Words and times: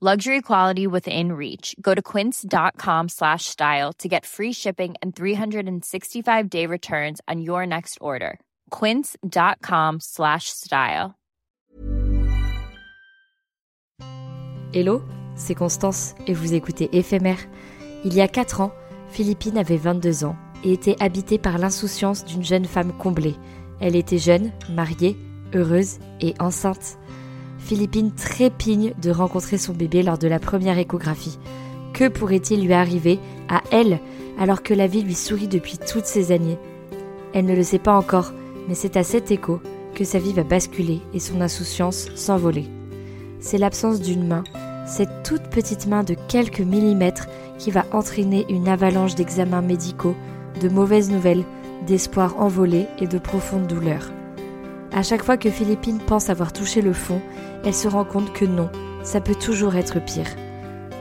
Luxury 0.00 0.42
quality 0.42 0.86
within 0.86 1.32
reach. 1.32 1.74
Go 1.82 1.92
to 1.92 2.00
quince.com 2.00 3.08
slash 3.08 3.46
style 3.46 3.92
to 3.94 4.06
get 4.06 4.24
free 4.24 4.52
shipping 4.52 4.94
and 5.02 5.10
365 5.10 6.48
day 6.48 6.66
returns 6.66 7.20
on 7.26 7.40
your 7.40 7.66
next 7.66 7.98
order. 8.00 8.38
Quince.com 8.70 9.98
slash 10.00 10.50
style. 10.50 11.16
Hello, 14.72 15.02
c'est 15.34 15.56
Constance 15.56 16.14
et 16.28 16.32
vous 16.32 16.54
écoutez 16.54 16.88
Éphémère. 16.96 17.40
Il 18.04 18.14
y 18.14 18.20
a 18.20 18.28
4 18.28 18.60
ans, 18.60 18.70
Philippine 19.08 19.58
avait 19.58 19.78
22 19.78 20.24
ans 20.24 20.36
et 20.62 20.74
était 20.74 21.02
habitée 21.02 21.38
par 21.38 21.58
l'insouciance 21.58 22.24
d'une 22.24 22.44
jeune 22.44 22.66
femme 22.66 22.92
comblée. 22.92 23.34
Elle 23.80 23.96
était 23.96 24.18
jeune, 24.18 24.52
mariée, 24.70 25.16
heureuse 25.54 25.98
et 26.20 26.34
enceinte. 26.38 26.98
Philippine 27.58 28.12
trépigne 28.12 28.94
de 29.00 29.10
rencontrer 29.10 29.58
son 29.58 29.72
bébé 29.72 30.02
lors 30.02 30.18
de 30.18 30.28
la 30.28 30.38
première 30.38 30.78
échographie. 30.78 31.38
Que 31.92 32.08
pourrait-il 32.08 32.64
lui 32.64 32.72
arriver 32.72 33.18
à 33.48 33.62
elle 33.70 34.00
alors 34.38 34.62
que 34.62 34.74
la 34.74 34.86
vie 34.86 35.02
lui 35.02 35.14
sourit 35.14 35.48
depuis 35.48 35.78
toutes 35.78 36.06
ces 36.06 36.32
années? 36.32 36.58
Elle 37.34 37.46
ne 37.46 37.56
le 37.56 37.62
sait 37.62 37.78
pas 37.78 37.96
encore, 37.96 38.32
mais 38.68 38.74
c'est 38.74 38.96
à 38.96 39.02
cet 39.02 39.30
écho 39.30 39.60
que 39.94 40.04
sa 40.04 40.18
vie 40.18 40.32
va 40.32 40.44
basculer 40.44 41.00
et 41.12 41.18
son 41.18 41.40
insouciance 41.40 42.08
s'envoler. 42.14 42.66
C'est 43.40 43.58
l'absence 43.58 44.00
d'une 44.00 44.26
main, 44.26 44.44
cette 44.86 45.22
toute 45.24 45.50
petite 45.50 45.86
main 45.86 46.04
de 46.04 46.14
quelques 46.28 46.60
millimètres 46.60 47.26
qui 47.58 47.70
va 47.70 47.84
entraîner 47.92 48.46
une 48.48 48.68
avalanche 48.68 49.14
d'examens 49.14 49.62
médicaux, 49.62 50.14
de 50.60 50.68
mauvaises 50.68 51.10
nouvelles, 51.10 51.44
d'espoirs 51.86 52.40
envolés 52.40 52.86
et 52.98 53.06
de 53.06 53.18
profondes 53.18 53.66
douleurs. 53.66 54.10
À 54.92 55.02
chaque 55.02 55.22
fois 55.22 55.36
que 55.36 55.50
Philippine 55.50 55.98
pense 55.98 56.30
avoir 56.30 56.52
touché 56.52 56.80
le 56.80 56.92
fond, 56.92 57.20
elle 57.64 57.74
se 57.74 57.88
rend 57.88 58.04
compte 58.04 58.32
que 58.32 58.44
non, 58.44 58.70
ça 59.02 59.20
peut 59.20 59.34
toujours 59.34 59.76
être 59.76 60.00
pire. 60.00 60.28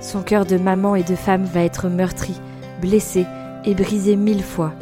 Son 0.02 0.22
cœur 0.22 0.46
de 0.46 0.58
maman 0.58 0.96
et 0.96 1.04
de 1.04 1.16
femme 1.16 1.46
va 1.46 1.64
être 1.64 1.88
meurtri, 1.88 2.36
blessé 2.82 3.26
et 3.66 3.74
brisé 3.74 4.16
mille 4.16 4.44
fois. 4.44 4.74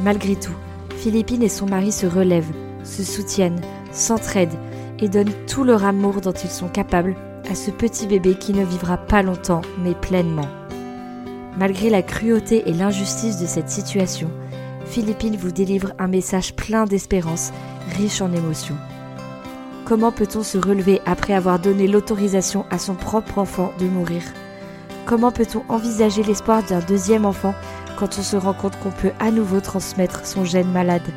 Malgré 0.00 0.34
tout, 0.34 0.54
Philippine 0.96 1.42
et 1.42 1.48
son 1.48 1.66
mari 1.66 1.92
se 1.92 2.06
relèvent, 2.06 2.52
se 2.84 3.04
soutiennent, 3.04 3.60
s'entraident 3.92 4.58
et 4.98 5.08
donnent 5.08 5.34
tout 5.46 5.64
leur 5.64 5.84
amour 5.84 6.20
dont 6.20 6.32
ils 6.32 6.50
sont 6.50 6.68
capables 6.68 7.14
à 7.50 7.54
ce 7.54 7.70
petit 7.70 8.06
bébé 8.06 8.34
qui 8.34 8.52
ne 8.52 8.64
vivra 8.64 8.96
pas 8.96 9.22
longtemps 9.22 9.62
mais 9.82 9.94
pleinement. 9.94 10.48
Malgré 11.58 11.90
la 11.90 12.02
cruauté 12.02 12.68
et 12.68 12.72
l'injustice 12.72 13.38
de 13.38 13.46
cette 13.46 13.68
situation, 13.68 14.30
Philippine 14.92 15.38
vous 15.38 15.52
délivre 15.52 15.94
un 15.98 16.06
message 16.06 16.54
plein 16.54 16.84
d'espérance, 16.84 17.50
riche 17.96 18.20
en 18.20 18.30
émotions. 18.30 18.76
Comment 19.86 20.12
peut-on 20.12 20.42
se 20.42 20.58
relever 20.58 21.00
après 21.06 21.32
avoir 21.32 21.58
donné 21.58 21.88
l'autorisation 21.88 22.66
à 22.70 22.78
son 22.78 22.94
propre 22.94 23.38
enfant 23.38 23.72
de 23.78 23.86
mourir? 23.86 24.20
Comment 25.06 25.32
peut-on 25.32 25.62
envisager 25.70 26.22
l'espoir 26.22 26.62
d'un 26.62 26.80
deuxième 26.80 27.24
enfant 27.24 27.54
quand 27.98 28.18
on 28.18 28.22
se 28.22 28.36
rend 28.36 28.52
compte 28.52 28.78
qu'on 28.80 28.90
peut 28.90 29.12
à 29.18 29.30
nouveau 29.30 29.60
transmettre 29.60 30.26
son 30.26 30.44
gène 30.44 30.70
malade? 30.70 31.10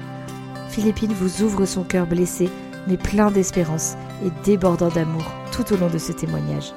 Philippine 0.69 1.11
vous 1.11 1.43
ouvre 1.43 1.65
son 1.65 1.83
cœur 1.83 2.07
blessé, 2.07 2.49
mais 2.87 2.95
plein 2.95 3.29
d'espérance 3.29 3.97
et 4.25 4.31
débordant 4.45 4.87
d'amour 4.87 5.25
tout 5.51 5.73
au 5.73 5.75
long 5.75 5.89
de 5.89 5.97
ce 5.97 6.13
témoignage. 6.13 6.71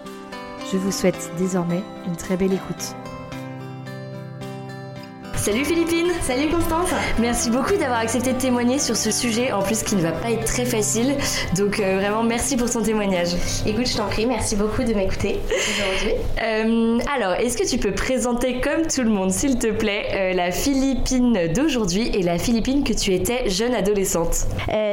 Je 0.73 0.77
vous 0.77 0.91
souhaite 0.91 1.31
désormais 1.39 1.85
une 2.09 2.17
très 2.17 2.37
belle 2.37 2.55
écoute. 2.55 2.97
Salut 5.49 5.65
Philippine 5.65 6.09
Salut 6.21 6.51
Constance 6.51 6.91
Merci 7.19 7.49
beaucoup 7.49 7.75
d'avoir 7.79 8.01
accepté 8.01 8.35
de 8.35 8.39
témoigner 8.39 8.79
sur 8.79 8.95
ce 8.95 9.11
sujet, 9.11 9.51
en 9.51 9.63
plus 9.63 9.83
qui 9.83 9.97
ne 9.97 10.03
va 10.03 10.13
pas 10.13 10.31
être 10.31 10.45
très 10.45 10.67
facile. 10.67 11.15
Donc 11.57 11.81
euh, 11.81 11.97
vraiment 11.97 12.23
merci 12.23 12.55
pour 12.55 12.71
ton 12.71 12.83
témoignage. 12.83 13.29
Écoute, 13.65 13.87
je 13.87 13.97
t'en 13.97 14.09
prie, 14.09 14.27
merci 14.27 14.57
beaucoup 14.57 14.83
de 14.85 14.93
m'écouter 14.93 15.39
aujourd'hui. 15.47 16.13
Euh, 16.43 16.99
alors, 17.15 17.33
est-ce 17.33 17.57
que 17.57 17.67
tu 17.67 17.79
peux 17.79 17.93
présenter 17.93 18.61
comme 18.61 18.87
tout 18.87 19.03
le 19.03 19.09
monde, 19.09 19.31
s'il 19.31 19.59
te 19.59 19.69
plaît, 19.69 20.09
euh, 20.13 20.35
la 20.35 20.51
Philippine 20.51 21.49
d'aujourd'hui 21.55 22.11
et 22.13 22.23
la 22.23 22.37
Philippine 22.37 22.85
que 22.85 22.93
tu 22.93 23.15
étais 23.15 23.49
jeune 23.49 23.75
adolescente? 23.75 24.49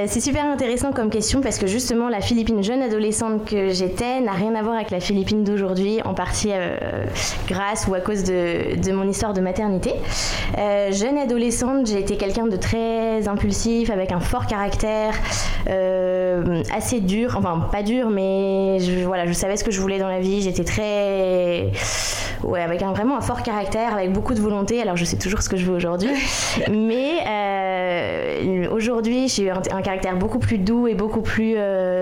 C'est 0.08 0.22
super 0.22 0.46
intéressant 0.46 0.94
comme 0.94 1.10
question 1.10 1.42
parce 1.42 1.58
que 1.58 1.68
justement 1.68 2.08
la 2.08 2.22
Philippine 2.22 2.64
jeune 2.64 2.82
adolescente 2.82 3.44
que 3.44 3.70
j'étais 3.70 4.22
n'a 4.22 4.32
rien 4.32 4.56
à 4.56 4.62
voir 4.62 4.76
avec 4.76 4.92
la 4.92 5.02
Philippine 5.02 5.44
d'aujourd'hui, 5.44 6.00
en 6.06 6.14
partie 6.14 6.52
grâce 7.48 7.88
ou 7.88 7.94
à 7.96 8.00
cause 8.00 8.24
de, 8.24 8.76
de 8.80 8.92
mon 8.94 9.10
histoire 9.10 9.34
de 9.34 9.42
maternité. 9.42 9.94
Euh, 10.58 10.92
jeune 10.92 11.18
adolescente, 11.18 11.88
j'ai 11.88 12.00
été 12.00 12.18
quelqu'un 12.18 12.48
de 12.48 12.56
très 12.56 13.28
impulsif, 13.28 13.90
avec 13.90 14.12
un 14.12 14.20
fort 14.20 14.48
caractère, 14.48 15.14
euh, 15.70 16.64
assez 16.74 17.02
dur, 17.02 17.36
enfin 17.38 17.68
pas 17.72 17.84
dur, 17.84 18.10
mais 18.10 18.78
voilà, 19.06 19.26
je 19.26 19.34
savais 19.34 19.58
ce 19.58 19.64
que 19.64 19.72
je 19.72 19.82
voulais 19.82 20.00
dans 20.00 20.08
la 20.08 20.20
vie. 20.20 20.42
J'étais 20.42 20.64
très, 20.64 21.72
ouais, 22.46 22.62
avec 22.62 22.82
un, 22.82 22.94
vraiment 22.94 23.18
un 23.18 23.22
fort 23.22 23.44
caractère, 23.44 23.94
avec 23.94 24.12
beaucoup 24.12 24.34
de 24.34 24.42
volonté. 24.42 24.82
Alors 24.82 24.98
je 24.98 25.06
sais 25.06 25.18
toujours 25.18 25.42
ce 25.42 25.50
que 25.50 25.58
je 25.58 25.66
veux 25.66 25.76
aujourd'hui, 25.76 26.10
mais 26.70 27.20
euh, 27.28 28.70
aujourd'hui 28.72 29.28
j'ai 29.28 29.50
un, 29.50 29.62
un, 29.72 29.82
caractère 29.82 30.16
beaucoup 30.16 30.40
plus 30.40 30.58
doux 30.58 30.88
et 30.88 30.96
beaucoup 30.96 31.22
plus 31.22 31.56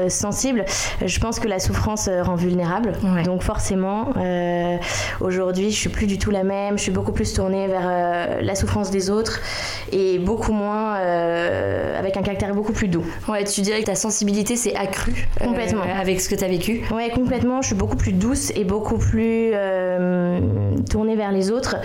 sensible. 0.09 0.65
Je 1.03 1.19
pense 1.19 1.39
que 1.39 1.47
la 1.47 1.59
souffrance 1.59 2.09
rend 2.21 2.35
vulnérable, 2.35 2.93
ouais. 3.03 3.23
donc 3.23 3.43
forcément 3.43 4.13
aujourd'hui 5.19 5.71
je 5.71 5.77
suis 5.77 5.89
plus 5.89 6.07
du 6.07 6.17
tout 6.17 6.31
la 6.31 6.43
même. 6.43 6.77
Je 6.77 6.83
suis 6.83 6.91
beaucoup 6.91 7.11
plus 7.11 7.33
tournée 7.33 7.67
vers 7.67 8.41
la 8.41 8.55
souffrance 8.55 8.91
des 8.91 9.09
autres 9.09 9.39
et 9.91 10.19
beaucoup 10.19 10.53
moins 10.53 10.95
euh, 10.97 11.99
avec 11.99 12.17
un 12.17 12.21
caractère 12.21 12.53
beaucoup 12.53 12.73
plus 12.73 12.87
doux. 12.87 13.05
Ouais, 13.27 13.43
tu 13.43 13.61
dirais 13.61 13.81
que 13.81 13.85
ta 13.85 13.95
sensibilité 13.95 14.55
s'est 14.55 14.75
accrue 14.75 15.27
complètement 15.41 15.83
euh, 15.83 16.01
avec 16.01 16.21
ce 16.21 16.29
que 16.29 16.35
tu 16.35 16.43
as 16.43 16.47
vécu. 16.47 16.81
Ouais, 16.93 17.09
complètement. 17.09 17.61
Je 17.61 17.67
suis 17.67 17.75
beaucoup 17.75 17.95
plus 17.95 18.13
douce 18.13 18.51
et 18.55 18.63
beaucoup 18.63 18.97
plus 18.97 19.51
euh, 19.53 20.32
tournée 20.89 21.15
vers 21.15 21.31
les 21.31 21.51
autres. 21.51 21.77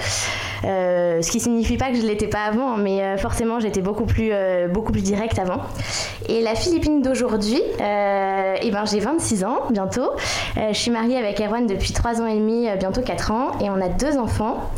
Euh, 0.64 1.22
ce 1.22 1.30
qui 1.30 1.40
signifie 1.40 1.76
pas 1.76 1.90
que 1.90 1.96
je 1.96 2.02
l'étais 2.02 2.26
pas 2.26 2.44
avant, 2.44 2.76
mais 2.76 3.02
euh, 3.02 3.16
forcément 3.16 3.60
j'étais 3.60 3.80
beaucoup 3.80 4.06
plus 4.06 4.30
euh, 4.32 4.66
beaucoup 4.66 4.92
plus 4.92 5.02
directe 5.02 5.38
avant. 5.38 5.60
Et 6.28 6.40
la 6.40 6.54
Philippine 6.54 7.00
d'aujourd'hui, 7.00 7.60
et 7.80 8.70
ben 8.70 8.84
j'ai 8.84 9.00
26 9.00 9.44
ans 9.44 9.60
bientôt. 9.70 10.10
je 10.56 10.76
suis 10.76 10.90
mariée 10.90 11.16
avec 11.16 11.40
Erwan 11.40 11.66
depuis 11.66 11.92
3 11.92 12.20
ans 12.20 12.26
et 12.26 12.34
demi, 12.34 12.66
bientôt 12.78 13.00
4 13.00 13.30
ans, 13.30 13.52
et 13.60 13.70
on 13.70 13.80
a 13.80 13.88
deux 13.88 14.18
enfants. 14.18 14.70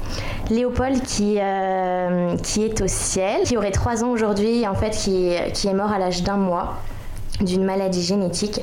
Léopold 0.50 1.02
qui, 1.02 1.38
est 1.38 2.81
au 2.81 2.87
ciel, 2.87 3.43
qui 3.44 3.56
aurait 3.56 3.70
3 3.70 4.05
ans 4.05 4.11
aujourd'hui, 4.11 4.66
en 4.66 4.75
fait 4.75 4.90
qui 4.90 5.32
est 5.32 5.75
mort 5.75 5.90
à 5.90 5.99
l'âge 5.99 6.23
d'un 6.23 6.37
mois. 6.37 6.76
D'une 7.42 7.64
maladie 7.64 8.02
génétique. 8.02 8.60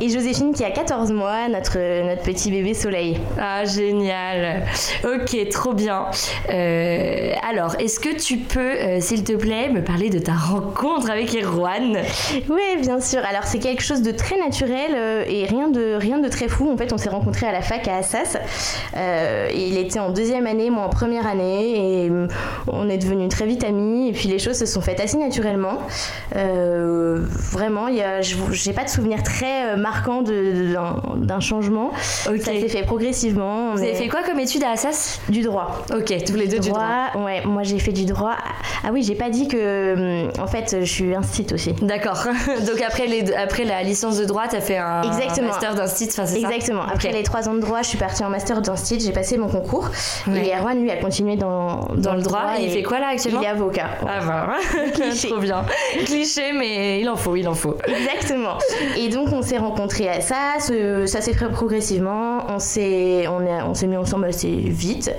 Et 0.00 0.08
Joséphine 0.08 0.52
qui 0.54 0.64
a 0.64 0.70
14 0.70 1.12
mois, 1.12 1.48
notre, 1.48 1.78
notre 2.06 2.22
petit 2.22 2.50
bébé 2.50 2.74
soleil. 2.74 3.18
Ah, 3.38 3.64
génial. 3.64 4.64
Ok, 5.04 5.48
trop 5.50 5.74
bien. 5.74 6.06
Euh, 6.50 7.32
alors, 7.48 7.76
est-ce 7.78 8.00
que 8.00 8.14
tu 8.14 8.38
peux, 8.38 8.60
euh, 8.60 9.00
s'il 9.00 9.24
te 9.24 9.32
plaît, 9.32 9.68
me 9.68 9.82
parler 9.82 10.10
de 10.10 10.18
ta 10.18 10.32
rencontre 10.32 11.10
avec 11.10 11.34
Erwan? 11.34 11.98
Oui, 12.48 12.80
bien 12.80 13.00
sûr. 13.00 13.20
Alors, 13.28 13.44
c'est 13.44 13.58
quelque 13.58 13.82
chose 13.82 14.02
de 14.02 14.10
très 14.10 14.38
naturel 14.38 14.92
euh, 14.94 15.24
et 15.26 15.44
rien 15.44 15.68
de, 15.68 15.94
rien 15.94 16.18
de 16.18 16.28
très 16.28 16.48
fou. 16.48 16.70
En 16.70 16.76
fait, 16.76 16.92
on 16.92 16.98
s'est 16.98 17.08
rencontrés 17.08 17.46
à 17.46 17.52
la 17.52 17.62
fac 17.62 17.86
à 17.88 17.96
Assas. 17.96 18.36
il 19.54 19.76
était 19.76 19.98
en 19.98 20.10
deuxième 20.10 20.46
année, 20.46 20.70
moi 20.70 20.84
en 20.84 20.88
première 20.88 21.26
année. 21.26 22.06
Et 22.06 22.12
on 22.68 22.88
est 22.88 22.98
devenus 22.98 23.28
très 23.28 23.46
vite 23.46 23.64
amis. 23.64 24.08
Et 24.08 24.12
puis, 24.12 24.28
les 24.28 24.38
choses 24.38 24.58
se 24.58 24.66
sont 24.66 24.80
faites 24.80 25.00
assez 25.00 25.18
naturellement. 25.18 25.78
vraiment, 26.32 27.88
il 27.88 27.96
y 27.96 28.02
a 28.02 28.19
j'ai 28.22 28.72
pas 28.72 28.84
de 28.84 28.88
souvenir 28.88 29.22
très 29.22 29.72
euh, 29.72 29.76
marquant 29.76 30.22
d'un 30.22 31.40
changement. 31.40 31.92
Ça 31.96 32.32
s'est 32.36 32.68
fait 32.68 32.82
progressivement. 32.82 33.74
Vous 33.74 33.82
avez 33.82 33.94
fait 33.94 34.08
quoi 34.08 34.22
comme 34.22 34.38
étude 34.38 34.62
à 34.62 34.70
Assas? 34.70 35.20
Du 35.28 35.42
droit. 35.42 35.84
Ok, 35.94 36.12
tous 36.24 36.34
les 36.34 36.48
deux 36.48 36.58
du 36.58 36.70
droit. 36.70 37.10
Ouais, 37.16 37.42
moi 37.44 37.62
j'ai 37.62 37.78
fait 37.78 37.92
du 37.92 38.04
droit. 38.04 38.36
Ah 38.84 38.90
oui, 38.92 39.02
j'ai 39.02 39.14
pas 39.14 39.30
dit 39.30 39.48
que. 39.48 40.24
Hum, 40.24 40.32
en 40.38 40.46
fait, 40.46 40.76
je 40.80 40.90
suis 40.90 41.14
instit 41.14 41.46
aussi. 41.52 41.72
D'accord. 41.82 42.24
Donc 42.66 42.80
après, 42.82 43.06
les, 43.06 43.32
après 43.34 43.64
la 43.64 43.82
licence 43.82 44.18
de 44.18 44.24
droit, 44.24 44.44
t'as 44.48 44.60
fait 44.60 44.78
un, 44.78 45.02
master 45.42 45.74
d'instit, 45.74 46.08
enfin, 46.10 46.26
c'est 46.26 46.38
Exactement. 46.38 46.82
Après 46.82 47.12
les 47.12 47.22
trois 47.22 47.48
ans 47.48 47.54
de 47.54 47.60
droit, 47.60 47.82
je 47.82 47.88
suis 47.88 47.98
partie 47.98 48.24
en 48.24 48.30
master 48.30 48.62
d'instit, 48.62 49.00
j'ai 49.00 49.12
passé 49.12 49.36
mon 49.36 49.48
concours. 49.48 49.88
Et 50.28 50.52
Erwan, 50.54 50.80
lui, 50.80 50.90
a 50.90 50.96
continué 50.96 51.36
dans, 51.36 51.88
dans, 51.96 52.14
le 52.14 52.22
droit. 52.22 52.54
et 52.58 52.64
il 52.64 52.70
fait 52.70 52.82
quoi 52.82 53.00
là 53.00 53.08
actuellement? 53.08 53.40
Il 53.40 53.44
est 53.44 53.48
avocat. 53.48 53.88
Ah 54.02 54.20
bah, 54.26 54.48
Cliché. 54.94 55.28
trop 55.28 55.40
bien. 55.40 55.64
Cliché, 56.04 56.52
mais 56.52 57.00
il 57.00 57.08
en 57.08 57.16
faut, 57.16 57.36
il 57.36 57.48
en 57.48 57.54
faut. 57.54 57.76
Exactement. 58.02 58.58
Et 58.96 59.08
donc 59.08 59.32
on 59.32 59.42
s'est 59.42 59.58
rencontrés 59.58 60.08
à 60.08 60.20
ça, 60.20 60.56
ça 60.58 61.20
s'est 61.20 61.34
fait 61.34 61.48
progressivement, 61.48 62.44
on 62.48 62.58
s'est 62.58 63.26
on, 63.28 63.46
on 63.46 63.86
mis 63.86 63.96
ensemble 63.96 64.26
assez 64.26 64.48
vite, 64.48 65.10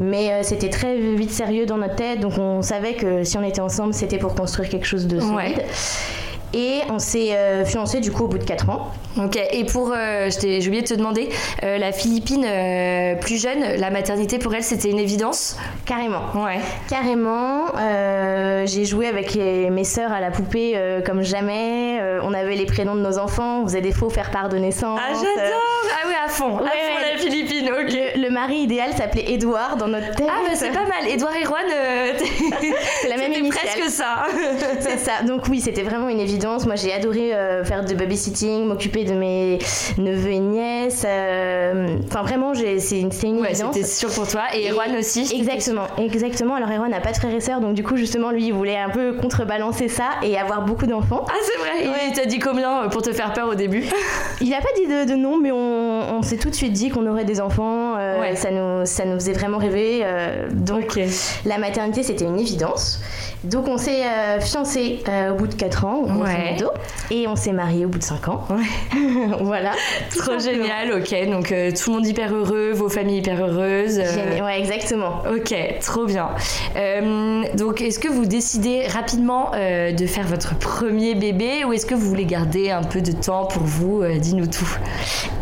mais 0.00 0.32
euh, 0.32 0.42
c'était 0.42 0.70
très 0.70 0.96
vite 0.96 1.30
sérieux 1.30 1.66
dans 1.66 1.78
notre 1.78 1.96
tête, 1.96 2.20
donc 2.20 2.38
on 2.38 2.62
savait 2.62 2.94
que 2.94 3.24
si 3.24 3.36
on 3.38 3.42
était 3.42 3.60
ensemble, 3.60 3.94
c'était 3.94 4.18
pour 4.18 4.34
construire 4.34 4.68
quelque 4.68 4.86
chose 4.86 5.06
de 5.06 5.20
solide. 5.20 5.62
Et 6.54 6.80
on 6.90 6.98
s'est 6.98 7.34
euh, 7.34 7.64
fiancé 7.64 8.00
du 8.00 8.12
coup 8.12 8.24
au 8.24 8.28
bout 8.28 8.38
de 8.38 8.44
4 8.44 8.70
ans. 8.70 8.90
Ok, 9.18 9.38
et 9.50 9.64
pour, 9.64 9.92
euh, 9.94 10.28
j'ai 10.40 10.66
oublié 10.66 10.82
de 10.82 10.86
te 10.86 10.94
demander, 10.94 11.30
euh, 11.62 11.78
la 11.78 11.92
Philippine 11.92 12.46
plus 13.20 13.40
jeune, 13.40 13.78
la 13.78 13.90
maternité 13.90 14.38
pour 14.38 14.54
elle 14.54 14.62
c'était 14.62 14.90
une 14.90 14.98
évidence? 14.98 15.56
Carrément. 15.84 16.22
Ouais. 16.34 16.60
Carrément. 16.88 17.66
j'ai 18.66 18.84
joué 18.84 19.06
avec 19.06 19.36
mes 19.36 19.84
sœurs 19.84 20.12
à 20.12 20.20
la 20.20 20.30
poupée 20.30 20.78
comme 21.04 21.22
jamais. 21.22 22.00
on 22.22 22.32
avait 22.34 22.56
les 22.56 22.66
prénoms 22.66 22.94
de 22.94 23.00
nos 23.00 23.18
enfants, 23.18 23.62
on 23.62 23.66
faisait 23.66 23.80
des 23.80 23.92
faux 23.92 24.10
faire 24.10 24.30
part 24.30 24.48
de 24.48 24.58
naissance. 24.58 25.00
Ah 25.02 25.12
j'adore 25.14 25.60
Ah 25.92 26.06
oui, 26.06 26.14
à 26.24 26.28
fond, 26.28 26.58
à 26.58 26.60
fond 26.60 27.00
la 27.12 27.18
Philippine, 27.18 27.70
ok. 27.70 27.96
Le, 28.16 28.30
mari 28.30 28.56
idéal 28.56 28.92
s'appelait 28.92 29.32
Edouard 29.32 29.76
dans 29.76 29.88
notre 29.88 30.14
tête. 30.14 30.26
Ah 30.28 30.40
bah 30.46 30.54
c'est 30.54 30.72
pas 30.72 30.84
mal, 30.84 31.08
Edouard 31.08 31.36
et 31.36 31.44
Juan, 31.44 31.64
c'est 33.02 33.08
la 33.08 33.16
même 33.16 33.32
initiale. 33.32 33.66
presque 33.66 33.90
ça. 33.90 34.26
c'est 34.80 34.98
ça, 34.98 35.22
donc 35.26 35.42
oui, 35.48 35.60
c'était 35.60 35.82
vraiment 35.82 36.08
une 36.08 36.20
évidence 36.20 36.56
moi, 36.64 36.76
j'ai 36.76 36.92
adoré 36.92 37.34
euh, 37.34 37.64
faire 37.64 37.84
de 37.84 37.94
babysitting, 37.94 38.66
m'occuper 38.66 39.04
de 39.04 39.14
mes 39.14 39.58
neveux 39.98 40.30
et 40.30 40.38
nièces. 40.38 41.04
Euh, 41.06 41.96
enfin, 42.06 42.22
vraiment, 42.22 42.52
c'est 42.54 43.00
une, 43.00 43.10
une 43.22 43.40
ouais, 43.40 43.54
C'était 43.54 43.84
sûr 43.84 44.10
pour 44.10 44.26
toi. 44.26 44.42
Et 44.54 44.70
Erwan 44.70 44.96
aussi. 44.96 45.28
Exactement, 45.34 45.86
exactement. 45.98 46.54
Alors, 46.54 46.70
Erwan 46.70 46.90
n'a 46.90 47.00
pas 47.00 47.12
de 47.12 47.16
frères 47.16 47.34
et 47.34 47.40
sœurs, 47.40 47.60
donc 47.60 47.74
du 47.74 47.82
coup, 47.82 47.96
justement, 47.96 48.30
lui, 48.30 48.46
il 48.46 48.52
voulait 48.52 48.78
un 48.78 48.90
peu 48.90 49.14
contrebalancer 49.14 49.88
ça 49.88 50.10
et 50.22 50.38
avoir 50.38 50.62
beaucoup 50.62 50.86
d'enfants. 50.86 51.24
Ah, 51.28 51.34
c'est 51.42 51.58
vrai. 51.58 51.88
Ouais. 51.88 52.08
Il 52.08 52.12
t'a 52.14 52.26
dit 52.26 52.38
combien 52.38 52.84
euh, 52.84 52.88
pour 52.88 53.02
te 53.02 53.12
faire 53.12 53.32
peur 53.32 53.48
au 53.48 53.54
début? 53.54 53.84
Il 54.40 54.50
n'a 54.50 54.58
pas 54.58 54.68
dit 54.76 54.86
de, 54.86 55.10
de, 55.10 55.16
nom, 55.16 55.38
mais 55.38 55.50
on, 55.52 56.22
s'est 56.22 56.36
tout 56.36 56.50
de 56.50 56.54
suite 56.54 56.72
dit 56.72 56.90
qu'on 56.90 57.06
aurait 57.06 57.24
des 57.24 57.40
enfants. 57.40 57.94
Ça, 58.36 58.50
nous, 58.50 58.86
ça 58.86 59.04
nous 59.04 59.14
faisait 59.14 59.32
vraiment 59.32 59.58
rêver. 59.58 60.04
donc, 60.52 60.98
la 61.44 61.58
maternité, 61.58 62.02
c'était 62.02 62.24
une 62.24 62.38
évidence. 62.38 63.00
Donc, 63.44 63.68
on 63.68 63.78
s'est 63.78 64.02
fiancés 64.40 65.02
au 65.30 65.34
bout 65.34 65.46
de 65.46 65.54
4 65.54 65.84
ans. 65.84 66.04
Et 67.10 67.28
on 67.28 67.36
s'est 67.36 67.52
mariés 67.52 67.84
au 67.84 67.88
bout 67.88 67.98
de 67.98 68.04
5 68.04 68.28
ans. 68.28 68.46
voilà. 69.40 69.72
Trop 70.16 70.38
génial, 70.38 70.92
ok. 70.92 71.28
Donc 71.30 71.52
euh, 71.52 71.70
tout 71.70 71.90
le 71.90 71.96
monde 71.96 72.06
hyper 72.06 72.34
heureux, 72.34 72.72
vos 72.72 72.88
familles 72.88 73.18
hyper 73.18 73.44
heureuses. 73.44 73.98
Euh. 73.98 74.44
Ouais, 74.44 74.58
exactement. 74.58 75.22
Ok, 75.30 75.54
trop 75.80 76.06
bien. 76.06 76.30
Euh, 76.76 77.42
donc 77.54 77.80
est-ce 77.80 77.98
que 77.98 78.08
vous 78.08 78.26
décidez 78.26 78.86
rapidement 78.86 79.50
de 79.52 80.06
faire 80.06 80.26
votre 80.26 80.56
premier 80.58 81.14
bébé 81.14 81.64
ou 81.64 81.72
est-ce 81.72 81.86
que 81.86 81.94
vous 81.94 82.08
voulez 82.08 82.24
garder 82.24 82.70
un 82.70 82.82
peu 82.82 83.00
de 83.00 83.12
temps 83.12 83.46
pour 83.46 83.62
vous 83.62 84.04
Dis-nous 84.18 84.46
tout? 84.46 84.78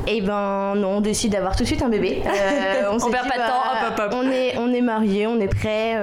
Eh 0.07 0.21
ben 0.21 0.75
non, 0.77 0.97
on 0.97 1.01
décide 1.01 1.33
d'avoir 1.33 1.57
tout 1.57 1.63
de 1.63 1.69
suite 1.69 1.83
un 1.83 1.89
bébé. 1.89 2.23
on, 2.91 2.97
on 2.97 3.11
perd 3.11 3.29
pas 3.29 3.37
de 3.37 3.49
temps, 3.49 3.89
hop 3.89 3.93
hop 3.93 4.13
hop. 4.13 4.15
On 4.23 4.31
est, 4.31 4.59
on 4.59 4.73
est 4.73 4.83
mariés, 4.83 5.27
on 5.27 5.41
est 5.41 5.49
prêts, 5.49 5.97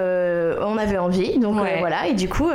on 0.62 0.78
avait 0.78 0.98
envie, 0.98 1.38
donc 1.38 1.58
voilà. 1.81 2.07
Et 2.07 2.13
du 2.13 2.30
coup. 2.30 2.50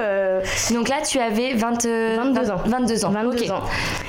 Donc 0.73 0.89
là, 0.89 0.97
tu 1.07 1.19
avais 1.19 1.55
20, 1.55 1.87
22 1.87 2.51
ans. 2.51 2.61
22 2.65 3.05
ans. 3.05 3.11
22 3.11 3.51
ans. 3.51 3.63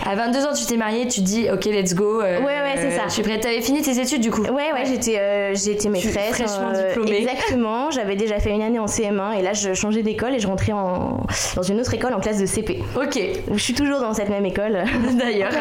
À 0.06 0.16
22 0.16 0.46
ans, 0.46 0.54
tu 0.54 0.66
t'es 0.66 0.78
mariée, 0.78 1.08
tu 1.08 1.22
te 1.22 1.26
dis, 1.26 1.48
ok, 1.52 1.66
let's 1.66 1.94
go. 1.94 2.22
Euh, 2.22 2.40
ouais, 2.40 2.46
ouais, 2.46 2.76
c'est 2.76 2.92
ça. 2.92 3.04
Je 3.08 3.14
suis 3.14 3.24
prête. 3.24 3.42
T'avais 3.42 3.62
fini 3.62 3.82
tes 3.82 4.00
études 4.00 4.22
du 4.22 4.32
coup 4.32 4.42
Ouais, 4.42 4.72
ouais, 4.74 4.86
j'étais, 4.86 5.20
euh, 5.20 5.54
j'étais 5.54 5.90
maîtresse. 5.90 6.34
Fraîchement 6.34 6.72
euh, 6.74 6.88
diplômée. 6.90 7.18
Exactement. 7.18 7.92
J'avais 7.92 8.16
déjà 8.16 8.40
fait 8.40 8.52
une 8.52 8.62
année 8.62 8.80
en 8.80 8.86
CM1 8.86 9.38
et 9.38 9.42
là, 9.42 9.54
je 9.54 9.74
changeais 9.74 10.04
d'école 10.04 10.34
et 10.34 10.40
je 10.40 10.48
rentrais 10.48 10.72
en, 10.72 11.26
dans 11.56 11.64
une 11.64 11.80
autre 11.80 11.94
école 11.94 12.14
en 12.14 12.20
classe 12.20 12.40
de 12.40 12.46
CP. 12.46 12.84
Ok. 12.96 13.20
Je 13.52 13.58
suis 13.58 13.74
toujours 13.74 14.00
dans 14.00 14.14
cette 14.14 14.30
même 14.30 14.46
école. 14.46 14.84
D'ailleurs. 15.20 15.52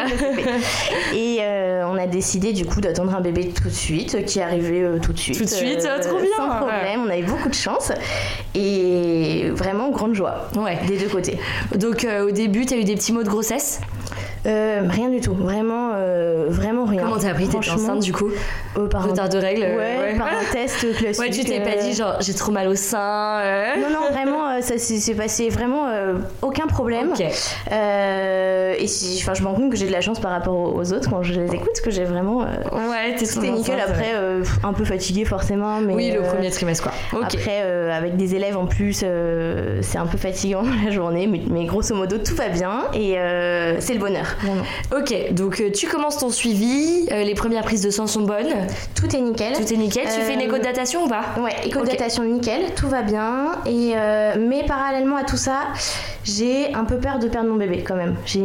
et 1.13 1.39
on 1.85 1.97
a 1.97 2.07
décidé 2.07 2.53
du 2.53 2.65
coup 2.65 2.81
d'attendre 2.81 3.15
un 3.15 3.21
bébé 3.21 3.49
tout 3.49 3.69
de 3.69 3.73
suite, 3.73 4.25
qui 4.25 4.39
est 4.39 4.43
arrivé 4.43 4.85
tout 5.01 5.13
de 5.13 5.19
suite. 5.19 5.37
Tout 5.37 5.45
de 5.45 5.49
suite, 5.49 5.79
trop 5.79 6.17
bien. 6.17 6.27
Sans 6.37 6.49
problème. 6.57 7.01
On 7.05 7.09
avait 7.09 7.23
beaucoup 7.23 7.49
de 7.49 7.53
chance 7.53 7.91
et 8.55 9.46
vraiment 9.49 9.89
grande 9.89 10.13
joie. 10.13 10.47
Ouais. 10.55 10.77
Des 10.87 10.97
deux 10.97 11.09
côtés. 11.09 11.37
Donc 11.75 12.05
au 12.05 12.31
début, 12.31 12.65
tu 12.65 12.73
as 12.73 12.77
eu 12.77 12.83
des 12.83 12.95
petits 12.95 13.13
mots 13.13 13.23
de 13.23 13.29
grossesse? 13.29 13.79
Euh, 14.45 14.81
rien 14.87 15.09
du 15.09 15.19
tout, 15.19 15.33
vraiment, 15.33 15.91
euh, 15.95 16.45
vraiment 16.49 16.85
rien. 16.85 17.03
Comment 17.03 17.17
t'as 17.17 17.31
appris 17.31 17.47
T'étais 17.47 17.69
enceinte 17.69 18.01
du 18.01 18.13
coup 18.13 18.29
euh, 18.77 18.87
par 18.87 19.07
Retard 19.07 19.29
de 19.29 19.37
règles 19.37 19.61
ouais, 19.61 20.15
par 20.17 20.27
un 20.27 20.51
test 20.51 20.95
classique. 20.95 21.17
Ouais, 21.27 21.29
tu 21.29 21.43
t'es 21.43 21.59
pas 21.61 21.75
dit 21.81 21.93
genre 21.93 22.17
j'ai 22.19 22.33
trop 22.33 22.51
mal 22.51 22.67
au 22.67 22.75
sein 22.75 23.41
Non, 23.77 23.89
non, 23.89 24.11
vraiment, 24.11 24.61
ça 24.61 24.77
s'est 24.77 25.15
passé 25.15 25.49
vraiment 25.49 25.87
aucun 26.41 26.67
problème. 26.67 27.13
Et 27.19 28.87
si, 28.87 29.19
je 29.19 29.41
me 29.41 29.47
rends 29.47 29.55
compte 29.55 29.71
que 29.71 29.77
j'ai 29.77 29.87
de 29.87 29.91
la 29.91 30.01
chance 30.01 30.19
par 30.19 30.31
rapport 30.31 30.75
aux 30.75 30.93
autres 30.93 31.09
quand 31.09 31.23
je 31.23 31.33
les 31.33 31.55
écoute, 31.55 31.81
que 31.83 31.91
j'ai 31.91 32.03
vraiment. 32.03 32.39
ouais, 32.39 33.15
C'était 33.17 33.51
nickel. 33.51 33.79
Après, 33.79 34.13
un 34.63 34.73
peu 34.73 34.85
fatiguée 34.85 35.25
forcément, 35.25 35.79
mais. 35.79 35.93
Oui, 35.93 36.11
le 36.11 36.21
premier 36.21 36.51
trimestre 36.51 36.83
quoi. 36.83 37.21
Après, 37.23 37.61
avec 37.91 38.15
des 38.15 38.35
élèves 38.35 38.57
en 38.57 38.65
plus, 38.65 39.03
c'est 39.81 39.97
un 39.97 40.05
peu 40.05 40.17
fatigant 40.17 40.63
la 40.85 40.91
journée, 40.91 41.27
mais, 41.27 41.41
mais, 41.49 41.65
grosso 41.65 41.95
modo 41.95 42.17
tout 42.17 42.35
va 42.35 42.49
bien 42.49 42.85
et 42.93 43.15
c'est 43.79 43.93
le 43.93 43.99
bonheur. 43.99 44.26
Ok, 44.95 45.33
donc 45.33 45.59
euh, 45.59 45.71
tu 45.71 45.87
commences 45.87 46.17
ton 46.17 46.29
suivi, 46.29 47.07
euh, 47.11 47.23
les 47.23 47.33
premières 47.33 47.63
prises 47.63 47.81
de 47.81 47.89
sang 47.89 48.07
sont 48.07 48.21
bonnes. 48.21 48.53
Tout 48.95 49.13
est 49.15 49.19
nickel. 49.19 49.53
Tout 49.53 49.73
est 49.73 49.77
nickel. 49.77 50.05
Tu 50.05 50.21
fais 50.21 50.33
une 50.33 50.41
euh, 50.41 50.45
écho 50.45 50.57
de 50.57 50.63
datation 50.63 51.05
ou 51.05 51.07
pas 51.07 51.23
Ouais, 51.37 51.55
écho 51.65 51.81
de 51.81 51.87
datation 51.87 52.23
nickel, 52.23 52.73
tout 52.75 52.87
va 52.87 53.01
bien. 53.01 53.51
Et 53.65 53.95
mais 54.39 54.63
parallèlement 54.65 55.17
à 55.17 55.23
tout 55.23 55.37
ça, 55.37 55.67
j'ai 56.23 56.73
un 56.73 56.83
peu 56.83 56.97
peur 56.97 57.19
de 57.19 57.27
perdre 57.27 57.49
mon 57.49 57.55
bébé 57.55 57.83
quand 57.85 57.95
même. 57.95 58.15
J'ai 58.25 58.41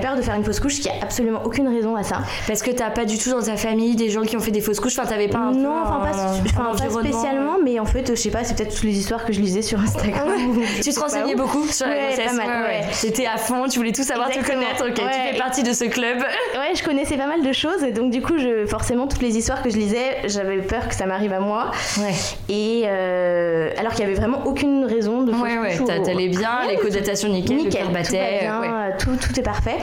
peur 0.00 0.16
de 0.16 0.22
faire 0.22 0.34
une 0.34 0.44
fausse 0.44 0.60
couche, 0.60 0.80
qui 0.80 0.88
a 0.88 0.94
absolument 1.02 1.40
aucune 1.44 1.68
raison 1.68 1.96
à 1.96 2.02
ça. 2.02 2.18
Parce 2.46 2.62
que 2.62 2.70
t'as 2.70 2.90
pas 2.90 3.04
du 3.04 3.18
tout 3.18 3.30
dans 3.30 3.42
ta 3.42 3.56
famille 3.56 3.96
des 3.96 4.10
gens 4.10 4.22
qui 4.22 4.36
ont 4.36 4.40
fait 4.40 4.50
des 4.50 4.60
fausses 4.60 4.80
couches. 4.80 4.98
Enfin, 4.98 5.08
t'avais 5.08 5.28
pas 5.28 5.38
un 5.38 5.52
non, 5.52 5.82
enfin 5.82 6.00
pas, 6.00 6.72
pas, 6.72 6.90
spécialement, 6.90 7.56
mais 7.62 7.78
en 7.80 7.84
fait, 7.84 8.10
je 8.10 8.14
sais 8.14 8.30
pas, 8.30 8.44
c'est 8.44 8.56
peut-être 8.56 8.74
toutes 8.74 8.84
les 8.84 8.98
histoires 8.98 9.24
que 9.24 9.32
je 9.32 9.40
lisais 9.40 9.62
sur 9.62 9.80
Instagram. 9.80 10.28
tu 10.82 10.90
te 10.90 11.00
renseignais 11.00 11.34
beaucoup 11.34 11.66
sur 11.68 11.86
la 11.86 12.08
grossesse. 12.08 12.32
Ouais, 12.36 12.82
T'étais 13.00 13.26
à 13.26 13.36
fond, 13.36 13.66
tu 13.68 13.78
voulais 13.78 13.92
tout 13.92 14.02
savoir, 14.02 14.28
te 14.30 14.44
connaître. 14.44 14.86
Ok, 14.86 14.94
tu 14.94 15.02
fais 15.22 15.38
partie 15.38 15.62
de 15.62 15.72
ce 15.72 15.84
club. 15.84 16.18
Ouais, 16.54 16.74
je 16.74 16.84
connaissais 16.84 17.16
pas 17.16 17.26
mal 17.26 17.42
de 17.42 17.52
choses 17.52 17.82
et 17.82 17.92
donc 17.92 18.10
du 18.10 18.20
coup, 18.20 18.38
je, 18.38 18.66
forcément, 18.66 19.06
toutes 19.06 19.22
les 19.22 19.36
histoires 19.36 19.62
que 19.62 19.70
je 19.70 19.76
lisais, 19.76 20.18
j'avais 20.26 20.58
peur 20.58 20.88
que 20.88 20.94
ça 20.94 21.06
m'arrive 21.06 21.32
à 21.32 21.40
moi. 21.40 21.70
Ouais. 21.98 22.12
Et 22.48 22.82
euh, 22.86 23.70
alors 23.78 23.92
qu'il 23.92 24.00
y 24.00 24.04
avait 24.04 24.14
vraiment 24.14 24.44
aucune 24.44 24.84
raison 24.84 25.22
de. 25.22 25.32
Ouais, 25.32 25.58
ouais, 25.58 26.02
t'allais 26.04 26.28
bien, 26.28 26.66
les 26.68 26.76
codatation 26.76 27.28
nickel, 27.28 27.56
nickel 27.56 27.86
le 27.88 28.04
tout, 28.04 28.12
bien, 28.12 28.60
tout, 28.98 29.16
tout, 29.16 29.38
est 29.38 29.42
parfait. 29.42 29.76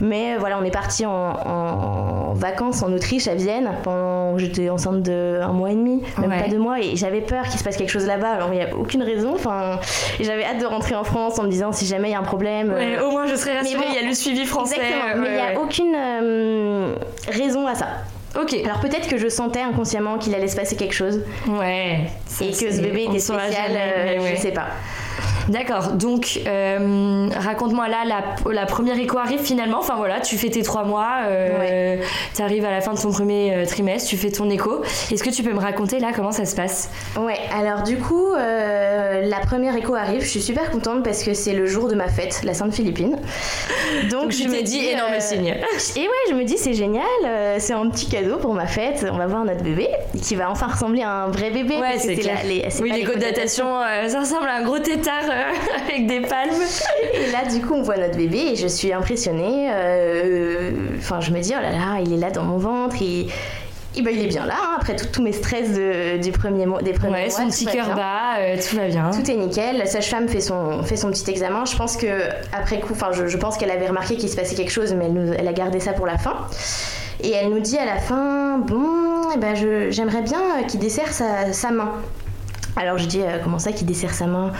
Mais 0.00 0.34
euh, 0.34 0.36
voilà, 0.38 0.58
on 0.60 0.64
est 0.64 0.70
parti 0.70 1.04
en, 1.06 1.12
en, 1.12 2.32
vacances 2.34 2.82
en 2.82 2.92
Autriche, 2.92 3.28
à 3.28 3.34
Vienne, 3.34 3.70
pendant 3.82 4.38
j'étais 4.38 4.70
enceinte 4.70 5.02
de 5.02 5.40
un 5.42 5.52
mois 5.52 5.70
et 5.70 5.74
demi, 5.74 6.02
même 6.18 6.30
pas 6.30 6.48
deux 6.48 6.58
mois, 6.58 6.80
et 6.80 6.96
j'avais 6.96 7.20
peur 7.20 7.44
qu'il 7.44 7.58
se 7.58 7.64
passe 7.64 7.76
quelque 7.76 7.92
chose 7.92 8.06
là-bas. 8.06 8.30
Alors 8.30 8.48
il 8.52 8.58
n'y 8.58 8.64
a 8.64 8.74
aucune 8.74 9.02
raison. 9.02 9.34
Enfin, 9.34 9.78
j'avais 10.20 10.44
hâte 10.44 10.60
de 10.60 10.66
rentrer 10.66 10.94
en 10.94 11.04
France 11.04 11.38
en 11.38 11.44
me 11.44 11.48
disant 11.48 11.72
si 11.72 11.86
jamais 11.86 12.08
il 12.08 12.12
y 12.12 12.14
a 12.14 12.20
un 12.20 12.22
problème. 12.22 12.72
Ouais, 12.72 12.98
au 13.00 13.10
moins 13.10 13.26
je 13.26 13.34
serais 13.34 13.58
rassurée. 13.58 13.84
il 13.88 13.94
y 13.94 13.98
a 13.98 14.06
le 14.06 14.14
suivi 14.14 14.46
français. 14.46 14.75
Exactement. 14.76 15.22
mais 15.22 15.28
il 15.28 15.34
n'y 15.34 15.40
a 15.40 15.60
aucune 15.60 15.94
euh, 15.94 16.94
raison 17.28 17.66
à 17.66 17.74
ça. 17.74 17.86
Ok. 18.40 18.54
Alors 18.64 18.80
peut-être 18.80 19.08
que 19.08 19.16
je 19.16 19.28
sentais 19.28 19.62
inconsciemment 19.62 20.18
qu'il 20.18 20.34
allait 20.34 20.48
se 20.48 20.56
passer 20.56 20.76
quelque 20.76 20.94
chose. 20.94 21.22
Ouais. 21.48 22.00
Et 22.40 22.50
que 22.50 22.72
ce 22.72 22.80
bébé 22.80 23.04
était 23.04 23.18
spécial, 23.18 23.72
euh, 23.72 24.34
je 24.34 24.40
sais 24.40 24.52
pas. 24.52 24.68
D'accord. 25.48 25.92
Donc, 25.92 26.40
euh, 26.46 27.28
raconte-moi 27.36 27.88
là, 27.88 28.04
la, 28.04 28.52
la, 28.52 28.66
première 28.66 28.98
écho 28.98 29.18
arrive 29.18 29.40
finalement. 29.40 29.78
Enfin 29.78 29.94
voilà, 29.96 30.20
tu 30.20 30.36
fais 30.36 30.50
tes 30.50 30.62
trois 30.62 30.84
mois, 30.84 31.18
euh, 31.26 31.96
tu 32.34 32.42
arrives 32.42 32.64
à 32.64 32.70
la 32.70 32.80
fin 32.80 32.94
de 32.94 33.00
ton 33.00 33.12
premier 33.12 33.54
euh, 33.54 33.64
trimestre, 33.64 34.08
tu 34.08 34.16
fais 34.16 34.30
ton 34.30 34.50
écho. 34.50 34.82
Est-ce 35.10 35.22
que 35.22 35.30
tu 35.30 35.42
peux 35.42 35.52
me 35.52 35.60
raconter 35.60 36.00
là 36.00 36.10
comment 36.14 36.32
ça 36.32 36.44
se 36.44 36.56
passe? 36.56 36.90
Ouais. 37.18 37.38
Alors 37.56 37.82
du 37.82 37.96
coup, 37.98 38.32
la 38.34 39.40
première 39.40 39.76
écho 39.76 39.94
arrive. 39.94 40.22
Je 40.22 40.28
suis 40.28 40.42
super 40.42 40.70
contente 40.70 41.04
parce 41.04 41.22
que 41.22 41.34
c'est 41.34 41.52
le 41.52 41.66
jour 41.66 41.88
de 41.88 41.94
ma 41.94 42.08
fête, 42.08 42.40
la 42.44 42.54
Sainte 42.54 42.74
Philippine. 42.74 43.18
Donc, 44.10 44.32
je 44.32 44.48
me 44.48 44.62
dis 44.62 44.84
énorme 44.86 45.20
signe. 45.20 45.54
Et 45.96 46.00
ouais, 46.00 46.08
je 46.30 46.34
me 46.34 46.44
dis 46.44 46.58
c'est 46.58 46.74
génial. 46.74 47.04
c'est 47.58 47.72
un 47.72 47.88
petit 47.90 48.08
cadeau 48.08 48.38
pour 48.38 48.54
ma 48.54 48.66
fête. 48.66 49.06
On 49.10 49.18
va 49.18 49.26
voir 49.26 49.44
notre 49.44 49.62
bébé 49.62 49.88
qui 50.22 50.34
va 50.34 50.50
enfin 50.50 50.66
ressembler 50.66 51.02
à 51.02 51.24
un 51.24 51.28
vrai 51.28 51.50
bébé. 51.50 51.76
Ouais, 51.76 51.98
c'est 51.98 52.14
les, 52.14 52.68
oui, 52.80 52.90
les, 52.90 53.04
les 53.04 53.16
datation, 53.16 53.66
ça 54.08 54.20
ressemble 54.20 54.48
à 54.48 54.56
un 54.56 54.62
gros 54.64 54.78
tétard 54.78 55.35
avec 55.88 56.06
des 56.06 56.20
palmes. 56.20 56.62
Et 57.14 57.30
là, 57.32 57.50
du 57.50 57.60
coup, 57.60 57.74
on 57.74 57.82
voit 57.82 57.96
notre 57.96 58.16
bébé 58.16 58.38
et 58.52 58.56
je 58.56 58.66
suis 58.66 58.92
impressionnée. 58.92 59.68
Euh, 59.70 60.72
enfin, 60.98 61.20
je 61.20 61.30
me 61.30 61.40
dis, 61.40 61.52
oh 61.56 61.60
là 61.60 61.70
là, 61.70 62.00
il 62.04 62.12
est 62.12 62.18
là 62.18 62.30
dans 62.30 62.44
mon 62.44 62.58
ventre. 62.58 62.96
Et, 63.02 63.26
ben, 64.02 64.10
il 64.14 64.22
est 64.22 64.28
bien 64.28 64.44
là, 64.44 64.56
hein, 64.58 64.76
après 64.78 64.94
tous 64.94 65.22
mes 65.22 65.32
stress 65.32 65.70
du 66.20 66.30
premier 66.30 66.66
mois, 66.66 66.82
des 66.82 66.92
premiers 66.92 67.12
ouais, 67.12 67.30
son 67.30 67.46
petit 67.46 67.64
cœur 67.64 67.94
bas, 67.94 68.36
euh, 68.40 68.56
tout 68.56 68.76
va 68.76 68.88
bien. 68.88 69.10
Tout 69.10 69.30
est 69.30 69.36
nickel. 69.36 69.78
La 69.78 69.86
sage-femme 69.86 70.28
fait 70.28 70.42
son, 70.42 70.82
fait 70.82 70.96
son 70.96 71.10
petit 71.10 71.30
examen. 71.30 71.64
Je 71.64 71.76
pense 71.76 71.96
que 71.96 72.06
après 72.52 72.80
coup, 72.80 72.92
enfin, 72.92 73.10
je, 73.12 73.36
pense 73.38 73.56
qu'elle 73.56 73.70
avait 73.70 73.88
remarqué 73.88 74.16
qu'il 74.16 74.28
se 74.28 74.36
passait 74.36 74.54
quelque 74.54 74.72
chose, 74.72 74.92
mais 74.92 75.06
elle, 75.06 75.36
elle, 75.38 75.48
a 75.48 75.52
gardé 75.54 75.80
ça 75.80 75.94
pour 75.94 76.04
la 76.04 76.18
fin. 76.18 76.36
Et 77.22 77.30
elle 77.30 77.48
nous 77.48 77.60
dit 77.60 77.78
à 77.78 77.86
la 77.86 77.96
fin, 77.96 78.58
bon, 78.58 79.30
eh 79.34 79.38
ben, 79.38 79.54
j'aimerais 79.90 80.22
bien 80.22 80.62
qu'il 80.68 80.80
dessert 80.80 81.12
sa, 81.12 81.54
sa 81.54 81.70
main. 81.70 81.92
Alors 82.76 82.98
je 82.98 83.06
dis, 83.06 83.22
euh, 83.22 83.38
comment 83.42 83.58
ça 83.58 83.72
qu'il 83.72 83.86
dessert 83.86 84.12
sa 84.12 84.26
main? 84.26 84.52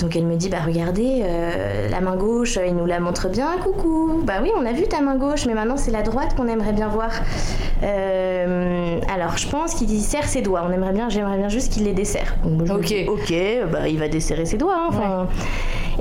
Donc 0.00 0.14
elle 0.14 0.26
me 0.26 0.36
dit 0.36 0.48
bah 0.50 0.58
regardez 0.64 1.22
euh, 1.22 1.88
la 1.88 2.00
main 2.00 2.16
gauche, 2.16 2.58
il 2.64 2.74
nous 2.74 2.84
la 2.84 3.00
montre 3.00 3.28
bien. 3.28 3.56
Coucou. 3.62 4.20
Bah 4.24 4.34
oui, 4.42 4.50
on 4.58 4.66
a 4.66 4.72
vu 4.72 4.84
ta 4.84 5.00
main 5.00 5.16
gauche, 5.16 5.46
mais 5.46 5.54
maintenant 5.54 5.78
c'est 5.78 5.90
la 5.90 6.02
droite 6.02 6.34
qu'on 6.36 6.48
aimerait 6.48 6.74
bien 6.74 6.88
voir. 6.88 7.10
Euh, 7.82 9.00
alors 9.12 9.38
je 9.38 9.48
pense 9.48 9.74
qu'il 9.74 9.88
serre 10.00 10.28
ses 10.28 10.42
doigts. 10.42 10.64
On 10.68 10.72
aimerait 10.72 10.92
bien, 10.92 11.08
j'aimerais 11.08 11.38
bien 11.38 11.48
juste 11.48 11.72
qu'il 11.72 11.84
les 11.84 11.94
dessert. 11.94 12.36
ok. 12.44 12.94
ok, 13.08 13.34
bah 13.72 13.88
il 13.88 13.98
va 13.98 14.08
desserrer 14.08 14.44
ses 14.44 14.58
doigts. 14.58 14.90
Hein, 14.92 15.28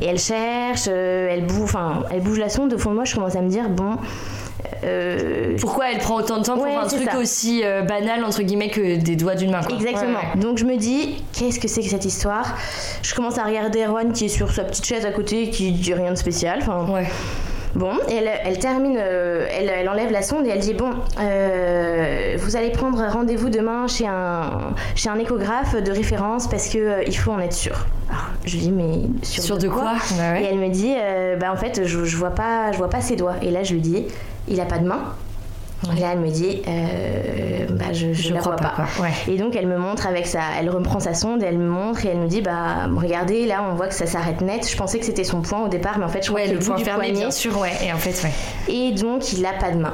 Et 0.01 0.07
elle 0.07 0.19
cherche, 0.19 0.87
euh, 0.89 1.29
elle 1.31 1.45
bouge, 1.45 1.63
enfin 1.63 2.03
elle 2.11 2.21
bouge 2.21 2.39
la 2.39 2.49
sonde. 2.49 2.73
Au 2.73 2.77
fond 2.77 2.89
de 2.89 2.95
moi, 2.95 3.05
je 3.05 3.15
commence 3.15 3.35
à 3.35 3.41
me 3.41 3.49
dire 3.49 3.69
bon. 3.69 3.95
Euh, 4.83 5.55
Pourquoi 5.59 5.91
elle 5.91 5.99
prend 5.99 6.15
autant 6.15 6.37
de 6.37 6.43
temps 6.43 6.57
pour 6.57 6.65
un 6.65 6.87
truc 6.87 7.09
aussi 7.19 7.61
euh, 7.63 7.81
banal 7.81 8.23
entre 8.23 8.41
guillemets 8.43 8.69
que 8.69 8.97
des 8.97 9.15
doigts 9.15 9.35
d'une 9.35 9.51
main 9.51 9.61
Exactement. 9.61 10.19
Donc 10.35 10.57
je 10.57 10.65
me 10.65 10.77
dis, 10.77 11.23
qu'est-ce 11.33 11.59
que 11.59 11.67
c'est 11.67 11.81
que 11.81 11.89
cette 11.89 12.05
histoire? 12.05 12.55
Je 13.01 13.13
commence 13.15 13.37
à 13.37 13.43
regarder 13.43 13.83
Erwan 13.85 14.11
qui 14.11 14.25
est 14.25 14.29
sur 14.29 14.51
sa 14.51 14.63
petite 14.63 14.85
chaise 14.85 15.05
à 15.05 15.11
côté, 15.11 15.49
qui 15.49 15.71
dit 15.71 15.93
rien 15.93 16.11
de 16.11 16.17
spécial. 16.17 16.59
Enfin, 16.61 16.85
ouais. 16.91 17.07
Bon, 17.73 17.91
elle, 18.09 18.29
elle 18.45 18.57
termine, 18.57 18.97
euh, 18.97 19.45
elle, 19.51 19.67
elle, 19.67 19.89
enlève 19.89 20.09
la 20.09 20.21
sonde 20.21 20.47
et 20.47 20.49
elle 20.49 20.59
dit 20.59 20.73
bon, 20.73 20.91
vous 21.17 22.55
allez 22.55 22.69
prendre 22.71 23.05
rendez-vous 23.11 23.49
demain 23.49 23.87
chez 23.87 24.07
un, 24.07 24.73
chez 24.95 25.09
un 25.09 25.19
échographe 25.19 25.75
de 25.75 25.91
référence 25.91 26.47
parce 26.47 26.69
que 26.69 27.05
il 27.05 27.17
faut 27.17 27.31
en 27.31 27.39
être 27.39 27.53
sûr. 27.53 27.85
Alors, 28.09 28.27
je 28.45 28.53
lui 28.53 28.59
dis 28.59 28.71
mais 28.71 29.01
sur, 29.23 29.57
de, 29.57 29.67
quoi, 29.67 29.95
Et 30.39 30.43
elle 30.43 30.57
me 30.57 30.69
dit 30.69 30.95
bah 31.37 31.51
en 31.51 31.57
fait 31.57 31.85
je, 31.85 32.05
je 32.05 32.15
vois 32.15 32.29
pas, 32.29 32.71
je 32.71 32.77
vois 32.77 32.89
pas 32.89 33.01
ses 33.01 33.17
doigts. 33.17 33.35
Et 33.41 33.51
là 33.51 33.63
je 33.63 33.73
lui 33.73 33.81
dis 33.81 34.05
il 34.47 34.59
a 34.59 34.65
pas 34.65 34.79
de 34.79 34.87
main. 34.87 35.13
Et 35.95 35.99
là, 35.99 36.13
elle 36.13 36.19
me 36.19 36.29
dit, 36.29 36.63
euh, 36.67 37.67
bah, 37.71 37.93
je, 37.93 38.13
je, 38.13 38.33
la 38.33 38.39
vois 38.39 38.55
pas. 38.55 38.73
Et 39.27 39.37
donc, 39.37 39.55
elle 39.55 39.67
me 39.67 39.77
montre 39.77 40.07
avec 40.07 40.25
ça, 40.25 40.39
elle 40.59 40.69
reprend 40.69 40.99
sa 40.99 41.13
sonde 41.13 41.43
elle 41.43 41.57
me 41.57 41.67
montre 41.67 42.05
et 42.05 42.09
elle 42.09 42.17
me 42.17 42.27
dit, 42.27 42.41
bah, 42.41 42.87
regardez, 42.95 43.45
là, 43.45 43.63
on 43.69 43.75
voit 43.75 43.87
que 43.87 43.93
ça 43.93 44.07
s'arrête 44.07 44.41
net. 44.41 44.67
Je 44.67 44.75
pensais 44.77 44.99
que 44.99 45.05
c'était 45.05 45.23
son 45.23 45.41
point 45.41 45.63
au 45.63 45.67
départ, 45.67 45.99
mais 45.99 46.05
en 46.05 46.09
fait, 46.09 46.23
je 46.23 46.29
crois 46.29 46.41
que 46.41 46.51
le, 46.51 46.59
point 46.59 46.77
fermé, 46.77 47.11
bien 47.11 47.29
sûr, 47.29 47.59
ouais. 47.59 47.73
Et 47.83 47.93
en 47.93 47.97
fait, 47.97 48.23
ouais. 48.23 48.73
Et 48.73 48.93
donc, 48.93 49.33
il 49.33 49.45
a 49.45 49.53
pas 49.53 49.71
de 49.71 49.77
main. 49.77 49.93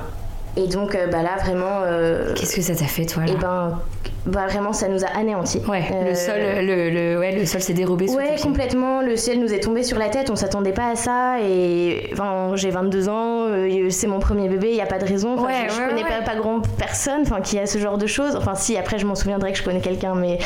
Et 0.55 0.67
donc, 0.67 0.95
euh, 0.95 1.07
bah 1.07 1.23
là, 1.23 1.37
vraiment. 1.43 1.81
Euh, 1.83 2.33
Qu'est-ce 2.35 2.55
que 2.55 2.61
ça 2.61 2.75
t'a 2.75 2.85
fait, 2.85 3.05
toi 3.05 3.23
là? 3.25 3.31
Et 3.31 3.35
eh 3.35 3.39
ben, 3.39 3.79
bah 4.25 4.45
vraiment, 4.47 4.71
ça 4.71 4.87
nous 4.87 5.03
a 5.03 5.07
anéantis. 5.07 5.61
Ouais, 5.67 5.83
le 6.07 6.13
sol, 6.13 6.35
le, 6.37 6.89
le, 6.89 7.19
ouais, 7.19 7.31
le 7.31 7.45
sol 7.45 7.61
s'est 7.61 7.73
dérobé. 7.73 8.09
Ouais, 8.09 8.35
complètement. 8.41 9.01
Le 9.01 9.15
ciel 9.15 9.39
nous 9.39 9.51
est 9.53 9.61
tombé 9.61 9.83
sur 9.83 9.97
la 9.97 10.09
tête. 10.09 10.29
On 10.29 10.35
s'attendait 10.35 10.73
pas 10.73 10.89
à 10.91 10.95
ça. 10.95 11.41
Et 11.41 12.09
enfin, 12.13 12.51
j'ai 12.55 12.69
22 12.69 13.09
ans. 13.09 13.47
c'est 13.89 14.07
mon 14.07 14.19
premier 14.19 14.47
bébé. 14.47 14.69
Il 14.69 14.75
y 14.75 14.81
a 14.81 14.85
pas 14.85 14.99
de 14.99 15.05
raison. 15.05 15.37
ouais, 15.43 15.67
je, 15.69 15.73
je 15.73 15.89
connais 15.89 16.03
pas, 16.03 16.21
pas 16.23 16.35
grand 16.35 16.61
personne. 16.77 17.21
Enfin, 17.23 17.41
qui 17.41 17.57
a 17.57 17.65
ce 17.65 17.79
genre 17.79 17.97
de 17.97 18.07
choses. 18.07 18.35
Enfin, 18.35 18.53
si 18.55 18.77
après, 18.77 18.99
je 18.99 19.07
m'en 19.07 19.15
souviendrai 19.15 19.51
que 19.53 19.57
je 19.57 19.63
connais 19.63 19.81
quelqu'un, 19.81 20.13
mais. 20.13 20.37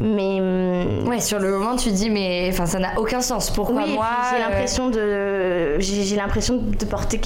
Mais 0.00 0.40
hum, 0.40 1.08
ouais, 1.08 1.20
sur 1.20 1.38
le 1.38 1.50
moment, 1.50 1.76
tu 1.76 1.90
te 1.90 1.94
dis 1.94 2.10
mais 2.10 2.48
enfin 2.50 2.66
ça 2.66 2.78
n'a 2.78 2.98
aucun 2.98 3.20
sens. 3.20 3.50
Pourquoi 3.50 3.82
oui, 3.84 3.94
moi 3.94 4.06
J'ai 4.32 4.38
l'impression 4.38 4.88
de 4.88 5.78
j'ai 5.78 6.16
l'impression 6.16 6.56
de 6.56 6.84
porter 6.84 7.20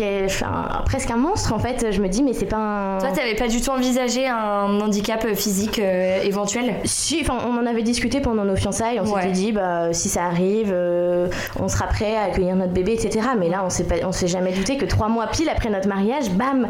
presque 0.84 1.10
un 1.10 1.16
monstre 1.16 1.52
en 1.52 1.58
fait. 1.58 1.86
Je 1.90 2.00
me 2.00 2.08
dis 2.08 2.22
mais 2.22 2.32
c'est 2.32 2.46
pas 2.46 2.56
un. 2.56 2.98
Toi, 2.98 3.10
t'avais 3.14 3.34
pas 3.34 3.48
du 3.48 3.60
tout 3.60 3.70
envisagé 3.70 4.26
un 4.28 4.80
handicap 4.80 5.26
physique 5.34 5.78
euh, 5.78 6.22
éventuel? 6.22 6.74
Si, 6.84 7.18
enfin 7.20 7.38
on 7.46 7.56
en 7.56 7.66
avait 7.66 7.82
discuté 7.82 8.20
pendant 8.20 8.44
nos 8.44 8.56
fiançailles. 8.56 9.00
On 9.00 9.06
s'était 9.06 9.32
dit 9.32 9.52
bah 9.52 9.92
si 9.92 10.08
ça 10.08 10.24
arrive, 10.24 10.70
euh, 10.72 11.28
on 11.58 11.68
sera 11.68 11.86
prêt 11.86 12.16
à 12.16 12.24
accueillir 12.24 12.56
notre 12.56 12.72
bébé, 12.72 12.92
etc. 12.92 13.28
Mais 13.38 13.48
là, 13.48 13.62
on 13.64 13.70
s'est 13.70 13.84
pas, 13.84 13.96
on 14.04 14.12
s'est 14.12 14.28
jamais 14.28 14.52
douté 14.52 14.76
que 14.76 14.84
trois 14.84 15.08
mois 15.08 15.26
pile 15.26 15.48
après 15.48 15.70
notre 15.70 15.88
mariage, 15.88 16.30
bam 16.30 16.68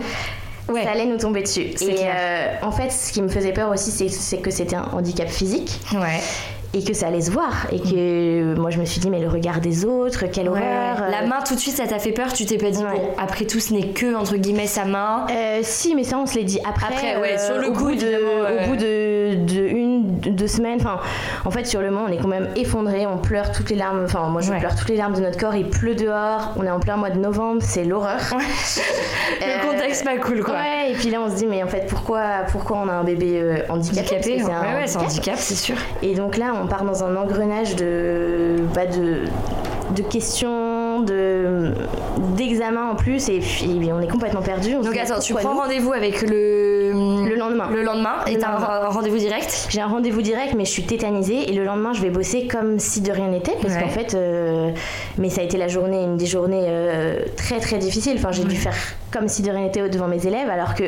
ouais. 0.68 0.84
ça 0.84 0.90
allait 0.90 1.06
nous 1.06 1.18
tomber 1.18 1.42
dessus. 1.42 1.60
Et 1.80 1.96
euh, 2.02 2.54
en 2.62 2.70
fait, 2.70 2.90
ce 2.90 3.12
qui 3.12 3.22
me 3.22 3.28
faisait 3.28 3.52
peur 3.52 3.70
aussi, 3.70 3.90
c'est 3.90 4.38
que 4.38 4.50
c'était 4.50 4.76
un 4.76 4.88
handicap 4.92 5.28
physique. 5.28 5.80
Ouais. 5.92 6.20
Et 6.74 6.84
que 6.84 6.92
ça 6.92 7.06
allait 7.06 7.22
se 7.22 7.30
voir. 7.30 7.66
Et 7.72 7.80
que 7.80 8.54
moi 8.58 8.68
je 8.68 8.78
me 8.78 8.84
suis 8.84 9.00
dit 9.00 9.08
mais 9.08 9.20
le 9.20 9.28
regard 9.28 9.60
des 9.60 9.86
autres 9.86 10.26
quelle 10.26 10.48
horreur 10.48 11.00
la 11.10 11.26
main 11.26 11.40
tout 11.42 11.54
de 11.54 11.58
suite 11.60 11.76
ça 11.76 11.86
t'a 11.86 11.98
fait 11.98 12.12
peur 12.12 12.30
tu 12.34 12.44
t'es 12.44 12.58
pas 12.58 12.70
dit 12.70 12.82
bon 12.82 13.00
après 13.16 13.46
tout 13.46 13.58
ce 13.58 13.72
n'est 13.72 13.88
que 13.88 14.14
entre 14.14 14.36
guillemets 14.36 14.66
sa 14.66 14.84
main. 14.84 15.26
Euh, 15.30 15.60
si 15.62 15.94
mais 15.94 16.04
ça 16.04 16.18
on 16.18 16.26
se 16.26 16.34
l'est 16.34 16.44
dit 16.44 16.60
après, 16.68 16.94
après 16.94 17.20
ouais, 17.22 17.38
sur 17.38 17.56
le 17.56 17.70
coup 17.70 17.94
de, 17.94 18.64
au 18.64 18.68
bout 18.68 18.76
de, 18.76 19.34
de 19.46 19.66
une 19.66 19.87
deux 19.98 20.46
semaines 20.46 20.78
enfin 20.80 20.98
en 21.44 21.50
fait 21.50 21.66
sur 21.66 21.80
le 21.80 21.90
moment 21.90 22.06
on 22.08 22.12
est 22.12 22.18
quand 22.18 22.28
même 22.28 22.48
effondré 22.56 23.06
on 23.06 23.18
pleure 23.18 23.52
toutes 23.52 23.70
les 23.70 23.76
larmes 23.76 24.04
enfin 24.04 24.28
moi 24.28 24.40
je 24.40 24.52
pleure 24.52 24.74
toutes 24.74 24.88
les 24.88 24.96
larmes 24.96 25.14
de 25.14 25.20
notre 25.20 25.38
corps 25.38 25.54
il 25.54 25.68
pleut 25.68 25.94
dehors 25.94 26.54
on 26.56 26.64
est 26.64 26.70
en 26.70 26.80
plein 26.80 26.96
mois 26.96 27.10
de 27.10 27.18
novembre 27.18 27.62
c'est 27.62 27.84
l'horreur. 27.84 28.20
Le 29.40 29.70
contexte 29.70 30.04
pas 30.04 30.16
cool 30.18 30.42
quoi. 30.42 30.54
Ouais 30.54 30.92
et 30.92 30.94
puis 30.94 31.10
là 31.10 31.20
on 31.20 31.30
se 31.30 31.36
dit 31.36 31.46
mais 31.46 31.62
en 31.62 31.68
fait 31.68 31.86
pourquoi 31.88 32.42
pourquoi 32.50 32.78
on 32.78 32.88
a 32.88 32.92
un 32.92 33.04
bébé 33.04 33.40
euh, 33.40 33.58
handicapé, 33.68 34.16
handicapé 34.16 34.44
ouais, 34.44 34.74
ouais 34.80 34.86
c'est 34.86 34.98
handicap 34.98 35.36
c'est 35.38 35.54
sûr. 35.54 35.76
Et 36.02 36.14
donc 36.14 36.36
là 36.36 36.52
on 36.60 36.66
part 36.66 36.84
dans 36.84 37.04
un 37.04 37.16
engrenage 37.16 37.76
de, 37.76 38.56
bah 38.74 38.86
de, 38.86 39.24
de 39.94 40.02
questions, 40.02 40.67
de 41.00 41.72
d'examens 42.36 42.90
en 42.90 42.94
plus, 42.94 43.28
et 43.28 43.40
puis 43.40 43.90
on 43.92 44.00
est 44.00 44.08
complètement 44.08 44.42
perdu. 44.42 44.74
Donc 44.74 44.96
attends, 44.96 45.18
tu 45.18 45.34
prends 45.34 45.54
rendez-vous 45.54 45.92
avec 45.92 46.22
le 46.22 47.28
le 47.28 47.34
lendemain. 47.36 47.68
Le 47.70 47.82
lendemain, 47.82 48.24
et 48.26 48.38
t'as 48.38 48.48
un 48.48 48.88
rendez-vous 48.88 49.18
direct? 49.18 49.68
J'ai 49.70 49.80
un 49.80 49.86
rendez-vous 49.86 50.22
direct, 50.22 50.54
mais 50.56 50.64
je 50.64 50.70
suis 50.70 50.84
tétanisée, 50.84 51.50
et 51.50 51.52
le 51.52 51.64
lendemain 51.64 51.92
je 51.92 52.02
vais 52.02 52.10
bosser 52.10 52.46
comme 52.46 52.78
si 52.78 53.00
de 53.00 53.12
rien 53.12 53.28
n'était, 53.28 53.56
parce 53.60 53.76
qu'en 53.76 53.88
fait, 53.88 54.14
euh, 54.14 54.70
mais 55.18 55.28
ça 55.28 55.40
a 55.40 55.44
été 55.44 55.56
la 55.58 55.68
journée, 55.68 56.02
une 56.02 56.16
des 56.16 56.26
journées 56.26 56.66
euh, 56.66 57.20
très 57.36 57.60
très 57.60 57.78
difficiles. 57.78 58.14
Enfin, 58.16 58.32
j'ai 58.32 58.44
dû 58.44 58.56
faire 58.56 58.76
comme 59.12 59.28
si 59.28 59.42
de 59.42 59.50
rien 59.50 59.62
n'était 59.62 59.88
devant 59.88 60.08
mes 60.08 60.26
élèves, 60.26 60.48
alors 60.50 60.74
que 60.74 60.84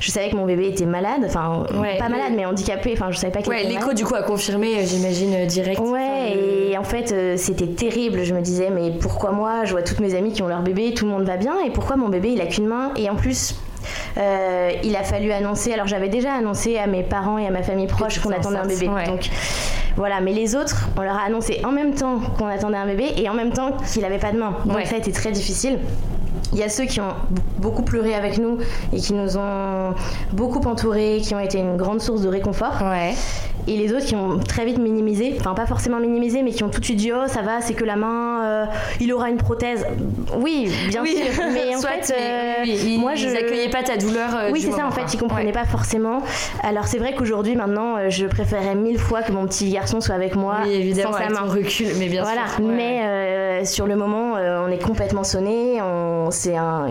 je 0.00 0.10
savais 0.10 0.30
que 0.30 0.36
mon 0.36 0.46
bébé 0.46 0.68
était 0.68 0.86
malade, 0.86 1.22
enfin 1.24 1.64
pas 1.98 2.08
malade, 2.08 2.32
mais 2.34 2.44
handicapé. 2.44 2.92
Enfin, 2.94 3.10
je 3.10 3.18
savais 3.18 3.32
pas 3.32 3.40
qu'il 3.40 3.50
ouais, 3.50 3.64
l'écho 3.64 3.92
du 3.92 4.04
coup 4.04 4.14
a 4.14 4.22
confirmé, 4.22 4.76
euh, 4.76 4.84
j'imagine 4.84 5.46
direct. 5.46 5.80
Ouais, 5.80 6.36
et 6.70 6.78
en 6.78 6.84
fait 6.84 7.14
c'était 7.36 7.68
terrible. 7.68 8.24
Je 8.24 8.34
me 8.34 8.40
disais 8.40 8.70
mais 8.70 8.90
pourquoi 9.00 9.32
moi? 9.32 9.64
Je 9.64 9.72
vois 9.72 9.82
toutes 9.82 10.00
mes 10.00 10.14
amies 10.14 10.32
qui 10.32 10.42
ont 10.42 10.48
leur 10.48 10.62
bébé, 10.62 10.94
tout 10.94 11.06
le 11.06 11.10
monde 11.12 11.24
va 11.24 11.36
bien, 11.36 11.60
et 11.66 11.70
pourquoi 11.70 11.96
mon 11.96 12.08
bébé 12.08 12.30
il 12.32 12.40
a 12.40 12.46
qu'une 12.46 12.66
main? 12.66 12.92
Et 12.96 13.08
en 13.08 13.16
plus, 13.16 13.54
euh, 14.18 14.70
il 14.82 14.94
a 14.96 15.02
fallu 15.02 15.32
annoncer. 15.32 15.72
Alors 15.72 15.86
j'avais 15.86 16.08
déjà 16.08 16.34
annoncé 16.34 16.78
à 16.78 16.86
mes 16.86 17.02
parents 17.02 17.38
et 17.38 17.46
à 17.46 17.50
ma 17.50 17.62
famille 17.62 17.86
proche 17.86 18.20
qu'on 18.20 18.30
attendait 18.30 18.58
un 18.58 18.66
bébé. 18.66 18.86
Donc 19.06 19.28
voilà, 19.96 20.20
mais 20.20 20.32
les 20.32 20.54
autres, 20.56 20.88
on 20.96 21.02
leur 21.02 21.16
a 21.16 21.22
annoncé 21.22 21.60
en 21.64 21.72
même 21.72 21.94
temps 21.94 22.18
qu'on 22.38 22.46
attendait 22.46 22.76
un 22.76 22.86
bébé 22.86 23.12
et 23.16 23.28
en 23.28 23.34
même 23.34 23.52
temps 23.52 23.76
qu'il 23.90 24.02
n'avait 24.02 24.18
pas 24.18 24.32
de 24.32 24.38
main. 24.38 24.56
Donc 24.64 24.86
ça 24.86 24.94
a 24.94 24.98
été 24.98 25.12
très 25.12 25.32
difficile. 25.32 25.78
Il 26.52 26.58
y 26.58 26.62
a 26.62 26.68
ceux 26.68 26.84
qui 26.84 27.00
ont 27.00 27.14
beaucoup 27.58 27.82
pleuré 27.82 28.14
avec 28.14 28.36
nous 28.38 28.58
et 28.92 28.98
qui 28.98 29.14
nous 29.14 29.38
ont 29.38 29.94
beaucoup 30.32 30.60
entourés, 30.68 31.20
qui 31.22 31.34
ont 31.34 31.40
été 31.40 31.58
une 31.58 31.76
grande 31.76 32.00
source 32.00 32.20
de 32.20 32.28
réconfort. 32.28 32.74
Ouais. 32.82 33.14
Et 33.68 33.76
les 33.76 33.92
autres 33.92 34.06
qui 34.06 34.16
ont 34.16 34.38
très 34.38 34.64
vite 34.64 34.78
minimisé, 34.78 35.36
enfin 35.38 35.54
pas 35.54 35.66
forcément 35.66 36.00
minimisé, 36.00 36.42
mais 36.42 36.50
qui 36.50 36.64
ont 36.64 36.68
tout 36.68 36.80
de 36.80 36.84
suite 36.84 36.98
dit 36.98 37.12
oh 37.12 37.28
ça 37.28 37.42
va, 37.42 37.60
c'est 37.60 37.74
que 37.74 37.84
la 37.84 37.96
main, 37.96 38.44
euh, 38.44 38.64
il 39.00 39.12
aura 39.12 39.30
une 39.30 39.36
prothèse. 39.36 39.86
Oui, 40.36 40.70
bien 40.88 41.04
sûr. 41.04 41.44
Mais 41.52 41.76
en 41.76 41.80
fait, 41.80 42.12
euh, 42.12 42.98
moi 42.98 43.14
je 43.14 43.28
n'accueillais 43.28 43.70
pas 43.70 43.82
ta 43.82 43.96
douleur. 43.96 44.34
Euh, 44.34 44.50
oui, 44.52 44.60
c'est 44.60 44.72
ça. 44.72 44.86
En 44.86 44.90
fait, 44.90 45.12
ils 45.14 45.18
comprenaient 45.18 45.52
pas 45.52 45.64
forcément. 45.64 46.22
Alors 46.62 46.86
c'est 46.86 46.98
vrai 46.98 47.14
qu'aujourd'hui 47.14 47.54
maintenant, 47.54 48.10
je 48.10 48.26
préférerais 48.26 48.74
mille 48.74 48.98
fois 48.98 49.22
que 49.22 49.32
mon 49.32 49.46
petit 49.46 49.70
garçon 49.70 50.00
soit 50.00 50.14
avec 50.14 50.34
moi. 50.34 50.58
Oui, 50.64 50.72
évidemment, 50.72 51.12
sans 51.12 51.18
sa 51.18 51.28
main. 51.28 51.48
recul, 51.48 51.88
mais 51.98 52.08
bien 52.08 52.22
voilà. 52.22 52.48
sûr. 52.56 52.66
Mais 52.66 53.64
sur 53.64 53.86
le 53.86 53.94
moment, 53.96 54.32
on 54.32 54.68
est 54.68 54.82
complètement 54.82 55.24
sonné. 55.24 55.80
On 55.82 56.12
c'est 56.32 56.56
un, 56.56 56.86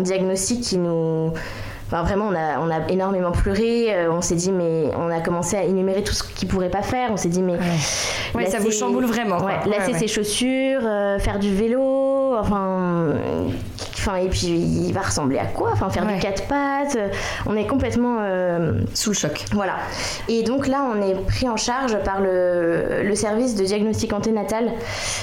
diagnostic 0.00 0.62
qui 0.62 0.78
nous 0.78 1.32
Enfin, 1.86 2.02
vraiment, 2.02 2.28
on 2.28 2.34
a, 2.34 2.58
on 2.60 2.70
a 2.70 2.88
énormément 2.88 3.30
pleuré. 3.30 3.94
euh, 3.94 4.10
on 4.10 4.20
s'est 4.22 4.34
dit, 4.36 4.50
mais 4.52 4.90
on 4.96 5.10
a 5.10 5.20
commencé 5.20 5.56
à 5.56 5.64
énumérer 5.64 6.02
tout 6.02 6.14
ce 6.14 6.22
qu'il 6.22 6.48
pourrait 6.48 6.70
pas 6.70 6.82
faire. 6.82 7.10
On 7.12 7.16
s'est 7.16 7.28
dit, 7.28 7.42
mais. 7.42 7.58
Ouais, 8.34 8.46
ça 8.46 8.58
vous 8.58 8.70
chamboule 8.70 9.04
vraiment. 9.04 9.38
Ouais, 9.44 9.58
lasser 9.66 9.92
ses 9.94 10.08
chaussures, 10.08 10.80
euh, 10.82 11.18
faire 11.18 11.38
du 11.38 11.54
vélo, 11.54 12.34
enfin. 12.38 13.12
Enfin, 14.06 14.16
et 14.16 14.28
puis 14.28 14.48
il 14.48 14.92
va 14.92 15.00
ressembler 15.00 15.38
à 15.38 15.46
quoi? 15.46 15.70
Enfin, 15.72 15.88
faire 15.88 16.04
Ouais. 16.06 16.14
du 16.14 16.20
quatre 16.20 16.46
pattes. 16.46 16.96
euh, 16.96 17.08
On 17.46 17.56
est 17.56 17.66
complètement. 17.66 18.18
euh, 18.20 18.72
Sous 18.92 19.10
le 19.10 19.16
choc. 19.16 19.44
voilà. 19.52 19.76
Et 20.28 20.42
donc 20.42 20.66
là, 20.66 20.84
on 20.94 21.00
est 21.02 21.14
pris 21.26 21.48
en 21.48 21.56
charge 21.56 21.96
par 22.04 22.20
le, 22.20 23.02
le 23.02 23.14
service 23.14 23.54
de 23.54 23.64
diagnostic 23.64 24.12
anténatal 24.12 24.70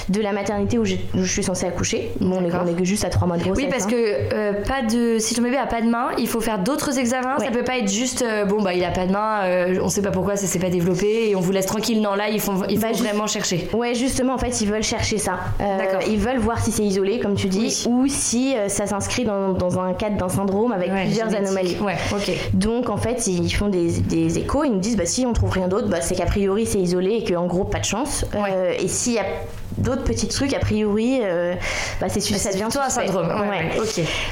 de 0.08 0.20
la 0.20 0.32
maternité 0.32 0.78
où, 0.78 0.84
je 0.84 0.96
suis 1.24 1.42
censée 1.44 1.66
accoucher. 1.66 2.10
Bon, 2.20 2.38
on 2.40 2.44
est, 2.44 2.52
on 2.54 2.66
est 2.66 2.84
juste 2.84 3.04
à 3.04 3.08
3 3.10 3.28
mois 3.28 3.36
de 3.36 3.44
grossesse. 3.44 3.64
Oui, 3.64 3.70
parce 3.70 3.84
hein. 3.84 3.90
que 3.90 4.34
euh, 4.34 4.52
pas 4.66 4.82
de, 4.82 5.18
si 5.18 5.34
ton 5.34 5.42
bébé 5.42 5.56
a 5.58 5.66
pas 5.66 5.80
de 5.80 5.86
main, 5.88 6.08
il 6.18 6.26
faut 6.26 6.40
faire 6.40 6.58
d'autres 6.58 6.98
examens. 6.98 7.38
Ça 7.38 7.44
Ouais. 7.46 7.50
peut 7.52 7.62
pas 7.64 7.78
être 7.78 7.88
juste 7.90 8.22
euh, 8.22 8.44
bon 8.44 8.62
bah 8.62 8.74
il 8.74 8.84
a 8.84 8.90
pas 8.90 9.06
de 9.06 9.12
main, 9.12 9.40
on 9.82 9.88
sait 9.88 10.02
pas 10.02 10.10
pourquoi 10.10 10.36
ça 10.36 10.46
s'est 10.46 10.58
pas 10.58 10.70
développé 10.70 11.30
et 11.30 11.36
on 11.36 11.40
vous 11.40 11.52
laisse 11.52 11.66
tranquille. 11.66 12.00
Non 12.00 12.14
là 12.14 12.28
il 12.28 12.40
faut 12.40 12.52
il 12.68 12.76
faut 12.76 12.82
Bah, 12.82 12.88
juste- 12.88 13.04
vraiment 13.04 13.26
chercher. 13.26 13.68
Ouais, 13.72 13.94
justement, 13.94 14.34
en 14.34 14.38
fait, 14.38 14.60
ils 14.60 14.68
veulent 14.68 14.82
chercher 14.82 15.18
ça. 15.18 15.38
D'accord. 15.58 16.00
Ils 16.08 16.18
veulent 16.18 16.38
voir 16.38 16.58
si 16.62 16.72
c'est 16.72 16.82
isolé, 16.82 17.18
comme 17.20 17.34
tu 17.34 17.48
dis, 17.48 17.84
Oui. 17.86 17.92
ou 17.92 18.06
si 18.08 18.54
ça 18.72 18.86
s'inscrit 18.86 19.24
dans, 19.24 19.52
dans 19.52 19.78
un 19.78 19.92
cadre 19.94 20.16
d'un 20.16 20.28
syndrome 20.28 20.72
avec 20.72 20.90
Ouais, 20.90 21.04
plusieurs 21.04 21.30
génétique. 21.30 21.46
anomalies. 21.48 21.76
Ouais. 21.80 21.96
Donc 22.52 22.88
en 22.90 22.96
fait 22.96 23.26
ils 23.26 23.50
font 23.50 23.68
des, 23.68 23.90
des 24.00 24.38
échos, 24.38 24.64
ils 24.64 24.72
nous 24.72 24.78
disent 24.80 24.96
bah 24.96 25.06
si 25.06 25.24
on 25.26 25.32
trouve 25.32 25.50
rien 25.50 25.68
d'autre, 25.68 25.88
bah, 25.88 26.00
c'est 26.00 26.14
qu'a 26.14 26.26
priori 26.26 26.66
c'est 26.66 26.78
isolé 26.80 27.22
et 27.24 27.24
qu'en 27.32 27.46
gros 27.46 27.64
pas 27.64 27.78
de 27.78 27.84
chance. 27.84 28.24
Euh, 28.34 28.72
et 28.78 28.88
s'il 28.88 29.14
y 29.14 29.18
a 29.18 29.24
d'autres 29.78 30.04
petits 30.04 30.28
trucs, 30.28 30.52
a 30.54 30.58
priori 30.58 31.20
euh, 31.22 31.54
bah, 32.00 32.06
c'est 32.08 32.20
Bah, 32.30 32.38
ça 32.38 32.50
devient 32.52 32.64
plutôt 32.64 32.80
un 32.80 32.90
syndrome. 32.90 33.28
Ouais. 33.48 33.70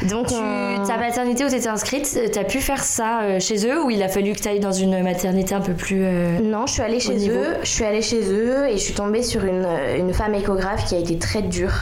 Donc 0.08 0.26
Tu, 0.28 0.34
on- 0.34 0.84
ta 0.86 0.96
maternité 0.96 1.44
où 1.44 1.48
tu 1.48 1.54
étais 1.56 1.68
inscrite, 1.68 2.08
euh, 2.16 2.28
t'as 2.32 2.44
pu 2.44 2.60
faire 2.60 2.82
ça 2.82 3.22
euh, 3.22 3.40
chez 3.40 3.66
eux 3.66 3.82
ou 3.84 3.90
il 3.90 4.02
a 4.02 4.08
fallu 4.08 4.32
que 4.32 4.40
tu 4.40 4.48
ailles 4.48 4.60
dans 4.60 4.72
une 4.72 5.02
maternité 5.02 5.54
un 5.54 5.60
peu 5.60 5.72
plus. 5.74 6.02
Non, 6.42 6.66
je 6.66 6.72
suis 6.74 6.82
allée 6.82 7.00
chez 7.00 7.14
niveau. 7.14 7.36
eux. 7.36 7.56
Je 7.62 7.68
suis 7.68 7.84
allée 7.84 8.02
chez 8.02 8.22
eux 8.32 8.68
et 8.68 8.72
je 8.72 8.82
suis 8.82 8.94
tombée 8.94 9.22
sur 9.22 9.44
une, 9.44 9.66
une 9.98 10.12
femme 10.12 10.34
échographe 10.34 10.84
qui 10.86 10.94
a 10.94 10.98
été 10.98 11.18
très 11.18 11.42
dure. 11.42 11.72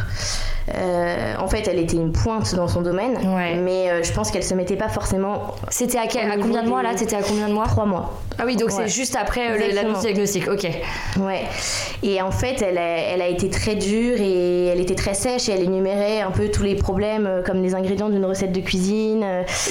Euh, 0.75 1.35
en 1.39 1.49
fait, 1.49 1.67
elle 1.69 1.79
était 1.79 1.97
une 1.97 2.13
pointe 2.13 2.55
dans 2.55 2.69
son 2.69 2.83
domaine, 2.83 3.17
Ouais. 3.35 3.55
mais 3.57 3.91
euh, 3.91 4.03
je 4.03 4.13
pense 4.13 4.31
qu'elle 4.31 4.43
se 4.43 4.55
mettait 4.55 4.77
pas 4.77 4.89
forcément 4.89 5.55
C'était 5.71 5.99
à, 5.99 6.07
quel- 6.07 6.39
combien 6.41 6.63
de 6.63 6.69
mois 6.69 6.83
là 6.83 6.95
T'étais 6.95 7.17
à 7.17 7.23
combien 7.23 7.49
de 7.49 7.55
mois 7.55 7.67
trois 7.67 7.87
mois. 7.87 8.19
Ah 8.39 8.45
oui, 8.47 8.57
donc 8.57 8.69
Ouais. 8.69 8.75
c'est 8.77 8.89
juste 8.89 9.17
après 9.17 9.51
euh, 9.53 9.75
l'annonce 9.75 10.01
diagnostic. 10.01 10.49
Ok. 10.49 10.67
Ouais. 11.21 11.41
Et 12.03 12.21
en 12.23 12.31
fait, 12.31 12.63
elle 12.63 12.79
a, 12.79 12.99
elle 12.99 13.23
a 13.23 13.29
été 13.29 13.51
très 13.51 13.75
dure 13.75 14.17
et 14.21 14.67
elle 14.67 14.81
était 14.81 14.95
très 14.95 15.15
sèche 15.15 15.49
et 15.49 15.53
elle 15.53 15.63
énumérait 15.63 16.21
un 16.21 16.31
peu 16.31 16.49
tous 16.49 16.63
les 16.63 16.75
problèmes 16.77 17.43
comme 17.45 17.63
les 17.63 17.75
ingrédients 17.75 18.09
d'une 18.11 18.25
recette 18.25 18.53
de 18.53 18.61
cuisine. 18.61 19.25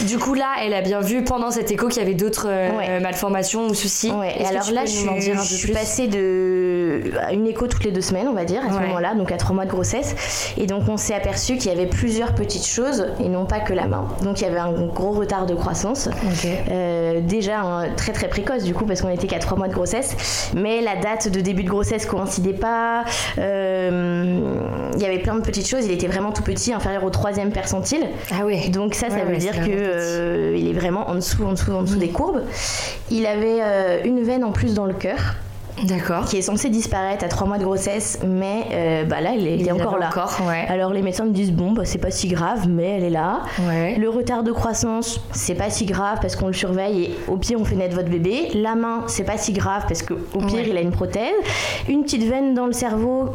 Du 0.07 0.17
coup 0.17 0.33
là, 0.33 0.47
elle 0.65 0.73
a 0.73 0.81
bien 0.81 0.99
vu 0.99 1.23
pendant 1.23 1.51
cet 1.51 1.71
écho 1.71 1.87
qu'il 1.87 2.01
y 2.01 2.05
avait 2.05 2.13
d'autres 2.15 2.47
Ouais. 2.47 2.99
malformations 2.99 3.67
ou 3.67 3.73
soucis. 3.73 4.11
Ouais, 4.11 4.33
et 4.39 4.45
alors 4.45 4.69
là, 4.71 4.85
je 4.85 5.07
en 5.07 5.17
dire 5.17 5.35
un 5.35 5.39
peu 5.39 5.43
je 5.47 5.55
suis 5.55 5.71
passée 5.73 6.07
de 6.07 7.01
une 7.31 7.47
écho 7.47 7.67
toutes 7.67 7.83
les 7.83 7.91
deux 7.91 8.01
semaines, 8.01 8.27
on 8.27 8.33
va 8.33 8.43
dire, 8.45 8.61
à 8.65 8.69
ce 8.73 8.79
moment-là, 8.79 9.13
donc 9.15 9.31
à 9.31 9.37
trois 9.37 9.55
mois 9.55 9.65
de 9.65 9.69
grossesse. 9.71 10.53
Et 10.57 10.65
donc, 10.65 10.86
on 10.87 10.97
s'est 10.97 11.13
aperçu 11.13 11.57
qu'il 11.57 11.71
y 11.71 11.73
avait 11.73 11.85
plusieurs 11.87 12.33
petites 12.33 12.65
choses 12.65 13.05
et 13.23 13.27
non 13.29 13.45
pas 13.45 13.59
que 13.59 13.73
la 13.73 13.87
main. 13.87 14.05
Donc, 14.23 14.39
il 14.41 14.43
y 14.43 14.47
avait 14.47 14.57
un 14.59 14.71
gros 14.87 15.11
retard 15.11 15.45
de 15.45 15.53
croissance. 15.55 16.09
Euh, 16.69 17.21
déjà 17.21 17.59
un- 17.61 17.89
très 17.95 18.11
très 18.13 18.27
précoce 18.29 18.63
du 18.63 18.73
coup 18.73 18.85
parce 18.85 19.01
qu'on 19.01 19.09
était 19.09 19.27
qu'à 19.27 19.39
trois 19.39 19.57
mois 19.57 19.67
de 19.67 19.73
grossesse 19.73 20.51
mais 20.55 20.81
la 20.81 20.95
date 20.95 21.29
de 21.29 21.41
début 21.41 21.63
de 21.63 21.69
grossesse 21.69 22.05
coïncidait 22.05 22.53
pas 22.53 23.03
Euh, 23.37 24.89
il 24.95 25.01
y 25.01 25.05
avait 25.05 25.19
plein 25.19 25.35
de 25.35 25.41
petites 25.41 25.67
choses 25.67 25.85
il 25.85 25.91
était 25.91 26.07
vraiment 26.07 26.31
tout 26.31 26.43
petit 26.43 26.73
inférieur 26.73 27.03
au 27.03 27.09
troisième 27.09 27.51
percentile 27.51 28.05
Ah 28.31 28.45
ouais. 28.45 28.69
donc 28.69 28.93
ça, 28.93 29.09
ça 29.09 29.15
Ouais, 29.17 29.23
veut 29.23 29.31
ouais, 29.33 29.37
dire 29.37 29.53
petit. 29.53 29.71
euh, 29.73 30.55
il 30.57 30.69
est 30.69 30.73
vraiment 30.73 31.09
en 31.09 31.15
dessous, 31.15 31.43
en 31.45 31.51
dessous, 31.51 31.71
en 31.71 31.81
dessous 31.83 31.97
des 31.97 32.09
courbes. 32.09 32.41
Il 33.11 33.25
avait 33.25 33.59
une 34.05 34.21
veine 34.23 34.43
en 34.43 34.51
plus 34.51 34.73
dans 34.73 34.85
le 34.85 34.93
cœur 34.93 35.35
D'accord. 35.83 36.25
qui 36.25 36.37
est 36.37 36.41
censée 36.41 36.69
disparaître 36.69 37.23
à 37.23 37.27
3 37.27 37.47
mois 37.47 37.57
de 37.57 37.63
grossesse, 37.63 38.19
mais 38.25 38.65
euh, 38.71 39.03
bah 39.05 39.21
là, 39.21 39.31
il 39.37 39.47
est, 39.47 39.55
il 39.55 39.61
est 39.61 39.65
Il 39.65 39.71
encore 39.73 39.97
là. 39.97 40.07
encore, 40.07 40.37
ouais. 40.47 40.65
Alors 40.69 40.91
les 40.93 41.01
médecins 41.01 41.25
me 41.25 41.31
disent 41.31 41.51
bon, 41.51 41.71
bah, 41.71 41.83
c'est 41.85 41.97
pas 41.99 42.11
si 42.11 42.27
grave, 42.27 42.67
mais 42.67 42.97
elle 42.97 43.03
est 43.03 43.09
là. 43.09 43.41
Ouais. 43.67 43.95
Le 43.97 44.09
retard 44.09 44.43
de 44.43 44.51
croissance, 44.51 45.19
c'est 45.31 45.55
pas 45.55 45.69
si 45.69 45.85
grave 45.85 46.17
parce 46.21 46.35
qu'on 46.35 46.47
le 46.47 46.53
surveille 46.53 47.03
et 47.03 47.15
au 47.27 47.37
pire 47.37 47.59
on 47.59 47.65
fait 47.65 47.75
naître 47.75 47.95
votre 47.95 48.09
bébé. 48.09 48.49
La 48.55 48.75
main, 48.75 49.03
c'est 49.07 49.23
pas 49.23 49.37
si 49.37 49.53
grave 49.53 49.83
parce 49.87 50.01
que 50.01 50.13
au 50.13 50.39
pire 50.39 50.55
Ouais. 50.57 50.65
il 50.69 50.77
a 50.77 50.81
une 50.81 50.91
prothèse. 50.91 51.33
Une 51.87 52.03
petite 52.03 52.23
veine 52.23 52.53
dans 52.53 52.65
le 52.65 52.73
cerveau, 52.73 53.29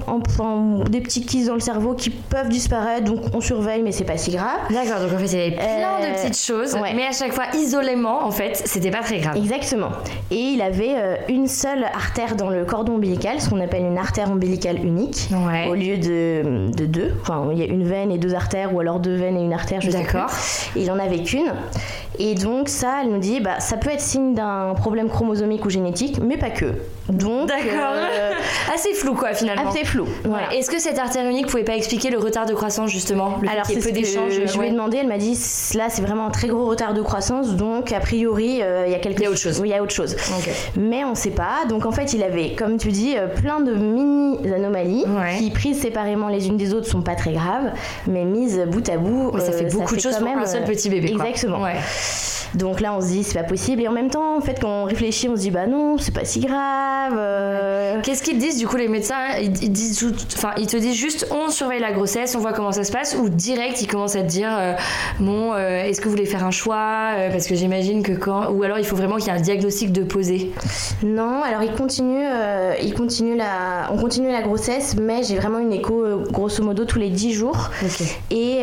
des 0.90 1.00
petits 1.00 1.24
kystes 1.24 1.48
dans 1.48 1.54
le 1.54 1.60
cerveau 1.60 1.94
qui 1.94 2.10
peuvent 2.10 2.48
disparaître, 2.48 3.04
donc 3.04 3.20
on 3.34 3.40
surveille, 3.40 3.82
mais 3.82 3.92
c'est 3.92 4.04
pas 4.04 4.16
si 4.16 4.32
grave. 4.32 4.58
D'accord, 4.70 5.00
donc 5.00 5.12
en 5.14 5.18
fait 5.18 5.26
il 5.32 5.38
y 5.38 5.42
avait 5.42 5.50
plein 5.56 5.64
Euh, 6.02 6.10
de 6.12 6.16
petites 6.16 6.38
choses, 6.38 6.76
mais 6.94 7.06
à 7.06 7.12
chaque 7.12 7.32
fois 7.32 7.44
isolément 7.54 8.24
en 8.24 8.30
fait, 8.30 8.60
c'était 8.64 8.90
pas 8.90 9.00
très 9.02 9.18
grave. 9.18 9.36
Exactement. 9.36 9.90
Et 10.30 10.36
il 10.36 10.62
avait 10.62 10.94
euh, 10.96 11.16
une 11.28 11.46
seule 11.46 11.84
artère 11.84 12.31
dans 12.34 12.50
le 12.50 12.64
cordon 12.64 12.94
ombilical, 12.94 13.40
ce 13.40 13.48
qu'on 13.50 13.60
appelle 13.60 13.82
une 13.84 13.98
artère 13.98 14.30
ombilicale 14.30 14.84
unique, 14.84 15.28
Ouais. 15.32 15.68
au 15.68 15.74
lieu 15.74 15.96
de, 15.98 16.70
de 16.76 16.86
deux. 16.86 17.12
Enfin, 17.22 17.48
il 17.52 17.58
y 17.58 17.62
a 17.62 17.66
une 17.66 17.84
veine 17.84 18.10
et 18.10 18.18
deux 18.18 18.34
artères, 18.34 18.74
ou 18.74 18.80
alors 18.80 19.00
deux 19.00 19.14
veines 19.16 19.36
et 19.36 19.42
une 19.42 19.52
artère, 19.52 19.80
je 19.80 19.90
sais. 19.90 19.98
D'accord. 19.98 20.30
Il 20.76 20.90
en 20.90 20.98
avait 20.98 21.22
qu'une. 21.22 21.52
Et 22.18 22.34
donc 22.34 22.68
ça, 22.68 23.00
elle 23.02 23.10
nous 23.10 23.18
dit, 23.18 23.40
bah, 23.40 23.58
ça 23.60 23.76
peut 23.76 23.90
être 23.90 24.00
signe 24.00 24.34
d'un 24.34 24.74
problème 24.74 25.08
chromosomique 25.08 25.64
ou 25.64 25.70
génétique, 25.70 26.18
mais 26.22 26.36
pas 26.36 26.50
que. 26.50 26.66
Donc, 27.08 27.48
D'accord. 27.48 27.94
euh, 27.94 28.30
Assez 28.72 28.94
flou 28.94 29.14
quoi 29.14 29.34
finalement. 29.34 29.68
assez 29.70 29.84
flou. 29.84 30.06
Voilà. 30.24 30.48
Ouais. 30.48 30.58
Est-ce 30.58 30.70
que 30.70 30.78
cette 30.80 30.98
artère 30.98 31.28
unique 31.28 31.46
pouvait 31.48 31.64
pas 31.64 31.74
expliquer 31.76 32.10
le 32.10 32.18
retard 32.18 32.46
de 32.46 32.54
croissance 32.54 32.90
justement 32.90 33.38
le 33.42 33.48
Alors 33.48 33.66
c'est 33.66 33.74
ce 33.74 33.80
peu 33.80 33.90
que 33.90 33.94
d'échanges 33.94 34.32
je 34.46 34.58
lui 34.58 34.68
ai 34.68 34.70
demandé, 34.70 34.98
elle 34.98 35.08
m'a 35.08 35.18
dit 35.18 35.36
là 35.74 35.88
c'est 35.88 36.02
vraiment 36.02 36.26
un 36.26 36.30
très 36.30 36.48
gros 36.48 36.64
retard 36.66 36.94
de 36.94 37.02
croissance 37.02 37.56
donc 37.56 37.92
a 37.92 38.00
priori 38.00 38.60
euh, 38.62 38.84
il 38.86 38.92
y 38.92 38.94
a 38.94 38.98
quelque 38.98 39.18
Il 39.18 39.24
y 39.24 39.26
a 39.26 39.30
autre 39.30 39.38
chose. 39.40 39.60
Oui, 39.60 39.68
il 39.68 39.72
y 39.72 39.74
a 39.74 39.82
autre 39.82 39.92
chose. 39.94 40.16
Mais 40.76 41.04
on 41.04 41.14
sait 41.14 41.30
pas. 41.30 41.64
Donc 41.68 41.86
en 41.86 41.92
fait 41.92 42.12
il 42.12 42.22
avait 42.22 42.54
comme 42.54 42.76
tu 42.78 42.88
dis 42.88 43.14
euh, 43.16 43.26
plein 43.26 43.60
de 43.60 43.74
mini 43.74 44.38
anomalies 44.54 45.04
Ouais. 45.08 45.38
qui 45.38 45.50
prises 45.50 45.80
séparément 45.80 46.28
les 46.28 46.46
unes 46.46 46.56
des 46.56 46.72
autres 46.72 46.86
sont 46.86 47.02
pas 47.02 47.14
très 47.16 47.32
graves 47.32 47.72
mais 48.06 48.24
mises 48.24 48.62
bout 48.68 48.88
à 48.88 48.96
bout 48.96 49.32
ça 49.38 49.46
euh, 49.52 49.52
fait 49.58 49.72
beaucoup 49.72 49.96
de 49.96 50.00
choses 50.00 50.16
pour 50.16 50.24
même, 50.28 50.38
un 50.38 50.46
seul 50.46 50.62
euh, 50.62 50.66
petit 50.66 50.88
bébé. 50.88 51.08
Exactement. 51.10 51.58
Donc 52.54 52.80
là 52.80 52.94
on 52.94 53.00
se 53.00 53.06
dit 53.08 53.24
c'est 53.24 53.38
pas 53.38 53.44
possible 53.48 53.82
et 53.82 53.88
en 53.88 53.92
même 53.92 54.10
temps 54.10 54.36
en 54.36 54.40
fait 54.40 54.58
quand 54.60 54.68
on 54.82 54.84
réfléchit 54.84 55.28
on 55.28 55.36
se 55.36 55.40
dit 55.42 55.50
bah 55.50 55.66
non 55.66 55.96
c'est 55.98 56.12
pas 56.14 56.24
si 56.24 56.40
grave. 56.40 57.14
euh, 57.16 58.00
Qu'est-ce 58.02 58.22
qu'ils 58.22 58.38
disent 58.38 58.58
du 58.58 58.66
coup 58.66 58.76
les 58.76 58.88
médecins? 58.88 59.36
Ils, 59.40 59.62
ils 59.64 59.72
disent 59.72 59.98
tout- 59.98 60.14
enfin 60.36 60.50
ils 60.58 60.66
te 60.66 60.76
disent 60.76 60.94
juste 60.96 61.26
on 61.30 61.48
surveille 61.50 61.80
la 61.80 61.92
grossesse, 61.92 62.34
on 62.36 62.40
voit 62.40 62.52
comment 62.52 62.72
ça 62.72 62.84
se 62.84 62.92
passe 62.92 63.16
ou 63.18 63.28
direct 63.28 63.80
ils 63.80 63.86
commencent 63.86 64.16
à 64.16 64.22
te 64.22 64.26
dire 64.28 64.50
euh, 64.52 64.72
bon 65.20 65.52
euh, 65.54 65.84
est-ce 65.84 66.00
que 66.00 66.04
vous 66.06 66.10
voulez 66.12 66.26
faire 66.26 66.44
un 66.44 66.50
choix 66.50 67.12
Euh, 67.18 67.30
parce 67.30 67.46
que 67.46 67.54
j'imagine 67.54 68.02
que 68.02 68.12
quand 68.12 68.50
ou 68.50 68.62
alors 68.62 68.78
il 68.78 68.84
faut 68.84 68.96
vraiment 68.96 69.16
qu'il 69.16 69.26
y 69.26 69.30
ait 69.30 69.38
un 69.38 69.40
diagnostic 69.40 69.92
de 69.92 70.02
posé. 70.02 70.50
Non, 71.02 71.42
alors 71.42 71.62
il 71.62 71.72
continue, 71.72 72.24
euh, 72.26 72.74
il 72.82 72.94
continue 72.94 73.36
la, 73.36 73.88
on 73.92 73.96
continue 73.98 74.30
la 74.30 74.42
grossesse, 74.42 74.96
mais 75.00 75.22
j'ai 75.22 75.36
vraiment 75.36 75.58
une 75.58 75.72
écho 75.72 76.02
grosso 76.30 76.62
modo 76.62 76.84
tous 76.84 76.98
les 76.98 77.10
10 77.10 77.32
jours. 77.32 77.70
Et, 78.30 78.62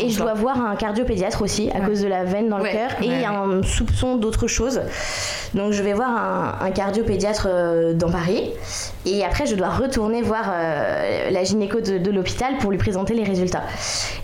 et 0.00 0.08
je 0.10 0.18
dois 0.18 0.34
voir 0.34 0.60
un 0.60 0.76
cardiopédiatre 0.76 1.42
aussi 1.42 1.70
à 1.70 1.80
Ouais. 1.80 1.86
cause 1.86 2.02
de 2.02 2.08
la 2.08 2.24
veine 2.24 2.48
dans 2.48 2.60
Ouais, 2.60 2.72
le 2.72 2.78
cœur 2.78 2.90
et 3.02 3.21
ouais, 3.30 3.58
un 3.60 3.62
soupçon 3.62 4.16
d'autre 4.16 4.46
chose. 4.46 4.80
Donc 5.54 5.72
je 5.72 5.82
vais 5.82 5.92
voir 5.92 6.08
un, 6.10 6.64
un 6.66 6.70
cardiopédiatre 6.70 7.46
euh, 7.50 7.92
dans 7.92 8.10
Paris 8.10 8.50
et 9.04 9.24
après 9.24 9.44
je 9.46 9.54
dois 9.54 9.68
retourner 9.68 10.22
voir 10.22 10.50
euh, 10.52 11.30
la 11.30 11.44
gynéco 11.44 11.80
de, 11.80 11.98
de 11.98 12.10
l'hôpital 12.10 12.56
pour 12.60 12.70
lui 12.70 12.78
présenter 12.78 13.12
les 13.14 13.24
résultats. 13.24 13.62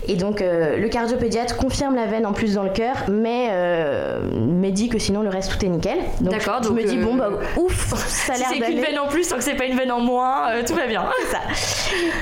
Et 0.07 0.15
donc 0.15 0.41
euh, 0.41 0.77
le 0.77 0.89
cardiopédiatre 0.89 1.55
confirme 1.57 1.95
la 1.95 2.05
veine 2.07 2.25
en 2.25 2.33
plus 2.33 2.55
dans 2.55 2.63
le 2.63 2.71
cœur, 2.71 2.95
mais 3.09 3.49
euh, 3.51 4.21
me 4.33 4.69
dit 4.71 4.89
que 4.89 4.97
sinon 4.97 5.21
le 5.21 5.29
reste 5.29 5.51
tout 5.51 5.63
est 5.65 5.69
nickel. 5.69 5.99
Donc 6.21 6.31
D'accord, 6.33 6.59
je 6.63 6.69
donc, 6.69 6.77
me 6.77 6.83
dis 6.83 6.97
euh, 6.97 7.03
bon 7.05 7.15
bah 7.15 7.29
ouf, 7.57 7.93
ça 8.07 8.33
a 8.33 8.35
Si 8.35 8.41
l'air 8.41 8.49
c'est 8.51 8.59
qu'une 8.59 8.81
veine 8.81 8.97
en 8.99 9.07
plus 9.07 9.27
tant 9.27 9.37
que 9.37 9.43
c'est 9.43 9.53
pas 9.55 9.65
une 9.65 9.77
veine 9.77 9.91
en 9.91 9.99
moins, 9.99 10.49
euh, 10.51 10.63
tout 10.65 10.73
va 10.73 10.87
bien. 10.87 11.03
ça. 11.31 11.39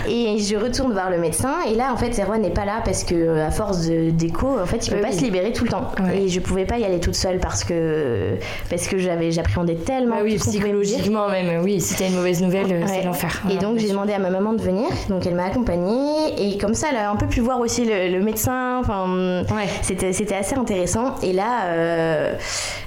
Et 0.10 0.38
je 0.40 0.56
retourne 0.58 0.92
voir 0.92 1.10
le 1.10 1.18
médecin 1.18 1.54
et 1.70 1.76
là 1.76 1.94
en 1.94 1.98
fait 1.98 2.18
Erwan 2.22 2.42
n'est 2.42 2.50
pas 2.50 2.66
là 2.66 2.82
parce 2.84 3.04
que 3.04 3.16
euh, 3.16 3.48
à 3.48 3.52
force 3.52 3.82
d'écho 3.88 4.60
en 4.62 4.66
fait 4.66 4.86
il 4.88 4.92
peut 4.92 4.98
Euh, 4.98 5.02
pas 5.02 5.12
se 5.12 5.22
libérer 5.22 5.54
tout 5.54 5.64
le 5.64 5.70
temps 5.70 5.92
et 6.14 6.28
je 6.28 6.40
pouvais 6.40 6.66
pas 6.68 6.78
y 6.78 6.86
aller 6.86 7.00
toute 7.00 7.16
seule 7.16 7.40
parce 7.40 7.64
que 7.64 8.36
parce 8.70 8.88
que 8.88 8.98
j'avais 8.98 9.32
j'appréhendais 9.32 9.76
tellement 9.76 10.18
Bah 10.18 10.22
oui, 10.24 10.36
psychologiquement 10.36 11.28
même, 11.30 11.64
oui, 11.64 11.82
si 11.82 11.96
t'as 11.96 12.08
une 12.08 12.16
mauvaise 12.16 12.42
nouvelle, 12.42 12.72
euh, 12.72 12.82
c'est 12.86 12.98
Ouais. 13.00 13.04
l'enfer. 13.04 13.42
Et 13.50 13.58
donc 13.58 13.78
j'ai 13.80 13.90
demandé 13.90 14.14
à 14.14 14.20
ma 14.20 14.30
maman 14.30 14.54
de 14.54 14.62
venir, 14.62 14.88
donc 15.10 15.26
elle 15.26 15.36
m'a 15.36 15.46
accompagnée 15.46 16.34
et 16.38 16.58
comme 16.58 16.74
ça 16.74 16.88
elle 16.92 16.98
a 16.98 17.10
un 17.10 17.16
peu 17.16 17.26
pu 17.28 17.40
voir 17.40 17.60
aussi 17.60 17.86
le, 17.86 18.10
le 18.16 18.24
médecin. 18.24 18.78
Enfin, 18.80 19.44
Ouais. 19.56 19.68
c'était 19.82 20.14
c'était 20.14 20.36
assez 20.36 20.56
intéressant. 20.56 21.16
Et 21.24 21.34
là, 21.34 21.66
euh, 21.66 22.34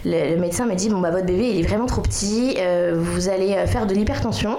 le, 0.05 0.35
le 0.35 0.40
médecin 0.40 0.66
m'a 0.66 0.75
dit 0.75 0.88
bon 0.90 0.99
bah 1.01 1.11
votre 1.11 1.27
bébé 1.27 1.49
il 1.55 1.61
est 1.64 1.66
vraiment 1.69 1.87
trop 1.87 2.03
petit, 2.03 2.55
euh, 2.59 2.93
vous 2.97 3.29
allez 3.29 3.55
faire 3.66 3.87
de 3.87 3.95
l'hypertension. 3.95 4.57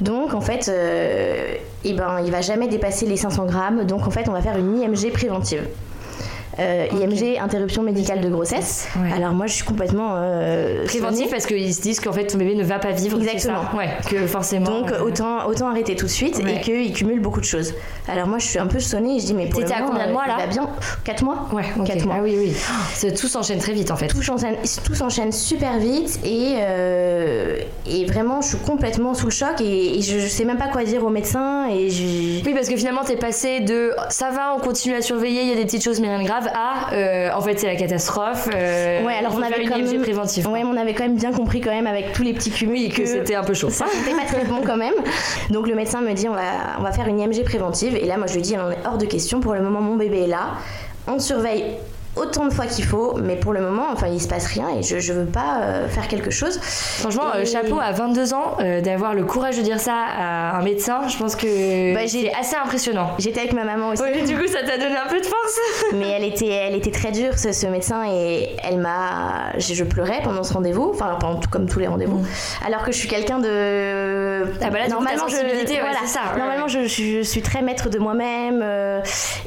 Donc 0.00 0.34
en 0.34 0.40
fait, 0.40 0.68
euh, 0.68 1.54
eh 1.84 1.92
ben 1.94 2.20
il 2.24 2.30
va 2.30 2.40
jamais 2.40 2.68
dépasser 2.68 3.06
les 3.06 3.16
500 3.16 3.46
grammes. 3.46 3.84
Donc 3.84 4.06
en 4.06 4.10
fait 4.10 4.28
on 4.28 4.32
va 4.32 4.40
faire 4.42 4.56
une 4.58 4.80
IMG 4.80 5.10
préventive. 5.12 5.62
Euh, 6.58 6.86
IMG, 6.92 7.38
interruption 7.40 7.82
médicale 7.82 8.20
de 8.20 8.28
grossesse. 8.28 8.88
Ouais. 9.00 9.12
Alors 9.12 9.32
moi, 9.32 9.46
je 9.46 9.54
suis 9.54 9.64
complètement 9.64 10.12
euh, 10.16 10.84
Préventif 10.86 11.18
sonnée. 11.18 11.30
parce 11.30 11.46
qu'ils 11.46 11.74
se 11.74 11.80
disent 11.80 12.00
qu'en 12.00 12.12
fait 12.12 12.26
ton 12.26 12.38
bébé 12.38 12.54
ne 12.54 12.64
va 12.64 12.78
pas 12.78 12.92
vivre. 12.92 13.18
Exactement. 13.20 13.62
ça 13.70 13.76
Ouais, 13.76 13.88
que 14.08 14.26
forcément. 14.26 14.80
Donc 14.80 14.92
euh, 14.92 15.02
autant, 15.02 15.46
autant 15.46 15.68
arrêter 15.68 15.94
tout 15.96 16.06
de 16.06 16.10
suite 16.10 16.38
Ouais. 16.42 16.56
et 16.56 16.60
qu'il 16.60 16.92
cumule 16.92 17.20
beaucoup 17.20 17.40
de 17.40 17.44
choses. 17.44 17.74
Alors 18.08 18.26
moi, 18.26 18.38
je 18.38 18.46
suis 18.46 18.58
un 18.58 18.66
peu 18.66 18.80
sonnée 18.80 19.16
et 19.16 19.20
je 19.20 19.26
dis 19.26 19.34
mais 19.34 19.46
pour 19.48 19.60
le 19.60 19.66
à 19.72 19.80
combien 19.82 20.04
de 20.06 20.10
euh, 20.10 20.12
mois, 20.12 20.26
là 20.26 20.36
il 20.38 20.46
va 20.46 20.46
bien 20.48 20.68
4 21.04 21.24
mois. 21.24 21.48
Ouais, 21.52 21.64
ok. 21.78 21.86
4 21.86 22.04
mois. 22.06 22.14
Ah 22.18 22.22
oui, 22.22 22.36
oui. 22.38 23.10
Tout 23.14 23.28
s'enchaîne 23.28 23.58
très 23.58 23.72
vite 23.72 23.90
en 23.90 23.96
fait. 23.96 24.08
Tout 24.08 24.22
s'enchaîne, 24.22 24.56
tout 24.84 24.94
s'enchaîne 24.94 25.32
super 25.32 25.78
vite 25.78 26.18
et, 26.24 26.54
euh, 26.58 27.58
et 27.86 28.04
vraiment 28.06 28.40
je 28.40 28.48
suis 28.48 28.58
complètement 28.58 29.14
sous 29.14 29.26
le 29.26 29.32
choc 29.32 29.60
et, 29.60 29.98
et 29.98 30.02
je, 30.02 30.18
je 30.18 30.26
sais 30.26 30.44
même 30.44 30.58
pas 30.58 30.68
quoi 30.68 30.84
dire 30.84 31.04
au 31.04 31.10
médecin 31.10 31.68
et 31.70 31.90
je... 31.90 32.44
Oui, 32.44 32.54
parce 32.54 32.68
que 32.68 32.76
finalement, 32.76 33.02
t'es 33.04 33.16
passé 33.16 33.60
de 33.60 33.92
ça 34.08 34.30
va, 34.30 34.54
on 34.56 34.60
continue 34.60 34.94
à 34.94 35.02
surveiller, 35.02 35.42
il 35.42 35.48
y 35.48 35.52
a 35.52 35.56
des 35.56 35.64
petites 35.64 35.82
choses, 35.84 36.00
mais 36.00 36.08
rien 36.08 36.22
de 36.22 36.26
grave, 36.28 36.47
à 36.54 36.92
euh, 36.92 37.30
en 37.34 37.40
fait, 37.40 37.58
c'est 37.58 37.66
la 37.66 37.76
catastrophe. 37.76 38.48
euh, 38.54 39.04
Ouais, 39.04 39.14
alors 39.14 39.34
on 39.36 39.42
avait 39.42 39.64
quand 39.64 39.78
même, 39.78 40.00
préventive. 40.02 40.46
ouais, 40.48 40.62
mais 40.64 40.68
on 40.72 40.76
avait 40.76 40.94
quand 40.94 41.04
même 41.04 41.16
bien 41.16 41.32
compris 41.32 41.60
quand 41.60 41.70
même 41.70 41.86
avec 41.86 42.12
tous 42.12 42.22
les 42.22 42.32
petits 42.32 42.50
cumuls 42.50 42.72
Oui, 42.74 42.88
que 42.88 43.04
c'était 43.06 43.34
un 43.34 43.44
peu 43.44 43.54
chaud. 43.54 43.70
ça 43.70 43.86
sentait 43.86 44.16
pas 44.16 44.24
très 44.26 44.44
bon 44.44 44.60
quand 44.66 44.76
même. 44.76 44.94
Donc 45.50 45.66
le 45.68 45.74
médecin 45.74 46.00
me 46.00 46.12
dit 46.12 46.28
on 46.28 46.34
va, 46.34 46.42
on 46.78 46.82
va 46.82 46.92
faire 46.92 47.06
une 47.08 47.18
IMG 47.20 47.44
préventive 47.44 47.94
et 47.96 48.04
là 48.06 48.16
moi 48.16 48.26
je 48.26 48.34
lui 48.34 48.42
dis 48.42 48.56
on 48.56 48.70
est 48.70 48.86
hors 48.86 48.98
de 48.98 49.06
question 49.06 49.40
pour 49.40 49.54
le 49.54 49.60
moment 49.62 49.80
mon 49.80 49.96
bébé 49.96 50.24
est 50.24 50.26
là. 50.28 50.50
On 51.06 51.18
surveille 51.18 51.64
autant 52.20 52.46
de 52.46 52.52
fois 52.52 52.66
qu'il 52.66 52.84
faut 52.84 53.16
mais 53.22 53.36
pour 53.36 53.52
le 53.52 53.60
moment 53.60 53.86
enfin 53.92 54.08
il 54.08 54.20
se 54.20 54.28
passe 54.28 54.46
rien 54.46 54.68
et 54.78 54.82
je, 54.82 54.98
je 54.98 55.12
veux 55.12 55.24
pas 55.26 55.60
euh, 55.62 55.88
faire 55.88 56.08
quelque 56.08 56.30
chose. 56.30 56.58
Franchement, 56.62 57.24
euh, 57.34 57.44
chapeau 57.44 57.78
à 57.80 57.92
22 57.92 58.34
ans, 58.34 58.56
euh, 58.60 58.80
d'avoir 58.80 59.14
le 59.14 59.24
courage 59.24 59.56
de 59.56 59.62
dire 59.62 59.80
ça 59.80 59.94
à 59.94 60.56
un 60.58 60.62
médecin, 60.62 61.08
je 61.08 61.16
pense 61.16 61.36
que 61.36 61.94
Bah, 61.94 62.00
c'est 62.06 62.32
assez 62.34 62.56
impressionnant. 62.56 63.10
J'étais 63.18 63.40
avec 63.40 63.52
ma 63.52 63.64
maman 63.64 63.90
aussi. 63.90 64.02
Oui, 64.02 64.22
du 64.26 64.36
coup, 64.36 64.46
ça 64.46 64.60
t'a 64.62 64.76
donné 64.78 64.96
un 64.96 65.08
peu 65.08 65.20
de 65.20 65.26
force. 65.26 65.58
mais 65.94 66.08
elle 66.10 66.24
était, 66.24 66.46
elle 66.48 66.74
était 66.74 66.90
très 66.90 67.10
dure, 67.12 67.38
ce, 67.38 67.52
ce 67.52 67.66
médecin, 67.66 68.02
et 68.10 68.50
elle 68.64 68.78
m'a. 68.78 69.52
Je, 69.58 69.74
je 69.74 69.84
pleurais 69.84 70.20
pendant 70.22 70.42
ce 70.42 70.52
rendez-vous, 70.52 70.90
enfin, 70.94 71.16
pendant 71.20 71.38
tout- 71.40 71.48
comme 71.50 71.66
tous 71.68 71.78
les 71.78 71.86
rendez-vous. 71.86 72.24
Alors 72.66 72.82
que 72.84 72.92
je 72.92 72.96
suis 72.98 73.08
quelqu'un 73.08 73.38
de. 73.38 74.44
Mm. 74.44 74.50
Ah 74.62 74.70
bah 74.70 74.78
là, 74.80 74.86
ta 74.88 75.18
sensibilité, 75.18 75.74
ouais, 75.74 75.80
voilà. 75.80 75.98
ça, 76.06 76.20
ouais, 76.32 76.38
Normalement, 76.38 76.64
ouais. 76.66 76.70
Je, 76.70 76.86
je- 76.86 77.18
je 77.18 77.22
suis 77.22 77.42
très 77.42 77.62
maître 77.62 77.88
de 77.88 77.98
moi-même, 77.98 78.62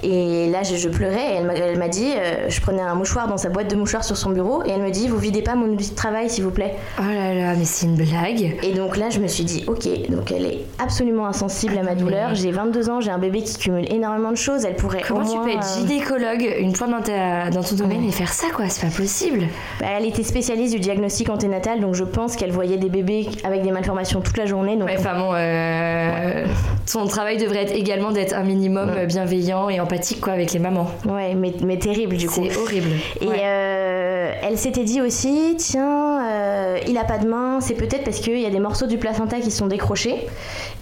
et 0.04 0.50
là, 0.50 0.64
je, 0.64 0.76
je 0.76 0.90
pleurais, 0.90 1.34
et 1.34 1.36
elle 1.36 1.78
m'a, 1.78 1.88
dit, 1.88 2.14
je 2.62 2.68
prenais 2.68 2.82
un 2.84 2.94
mouchoir 2.94 3.28
dans 3.28 3.38
sa 3.38 3.50
boîte 3.50 3.72
de 3.72 3.76
mouchoirs 3.76 4.04
sur 4.04 4.16
son 4.16 4.30
bureau, 4.30 4.64
et 4.64 4.70
elle 4.70 4.84
me 4.84 4.92
dit, 4.92 5.08
vous 5.08 5.18
videz 5.18 5.42
pas 5.42 5.56
mon 5.56 5.66
outil 5.66 5.90
de 5.90 5.96
travail, 5.96 6.30
s'il 6.30 6.44
vous 6.44 6.52
plaît. 6.52 6.76
Oh 7.00 7.02
là 7.02 7.34
là, 7.34 7.56
mais 7.58 7.66
c'est 7.66 7.88
une 7.88 7.96
blague. 7.96 8.56
Et 8.62 8.74
donc 8.76 8.98
là, 8.98 9.10
je 9.10 9.20
me 9.20 9.26
suis 9.26 9.44
dit, 9.44 9.64
ok, 9.66 9.88
donc 10.12 10.32
elle 10.32 10.46
est 10.46 10.60
absolument 10.78 11.26
insensible 11.26 11.76
à 11.80 11.82
ma 11.82 11.96
douleur. 11.96 12.36
J'ai 12.36 12.52
22 12.52 12.90
ans, 12.92 13.02
j'ai 13.02 13.10
un 13.10 13.18
bébé 13.18 13.42
qui 13.42 13.58
cumule 13.58 13.92
énormément 13.92 14.30
de 14.30 14.38
choses. 14.38 14.64
Elle 14.64 14.76
pourrait 14.76 15.02
Comment 15.08 15.22
au 15.22 15.28
tu 15.28 15.36
moins, 15.38 15.46
peux 15.46 15.52
être 15.54 15.66
euh, 15.66 15.80
gynécologue 15.88 16.56
une 16.60 16.76
fois 16.76 16.86
dans, 16.86 17.02
ta, 17.02 17.50
dans 17.50 17.64
ton 17.64 17.76
domaine 17.76 18.04
et 18.04 18.12
faire 18.12 18.32
ça, 18.32 18.48
quoi? 18.56 18.70
C'est 18.70 18.88
pas 18.88 18.96
possible. 18.96 19.48
Bah, 19.80 19.88
elle 19.98 20.06
était 20.06 20.22
spécialiste 20.24 20.76
du 20.76 20.80
diagnostic 20.80 21.30
anténatal, 21.30 21.80
donc 21.80 21.96
je 21.96 22.04
pense 22.04 22.36
qu'elle 22.36 22.52
voyait 22.52 22.78
des 22.78 22.90
bébés 22.90 23.28
avec 23.44 23.64
des 23.64 23.72
malformations 23.72 24.22
toute 24.22 24.38
la 24.38 24.46
journée. 24.46 24.78
Donc 24.78 24.88
Ouais, 24.88 24.98
enfin 25.00 25.18
bon, 25.18 25.32
euh, 25.34 26.46
son 26.86 27.08
travail 27.08 27.38
devrait 27.38 27.64
être 27.64 27.76
également 27.76 28.12
d'être 28.12 28.36
un 28.36 28.44
minimum 28.44 28.92
bienveillant 29.08 29.68
et 29.70 29.80
empathique, 29.80 30.22
quoi, 30.22 30.34
avec 30.34 30.54
les 30.54 30.60
mamans. 30.60 30.92
ouais, 31.06 31.34
mais, 31.34 31.54
mais 31.66 31.80
terrible 31.80 32.18
du 32.18 32.30
coup. 32.30 32.44
C'est 32.52 32.60
horrible. 32.60 32.90
Et 33.22 33.28
Ouais. 33.28 33.42
euh, 33.44 34.34
elle 34.44 34.58
s'était 34.58 34.84
dit 34.84 35.02
aussi, 35.02 35.56
tiens, 35.58 36.26
euh, 36.30 36.78
il 36.88 36.98
a 36.98 37.04
pas 37.04 37.18
de 37.18 37.28
main, 37.28 37.60
c'est 37.62 37.74
peut-être 37.76 38.04
parce 38.04 38.20
qu'il 38.20 38.40
y 38.40 38.46
a 38.46 38.50
des 38.50 38.60
morceaux 38.60 38.88
du 38.88 38.98
placenta 38.98 39.40
qui 39.40 39.52
sont 39.52 39.68
décrochés 39.68 40.28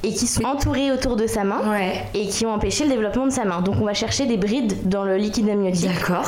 et 0.04 0.10
qui 0.14 0.28
sont 0.28 0.44
entourés 0.44 0.92
autour 0.92 1.16
de 1.16 1.28
sa 1.28 1.44
main 1.44 1.62
Ouais. 1.70 2.04
et 2.14 2.28
qui 2.28 2.46
ont 2.46 2.54
empêché 2.54 2.84
le 2.86 2.90
développement 2.92 3.26
de 3.26 3.32
sa 3.32 3.46
main. 3.46 3.62
Donc 3.62 3.76
on 3.82 3.86
va 3.86 3.94
chercher 3.94 4.26
des 4.26 4.38
brides 4.38 4.88
dans 4.90 5.04
le 5.04 5.18
liquide 5.18 5.50
amniotique. 5.50 5.90
D'accord. 6.00 6.26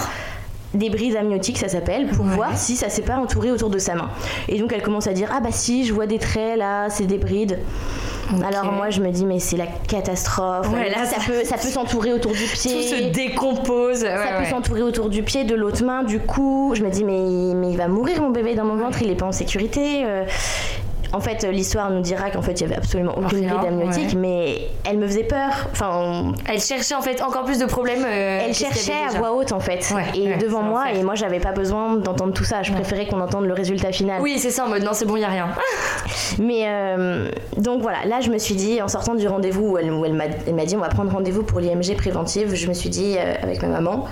des 0.73 0.89
brides 0.89 1.17
amniotiques, 1.17 1.57
ça 1.57 1.67
s'appelle, 1.67 2.07
pour 2.07 2.23
voir 2.23 2.57
si 2.57 2.77
ça 2.77 2.87
s'est 2.87 3.01
pas 3.01 3.17
entouré 3.17 3.51
autour 3.51 3.69
de 3.69 3.77
sa 3.77 3.93
main. 3.93 4.09
Et 4.47 4.57
donc 4.57 4.71
elle 4.71 4.81
commence 4.81 5.05
à 5.07 5.11
dire 5.13 5.29
ah 5.35 5.41
bah 5.41 5.49
si, 5.51 5.83
je 5.85 5.93
vois 5.93 6.05
des 6.07 6.17
traits 6.17 6.57
là, 6.57 6.89
c'est 6.89 7.05
des 7.07 7.17
brides. 7.17 7.59
Alors 8.45 8.71
moi 8.71 8.89
je 8.89 9.01
me 9.01 9.09
dis 9.11 9.25
mais 9.25 9.39
c'est 9.39 9.57
la 9.57 9.67
catastrophe. 9.67 10.69
Ouais, 10.71 10.83
Elle 10.85 10.91
me 10.91 10.95
là, 10.95 11.03
dit, 11.05 11.09
ça, 11.13 11.19
ça- 11.19 11.25
peut 11.27 11.43
ça 11.43 11.57
peut 11.57 11.67
s'entourer 11.67 12.13
autour 12.13 12.31
du 12.31 12.37
pied. 12.43 12.71
Tout 12.73 12.81
se 12.95 13.03
décompose. 13.11 13.99
ça 13.99 14.39
peut 14.39 14.49
s'entourer 14.49 14.81
autour 14.81 15.09
du 15.09 15.23
pied, 15.23 15.43
de 15.43 15.55
l'autre 15.55 15.83
main, 15.83 16.03
du 16.03 16.19
cou. 16.19 16.73
Je 16.75 16.83
me 16.83 16.89
dis 16.89 17.03
mais, 17.03 17.53
mais 17.55 17.71
il 17.71 17.77
va 17.77 17.87
mourir 17.87 18.21
mon 18.21 18.29
bébé 18.29 18.55
dans 18.55 18.65
mon 18.65 18.75
ventre, 18.75 19.01
il 19.01 19.09
est 19.11 19.15
pas 19.15 19.25
en 19.27 19.31
sécurité. 19.31 20.03
euh. 20.05 20.23
En 21.13 21.19
fait, 21.19 21.43
l'histoire 21.43 21.89
nous 21.91 22.01
dira 22.01 22.29
qu'en 22.29 22.41
fait, 22.41 22.53
il 22.53 22.61
y 22.61 22.65
avait 22.65 22.77
absolument 22.77 23.13
aucune 23.17 23.39
Rien, 23.39 23.55
bride 23.55 23.67
amniotique, 23.67 24.09
ouais. 24.13 24.15
mais 24.15 24.67
elle 24.89 24.97
me 24.97 25.07
faisait 25.07 25.23
peur. 25.25 25.49
Enfin, 25.71 26.33
Elle 26.47 26.59
cherchait 26.61 26.95
en 26.95 27.01
fait 27.01 27.21
encore 27.21 27.43
plus 27.43 27.59
de 27.59 27.65
problèmes. 27.65 28.03
euh, 28.05 28.39
elle 28.45 28.53
cherchait 28.53 28.93
à 28.93 29.17
voix 29.17 29.33
haute 29.33 29.51
en 29.51 29.59
fait, 29.59 29.91
Ouais, 29.93 30.05
et 30.15 30.27
ouais, 30.29 30.37
devant 30.37 30.61
moi, 30.61 30.91
et 30.93 31.03
moi, 31.03 31.15
j'avais 31.15 31.39
pas 31.39 31.51
besoin 31.51 31.95
d'entendre 31.97 32.33
tout 32.33 32.43
ça. 32.45 32.63
Je 32.63 32.71
préférais 32.71 33.07
qu'on 33.07 33.19
entende 33.19 33.45
le 33.45 33.53
résultat 33.53 33.91
final. 33.91 34.21
Oui, 34.21 34.37
c'est 34.39 34.51
ça 34.51 34.65
en 34.65 34.69
mode 34.69 34.83
non, 34.83 34.91
c'est 34.93 35.05
bon, 35.05 35.15
il 35.17 35.21
y 35.21 35.25
a 35.25 35.29
rien. 35.29 35.49
Mais 36.39 36.63
euh, 36.65 37.29
donc 37.57 37.81
voilà, 37.81 38.05
là 38.05 38.21
je 38.21 38.29
me 38.29 38.37
suis 38.37 38.55
dit, 38.55 38.81
en 38.81 38.87
sortant 38.87 39.15
du 39.15 39.27
rendez-vous 39.27 39.71
où 39.71 39.77
elle, 39.77 39.91
où 39.91 40.05
elle 40.05 40.13
m'a 40.13 40.65
dit 40.65 40.75
on 40.75 40.79
va 40.79 40.89
prendre 40.89 41.11
rendez-vous 41.11 41.43
pour 41.43 41.59
l'IMG 41.59 41.95
préventive, 41.97 42.55
je 42.55 42.67
me 42.67 42.73
suis 42.73 42.89
dit 42.89 43.15
euh, 43.17 43.33
avec 43.43 43.61
ma 43.61 43.67
maman, 43.67 44.05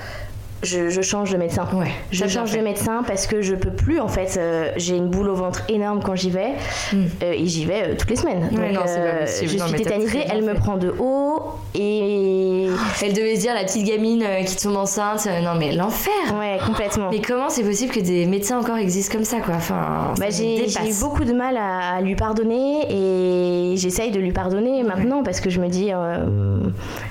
je, 0.64 0.90
je 0.90 1.02
change 1.02 1.32
de 1.32 1.38
médecin. 1.38 1.66
Ouais, 1.74 1.88
je 2.12 2.28
change 2.28 2.52
de 2.52 2.60
médecin 2.60 3.04
parce 3.08 3.28
que 3.28 3.42
je 3.42 3.56
peux 3.56 3.72
plus 3.72 4.00
en 4.00 4.08
fait. 4.08 4.38
euh, 4.38 4.72
J'ai 4.78 4.96
une 4.98 5.08
boule 5.08 5.30
au 5.30 5.36
ventre 5.36 5.64
énorme 5.70 6.02
quand 6.04 6.16
j'y 6.16 6.30
vais 6.30 6.50
euh, 6.94 7.06
et 7.34 7.46
j'y 7.46 7.66
vais 7.66 7.82
euh, 7.84 7.96
toutes 7.98 8.10
les 8.10 8.16
semaines. 8.16 8.50
Hmm. 8.52 8.60
Ouais, 8.60 8.68
Donc, 8.74 8.76
non, 8.76 8.82
pas 8.82 9.26
je 9.26 9.58
Non, 9.58 9.68
suis 9.68 9.78
tétanisée, 9.78 10.20
bien 10.20 10.28
elle 10.34 10.44
me 10.44 10.54
fait. 10.54 10.60
prend 10.60 10.78
de 10.78 10.94
haut 11.00 11.44
et 11.76 12.68
Elle 13.04 13.14
devait 13.14 13.36
se 13.36 13.42
dire 13.42 13.54
la 13.54 13.64
petite 13.64 13.86
gamine 13.86 14.24
qui 14.46 14.56
tombe 14.58 14.76
enceinte. 14.76 15.28
non, 15.44 15.56
mais 15.58 15.72
l'enfer. 15.74 16.14
ouais 16.40 16.58
complètement. 16.66 17.10
Mais 17.12 17.22
comment 17.22 17.50
c'est 17.50 17.64
possible 17.64 17.94
que 17.94 18.00
des 18.02 18.26
médecins 18.26 18.60
encore 18.60 18.78
existent 18.78 19.14
comme 19.16 19.26
ça, 19.26 19.40
quoi? 19.40 19.56
Enfin, 19.56 20.14
Bah, 20.20 20.30
j'ai 20.30 20.66
eu 20.68 20.94
beaucoup 21.00 21.24
de 21.24 21.34
mal 21.34 21.56
à, 21.58 21.96
à 21.96 22.02
lui 22.02 22.16
pardonner 22.16 22.82
et 22.90 23.78
j'essaye 23.78 24.12
de 24.12 24.20
lui 24.20 24.32
pardonner 24.32 24.84
maintenant 24.84 25.24
parce 25.24 25.40
que 25.40 25.50
je 25.50 25.60
me 25.62 25.68
dis 25.68 25.92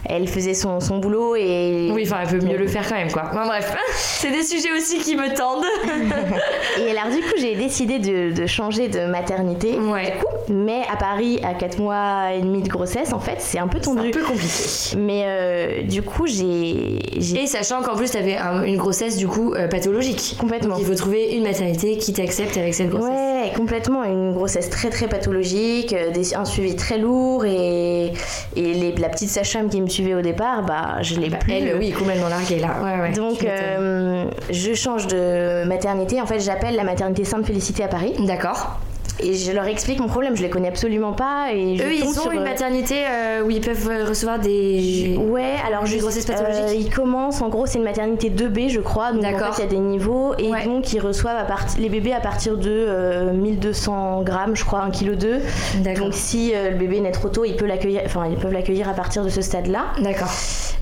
elle 0.04 0.28
faisait 0.28 0.54
son, 0.54 0.80
son 0.80 0.98
boulot 0.98 1.36
et 1.36 1.90
Oui, 1.92 2.02
enfin, 2.06 2.18
elle 2.22 2.38
peut 2.38 2.44
mieux 2.46 2.56
le 2.56 2.66
faire 2.66 2.86
quand 2.88 2.94
même, 2.96 3.10
quoi. 3.10 3.30
Enfin, 3.38 3.46
bref, 3.48 3.74
c'est 3.96 4.30
des 4.30 4.42
sujets 4.42 4.72
aussi 4.76 4.98
qui 4.98 5.16
me 5.16 5.34
tendent. 5.34 5.64
Et 6.80 6.90
alors 6.96 7.10
du 7.12 7.20
coup 7.22 7.34
j'ai 7.38 7.54
décidé 7.54 7.98
de, 7.98 8.32
de 8.32 8.46
changer 8.46 8.88
de 8.88 9.06
maternité. 9.06 9.78
Ouais. 9.78 10.06
Du 10.06 10.12
coup, 10.18 10.26
mais 10.52 10.82
à 10.92 10.96
Paris 10.96 11.40
à 11.42 11.54
4 11.54 11.78
mois 11.78 12.32
et 12.34 12.40
demi 12.40 12.62
de 12.62 12.68
grossesse 12.68 13.12
en 13.12 13.18
fait 13.20 13.36
c'est 13.38 13.58
un 13.58 13.68
peu 13.68 13.78
C'est 13.82 13.90
un 13.90 13.94
tendu. 13.96 14.10
peu 14.10 14.22
compliqué. 14.22 14.48
Mais 14.96 15.22
euh, 15.26 15.82
du 15.82 16.02
coup 16.02 16.26
j'ai 16.26 16.98
Et 17.42 17.46
sachant 17.46 17.82
qu'en 17.82 17.96
plus, 17.96 18.10
t'avais 18.10 18.36
un- 18.36 18.62
une 18.64 18.76
grossesse, 18.76 19.16
du 19.16 19.26
coup, 19.28 19.52
euh, 19.54 19.68
pathologique. 19.68 20.36
Complètement. 20.38 20.74
Donc, 20.76 20.80
il 20.80 20.86
faut 20.86 20.94
trouver 20.94 21.34
une 21.36 21.42
maternité 21.44 21.96
qui 21.98 22.12
t'accepte 22.12 22.56
avec 22.56 22.74
cette 22.74 22.88
grossesse. 22.90 23.08
Ouais, 23.10 23.52
complètement. 23.56 24.04
Une 24.04 24.32
grossesse 24.32 24.70
très 24.70 24.90
très 24.90 25.08
pathologique, 25.08 25.92
euh, 25.92 26.10
des- 26.10 26.34
un 26.34 26.44
suivi 26.44 26.74
très 26.76 26.98
lourd 26.98 27.44
et, 27.44 28.12
et 28.56 28.74
les- 28.74 28.92
la 28.96 29.08
petite 29.08 29.28
sage-femme 29.30 29.68
qui 29.68 29.80
me 29.80 29.88
suivait 29.88 30.14
au 30.14 30.20
départ, 30.22 30.62
bah 30.64 30.98
je 31.02 31.14
l'ai 31.16 31.28
Bah, 31.30 31.38
plus. 31.38 31.52
elle, 31.52 31.76
oui, 31.78 31.90
complètement 31.92 32.28
larguée, 32.28 32.58
là. 32.58 32.76
Ouais, 32.82 33.00
ouais. 33.00 33.12
Donc 33.12 33.27
m'étonnes. 33.30 33.50
euh, 33.50 34.24
je 34.50 34.74
change 34.74 35.06
de 35.06 35.64
maternité. 35.66 36.20
En 36.20 36.26
fait, 36.26 36.40
j'appelle 36.40 36.76
la 36.76 36.84
maternité 36.84 37.24
Sainte-Félicité 37.24 37.84
à 37.84 37.88
Paris 37.88 38.14
D'accord. 38.20 38.78
Et 39.22 39.34
je 39.34 39.52
leur 39.52 39.64
explique 39.66 40.00
mon 40.00 40.06
problème. 40.08 40.36
Je 40.36 40.42
les 40.42 40.50
connais 40.50 40.68
absolument 40.68 41.12
pas 41.12 41.48
et 41.52 41.76
je 41.76 41.82
Eux, 41.84 41.92
ils 41.94 42.04
ont 42.04 42.12
sur, 42.12 42.30
une 42.32 42.40
euh, 42.40 42.44
maternité 42.44 43.04
euh, 43.08 43.42
où 43.42 43.50
ils 43.50 43.60
peuvent 43.60 43.88
euh, 43.90 44.04
recevoir 44.04 44.38
des. 44.38 45.16
Ouais, 45.18 45.54
alors 45.66 45.84
Des 45.84 45.98
grossesses 45.98 46.26
pathologiques 46.26 46.62
euh, 46.68 46.74
ils 46.74 46.90
commencent, 46.90 47.40
en 47.42 47.48
gros, 47.48 47.66
c'est 47.66 47.78
une 47.78 47.84
maternité 47.84 48.30
2B, 48.30 48.68
je 48.68 48.80
crois. 48.80 49.12
Donc 49.12 49.24
en 49.24 49.52
fait, 49.52 49.62
il 49.62 49.64
y 49.64 49.66
a 49.66 49.70
des 49.70 49.78
niveaux 49.78 50.34
et 50.38 50.48
Ouais. 50.50 50.64
donc 50.64 50.92
ils 50.92 51.00
reçoivent 51.00 51.36
à 51.38 51.44
part- 51.44 51.66
les 51.78 51.88
bébés 51.88 52.12
à 52.12 52.20
partir 52.20 52.56
de 52.56 52.70
euh, 52.70 53.32
1200 53.32 54.22
grammes, 54.22 54.56
je 54.56 54.64
crois, 54.64 54.80
1 54.82 54.90
kg 54.90 55.14
2. 55.16 55.40
D'accord. 55.82 56.04
Donc 56.06 56.14
si 56.14 56.52
le 56.52 56.76
bébé 56.76 57.00
naît 57.00 57.10
trop 57.12 57.28
tôt, 57.28 57.44
ils 57.44 57.56
peuvent 57.56 57.68
l'accueillir, 57.68 58.02
enfin 58.06 58.26
ils 58.30 58.36
peuvent 58.36 58.52
l'accueillir 58.52 58.88
à 58.88 58.94
partir 58.94 59.24
de 59.24 59.28
ce 59.28 59.42
stade-là. 59.42 59.86
D'accord. 60.02 60.30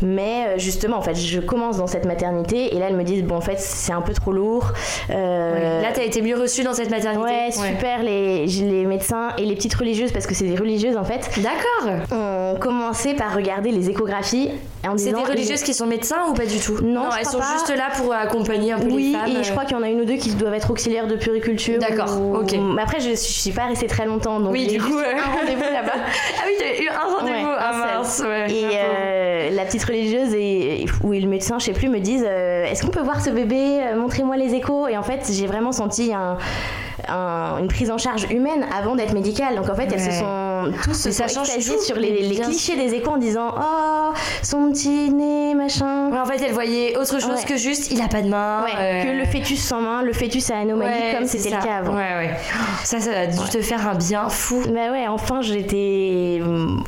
Mais 0.02 0.58
justement, 0.58 0.98
en 0.98 1.02
fait, 1.02 1.14
je 1.14 1.40
commence 1.40 1.78
dans 1.78 1.86
cette 1.86 2.04
maternité 2.04 2.74
et 2.76 2.78
là, 2.78 2.86
elles 2.90 2.96
me 2.96 3.02
disent 3.04 3.22
bon, 3.24 3.36
en 3.36 3.40
fait, 3.40 3.58
c'est 3.58 3.92
un 3.92 4.02
peu 4.02 4.12
trop 4.12 4.30
lourd. 4.32 4.72
Euh, 5.10 5.80
Là, 5.82 5.88
t'as 5.94 6.02
été 6.04 6.20
mieux 6.22 6.36
reçue 6.38 6.62
dans 6.64 6.74
cette 6.74 6.90
maternité. 6.90 7.22
Ouais, 7.22 7.50
super, 7.50 8.02
les, 8.02 8.25
les 8.46 8.84
médecins 8.86 9.28
et 9.38 9.44
les 9.44 9.54
petites 9.54 9.74
religieuses, 9.74 10.12
parce 10.12 10.26
que 10.26 10.34
c'est 10.34 10.44
des 10.46 10.56
religieuses 10.56 10.96
en 10.96 11.04
fait, 11.04 11.28
D'accord. 11.42 11.92
ont 12.12 12.56
commencé 12.60 13.14
par 13.14 13.34
regarder 13.34 13.70
les 13.70 13.90
échographies 13.90 14.50
en 14.86 14.96
C'est 14.98 15.12
des 15.12 15.22
religieuses 15.22 15.62
qui 15.62 15.74
sont 15.74 15.86
médecins 15.86 16.28
ou 16.30 16.34
pas 16.34 16.46
du 16.46 16.58
tout? 16.58 16.78
Non, 16.82 17.04
elles 17.18 17.26
sont 17.26 17.38
pas. 17.38 17.52
juste 17.54 17.70
là 17.76 17.88
pour 17.96 18.12
accompagner 18.14 18.72
un 18.72 18.78
peu 18.78 18.86
Oui, 18.88 19.12
les 19.12 19.18
femmes. 19.18 19.28
et 19.40 19.42
je 19.44 19.48
euh, 19.48 19.52
crois 19.52 19.64
qu'il 19.64 19.76
y 19.76 19.80
en 19.80 19.82
a 19.82 19.88
une 19.88 20.00
ou 20.00 20.04
deux 20.04 20.14
qui 20.16 20.30
doivent 20.34 20.54
être 20.54 20.70
auxiliaires 20.70 21.06
de 21.08 21.16
puriculture. 21.16 21.78
D'accord, 21.80 22.20
ou- 22.20 22.36
ok. 22.36 22.54
Mais 22.76 22.82
après, 22.82 23.00
je, 23.00 23.10
je 23.10 23.14
suis 23.16 23.50
pas 23.50 23.64
restée 23.66 23.86
très 23.88 24.06
longtemps, 24.06 24.38
donc 24.40 24.52
Oui, 24.52 24.66
j'ai 24.70 24.76
du 24.76 24.82
coup, 24.82 24.96
euh, 24.98 25.02
un 25.16 25.38
rendez-vous 25.38 25.62
là-bas. 25.62 25.92
Ah 26.38 26.42
oui, 26.46 26.52
t'as 26.58 26.82
eu 26.82 26.88
un 26.88 27.16
rendez-vous. 27.18 27.48
Ouais, 27.48 27.56
ah 27.58 27.96
mince, 27.98 28.22
ouais. 28.24 28.46
Et 28.52 28.64
euh, 28.74 29.50
la 29.50 29.64
petite 29.64 29.84
religieuse 29.84 30.32
et, 30.34 30.86
ou 31.02 31.12
le 31.12 31.26
médecin, 31.26 31.58
je 31.58 31.64
sais 31.66 31.72
plus, 31.72 31.88
me 31.88 31.98
disent 31.98 32.24
euh, 32.26 32.64
Est-ce 32.64 32.82
qu'on 32.82 32.90
peut 32.90 33.02
voir 33.02 33.20
ce 33.20 33.30
bébé? 33.30 33.80
Euh, 33.80 33.96
Montrez-moi 33.96 34.36
les 34.36 34.54
échos. 34.54 34.86
Et 34.88 34.96
en 34.96 35.02
fait, 35.02 35.28
j'ai 35.32 35.46
vraiment 35.46 35.72
senti 35.72 36.12
un- 36.12 36.36
un- 37.08 37.58
une 37.58 37.68
prise 37.68 37.90
en 37.90 37.98
charge 37.98 38.26
humaine 38.30 38.66
avant 38.76 38.94
d'être 38.96 39.12
médicale. 39.14 39.56
Donc 39.56 39.68
en 39.70 39.74
fait, 39.74 39.88
elles 39.92 40.00
se 40.00 40.10
sont 40.10 40.72
tous 40.84 41.10
ça 41.10 41.28
sont 41.28 41.44
sur 41.44 41.96
les, 41.96 42.30
clichés 42.40 42.76
des 42.76 42.94
échos 42.94 43.12
en 43.12 43.16
disant 43.18 43.54
Oh, 43.56 44.12
son 44.42 44.70
petit 44.70 45.10
nez, 45.10 45.54
machin. 45.54 46.10
Ouais, 46.10 46.18
en 46.18 46.24
fait, 46.26 46.42
elle 46.44 46.52
voyait 46.52 46.96
autre 46.96 47.20
chose 47.20 47.26
Ouais. 47.26 47.44
que 47.46 47.56
juste 47.56 47.90
il 47.90 48.00
a 48.00 48.08
pas 48.08 48.22
de 48.22 48.28
main. 48.28 48.64
Euh, 48.78 49.04
que 49.04 49.08
le 49.18 49.24
fœtus 49.24 49.60
sans 49.62 49.80
main, 49.80 50.02
le 50.02 50.12
fœtus 50.12 50.50
à 50.50 50.58
anomalie 50.58 51.14
comme 51.16 51.26
c'était 51.26 51.50
le 51.54 51.62
cas 51.62 51.76
avant. 51.78 51.94
Ouais. 51.94 52.30
Ça, 52.84 53.00
ça 53.00 53.10
a 53.20 53.26
dû 53.26 53.38
te 53.50 53.60
faire 53.60 53.86
un 53.88 53.94
bien 53.94 54.28
fou. 54.28 54.62
Bah 54.68 54.90
ouais, 54.92 55.06
enfin 55.08 55.40
j'étais, 55.42 56.40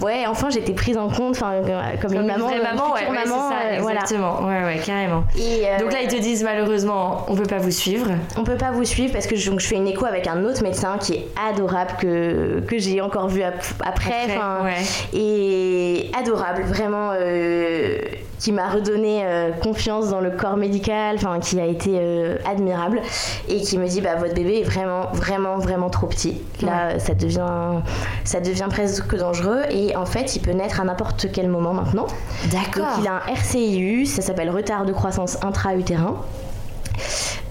ouais, 0.02 0.26
enfin 0.26 0.50
j'étais 0.50 0.72
prise 0.72 0.96
en 0.96 1.09
compte, 1.09 1.37
enfin 1.37 1.52
euh, 1.52 1.62
comme, 2.00 2.12
une 2.14 2.26
maman, 2.26 2.50
une 2.50 2.62
maman, 2.62 2.92
ouais, 2.92 2.98
future 3.00 3.12
ouais, 3.12 3.24
maman, 3.24 3.48
ça, 3.50 3.54
euh, 3.72 3.78
voilà. 3.81 4.00
exactement. 4.00 4.40
Ouais, 4.46 4.64
ouais, 4.64 4.81
carrément. 4.85 5.24
Et, 5.37 5.62
euh, 5.66 5.78
Donc 5.78 5.92
là, 5.92 6.00
ils 6.02 6.09
te 6.09 6.16
disent 6.16 6.42
malheureusement, 6.44 7.24
on 7.28 7.35
peut 7.35 7.42
pas 7.46 7.59
vous 7.59 7.70
suivre. 7.70 8.07
on 8.37 8.44
peut 8.44 8.57
pas 8.57 8.70
vous 8.70 8.85
suivre 8.85 9.12
parce 9.12 9.26
que 9.26 9.37
je, 9.37 9.50
donc, 9.50 9.61
je 9.61 9.66
fais 9.66 9.76
une 9.76 9.88
écho 9.88 10.04
avec 10.08 10.26
un 10.26 10.44
autre 10.44 10.62
médecin 10.62 10.98
qui 10.98 11.14
est 11.14 11.28
adorable 11.48 11.92
que 12.00 12.60
que 12.66 12.78
j'ai 12.78 13.00
encore 13.00 13.28
vu 13.28 13.42
ap- 13.42 13.54
après, 13.84 14.10
Après, 14.24 14.36
enfin, 14.36 14.64
ouais. 14.64 15.18
et 15.18 16.10
adorable, 16.18 16.62
vraiment. 16.62 17.10
euh, 17.14 17.98
qui 18.40 18.52
m'a 18.52 18.68
redonné 18.68 19.22
euh, 19.24 19.50
confiance 19.50 20.10
dans 20.10 20.20
le 20.20 20.30
corps 20.30 20.56
médical, 20.56 21.16
enfin 21.16 21.40
qui 21.40 21.60
a 21.60 21.66
été 21.66 21.96
euh, 21.98 22.36
admirable 22.48 23.00
et 23.48 23.60
qui 23.60 23.78
me 23.78 23.88
dit 23.88 24.00
bah 24.00 24.14
votre 24.14 24.32
bébé 24.32 24.60
est 24.60 24.62
vraiment 24.62 25.06
vraiment 25.12 25.58
vraiment 25.58 25.90
trop 25.90 26.06
petit. 26.06 26.40
Là 26.62 27.00
ça 27.00 27.14
devient 27.14 27.80
ça 28.22 28.38
devient 28.40 28.68
presque 28.70 29.12
dangereux 29.16 29.62
et 29.70 29.96
en 29.96 30.06
fait 30.06 30.36
il 30.36 30.40
peut 30.40 30.52
naître 30.52 30.80
à 30.80 30.84
n'importe 30.84 31.26
quel 31.32 31.48
moment 31.48 31.72
maintenant. 31.74 32.06
Donc 32.44 32.52
D'accord. 32.52 32.98
il 33.00 33.08
a 33.08 33.14
un 33.14 33.34
RCIU, 33.34 34.06
ça 34.06 34.22
s'appelle 34.22 34.50
retard 34.50 34.84
de 34.84 34.92
croissance 34.92 35.36
intra-utérin. 35.44 36.14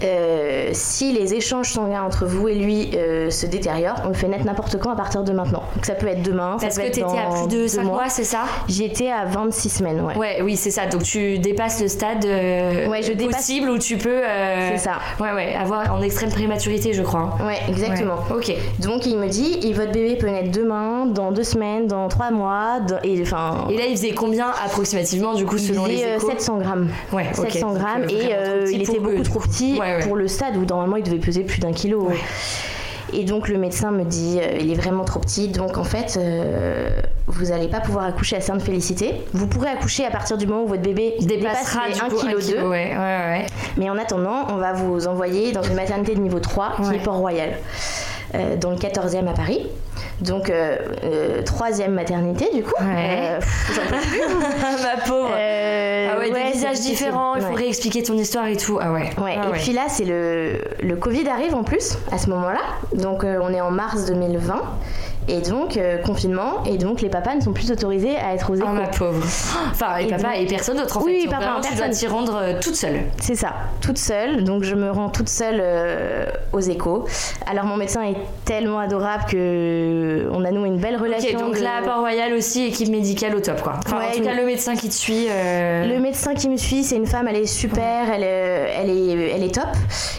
Euh, 0.02 0.70
si 0.72 1.12
les 1.12 1.34
échanges 1.34 1.70
sanguins 1.72 2.02
entre 2.02 2.24
vous 2.26 2.48
et 2.48 2.54
lui 2.54 2.90
euh, 2.94 3.30
se 3.30 3.46
détériorent, 3.46 4.00
on 4.04 4.08
le 4.08 4.14
fait 4.14 4.28
naître 4.28 4.44
n'importe 4.44 4.78
quand 4.78 4.90
à 4.90 4.96
partir 4.96 5.24
de 5.24 5.32
maintenant. 5.32 5.62
Donc 5.74 5.84
ça 5.86 5.94
peut 5.94 6.06
être 6.06 6.22
demain, 6.22 6.56
Parce 6.60 6.74
ça 6.74 6.82
que 6.82 6.86
peut 6.86 6.98
être 6.98 7.06
t'étais 7.06 7.18
à 7.18 7.28
dans 7.28 7.32
plus 7.32 7.56
de 7.56 7.62
deux 7.62 7.68
5 7.68 7.82
mois, 7.82 8.08
c'est 8.08 8.24
ça? 8.24 8.42
J'étais 8.68 9.10
à 9.10 9.24
26 9.24 9.68
semaines, 9.68 10.00
ouais. 10.02 10.16
Ouais, 10.16 10.38
oui, 10.42 10.56
c'est 10.56 10.70
ça. 10.70 10.86
Donc 10.86 11.02
tu 11.02 11.38
dépasses 11.38 11.80
le 11.80 11.88
stade 11.88 12.24
euh, 12.24 12.88
Ouais, 12.88 13.02
je 13.02 13.12
dépasse- 13.12 13.36
possible 13.36 13.70
où 13.70 13.78
tu 13.78 13.96
peux. 13.96 14.20
C'est 14.70 14.78
ça. 14.78 14.98
Ouais, 15.20 15.32
ouais, 15.32 15.54
avoir 15.54 15.92
en 15.92 16.00
extrême 16.02 16.30
prématurité, 16.30 16.92
je 16.92 17.02
crois. 17.02 17.36
hein. 17.40 17.46
Ouais, 17.46 17.58
exactement. 17.68 18.14
Ouais. 18.30 18.36
Ok. 18.36 18.54
Donc 18.80 19.04
il 19.06 19.16
me 19.18 19.28
dit, 19.28 19.58
et 19.62 19.72
votre 19.72 19.92
bébé 19.92 20.16
peut 20.16 20.28
naître 20.28 20.50
demain, 20.52 21.06
dans 21.06 21.32
deux 21.32 21.42
semaines, 21.44 21.86
dans 21.86 22.08
trois 22.08 22.30
mois, 22.30 22.80
dans- 22.86 22.98
et 23.02 23.20
enfin. 23.22 23.66
Et 23.70 23.76
là, 23.76 23.84
il 23.86 23.96
faisait 23.96 24.12
combien 24.12 24.48
approximativement, 24.64 25.34
du 25.34 25.44
coup, 25.44 25.56
il 25.56 25.62
selon 25.66 25.86
les 25.86 25.96
faisait, 25.96 26.12
euh, 26.12 26.16
échos? 26.16 26.30
700 26.30 26.58
grammes. 26.58 26.88
Ouais, 27.12 27.26
ok. 27.36 27.50
700 27.50 27.68
Donc, 27.70 27.78
grammes 27.78 28.04
et 28.08 28.32
il 28.72 28.82
était 28.82 28.98
beaucoup 29.00 29.22
trop 29.22 29.40
petit 29.40 29.78
Ouais, 29.78 29.87
ouais. 29.96 30.02
pour 30.02 30.16
le 30.16 30.28
stade 30.28 30.56
où 30.56 30.64
normalement 30.64 30.96
il 30.96 31.02
devait 31.02 31.18
peser 31.18 31.42
plus 31.42 31.60
d'un 31.60 31.72
kilo. 31.72 32.10
Et 33.12 33.24
donc 33.24 33.48
le 33.48 33.58
médecin 33.58 33.90
me 33.90 34.04
dit 34.04 34.38
euh, 34.40 34.58
il 34.60 34.70
est 34.70 34.74
vraiment 34.74 35.04
trop 35.04 35.18
petit 35.18 35.48
donc 35.48 35.78
en 35.78 35.84
fait 35.84 36.18
euh, 36.18 36.90
vous 37.26 37.46
n'allez 37.46 37.68
pas 37.68 37.80
pouvoir 37.80 38.04
accoucher 38.04 38.36
à 38.36 38.40
Sainte-Félicité. 38.40 39.22
Vous 39.32 39.46
pourrez 39.46 39.70
accoucher 39.70 40.04
à 40.04 40.10
partir 40.10 40.36
du 40.36 40.46
moment 40.46 40.64
où 40.64 40.68
votre 40.68 40.82
bébé 40.82 41.14
Dépassera 41.20 41.88
dépasse 41.88 42.10
du 42.10 42.16
les 42.16 42.20
coup 42.20 42.26
1 42.26 42.30
kg 42.30 42.36
un 42.36 42.40
kilo, 42.40 42.68
ouais, 42.68 42.68
ouais, 42.68 42.96
ouais. 42.96 43.46
Mais 43.76 43.88
en 43.88 43.96
attendant, 43.96 44.46
on 44.50 44.56
va 44.56 44.72
vous 44.74 45.06
envoyer 45.06 45.52
dans 45.52 45.62
une 45.62 45.74
maternité 45.74 46.14
de 46.14 46.20
niveau 46.20 46.40
3 46.40 46.76
qui 46.82 46.96
est 46.96 46.98
Port-Royal, 46.98 47.50
euh, 48.34 48.56
dans 48.56 48.70
le 48.70 48.76
14e 48.76 49.26
à 49.28 49.32
Paris. 49.32 49.66
Donc, 50.20 50.50
euh, 50.50 50.76
euh, 51.04 51.42
troisième 51.42 51.92
maternité 51.94 52.48
du 52.54 52.62
coup. 52.62 52.72
Ouais. 52.80 53.38
Euh, 53.38 53.40
j'en 53.74 53.82
peux 53.96 54.02
plus. 54.02 54.20
Ma 54.82 55.02
pauvre. 55.06 55.30
Ah 55.32 56.18
ouais, 56.18 56.30
ouais, 56.32 56.44
des 56.44 56.52
visages 56.52 56.80
différents, 56.80 57.34
il 57.36 57.42
faut 57.42 57.48
Ouais. 57.50 57.54
réexpliquer 57.62 58.02
ton 58.02 58.14
histoire 58.14 58.46
et 58.46 58.56
tout. 58.56 58.78
Ah 58.80 58.92
ouais. 58.92 59.10
Ouais, 59.22 59.36
Ah 59.40 59.48
et 59.48 59.52
puis 59.52 59.72
là, 59.72 59.82
c'est 59.88 60.04
le, 60.04 60.60
le 60.82 60.96
Covid 60.96 61.28
arrive 61.28 61.54
en 61.54 61.62
plus 61.64 61.98
à 62.12 62.18
ce 62.18 62.28
moment-là. 62.30 62.60
Donc, 62.94 63.24
on 63.24 63.52
est 63.52 63.60
en 63.60 63.70
mars 63.70 64.06
2020. 64.06 64.60
Et 65.28 65.40
donc, 65.40 65.76
euh, 65.76 65.98
confinement. 65.98 66.62
Et 66.64 66.78
donc, 66.78 67.00
les 67.02 67.08
papas 67.08 67.34
ne 67.34 67.40
sont 67.40 67.52
plus 67.52 67.70
autorisés 67.70 68.16
à 68.16 68.34
être 68.34 68.50
aux 68.50 68.54
échos. 68.54 68.66
Oh 68.68 68.72
ma 68.74 68.86
pauvre. 68.88 69.22
Enfin, 69.70 69.98
et, 70.00 70.04
Et 70.04 70.06
papa 70.08 70.22
donc- 70.22 70.36
et 70.38 70.46
personne 70.46 70.76
d'autre 70.78 70.96
en 70.98 71.02
Oui, 71.02 71.20
fait. 71.20 71.22
Donc, 71.26 71.30
papa, 71.34 71.44
vraiment, 71.44 71.60
tu 71.60 71.74
dois 71.74 71.86
personne. 71.86 72.08
t'y 72.08 72.14
rendre 72.14 72.36
euh, 72.36 72.52
toute 72.60 72.74
seule. 72.76 73.00
C'est 73.20 73.34
ça, 73.34 73.52
toute 73.80 73.98
seule. 73.98 74.44
Donc 74.44 74.62
je 74.62 74.74
me 74.74 74.90
rends 74.90 75.10
toute 75.10 75.28
seule 75.28 75.58
euh, 75.60 76.26
aux 76.52 76.60
échos. 76.60 77.04
Alors 77.46 77.64
mon 77.64 77.76
médecin 77.76 78.02
est 78.02 78.16
tellement 78.44 78.78
adorable 78.78 79.24
que 79.30 80.28
on 80.32 80.44
a 80.44 80.50
noué 80.50 80.68
une 80.68 80.78
belle 80.78 80.96
relation. 80.96 81.38
Ok, 81.38 81.44
donc 81.44 81.56
de- 81.58 81.62
là, 81.62 81.70
à 81.80 81.82
Port-Royal 81.82 82.32
aussi, 82.32 82.64
équipe 82.66 82.88
médicale 82.88 83.34
au 83.34 83.40
top 83.40 83.60
quoi. 83.62 83.74
Enfin, 83.84 83.98
Ouais, 83.98 84.04
en 84.12 84.16
tout 84.16 84.22
cas, 84.24 84.34
le 84.34 84.44
médecin 84.46 84.74
qui 84.76 84.88
te 84.88 84.94
suit. 84.94 85.26
Le 85.28 85.98
médecin 85.98 86.34
qui 86.34 86.48
me 86.48 86.56
suit, 86.56 86.84
c'est 86.84 86.96
une 86.96 87.06
femme, 87.06 87.28
elle 87.28 87.36
est 87.36 87.46
super, 87.46 88.10
elle, 88.12 88.22
euh, 88.24 88.66
elle, 88.82 88.90
est, 88.90 89.30
elle 89.34 89.42
est 89.44 89.54
top. 89.54 89.68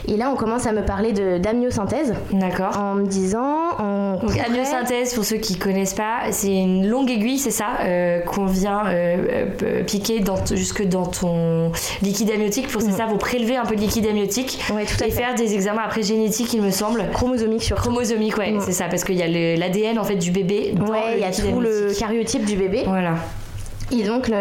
Et 0.08 0.18
là, 0.18 0.30
on 0.32 0.36
commence 0.36 0.66
à 0.68 0.72
me 0.72 0.84
parler 0.84 1.14
de 1.14 1.38
d'amniosynthèse 1.38 2.14
D'accord. 2.32 2.78
en 2.78 2.96
me 2.96 3.06
disant. 3.06 3.58
On 3.80 4.12
Donc 4.14 4.22
pourrait- 4.22 4.40
pour 5.14 5.26
ceux 5.26 5.38
qui 5.38 5.58
connaissent 5.58 5.94
pas, 5.94 6.32
c'est 6.32 6.54
une 6.56 6.88
longue 6.88 7.10
aiguille, 7.10 7.38
c'est 7.40 7.52
ça, 7.52 7.78
euh, 7.82 8.20
qu'on 8.22 8.46
vient 8.46 8.86
euh, 8.88 9.18
euh, 9.64 9.84
piquer 9.84 10.20
dans 10.20 10.44
jusque 10.46 10.84
dans 10.88 11.06
ton 11.06 11.72
liquide 12.02 12.32
amniotique. 12.32 12.68
Pour 12.68 12.82
c'est 12.82 12.92
ça, 12.92 13.06
vous 13.06 13.18
prélever 13.18 13.58
un 13.58 13.66
peu 13.66 13.76
de 13.76 13.82
liquide 13.82 14.08
amniotique 14.08 14.60
Ouais, 14.74 14.86
tout 14.86 15.02
à 15.04 15.08
et 15.08 15.12
fait. 15.12 15.22
faire 15.22 15.36
des 15.36 15.54
examens 15.54 15.84
après 15.86 16.04
génétiques, 16.04 16.54
il 16.54 16.62
me 16.62 16.72
semble. 16.72 17.04
Chromosomique 17.14 17.64
sur 17.64 17.78
Chromosomique, 17.78 18.38
ouais, 18.38 18.52
Mm. 18.52 18.62
c'est 18.62 18.72
ça, 18.74 18.86
parce 18.90 19.04
qu'il 19.04 19.16
y 19.16 19.24
a 19.24 19.28
l'ADN 19.58 19.98
en 20.00 20.04
fait 20.04 20.16
du 20.16 20.32
bébé. 20.32 20.74
Dans 20.76 20.86
Ouais, 20.88 21.14
il 21.16 21.20
y 21.20 21.24
a 21.24 21.32
tout 21.32 21.60
le 21.60 21.94
cariotype 21.98 22.46
du 22.46 22.56
bébé. 22.56 22.84
Voilà. 22.86 23.16
Et 23.92 24.04
donc 24.04 24.28
le, 24.28 24.36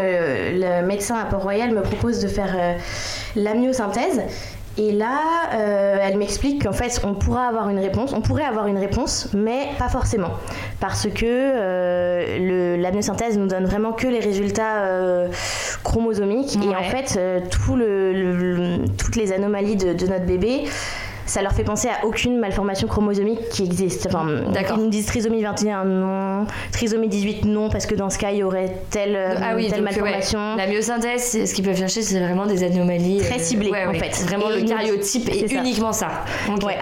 le 0.61 0.87
médecin 0.87 1.17
à 1.17 1.25
Port-Royal 1.25 1.71
me 1.75 1.81
propose 1.83 2.21
de 2.21 2.29
faire 2.29 2.55
euh, 2.59 2.75
l'amniosynthèse. 3.35 4.23
Et 4.81 4.93
là, 4.93 5.19
euh, 5.55 5.97
elle 6.01 6.17
m'explique 6.19 6.63
qu'en 6.65 6.73
fait, 6.73 7.01
on 7.05 7.15
pourra 7.15 7.49
avoir 7.49 7.69
une 7.69 7.81
réponse, 7.81 8.13
on 8.15 8.21
pourrait 8.21 8.45
avoir 8.45 8.69
une 8.69 8.79
réponse, 8.79 9.29
mais 9.35 9.69
pas 9.79 9.89
forcément. 9.89 10.31
Parce 10.81 11.09
que 11.09 11.25
euh, 11.27 12.77
l'amniosynthèse 12.77 13.37
nous 13.37 13.49
donne 13.49 13.65
vraiment 13.67 13.93
que 13.93 14.07
les 14.07 14.21
résultats 14.21 14.85
euh, 14.85 15.29
chromosomiques. 15.83 16.57
Et 16.65 16.77
en 16.77 16.83
fait, 16.85 17.17
euh, 17.19 17.41
tout 17.51 17.75
le- 17.77 18.13
le- 18.13 18.33
le- 18.55 18.89
toutes 18.97 19.17
les 19.17 19.33
anomalies 19.33 19.77
de, 19.77 19.93
de 19.93 20.07
notre 20.07 20.27
bébé, 20.27 20.65
ça 21.29 21.43
leur 21.43 21.53
fait 21.53 21.65
penser 21.65 21.89
à 21.89 22.05
aucune 22.07 22.39
malformation 22.39 22.89
chromosomique 22.89 23.49
qui 23.51 23.65
existe. 23.65 24.07
Enfin, 24.07 24.27
ils 24.29 24.83
nous 24.83 24.89
disent 24.91 25.07
trisomie 25.07 25.43
21, 25.43 25.85
non. 25.85 26.47
Trisomie 26.73 27.09
18, 27.09 27.45
non, 27.45 27.69
parce 27.71 27.87
que 27.87 27.95
dans 27.95 28.11
ce 28.11 28.19
cas, 28.19 28.31
il 28.31 28.39
y 28.39 28.43
aurait 28.43 28.73
telle, 28.91 29.15
euh, 29.17 29.35
ah 29.41 29.53
oui, 29.55 29.69
telle 29.69 29.81
donc, 29.85 29.91
ouais, 29.91 30.01
malformation. 30.01 30.57
La 30.57 30.67
myosynthèse, 30.67 31.45
ce 31.47 31.55
qu'ils 31.55 31.65
peuvent 31.65 31.77
chercher, 31.77 32.03
c'est 32.03 32.19
vraiment 32.21 32.47
des 32.47 32.63
anomalies 32.65 33.19
Très 33.19 33.37
euh, 33.37 33.43
ciblées, 33.43 33.71
ouais, 33.71 33.87
en 33.87 33.91
ouais. 33.93 33.99
fait. 33.99 34.25
Vraiment 34.25 34.51
Et 34.51 34.61
le 34.63 34.69
cariotype 34.69 35.29
et 35.29 35.49
ça. 35.49 35.55
uniquement 35.57 35.93
ça. 35.93 36.09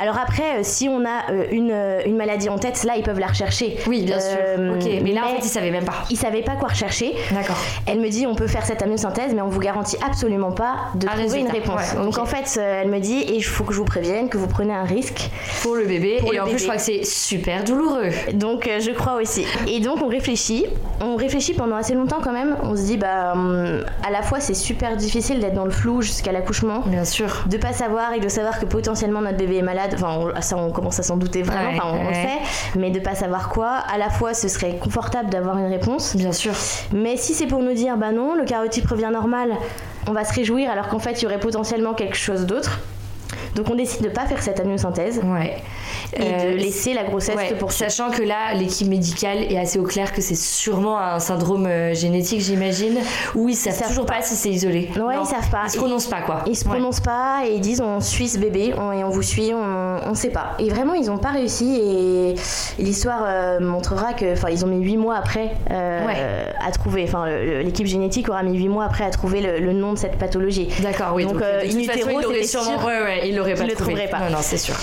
Alors 0.00 0.18
après, 0.18 0.58
euh, 0.58 0.60
si 0.62 0.88
on 0.88 1.04
a 1.04 1.30
euh, 1.32 1.44
une, 1.50 1.70
euh, 1.72 2.00
une 2.06 2.16
maladie 2.16 2.48
en 2.48 2.58
tête, 2.58 2.84
là, 2.84 2.94
ils 2.96 3.02
peuvent 3.02 3.18
la 3.20 3.26
rechercher. 3.28 3.76
Oui, 3.86 4.02
bien 4.02 4.16
Euh, 4.18 4.80
sûr. 4.80 4.90
Mais 5.02 5.12
là 5.12 5.22
en 5.26 5.28
fait, 5.36 5.44
ils 5.44 5.48
savaient 5.48 5.70
même 5.70 5.84
pas. 5.84 6.04
ils 6.10 6.16
savaient 6.16 6.42
pas 6.42 6.56
quoi 6.56 6.68
rechercher. 6.68 7.14
D'accord. 7.32 7.56
Elle 7.86 8.00
me 8.00 8.08
dit 8.08 8.26
on 8.26 8.34
peut 8.34 8.46
faire 8.46 8.64
cette 8.64 8.82
amniosynthèse, 8.82 9.34
mais 9.34 9.42
on 9.42 9.48
vous 9.48 9.60
garantit 9.60 9.96
absolument 10.06 10.52
pas 10.52 10.76
de 10.94 11.06
trouver 11.06 11.40
une 11.40 11.50
réponse. 11.50 11.94
Donc 11.96 12.18
en 12.18 12.26
fait, 12.26 12.58
euh, 12.58 12.82
elle 12.82 12.88
me 12.88 12.98
dit 13.00 13.18
et 13.20 13.34
il 13.34 13.42
faut 13.44 13.64
que 13.64 13.72
je 13.72 13.78
vous 13.78 13.84
prévienne 13.84 14.28
que 14.28 14.35
vous 14.36 14.46
prenez 14.46 14.72
un 14.74 14.84
risque. 14.84 15.30
Pour 15.62 15.74
le 15.76 15.84
bébé. 15.84 16.18
Pour 16.20 16.32
et 16.32 16.36
le 16.36 16.42
en 16.42 16.46
plus, 16.46 16.58
je 16.58 16.64
crois 16.64 16.76
que 16.76 16.82
c'est 16.82 17.04
super 17.04 17.64
douloureux. 17.64 18.10
Donc 18.34 18.66
euh, 18.66 18.80
je 18.80 18.90
crois 18.92 19.14
aussi. 19.20 19.44
Et 19.66 19.80
donc 19.80 20.02
on 20.02 20.08
réfléchit. 20.08 20.66
On 21.00 21.16
réfléchit 21.16 21.54
pendant 21.54 21.76
assez 21.76 21.94
longtemps 21.94 22.18
quand 22.22 22.32
même. 22.32 22.56
On 22.62 22.74
se 22.76 22.82
dit 22.82 22.96
bah 22.96 23.32
hum, 23.34 23.84
à 24.06 24.10
la 24.10 24.22
fois 24.22 24.40
c'est 24.40 24.54
super 24.54 24.96
difficile 24.96 25.40
d'être 25.40 25.54
dans 25.54 25.64
le 25.64 25.70
flou 25.70 26.02
jusqu'à 26.02 26.32
l'accouchement. 26.32 26.80
Bien 26.86 27.04
sûr. 27.04 27.44
de 27.46 27.56
pas 27.56 27.72
savoir 27.72 28.12
et 28.14 28.20
de 28.20 28.28
savoir 28.28 28.58
que 28.60 28.64
potentiellement 28.66 29.20
notre 29.20 29.36
bébé 29.36 29.56
est 29.56 29.62
malade, 29.62 29.92
enfin 29.94 30.18
on- 30.36 30.40
ça 30.40 30.56
on 30.56 30.70
commence 30.70 30.98
à 30.98 31.02
s'en 31.02 31.16
douter 31.16 31.42
vraiment, 31.42 31.70
Ouais, 31.70 31.78
enfin 31.82 31.98
on, 32.10 32.12
sait, 32.14 32.78
mais 32.78 32.90
de 32.90 33.00
pas 33.00 33.14
savoir 33.14 33.48
quoi, 33.48 33.68
à 33.92 33.98
la 33.98 34.10
fois 34.10 34.34
ce 34.34 34.48
serait 34.48 34.76
confortable 34.76 35.30
d'avoir 35.30 35.58
une 35.58 35.66
réponse, 35.70 36.16
Bien 36.16 36.32
sûr. 36.32 36.52
mais 36.92 37.16
si 37.16 37.34
c'est 37.34 37.46
pour 37.46 37.62
nous 37.62 37.72
dire 37.74 37.96
bah 37.96 38.12
non, 38.12 38.34
le 38.34 38.44
cariotype 38.44 38.86
revient 38.88 39.10
normal, 39.12 39.50
on 40.08 40.12
va 40.12 40.24
se 40.24 40.32
réjouir 40.34 40.70
alors 40.70 40.88
qu'en 40.88 40.98
fait 40.98 41.20
il 41.20 41.24
y 41.24 41.26
aurait 41.26 41.40
potentiellement 41.40 41.94
quelque 41.94 42.16
chose 42.16 42.46
d'autre. 42.46 42.78
Donc 43.56 43.70
on 43.70 43.74
décide 43.74 44.02
de 44.04 44.10
pas 44.10 44.26
faire 44.26 44.42
cette 44.42 44.60
amniosynthèse 44.60 45.20
Ouais. 45.24 45.56
Et 46.14 46.20
Euh, 46.22 46.52
de 46.52 46.56
laisser 46.56 46.94
la 46.94 47.04
grossesse 47.04 47.36
Ouais, 47.36 47.52
sachant 47.70 48.10
que 48.10 48.22
là, 48.22 48.54
l'équipe 48.54 48.88
médicale 48.88 49.38
est 49.50 49.58
assez 49.58 49.78
au 49.78 49.82
clair 49.84 50.12
que 50.12 50.20
c'est 50.20 50.36
sûrement 50.36 50.98
un 50.98 51.18
syndrome 51.18 51.66
euh, 51.66 51.94
génétique, 51.94 52.40
j'imagine, 52.40 52.98
où 53.34 53.48
ils 53.48 53.54
savent, 53.56 53.74
savent 53.74 53.88
toujours 53.88 54.06
pas. 54.06 54.16
pas. 54.16 54.22
si 54.22 54.34
c'est 54.36 54.50
isolé. 54.50 54.90
Ouais, 54.96 55.00
Non. 55.16 55.22
ils 55.22 55.26
savent 55.26 55.50
pas. 55.50 55.62
Ils 55.66 55.70
se 55.70 55.76
prononcent 55.78 56.06
pas, 56.08 56.20
quoi. 56.22 56.42
Ils 56.46 56.56
se 56.56 56.64
Ouais. 56.64 56.70
prononcent 56.70 57.00
pas 57.00 57.42
et 57.46 57.54
ils 57.54 57.60
disent 57.60 57.80
on 57.80 58.00
suit 58.00 58.28
ce 58.28 58.38
bébé 58.38 58.74
on- 58.78 58.92
et 58.92 59.04
on 59.04 59.10
vous 59.10 59.22
suit, 59.22 59.52
on, 59.54 59.98
on 60.08 60.14
sait 60.14 60.30
pas. 60.30 60.52
Et 60.58 60.68
vraiment 60.70 60.94
ils 60.94 61.10
ont 61.10 61.18
pas 61.18 61.30
réussi 61.30 61.76
et 61.80 62.34
l'histoire 62.82 63.22
euh, 63.26 63.60
montrera 63.60 64.12
que, 64.14 64.32
enfin 64.32 64.48
ils 64.50 64.64
ont 64.64 64.68
mis 64.68 64.82
8 64.84 64.96
mois 64.96 65.16
après 65.16 65.52
euh, 65.70 66.06
Ouais. 66.06 66.14
à 66.66 66.70
trouver, 66.72 67.04
enfin 67.04 67.26
l'équipe 67.26 67.86
génétique 67.86 68.28
aura 68.28 68.42
mis 68.42 68.56
8 68.56 68.68
mois 68.68 68.84
après 68.84 69.04
à 69.04 69.10
trouver 69.10 69.40
le, 69.40 69.58
le 69.58 69.72
nom 69.72 69.92
de 69.92 69.98
cette 69.98 70.16
pathologie. 70.18 70.68
D'accord, 70.82 71.12
oui. 71.14 71.24
Donc, 71.24 71.34
Donc, 71.34 71.42
euh, 71.42 71.62
de 71.62 71.66
in 71.66 71.78
utero, 71.78 72.10
il 72.20 72.22
l'aurait 72.22 72.42
sûrement. 72.44 72.78
sûr. 72.78 72.84
Ouais, 72.86 73.02
ouais, 73.02 73.28
il 73.28 73.36
l'aurait 73.36 73.54
pas 73.54 73.64
le 73.64 73.72
trouvé. 73.74 73.92
trouverait 73.94 74.08
pas. 74.08 74.18
Non, 74.20 74.30
non, 74.36 74.42
c'est 74.42 74.56
sûr. 74.58 74.74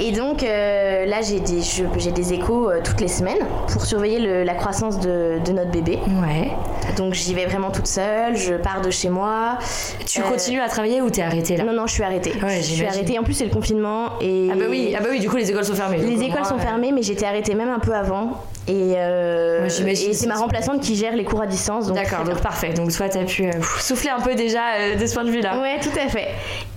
Et 0.00 0.12
donc 0.12 0.42
euh, 0.64 1.06
là 1.06 1.20
j'ai 1.22 1.40
des, 1.40 1.60
j'ai 1.62 2.10
des 2.10 2.32
échos 2.32 2.70
euh, 2.70 2.80
toutes 2.82 3.00
les 3.00 3.08
semaines 3.08 3.38
pour 3.68 3.84
surveiller 3.84 4.18
le- 4.20 4.42
la 4.44 4.54
croissance 4.54 4.98
de, 5.00 5.38
de 5.44 5.52
notre 5.52 5.70
bébé. 5.70 5.98
Ouais. 6.22 6.50
Donc 6.96 7.14
j'y 7.14 7.34
vais 7.34 7.46
vraiment 7.46 7.70
toute 7.70 7.86
seule, 7.86 8.36
je 8.36 8.54
pars 8.54 8.80
de 8.80 8.90
chez 8.90 9.08
moi. 9.08 9.58
Tu 10.06 10.20
Euh, 10.20 10.24
continues 10.24 10.60
à 10.60 10.68
travailler 10.68 11.00
ou 11.02 11.10
t'es 11.10 11.22
arrêtée 11.22 11.56
là 11.56 11.64
Non, 11.64 11.72
non, 11.72 11.86
je 11.86 11.92
suis 11.94 12.02
arrêtée. 12.02 12.32
Ouais, 12.42 12.56
je 12.58 12.62
suis 12.74 12.86
arrêtée. 12.86 13.18
En 13.18 13.22
plus, 13.22 13.34
c'est 13.34 13.44
le 13.44 13.50
confinement. 13.50 14.18
Et 14.20 14.48
Ah 14.52 14.54
bah 14.56 14.64
oui, 14.68 14.94
ah 14.96 15.02
bah 15.02 15.08
oui, 15.10 15.20
du 15.20 15.28
coup 15.28 15.36
les 15.36 15.50
écoles 15.50 15.64
sont 15.64 15.74
fermées. 15.74 15.98
Les 15.98 16.22
écoles 16.22 16.44
sont 16.44 16.58
fermées, 16.58 16.92
mais 16.92 17.02
j'étais 17.02 17.26
arrêtée 17.26 17.54
même 17.54 17.70
un 17.70 17.78
peu 17.80 17.92
avant. 17.94 18.42
Et, 18.66 18.94
euh, 18.96 19.68
et 19.86 19.94
c'est 20.14 20.26
ma 20.26 20.36
remplaçante 20.36 20.80
qui 20.80 20.96
gère 20.96 21.14
les 21.14 21.24
cours 21.24 21.42
à 21.42 21.46
distance. 21.46 21.86
donc 21.86 21.96
D'accord, 21.96 22.20
donc 22.24 22.34
bien. 22.34 22.42
parfait. 22.42 22.72
Donc 22.72 22.92
toi 22.92 23.08
t'as 23.10 23.24
pu 23.24 23.44
euh, 23.46 23.52
souffler 23.78 24.08
un 24.10 24.20
peu 24.20 24.34
déjà 24.34 24.60
euh, 24.78 24.96
de 24.96 25.06
ce 25.06 25.12
point 25.14 25.24
de 25.24 25.30
vue-là. 25.30 25.60
Ouais, 25.60 25.78
tout 25.80 25.90
à 26.02 26.08
fait. 26.08 26.28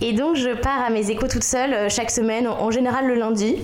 Et 0.01 0.11
donc 0.13 0.35
je 0.35 0.49
pars 0.53 0.83
à 0.85 0.89
mes 0.89 1.09
échos 1.09 1.27
toute 1.27 1.45
seule 1.45 1.89
chaque 1.89 2.11
semaine, 2.11 2.47
en 2.47 2.71
général 2.71 3.07
le 3.07 3.15
lundi, 3.15 3.55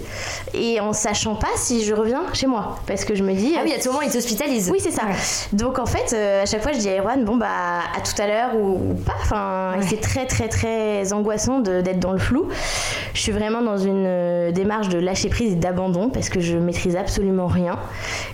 et 0.53 0.79
en 0.79 0.93
sachant 0.93 1.35
pas 1.35 1.49
si 1.57 1.83
je 1.83 1.93
reviens 1.93 2.23
chez 2.33 2.47
moi, 2.47 2.79
parce 2.87 3.03
que 3.03 3.13
je 3.13 3.23
me 3.23 3.33
dis. 3.33 3.55
Ah 3.57 3.61
oui, 3.65 3.73
à 3.73 3.79
tout 3.79 3.89
moment 3.89 4.01
ils 4.01 4.11
t'hospitalisent. 4.11 4.71
Oui, 4.71 4.79
c'est 4.81 4.91
ça. 4.91 5.03
Ouais. 5.03 5.11
Donc 5.51 5.77
en 5.77 5.85
fait, 5.85 6.13
à 6.15 6.45
chaque 6.45 6.63
fois, 6.63 6.71
je 6.71 6.77
dis 6.79 6.89
à 6.89 7.01
Erwan, 7.01 7.25
bon 7.25 7.35
bah 7.35 7.47
à 7.95 7.99
tout 8.01 8.21
à 8.21 8.27
l'heure 8.27 8.55
ou, 8.55 8.91
ou 8.91 8.93
pas. 8.95 9.15
Enfin, 9.21 9.73
Ouais. 9.77 9.85
c'est 9.89 9.99
très 10.01 10.25
très 10.27 10.47
très 10.49 11.11
angoissant 11.13 11.59
d'être 11.59 11.99
dans 11.99 12.11
le 12.13 12.19
flou. 12.19 12.47
Je 13.13 13.21
suis 13.21 13.31
vraiment 13.31 13.61
dans 13.61 13.77
une 13.77 14.51
démarche 14.51 14.87
de 14.89 14.99
lâcher 14.99 15.29
prise 15.29 15.53
et 15.53 15.55
d'abandon 15.55 16.09
parce 16.09 16.29
que 16.29 16.39
je 16.39 16.57
maîtrise 16.57 16.95
absolument 16.95 17.47
rien. 17.47 17.77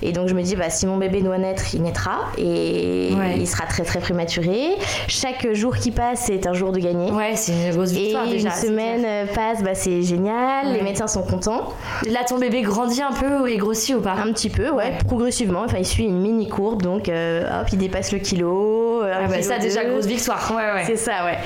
Et 0.01 0.11
donc 0.11 0.27
je 0.27 0.33
me 0.33 0.41
dis, 0.41 0.55
bah 0.55 0.69
si 0.69 0.85
mon 0.87 0.97
bébé 0.97 1.21
doit 1.21 1.37
naître, 1.37 1.63
il 1.73 1.81
naîtra 1.81 2.19
et 2.37 3.09
Ouais. 3.17 3.35
il 3.37 3.47
sera 3.47 3.65
très 3.65 3.83
très 3.83 3.99
prématuré. 3.99 4.75
Chaque 5.07 5.51
jour 5.53 5.75
qui 5.77 5.91
passe, 5.91 6.23
c'est 6.25 6.45
un 6.47 6.53
jour 6.53 6.71
de 6.71 6.79
gagner. 6.79 7.11
Ouais, 7.11 7.33
c'est 7.35 7.51
une 7.53 7.71
grosse 7.75 7.91
Et 7.91 7.95
victoire 7.95 8.27
déjà. 8.27 8.49
une 8.49 8.55
semaine 8.55 9.27
passe, 9.33 9.63
bah, 9.63 9.73
c'est 9.75 10.01
génial, 10.01 10.67
Ouais. 10.67 10.73
les 10.77 10.81
médecins 10.81 11.07
sont 11.07 11.23
contents. 11.23 11.69
Là 12.09 12.19
ton 12.27 12.37
bébé 12.37 12.61
grandit 12.61 13.01
un 13.01 13.11
peu 13.13 13.49
et 13.49 13.57
grossit 13.57 13.95
ou 13.95 14.01
pas 14.01 14.13
Un 14.13 14.31
petit 14.33 14.49
peu, 14.49 14.69
ouais, 14.69 14.75
Ouais. 14.83 14.97
progressivement. 15.05 15.61
Enfin, 15.65 15.77
il 15.79 15.85
suit 15.85 16.05
une 16.05 16.19
mini 16.19 16.47
courbe, 16.47 16.81
donc 16.81 17.09
euh, 17.09 17.43
hop, 17.61 17.67
il 17.71 17.77
dépasse 17.77 18.11
le 18.11 18.19
kilo. 18.19 19.01
Ah 19.03 19.27
bah 19.27 19.41
ça 19.41 19.57
déjà 19.59 19.83
grosse 19.85 20.05
victoire. 20.05 20.51
Ouais 20.55 20.73
ouais. 20.73 20.83
C'est 20.85 20.95
ça, 20.97 21.25
ouais. 21.25 21.37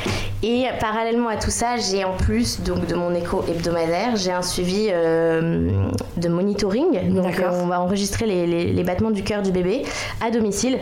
Et 0.46 0.66
parallèlement 0.82 1.30
à 1.30 1.38
tout 1.38 1.50
ça, 1.50 1.78
j'ai 1.78 2.04
en 2.04 2.18
plus 2.18 2.60
donc 2.62 2.86
de 2.88 2.96
mon 2.96 3.16
écho 3.16 3.44
hebdomadaire, 3.48 4.18
j'ai 4.18 4.32
un 4.32 4.42
suivi 4.42 4.88
euh, 4.92 5.70
de 6.18 6.28
monitoring. 6.28 7.14
Donc 7.16 7.42
on 7.50 7.66
va 7.68 7.80
enregistrer 7.80 8.26
les, 8.26 8.46
les- 8.46 8.74
les 8.74 8.84
battements 8.84 9.12
du 9.12 9.24
cœur 9.24 9.42
du 9.42 9.52
bébé 9.52 9.84
à 10.22 10.32
domicile. 10.32 10.80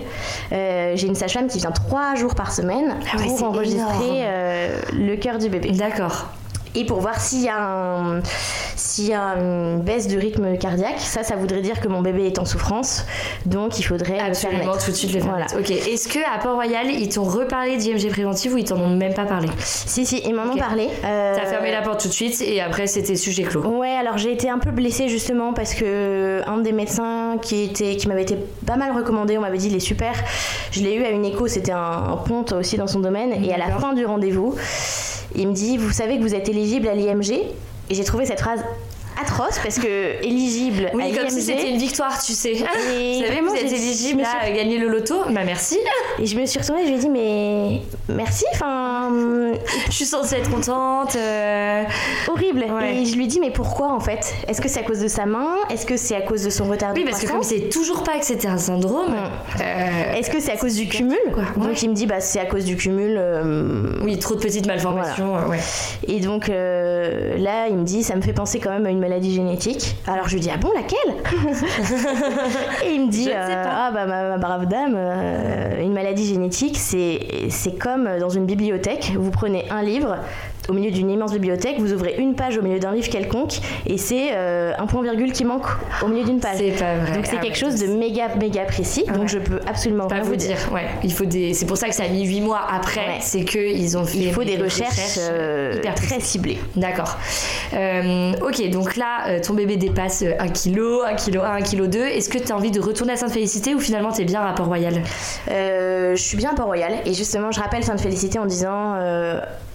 Euh, 0.51 0.93
j'ai 0.95 1.05
une 1.07 1.13
sage-femme 1.15 1.47
qui 1.47 1.59
vient 1.59 1.71
trois 1.71 2.15
jours 2.15 2.33
par 2.33 2.51
semaine 2.51 2.95
Ah 3.13 3.17
ouais, 3.17 3.27
pour 3.27 3.43
enregistrer 3.43 4.23
euh, 4.23 4.79
le 4.93 5.15
cœur 5.15 5.37
du 5.37 5.47
bébé 5.47 5.71
D'accord. 5.71 6.25
Et 6.75 6.85
pour 6.85 6.99
voir 7.01 7.19
s'il 7.19 7.41
y 7.43 7.49
a 7.49 7.57
un- 7.61 8.21
s'il 8.75 9.07
y 9.07 9.13
a 9.13 9.35
une 9.37 9.81
baisse 9.81 10.07
de 10.07 10.17
rythme 10.17 10.57
cardiaque. 10.57 10.99
Ça, 10.99 11.23
ça 11.23 11.35
voudrait 11.35 11.61
dire 11.61 11.79
que 11.79 11.87
mon 11.87 12.01
bébé 12.01 12.25
est 12.27 12.39
en 12.39 12.45
souffrance, 12.45 13.05
donc 13.45 13.79
il 13.79 13.83
faudrait 13.83 14.13
le 14.13 14.17
faire 14.17 14.25
Absolument, 14.49 14.73
naître. 14.73 14.85
tout 14.85 14.91
de 14.91 14.95
suite 14.95 15.13
le 15.13 15.19
faire. 15.21 15.29
Voilà. 15.29 15.45
Ok. 15.57 15.69
Est-ce 15.71 16.07
que 16.07 16.19
à 16.19 16.39
Port-Royal 16.41 16.89
ils 16.89 17.09
t'ont 17.09 17.23
reparlé 17.23 17.77
d'IMG 17.77 18.09
préventive 18.09 18.53
ou 18.53 18.57
ils 18.57 18.63
t'en 18.65 18.77
ont 18.77 18.89
même 18.89 19.13
pas 19.13 19.25
parlé? 19.25 19.47
Si, 19.59 20.05
si, 20.05 20.21
ils 20.25 20.33
m'en 20.33 20.43
ont 20.51 20.57
parlé. 20.57 20.87
Euh, 21.05 21.35
T'as 21.35 21.45
fermé 21.45 21.71
la 21.71 21.81
porte 21.81 22.01
tout 22.01 22.07
de 22.07 22.13
suite 22.13 22.41
et 22.41 22.61
après 22.61 22.87
c'était 22.87 23.15
sujet 23.15 23.43
clos. 23.43 23.61
Ouais, 23.61 23.91
alors 23.99 24.17
j'ai 24.17 24.31
été 24.31 24.49
un 24.49 24.57
peu 24.59 24.71
blessée 24.71 25.07
justement 25.09 25.53
parce 25.53 25.73
que 25.73 26.41
un 26.47 26.57
des 26.57 26.71
médecins 26.71 27.35
qui 27.41 27.63
était 27.63 27.95
qui 27.97 28.07
m'avait 28.07 28.23
été 28.23 28.37
pas 28.65 28.77
mal 28.77 28.91
recommandé, 28.95 29.37
on 29.37 29.41
m'avait 29.41 29.57
dit 29.57 29.67
il 29.67 29.75
est 29.75 29.79
super. 29.79 30.13
Je 30.71 30.81
l'ai 30.81 30.95
eu 30.95 31.03
à 31.03 31.09
une 31.09 31.25
écho, 31.25 31.47
c'était 31.47 31.71
un, 31.73 31.77
un 32.13 32.17
ponte 32.17 32.51
aussi 32.53 32.77
dans 32.77 32.87
son 32.87 32.99
domaine 32.99 33.31
et 33.43 33.53
à 33.53 33.57
la 33.57 33.67
fin 33.77 33.93
du 33.93 34.05
rendez-vous, 34.05 34.55
il 35.35 35.47
me 35.47 35.53
dit 35.53 35.77
vous 35.77 35.91
savez 35.91 36.17
que 36.17 36.23
vous 36.23 36.35
êtes 36.35 36.49
éligible 36.49 36.87
à 36.87 36.95
l'IMG 36.95 37.31
et 37.31 37.95
j'ai 37.95 38.03
trouvé 38.03 38.25
cette 38.25 38.39
phrase 38.41 38.63
atroce 39.21 39.59
parce 39.63 39.77
que 39.79 40.23
éligible 40.25 40.87
à 40.91 40.95
Oui, 40.95 41.11
comme 41.13 41.29
si 41.29 41.41
c'était 41.41 41.69
une 41.69 41.77
victoire, 41.77 42.21
tu 42.23 42.33
sais. 42.33 42.51
Et 42.51 42.55
Vous 42.55 42.65
savez, 42.65 43.25
vraiment, 43.31 43.51
vous 43.51 43.55
êtes 43.57 43.71
éligible 43.71 44.23
suis- 44.25 44.49
à 44.49 44.51
gagner 44.51 44.77
le 44.77 44.87
loto 44.87 45.15
Bah 45.29 45.41
merci. 45.45 45.77
et 46.19 46.25
je 46.25 46.37
me 46.37 46.45
suis 46.45 46.59
retournée, 46.59 46.83
je 46.83 46.89
lui 46.89 46.95
ai 46.95 46.99
dit 46.99 47.09
mais 47.09 47.81
merci, 48.09 48.45
enfin 48.53 49.09
Je 49.87 49.91
suis 49.91 50.05
censée 50.05 50.35
être 50.37 50.49
contente. 50.49 51.15
euh, 51.15 51.83
horrible. 52.27 52.65
Ouais. 52.71 52.97
Et 52.97 53.05
je 53.05 53.15
lui 53.15 53.25
ai 53.25 53.27
dit 53.27 53.39
mais 53.39 53.51
pourquoi 53.51 53.91
en 53.91 53.99
fait? 53.99 54.33
Est-ce 54.47 54.61
que 54.61 54.67
c'est 54.69 54.79
à 54.79 54.83
cause 54.83 54.99
de 54.99 55.07
sa 55.07 55.25
main? 55.25 55.55
Est-ce 55.69 55.85
que 55.85 55.97
c'est 55.97 56.15
à 56.15 56.21
cause 56.21 56.43
de 56.43 56.49
son 56.49 56.65
retard 56.65 56.91
Oui, 56.95 57.03
de 57.03 57.09
parce 57.09 57.21
que 57.23 57.27
comme 57.27 57.43
c'est 57.43 57.69
toujours 57.69 58.03
pas 58.03 58.17
que 58.19 58.25
c'était 58.25 58.47
un 58.47 58.57
syndrome. 58.57 59.13
euh, 59.61 60.13
Est-ce 60.17 60.29
que 60.29 60.39
c'est 60.39 60.51
à 60.51 60.57
cause 60.57 60.75
du 60.75 60.87
cumul? 60.87 61.17
quoi. 61.33 61.43
Ouais. 61.57 61.67
Donc 61.69 61.81
il 61.83 61.89
me 61.89 61.95
dit 61.95 62.05
bah 62.05 62.19
c'est 62.19 62.39
à 62.39 62.45
cause 62.45 62.65
du 62.65 62.75
cumul. 62.75 63.15
euh, 63.17 63.93
Oui, 64.03 64.17
trop 64.19 64.35
de 64.35 64.39
petites 64.39 64.65
malformations. 64.67 65.33
Ouais. 65.47 65.59
Et 66.07 66.19
donc 66.19 66.47
là 66.47 67.67
il 67.69 67.75
me 67.77 67.83
dit 67.83 68.03
ça 68.03 68.15
me 68.15 68.21
fait 68.21 68.33
penser 68.33 68.59
quand 68.59 68.69
même 68.71 68.85
à 68.85 68.89
une 68.89 68.99
maladie 68.99 69.10
génétique. 69.19 69.95
Alors 70.07 70.27
je 70.27 70.35
lui 70.35 70.41
dis 70.41 70.49
ah 70.53 70.57
bon 70.57 70.69
laquelle 70.73 71.15
Et 72.85 72.93
il 72.93 73.05
me 73.05 73.11
dit 73.11 73.29
euh, 73.29 73.63
ah 73.67 73.91
bah 73.93 74.05
ma, 74.05 74.29
ma 74.29 74.37
brave 74.37 74.67
dame 74.67 74.93
euh, 74.95 75.81
une 75.81 75.93
maladie 75.93 76.25
génétique 76.25 76.77
c'est 76.77 77.19
c'est 77.49 77.77
comme 77.77 78.09
dans 78.19 78.29
une 78.29 78.45
bibliothèque 78.45 79.13
vous 79.17 79.31
prenez 79.31 79.65
un 79.69 79.81
livre 79.81 80.17
au 80.69 80.73
milieu 80.73 80.91
d'une 80.91 81.09
immense 81.09 81.33
bibliothèque, 81.33 81.79
vous 81.79 81.93
ouvrez 81.93 82.15
une 82.17 82.35
page 82.35 82.57
au 82.57 82.61
milieu 82.61 82.79
d'un 82.79 82.93
livre 82.93 83.09
quelconque 83.09 83.59
et 83.87 83.97
c'est 83.97 84.29
euh, 84.33 84.73
un 84.77 84.85
point 84.85 85.01
virgule 85.01 85.31
qui 85.31 85.43
manque 85.43 85.65
au 86.03 86.07
milieu 86.07 86.23
d'une 86.23 86.39
page. 86.39 86.57
C'est 86.57 86.71
pas 86.71 86.95
vrai. 86.95 87.15
Donc 87.15 87.25
c'est 87.25 87.37
Ah 87.37 87.41
quelque 87.41 87.53
ouais, 87.53 87.71
chose 87.71 87.81
de 87.81 87.87
méga 87.87 88.27
méga 88.39 88.63
précis. 88.65 89.03
Ouais. 89.07 89.13
Donc 89.13 89.27
je 89.27 89.39
peux 89.39 89.59
absolument 89.67 90.07
Pas 90.07 90.15
rien 90.15 90.23
vous 90.23 90.35
dire, 90.35 90.57
ouais. 90.73 90.85
Il 91.03 91.11
faut 91.11 91.25
des. 91.25 91.53
C'est 91.53 91.65
pour 91.65 91.77
ça 91.77 91.87
que 91.87 91.95
ça 91.95 92.03
a 92.03 92.07
mis 92.07 92.25
8 92.25 92.41
mois 92.41 92.61
après. 92.71 93.01
Ouais. 93.01 93.17
C'est 93.19 93.43
que 93.43 93.59
ils 93.59 93.97
ont 93.97 94.05
fait. 94.05 94.17
Il 94.17 94.33
faut 94.33 94.43
des 94.43 94.57
des 94.57 94.63
recherches, 94.63 95.17
euh, 95.19 95.73
hyper 95.77 95.95
très 95.95 96.19
ciblées. 96.19 96.59
D'accord. 96.75 97.17
Euh, 97.73 98.33
ok, 98.41 98.69
donc 98.69 98.95
là, 98.97 99.39
ton 99.39 99.53
bébé 99.53 99.77
dépasse 99.77 100.23
1 100.23 100.47
kg, 100.49 100.79
1 101.07 101.15
kg 101.15 101.37
1, 101.37 101.43
1 101.43 101.61
kg 101.61 101.87
2. 101.87 101.99
Est-ce 101.99 102.29
que 102.29 102.37
tu 102.37 102.51
as 102.51 102.55
envie 102.55 102.71
de 102.71 102.79
retourner 102.79 103.13
à 103.13 103.17
Sainte-Félicité 103.17 103.73
ou 103.73 103.79
finalement 103.79 104.11
t'es 104.11 104.25
bien 104.25 104.41
à 104.41 104.53
Port-Royal? 104.53 105.01
Je 105.47 106.13
suis 106.15 106.37
bien 106.37 106.51
à 106.51 106.55
Port-Royal 106.55 106.93
et 107.05 107.13
justement 107.13 107.51
je 107.51 107.59
rappelle 107.59 107.83
Sainte-Félicité 107.83 108.39
en 108.39 108.45
disant 108.45 108.95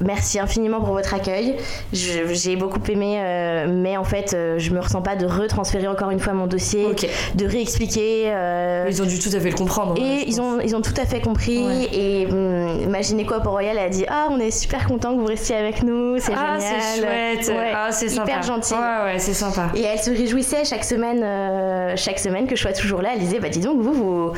merci 0.00 0.38
infiniment 0.38 0.75
pour 0.80 0.94
votre 0.94 1.14
accueil. 1.14 1.56
J'ai 1.92 2.56
beaucoup 2.56 2.80
aimé, 2.88 3.16
euh, 3.20 3.66
mais 3.68 3.96
en 3.96 4.04
fait 4.04 4.34
euh, 4.34 4.58
je 4.58 4.70
me 4.70 4.80
ressens 4.80 5.02
pas 5.02 5.16
de 5.16 5.26
retransférer 5.26 5.88
encore 5.88 6.10
une 6.10 6.20
fois 6.20 6.32
mon 6.32 6.46
dossier, 6.46 6.86
de 7.34 7.46
réexpliquer. 7.46 8.24
euh, 8.26 8.86
Ils 8.88 9.02
ont 9.02 9.06
dû 9.06 9.18
tout 9.18 9.30
à 9.34 9.40
fait 9.40 9.50
le 9.50 9.56
comprendre. 9.56 9.92
hein, 9.98 10.02
et 10.04 10.24
ils 10.26 10.40
ont, 10.40 10.60
ils 10.60 10.74
ont 10.76 10.80
tout 10.80 10.94
à 11.00 11.04
fait 11.06 11.20
compris. 11.20 11.64
Ouais. 11.66 11.88
Et 11.92 12.26
hum, 12.30 12.80
imaginez 12.82 13.24
quoi, 13.26 13.40
Port-Royal 13.40 13.78
a 13.78 13.88
dit 13.88 14.04
Ah, 14.08 14.28
on 14.30 14.38
est 14.40 14.50
super 14.50 14.86
content 14.86 15.14
que 15.14 15.20
vous 15.20 15.26
restiez 15.26 15.56
avec 15.56 15.82
nous, 15.82 16.18
c'est 16.18 16.32
Ah, 16.36 16.58
génial. 16.58 16.80
c'est 16.80 17.00
chouette. 17.00 17.56
Ouais, 17.58 17.72
ah, 17.74 17.88
c'est 17.92 18.08
sympa. 18.08 18.30
Hyper 18.30 18.42
gentil. 18.42 18.74
Ouais, 18.74 19.12
ouais, 19.12 19.18
c'est 19.18 19.34
sympa. 19.34 19.70
Et 19.74 19.82
elle 19.82 19.98
se 19.98 20.10
réjouissait 20.10 20.64
chaque 20.64 20.84
semaine, 20.84 21.22
euh, 21.22 21.94
chaque 21.96 22.18
semaine 22.18 22.46
que 22.46 22.56
je 22.56 22.62
sois 22.62 22.72
toujours 22.72 23.02
là. 23.02 23.10
Elle 23.14 23.20
disait 23.20 23.38
Bah, 23.40 23.48
dis 23.48 23.60
donc, 23.60 23.80
vous, 23.80 23.92
vous, 23.92 24.32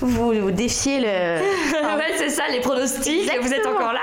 vous, 0.00 0.32
vous 0.32 0.50
défiez 0.50 1.00
le. 1.00 1.06
ouais, 1.96 2.12
c'est 2.16 2.30
ça, 2.30 2.44
les 2.52 2.60
pronostics. 2.60 3.22
Vous 3.24 3.30
êtes 3.30 3.40
Exactement. 3.42 3.76
encore 3.76 3.92
là 3.92 4.00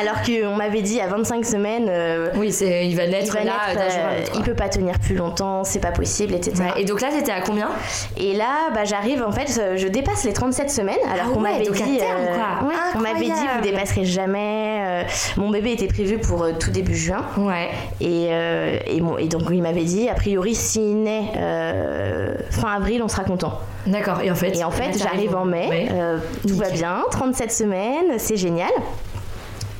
Alors 0.00 0.16
qu'on 0.22 0.56
m'avait 0.56 0.82
dit 0.82 0.93
à 1.00 1.06
25 1.08 1.44
semaines. 1.44 1.86
euh, 1.88 2.28
Oui, 2.36 2.52
c'est, 2.52 2.86
il 2.86 2.96
va 2.96 3.04
il 3.04 3.10
naître 3.10 3.32
va 3.34 3.44
là 3.44 3.52
naître, 3.68 3.80
euh, 3.80 4.20
il 4.36 4.42
peut 4.42 4.54
pas 4.54 4.68
tenir 4.68 4.98
plus 4.98 5.14
longtemps, 5.14 5.64
c'est 5.64 5.80
pas 5.80 5.90
possible, 5.92 6.34
etc. 6.34 6.54
Ouais, 6.74 6.82
Et 6.82 6.84
donc 6.84 7.00
là, 7.00 7.08
t'étais 7.10 7.32
à 7.32 7.40
combien? 7.40 7.68
Et 8.16 8.34
là, 8.34 8.70
bah, 8.74 8.84
j'arrive, 8.84 9.22
en 9.26 9.32
fait, 9.32 9.58
euh, 9.60 9.76
je 9.76 9.88
dépasse 9.88 10.24
les 10.24 10.32
37 10.32 10.70
semaines, 10.70 10.96
alors 11.12 11.26
Ah 11.30 11.32
qu'on 11.34 11.42
ouais, 11.42 11.52
m'avait 11.52 11.70
dit. 11.70 11.98
terme, 11.98 12.20
euh, 12.20 12.34
quoi. 12.36 12.68
ouais, 12.68 12.74
on 12.96 13.00
m'avait 13.00 13.24
dit, 13.24 13.30
vous 13.56 13.62
dépasserez 13.62 14.04
jamais. 14.04 14.78
euh, 14.86 15.02
mon 15.36 15.50
bébé 15.50 15.72
était 15.72 15.86
prévu 15.88 16.18
pour 16.18 16.42
euh, 16.42 16.52
tout 16.58 16.70
début 16.70 16.94
juin. 16.96 17.24
Ouais. 17.36 17.68
Et, 18.00 18.28
euh, 18.30 18.78
et, 18.86 19.00
donc, 19.28 19.42
il 19.50 19.62
m'avait 19.62 19.82
dit, 19.84 20.08
a 20.08 20.14
priori, 20.14 20.54
s'il 20.54 21.02
naît 21.02 21.32
euh, 21.36 22.34
fin 22.50 22.68
avril, 22.74 23.02
on 23.02 23.08
sera 23.08 23.24
content. 23.24 23.58
D'accord. 23.86 24.20
Et 24.22 24.30
en 24.30 24.34
fait, 24.34 24.56
Et 24.56 24.64
en 24.64 24.70
fait, 24.70 24.96
j'arrive 24.98 25.34
en 25.36 25.44
mai, 25.44 25.66
Ouais. 25.68 25.88
euh, 25.92 26.18
tout 26.46 26.54
va 26.56 26.70
bien, 26.70 27.02
37 27.10 27.52
semaines, 27.52 28.18
c'est 28.18 28.36
génial. 28.36 28.70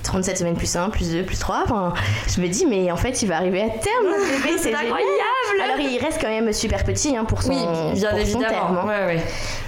37 0.04 0.38
semaines 0.38 0.56
plus 0.56 0.76
1, 0.76 0.90
plus 0.90 1.10
2, 1.10 1.22
plus 1.24 1.38
3. 1.38 1.62
Enfin, 1.64 1.92
je 2.28 2.40
me 2.40 2.46
dis, 2.48 2.66
mais 2.66 2.92
en 2.92 2.96
fait, 2.96 3.22
il 3.22 3.28
va 3.28 3.36
arriver 3.36 3.62
à 3.62 3.68
terme, 3.68 4.04
notre 4.06 4.42
bébé, 4.42 4.56
c'est 4.58 4.74
incroyable 4.74 5.10
Alors, 5.62 5.78
il 5.80 5.98
reste 5.98 6.20
quand 6.20 6.28
même 6.28 6.52
super 6.52 6.84
petit 6.84 7.16
hein, 7.16 7.24
pour 7.24 7.42
son, 7.42 7.50
Oui, 7.50 7.56
bien 7.94 8.10
pour 8.10 8.18
son 8.18 8.22
évidemment. 8.22 8.48
terme, 8.48 8.78
hein. 8.78 8.86
Ouais, 8.86 9.14
ouais. 9.16 9.22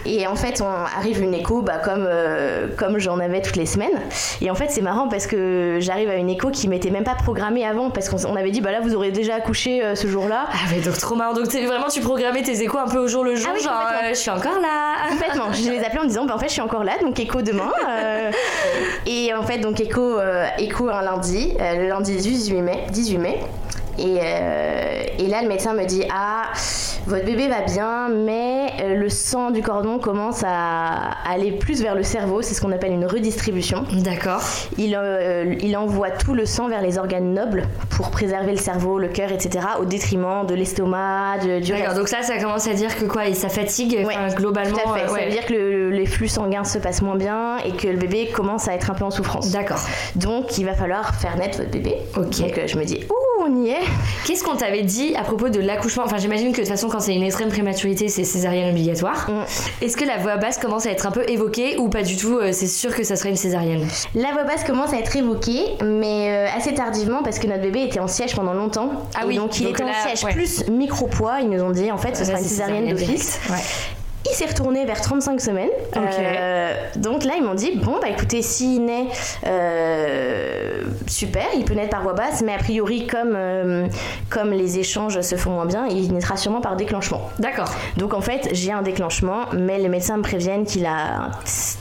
Et 0.04 0.26
en 0.28 0.36
fait, 0.36 0.60
on 0.60 0.66
arrive 0.98 1.20
une 1.20 1.34
écho 1.34 1.62
bah, 1.62 1.78
comme, 1.82 2.06
euh, 2.08 2.68
comme 2.76 2.98
j'en 2.98 3.18
avais 3.18 3.42
toutes 3.42 3.56
les 3.56 3.66
semaines. 3.66 3.98
Et 4.40 4.50
en 4.50 4.54
fait, 4.54 4.70
c'est 4.70 4.80
marrant 4.82 5.08
parce 5.08 5.26
que 5.26 5.78
j'arrive 5.80 6.10
à 6.10 6.14
une 6.14 6.30
écho 6.30 6.50
qui 6.50 6.68
m'était 6.68 6.90
même 6.90 7.02
pas 7.02 7.14
programmée 7.16 7.66
avant 7.66 7.90
parce 7.90 8.08
qu'on 8.08 8.24
on 8.26 8.36
avait 8.36 8.50
dit, 8.52 8.60
bah 8.60 8.70
là, 8.70 8.80
vous 8.80 8.94
aurez 8.94 9.10
déjà 9.10 9.34
accouché 9.36 9.82
euh, 9.82 9.94
ce 9.96 10.06
jour-là. 10.06 10.46
Ah 10.52 10.72
ouais, 10.72 10.80
donc 10.80 10.96
trop 10.98 11.16
marrant. 11.16 11.32
Donc 11.34 11.46
vraiment, 11.46 11.88
tu 11.88 12.00
programmais 12.02 12.42
tes 12.42 12.62
échos 12.62 12.78
un 12.78 12.88
peu 12.88 12.98
au 12.98 13.08
jour 13.08 13.24
le 13.24 13.34
jour, 13.34 13.48
Ah 13.50 13.54
oui, 13.56 13.64
genre 13.64 13.72
euh, 14.04 14.08
je 14.10 14.14
suis 14.14 14.30
encore 14.30 14.60
là. 14.60 15.08
Complètement. 15.10 15.52
Je 15.52 15.70
les 15.70 15.80
appelais 15.84 16.00
en 16.00 16.04
disant, 16.04 16.24
bah, 16.24 16.34
en 16.36 16.38
fait, 16.38 16.48
je 16.48 16.52
suis 16.52 16.62
encore 16.62 16.84
là, 16.84 16.92
donc 17.02 17.18
écho 17.18 17.42
demain. 17.42 17.72
et 19.06 19.34
en 19.34 19.42
fait, 19.42 19.58
donc 19.58 19.80
écho, 19.80 20.18
écho 20.58 20.88
un 20.88 21.02
lundi, 21.02 21.54
euh, 21.60 21.76
le 21.76 21.88
lundi 21.88 22.16
18 22.16 22.62
mai. 22.62 22.86
18 22.90 23.18
mai. 23.18 23.40
Et, 23.98 24.18
euh, 24.22 25.04
et 25.18 25.26
là, 25.26 25.42
le 25.42 25.48
médecin 25.48 25.74
me 25.74 25.84
dit, 25.84 26.04
ah, 26.12 26.52
votre 27.06 27.24
bébé 27.24 27.48
va 27.48 27.62
bien, 27.62 28.08
mais 28.08 28.66
euh, 28.80 28.94
le 28.96 29.08
sang 29.08 29.50
du 29.50 29.62
cordon 29.62 29.98
commence 29.98 30.42
à 30.46 31.12
aller 31.30 31.52
plus 31.52 31.82
vers 31.82 31.94
le 31.94 32.02
cerveau, 32.02 32.42
c'est 32.42 32.54
ce 32.54 32.60
qu'on 32.60 32.72
appelle 32.72 32.92
une 32.92 33.06
redistribution. 33.06 33.84
D'accord. 33.92 34.42
Il, 34.78 34.96
euh, 34.96 35.54
il 35.60 35.76
envoie 35.76 36.10
tout 36.10 36.34
le 36.34 36.46
sang 36.46 36.68
vers 36.68 36.82
les 36.82 36.98
organes 36.98 37.32
nobles 37.32 37.68
pour 37.90 38.10
préserver 38.10 38.50
le 38.52 38.58
cerveau, 38.58 38.98
le 38.98 39.08
cœur, 39.08 39.30
etc., 39.32 39.64
au 39.80 39.84
détriment 39.84 40.44
de 40.46 40.54
l'estomac, 40.54 41.38
du 41.38 41.60
D'accord, 41.72 41.94
donc 41.94 42.08
ça, 42.08 42.22
ça 42.22 42.38
commence 42.38 42.66
à 42.66 42.74
dire 42.74 42.96
que 42.98 43.04
quoi, 43.04 43.26
et 43.26 43.34
ça 43.34 43.48
fatigue 43.48 44.02
Ouais, 44.04 44.14
enfin, 44.16 44.34
globalement. 44.34 44.76
Tout 44.76 44.90
à 44.90 44.98
fait. 44.98 45.04
euh, 45.04 45.08
Ça 45.16 45.24
veut 45.24 45.30
dire 45.30 45.46
que 45.46 45.52
le- 45.54 45.90
les 45.90 46.06
flux 46.06 46.28
sanguins 46.28 46.64
se 46.64 46.78
passent 46.78 47.02
moins 47.02 47.16
bien 47.16 47.58
et 47.58 47.72
que 47.72 47.88
le 47.88 47.96
bébé 47.96 48.28
commence 48.34 48.68
à 48.68 48.74
être 48.74 48.90
un 48.90 48.94
peu 48.94 49.04
en 49.04 49.10
souffrance. 49.10 49.50
D'accord. 49.52 49.80
Donc 50.16 50.58
il 50.58 50.64
va 50.66 50.74
falloir 50.74 51.14
faire 51.14 51.36
naître 51.36 51.58
votre 51.58 51.70
bébé. 51.70 51.94
Ok. 52.16 52.38
Donc 52.40 52.58
euh, 52.58 52.66
je 52.66 52.76
me 52.78 52.84
dis, 52.84 53.04
ouh, 53.08 53.42
on 53.44 53.62
y 53.64 53.70
est. 53.70 53.80
Qu'est-ce 54.26 54.42
qu'on 54.44 54.56
t'avait 54.56 54.82
dit 54.82 55.14
à 55.16 55.22
propos 55.22 55.48
de 55.48 55.60
l'accouchement? 55.60 56.02
Enfin, 56.04 56.16
j'imagine 56.18 56.48
que 56.52 56.56
de 56.56 56.62
toute 56.62 56.68
façon, 56.68 56.88
quand 56.96 57.02
c'est 57.02 57.14
une 57.14 57.24
extrême 57.24 57.50
prématurité, 57.50 58.08
c'est 58.08 58.24
césarienne 58.24 58.70
obligatoire. 58.70 59.28
Mm. 59.28 59.84
Est-ce 59.84 59.98
que 59.98 60.04
la 60.06 60.16
voix 60.16 60.38
basse 60.38 60.56
commence 60.56 60.86
à 60.86 60.90
être 60.90 61.06
un 61.06 61.10
peu 61.10 61.28
évoquée 61.28 61.76
ou 61.76 61.90
pas 61.90 62.02
du 62.02 62.16
tout 62.16 62.38
euh, 62.38 62.52
C'est 62.52 62.66
sûr 62.66 62.94
que 62.94 63.04
ça 63.04 63.16
serait 63.16 63.28
une 63.28 63.36
césarienne? 63.36 63.86
La 64.14 64.32
voix 64.32 64.44
basse 64.44 64.64
commence 64.64 64.94
à 64.94 64.98
être 64.98 65.14
évoquée, 65.14 65.60
mais 65.84 66.30
euh, 66.30 66.56
assez 66.56 66.72
tardivement 66.72 67.22
parce 67.22 67.38
que 67.38 67.46
notre 67.48 67.60
bébé 67.60 67.82
était 67.82 68.00
en 68.00 68.08
siège 68.08 68.34
pendant 68.34 68.54
longtemps. 68.54 68.88
Ah 69.14 69.24
Et 69.24 69.26
oui, 69.26 69.36
donc 69.36 69.60
il 69.60 69.64
donc 69.64 69.74
était 69.74 69.84
là, 69.84 69.90
en 69.90 70.06
siège 70.06 70.24
ouais. 70.24 70.32
plus 70.32 70.66
micro-poids. 70.68 71.40
Ils 71.42 71.50
nous 71.50 71.62
ont 71.62 71.70
dit 71.70 71.92
en 71.92 71.98
fait 71.98 72.16
ce 72.16 72.24
sera 72.24 72.34
Là, 72.34 72.38
une 72.38 72.44
c'est 72.44 72.54
césarienne 72.54 72.88
d'office. 72.88 73.40
Ouais. 73.50 73.56
Il 74.30 74.34
s'est 74.34 74.46
retourné 74.46 74.84
vers 74.84 75.00
35 75.00 75.40
semaines. 75.40 75.70
Euh, 75.96 76.74
donc 76.96 77.24
là, 77.24 77.34
ils 77.36 77.44
m'ont 77.44 77.54
dit 77.54 77.76
bon, 77.76 77.98
bah 78.00 78.08
écoutez, 78.08 78.42
s'il 78.42 78.84
naît, 78.84 79.06
euh, 79.46 80.82
super, 81.06 81.46
il 81.56 81.64
peut 81.64 81.74
naître 81.74 81.90
par 81.90 82.02
voie 82.02 82.14
basse, 82.14 82.42
mais 82.44 82.52
a 82.52 82.58
priori, 82.58 83.06
comme, 83.06 83.34
euh, 83.34 83.86
comme 84.30 84.52
les 84.52 84.78
échanges 84.78 85.20
se 85.20 85.36
font 85.36 85.50
moins 85.50 85.66
bien, 85.66 85.86
il 85.86 86.12
naîtra 86.12 86.36
sûrement 86.36 86.60
par 86.60 86.76
déclenchement. 86.76 87.30
D'accord. 87.38 87.70
Donc 87.96 88.14
en 88.14 88.20
fait, 88.20 88.48
j'ai 88.52 88.72
un 88.72 88.82
déclenchement, 88.82 89.46
mais 89.52 89.78
les 89.78 89.88
médecins 89.88 90.16
me 90.16 90.22
préviennent 90.22 90.64
qu'il 90.64 90.86
a 90.86 91.26
un 91.26 91.30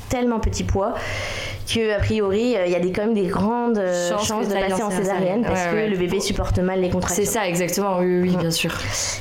tellement 0.10 0.39
petit 0.39 0.64
poids 0.64 0.93
que 1.66 1.95
a 1.95 1.99
priori, 1.99 2.55
euh, 2.55 2.66
il 2.66 2.72
y 2.72 2.76
a 2.76 2.80
des, 2.80 2.91
quand 2.91 3.03
même 3.03 3.13
des 3.13 3.28
grandes 3.28 3.78
euh, 3.78 4.09
Chance 4.09 4.28
chances 4.28 4.47
de 4.47 4.53
passer 4.53 4.84
en 4.84 4.88
en 4.88 4.91
césarienne. 4.91 5.43
parce 5.43 5.61
Ouais, 5.66 5.70
que 5.72 5.76
ouais. 5.76 5.89
le 5.89 5.97
bébé 5.97 6.20
supporte 6.20 6.59
mal 6.59 6.80
les 6.82 6.89
contractions. 6.89 7.24
C'est 7.24 7.30
ça, 7.32 7.47
exactement. 7.47 7.97
Oui, 7.99 8.36
bien 8.38 8.51
sûr. 8.51 8.72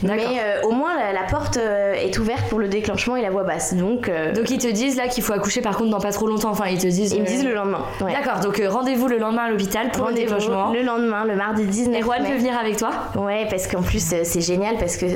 D'accord. 0.03 0.24
Mais 0.30 0.40
euh, 0.40 0.62
au 0.68 0.72
moins, 0.72 0.97
la, 0.97 1.12
la 1.12 1.26
porte 1.26 1.57
est 1.59 2.18
ouverte 2.18 2.49
pour 2.49 2.59
le 2.59 2.68
déclenchement 2.68 3.16
et 3.16 3.22
la 3.22 3.30
voix 3.30 3.45
basse. 3.45 3.74
Donc, 3.74 4.11
Donc 4.34 4.51
ils 4.51 4.59
te 4.59 4.68
disent 4.70 4.97
là 4.97 5.09
qu'il 5.09 5.22
faut 5.22 5.32
accoucher 5.32 5.61
par 5.61 5.76
contre 5.76 5.90
dans 5.90 6.01
pas 6.01 6.12
trop 6.12 6.26
longtemps. 6.26 6.51
Enfin, 6.51 6.66
ils 6.68 6.78
te 6.78 6.86
disent. 6.86 7.12
ils 7.12 7.22
me 7.22 7.26
disent 7.26 7.45
le 7.45 7.55
lendemain. 7.55 7.84
Ouais. 8.01 8.12
D'accord, 8.12 8.40
donc 8.40 8.61
rendez-vous 8.68 9.09
le 9.09 9.18
lendemain 9.18 9.45
à 9.45 9.51
l'hôpital 9.51 9.90
pour 9.90 10.09
le 10.09 10.14
déclenchement. 10.14 10.72
le 10.72 10.82
lendemain, 10.82 11.24
le 11.24 11.36
mardi 11.36 11.64
19 11.64 11.99
Et 11.99 12.03
Juan 12.03 12.24
peut 12.24 12.36
venir 12.36 12.57
avec 12.59 12.76
toi? 12.76 12.90
Ouais, 13.16 13.47
parce 13.51 13.66
qu'en 13.66 13.82
plus 13.82 14.03
c'est 14.22 14.40
génial 14.40 14.76
parce 14.78 14.97
que 14.97 15.07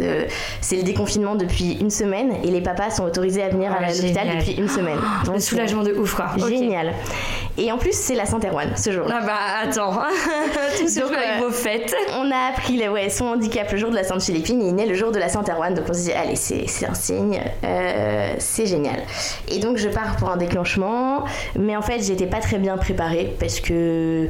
c'est 0.60 0.76
le 0.76 0.82
déconfinement 0.82 1.34
depuis 1.34 1.78
une 1.80 1.90
semaine 1.90 2.32
et 2.44 2.48
les 2.50 2.60
papas 2.60 2.90
sont 2.90 3.04
autorisés 3.04 3.42
à 3.42 3.48
venir 3.48 3.70
Ah, 3.74 3.84
à 3.84 3.88
l'hôpital 3.88 4.26
génial. 4.26 4.38
depuis 4.38 4.52
une 4.54 4.68
semaine. 4.68 4.98
Le 5.24 5.32
Donc, 5.32 5.40
soulagement 5.40 5.82
de 5.82 5.92
ouf, 5.92 6.14
quoi. 6.14 6.26
Ok. 6.36 6.52
Et 7.56 7.72
en 7.72 7.78
plus 7.78 7.92
c'est 7.92 8.14
la 8.14 8.24
Saint-Erwan 8.24 8.76
ce 8.76 8.92
jour-là. 8.92 9.18
Ah 9.22 9.26
bah 9.26 9.68
attends, 9.68 9.92
tout 10.78 10.88
se 10.88 11.00
joue 11.00 11.06
avec 11.06 11.40
vos 11.42 11.50
fêtes. 11.50 11.94
On 12.16 12.30
a 12.30 12.50
appris 12.52 12.76
le- 12.76 12.88
ouais, 12.90 13.08
son 13.10 13.26
handicap 13.26 13.70
le 13.72 13.78
jour 13.78 13.90
de 13.90 13.96
la 13.96 14.04
Sainte 14.04 14.22
Philippine, 14.22 14.62
il 14.62 14.74
né 14.74 14.86
le 14.86 14.94
jour 14.94 15.10
de 15.10 15.18
la 15.18 15.28
Sainte-Erwan, 15.28 15.74
donc 15.74 15.84
on 15.88 15.92
se 15.94 16.02
dit 16.04 16.12
allez 16.12 16.36
c'est 16.36 16.66
c'est 16.68 16.86
un 16.86 16.94
signe, 16.94 17.40
euh, 17.64 18.34
c'est 18.38 18.66
génial. 18.66 19.00
Et 19.48 19.58
donc 19.58 19.76
je 19.78 19.88
pars 19.88 20.16
pour 20.16 20.30
un 20.30 20.36
déclenchement, 20.36 21.24
mais 21.58 21.76
en 21.76 21.82
fait 21.82 22.00
j'étais 22.00 22.26
pas 22.26 22.40
très 22.40 22.58
bien 22.58 22.76
préparée 22.76 23.34
parce 23.40 23.58
que 23.60 24.28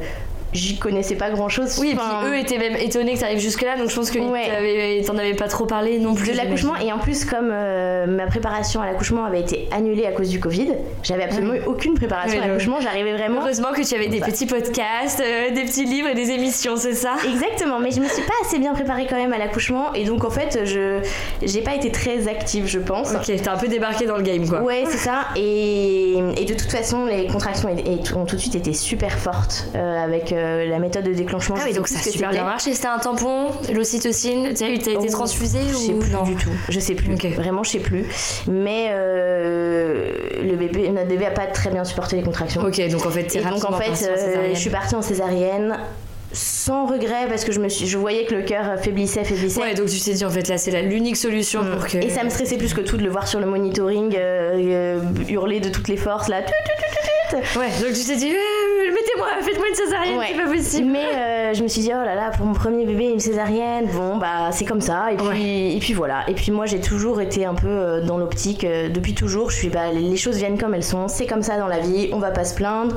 j'y 0.53 0.77
connaissais 0.77 1.15
pas 1.15 1.29
grand 1.29 1.49
chose. 1.49 1.77
Oui, 1.79 1.91
et 1.91 1.95
puis 1.95 2.03
eux 2.29 2.37
étaient 2.37 2.57
même 2.57 2.75
étonnés 2.75 3.13
que 3.13 3.19
tu 3.19 3.23
arrives 3.25 3.39
jusque-là, 3.39 3.77
donc 3.77 3.89
je 3.89 3.95
pense 3.95 4.11
que 4.11 4.19
Ouais. 4.19 5.01
t'en 5.05 5.17
avais 5.17 5.33
pas 5.33 5.47
trop 5.47 5.65
parlé 5.65 5.99
non 5.99 6.13
plus. 6.15 6.31
de 6.31 6.37
l'accouchement 6.37 6.75
et 6.77 6.91
en 6.91 6.97
plus 6.99 7.25
comme 7.25 7.49
euh, 7.51 8.05
ma 8.07 8.27
préparation 8.27 8.81
à 8.81 8.85
l'accouchement 8.85 9.25
avait 9.25 9.39
été 9.41 9.67
annulée 9.71 10.05
à 10.05 10.11
cause 10.11 10.29
du 10.29 10.39
Covid, 10.39 10.69
j'avais 11.03 11.23
absolument 11.23 11.53
eu 11.55 11.61
aucune 11.67 11.93
préparation 11.95 12.37
Oui, 12.37 12.43
à 12.43 12.47
l'accouchement, 12.47 12.79
j'arrivais 12.81 13.13
vraiment 13.13 13.41
Heureusement 13.41 13.71
que 13.73 13.81
tu 13.87 13.95
avais 13.95 14.07
des 14.07 14.19
petits 14.19 14.45
podcasts, 14.45 15.21
euh, 15.21 15.51
des 15.53 15.63
petits 15.65 15.85
livres 15.85 16.07
et 16.09 16.15
des 16.15 16.31
émissions, 16.31 16.75
c'est 16.77 16.93
ça? 16.93 17.13
Exactement, 17.27 17.79
mais 17.79 17.91
je 17.91 17.99
me 18.01 18.07
suis 18.07 18.23
pas 18.23 18.33
assez 18.45 18.59
bien 18.59 18.73
préparée 18.73 19.07
quand 19.09 19.15
même 19.17 19.33
à 19.33 19.37
l'accouchement 19.37 19.93
et 19.93 20.03
donc 20.05 20.23
en 20.25 20.29
fait 20.29 20.59
je 20.65 20.99
j'ai 21.41 21.61
pas 21.61 21.75
été 21.75 21.91
très 21.91 22.27
active 22.27 22.65
je 22.67 22.79
pense. 22.79 23.11
Ok, 23.13 23.31
t'as 23.43 23.53
un 23.53 23.57
peu 23.57 23.67
débarqué 23.67 24.05
dans 24.05 24.17
le 24.17 24.23
game, 24.23 24.47
quoi. 24.47 24.61
Ouais, 24.61 24.83
c'est 24.87 24.97
ça. 24.97 25.27
Et, 25.35 26.13
et 26.37 26.45
de 26.45 26.53
toute 26.53 26.71
façon, 26.71 27.05
les 27.05 27.27
contractions 27.27 27.69
ont 28.15 28.25
tout 28.25 28.35
de 28.35 28.41
suite 28.41 28.55
été 28.55 28.73
super 28.73 29.17
fortes 29.17 29.65
euh, 29.75 30.03
avec 30.03 30.31
euh, 30.39 30.65
la 30.69 30.79
méthode 30.79 31.03
de 31.05 31.13
déclenchement. 31.13 31.55
Ah 31.59 31.63
oui, 31.65 31.73
donc 31.73 31.87
ça 31.87 31.99
a 31.99 32.01
super 32.01 32.29
bien 32.31 32.43
marché. 32.43 32.73
C'était 32.73 32.87
un 32.87 32.97
tampon, 32.99 33.47
l'ocytocine, 33.73 34.53
t'as 34.53 34.67
été 34.69 34.95
Oh, 34.97 35.05
transfusée 35.09 35.59
Je 35.69 35.75
sais 35.75 35.91
ou 35.93 35.99
plus 35.99 36.11
non 36.11 36.23
du 36.23 36.35
tout. 36.35 36.49
Je 36.69 36.79
sais 36.79 36.95
plus. 36.95 37.13
Vraiment, 37.35 37.63
je 37.63 37.71
sais 37.71 37.79
plus. 37.79 38.05
Mais 38.47 38.87
euh, 38.91 40.11
le 40.43 40.55
bébé, 40.55 40.89
notre 40.89 41.07
bébé 41.07 41.25
a 41.25 41.31
pas 41.31 41.45
très 41.47 41.69
bien 41.69 41.83
supporté 41.83 42.15
les 42.15 42.23
contractions. 42.23 42.61
Ok, 42.61 42.81
donc 42.89 43.05
en 43.05 43.09
fait, 43.09 43.35
Et 43.35 43.41
donc 43.41 43.63
en 43.65 43.73
fait, 43.77 43.91
euh, 43.91 44.15
césarienne. 44.15 44.55
je 44.55 44.59
suis 44.59 44.69
partie 44.69 44.95
en 44.95 45.01
césarienne 45.01 45.77
sans 46.31 46.85
regret 46.85 47.25
parce 47.27 47.43
que 47.43 47.51
je 47.51 47.59
me 47.59 47.69
suis, 47.69 47.87
je 47.87 47.97
voyais 47.97 48.25
que 48.25 48.35
le 48.35 48.43
cœur 48.43 48.79
faiblissait, 48.79 49.23
faiblissait. 49.23 49.59
Ouais, 49.61 49.73
donc 49.73 49.87
tu 49.87 49.99
t'es 49.99 50.13
dit 50.13 50.23
en 50.23 50.29
fait 50.29 50.47
là 50.47 50.59
c'est 50.59 50.69
la- 50.69 50.83
l'unique 50.83 51.17
solution 51.17 51.61
pour 51.65 51.87
que. 51.87 51.97
Mm. 51.97 52.01
Et 52.03 52.09
ça 52.09 52.23
me 52.23 52.29
stressait 52.29 52.57
plus 52.57 52.73
que 52.75 52.81
tout 52.81 52.97
de 52.97 53.03
le 53.03 53.09
voir 53.09 53.27
sur 53.27 53.39
le 53.39 53.47
monitoring 53.47 54.13
euh, 54.15 54.99
hurler 55.27 55.59
de 55.59 55.69
toutes 55.69 55.87
les 55.87 55.97
forces 55.97 56.27
là. 56.27 56.41
Ouais, 57.55 57.69
donc 57.81 57.93
tu 57.93 58.03
t'es 58.05 58.15
dit 58.15 58.31
faites-moi 59.41 59.67
une 59.69 59.75
césarienne, 59.75 60.17
Ouais. 60.19 60.25
c'est 60.31 60.41
pas 60.43 60.49
possible. 60.51 60.89
Mais 60.91 61.05
euh, 61.13 61.53
je 61.53 61.63
me 61.63 61.67
suis 61.67 61.81
dit 61.81 61.91
oh 61.93 62.03
là 62.05 62.15
là 62.15 62.31
pour 62.35 62.45
mon 62.45 62.53
premier 62.53 62.85
bébé 62.85 63.05
une 63.09 63.19
césarienne 63.19 63.87
bon 63.93 64.17
bah 64.17 64.49
c'est 64.51 64.65
comme 64.65 64.81
ça. 64.81 65.11
Et 65.11 65.17
puis 65.17 65.75
et 65.75 65.79
puis 65.79 65.93
voilà. 65.93 66.23
Et 66.29 66.33
puis 66.33 66.51
moi 66.51 66.65
j'ai 66.65 66.79
toujours 66.81 67.21
été 67.21 67.45
un 67.45 67.53
peu 67.55 67.67
euh, 67.67 68.01
dans 68.05 68.17
l'optique 68.17 68.63
euh, 68.63 68.89
depuis 68.89 69.13
toujours 69.13 69.49
je 69.51 69.55
suis 69.57 69.69
bah 69.69 69.91
les 69.93 70.17
choses 70.17 70.37
viennent 70.37 70.57
comme 70.57 70.73
elles 70.73 70.83
sont 70.83 71.07
c'est 71.07 71.25
comme 71.25 71.43
ça 71.43 71.57
dans 71.57 71.67
la 71.67 71.79
vie 71.79 72.09
on 72.13 72.19
va 72.19 72.31
pas 72.31 72.45
se 72.45 72.55
plaindre. 72.55 72.95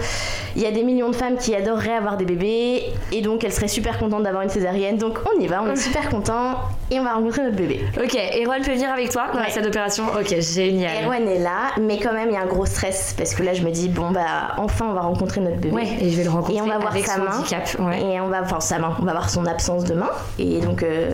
Il 0.57 0.63
y 0.63 0.67
a 0.67 0.71
des 0.71 0.83
millions 0.85 1.09
de 1.11 1.15
femmes 1.17 1.37
qui 1.37 1.55
adoreraient 1.55 1.95
avoir 1.95 2.17
des 2.17 2.25
bébés 2.25 2.83
et 3.13 3.21
donc 3.23 3.45
elles 3.45 3.53
seraient 3.53 3.69
super 3.69 3.99
contentes 3.99 4.23
d'avoir 4.23 4.43
une 4.43 4.49
césarienne 4.51 4.97
donc 4.99 5.19
on 5.37 5.41
y 5.41 5.47
va 5.47 5.63
on 5.63 5.71
est 5.73 5.77
super 5.77 6.09
contents 6.09 6.55
et 6.95 7.01
on 7.01 7.05
va 7.05 7.15
rencontrer 7.15 7.43
notre 7.43 7.57
bébé 7.57 7.81
Ok, 8.03 8.15
Erwan 8.45 8.63
peut 8.63 8.73
venir 8.73 8.91
avec 8.93 9.11
toi 9.11 9.27
dans 9.33 9.39
la 9.41 9.47
Ouais. 9.47 9.51
salle 9.51 9.65
d'opération 9.65 10.05
Ok, 10.19 10.35
génial. 10.41 11.05
Erwan 11.05 11.27
est 11.29 11.39
là 11.39 11.71
mais 11.81 11.99
quand 11.99 12.13
même 12.13 12.29
il 12.29 12.35
y 12.35 12.37
a 12.37 12.43
un 12.43 12.47
gros 12.47 12.67
stress 12.67 13.15
parce 13.17 13.35
que 13.35 13.43
là 13.43 13.55
je 13.55 13.63
me 13.63 13.71
dis 13.71 13.89
bon 13.89 14.11
bah 14.11 14.55
enfin 14.59 14.87
on 14.91 14.93
va 14.93 15.01
rencontrer 15.01 15.41
notre 15.41 15.57
bébé 15.57 15.75
Ouais, 15.75 15.89
et 16.01 16.11
je 16.11 16.17
vais 16.17 16.25
le 16.25 16.31
rencontrer 16.31 16.57
et 16.57 16.63
on 16.63 16.67
va 16.67 16.79
voir 16.79 16.97
sa 16.99 17.19
main 17.19 17.37
handicap. 17.39 17.69
Ouais. 17.81 18.01
et 18.03 18.21
on 18.21 18.29
va 18.29 18.43
voir 18.43 18.63
sa 18.63 18.79
main 18.79 18.97
on 19.01 19.05
va 19.05 19.13
voir 19.13 19.31
son 19.31 19.47
absence 19.47 19.85
de 19.85 19.95
main 19.95 20.11
et 20.39 20.61
donc 20.61 20.83
euh, 20.83 21.11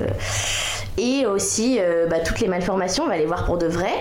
et 0.96 1.26
aussi 1.26 1.78
euh, 1.80 2.06
bah, 2.08 2.18
toutes 2.20 2.40
les 2.40 2.48
malformations 2.48 3.04
on 3.04 3.08
va 3.08 3.16
les 3.16 3.26
voir 3.26 3.44
pour 3.44 3.56
de 3.58 3.66
vrai 3.66 3.92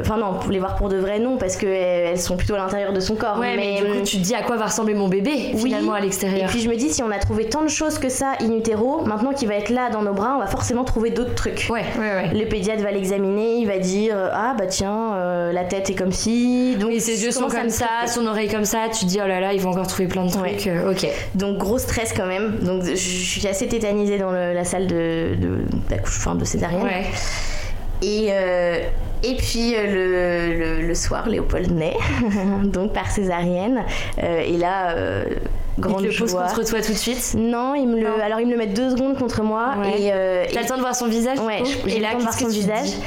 enfin 0.00 0.16
non 0.16 0.34
pour 0.40 0.50
les 0.50 0.58
voir 0.58 0.74
pour 0.76 0.88
de 0.88 0.96
vrai 0.96 1.18
non 1.18 1.36
parce 1.36 1.56
que 1.56 1.66
euh, 1.66 2.10
elles 2.10 2.20
sont 2.20 2.36
plutôt 2.36 2.54
à 2.54 2.58
l'intérieur 2.58 2.92
de 2.92 3.00
son 3.00 3.14
corps 3.14 3.38
Ouais, 3.38 3.56
mais, 3.56 3.76
du 3.80 3.84
coup, 3.86 3.98
hum, 3.98 4.02
tu 4.02 4.16
te 4.18 4.22
dis 4.22 4.34
à 4.34 4.42
quoi 4.42 4.56
va 4.56 4.66
ressembler 4.66 4.94
mon 4.94 5.08
bébé 5.08 5.30
oui. 5.54 5.60
finalement 5.64 5.94
à 5.94 5.98
et 6.00 6.02
l'extérieur. 6.02 6.48
puis 6.50 6.60
je 6.60 6.68
me 6.68 6.76
dis 6.76 6.90
si 6.90 7.02
on 7.02 7.10
a 7.10 7.18
trouvé 7.18 7.44
tant 7.46 7.62
de 7.62 7.68
choses 7.68 7.98
que 7.98 8.08
ça 8.08 8.32
in 8.40 8.52
utero 8.52 9.02
maintenant 9.04 9.32
qu'il 9.32 9.48
va 9.48 9.54
être 9.54 9.70
là 9.70 9.90
dans 9.90 10.02
nos 10.02 10.12
bras 10.12 10.34
on 10.36 10.40
va 10.40 10.46
forcément 10.46 10.84
trouver 10.84 11.10
d'autres 11.10 11.34
trucs 11.34 11.66
Ouais, 11.70 11.84
ouais, 11.98 12.30
ouais. 12.32 12.38
le 12.38 12.46
pédiatre 12.46 12.82
va 12.82 12.90
l'examiner, 12.90 13.56
il 13.56 13.66
va 13.66 13.78
dire 13.78 14.16
ah 14.32 14.54
bah 14.58 14.66
tiens 14.66 15.14
euh, 15.14 15.52
la 15.52 15.64
tête 15.64 15.88
est 15.90 15.94
comme 15.94 16.12
si 16.12 16.76
donc 16.76 16.90
Oui, 16.90 17.00
ses 17.00 17.22
yeux 17.24 17.30
sont 17.30 17.48
comme 17.48 17.64
me 17.64 17.68
ça, 17.68 17.86
son 18.06 18.26
oreille 18.26 18.48
comme 18.48 18.64
ça, 18.64 18.86
tu 18.92 19.04
te 19.04 19.10
dis 19.10 19.18
oh 19.22 19.26
là 19.28 19.40
là, 19.40 19.52
ils 19.52 19.60
vont 19.60 19.70
encore 19.70 19.86
trouver 19.86 20.08
plein 20.08 20.24
de 20.26 20.30
trucs. 20.30 20.66
euh, 20.66 20.90
Ok. 20.92 21.06
Donc 21.34 21.58
gros 21.58 21.78
stress 21.78 22.12
quand 22.12 22.26
même. 22.26 22.58
Donc 22.62 22.82
je 22.84 22.94
suis 22.96 23.46
assez 23.46 23.66
tétanisée 23.68 24.18
dans 24.18 24.30
le- 24.32 24.52
la 24.52 24.64
salle 24.64 24.86
de 24.86 25.34
de, 25.40 26.38
de 26.38 26.44
césarienne. 26.44 26.82
Ouais. 26.82 27.04
Et 28.02 28.28
euh, 28.30 28.78
et 29.22 29.36
puis 29.36 29.74
euh, 29.76 29.86
le, 29.86 30.58
le, 30.80 30.86
le 30.88 30.94
soir, 30.94 31.28
Léopold 31.28 31.70
naît, 31.70 31.96
donc 32.64 32.92
par 32.92 33.08
césarienne. 33.10 33.84
Euh, 34.22 34.40
et 34.40 34.56
là, 34.56 34.90
euh, 34.96 35.24
Il 35.78 35.80
grande 35.82 36.02
te 36.02 36.06
le 36.08 36.12
pose 36.18 36.32
contre 36.34 36.64
toi 36.68 36.80
tout 36.82 36.92
de 36.92 36.96
suite. 36.98 37.34
Non, 37.36 37.74
il 37.76 37.86
me 37.86 37.96
le, 38.00 38.08
Non. 38.08 38.14
alors 38.22 38.40
il 38.40 38.46
me 38.46 38.52
le 38.52 38.58
met 38.58 38.66
deux 38.66 38.90
secondes 38.90 39.16
contre 39.16 39.42
moi 39.44 39.74
Ouais. 39.80 40.00
et, 40.02 40.10
euh, 40.12 40.44
T'as 40.52 40.58
et- 40.58 40.62
le 40.64 40.68
temps 40.68 40.76
de 40.76 40.80
voir 40.80 40.96
son 40.96 41.06
visage 41.06 41.38
ouais, 41.38 41.62
j'ai 41.86 41.98
le 42.00 42.04
temps 42.10 42.16
de 42.18 42.22
voir 42.22 42.34
son 42.34 42.48
visage. 42.48 42.82
dis 42.86 42.98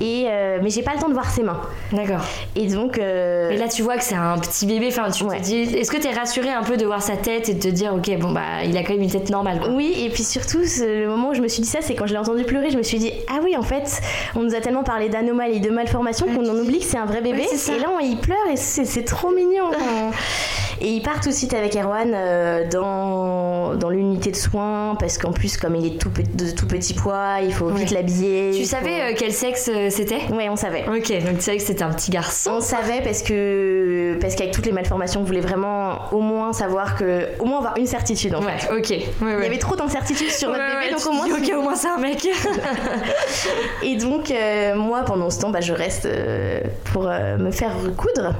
Et 0.00 0.26
euh, 0.28 0.58
mais 0.62 0.68
j'ai 0.70 0.82
pas 0.82 0.92
le 0.94 1.00
temps 1.00 1.08
de 1.08 1.14
voir 1.14 1.30
ses 1.30 1.42
mains. 1.42 1.60
D'accord. 1.92 2.20
Et 2.54 2.66
donc. 2.66 2.98
euh, 2.98 3.50
Et 3.50 3.56
là, 3.56 3.66
tu 3.68 3.80
vois 3.82 3.96
que 3.96 4.04
c'est 4.04 4.14
un 4.14 4.38
petit 4.38 4.66
bébé. 4.66 4.88
Enfin, 4.88 5.10
tu 5.10 5.24
Ouais. 5.24 5.38
te 5.38 5.42
dis, 5.44 5.62
est-ce 5.62 5.90
que 5.90 5.96
t'es 5.96 6.10
rassurée 6.12 6.50
un 6.52 6.62
peu 6.62 6.76
de 6.76 6.84
voir 6.84 7.00
sa 7.02 7.16
tête 7.16 7.48
et 7.48 7.54
de 7.54 7.60
te 7.60 7.68
dire, 7.68 7.94
ok, 7.94 8.18
bon 8.18 8.30
bah, 8.32 8.62
il 8.64 8.76
a 8.76 8.82
quand 8.82 8.92
même 8.92 9.02
une 9.02 9.10
tête 9.10 9.30
normale. 9.30 9.58
Quoi. 9.60 9.70
Oui, 9.70 9.94
et 10.04 10.10
puis 10.10 10.22
surtout, 10.22 10.58
le 10.80 11.06
moment 11.06 11.30
où 11.30 11.34
je 11.34 11.40
me 11.40 11.48
suis 11.48 11.62
dit 11.62 11.68
ça, 11.68 11.78
c'est 11.80 11.94
quand 11.94 12.06
je 12.06 12.12
l'ai 12.12 12.18
entendu 12.18 12.44
pleurer, 12.44 12.70
je 12.70 12.76
me 12.76 12.82
suis 12.82 12.98
dit, 12.98 13.12
ah 13.28 13.38
oui, 13.42 13.56
en 13.56 13.62
fait, 13.62 14.02
on 14.34 14.42
nous 14.42 14.54
a 14.54 14.60
tellement 14.60 14.84
parlé 14.84 15.08
d'anomalies, 15.08 15.60
de 15.60 15.70
malformations 15.70 16.26
qu'on 16.26 16.46
en 16.48 16.56
oublie 16.58 16.80
que 16.80 16.84
c'est 16.84 16.98
un 16.98 17.06
vrai 17.06 17.22
bébé. 17.22 17.46
Ouais, 17.50 17.74
et 17.76 17.78
là, 17.80 17.88
on, 17.94 17.98
il 18.00 18.18
pleure 18.18 18.36
et 18.52 18.56
c'est 18.56 18.84
c'est 18.84 19.04
trop 19.04 19.30
mignon. 19.30 19.70
Et 20.80 20.88
ils 20.88 21.02
partent 21.02 21.22
tout 21.22 21.30
de 21.30 21.34
suite 21.34 21.54
avec 21.54 21.74
Erwan 21.74 22.12
euh, 22.14 22.68
dans, 22.70 23.74
dans 23.74 23.88
l'unité 23.90 24.30
de 24.30 24.36
soins 24.36 24.96
parce 25.00 25.18
qu'en 25.18 25.32
plus, 25.32 25.56
comme 25.56 25.74
il 25.76 25.86
est 25.86 25.98
tout, 25.98 26.10
de 26.10 26.50
tout 26.50 26.66
petit 26.66 26.94
poids, 26.94 27.36
il 27.42 27.52
faut 27.52 27.68
vite 27.68 27.90
l'habiller. 27.90 28.52
Tu 28.54 28.64
savais 28.64 28.84
faut- 29.00 29.12
euh, 29.12 29.14
quel 29.16 29.32
sexe 29.32 29.70
euh, 29.72 29.88
c'était? 29.90 30.20
Ouais, 30.32 30.48
on 30.48 30.56
savait. 30.56 30.84
Ok, 30.88 31.10
donc 31.24 31.36
tu 31.36 31.42
savais 31.42 31.56
que 31.58 31.62
c'était 31.62 31.82
un 31.82 31.90
petit 31.92 32.10
garçon. 32.10 32.50
On 32.56 32.60
savait 32.60 33.00
parce 33.02 33.22
que 33.22 34.18
parce 34.20 34.34
qu'avec 34.34 34.52
toutes 34.52 34.66
les 34.66 34.72
malformations, 34.72 35.20
on 35.20 35.24
voulait 35.24 35.40
vraiment 35.40 36.12
au 36.12 36.20
moins 36.20 36.52
savoir 36.52 36.96
que 36.96 37.28
au 37.38 37.44
moins 37.46 37.58
avoir 37.58 37.76
une 37.78 37.86
certitude 37.86 38.34
en 38.34 38.42
Ouais, 38.44 38.58
fait. 38.58 38.72
ok. 38.72 38.88
Ouais, 38.90 39.34
Il 39.38 39.42
y 39.44 39.46
avait 39.46 39.58
trop 39.58 39.76
d'incertitudes 39.76 40.30
sur 40.30 40.50
notre 40.50 40.62
bébé, 40.80 40.92
donc 40.92 41.06
au 41.06 41.12
moins. 41.12 41.24
dis, 41.26 41.32
ok, 41.52 41.58
au 41.58 41.62
moins 41.62 41.74
c'est 41.76 41.88
un 41.88 41.98
mec. 41.98 42.26
Et 43.82 43.96
donc 43.96 44.30
euh, 44.30 44.74
moi, 44.74 45.02
pendant 45.02 45.30
ce 45.30 45.40
temps, 45.40 45.50
bah, 45.50 45.60
je 45.60 45.72
reste 45.72 46.06
euh, 46.06 46.60
pour 46.92 47.04
me 47.04 47.50
faire 47.50 47.72
recoudre. 47.82 48.34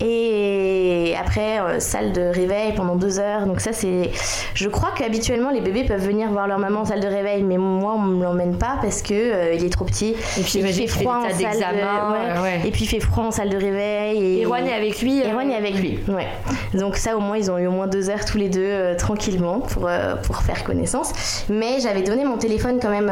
Et 0.00 1.14
après, 1.18 1.58
euh, 1.60 1.80
salle 1.80 2.12
de 2.12 2.20
réveil 2.20 2.72
pendant 2.74 2.96
deux 2.96 3.18
heures. 3.18 3.46
Donc 3.46 3.60
ça, 3.60 3.72
c'est... 3.72 4.10
Je 4.54 4.68
crois 4.68 4.90
qu'habituellement, 4.96 5.50
les 5.50 5.60
bébés 5.60 5.84
peuvent 5.84 6.04
venir 6.04 6.28
voir 6.30 6.46
leur 6.46 6.58
maman 6.58 6.80
en 6.80 6.84
salle 6.84 7.00
de 7.00 7.06
réveil. 7.06 7.42
Mais 7.42 7.56
moi, 7.56 7.94
on 7.94 8.00
me 8.00 8.24
l'emmène 8.24 8.58
pas 8.58 8.76
parce 8.82 9.00
que 9.00 9.14
euh, 9.14 9.54
il 9.54 9.64
est 9.64 9.70
trop 9.70 9.86
petit. 9.86 10.10
Et 10.38 10.42
puis 10.42 10.58
il 10.58 10.66
fait 10.66 10.72
qu'il 10.72 10.88
froid 10.88 11.16
en 11.16 11.30
salle 11.30 11.38
de... 11.38 12.38
ouais. 12.38 12.42
ouais. 12.42 12.60
Et 12.66 12.70
puis 12.70 12.84
il 12.84 12.88
fait 12.88 13.00
froid 13.00 13.24
en 13.24 13.30
salle 13.30 13.48
de 13.48 13.56
réveil. 13.56 14.40
Et 14.42 14.46
est 14.58 14.74
avec 14.74 15.00
lui. 15.00 15.22
euh, 15.22 15.50
est 15.50 15.56
avec 15.56 15.74
lui, 15.76 15.98
ouais. 16.08 16.26
Donc 16.74 16.96
ça, 16.96 17.16
au 17.16 17.20
moins, 17.20 17.38
ils 17.38 17.50
ont 17.50 17.58
eu 17.58 17.66
au 17.66 17.72
moins 17.72 17.86
deux 17.86 18.10
heures 18.10 18.24
tous 18.24 18.38
les 18.38 18.48
deux 18.48 18.60
euh, 18.62 18.96
tranquillement 18.96 19.60
pour, 19.60 19.88
pour 20.24 20.36
faire 20.42 20.62
connaissance. 20.64 21.44
Mais 21.48 21.80
j'avais 21.80 22.02
donné 22.02 22.24
mon 22.24 22.36
téléphone 22.36 22.78
quand 22.82 22.90
même. 22.90 23.10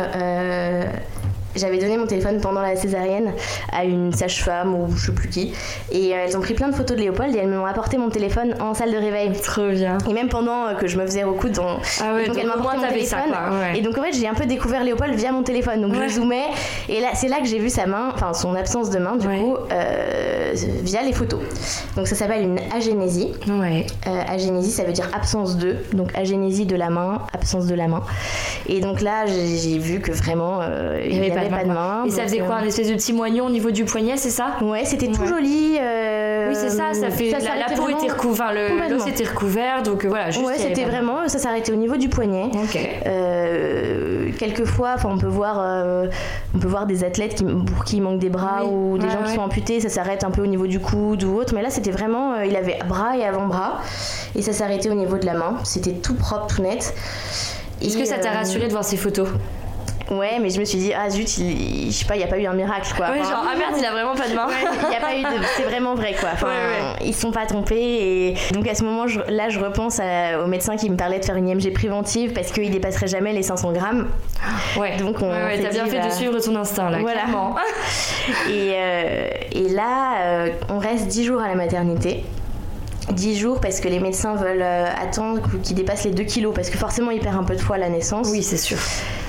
J'avais 1.56 1.78
donné 1.78 1.96
mon 1.96 2.06
téléphone 2.06 2.40
pendant 2.40 2.60
la 2.60 2.76
césarienne 2.76 3.32
à 3.72 3.84
une 3.84 4.12
sage-femme 4.12 4.74
ou 4.74 4.88
je 4.96 5.06
sais 5.06 5.12
plus 5.12 5.28
qui. 5.28 5.52
Et 5.90 6.14
euh, 6.14 6.24
elles 6.26 6.36
ont 6.36 6.40
pris 6.40 6.54
plein 6.54 6.68
de 6.68 6.74
photos 6.74 6.96
de 6.96 7.02
Léopold 7.02 7.34
et 7.34 7.38
elles 7.38 7.48
m'ont 7.48 7.66
apporté 7.66 7.96
mon 7.98 8.08
téléphone 8.10 8.54
en 8.60 8.74
salle 8.74 8.92
de 8.92 8.96
réveil. 8.98 9.32
Trop 9.42 9.70
bien. 9.70 9.98
Et 10.08 10.12
même 10.12 10.28
pendant 10.28 10.66
euh, 10.66 10.74
que 10.74 10.86
je 10.86 10.96
me 10.98 11.06
faisais 11.06 11.24
recoudre 11.24 11.54
dans. 11.56 11.76
Ah 12.00 12.14
ouais, 12.14 12.26
donc 12.26 12.34
donc 12.34 12.38
elle 12.42 12.48
m'a 12.48 12.54
au 12.56 12.62
moins, 12.62 12.72
apporté 12.72 12.98
mon 12.98 13.04
ça, 13.06 13.16
téléphone. 13.18 13.32
quoi, 13.32 13.58
ouais. 13.58 13.78
Et 13.78 13.82
donc 13.82 13.98
en 13.98 14.02
fait 14.02 14.12
j'ai 14.12 14.26
un 14.28 14.34
peu 14.34 14.46
découvert 14.46 14.84
Léopold 14.84 15.14
via 15.14 15.32
mon 15.32 15.42
téléphone. 15.42 15.80
Donc 15.82 15.92
Ouais. 15.94 16.08
je 16.08 16.14
zoomais 16.14 16.44
et 16.88 17.00
là 17.00 17.08
c'est 17.14 17.28
là 17.28 17.38
que 17.40 17.46
j'ai 17.46 17.58
vu 17.58 17.70
sa 17.70 17.86
main, 17.86 18.10
enfin 18.14 18.32
son 18.34 18.54
absence 18.54 18.90
de 18.90 18.98
main 18.98 19.16
du 19.16 19.26
coup 19.28 19.56
euh, 19.72 20.52
via 20.82 21.02
les 21.02 21.12
photos. 21.12 21.40
Donc 21.96 22.08
ça 22.08 22.14
s'appelle 22.16 22.42
une 22.42 22.58
agénésie. 22.74 23.32
Ouais. 23.48 23.86
Euh, 24.06 24.22
agénésie, 24.28 24.70
ça 24.70 24.84
veut 24.84 24.92
dire 24.92 25.08
absence 25.14 25.56
de. 25.56 25.76
Donc 25.92 26.10
agénésie 26.16 26.66
de 26.66 26.76
la 26.76 26.90
main, 26.90 27.22
absence 27.32 27.66
de 27.66 27.74
la 27.74 27.88
main. 27.88 28.02
Et 28.66 28.80
donc 28.80 29.00
là, 29.00 29.26
j'ai 29.26 29.78
vu 29.78 30.00
que 30.00 30.12
vraiment, 30.12 30.60
euh, 30.62 31.00
il 31.04 31.12
n'y 31.12 31.18
avait, 31.18 31.34
pas 31.34 31.43
de 31.48 31.68
main. 31.68 32.04
Et 32.06 32.10
ça 32.10 32.22
faisait 32.22 32.38
quoi 32.38 32.56
euh, 32.56 32.58
Un 32.62 32.64
espèce 32.66 32.88
de 32.88 32.94
petit 32.94 33.12
moignon 33.12 33.46
au 33.46 33.50
niveau 33.50 33.70
du 33.70 33.84
poignet, 33.84 34.16
c'est 34.16 34.30
ça? 34.30 34.56
Ouais, 34.62 34.84
c'était 34.84 35.08
tout 35.08 35.26
joli. 35.26 35.76
euh, 35.80 36.48
Oui, 36.48 36.54
c'est 36.56 36.70
ça, 36.70 36.92
ça 36.94 37.10
fait. 37.10 37.30
la, 37.30 37.74
peau 37.76 37.88
était 37.88 38.12
recouverte, 38.12 38.54
l'os 38.90 39.06
était 39.06 39.24
recouvert, 39.24 39.82
donc 39.82 40.04
euh, 40.04 40.08
voilà. 40.08 40.26
Ouais, 40.26 40.54
c'était 40.56 40.82
pas 40.84 40.90
vraiment, 40.90 41.28
ça 41.28 41.38
s'arrêtait 41.38 41.72
au 41.72 41.76
niveau 41.76 41.96
du 41.96 42.08
poignet. 42.08 42.50
Ok. 42.54 42.78
Quelquefois, 44.38 44.96
on 45.04 45.18
peut 45.18 45.26
voir, 45.26 45.58
on 46.54 46.58
peut 46.58 46.68
voir 46.68 46.86
des 46.86 47.04
athlètes 47.04 47.34
qui, 47.36 47.44
pour 47.44 47.84
qui 47.84 47.96
il 47.96 48.02
manque 48.02 48.18
des 48.18 48.30
bras 48.30 48.62
Oui. 48.64 48.70
ou 48.72 48.98
des 48.98 49.04
Ouais, 49.06 49.10
gens 49.12 49.18
qui 49.22 49.30
ouais. 49.30 49.34
sont 49.36 49.42
amputés, 49.42 49.80
ça 49.80 49.88
s'arrête 49.88 50.24
un 50.24 50.30
peu 50.30 50.42
au 50.42 50.46
niveau 50.46 50.66
du 50.66 50.80
coude 50.80 51.22
ou 51.24 51.36
autre. 51.36 51.54
Mais 51.54 51.62
là, 51.62 51.70
c'était 51.70 51.90
vraiment, 51.90 52.34
euh, 52.34 52.44
il 52.46 52.56
avait 52.56 52.78
bras 52.88 53.16
et 53.16 53.24
avant-bras, 53.24 53.80
et 54.34 54.42
ça 54.42 54.52
s'arrêtait 54.52 54.90
au 54.90 54.94
niveau 54.94 55.18
de 55.18 55.26
la 55.26 55.34
main. 55.34 55.54
C'était 55.64 55.92
tout 55.92 56.14
propre, 56.14 56.46
tout 56.46 56.62
net. 56.62 56.94
Est-ce 57.82 57.96
que 57.98 58.04
ça 58.04 58.18
t'a 58.18 58.30
euh, 58.30 58.34
rassuré 58.38 58.66
de 58.66 58.72
voir 58.72 58.84
ces 58.84 58.96
photos? 58.96 59.28
Ouais, 60.10 60.38
mais 60.38 60.50
je 60.50 60.60
me 60.60 60.64
suis 60.66 60.76
dit, 60.78 60.92
ah 60.92 61.08
zut, 61.08 61.38
il- 61.38 61.86
je 61.90 61.96
sais 61.96 62.04
pas, 62.04 62.14
il 62.14 62.18
n'y 62.18 62.24
a 62.24 62.26
pas 62.26 62.38
eu 62.38 62.44
un 62.46 62.52
miracle 62.52 62.92
quoi. 62.94 63.06
Ouais, 63.10 63.20
Enfin, 63.20 63.30
genre, 63.30 63.44
ah 63.50 63.56
merde, 63.56 63.74
il 63.78 63.84
a 63.84 63.90
vraiment 63.90 64.14
pas 64.14 64.28
de 64.28 64.34
main. 64.34 64.48
il 64.88 64.92
y 64.92 64.96
a 64.96 65.00
pas 65.00 65.16
eu 65.16 65.22
de. 65.22 65.42
C'est 65.56 65.62
vraiment 65.62 65.94
vrai 65.94 66.14
quoi. 66.18 66.28
Enfin, 66.34 66.48
Ouais. 66.48 67.06
Ils 67.06 67.14
sont 67.14 67.30
pas 67.30 67.46
trompés. 67.46 67.74
Et 67.80 68.34
donc 68.52 68.68
à 68.68 68.74
ce 68.74 68.84
moment, 68.84 69.06
je- 69.06 69.20
là, 69.28 69.48
je 69.48 69.58
repense 69.58 70.00
à- 70.00 70.40
au 70.42 70.46
médecin 70.46 70.76
qui 70.76 70.90
me 70.90 70.96
parlait 70.96 71.20
de 71.20 71.24
faire 71.24 71.36
une 71.36 71.48
IMG 71.48 71.72
préventive 71.72 72.32
parce 72.34 72.52
qu'il 72.52 72.70
dépasserait 72.70 73.06
jamais 73.06 73.32
les 73.32 73.42
500 73.42 73.72
grammes. 73.72 74.08
Ouais, 74.78 74.96
Donc, 74.98 75.22
on 75.22 75.30
ouais, 75.30 75.58
t'as 75.62 75.70
bien 75.70 75.86
fait 75.86 75.98
bah, 76.00 76.08
de 76.08 76.12
suivre 76.12 76.38
ton 76.38 76.54
instinct 76.56 76.90
là, 76.90 76.98
voilà. 77.00 77.22
clairement. 77.22 77.54
Et, 78.50 78.72
euh, 78.74 79.28
et 79.52 79.68
là, 79.70 80.16
euh, 80.22 80.48
on 80.68 80.78
reste 80.78 81.06
10 81.08 81.24
jours 81.24 81.40
à 81.40 81.48
la 81.48 81.54
maternité. 81.54 82.24
10 83.10 83.36
jours 83.38 83.60
parce 83.60 83.80
que 83.80 83.88
les 83.88 84.00
médecins 84.00 84.34
veulent 84.34 84.62
euh, 84.62 84.86
attendre 85.02 85.40
qu'il 85.62 85.76
dépasse 85.76 86.04
les 86.04 86.10
2 86.10 86.24
kilos 86.24 86.54
parce 86.54 86.70
que 86.70 86.78
forcément 86.78 87.10
il 87.10 87.20
perd 87.20 87.36
un 87.36 87.44
peu 87.44 87.54
de 87.54 87.62
poids 87.62 87.76
à 87.76 87.78
la 87.78 87.88
naissance. 87.90 88.28
Oui, 88.30 88.42
c'est 88.42 88.56
sûr. 88.56 88.78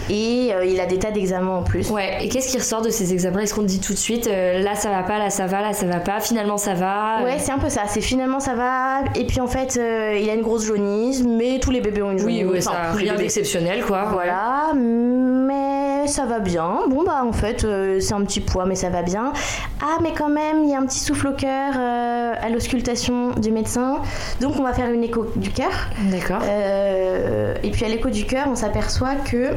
Et 0.10 0.54
euh, 0.54 0.66
il 0.66 0.80
a 0.80 0.86
des 0.86 1.00
tas 1.00 1.12
d'examens 1.12 1.58
en 1.58 1.64
plus. 1.64 1.90
Ouais, 1.90 2.18
et 2.24 2.30
qu'est-ce 2.30 2.50
qui 2.52 2.58
ressort 2.58 2.82
de 2.82 2.90
ces 2.90 3.12
examens? 3.14 3.40
Est-ce 3.40 3.54
qu'on 3.54 3.62
te 3.62 3.68
dit 3.68 3.80
tout 3.80 3.94
de 3.94 3.98
suite, 3.98 4.28
euh, 4.28 4.60
là 4.62 4.76
ça 4.76 4.90
va 4.90 5.04
pas, 5.04 5.18
là 5.18 5.30
ça 5.30 5.48
va, 5.48 5.62
là 5.62 5.74
ça 5.74 5.86
va 5.86 6.00
pas, 6.00 6.20
finalement 6.20 6.58
ça 6.58 6.74
va 6.74 7.24
Ouais, 7.24 7.38
c'est 7.40 7.52
un 7.52 7.58
peu 7.60 7.70
ça. 7.70 7.82
C'est 7.88 8.02
finalement 8.02 8.40
ça 8.40 8.54
va. 8.56 9.00
Et 9.16 9.26
puis 9.26 9.40
en 9.40 9.48
fait, 9.48 9.78
euh, 9.78 10.18
il 10.22 10.30
a 10.30 10.34
une 10.34 10.42
grosse 10.44 10.66
jaunisse, 10.66 11.24
mais 11.24 11.60
tous 11.60 11.72
les 11.72 11.82
bébés 11.82 12.02
ont 12.04 12.12
une 12.12 12.22
Oui, 12.24 12.42
jaunisse. 12.42 12.66
ouais, 12.66 12.72
Enfin, 12.72 12.92
ça, 12.92 12.98
rien 12.98 13.16
d'exceptionnel 13.16 13.84
quoi. 13.84 14.06
Voilà, 14.12 14.74
mais 14.76 16.08
ça 16.08 16.26
va 16.26 16.40
bien. 16.40 16.82
Bon 16.90 17.04
bah 17.04 17.24
en 17.26 17.34
fait, 17.34 17.64
euh, 17.64 18.00
c'est 18.00 18.14
un 18.14 18.22
petit 18.24 18.42
poids, 18.42 18.66
mais 18.66 18.76
ça 18.76 18.90
va 18.90 19.02
bien. 19.02 19.34
Ah, 19.82 19.98
mais 20.02 20.12
quand 20.18 20.30
même, 20.30 20.64
il 20.64 20.70
y 20.70 20.76
a 20.76 20.80
un 20.80 20.86
petit 20.86 21.00
souffle 21.00 21.28
au 21.28 21.34
cœur 21.34 21.74
euh, 21.78 22.34
à 22.40 22.50
l'auscultation 22.50 23.32
du 23.32 23.52
médecin. 23.52 24.00
Donc 24.42 24.54
on 24.60 24.64
va 24.64 24.74
faire 24.74 24.90
une 24.92 25.04
écho 25.04 25.26
du 25.36 25.50
cœur. 25.52 25.72
D'accord. 26.12 26.42
Euh, 26.44 27.56
et 27.64 27.72
puis 27.72 27.86
à 27.86 27.90
l'écho 27.90 28.10
du 28.10 28.26
cœur, 28.26 28.46
on 28.50 28.56
s'aperçoit 28.56 29.16
que 29.16 29.52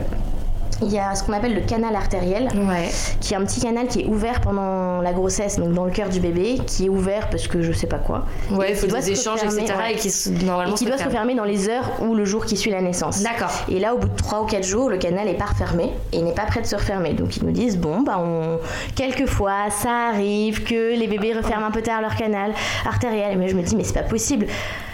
il 0.82 0.92
y 0.92 0.98
a 0.98 1.14
ce 1.14 1.24
qu'on 1.24 1.32
appelle 1.32 1.54
le 1.54 1.60
canal 1.62 1.94
artériel, 1.96 2.48
Ouais. 2.54 2.88
qui 3.20 3.34
est 3.34 3.36
un 3.36 3.44
petit 3.44 3.60
canal 3.60 3.88
qui 3.88 4.02
est 4.02 4.06
ouvert 4.06 4.40
pendant 4.40 5.00
la 5.00 5.12
grossesse, 5.12 5.58
donc 5.58 5.72
dans 5.72 5.84
le 5.84 5.90
cœur 5.90 6.08
du 6.08 6.20
bébé, 6.20 6.58
qui 6.66 6.86
est 6.86 6.88
ouvert 6.88 7.28
parce 7.30 7.48
que 7.48 7.62
je 7.62 7.72
sais 7.72 7.86
pas 7.86 7.98
quoi. 7.98 8.24
Ouais, 8.50 8.70
il 8.70 8.76
faut 8.76 8.86
des 8.86 9.10
échanges, 9.10 9.42
etc. 9.42 9.74
ouais. 9.78 9.92
Et 9.94 9.96
qui 9.96 10.10
se- 10.10 10.30
Et 10.30 10.44
normalement 10.44 10.74
qui 10.74 10.84
doit 10.84 10.98
se 10.98 11.04
refermer 11.04 11.34
dans 11.34 11.44
les 11.44 11.68
heures 11.68 11.90
ou 12.02 12.14
le 12.14 12.24
jour 12.24 12.44
qui 12.44 12.56
suit 12.56 12.70
la 12.70 12.80
naissance. 12.80 13.22
D'accord. 13.22 13.50
Et 13.68 13.78
là, 13.80 13.94
au 13.94 13.98
bout 13.98 14.08
de 14.08 14.16
3 14.16 14.42
ou 14.42 14.46
4 14.46 14.64
jours, 14.64 14.88
le 14.88 14.98
canal 14.98 15.26
est 15.28 15.34
pas 15.34 15.46
refermé 15.46 15.92
et 16.12 16.22
n'est 16.22 16.32
pas 16.34 16.46
prêt 16.46 16.60
de 16.60 16.66
se 16.66 16.76
refermer. 16.76 17.12
Donc 17.14 17.36
ils 17.36 17.44
nous 17.44 17.52
disent 17.52 17.76
bon, 17.78 18.00
bah 18.02 18.18
on... 18.20 18.58
quelquefois 18.94 19.70
ça 19.70 20.08
arrive 20.12 20.64
que 20.64 20.98
les 20.98 21.06
bébés 21.06 21.32
referment 21.34 21.66
un 21.66 21.70
peu 21.70 21.82
tard 21.82 22.00
leur 22.00 22.14
canal 22.16 22.52
artériel. 22.86 23.36
Mais 23.38 23.48
je 23.48 23.56
me 23.56 23.62
dis 23.62 23.76
mais 23.76 23.84
c'est 23.84 23.94
pas 23.94 24.02
possible. 24.02 24.46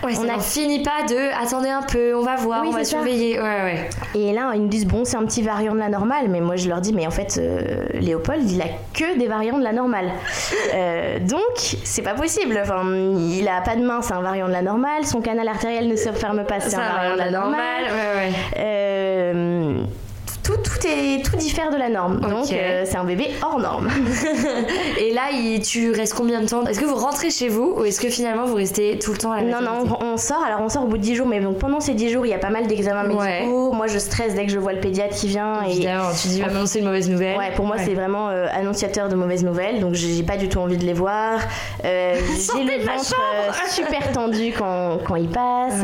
Ouais, 0.04 0.12
On 0.18 0.24
on 0.26 0.28
a- 0.28 0.38
finit 0.40 0.82
pas 0.82 1.02
de 1.08 1.42
attendez 1.42 1.70
un 1.70 1.82
peu, 1.82 2.14
on 2.14 2.22
va 2.22 2.36
voir, 2.36 2.62
Oui, 2.62 2.68
on 2.70 2.76
va 2.76 2.84
surveiller. 2.84 3.38
Ouais, 3.40 3.44
ouais. 3.44 3.88
Et 4.14 4.32
là, 4.32 4.52
ils 4.54 4.60
nous 4.62 4.68
disent 4.68 4.86
bon, 4.86 5.04
c'est 5.04 5.16
un 5.16 5.24
petit 5.24 5.42
variant 5.42 5.73
de 5.74 5.80
la 5.80 5.88
normale. 5.88 6.28
Mais 6.28 6.40
moi, 6.40 6.56
je 6.56 6.68
leur 6.68 6.80
dis 6.80 6.92
mais 6.92 7.06
en 7.06 7.10
fait, 7.10 7.38
euh, 7.38 7.86
Léopold, 7.94 8.50
il 8.50 8.60
a 8.62 8.66
que 8.92 9.18
des 9.18 9.26
variants 9.26 9.58
de 9.58 9.64
la 9.64 9.72
normale. 9.72 10.10
Euh, 10.74 11.18
donc 11.20 11.76
c'est 11.84 12.02
pas 12.02 12.14
possible. 12.14 12.58
Enfin, 12.62 12.82
il 13.16 13.48
a 13.48 13.60
pas 13.60 13.76
de 13.76 13.84
main, 13.84 14.02
c'est 14.02 14.14
un 14.14 14.22
variant 14.22 14.48
de 14.48 14.52
la 14.52 14.62
normale. 14.62 15.04
Son 15.04 15.20
canal 15.20 15.48
artériel 15.48 15.88
ne 15.88 15.96
se 15.96 16.08
referme 16.08 16.44
pas, 16.44 16.60
c'est 16.60 16.76
un 16.76 16.92
variant 16.92 17.12
de 17.14 17.18
la 17.18 17.30
normale. 17.30 17.84
Ouais, 17.84 18.28
ouais. 18.28 18.32
Euh, 18.58 19.84
est, 20.86 21.24
tout 21.24 21.36
diffère 21.36 21.70
de 21.70 21.76
la 21.76 21.88
norme. 21.88 22.20
Donc, 22.20 22.50
euh, 22.52 22.84
c'est 22.86 22.96
un 22.96 23.04
bébé 23.04 23.30
hors 23.42 23.58
norme. 23.58 23.88
Et 25.00 25.12
là, 25.12 25.30
il- 25.32 25.60
tu 25.62 25.92
restes 25.92 26.14
combien 26.14 26.40
de 26.40 26.46
temps? 26.48 26.64
Est-ce 26.66 26.80
que 26.80 26.84
vous 26.84 26.94
rentrez 26.96 27.30
chez 27.30 27.48
vous 27.48 27.74
ou 27.78 27.84
est-ce 27.84 28.00
que 28.00 28.08
finalement 28.08 28.44
vous 28.44 28.54
restez 28.56 28.98
tout 28.98 29.12
le 29.12 29.18
temps 29.18 29.32
à 29.32 29.36
la 29.40 29.42
non, 29.42 29.60
maternité 29.60 29.88
non, 29.90 29.98
on, 30.00 30.12
on 30.14 30.16
sort. 30.16 30.42
Alors, 30.44 30.60
on 30.60 30.68
sort 30.68 30.84
au 30.84 30.86
bout 30.88 30.98
de 30.98 31.02
10 31.02 31.14
jours. 31.16 31.26
Mais 31.26 31.40
donc, 31.40 31.58
pendant 31.58 31.80
ces 31.80 31.94
10 31.94 32.10
jours, 32.10 32.26
il 32.26 32.30
y 32.30 32.34
a 32.34 32.38
pas 32.38 32.50
mal 32.50 32.66
d'examens 32.66 33.04
Ouais. 33.14 33.40
médicaux. 33.40 33.72
Moi, 33.72 33.86
je 33.86 33.98
stresse 33.98 34.34
dès 34.34 34.46
que 34.46 34.52
je 34.52 34.58
vois 34.58 34.72
le 34.72 34.80
pédiatre 34.80 35.14
qui 35.14 35.28
vient. 35.28 35.62
Et, 35.66 35.72
Évidemment, 35.72 36.10
tu 36.20 36.28
dis, 36.28 36.40
va 36.40 36.48
m'annoncer 36.48 36.78
une 36.80 36.86
mauvaise 36.86 37.08
nouvelle. 37.10 37.36
Ouais, 37.38 37.52
pour 37.54 37.66
moi, 37.66 37.76
Ouais. 37.76 37.82
c'est 37.84 37.94
vraiment 37.94 38.28
euh, 38.28 38.46
annonciateur 38.54 39.08
de 39.08 39.14
mauvaises 39.14 39.44
nouvelles, 39.44 39.80
donc 39.80 39.94
j'ai 39.94 40.22
pas 40.22 40.36
du 40.36 40.48
tout 40.48 40.58
envie 40.58 40.76
de 40.76 40.84
les 40.84 40.92
voir. 40.92 41.38
Euh, 41.84 42.14
j'ai 42.56 42.62
le 42.64 42.84
ventre 42.84 43.14
super 43.70 44.12
tendu 44.12 44.52
quand, 44.56 44.98
quand 45.04 45.16
il 45.16 45.28
passe. 45.28 45.82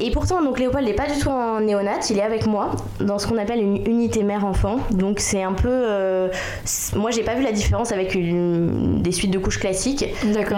Et 0.00 0.10
pourtant, 0.10 0.42
donc 0.42 0.58
Léopold 0.58 0.84
n'est 0.86 0.92
pas 0.94 1.06
du 1.06 1.18
tout 1.18 1.30
en 1.30 1.60
néonat, 1.60 2.00
il 2.10 2.18
est 2.18 2.22
avec 2.22 2.46
moi 2.46 2.72
dans 3.00 3.18
ce 3.18 3.26
qu'on 3.26 3.38
appelle 3.38 3.60
une 3.60 3.76
unité 3.86 4.22
mère-enfant. 4.22 4.78
Donc 4.90 5.20
c'est 5.20 5.42
un 5.42 5.52
peu. 5.52 5.68
euh, 5.70 6.28
moi, 6.94 7.10
j'ai 7.10 7.22
pas 7.22 7.34
vu 7.34 7.42
la 7.42 7.52
différence 7.52 7.92
avec 7.92 8.14
une, 8.14 9.00
des 9.02 9.12
suites 9.12 9.30
de 9.30 9.38
couches 9.38 9.58
classiques. 9.58 10.04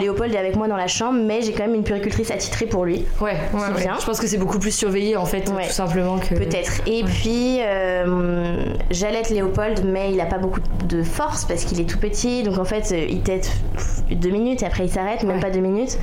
Léopold 0.01 0.35
est 0.35 0.39
avec 0.39 0.57
moi 0.57 0.67
dans 0.69 0.77
la 0.77 0.87
chambre, 0.89 1.21
mais 1.25 1.43
j'ai 1.43 1.53
quand 1.53 1.65
même 1.65 1.75
une 1.75 1.85
puéricultrice 1.85 2.31
attitrée 2.31 2.67
pour 2.67 2.85
lui. 2.85 3.05
Ouais, 3.21 3.37
ouais, 3.55 3.61
ouais. 3.61 3.81
bien. 3.83 3.97
Je 4.01 4.05
pense 4.07 4.19
que 4.21 4.27
c'est 4.27 4.39
beaucoup 4.39 4.59
plus 4.59 4.73
surveillé 4.73 5.17
en 5.17 5.25
fait, 5.27 5.49
Ouais. 5.51 5.67
tout 5.67 5.73
simplement 5.73 6.19
que. 6.19 6.35
Peut-être. 6.35 6.83
Et 6.87 7.05
puis, 7.05 7.59
euh, 7.61 8.57
j'allaite 8.91 9.31
Léopold, 9.31 9.85
mais 9.85 10.13
il 10.13 10.21
a 10.21 10.27
pas 10.27 10.39
beaucoup 10.39 10.61
de 10.89 11.03
force 11.03 11.45
parce 11.45 11.65
qu'il 11.65 11.81
est 11.81 11.89
tout 11.89 11.99
petit. 11.99 12.43
Donc 12.43 12.59
en 12.59 12.65
fait, 12.65 12.91
euh, 12.93 13.07
il 13.09 13.23
tète 13.23 13.51
pff, 13.75 14.03
deux 14.19 14.31
minutes 14.31 14.63
et 14.63 14.67
après 14.67 14.85
il 14.85 14.91
s'arrête, 14.91 15.23
même 15.23 15.41
pas 15.41 15.51
deux 15.51 15.61
minutes. 15.61 15.97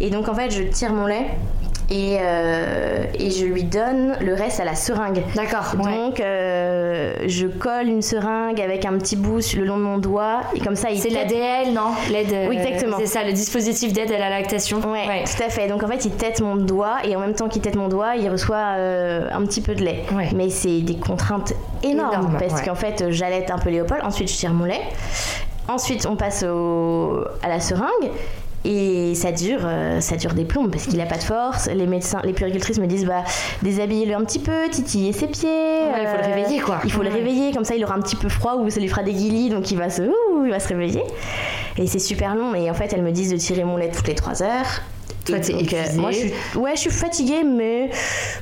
Et 0.00 0.08
donc 0.10 0.28
en 0.28 0.34
fait, 0.34 0.50
je 0.50 0.62
tire 0.62 0.92
mon 0.92 1.06
lait 1.06 1.26
et, 1.90 2.18
euh, 2.20 3.04
et 3.18 3.30
je 3.30 3.44
lui 3.44 3.64
donne 3.64 4.16
le 4.20 4.34
reste 4.34 4.60
à 4.60 4.64
la 4.64 4.74
seringue. 4.74 5.22
D'accord. 5.34 5.74
ouais. 5.78 5.92
Donc 5.92 6.20
euh, 6.20 7.14
je 7.26 7.46
colle 7.48 7.88
une 7.88 8.02
seringue 8.02 8.60
avec 8.60 8.84
un 8.84 8.92
petit 8.98 9.16
bout 9.16 9.40
le 9.56 9.64
long 9.64 9.76
de 9.76 9.82
mon 9.82 9.98
doigt 9.98 10.40
et 10.54 10.60
comme 10.60 10.76
ça 10.76 10.90
il 10.90 10.98
C'est 11.00 11.10
l'ADL, 11.10 11.72
non? 11.74 11.90
L'aide. 12.10 12.32
euh, 12.32 12.46
Oui, 12.48 12.56
exactement. 12.58 12.96
C'est 12.98 13.06
ça, 13.06 13.24
le 13.24 13.32
dispositif 13.32 13.92
d'aide 13.92 14.12
à 14.12 14.18
la 14.18 14.30
lactation. 14.30 14.78
Ouais, 14.78 15.24
tout 15.24 15.42
à 15.42 15.48
fait. 15.48 15.66
Donc 15.68 15.82
en 15.82 15.88
fait, 15.88 16.04
il 16.04 16.12
tète 16.12 16.40
mon 16.40 16.56
doigt 16.56 16.98
et 17.04 17.16
en 17.16 17.20
même 17.20 17.34
temps 17.34 17.48
qu'il 17.48 17.62
tète 17.62 17.76
mon 17.76 17.88
doigt, 17.88 18.14
il 18.16 18.28
reçoit 18.30 18.74
euh, 18.76 19.28
un 19.32 19.44
petit 19.44 19.60
peu 19.60 19.74
de 19.74 19.82
lait. 19.82 20.04
Ouais. 20.14 20.28
Mais 20.34 20.48
c'est 20.50 20.80
des 20.82 20.96
contraintes 20.96 21.52
énormes 21.82 22.12
Énorme, 22.12 22.36
parce 22.38 22.62
qu'en 22.62 22.74
fait, 22.74 23.10
j'allaite 23.10 23.50
un 23.50 23.58
peu 23.58 23.70
Léopold, 23.70 24.02
ensuite 24.04 24.30
je 24.30 24.36
tire 24.36 24.52
mon 24.52 24.64
lait. 24.64 24.80
Ensuite, 25.68 26.06
on 26.06 26.16
passe 26.16 26.42
au- 26.44 27.24
à 27.42 27.48
la 27.48 27.60
seringue. 27.60 28.10
Et 28.64 29.14
ça 29.14 29.32
dure, 29.32 29.60
euh, 29.64 30.00
ça 30.00 30.16
dure 30.16 30.34
des 30.34 30.44
plombes 30.44 30.70
parce 30.70 30.84
qu'il 30.86 31.00
a 31.00 31.06
pas 31.06 31.16
de 31.16 31.22
force. 31.22 31.68
Les 31.68 31.86
médecins, 31.86 32.20
les 32.24 32.34
puéricultrices 32.34 32.78
me 32.78 32.86
disent 32.86 33.06
bah 33.06 33.24
déshabillez-le 33.62 34.14
un 34.14 34.24
petit 34.24 34.38
peu, 34.38 34.68
titiller 34.70 35.12
ses 35.12 35.28
pieds. 35.28 35.48
il 35.48 36.06
faut 36.06 36.18
le 36.18 36.24
euh, 36.24 36.34
réveiller 36.34 36.60
quoi. 36.60 36.80
Il 36.84 36.92
faut 36.92 37.02
le 37.02 37.08
réveiller, 37.08 37.52
comme 37.52 37.64
ça 37.64 37.74
il 37.74 37.84
aura 37.84 37.94
un 37.94 38.00
petit 38.00 38.16
peu 38.16 38.28
froid 38.28 38.56
ou 38.56 38.68
ça 38.68 38.80
lui 38.80 38.88
fera 38.88 39.02
des 39.02 39.14
guilis, 39.14 39.48
donc 39.48 39.70
il 39.70 39.78
va 39.78 39.88
se, 39.88 40.02
ouh, 40.02 40.44
il 40.44 40.50
va 40.50 40.60
se 40.60 40.68
réveiller. 40.68 41.02
Et 41.78 41.86
c'est 41.86 41.98
super 41.98 42.34
long. 42.34 42.54
Et 42.54 42.70
en 42.70 42.74
fait, 42.74 42.92
elles 42.92 43.02
me 43.02 43.12
disent 43.12 43.30
de 43.30 43.38
tirer 43.38 43.64
mon 43.64 43.78
lait 43.78 43.90
toutes 43.90 44.08
les 44.08 44.14
3 44.14 44.42
heures. 44.42 44.82
Euh, 45.34 45.96
moi, 45.96 46.10
je 46.10 46.16
suis, 46.18 46.32
ouais, 46.56 46.72
je 46.74 46.80
suis 46.80 46.90
fatiguée, 46.90 47.42
mais, 47.44 47.90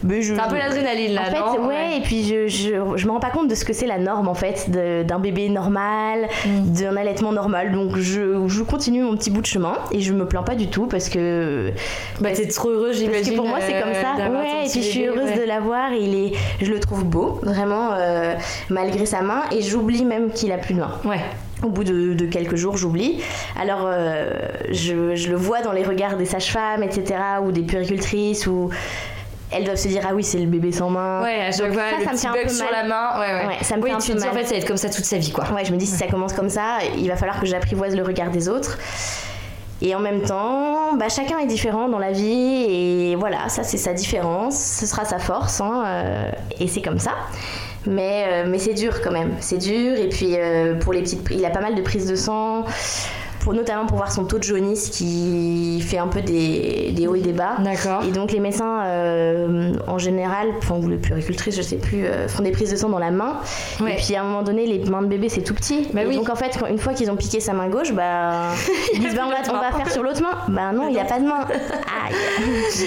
mais 0.03 0.23
je. 0.23 0.35
T'as 0.35 0.47
un 0.47 0.49
peu 0.49 0.57
l'adrénaline 0.59 1.13
là, 1.15 1.23
En 1.45 1.53
fait, 1.53 1.59
non? 1.59 1.67
ouais, 1.69 1.99
et 1.99 2.01
puis 2.01 2.25
je, 2.25 2.49
je, 2.49 2.97
je 2.97 3.07
me 3.07 3.11
rends 3.13 3.21
pas 3.21 3.31
compte 3.31 3.49
de 3.49 3.55
ce 3.55 3.65
que 3.65 3.73
c'est 3.73 3.87
la 3.87 3.99
norme 3.99 4.29
en 4.29 4.35
fait 4.35 4.71
d'un 4.71 5.19
bébé 5.19 5.49
normal, 5.49 6.29
Mm. 6.47 6.73
d'un 6.73 6.97
allaitement 6.97 7.33
normal. 7.33 7.73
Donc 7.73 7.97
je, 7.99 8.47
je 8.49 8.63
continue 8.63 9.03
mon 9.03 9.17
petit 9.17 9.31
bout 9.31 9.41
de 9.41 9.47
chemin 9.47 9.75
et 9.93 10.01
je 10.01 10.13
me 10.13 10.27
plains 10.27 10.43
pas 10.43 10.55
du 10.55 10.69
tout 10.69 10.87
parce 10.87 11.09
que 11.09 11.73
Bah 12.21 12.31
t'es 12.33 12.47
trop 12.49 12.71
heureuse 12.71 12.89
parce 12.91 12.99
j'imagine. 12.99 13.33
que 13.33 13.37
pour 13.37 13.47
moi 13.49 13.59
c'est 13.61 13.75
euh, 13.77 13.83
comme 13.83 13.95
ça. 13.95 14.15
d'avoir 14.17 14.43
ton 14.45 14.49
Ouais, 14.49 14.67
et 14.67 14.71
puis 14.71 14.83
je 14.83 14.87
suis 14.89 15.05
heureuse 15.07 15.31
ouais. 15.31 15.39
de 15.39 15.43
l'avoir. 15.45 15.93
et 15.93 15.99
Il 16.01 16.15
est, 16.15 16.33
je 16.63 16.71
le 16.73 16.81
trouve 16.81 17.05
beau, 17.05 17.39
vraiment 17.43 17.91
euh, 17.95 18.35
malgré 18.71 19.07
sa 19.07 19.23
main 19.23 19.43
et 19.53 19.63
j'oublie 19.63 20.05
même 20.05 20.31
qu'il 20.31 20.53
a 20.53 20.59
plus 20.59 20.75
de 20.75 20.81
main. 20.81 20.93
Ouais. 21.05 21.21
Au 21.63 21.69
bout 21.71 21.85
de, 21.85 22.15
de 22.15 22.27
quelques 22.27 22.55
jours, 22.55 22.77
j'oublie. 22.77 23.21
Alors, 23.61 23.83
euh, 23.85 24.31
je, 24.71 25.17
je 25.17 25.29
le 25.31 25.37
vois 25.37 25.61
dans 25.61 25.73
les 25.73 25.83
regards 25.83 26.17
des 26.17 26.25
sages-femmes, 26.25 26.83
etc., 26.85 27.19
ou 27.43 27.51
des 27.51 27.63
puéricultrices, 27.63 28.47
ou 28.47 28.71
elles 29.51 29.65
doivent 29.65 29.77
se 29.77 29.89
dire 29.89 30.03
ah 30.09 30.15
oui, 30.15 30.23
c'est 30.23 30.39
le 30.39 30.47
bébé 30.47 30.71
sans 30.71 30.91
main. 30.91 31.23
Ouais, 31.23 31.47
à 31.47 31.51
chaque 31.51 31.73
fois, 31.73 31.83
ça, 31.91 31.99
le 31.99 32.05
ça 32.05 32.11
me 32.13 32.17
petit 32.17 32.27
bug 32.29 32.43
peu 32.45 32.49
sur 32.49 32.71
la 32.71 32.85
main. 32.85 33.19
Ouais, 33.19 33.35
ouais. 33.35 33.47
Ouais, 33.49 33.57
ça 33.63 33.77
me 33.77 33.83
oui, 33.83 33.91
fait 33.91 33.97
un 33.97 33.99
tu 33.99 34.13
peu 34.13 34.19
te 34.19 34.23
dis 34.23 34.29
en 34.29 34.33
fait, 34.33 34.45
ça 34.45 34.51
va 34.51 34.57
être 34.57 34.69
comme 34.69 34.77
ça 34.77 34.89
toute 34.89 35.05
sa 35.05 35.19
vie, 35.19 35.33
quoi. 35.33 35.45
Ouais, 35.53 35.65
je 35.65 35.73
me 35.73 35.79
dis 35.79 35.87
si 35.87 35.97
ça 35.97 36.07
commence 36.07 36.33
comme 36.33 36.51
ça, 36.51 36.79
il 36.97 37.09
va 37.09 37.17
falloir 37.17 37.41
que 37.41 37.47
j'apprivoise 37.47 37.97
le 37.97 38.03
regard 38.03 38.31
des 38.31 38.49
autres. 38.49 38.79
Et 39.81 39.95
en 39.95 40.01
même 40.01 40.23
temps, 40.23 40.97
bah, 40.97 41.09
chacun 41.09 41.39
est 41.39 41.47
différent 41.47 41.89
dans 41.89 42.01
la 42.01 42.11
vie 42.11 42.65
et 42.69 43.17
voilà, 43.17 43.49
ça 43.49 43.63
c'est 43.63 43.77
sa 43.77 43.93
différence, 43.93 44.59
ce 44.59 44.87
sera 44.87 45.05
sa 45.05 45.21
force 45.21 45.61
hein, 45.61 45.85
euh, 45.87 46.31
et 46.59 46.67
c'est 46.67 46.83
comme 46.83 46.99
ça. 46.99 47.13
Mais, 47.89 48.25
euh, 48.29 48.47
mais 48.47 48.59
c'est 48.59 48.75
dur 48.75 49.01
quand 49.03 49.11
même, 49.11 49.33
c'est 49.41 49.59
dur. 49.59 49.97
Et 49.99 50.09
puis 50.09 50.37
euh, 50.37 50.75
pour 50.79 50.93
les 50.93 51.03
petites, 51.03 51.27
il 51.31 51.45
a 51.45 51.51
pas 51.51 51.61
mal 51.61 51.75
de 51.75 51.83
prises 51.83 52.07
de 52.07 52.17
sang, 52.17 52.65
pour, 53.49 53.55
notamment 53.57 53.87
pour 53.87 53.97
voir 53.97 54.13
son 54.13 54.25
taux 54.25 54.37
de 54.37 54.43
jaunisse 54.43 54.91
qui 54.91 55.81
fait 55.81 55.97
un 55.97 56.07
peu 56.09 56.21
des, 56.21 56.93
des 56.95 57.07
hauts 57.07 57.15
et 57.15 57.21
des 57.21 57.33
bas. 57.33 57.57
D'accord. 57.61 58.03
Et 58.07 58.11
donc 58.13 58.31
les 58.31 58.41
médecins 58.41 58.83
euh, 58.85 59.73
en 59.87 59.97
général, 59.97 60.49
enfin 60.59 60.75
ou 60.77 60.87
les 60.87 60.99
puéricultrices, 60.99 61.57
je 61.57 61.63
sais 61.63 61.77
plus, 61.77 62.05
euh, 62.05 62.29
font 62.29 62.43
des 62.43 62.51
prises 62.51 62.71
de 62.71 62.77
sang 62.77 62.91
dans 62.91 62.99
la 62.99 63.11
main. 63.11 63.39
Ouais. 63.81 63.95
Et 63.95 63.97
puis 63.97 64.15
à 64.17 64.21
un 64.21 64.25
moment 64.25 64.43
donné, 64.43 64.67
les 64.67 64.85
mains 64.91 65.01
de 65.01 65.07
bébé 65.07 65.31
c'est 65.31 65.41
tout 65.41 65.55
petit. 65.55 65.89
Bah 65.95 66.03
oui. 66.07 66.15
Donc 66.17 66.29
en 66.29 66.35
fait, 66.37 66.59
quand- 66.61 66.67
une 66.67 66.77
fois 66.77 66.93
qu'ils 66.93 67.11
ont 67.11 67.17
piqué 67.17 67.41
sa 67.41 67.55
main 67.55 67.69
gauche, 67.69 67.93
bah 67.95 68.51
ils 68.93 69.01
disent 69.01 69.15
bah, 69.15 69.23
on, 69.25 69.31
va, 69.31 69.37
on 69.59 69.61
va 69.73 69.73
faire 69.79 69.91
sur 69.91 70.03
l'autre 70.03 70.21
main. 70.21 70.37
Bah 70.49 70.73
non, 70.75 70.89
il 70.89 70.93
n'y 70.93 71.01
a 71.01 71.05
pas 71.07 71.19
de 71.19 71.25
main. 71.25 71.47
Aïe. 71.49 72.15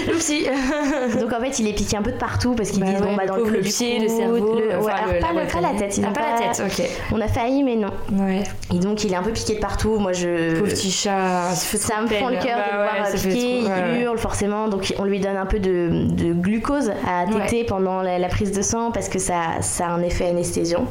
Oupsie. 0.14 0.46
Donc 1.20 1.32
en 1.32 1.40
fait, 1.40 1.58
il 1.58 1.66
est 1.66 1.72
piqué 1.72 1.96
un 1.96 2.02
peu 2.02 2.12
de 2.12 2.18
partout 2.18 2.54
parce 2.54 2.70
qu'ils 2.70 2.80
Bah 2.84 2.86
disent 2.92 3.00
ouais, 3.00 3.06
bon 3.08 3.16
bah 3.16 3.26
dans 3.26 3.36
le 3.36 3.50
le 3.50 3.60
pied, 3.60 3.98
le 3.98 4.06
cerveau, 4.08 4.36
le- 4.60 4.76
enfin, 4.78 4.84
ouais, 4.86 4.92
alors 4.92 5.12
le- 5.14 5.18
pas, 5.20 5.32
la 5.32 5.46
pas 5.46 5.60
la 5.72 5.76
tête. 5.78 5.98
ils 5.98 6.04
Ah, 6.06 6.12
pas 6.12 6.20
la 6.40 6.52
tête, 6.54 6.62
ok. 6.64 6.88
On 7.12 7.20
a 7.20 7.26
failli 7.26 7.64
mais 7.64 7.74
non. 7.74 7.90
Ouais. 8.12 8.44
Et 8.72 8.78
donc 8.78 9.02
il 9.02 9.12
est 9.12 9.16
un 9.16 9.22
peu 9.22 9.32
piqué 9.32 9.54
de 9.56 9.60
partout. 9.60 9.98
Moi 9.98 10.12
je 10.12 10.51
Pauvre 10.58 10.70
petit 10.70 10.90
chat. 10.90 11.50
Ça, 11.54 11.66
fait 11.66 11.76
ça 11.78 11.94
trop 11.94 12.02
me 12.02 12.08
prend 12.08 12.28
le 12.28 12.36
cœur 12.36 12.58
Bah 12.58 12.64
de 12.66 12.76
le 12.76 12.82
voir 12.82 13.12
piquer, 13.12 13.60
trop- 13.64 13.68
ouais, 13.72 13.94
il 13.96 14.02
hurle 14.02 14.18
forcément, 14.18 14.68
donc 14.68 14.94
on 14.98 15.04
lui 15.04 15.20
donne 15.20 15.36
un 15.36 15.46
peu 15.46 15.58
de, 15.58 16.06
de 16.10 16.32
glucose 16.32 16.90
à 17.08 17.24
téter 17.30 17.64
pendant 17.64 18.02
la, 18.02 18.18
la 18.18 18.28
prise 18.28 18.52
de 18.52 18.62
sang 18.62 18.90
parce 18.92 19.08
que 19.08 19.18
ça, 19.18 19.60
ça 19.60 19.86
a 19.86 19.90
un 19.90 20.02
effet 20.02 20.26
anesthésiant. 20.28 20.86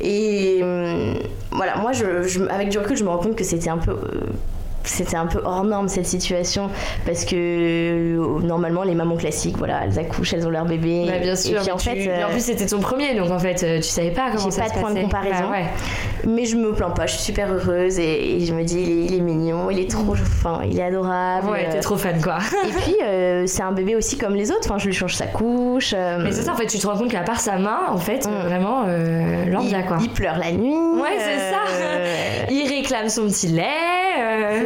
Et 0.00 0.60
hum, 0.62 1.14
voilà, 1.52 1.76
moi 1.76 1.92
je, 1.92 2.22
je- 2.22 2.44
avec 2.48 2.68
du 2.70 2.78
recul, 2.78 2.96
je 2.96 3.04
me 3.04 3.08
rends 3.10 3.18
compte 3.18 3.36
que 3.36 3.44
c'était 3.44 3.70
un 3.70 3.78
peu. 3.78 3.92
euh, 3.92 4.20
c'était 4.84 5.16
un 5.16 5.26
peu 5.26 5.40
hors 5.44 5.64
norme 5.64 5.88
cette 5.88 6.06
situation 6.06 6.70
parce 7.06 7.24
que 7.24 7.34
euh, 7.36 8.40
normalement 8.42 8.82
les 8.82 8.94
mamans 8.94 9.16
classiques 9.16 9.56
voilà 9.58 9.82
elles 9.84 9.98
accouchent 9.98 10.32
elles 10.34 10.46
ont 10.46 10.50
leur 10.50 10.64
bébé 10.64 11.04
Bah, 11.06 11.18
bien 11.18 11.32
et 11.32 11.36
sûr. 11.36 11.60
puis 11.60 11.70
en 11.70 11.76
tu- 11.76 11.88
fait 11.90 11.94
mais 11.96 12.24
en 12.24 12.28
euh, 12.28 12.30
plus, 12.32 12.40
c'était 12.44 12.66
ton 12.66 12.80
premier, 12.80 13.14
donc 13.14 13.30
en 13.30 13.38
fait, 13.38 13.62
euh, 13.62 13.76
tu 13.76 13.82
savais 13.88 14.10
pas 14.10 14.30
comment 14.34 14.50
ça 14.50 14.62
pas 14.62 14.68
se 14.68 14.74
de 14.74 14.78
point 14.80 14.92
de 14.94 15.00
comparaison. 15.02 15.44
Bah 15.44 15.50
ouais. 15.52 15.64
mais 16.26 16.44
je 16.44 16.56
me 16.56 16.72
plains 16.72 16.90
pas 16.90 17.06
je 17.06 17.14
suis 17.14 17.22
super 17.22 17.52
heureuse 17.52 17.98
et, 17.98 18.36
et 18.36 18.44
je 18.44 18.52
me 18.54 18.62
dis 18.64 18.80
il 18.80 18.90
est, 18.90 19.04
il 19.06 19.14
est 19.16 19.20
mignon 19.20 19.70
il 19.70 19.78
est 19.78 19.90
trop 19.90 20.12
enfin 20.12 20.60
il 20.68 20.78
est 20.78 20.82
adorable 20.82 21.48
Ouais, 21.50 21.66
euh, 21.68 21.72
t'es 21.72 21.80
trop 21.80 21.96
fan, 21.96 22.20
quoi. 22.20 22.38
et 22.66 22.68
puis, 22.84 22.96
euh, 23.02 23.44
c'est 23.46 23.62
un 23.62 23.72
bébé 23.72 23.96
aussi 23.96 24.16
comme 24.16 24.34
les 24.34 24.50
autres. 24.50 24.60
Enfin, 24.64 24.78
je 24.78 24.86
lui 24.86 24.92
change 24.94 25.14
sa 25.14 25.26
couche. 25.26 25.92
euh, 25.96 26.18
Mais 26.22 26.32
c'est 26.32 26.42
ça, 26.42 26.52
en 26.52 26.56
fait, 26.56 26.66
tu 26.66 26.78
te 26.78 26.86
rends 26.86 26.96
compte 26.96 27.10
qu'à 27.10 27.22
part 27.22 27.40
sa 27.40 27.58
main, 27.58 27.80
en 27.90 27.98
fait, 27.98 28.26
Mm. 28.26 28.46
vraiment, 28.46 28.84
euh, 28.86 29.46
lambda, 29.46 29.78
il, 29.80 29.84
quoi. 29.86 29.98
il 30.00 30.08
pleure 30.10 30.38
la 30.38 30.52
nuit. 30.52 30.72
Ouais, 30.72 31.18
c'est 31.18 31.50
ça. 31.50 31.58
euh, 31.80 32.16
Il 32.50 32.68
réclame 32.68 33.08
son 33.08 33.26
petit 33.26 33.48
lait. 33.48 33.62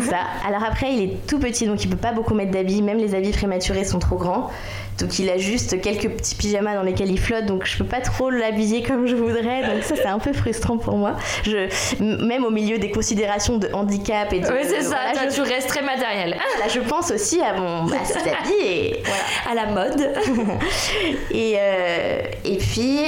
Ça. 0.07 0.19
Alors 0.47 0.65
après, 0.65 0.93
il 0.93 1.03
est 1.03 1.27
tout 1.27 1.39
petit, 1.39 1.67
donc 1.67 1.83
il 1.85 1.91
peut 1.91 1.97
pas 1.97 2.13
beaucoup 2.13 2.35
mettre 2.35 2.53
d'habits. 2.53 2.83
Même 2.83 2.99
les 2.99 3.15
habits 3.15 3.33
prématurés 3.33 3.85
sont 3.85 3.99
trop 3.99 4.17
grands. 4.17 4.51
Donc 4.99 5.19
il 5.19 5.29
a 5.29 5.37
juste 5.37 5.81
quelques 5.81 6.09
petits 6.09 6.35
pyjamas 6.35 6.75
dans 6.75 6.83
lesquels 6.83 7.11
il 7.11 7.19
flotte. 7.19 7.47
Donc 7.47 7.67
je 7.67 7.77
peux 7.77 7.85
pas 7.85 8.01
trop 8.01 8.31
l'habiller 8.31 8.83
comme 8.83 9.07
je 9.07 9.15
voudrais. 9.15 9.63
Donc 9.63 9.83
ça, 9.83 9.97
c'est 9.97 10.07
un 10.07 10.19
peu 10.19 10.33
frustrant 10.33 10.79
pour 10.79 10.97
moi. 10.97 11.17
Je, 11.45 11.69
même 12.03 12.45
au 12.45 12.51
milieu 12.51 12.79
des 12.79 12.91
considérations 12.91 13.59
de 13.59 13.69
handicap 13.73 14.33
et 14.33 14.41
de. 14.41 14.47
Ouais, 14.47 14.65
c'est 14.65 14.83
ça, 14.83 14.97
voilà, 14.97 15.13
toi, 15.13 15.23
je, 15.29 15.35
tu 15.35 15.41
restes 15.43 15.69
très 15.69 15.83
matériel. 15.83 16.31
là, 16.31 16.69
je 16.73 16.81
pense 16.81 17.11
aussi 17.11 17.41
à 17.41 17.55
mon 17.55 17.87
à 17.93 18.05
ses 18.05 18.19
habits 18.19 18.65
et 18.65 19.03
voilà. 19.05 19.63
À 19.63 19.67
la 19.67 19.73
mode. 19.73 20.13
Et, 21.31 21.57
euh, 21.59 22.21
et 22.45 22.57
puis, 22.57 23.01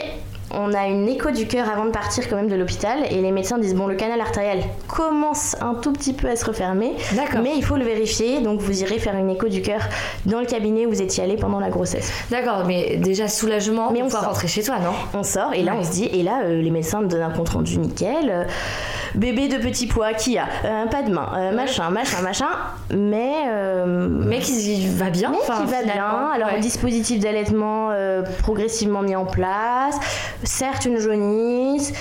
on 0.51 0.73
a 0.73 0.87
une 0.87 1.09
écho 1.09 1.31
du 1.31 1.47
cœur 1.47 1.69
avant 1.69 1.85
de 1.85 1.91
partir 1.91 2.29
quand 2.29 2.37
même 2.37 2.49
de 2.49 2.57
l'hôpital 2.57 2.99
et 3.11 3.21
les 3.21 3.33
médecins 3.33 3.59
disent 3.59 3.75
bon 3.75 3.87
le 3.87 3.95
canal 3.97 4.21
artériel 4.21 4.63
commence 4.87 5.57
un 5.61 5.75
tout 5.75 5.93
petit 5.93 6.13
peu 6.15 6.29
à 6.29 6.37
se 6.37 6.45
refermer 6.47 6.93
D'accord. 7.15 7.41
mais 7.43 7.53
il 7.57 7.63
faut 7.65 7.77
le 7.77 7.85
vérifier 7.85 8.41
donc 8.41 8.61
vous 8.61 8.83
irez 8.83 8.99
faire 8.99 9.15
une 9.17 9.29
écho 9.31 9.49
du 9.49 9.61
cœur 9.63 9.81
dans 10.27 10.41
le 10.41 10.47
cabinet 10.47 10.87
où 10.87 10.91
vous 10.91 11.03
étiez 11.03 11.23
allé 11.25 11.37
pendant 11.37 11.61
la 11.61 11.69
grossesse 11.69 12.11
D'accord, 12.31 12.65
mais 12.67 12.97
déjà 12.97 13.29
soulagement 13.29 13.91
Mais 13.93 14.03
on 14.03 14.09
sort. 14.09 14.25
rentrer 14.25 14.49
chez 14.49 14.63
toi, 14.63 14.77
non? 14.79 14.93
On 15.13 15.23
sort 15.23 15.53
et 15.55 15.63
là 15.63 15.73
Ouais. 15.73 15.79
on 15.81 15.85
se 15.85 15.91
dit 15.93 16.07
et 16.07 16.23
là 16.23 16.41
euh, 16.45 16.63
les 16.63 16.71
médecins 16.71 17.01
me 17.03 17.09
donnent 17.09 17.23
un 17.23 17.31
compte 17.31 17.51
rendu 17.51 17.77
nickel 17.79 18.31
euh, 18.31 18.45
bébé 19.15 19.49
de 19.49 19.59
petit 19.59 19.87
poids 19.87 20.15
qui 20.15 20.39
a 20.39 20.47
Euh, 20.65 20.87
pas 20.87 21.03
de 21.03 21.13
main 21.13 21.29
euh, 21.37 21.53
machin 21.53 21.91
machin 21.91 22.23
machin 22.23 22.49
mais 22.91 23.35
Mais 24.27 24.39
qui 24.39 24.87
va 24.89 25.11
bien. 25.11 25.31
mais 25.31 25.39
enfin, 25.43 25.59
qui 25.65 25.71
va 25.71 25.83
bien. 25.83 25.93
finalement, 25.93 26.31
Alors, 26.31 26.49
ouais. 26.53 26.61
dispositif 26.61 27.21
d'allaitement 27.21 27.91
progressivement 28.43 29.03
mis 29.03 29.15
en 29.17 29.25
place. 29.27 29.99
Certes, 30.45 30.85
une 30.87 30.99
jaunisse. 30.99 31.93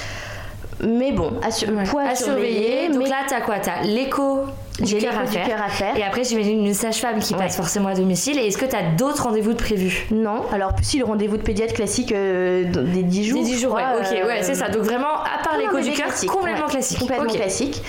Mais 0.86 1.12
bon, 1.12 1.32
assu- 1.42 1.68
Ouais. 1.76 1.84
poids 1.86 2.04
à 2.04 2.14
surveiller. 2.16 2.90
Donc 2.90 3.00
mais 3.00 3.10
là, 3.10 3.16
t'as 3.28 3.42
quoi? 3.42 3.56
T'as 3.58 3.82
l'écho 3.82 4.42
du 4.80 4.96
cœur 4.98 5.16
à 5.18 5.22
à 5.22 5.70
faire. 5.70 5.98
Et 5.98 6.04
après, 6.04 6.24
j'imagine 6.24 6.64
une 6.64 6.74
sage-femme 6.76 7.18
qui 7.18 7.34
Ouais. 7.34 7.40
passe 7.40 7.56
forcément 7.56 7.88
à 7.90 7.96
domicile. 7.96 8.38
Et 8.38 8.46
est-ce 8.46 8.60
que 8.60 8.66
t'as 8.66 8.84
d'autres 8.96 9.24
rendez-vous 9.24 9.54
de 9.54 9.58
prévus? 9.58 10.06
Non, 10.12 10.44
alors 10.54 10.74
si 10.84 11.00
le 11.00 11.06
rendez-vous 11.06 11.38
de 11.38 11.42
pédiatre 11.42 11.74
classique 11.74 12.12
euh, 12.12 12.66
des 12.66 13.02
10 13.02 13.24
jours. 13.24 13.40
Des 13.40 13.46
10 13.46 13.56
je 13.56 13.62
jours, 13.64 13.74
ouais. 13.74 13.82
crois, 13.82 14.02
Ok, 14.02 14.16
euh, 14.22 14.28
ouais, 14.28 14.44
c'est 14.44 14.54
ça. 14.54 14.70
Donc 14.70 14.84
vraiment, 14.84 15.08
à 15.08 15.44
part 15.44 15.58
l'écho 15.58 15.80
du 15.80 15.94
cœur, 15.94 16.10
complètement 16.28 16.66
ouais. 16.66 16.72
classique. 16.72 17.00
Complètement 17.00 17.26
Ok. 17.32 17.36
classique. 17.38 17.82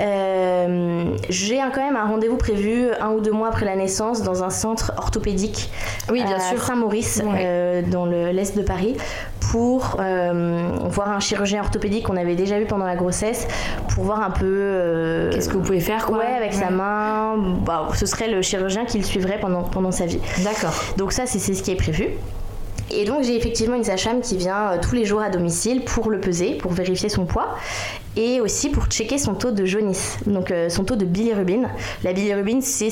Euh, 0.00 1.04
j'ai 1.28 1.58
quand 1.72 1.80
même 1.84 1.94
un 1.96 2.06
rendez-vous 2.06 2.36
prévu 2.36 2.88
un 3.00 3.10
ou 3.10 3.20
deux 3.20 3.30
mois 3.30 3.46
après 3.48 3.64
la 3.64 3.76
naissance 3.76 4.22
dans 4.22 4.42
un 4.42 4.50
centre 4.50 4.92
orthopédique 4.96 5.70
Oui, 6.10 6.22
bien 6.24 6.36
à 6.36 6.40
sûr. 6.40 6.60
Saint-Maurice, 6.60 7.22
Ouais. 7.24 7.42
euh, 7.44 7.82
dans 7.82 8.04
le- 8.06 8.30
l'est 8.30 8.56
de 8.56 8.62
Paris, 8.62 8.96
pour 9.54 9.98
euh, 10.00 10.68
voir 10.86 11.10
un 11.10 11.20
chirurgien 11.20 11.60
orthopédique 11.60 12.06
qu'on 12.08 12.16
avait 12.16 12.34
déjà 12.34 12.58
vu 12.58 12.64
pendant 12.66 12.86
la 12.86 12.96
grossesse, 12.96 13.46
pour 13.94 14.02
voir 14.02 14.20
un 14.20 14.32
peu. 14.32 14.44
euh, 14.44 15.30
Qu'est-ce 15.30 15.48
que 15.48 15.54
vous 15.54 15.62
pouvez 15.62 15.78
faire, 15.78 16.06
quoi 16.06 16.18
Ouais, 16.18 16.34
avec 16.36 16.52
sa 16.52 16.70
main. 16.70 17.36
Bah, 17.64 17.86
ce 17.94 18.04
serait 18.04 18.26
le 18.28 18.42
chirurgien 18.42 18.84
qui 18.84 18.98
le 18.98 19.04
suivrait 19.04 19.38
pendant, 19.40 19.62
pendant 19.62 19.92
sa 19.92 20.06
vie. 20.06 20.18
D'accord. 20.42 20.74
Donc 20.96 21.12
ça, 21.12 21.26
c'est 21.26 21.38
c'est 21.38 21.54
ce 21.54 21.62
qui 21.62 21.70
est 21.70 21.76
prévu. 21.76 22.08
Et 22.90 23.04
donc 23.04 23.22
j'ai 23.22 23.36
effectivement 23.36 23.76
une 23.76 23.84
sage-femme 23.84 24.20
qui 24.22 24.36
vient 24.36 24.72
euh, 24.72 24.78
tous 24.82 24.96
les 24.96 25.04
jours 25.04 25.22
à 25.22 25.30
domicile 25.30 25.84
pour 25.84 26.10
le 26.10 26.18
peser, 26.18 26.54
pour 26.56 26.72
vérifier 26.72 27.08
son 27.08 27.24
poids 27.24 27.54
et 28.16 28.40
aussi 28.40 28.68
pour 28.68 28.86
checker 28.86 29.18
son 29.18 29.34
taux 29.34 29.50
de 29.50 29.64
jaunisse, 29.64 30.18
donc 30.26 30.50
euh, 30.50 30.68
son 30.68 30.84
taux 30.84 30.96
de 30.96 31.04
bilirubine. 31.04 31.68
La 32.04 32.12
bilirubine, 32.12 32.62
c'est 32.62 32.88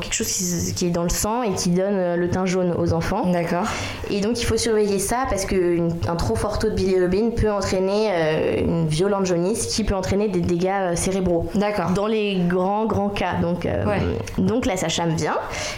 quelque 0.00 0.12
chose 0.12 0.28
qui, 0.28 0.74
qui 0.74 0.86
est 0.86 0.90
dans 0.90 1.02
le 1.02 1.08
sang 1.08 1.42
et 1.42 1.52
qui 1.54 1.70
donne 1.70 1.94
euh, 1.94 2.16
le 2.16 2.30
teint 2.30 2.46
jaune 2.46 2.74
aux 2.78 2.92
enfants. 2.92 3.26
D'accord. 3.30 3.66
Et 4.10 4.20
donc 4.20 4.40
il 4.40 4.44
faut 4.44 4.56
surveiller 4.56 4.98
ça 4.98 5.24
parce 5.28 5.44
qu'un 5.46 6.16
trop 6.16 6.36
fort 6.36 6.58
taux 6.58 6.68
de 6.70 6.74
bilirubine 6.74 7.32
peut 7.34 7.50
entraîner 7.50 8.10
euh, 8.12 8.60
une 8.60 8.86
violente 8.86 9.26
jaunisse 9.26 9.66
qui 9.66 9.84
peut 9.84 9.94
entraîner 9.94 10.28
des 10.28 10.40
dégâts 10.40 10.94
cérébraux. 10.94 11.46
D'accord. 11.54 11.90
Dans 11.90 12.06
les 12.06 12.36
grands 12.46 12.86
grands 12.86 13.08
cas. 13.08 13.34
Donc, 13.42 13.66
euh, 13.66 13.84
Ouais. 13.84 14.00
donc 14.38 14.66
la 14.66 14.76
sage-femme 14.76 15.14
vient 15.16 15.36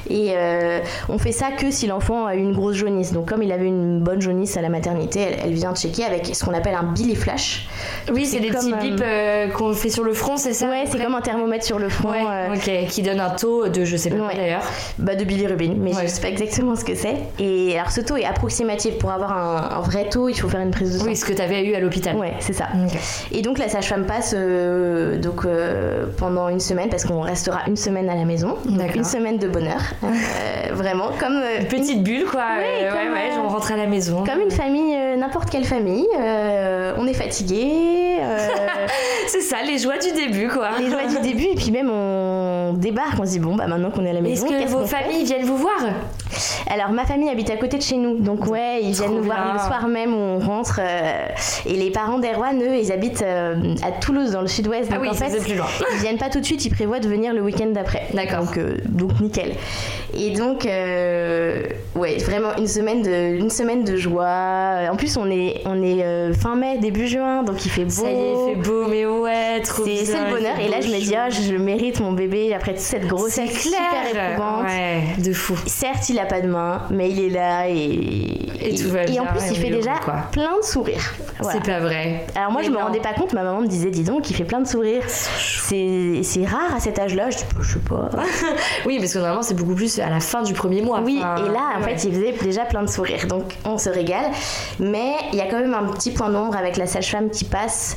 et 0.09 0.35
on 1.09 1.19
fait 1.19 1.33
ça 1.33 1.51
que 1.51 1.71
si 1.71 1.87
l'enfant 1.87 2.27
a 2.27 2.35
eu 2.37 2.39
une 2.41 2.53
grosse 2.55 2.77
jaunisse. 2.77 3.13
Donc 3.13 3.29
comme 3.29 3.43
il 3.43 3.53
avait 3.53 3.67
une 3.67 4.01
bonne 4.01 4.21
jaunisse 4.21 4.57
à 4.57 4.63
la 4.63 4.69
maternité, 4.69 5.21
elle, 5.21 5.37
elle 5.45 5.53
vient 5.53 5.75
checker 5.75 6.05
avec 6.05 6.35
ce 6.35 6.45
qu'on 6.45 6.55
appelle 6.55 6.75
un 6.75 6.85
biliflash. 6.93 7.69
Oui, 8.13 8.27
c'est 8.27 8.41
des 8.41 8.51
petit 8.59 8.91
bip 8.91 9.01
euh, 9.01 9.05
euh, 9.47 9.49
qu'on 9.51 9.73
fait 9.73 9.91
sur 9.91 10.05
le 10.05 10.13
front, 10.13 10.37
c'est 10.37 10.53
ça 10.53 10.69
Ouais, 10.69 10.85
c'est 10.87 10.99
comme 11.03 11.15
un 11.15 11.21
thermomètre 11.21 11.65
sur 11.65 11.79
le 11.79 11.89
front. 11.89 12.11
Ouais, 12.11 12.25
euh, 12.27 12.85
qui 12.89 13.03
donne 13.03 13.21
un 13.21 13.31
taux 13.31 13.69
de 13.69 13.85
je 13.85 13.97
sais 13.97 14.11
pas 14.11 14.17
Ouais. 14.17 14.35
d'ailleurs. 14.37 14.63
bah, 14.99 15.15
de 15.15 15.25
bilirubin, 15.25 15.75
mais 15.79 15.95
Ouais. 15.95 16.03
je 16.03 16.09
sais 16.09 16.21
pas 16.21 16.29
exactement 16.29 16.77
ce 16.77 16.85
que 16.85 16.95
c'est. 16.95 17.17
Et 17.39 17.79
alors 17.79 17.91
ce 17.91 18.01
taux 18.01 18.17
est 18.17 18.25
approximatif. 18.25 18.99
Pour 18.99 19.11
avoir 19.13 19.33
un, 19.37 19.77
un 19.79 19.81
vrai 19.81 20.09
taux, 20.09 20.29
il 20.29 20.35
faut 20.35 20.49
faire 20.49 20.61
une 20.61 20.71
prise 20.71 20.93
de 20.95 20.99
sang. 20.99 21.05
Oui, 21.07 21.17
ce 21.17 21.25
que 21.25 21.33
t'avais 21.33 21.65
eu 21.65 21.75
à 21.75 21.81
l'hôpital. 21.81 22.17
Ouais, 22.17 22.35
c'est 22.41 22.53
ça. 22.53 22.67
Et 23.33 23.43
donc 23.43 23.59
la 23.59 23.69
sage-femme 23.69 24.07
passe 24.07 24.35
euh, 24.37 25.19
donc 25.19 25.47
pendant 26.17 26.49
une 26.49 26.61
semaine 26.61 26.89
parce 26.89 27.05
qu'on 27.05 27.21
restera 27.21 27.61
une 27.67 27.77
semaine 27.77 28.09
à 28.11 28.15
la 28.15 28.25
maison. 28.25 28.57
Donc 28.67 28.95
une 28.95 29.05
semaine 29.05 29.39
de 29.39 29.49
bonheur, 29.49 29.81
vraiment 30.73 31.11
comme 31.19 31.41
Une 31.61 31.67
petite 31.67 32.03
bulle 32.03 32.25
quoi. 32.31 32.41
Ouais, 32.59 32.89
comme, 32.89 33.13
ouais, 33.15 33.31
on 33.45 33.49
rentre 33.49 33.73
à 33.73 33.77
la 33.77 33.87
maison. 33.87 34.25
comme 34.25 34.41
une 34.41 34.51
famille, 34.51 34.97
n'importe 35.17 35.51
quelle 35.51 35.65
famille. 35.65 36.07
On 36.99 37.07
est 37.07 37.15
fatigué. 37.15 38.17
Euh, 38.51 38.87
C'est 39.27 39.41
ça, 39.41 39.57
les 39.67 39.79
joies 39.79 39.99
du 39.99 40.13
début 40.13 40.49
quoi. 40.49 40.71
les 40.79 40.91
joies 40.91 41.07
du 41.07 41.19
début 41.21 41.45
et 41.45 41.55
puis 41.55 41.71
même 41.71 41.91
on 41.91 42.73
débarque, 42.75 43.19
on 43.21 43.25
se 43.27 43.31
dit 43.33 43.39
bon 43.39 43.57
bah 43.57 43.67
maintenant 43.67 43.91
qu'on 43.91 44.05
est 44.05 44.11
à 44.11 44.15
la 44.15 44.21
maison. 44.21 44.47
Est-ce 44.47 44.65
que 44.65 44.71
vos 44.71 44.87
familles 44.87 45.25
viennent 45.25 45.45
vous 45.47 45.57
voir? 45.57 45.79
Alors 46.71 46.91
ma 46.91 47.05
famille 47.07 47.29
habite 47.31 47.51
à 47.51 47.57
côté 47.57 47.79
de 47.79 47.83
chez 47.83 47.97
nous, 47.97 48.19
donc 48.19 48.47
ouais 48.47 48.81
ils 48.83 48.93
viennent 48.93 49.15
nous 49.17 49.23
voir 49.23 49.53
le 49.55 49.59
soir 49.59 49.89
même 49.89 50.13
où 50.15 50.19
on 50.19 50.39
rentre. 50.39 50.81
euh, 50.83 51.27
et 51.67 51.73
les 51.75 51.91
parents 51.91 52.19
d'Erwan 52.19 52.61
eux 52.63 52.77
ils 52.77 52.93
habitent 52.93 53.23
euh, 53.23 53.75
à 53.83 53.91
Toulouse 53.93 54.33
dans 54.33 54.43
le 54.43 54.47
sud-ouest, 54.49 54.89
Ah 54.91 54.95
donc 54.97 55.03
oui, 55.03 55.09
en 55.11 55.15
ça, 55.15 55.27
fait 55.27 55.39
c'est 55.39 55.45
plus 55.45 55.55
loin. 55.57 55.67
ils 55.95 55.99
viennent 56.01 56.19
pas 56.19 56.29
tout 56.29 56.41
de 56.41 56.45
suite, 56.45 56.65
ils 56.65 56.71
prévoient 56.75 57.01
de 57.01 57.09
venir 57.09 57.33
le 57.33 57.41
week-end 57.43 57.69
d'après. 57.73 58.03
D'accord. 58.13 58.45
Donc 58.45 58.59
euh, 58.59 58.77
donc 58.89 59.21
nickel. 59.21 59.53
Et 60.15 60.31
donc 60.31 60.65
ouais 60.65 62.17
vraiment 62.19 62.57
une 62.57 62.67
semaine 62.69 63.03
de 63.03 63.37
une 63.37 63.51
semaine 63.51 63.85
de 63.85 63.97
joie. 63.97 64.89
En 64.91 64.97
plus 64.97 65.17
on 65.17 65.31
est 65.31 65.63
on 65.65 65.83
est 65.83 66.33
fin 66.35 66.57
mai 66.57 66.79
début 66.79 67.07
juin 67.07 67.43
donc 67.43 67.65
il 67.65 67.71
fait 67.71 67.85
beau. 67.85 67.91
Ça 67.91 68.11
y 68.11 68.15
est, 68.15 68.33
il 68.33 68.55
fait 68.55 68.61
beau, 68.69 68.87
mais 68.89 69.07
ouais, 69.07 69.61
trop 69.63 69.85
C'est 69.85 69.91
bien, 69.93 70.03
c'est 70.05 70.25
le 70.25 70.31
bonheur. 70.37 70.59
Et 70.61 70.69
là, 70.69 70.81
je 70.81 70.89
me 70.89 70.99
dis, 70.99 71.15
ah, 71.17 71.29
je 71.31 71.55
mérite 71.55 72.01
mon 72.01 72.13
bébé 72.13 72.55
après 72.55 72.73
toute 72.73 72.81
cette 72.83 73.07
grossesse 73.07 73.51
super 73.53 73.79
clair. 74.13 74.31
éprouvante. 74.33 74.65
Ouais, 74.65 75.03
de 75.23 75.33
fou. 75.33 75.55
Certes, 75.67 76.09
il 76.09 76.18
a 76.21 76.27
pas 76.27 76.41
de 76.41 76.49
main, 76.49 76.83
mais 76.91 77.11
il 77.11 77.21
est 77.25 77.29
là 77.31 77.69
et, 77.69 77.75
Et 78.61 78.75
tout 78.75 78.91
va 78.91 79.03
et 79.03 79.07
bien, 79.07 79.23
en 79.23 79.27
plus, 79.27 79.45
et 79.47 79.51
il 79.51 79.57
fait 79.57 79.71
déjà 79.71 79.93
plein 80.33 80.57
de 80.59 80.65
sourires. 80.65 81.15
Voilà. 81.41 81.59
C'est 81.61 81.71
pas 81.73 81.79
vrai. 81.81 82.27
Alors 82.35 82.51
moi, 82.53 82.61
Mais 82.63 82.67
je 82.67 82.73
me 82.73 82.79
rendais 82.79 83.01
pas 83.01 83.13
compte. 83.15 83.33
Ma 83.33 83.43
maman 83.45 83.61
me 83.61 83.67
disait, 83.69 83.91
dis 83.91 84.03
donc, 84.05 84.29
il 84.31 84.35
fait 84.35 84.45
plein 84.45 84.61
de 84.61 84.67
sourires. 84.67 85.05
C'est 85.09 86.45
rare 86.47 86.75
à 86.75 86.81
cet 86.81 86.99
âge-là. 86.99 87.31
Je 87.31 87.39
dis, 87.39 87.45
je 87.61 87.73
sais 87.75 87.79
pas. 87.81 88.09
Oui, 88.87 88.99
parce 88.99 89.13
que 89.13 89.19
normalement, 89.19 89.43
c'est 89.43 89.55
beaucoup 89.55 89.75
plus 89.75 89.99
à 89.99 90.09
la 90.09 90.21
fin 90.21 90.43
du 90.43 90.53
premier 90.53 90.83
mois. 90.83 91.01
Oui, 91.05 91.19
Enfin, 91.23 91.45
et 91.45 91.49
là, 91.53 91.61
en 91.77 91.83
ouais. 91.83 91.95
fait, 91.97 92.05
il 92.09 92.15
faisait 92.15 92.33
déjà 92.43 92.65
plein 92.65 92.83
de 92.83 92.89
sourires. 92.89 93.27
Donc, 93.29 93.55
on 93.65 93.79
se 93.79 93.89
régale. 93.91 94.27
Mais 94.81 95.13
il 95.33 95.39
y 95.39 95.41
a 95.41 95.47
quand 95.47 95.59
même 95.61 95.75
un 95.75 95.85
petit 95.93 96.11
point 96.11 96.31
d'ombre 96.31 96.57
avec 96.57 96.77
la 96.77 96.87
sage-femme 96.87 97.31
qui 97.31 97.45
passe 97.45 97.97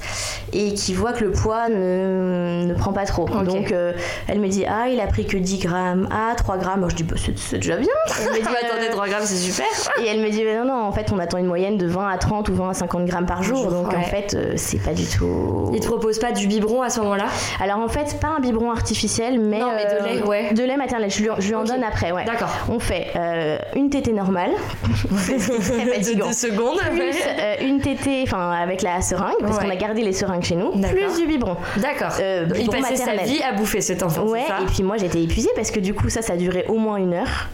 et 0.54 0.74
qui 0.74 0.94
voit 0.94 1.14
que 1.14 1.24
le 1.24 1.32
poids 1.32 1.70
ne, 1.70 2.66
ne 2.66 2.74
prend 2.74 2.94
pas 2.94 3.06
trop. 3.06 3.28
Donc, 3.28 3.72
euh, 3.72 3.94
elle 4.28 4.40
me 4.40 4.48
dit 4.48 4.66
Ah, 4.68 4.88
il 4.90 5.00
a 5.00 5.08
pris 5.08 5.26
que 5.26 5.38
10 5.38 5.60
grammes. 5.60 6.08
Ah, 6.12 6.34
3 6.36 6.58
grammes. 6.58 6.82
Moi, 6.82 6.90
je 6.90 6.96
dis 6.96 7.04
bah, 7.04 7.16
c'est 7.18 7.58
déjà 7.58 7.78
bien. 7.78 7.88
Elle 8.20 8.30
me 8.30 8.36
dit, 8.36 8.42
mais 8.44 8.68
attendez, 8.68 8.88
euh, 8.88 8.92
3 8.92 9.08
grammes, 9.08 9.26
c'est 9.26 9.36
super. 9.36 9.66
Et 10.02 10.08
elle 10.08 10.22
me 10.22 10.30
dit 10.30 10.44
Non, 10.44 10.66
non, 10.66 10.84
en 10.84 10.92
fait, 10.92 11.12
on 11.12 11.20
attend 11.20 11.38
une 11.38 11.46
moyenne 11.46 11.78
de 11.78 11.88
20 11.88 12.10
à 12.10 12.18
30 12.18 12.50
ou 12.50 12.56
20 12.56 12.70
à 12.70 12.74
50 12.74 13.06
grammes 13.06 13.26
par 13.26 13.44
jour. 13.44 13.58
jour, 13.58 13.72
Donc, 13.72 13.94
en 13.94 14.02
fait, 14.04 14.34
euh, 14.34 14.54
c'est 14.56 14.82
pas 14.82 14.94
du 14.94 15.06
tout. 15.06 15.70
Ils 15.74 15.80
te 15.80 15.88
proposent 15.88 16.20
pas 16.20 16.32
du 16.32 16.48
biberon 16.48 16.82
à 16.82 16.90
ce 16.90 17.00
moment-là? 17.02 17.26
Alors, 17.62 17.80
en 17.80 17.88
fait, 17.88 18.20
pas 18.20 18.30
un 18.30 18.40
biberon 18.40 18.72
artificiel, 18.72 19.40
mais. 19.40 19.60
Non, 19.60 19.72
mais 19.76 19.86
de 19.86 20.06
lait, 20.06 20.24
ouais. 20.24 20.54
De 20.54 20.64
lait 20.64 20.78
maternel. 20.78 21.10
Je 21.10 21.22
lui, 21.22 21.30
je 21.40 21.48
lui 21.48 21.56
en 21.56 21.64
donne 21.64 21.84
après, 21.84 22.12
ouais. 22.12 22.26
D'accord. 22.26 22.50
On 22.70 22.80
fait 22.80 23.08
euh, 23.16 23.58
une 23.76 23.90
tétée 23.90 24.14
normale. 24.14 24.52
c'est 25.18 26.16
De 26.16 26.24
deux 26.24 26.34
secondes. 26.34 26.80
Plus 26.92 27.16
euh, 27.26 27.56
une 27.62 27.80
tétée, 27.80 28.24
enfin 28.24 28.52
avec 28.52 28.82
la 28.82 29.02
seringue, 29.02 29.36
parce 29.42 29.60
qu'on 29.60 29.70
a 29.70 29.76
gardé 29.76 30.02
les 30.02 30.14
seringues 30.14 30.44
chez 30.44 30.56
nous. 30.56 30.72
Plus 30.72 31.20
du 31.20 31.28
biberon. 31.28 31.58
D'accord. 31.78 32.14
Euh, 32.20 32.48
il 32.60 32.70
passait 32.70 32.96
sa 32.96 33.16
vie 33.16 33.42
à 33.42 33.54
bouffer 33.54 33.82
cet 33.82 34.04
enfant. 34.04 34.24
Ouais, 34.24 34.42
et 34.62 34.66
puis 34.66 34.84
moi 34.84 34.98
j'étais 34.98 35.22
épuisée 35.22 35.50
parce 35.56 35.72
que 35.72 35.80
du 35.80 35.94
coup 35.94 36.10
ça, 36.10 36.22
ça 36.22 36.36
duré 36.36 36.66
au 36.68 36.78
moins 36.78 36.98
une 36.98 37.14
heure. 37.14 37.48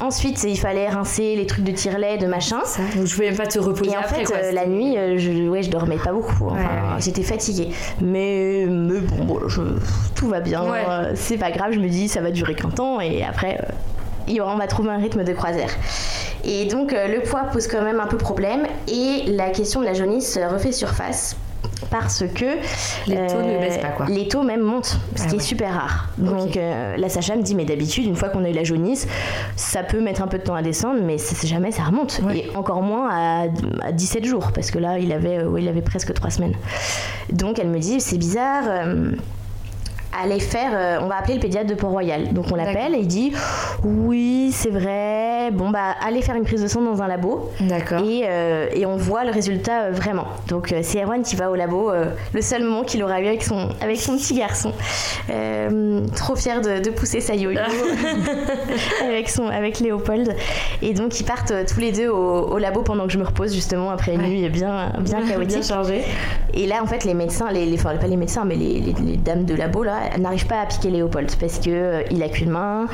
Ensuite, 0.00 0.42
il 0.44 0.58
fallait 0.58 0.88
rincer 0.88 1.36
les 1.36 1.46
trucs 1.46 1.64
de 1.64 1.72
tire-lait, 1.72 2.16
de 2.18 2.26
machin. 2.26 2.60
Ça, 2.64 2.80
donc 2.96 3.04
je 3.06 3.14
pouvais 3.14 3.28
même 3.28 3.36
pas 3.36 3.46
te 3.46 3.58
reposer 3.58 3.90
Et 3.92 3.96
en 3.96 4.00
après 4.00 4.16
fait, 4.16 4.24
quoi. 4.24 4.36
euh, 4.36 4.52
la 4.52 4.66
nuit, 4.66 4.96
euh, 4.96 5.18
je, 5.18 5.48
ouais, 5.48 5.62
je 5.62 5.70
dormais 5.70 5.98
pas 5.98 6.12
beaucoup. 6.12 6.46
Enfin, 6.46 6.54
Ouais, 6.56 6.60
ouais. 6.62 7.00
J'étais 7.00 7.22
fatiguée. 7.22 7.68
Mais, 8.00 8.64
mais 8.68 9.00
bon, 9.00 9.24
bon, 9.24 9.48
je- 9.48 9.60
tout 10.14 10.28
va 10.28 10.40
bien. 10.40 10.62
Ouais. 10.70 10.84
euh, 10.88 11.12
C'est 11.14 11.36
pas 11.36 11.50
grave. 11.50 11.72
Je 11.72 11.80
me 11.80 11.88
dis, 11.88 12.08
ça 12.08 12.20
va 12.22 12.30
durer 12.30 12.54
qu'un 12.54 12.70
temps. 12.70 13.00
Et 13.00 13.22
après, 13.22 13.60
euh, 13.62 14.42
on 14.44 14.56
va 14.56 14.66
trouver 14.66 14.90
un 14.90 14.96
rythme 14.98 15.22
de 15.24 15.32
croisière. 15.34 15.70
Et 16.44 16.64
donc, 16.64 16.92
euh, 16.94 17.06
le 17.06 17.20
poids 17.22 17.42
pose 17.52 17.66
quand 17.66 17.82
même 17.82 18.00
un 18.00 18.06
peu 18.06 18.16
problème. 18.16 18.62
Et 18.88 19.24
la 19.26 19.50
question 19.50 19.80
de 19.80 19.84
la 19.86 19.92
jaunisse 19.92 20.38
refait 20.50 20.72
surface. 20.72 21.36
Parce 21.90 22.24
que 22.34 22.44
euh, 22.44 22.56
Les 23.06 23.16
taux 23.26 23.42
ne 23.42 23.58
baissent 23.58 23.78
pas, 23.78 23.88
quoi. 23.88 24.06
Les 24.06 24.28
taux 24.28 24.42
même 24.42 24.60
montent, 24.60 24.98
ce 25.16 25.22
Ah 25.22 25.26
qui 25.26 25.30
ouais. 25.30 25.36
est 25.36 25.44
super 25.44 25.72
rare. 25.74 26.08
Donc 26.18 26.56
euh, 26.56 26.96
la 26.96 27.08
Sacha 27.08 27.36
me 27.36 27.42
dit 27.42 27.54
mais 27.54 27.64
d'habitude 27.64 28.04
une 28.04 28.16
fois 28.16 28.28
qu'on 28.28 28.44
a 28.44 28.50
eu 28.50 28.52
la 28.52 28.64
jaunisse, 28.64 29.06
ça 29.56 29.82
peut 29.82 30.00
mettre 30.00 30.22
un 30.22 30.26
peu 30.26 30.38
de 30.38 30.42
temps 30.44 30.54
à 30.54 30.62
descendre, 30.62 31.00
mais 31.02 31.16
c'est- 31.18 31.46
jamais 31.46 31.72
ça 31.72 31.84
remonte. 31.84 32.20
Ouais. 32.24 32.38
Et 32.50 32.56
encore 32.56 32.82
moins 32.82 33.08
à, 33.10 33.44
à 33.82 33.92
17 33.92 34.24
jours 34.24 34.50
parce 34.54 34.70
que 34.70 34.78
là 34.78 34.98
il 34.98 35.12
avait, 35.12 35.38
euh, 35.38 35.48
ouais, 35.48 35.62
il 35.62 35.68
avait 35.68 35.80
presque 35.82 36.12
3 36.12 36.30
semaines. 36.30 36.54
Donc 37.32 37.58
elle 37.58 37.68
me 37.68 37.78
dit 37.78 38.00
c'est 38.00 38.18
bizarre. 38.18 38.64
Allez 40.12 40.40
faire, 40.40 40.72
euh, 40.74 40.98
on 41.02 41.06
va 41.06 41.18
appeler 41.18 41.34
le 41.34 41.40
pédiatre 41.40 41.68
de 41.68 41.74
Port-Royal. 41.74 42.32
Donc 42.32 42.46
on 42.50 42.56
l'appelle 42.56 42.94
et 42.94 42.98
il 42.98 43.06
dit 43.06 43.32
oui 43.84 44.50
c'est 44.52 44.70
vrai. 44.70 45.50
Bon 45.52 45.70
bah 45.70 45.94
allez 46.06 46.20
faire 46.20 46.34
une 46.34 46.44
prise 46.44 46.62
de 46.62 46.66
sang 46.68 46.82
dans 46.82 47.00
un 47.00 47.06
labo 47.08 47.48
D'accord. 47.60 48.02
et, 48.04 48.22
euh, 48.26 48.66
et 48.74 48.86
on 48.86 48.96
voit 48.96 49.24
le 49.24 49.30
résultat 49.30 49.82
euh, 49.84 49.90
vraiment. 49.92 50.26
Donc 50.48 50.74
c'est 50.82 51.02
Erwan 51.02 51.22
qui 51.22 51.36
va 51.36 51.50
au 51.50 51.54
labo, 51.54 51.92
le 52.34 52.42
seul 52.42 52.64
moment 52.64 52.82
qu'il 52.82 53.02
aura 53.04 53.20
eu 53.20 53.26
avec 53.26 53.42
son, 53.44 53.68
avec 53.80 53.98
son 54.00 54.16
petit 54.16 54.34
garçon. 54.34 54.72
Trop 56.16 56.34
fier 56.36 56.60
de, 56.60 56.80
de 56.82 56.90
pousser 56.90 57.20
sa 57.20 57.34
yo-yo 57.34 57.60
avec, 59.04 59.28
son, 59.30 59.46
avec 59.48 59.78
Léopold. 59.80 60.34
Et 60.82 60.92
donc 60.94 61.20
ils 61.20 61.24
partent 61.24 61.52
tous 61.72 61.80
les 61.80 61.92
deux 61.92 62.08
au, 62.08 62.48
au 62.48 62.58
labo 62.58 62.82
pendant 62.82 63.06
que 63.06 63.12
je 63.12 63.18
me 63.18 63.24
repose 63.24 63.54
justement 63.54 63.90
après 63.90 64.14
une 64.14 64.20
Ouais. 64.20 64.28
nuit 64.28 64.48
bien, 64.50 64.92
bien 65.00 65.22
chaotique. 65.28 65.62
chargé. 65.64 66.02
Et 66.52 66.66
là, 66.66 66.82
en 66.82 66.86
fait, 66.86 67.04
les 67.04 67.14
médecins, 67.14 67.50
les, 67.50 67.64
les, 67.64 67.78
enfin, 67.78 67.96
pas 67.96 68.06
les 68.08 68.16
médecins, 68.16 68.44
mais 68.44 68.56
les, 68.56 68.80
les- 68.80 68.92
les 69.04 69.16
dames 69.16 69.44
de 69.44 69.54
labo, 69.54 69.82
là, 69.84 69.99
n'arrivent 70.18 70.46
pas 70.46 70.60
à 70.60 70.66
piquer 70.66 70.90
Léopold 70.90 71.30
parce 71.38 71.58
que 71.58 71.70
euh, 71.70 72.02
il 72.10 72.22
a 72.22 72.28
qu'une 72.28 72.50
main 72.50 72.86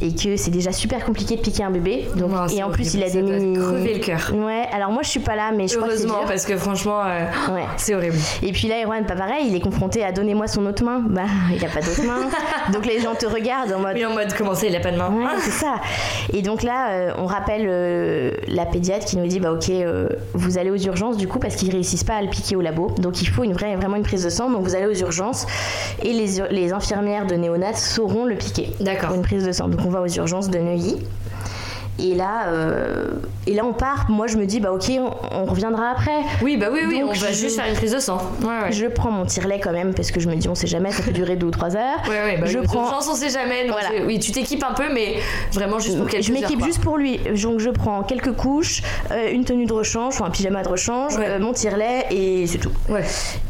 et 0.00 0.14
que 0.14 0.36
c'est 0.36 0.50
déjà 0.50 0.72
super 0.72 1.04
compliqué 1.04 1.36
de 1.36 1.40
piquer 1.40 1.62
un 1.64 1.70
bébé. 1.70 2.06
Donc, 2.16 2.30
Non, 2.30 2.46
et 2.48 2.62
en 2.62 2.70
plus, 2.70 2.94
il 2.94 3.02
a 3.02 3.08
des 3.08 3.22
mini. 3.22 3.58
crever 3.58 3.94
le 3.94 4.00
cœur. 4.00 4.30
Ouais, 4.34 4.64
alors 4.72 4.90
moi, 4.90 5.02
je 5.02 5.08
suis 5.08 5.20
pas 5.20 5.36
là, 5.36 5.52
mais 5.56 5.68
je 5.68 5.76
crois 5.76 5.88
que 5.88 5.92
Heureusement, 5.94 6.20
parce 6.26 6.44
que 6.44 6.56
franchement, 6.56 7.00
euh, 7.04 7.24
Ouais. 7.54 7.62
c'est 7.78 7.94
horrible. 7.94 8.16
Et 8.42 8.52
puis 8.52 8.68
là, 8.68 8.82
Erwan, 8.84 9.06
pas 9.06 9.14
pareil, 9.16 9.46
il 9.48 9.54
est 9.54 9.60
confronté 9.60 10.04
à 10.04 10.12
donnez-moi 10.12 10.48
son 10.48 10.66
autre 10.66 10.84
main. 10.84 11.02
Bah, 11.08 11.22
il 11.54 11.64
a 11.64 11.68
pas 11.68 11.80
d'autre 11.80 12.02
main. 12.04 12.28
Donc 12.74 12.84
les 12.84 13.00
gens 13.00 13.14
te 13.14 13.24
regardent 13.26 13.72
en 13.72 13.80
mode. 13.80 13.92
Oui, 13.94 14.04
en 14.04 14.12
mode, 14.12 14.32
comment 14.36 14.54
ça, 14.54 14.66
il 14.66 14.76
a 14.76 14.80
pas 14.80 14.92
de 14.92 14.98
main 14.98 15.10
Ouais, 15.10 15.24
c'est 15.40 15.50
ça. 15.50 15.76
Et 16.34 16.42
donc 16.42 16.62
là, 16.62 16.90
euh, 16.90 17.12
on 17.16 17.24
rappelle 17.24 17.64
euh, 17.66 18.32
la 18.48 18.66
pédiatre 18.66 19.06
qui 19.06 19.16
nous 19.16 19.26
dit 19.26 19.40
bah 19.40 19.52
ok, 19.52 19.70
vous 20.34 20.58
allez 20.58 20.70
aux 20.70 20.76
urgences 20.76 21.16
du 21.16 21.26
coup 21.28 21.38
parce 21.38 21.56
qu'ils 21.56 21.70
réussissent 21.70 22.04
pas 22.04 22.16
à 22.16 22.22
le 22.22 22.28
piquer 22.28 22.54
au 22.56 22.60
labo. 22.60 22.90
Donc 22.98 23.22
il 23.22 23.28
faut 23.28 23.44
une 23.44 23.52
vraie, 23.54 23.74
vraiment 23.76 23.96
une 23.96 24.02
prise 24.02 24.24
de 24.24 24.30
sang. 24.30 24.50
Donc 24.50 24.62
vous 24.64 24.74
allez 24.74 24.86
aux 24.86 24.94
urgences 25.00 25.46
et 26.02 26.12
les, 26.12 26.26
les 26.50 26.72
infirmières 26.72 27.26
de 27.26 27.34
néonat 27.34 27.74
sauront 27.74 28.24
le 28.24 28.36
piquer. 28.36 28.72
D'accord. 28.80 29.08
Pour 29.08 29.16
une 29.16 29.22
prise 29.22 29.44
de 29.44 29.52
sang. 29.52 29.68
Donc 29.68 29.80
on 29.84 29.90
va 29.90 30.02
aux 30.02 30.08
urgences 30.08 30.50
de 30.50 30.58
Neuilly. 30.58 30.98
Et 31.98 32.14
là, 32.14 32.48
euh, 32.48 33.08
et 33.46 33.54
là 33.54 33.64
on 33.64 33.72
part. 33.72 34.10
Moi 34.10 34.26
je 34.26 34.36
me 34.36 34.44
dis 34.46 34.60
bah 34.60 34.70
ok, 34.72 34.84
on, 34.98 35.10
on 35.32 35.44
reviendra 35.46 35.90
après. 35.92 36.20
Oui, 36.42 36.56
bah 36.58 36.66
oui, 36.70 36.80
oui, 36.86 37.00
Donc, 37.00 37.10
on 37.10 37.12
va 37.12 37.30
je- 37.30 37.32
juste 37.34 37.56
faire 37.56 37.66
une 37.68 37.74
prise 37.74 37.92
de 37.92 37.98
sang. 37.98 38.18
Ouais, 38.42 38.48
ouais. 38.64 38.72
Je 38.72 38.86
prends 38.86 39.10
mon 39.10 39.24
tire-lait 39.24 39.60
quand 39.60 39.72
même 39.72 39.94
parce 39.94 40.10
que 40.10 40.20
je 40.20 40.28
me 40.28 40.34
dis 40.36 40.48
on 40.48 40.54
sait 40.54 40.66
jamais, 40.66 40.90
ça 40.92 41.02
peut 41.02 41.12
durer 41.12 41.36
deux 41.36 41.46
ou 41.46 41.50
trois 41.50 41.74
heures. 41.74 41.98
Ouais, 42.08 42.22
ouais, 42.22 42.36
bah, 42.38 42.46
je 42.46 42.58
prends. 42.58 42.84
urgences, 42.84 43.08
on 43.10 43.14
sait 43.14 43.30
jamais. 43.30 43.66
Voilà. 43.68 43.88
Oui, 44.04 44.18
tu 44.18 44.30
t'équipes 44.32 44.64
un 44.68 44.74
peu, 44.74 44.92
mais 44.92 45.16
vraiment 45.52 45.78
juste 45.78 45.96
pour 45.98 46.06
quelques 46.06 46.24
je 46.24 46.32
m'équipe 46.32 46.62
juste 46.64 46.82
pour 46.82 46.98
lui. 46.98 47.18
Donc 47.42 47.60
je 47.60 47.70
prends 47.70 48.02
quelques 48.02 48.32
couches, 48.32 48.82
euh, 49.10 49.30
une 49.32 49.44
tenue 49.44 49.64
de 49.66 49.72
rechange, 49.72 50.14
enfin 50.14 50.26
un 50.26 50.30
pyjama 50.30 50.62
de 50.62 50.68
rechange, 50.68 51.16
Ouais. 51.16 51.26
euh, 51.28 51.38
mon 51.38 51.52
tire-lait 51.54 52.06
et 52.10 52.46
c'est 52.46 52.58
tout. 52.58 52.72
Ouais. 52.90 53.04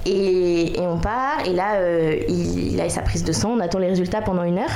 Et, 0.05 0.79
et 0.81 0.87
on 0.87 0.99
part 0.99 1.39
et 1.45 1.53
là 1.53 1.81
il, 2.29 2.75
il 2.75 2.81
a 2.81 2.89
sa 2.89 3.03
prise 3.03 3.25
de 3.25 3.33
sang, 3.33 3.55
on 3.57 3.61
attend 3.61 3.79
les 3.81 3.89
résultats 3.89 4.21
pendant 4.23 4.45
une 4.45 4.59
heure. 4.59 4.71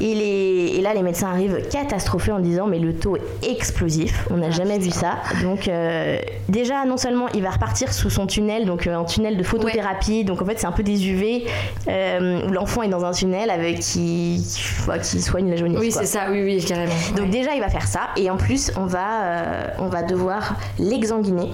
Et, 0.00 0.14
les- 0.14 0.72
et 0.76 0.80
là, 0.82 0.94
les 0.94 1.02
médecins 1.02 1.28
arrivent 1.28 1.66
catastrophés 1.70 2.32
en 2.32 2.40
disant 2.40 2.66
mais 2.66 2.78
le 2.78 2.94
taux 2.94 3.16
est 3.16 3.50
explosif, 3.50 4.26
on 4.30 4.36
n'a 4.38 4.50
jamais 4.50 4.78
vu 4.78 4.90
ça. 4.90 5.16
Donc 5.42 5.68
euh, 5.68 6.18
déjà, 6.48 6.84
non 6.84 6.96
seulement 6.96 7.26
il 7.34 7.42
va 7.42 7.50
repartir 7.50 7.92
sous 7.92 8.10
son 8.10 8.26
tunnel, 8.26 8.64
donc 8.66 8.86
euh, 8.86 8.96
un 8.96 9.04
tunnel 9.04 9.36
de 9.36 9.42
photothérapie, 9.42 10.24
donc 10.24 10.42
en 10.42 10.46
fait 10.46 10.58
c'est 10.58 10.66
un 10.66 10.72
peu 10.72 10.82
des 10.82 11.08
UV 11.08 11.46
euh, 11.88 12.46
où 12.46 12.52
l'enfant 12.52 12.82
est 12.82 12.88
dans 12.88 13.04
un 13.04 13.12
tunnel 13.12 13.50
avec 13.50 13.80
qui, 13.80 14.44
qui, 15.02 15.20
soigne 15.20 15.50
la 15.50 15.56
jaunisse. 15.56 15.78
Oui, 15.80 15.92
c'est 15.92 16.06
ça, 16.06 16.26
oui, 16.30 16.42
oui, 16.42 16.64
carrément. 16.64 16.92
Donc 17.16 17.26
Ouais. 17.26 17.30
déjà 17.30 17.54
il 17.54 17.60
va 17.60 17.68
faire 17.68 17.86
ça 17.86 18.00
et 18.16 18.30
en 18.30 18.36
plus 18.36 18.70
on 18.76 18.86
va, 18.86 19.22
euh, 19.24 19.66
on 19.78 19.88
va 19.88 20.02
devoir 20.02 20.56
l'exanguiner. 20.78 21.50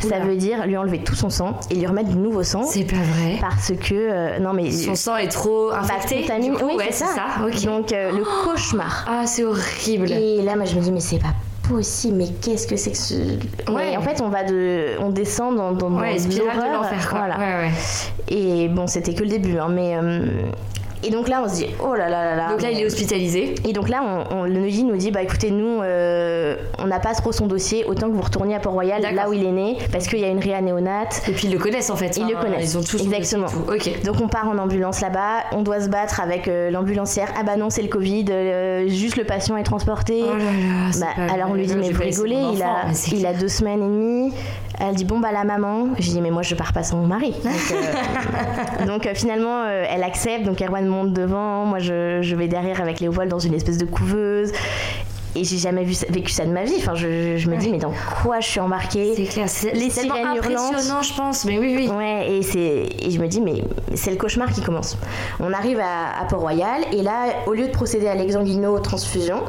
Ça 0.00 0.18
veut 0.18 0.36
dire 0.36 0.66
lui 0.66 0.76
enlever 0.78 1.00
tout 1.00 1.14
son 1.14 1.28
sang 1.28 1.60
et 1.70 1.74
lui 1.74 1.86
remettre 1.86 2.08
du 2.08 2.16
nouveau 2.16 2.42
sang. 2.42 2.62
c'est 2.62 2.84
pas 2.84 2.96
vrai. 2.96 3.36
Parce 3.40 3.72
que 3.72 3.92
euh, 3.94 4.38
non 4.38 4.52
mais 4.54 4.70
Son 4.70 4.94
sang 4.94 5.16
est 5.16 5.28
trop 5.28 5.70
bah, 5.70 5.80
infecté. 5.82 6.26
coup, 6.26 6.64
oui, 6.64 6.74
ouais, 6.76 6.86
c'est 6.90 7.04
ça. 7.04 7.26
Ok. 7.46 7.62
Donc 7.64 7.79
euh, 7.92 8.12
le 8.12 8.24
cauchemar. 8.44 9.04
Ah, 9.08 9.26
c'est 9.26 9.44
horrible. 9.44 10.10
Et 10.12 10.42
là 10.42 10.56
moi 10.56 10.64
je 10.64 10.76
me 10.76 10.80
dis 10.80 10.92
mais 10.92 11.00
c'est 11.00 11.18
pas 11.18 11.34
possible, 11.68 12.16
mais 12.16 12.28
qu'est-ce 12.42 12.66
que 12.66 12.76
c'est 12.76 12.90
que 12.90 12.96
ce. 12.96 13.14
Ouais. 13.70 13.96
En 13.96 14.02
fait, 14.02 14.20
on 14.20 14.28
va 14.28 14.42
de. 14.44 14.98
On 15.00 15.10
descend 15.10 15.56
dans. 15.56 15.72
dans, 15.72 15.90
Ouais, 16.00 16.16
dans 16.16 16.28
de 16.28 16.72
l'enfer. 16.72 17.08
Voilà. 17.10 17.38
Ouais, 17.38 17.68
ouais. 17.68 17.72
Et 18.28 18.68
bon, 18.68 18.86
c'était 18.88 19.14
que 19.14 19.22
le 19.22 19.28
début, 19.28 19.56
hein, 19.58 19.68
mais. 19.70 19.96
euh, 19.96 20.26
Et 21.02 21.10
donc 21.10 21.28
là, 21.28 21.42
on 21.44 21.48
se 21.48 21.54
dit, 21.56 21.66
oh 21.82 21.94
là 21.94 22.08
là 22.08 22.24
là 22.24 22.36
là. 22.36 22.48
Donc 22.50 22.62
là, 22.62 22.70
il 22.70 22.78
est 22.80 22.86
hospitalisé. 22.86 23.54
Et 23.68 23.72
donc 23.72 23.88
là, 23.88 24.02
on, 24.30 24.36
on- 24.36 24.44
le 24.44 24.52
Neuilly 24.60 24.84
nous 24.84 24.96
dit, 24.96 25.10
bah 25.10 25.22
écoutez, 25.22 25.50
nous, 25.50 25.80
euh, 25.82 26.56
on 26.78 26.86
n'a 26.86 26.98
pas 27.00 27.14
trop 27.14 27.32
son 27.32 27.46
dossier, 27.46 27.84
autant 27.86 28.08
que 28.08 28.14
vous 28.14 28.20
retourniez 28.20 28.54
à 28.56 28.60
Port-Royal, 28.60 29.02
là 29.14 29.28
où 29.28 29.32
il 29.32 29.44
est 29.44 29.52
né, 29.52 29.78
parce 29.92 30.06
qu'il 30.08 30.18
y 30.18 30.24
a 30.24 30.28
une 30.28 30.40
réa 30.40 30.60
néonate. 30.60 31.22
Et 31.28 31.32
puis 31.32 31.46
ils 31.46 31.52
le 31.52 31.58
connaissent 31.58 31.90
en 31.90 31.96
fait. 31.96 32.16
Ils 32.16 32.26
le 32.28 32.36
connaissent. 32.36 32.72
Ils 32.74 32.78
ont 32.78 32.82
tous 32.82 33.02
Exactement. 33.02 33.46
Ok. 33.68 34.02
Donc 34.04 34.20
on 34.20 34.28
part 34.28 34.48
en 34.48 34.58
ambulance 34.58 35.00
là-bas, 35.00 35.44
on 35.52 35.62
doit 35.62 35.80
se 35.80 35.88
battre 35.88 36.20
avec 36.20 36.48
euh, 36.48 36.70
l'ambulancière. 36.70 37.28
Ah 37.38 37.42
bah 37.44 37.56
non, 37.56 37.70
c'est 37.70 37.82
le 37.82 37.88
Covid, 37.88 38.26
euh, 38.30 38.88
juste 38.88 39.16
le 39.16 39.24
patient 39.24 39.56
est 39.56 39.62
transporté. 39.62 40.22
Oh 40.24 40.30
là 40.36 40.38
là, 40.38 40.92
c'est 40.92 41.00
Bah, 41.00 41.32
alors 41.32 41.50
on 41.50 41.54
lui 41.54 41.66
dit 41.66 41.76
mais 41.76 41.90
vous 41.92 42.02
rigolez, 42.02 42.36
il 42.54 42.62
a, 42.62 42.86
il 43.12 43.26
a 43.26 43.32
deux 43.32 43.48
semaines 43.48 43.80
et 43.80 43.86
demie. 43.86 44.32
Elle 44.82 44.94
dit 44.94 45.04
bon 45.04 45.20
bah 45.20 45.30
la 45.32 45.44
maman. 45.44 45.88
Je 45.98 46.10
dis 46.10 46.20
mais 46.20 46.30
moi 46.30 46.42
je 46.42 46.54
pars 46.54 46.72
pas 46.72 46.82
sans 46.82 46.96
mon 46.96 47.06
mari. 47.06 47.34
Donc, 47.44 48.86
donc, 48.86 49.08
finalement 49.14 49.66
elle 49.66 50.02
accepte. 50.02 50.44
Donc 50.44 50.60
Erwan 50.62 50.88
monte 50.90 51.12
devant, 51.12 51.64
moi 51.64 51.78
je, 51.78 52.20
je 52.20 52.36
vais 52.36 52.48
derrière 52.48 52.80
avec 52.80 53.00
Léopold 53.00 53.30
dans 53.30 53.38
une 53.38 53.54
espèce 53.54 53.78
de 53.78 53.86
couveuse. 53.86 54.52
Et 55.36 55.44
j'ai 55.44 55.58
jamais 55.58 55.84
vu 55.84 55.94
vécu 56.08 56.30
ça 56.32 56.44
de 56.44 56.50
ma 56.50 56.64
vie. 56.64 56.74
Enfin 56.78 56.94
je, 56.94 57.36
je 57.36 57.48
me 57.50 57.56
dis 57.56 57.70
mais 57.70 57.78
dans 57.78 57.92
quoi 58.22 58.40
je 58.40 58.48
suis 58.48 58.60
embarquée 58.60 59.12
C'est 59.16 59.24
clair. 59.24 59.48
C'est 59.48 59.72
Les 59.72 59.88
tellement 59.88 60.14
sirènes 60.16 60.36
impressionnant, 60.38 61.02
je 61.02 61.14
pense. 61.14 61.44
Mais 61.44 61.58
oui, 61.58 61.74
oui. 61.76 61.88
Ouais, 61.88 62.30
et, 62.30 62.42
c'est, 62.42 62.58
et 63.00 63.10
je 63.10 63.20
me 63.20 63.28
dis, 63.28 63.40
mais 63.40 63.62
c'est 63.94 64.10
le 64.10 64.16
cauchemar 64.16 64.50
qui 64.52 64.60
commence. 64.62 64.96
On 65.38 65.52
arrive 65.52 65.78
à, 65.80 66.20
à 66.20 66.24
Port-Royal, 66.24 66.82
et 66.92 67.02
là, 67.02 67.26
au 67.46 67.52
lieu 67.54 67.66
de 67.68 67.72
procéder 67.72 68.08
à 68.08 68.14
l'exanguino-transfusion, 68.14 69.42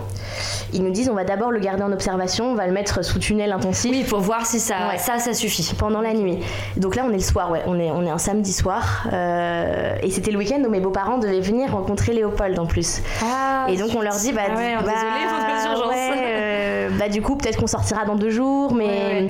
ils 0.74 0.84
nous 0.84 0.92
disent, 0.92 1.10
on 1.10 1.16
va 1.16 1.24
d'abord 1.24 1.52
le 1.52 1.60
garder 1.60 1.84
en 1.84 1.92
observation, 1.92 2.52
on 2.52 2.56
va 2.56 2.66
le 2.68 2.74
mettre 2.74 3.04
sous 3.04 3.20
tunnel 3.20 3.52
intensif 3.52 3.92
Oui, 3.92 4.04
pour 4.04 4.20
voir 4.20 4.46
si 4.46 4.60
ça, 4.60 4.90
Ouais. 4.90 4.98
ça, 4.98 5.20
ça 5.20 5.34
suffit. 5.34 5.74
pendant 5.78 6.02
la 6.02 6.14
nuit. 6.14 6.40
Donc 6.78 6.96
là, 6.96 7.04
on 7.06 7.10
est 7.12 7.14
le 7.16 7.20
soir, 7.20 7.52
ouais, 7.52 7.62
on 7.66 7.80
est, 7.80 7.92
on 7.92 8.04
est 8.06 8.10
un 8.10 8.18
samedi 8.18 8.54
soir, 8.54 9.08
euh, 9.12 9.96
et 10.02 10.12
c'était 10.12 10.32
le 10.32 10.38
week-end 10.38 10.62
où 10.66 10.70
mes 10.70 10.80
beaux-parents 10.80 11.18
devaient 11.18 11.40
venir 11.42 11.72
rencontrer 11.72 12.14
Léopold 12.14 12.58
en 12.60 12.66
plus. 12.66 13.02
Ah, 13.24 13.66
Et 13.70 13.78
donc 13.78 13.90
on 13.96 14.02
leur 14.02 14.16
dit 14.16 14.32
bah, 14.32 14.42
Ah 14.52 14.56
ouais, 14.56 14.76
bah, 14.76 14.82
désolé 15.56 15.71
urgences. 15.72 15.90
ouais, 15.90 16.10
euh, 16.18 16.90
bah 17.00 17.10
du 17.10 17.22
coup 17.22 17.36
peut-être 17.36 17.58
qu'on 17.58 17.68
sortira 17.68 18.06
dans 18.06 18.16
deux 18.16 18.30
jours 18.30 18.74
mais 18.74 19.28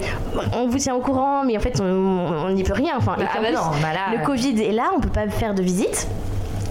on 0.55 0.67
vous 0.67 0.77
tient 0.77 0.95
au 0.95 0.99
courant 0.99 1.43
mais 1.45 1.55
en 1.57 1.59
fait 1.59 1.79
on 1.81 2.49
n'y 2.51 2.63
peut 2.63 2.73
rien 2.73 2.93
enfin 2.97 3.15
Bah, 3.17 3.25
ah 3.33 3.37
bah 3.41 3.47
plus, 3.47 3.55
non, 3.55 3.61
bah 3.81 3.93
là, 3.93 4.15
le 4.15 4.21
euh. 4.21 4.25
Covid 4.25 4.61
est 4.61 4.71
là 4.71 4.91
on 4.95 4.99
peut 4.99 5.09
pas 5.09 5.27
faire 5.27 5.53
de 5.53 5.61
visite 5.61 6.07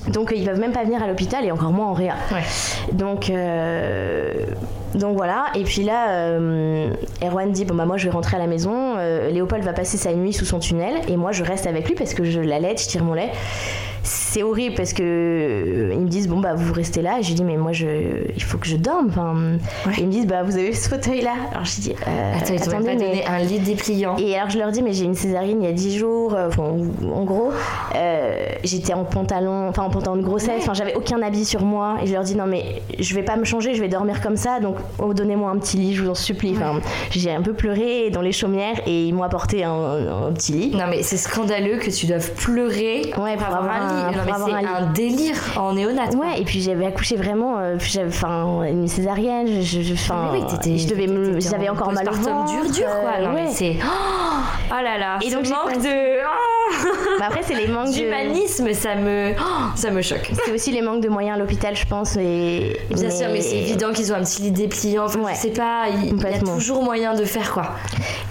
donc 0.08 0.32
euh, 0.32 0.34
ils 0.36 0.44
peuvent 0.46 0.58
même 0.58 0.72
pas 0.72 0.82
venir 0.84 1.02
à 1.02 1.06
l'hôpital 1.06 1.44
et 1.44 1.52
encore 1.52 1.70
moins 1.72 1.86
en 1.88 1.92
réa 1.92 2.14
Ouais. 2.32 2.42
donc 2.92 3.30
euh, 3.30 4.46
donc 4.94 5.16
voilà 5.16 5.44
et 5.54 5.62
puis 5.62 5.84
là 5.84 6.08
euh, 6.10 6.90
Erwan 7.22 7.52
dit 7.52 7.64
bon 7.64 7.74
bah 7.76 7.84
moi 7.84 7.96
je 7.96 8.06
vais 8.06 8.10
rentrer 8.10 8.36
à 8.36 8.40
la 8.40 8.48
maison 8.48 8.94
euh, 8.96 9.30
Léopold 9.30 9.62
va 9.62 9.72
passer 9.72 9.96
sa 9.98 10.12
nuit 10.12 10.32
sous 10.32 10.44
son 10.44 10.58
tunnel 10.58 10.94
et 11.08 11.16
moi 11.16 11.30
je 11.32 11.44
reste 11.44 11.66
avec 11.68 11.86
lui 11.86 11.94
parce 11.94 12.12
que 12.14 12.24
je 12.24 12.40
l'allaite 12.40 12.82
je 12.82 12.88
tire 12.88 13.04
mon 13.04 13.14
lait 13.14 13.30
c'est 14.30 14.42
horrible 14.44 14.74
parce 14.76 14.92
que 14.92 15.02
euh, 15.02 15.90
ils 15.92 15.98
me 16.00 16.08
disent 16.08 16.28
bon 16.28 16.38
bah 16.38 16.54
vous 16.54 16.72
restez 16.72 17.02
là. 17.02 17.18
Et 17.18 17.22
j'ai 17.22 17.34
dit 17.34 17.42
mais 17.44 17.56
moi 17.56 17.72
je 17.72 17.86
il 18.34 18.42
faut 18.42 18.58
que 18.58 18.66
je 18.66 18.76
dorme. 18.76 19.08
Enfin 19.10 19.34
et 19.96 20.00
ils 20.00 20.06
me 20.06 20.12
disent 20.12 20.26
bah 20.26 20.42
vous 20.44 20.56
avez 20.56 20.72
ce 20.72 20.88
fauteuil 20.88 21.20
là. 21.20 21.32
Alors 21.50 21.64
j'ai 21.64 21.82
dit 21.82 21.94
euh, 22.06 22.32
Attends, 22.36 22.54
ils 22.54 22.70
même 22.70 22.84
pas 22.84 22.94
mais- 22.94 22.96
donné 22.96 23.26
un 23.26 23.38
lit 23.40 23.58
dépliant. 23.58 24.16
et 24.18 24.36
alors 24.36 24.50
je 24.50 24.58
leur 24.58 24.70
dis 24.70 24.82
mais 24.82 24.92
j'ai 24.92 25.04
une 25.04 25.14
césarienne 25.14 25.62
il 25.62 25.66
y 25.66 25.68
a 25.68 25.72
10 25.72 25.98
jours 25.98 26.34
euh, 26.34 26.48
en- 26.58 27.24
gros 27.24 27.50
euh, 27.96 28.44
j'étais 28.64 28.92
en 28.94 29.04
pantalon 29.04 29.68
enfin 29.68 29.82
en 29.82 29.90
pantalon 29.90 30.16
de 30.16 30.22
grossesse. 30.22 30.62
Enfin 30.62 30.74
j'avais 30.74 30.94
aucun 30.94 31.20
habit 31.22 31.44
sur 31.44 31.62
moi. 31.64 31.96
Et 32.02 32.06
je 32.06 32.12
leur 32.12 32.22
dis 32.22 32.36
non 32.36 32.46
mais 32.46 32.82
je 32.98 33.14
vais 33.14 33.22
pas 33.22 33.36
me 33.36 33.44
changer 33.44 33.74
je 33.74 33.80
vais 33.80 33.88
dormir 33.88 34.20
comme 34.20 34.36
ça. 34.36 34.60
Donc 34.60 34.76
oh, 35.00 35.12
donnez-moi 35.14 35.50
un 35.50 35.58
petit 35.58 35.76
lit 35.76 35.94
je 35.94 36.02
vous 36.04 36.10
en 36.10 36.14
supplie. 36.14 36.52
Enfin 36.56 36.80
j'ai 37.10 37.32
un 37.32 37.42
peu 37.42 37.52
pleuré 37.52 38.10
dans 38.10 38.22
les 38.22 38.32
chaumières 38.32 38.76
et 38.86 39.06
ils 39.06 39.12
m'ont 39.14 39.22
apporté 39.24 39.64
un, 39.64 39.72
un 40.28 40.32
petit 40.32 40.52
lit. 40.52 40.70
Non 40.76 40.84
mais 40.88 41.02
c'est 41.02 41.16
scandaleux 41.16 41.78
que 41.78 41.90
tu 41.90 42.06
doives 42.06 42.30
pleurer 42.34 43.12
Ouais, 43.18 43.36
pour 43.36 43.46
avoir 43.46 43.70
un 43.70 44.10
lit. 44.10 44.16
Non 44.20 44.32
pour 44.32 44.48
mais 44.48 44.54
avoir 44.54 44.60
c'est 44.60 44.66
un 44.66 44.74
un 44.88 44.92
délire 44.92 45.36
en 45.56 45.74
néonat. 45.74 46.10
Ouais, 46.10 46.40
et 46.40 46.44
puis 46.44 46.60
j'avais 46.60 46.86
accouché 46.86 47.16
vraiment, 47.16 47.58
euh, 47.58 47.76
enfin 48.06 48.62
une 48.64 48.88
césarienne, 48.88 49.46
je, 49.62 49.80
je, 49.82 49.94
Mais 50.32 50.40
oui, 50.40 50.78
je 50.78 50.88
devais 50.88 51.40
j'avais 51.40 51.68
en 51.68 51.74
encore 51.74 51.92
mal 51.92 52.08
au 52.08 52.12
ventre. 52.12 52.52
dur 52.52 52.70
dur 52.70 52.86
quoi. 53.02 53.20
Non 53.20 53.32
mais 53.34 53.46
ouais. 53.46 53.52
c'est 53.52 53.76
oh, 53.84 54.39
oh 54.70 54.82
là 54.82 54.98
là. 54.98 55.18
Et 55.22 55.30
donc, 55.30 55.48
manque 55.48 55.82
de 55.82 56.18
oh, 56.22 56.86
Bah 57.18 57.26
après 57.28 57.42
c'est 57.42 57.54
les 57.54 57.66
manques 57.68 57.88
de, 57.88 57.94
d'humanisme, 57.94 58.72
ça 58.72 58.94
me 58.94 59.32
oh, 59.38 59.70
ça 59.76 59.90
me 59.90 60.02
choque. 60.02 60.30
c'est 60.44 60.52
aussi 60.52 60.70
les 60.72 60.82
manques 60.82 61.02
de 61.02 61.08
moyens 61.08 61.36
à 61.36 61.38
l'hôpital, 61.40 61.76
je 61.76 61.86
pense. 61.86 62.16
Et 62.16 62.76
Bien 62.90 63.10
sûr, 63.10 63.28
mais 63.32 63.40
c'est 63.40 63.56
évident 63.58 63.92
qu'ils 63.92 64.12
ont 64.12 64.16
un 64.16 64.22
petit 64.22 64.42
lit 64.42 64.50
dépliant. 64.52 65.04
Enfin, 65.04 65.20
Ouais. 65.20 65.32
Je 65.34 65.40
sais 65.40 65.50
pas, 65.50 65.86
il 65.88 66.10
il 66.10 66.22
y 66.22 66.34
a 66.34 66.38
toujours 66.38 66.82
moyen 66.82 67.14
de 67.14 67.24
faire 67.24 67.52
quoi. 67.52 67.72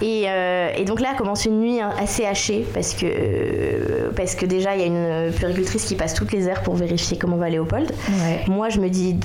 Et, 0.02 0.24
euh, 0.28 0.70
et 0.76 0.84
donc 0.84 1.00
là 1.00 1.10
commence 1.16 1.44
une 1.44 1.60
nuit 1.60 1.80
hein, 1.80 1.90
assez 2.00 2.24
hachée 2.24 2.66
parce 2.74 2.94
que 2.94 3.06
euh, 3.06 4.10
parce 4.16 4.34
que 4.34 4.46
déjà 4.46 4.74
il 4.74 4.80
y 4.80 4.84
a 4.84 4.86
une 4.86 5.32
puéricultrice 5.32 5.84
qui 5.84 5.94
passe 5.94 6.14
toutes 6.14 6.32
les 6.32 6.48
heures 6.48 6.62
pour 6.62 6.74
vérifier 6.74 7.18
comment 7.18 7.36
va 7.36 7.48
Léopold. 7.48 7.92
Ouais. 8.08 8.40
Moi 8.48 8.68
je 8.70 8.80
me 8.80 8.88
dis 8.88 9.16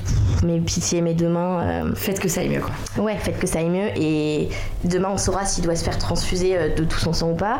mais 0.44 0.58
pitié 0.60 1.00
mes 1.00 1.14
deux 1.14 1.28
mains. 1.28 1.60
euh, 1.62 1.94
Faites 1.94 2.20
que 2.20 2.28
ça 2.28 2.40
aille 2.42 2.48
mieux 2.50 2.60
quoi. 2.60 3.02
Ouais, 3.02 3.16
faites 3.18 3.38
que 3.38 3.46
ça 3.46 3.58
aille 3.60 3.70
mieux 3.70 3.88
et 3.96 4.48
demain 4.84 5.08
on 5.12 5.18
saura 5.18 5.44
s'il 5.46 5.64
doit 5.64 5.76
se 5.76 5.84
faire 5.84 5.98
transfuser 5.98 6.56
euh, 6.56 6.74
de 6.74 6.84
tout 6.84 7.05
son 7.06 7.12
sang 7.12 7.30
ou 7.30 7.34
pas. 7.34 7.58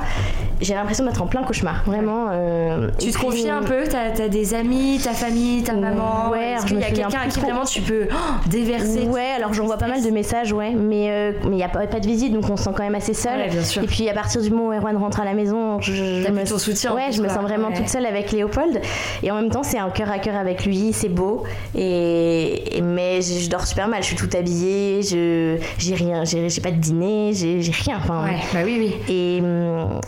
J'ai 0.61 0.75
l'impression 0.75 1.05
d'être 1.05 1.21
en 1.23 1.27
plein 1.27 1.43
cauchemar, 1.43 1.83
vraiment. 1.87 2.27
euh, 2.31 2.89
Tu 2.99 3.11
te 3.11 3.19
confies 3.19 3.49
un 3.51 3.63
peu, 3.63 3.85
t'as 3.89 4.25
as 4.25 4.29
des 4.29 4.55
amis, 4.55 4.99
ta 5.03 5.13
famille, 5.13 5.63
ta 5.63 5.75
maman. 5.75 6.31
Ouais, 6.31 6.53
Est-ce 6.53 6.67
qu'il 6.67 6.79
y 6.81 6.83
a 6.83 6.91
quelqu'un 6.91 7.19
à 7.21 7.27
qui 7.27 7.39
trop. 7.39 7.43
vraiment 7.47 7.65
tu 7.65 7.83
peux 7.83 8.09
oh, 8.11 8.17
déverser 8.49 9.03
Ouais, 9.07 9.33
alors 9.37 9.53
j'envoie 9.53 9.77
pas 9.77 9.87
mal 9.89 10.03
de 10.03 10.11
messages, 10.11 10.53
ouais, 10.53 10.71
mais 10.71 11.11
euh, 11.11 11.33
mais 11.45 11.51
il 11.51 11.57
n'y 11.57 11.63
a 11.63 11.69
pas, 11.69 11.87
pas 11.87 12.01
de 12.01 12.07
visite, 12.07 12.33
donc 12.33 12.49
on 12.51 12.57
se 12.57 12.65
sent 12.65 12.71
quand 12.77 12.83
même 12.83 12.95
assez 12.95 13.13
seul. 13.15 13.39
Ouais, 13.39 13.49
bien 13.51 13.63
sûr. 13.63 13.83
Et 13.83 13.87
puis 13.87 14.09
à 14.09 14.15
partir 14.15 14.41
du 14.41 14.51
moment 14.51 14.69
où 14.69 14.73
Erwan 14.73 14.97
rentre 14.97 15.21
à 15.21 15.25
la 15.25 15.35
maison, 15.35 15.81
je, 15.81 15.93
me 16.31 16.35
plus 16.41 16.45
ton 16.51 16.59
soutien, 16.59 16.93
en 16.93 16.95
Ouais, 16.97 17.05
plus, 17.07 17.17
je 17.17 17.23
me 17.23 17.27
quoi. 17.27 17.35
sens 17.37 17.43
vraiment 17.45 17.69
Ouais. 17.69 17.75
toute 17.77 17.89
seule 17.89 18.07
avec 18.07 18.33
Léopold. 18.33 18.81
Et 19.23 19.31
en 19.31 19.35
même 19.37 19.51
temps, 19.51 19.63
c'est 19.63 19.79
un 19.79 19.91
cœur 19.91 20.11
à 20.11 20.19
cœur 20.19 20.37
avec 20.37 20.65
lui, 20.65 20.93
c'est 20.93 21.09
beau. 21.11 21.45
Et, 21.75 22.79
et- 22.79 22.81
mais 22.81 23.21
je, 23.21 23.41
je 23.41 23.51
dors 23.51 23.67
super 23.67 23.89
mal, 23.89 24.03
je 24.03 24.07
suis 24.09 24.17
toute 24.17 24.35
habillée, 24.35 25.03
je 25.03 25.57
j'ai 25.79 25.95
rien, 25.95 26.25
j'ai 26.25 26.49
pas 26.63 26.71
de 26.71 26.77
dîner, 26.77 27.33
j'ai 27.35 27.61
rien. 27.85 27.99
Enfin, 27.99 28.25
Ouais, 28.25 28.37
bah 28.55 28.61
oui, 28.65 28.77
oui. 29.09 29.15
Et 29.15 29.36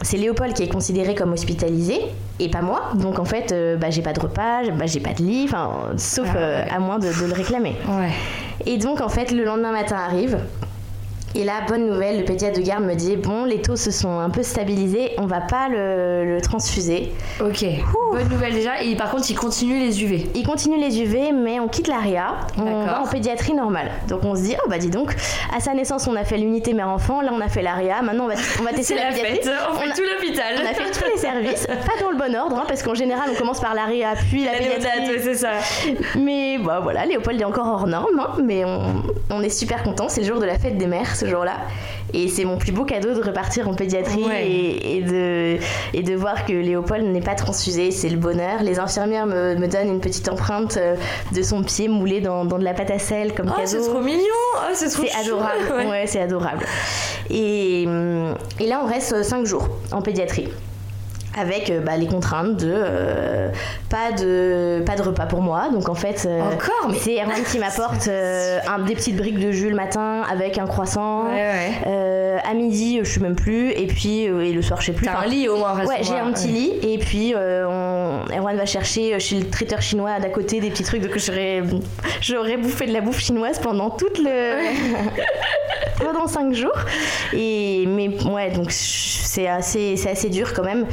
c'est 0.03 0.17
Léopold 0.17 0.53
qui 0.55 0.63
est 0.63 0.69
considéré 0.73 1.15
comme 1.15 1.33
hospitalisé 1.33 2.01
et 2.41 2.49
pas 2.51 2.63
moi. 2.63 2.91
Donc 2.95 3.19
en 3.19 3.25
fait, 3.25 3.53
euh, 3.53 3.77
bah, 3.77 3.91
j'ai 3.91 4.03
pas 4.03 4.13
de 4.13 4.21
repas, 4.21 4.65
j'ai- 4.65 4.71
bah, 4.73 4.87
j'ai 4.87 5.01
pas 5.01 5.13
de 5.15 5.23
lit, 5.23 5.49
sauf 5.97 6.29
Ah, 6.33 6.37
euh, 6.37 6.65
ouais. 6.65 6.71
à 6.71 6.79
moins 6.79 6.99
de, 6.99 7.07
de 7.09 7.27
le 7.27 7.33
réclamer. 7.33 7.75
Ouais. 7.89 8.11
Et 8.67 8.79
donc 8.79 9.01
en 9.01 9.09
fait, 9.09 9.31
le 9.33 9.45
lendemain 9.45 9.73
matin 9.73 9.97
arrive. 9.97 10.39
Et 11.35 11.45
là, 11.45 11.61
bonne 11.69 11.87
nouvelle, 11.87 12.19
le 12.19 12.25
pédiatre 12.25 12.59
de 12.59 12.65
garde 12.65 12.85
me 12.85 12.95
dit 12.95 13.17
bon, 13.17 13.45
les 13.45 13.61
taux 13.61 13.77
se 13.77 13.91
sont 13.91 14.19
un 14.19 14.31
peu 14.31 14.43
stabilisés, 14.43 15.13
on 15.19 15.27
va 15.27 15.41
pas 15.41 15.69
le, 15.69 16.25
le 16.25 16.41
transfuser. 16.41 17.13
Ok. 17.41 17.65
Bonne 18.13 18.29
nouvelle 18.31 18.55
déjà. 18.55 18.83
Et 18.83 18.97
par 18.97 19.11
contre, 19.11 19.31
il 19.31 19.37
continue 19.37 19.79
les 19.79 20.03
UV. 20.03 20.31
Il 20.35 20.47
continue 20.47 20.79
les 20.81 21.01
UV, 21.01 21.33
mais 21.33 21.61
on 21.61 21.69
quitte 21.69 21.87
l'ARIA, 21.87 22.35
on 22.57 22.85
va 22.87 23.03
en 23.03 23.07
pédiatrie 23.07 23.53
normale. 23.55 23.91
Donc 24.09 24.25
on 24.25 24.35
se 24.35 24.43
dit 24.43 24.55
oh 24.65 24.69
bah 24.71 24.79
dis 24.79 24.89
donc, 24.89 25.15
à 25.55 25.61
sa 25.61 25.75
naissance 25.75 26.09
on 26.09 26.17
a 26.17 26.25
fait 26.25 26.39
l'unité 26.39 26.73
mère-enfant, 26.73 27.21
là 27.21 27.31
on 27.33 27.41
a 27.41 27.49
fait 27.49 27.63
l'ARIA, 27.63 28.01
maintenant 28.03 28.25
on 28.25 28.29
va, 28.29 28.35
on 28.61 28.63
va 28.65 28.73
tester 28.75 28.95
la 28.95 29.05
la 29.05 29.09
pédiatrie. 29.11 29.35
fête. 29.37 29.51
On 29.71 29.75
On 29.75 29.79
fait 29.79 29.91
a- 29.91 29.95
tout 29.95 30.03
l'hôpital. 30.03 30.55
On 30.63 30.67
a 30.67 30.73
fait 30.75 30.91
tous 30.91 31.05
les 31.13 31.19
services, 31.19 31.67
pas 31.67 32.03
dans 32.03 32.11
le 32.11 32.17
bon 32.17 32.35
ordre, 32.37 32.57
hein, 32.59 32.65
parce 32.67 32.83
qu'en 32.83 32.95
général 32.95 33.29
on 33.33 33.35
commence 33.39 33.61
par 33.61 33.75
l'ARIA, 33.75 34.15
puis 34.31 34.45
la, 34.45 34.53
La 34.53 34.59
pédiatrie. 34.59 35.21
c'est 35.23 35.35
ça. 35.35 35.51
Mais 36.19 36.57
bah 36.59 36.81
voilà, 36.83 37.05
Léopold 37.05 37.41
est 37.41 37.45
encore 37.45 37.67
hors 37.67 37.87
norme, 37.87 38.19
hein, 38.19 38.39
mais 38.43 38.65
on, 38.65 39.03
on 39.31 39.43
est 39.43 39.51
super 39.51 39.83
content. 39.83 40.09
C'est 40.09 40.23
le 40.23 40.27
jour 40.27 40.39
de 40.41 40.47
la 40.47 40.59
fête 40.59 40.79
des 40.79 40.87
mères 40.87 41.15
ce 41.19 41.27
jour-là. 41.27 41.57
Et 42.15 42.29
c'est 42.29 42.45
mon 42.45 42.57
plus 42.57 42.73
beau 42.73 42.85
cadeau 42.85 43.13
de 43.15 43.23
repartir 43.23 43.69
en 43.69 43.75
pédiatrie 43.75 44.25
Ouais. 44.25 44.49
et, 44.49 44.97
et 44.97 45.03
de, 45.03 45.57
et 45.93 46.03
de 46.03 46.15
voir 46.15 46.47
que 46.47 46.53
Léopold 46.55 47.05
n'est 47.05 47.21
pas 47.21 47.35
transfusé. 47.35 47.91
C'est 47.91 48.09
le 48.09 48.17
bonheur. 48.17 48.63
Les 48.63 48.79
infirmières 48.79 49.27
me, 49.27 49.55
me 49.57 49.67
donnent 49.69 49.89
une 49.89 50.01
petite 50.01 50.29
empreinte 50.31 50.79
euh, 50.79 50.97
de 51.35 51.43
son 51.43 51.63
pied 51.63 51.89
moulé 51.89 52.21
dans, 52.21 52.45
dans 52.47 52.59
de 52.59 52.65
la 52.65 52.73
pâte 52.73 52.91
à 52.91 52.99
sel 52.99 53.35
comme 53.35 53.49
Oh, 53.51 53.57
cadeau. 53.57 53.67
c'est 53.69 53.81
trop 53.91 54.01
mignon. 54.01 54.23
Oh, 54.57 54.73
c'est 54.75 54.89
trop 54.89 55.05
adorable. 55.21 55.53
Ouais. 55.77 55.87
Ouais, 55.87 56.07
c'est 56.07 56.21
adorable. 56.21 56.65
Et, 57.31 57.83
et 57.83 58.67
là, 58.67 58.81
on 58.83 58.87
reste 58.87 59.23
5 59.23 59.45
jours 59.45 59.69
en 59.93 60.01
pédiatrie. 60.01 60.49
Avec 61.39 61.71
euh, 61.71 61.81
bah, 61.81 61.97
les 61.97 62.07
contraintes 62.07 62.57
de 62.57 62.73
euh, 62.75 63.49
pas 63.91 64.13
de 64.13 64.83
pas 64.85 64.97
de 64.97 65.03
repas 65.03 65.27
pour 65.27 65.41
moi. 65.41 65.69
Donc 65.73 65.89
en 65.89 65.95
fait 65.95 66.27
euh, 66.27 66.41
Encore, 66.41 66.89
mais- 66.91 66.99
c'est 66.99 67.17
Erwan 67.23 67.43
qui 67.45 67.59
m'apporte 67.59 68.07
euh, 68.09 68.59
un- 68.67 68.81
des 68.81 68.95
petites 68.95 69.17
briques 69.17 69.39
de 69.39 69.51
jus 69.53 69.69
le 69.71 69.77
matin 69.77 70.23
avec 70.31 70.59
un 70.59 70.67
croissant. 70.67 71.27
Ouais, 71.27 71.33
ouais. 71.85 72.37
À 72.45 72.55
midi 72.55 72.99
je 73.03 73.09
suis 73.11 73.21
même 73.21 73.37
plus. 73.37 73.71
Et 73.73 73.87
puis 73.87 74.23
et 74.23 74.53
le 74.53 74.63
soir 74.63 74.81
je 74.81 74.87
sais 74.87 74.93
plus. 74.93 75.07
T'as 75.07 75.13
Enfin, 75.19 75.27
un 75.27 75.29
lit 75.29 75.49
au 75.49 75.57
moins. 75.57 75.85
Ouais, 75.85 75.99
j'ai 76.03 76.15
un 76.15 76.33
petit 76.33 76.49
lit. 76.49 76.73
Et 76.83 76.99
puis 76.99 77.35
on... 77.37 78.25
Erwan 78.37 78.57
va 78.57 78.67
chercher 78.67 79.19
chez 79.21 79.37
le 79.41 79.49
traiteur 79.49 79.81
chinois 79.83 80.19
d'à 80.21 80.29
côté 80.29 80.61
des 80.61 80.71
petits 80.71 80.83
trucs. 80.85 81.03
Donc 81.03 81.17
j'aurais 81.19 81.63
j'aurais 82.21 82.57
bouffé 82.57 82.87
de 82.87 82.93
la 82.93 83.01
bouffe 83.01 83.21
chinoise 83.21 83.59
pendant 83.59 83.91
toute 83.91 84.19
le 84.19 84.59
pendant 86.05 86.27
5 86.27 86.53
jours. 86.55 86.79
Et 87.33 87.85
mais 87.87 88.09
ouais 88.25 88.51
donc 88.51 88.71
c'est 88.71 89.47
assez 89.49 89.97
c'est 89.97 90.11
assez 90.11 90.29
dur 90.31 90.53
quand 90.55 90.65
même 90.65 90.87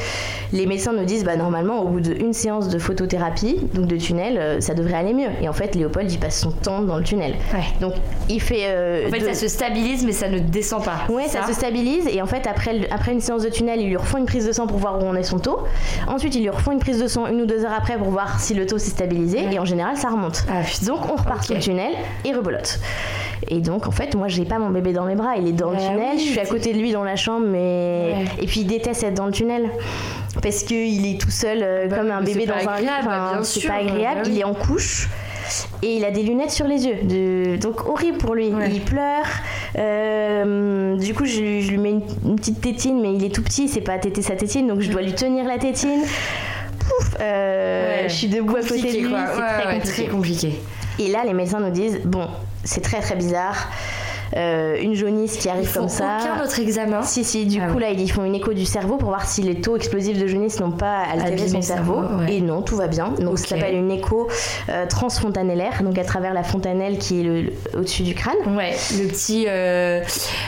les 0.53 0.65
médecins 0.65 0.93
nous 0.93 1.05
disent 1.05 1.23
bah 1.23 1.36
normalement 1.36 1.81
au 1.81 1.88
bout 1.88 1.99
d'une 2.01 2.33
séance 2.33 2.69
de 2.69 2.79
photothérapie, 2.79 3.59
donc 3.73 3.88
de 3.88 3.97
tunnel, 3.97 4.38
euh, 4.38 4.59
ça 4.61 4.73
devrait 4.73 4.95
aller 4.95 5.13
mieux. 5.13 5.29
Et 5.41 5.49
en 5.49 5.53
fait, 5.53 5.75
Léopold 5.75 6.11
il 6.11 6.19
passe 6.19 6.39
son 6.39 6.51
temps 6.51 6.81
dans 6.81 6.97
le 6.97 7.03
tunnel. 7.03 7.33
Ouais. 7.53 7.63
Donc 7.81 7.93
il 8.29 8.41
fait. 8.41 8.63
euh, 8.65 9.07
En 9.07 9.11
fait, 9.11 9.19
de- 9.19 9.25
ça 9.25 9.33
se 9.33 9.47
stabilise, 9.47 10.05
mais 10.05 10.11
ça 10.11 10.29
ne 10.29 10.39
descend 10.39 10.83
pas. 10.83 11.01
Ouais, 11.09 11.27
ça, 11.27 11.45
se 11.47 11.53
stabilise 11.53 12.07
et 12.07 12.21
en 12.21 12.25
fait 12.25 12.47
après, 12.47 12.88
après 12.91 13.11
une 13.11 13.21
séance 13.21 13.43
de 13.43 13.49
tunnel, 13.49 13.79
ils 13.81 13.88
lui 13.88 13.97
refont 13.97 14.17
une 14.17 14.25
prise 14.25 14.45
de 14.47 14.51
sang 14.51 14.67
pour 14.67 14.77
voir 14.77 15.01
où 15.03 15.07
en 15.07 15.15
est 15.15 15.23
son 15.23 15.39
taux. 15.39 15.59
Ensuite, 16.07 16.36
ils 16.36 16.41
lui 16.41 16.49
refont 16.49 16.71
une 16.71 16.79
prise 16.79 16.99
de 17.01 17.07
sang 17.07 17.27
une 17.27 17.41
ou 17.41 17.45
deux 17.45 17.65
heures 17.65 17.73
après 17.77 17.97
pour 17.97 18.09
voir 18.09 18.39
si 18.39 18.53
le 18.53 18.65
taux 18.65 18.77
s'est 18.77 18.91
stabilisé 18.91 19.39
et 19.51 19.59
en 19.59 19.65
général, 19.65 19.97
ça 19.97 20.09
remonte. 20.09 20.43
Ah, 20.49 20.61
donc 20.86 20.99
on 21.11 21.15
repart 21.15 21.39
Ok. 21.39 21.45
sous 21.45 21.53
le 21.53 21.59
tunnel 21.59 21.91
et 22.23 22.33
rebolote. 22.33 22.79
Et 23.49 23.59
donc 23.59 23.88
en 23.88 23.91
fait, 23.91 24.15
moi 24.15 24.27
j'ai 24.27 24.45
pas 24.45 24.57
mon 24.59 24.69
bébé 24.69 24.91
dans 24.93 25.05
mes 25.05 25.15
bras, 25.15 25.36
il 25.38 25.47
est 25.47 25.51
dans 25.51 25.69
le 25.69 25.75
Bah 25.75 25.81
tunnel, 25.83 26.07
oui, 26.15 26.19
je 26.19 26.31
suis 26.31 26.39
à 26.39 26.45
côté 26.45 26.73
de 26.73 26.79
lui 26.79 26.91
dans 26.91 27.03
la 27.03 27.15
chambre, 27.15 27.45
mais 27.47 28.13
Ouais. 28.15 28.25
et 28.43 28.45
puis 28.47 28.61
il 28.61 28.67
déteste 28.67 29.03
être 29.03 29.13
dans 29.13 29.25
le 29.27 29.31
tunnel 29.31 29.69
parce 30.41 30.63
que 30.63 30.73
il 30.73 31.05
est 31.15 31.19
tout 31.19 31.31
seul 31.31 31.59
euh, 31.61 31.88
Bah 31.88 31.97
comme 31.97 32.11
un 32.11 32.21
bébé 32.21 32.45
dans 32.45 32.53
un 32.55 32.59
lit. 32.59 32.67
agréable, 32.67 33.07
Enfin, 33.07 33.39
c'est 33.43 33.67
pas 33.67 33.75
agréable. 33.75 34.21
bah 34.21 34.21
oui. 34.25 34.31
Il 34.33 34.39
est 34.39 34.43
en 34.43 34.53
couche. 34.53 35.09
Et 35.83 35.97
il 35.97 36.03
a 36.05 36.09
des 36.11 36.23
lunettes 36.23 36.49
sur 36.51 36.65
les 36.67 36.86
yeux, 36.88 36.95
de... 37.03 37.55
donc 37.57 37.88
horrible 37.88 38.17
pour 38.17 38.33
lui. 38.33 38.47
Ouais. 38.49 38.69
Il 38.71 38.81
pleure. 38.81 39.25
Euh, 39.77 40.95
du 40.97 41.13
coup, 41.13 41.25
je, 41.25 41.39
lui- 41.39 41.61
je 41.61 41.69
lui 41.71 41.77
mets 41.77 41.91
une, 41.91 42.01
une 42.25 42.36
petite 42.36 42.61
tétine, 42.61 42.99
mais 43.01 43.13
il 43.13 43.23
est 43.23 43.29
tout 43.33 43.43
petit, 43.43 43.67
c'est 43.67 43.81
pas 43.81 43.97
téter 43.99 44.21
sa 44.23 44.36
tétine, 44.36 44.67
donc 44.67 44.81
je 44.81 44.89
dois 44.91 45.01
lui 45.03 45.13
tenir 45.13 45.45
la 45.45 45.57
tétine. 45.59 46.01
Pouf, 46.79 47.15
euh, 47.19 48.01
Ouais. 48.03 48.09
Je 48.09 48.13
suis 48.15 48.27
debout 48.27 48.55
à 48.55 48.61
côté 48.61 48.81
de 48.81 48.88
lui, 48.99 49.07
c'est 49.07 49.13
Ouais, 49.13 49.25
très 49.25 49.67
ouais, 49.67 49.73
compliqué. 49.75 50.03
très 50.03 50.05
compliqué. 50.11 50.61
Et 50.99 51.07
là, 51.09 51.23
les 51.25 51.33
médecins 51.33 51.59
nous 51.59 51.69
disent 51.71 52.01
bon, 52.05 52.27
c'est 52.63 52.81
très 52.81 52.99
très 52.99 53.15
bizarre. 53.15 53.69
Euh, 54.36 54.75
une 54.81 54.93
jaunisse 54.95 55.38
qui 55.38 55.47
arrive 55.47 55.65
faut 55.67 55.79
comme 55.81 55.89
ça. 55.89 56.17
aucun 56.21 56.43
autre 56.43 56.59
examen. 56.59 57.01
Si, 57.03 57.23
si, 57.23 57.45
du 57.45 57.59
Ah 57.61 57.67
coup, 57.67 57.75
ouais. 57.75 57.81
là, 57.81 57.89
ils 57.91 58.11
font 58.11 58.25
une 58.25 58.36
écho 58.36 58.51
du 58.53 58.65
cerveau 58.65 58.97
pour 58.97 59.09
voir 59.09 59.25
si 59.25 59.41
les 59.41 59.61
taux 59.61 59.77
explosifs 59.77 60.17
de 60.19 60.27
jaunisse 60.27 60.59
n'ont 60.59 60.71
pas 60.71 60.99
altéré 61.11 61.33
Abîmé 61.33 61.47
son 61.49 61.61
cerveau. 61.61 62.01
ouais. 62.19 62.33
Et 62.36 62.41
non, 62.41 62.61
tout 62.61 62.75
va 62.75 62.88
bien. 62.88 63.09
Donc, 63.19 63.33
Ok. 63.33 63.39
ça 63.39 63.47
s'appelle 63.55 63.75
une 63.75 63.91
écho 63.91 64.27
euh, 64.69 64.86
transfontanellaire, 64.88 65.81
donc 65.83 65.97
à 65.97 66.03
travers 66.03 66.33
la 66.33 66.43
fontanelle 66.43 66.97
qui 66.97 67.21
est 67.21 67.23
le- 67.23 67.41
le- 67.43 67.53
au-dessus 67.77 68.03
du 68.03 68.13
crâne. 68.13 68.36
Ouais, 68.57 68.73
le 68.99 69.07
petit, 69.07 69.45
euh, 69.47 70.01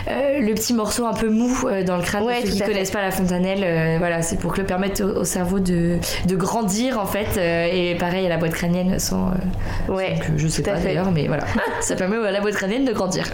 euh, 0.09 0.39
le 0.39 0.53
petit 0.53 0.73
morceau 0.73 1.05
un 1.05 1.13
peu 1.13 1.29
mou 1.29 1.49
dans 1.85 1.95
le 1.97 2.03
crâne. 2.03 2.23
Ouais, 2.23 2.39
pour 2.41 2.45
ceux 2.47 2.51
qui 2.51 2.59
fait. 2.59 2.65
connaissent 2.65 2.91
pas 2.91 3.01
la 3.01 3.11
fontanelle, 3.11 3.97
voilà, 3.99 4.21
c'est 4.21 4.37
pour 4.37 4.53
que 4.53 4.59
le 4.61 4.67
permettre 4.67 5.01
au, 5.03 5.21
au 5.21 5.23
cerveau 5.23 5.59
de, 5.59 5.97
de 6.25 6.35
grandir 6.35 6.99
en 6.99 7.05
fait. 7.05 7.37
et 7.37 7.95
pareil 7.95 8.25
à 8.25 8.29
la 8.29 8.37
boîte 8.37 8.51
crânienne 8.53 8.99
sans. 8.99 9.31
Ouais, 9.87 10.15
sans 10.17 10.33
que 10.33 10.37
je 10.37 10.47
sais 10.49 10.61
pas 10.63 10.75
d'ailleurs, 10.75 11.11
mais 11.11 11.27
voilà, 11.27 11.43
ça 11.81 11.95
permet 11.95 12.17
à 12.17 12.31
la 12.31 12.41
boîte 12.41 12.55
crânienne 12.55 12.83
de 12.83 12.91
grandir. 12.91 13.25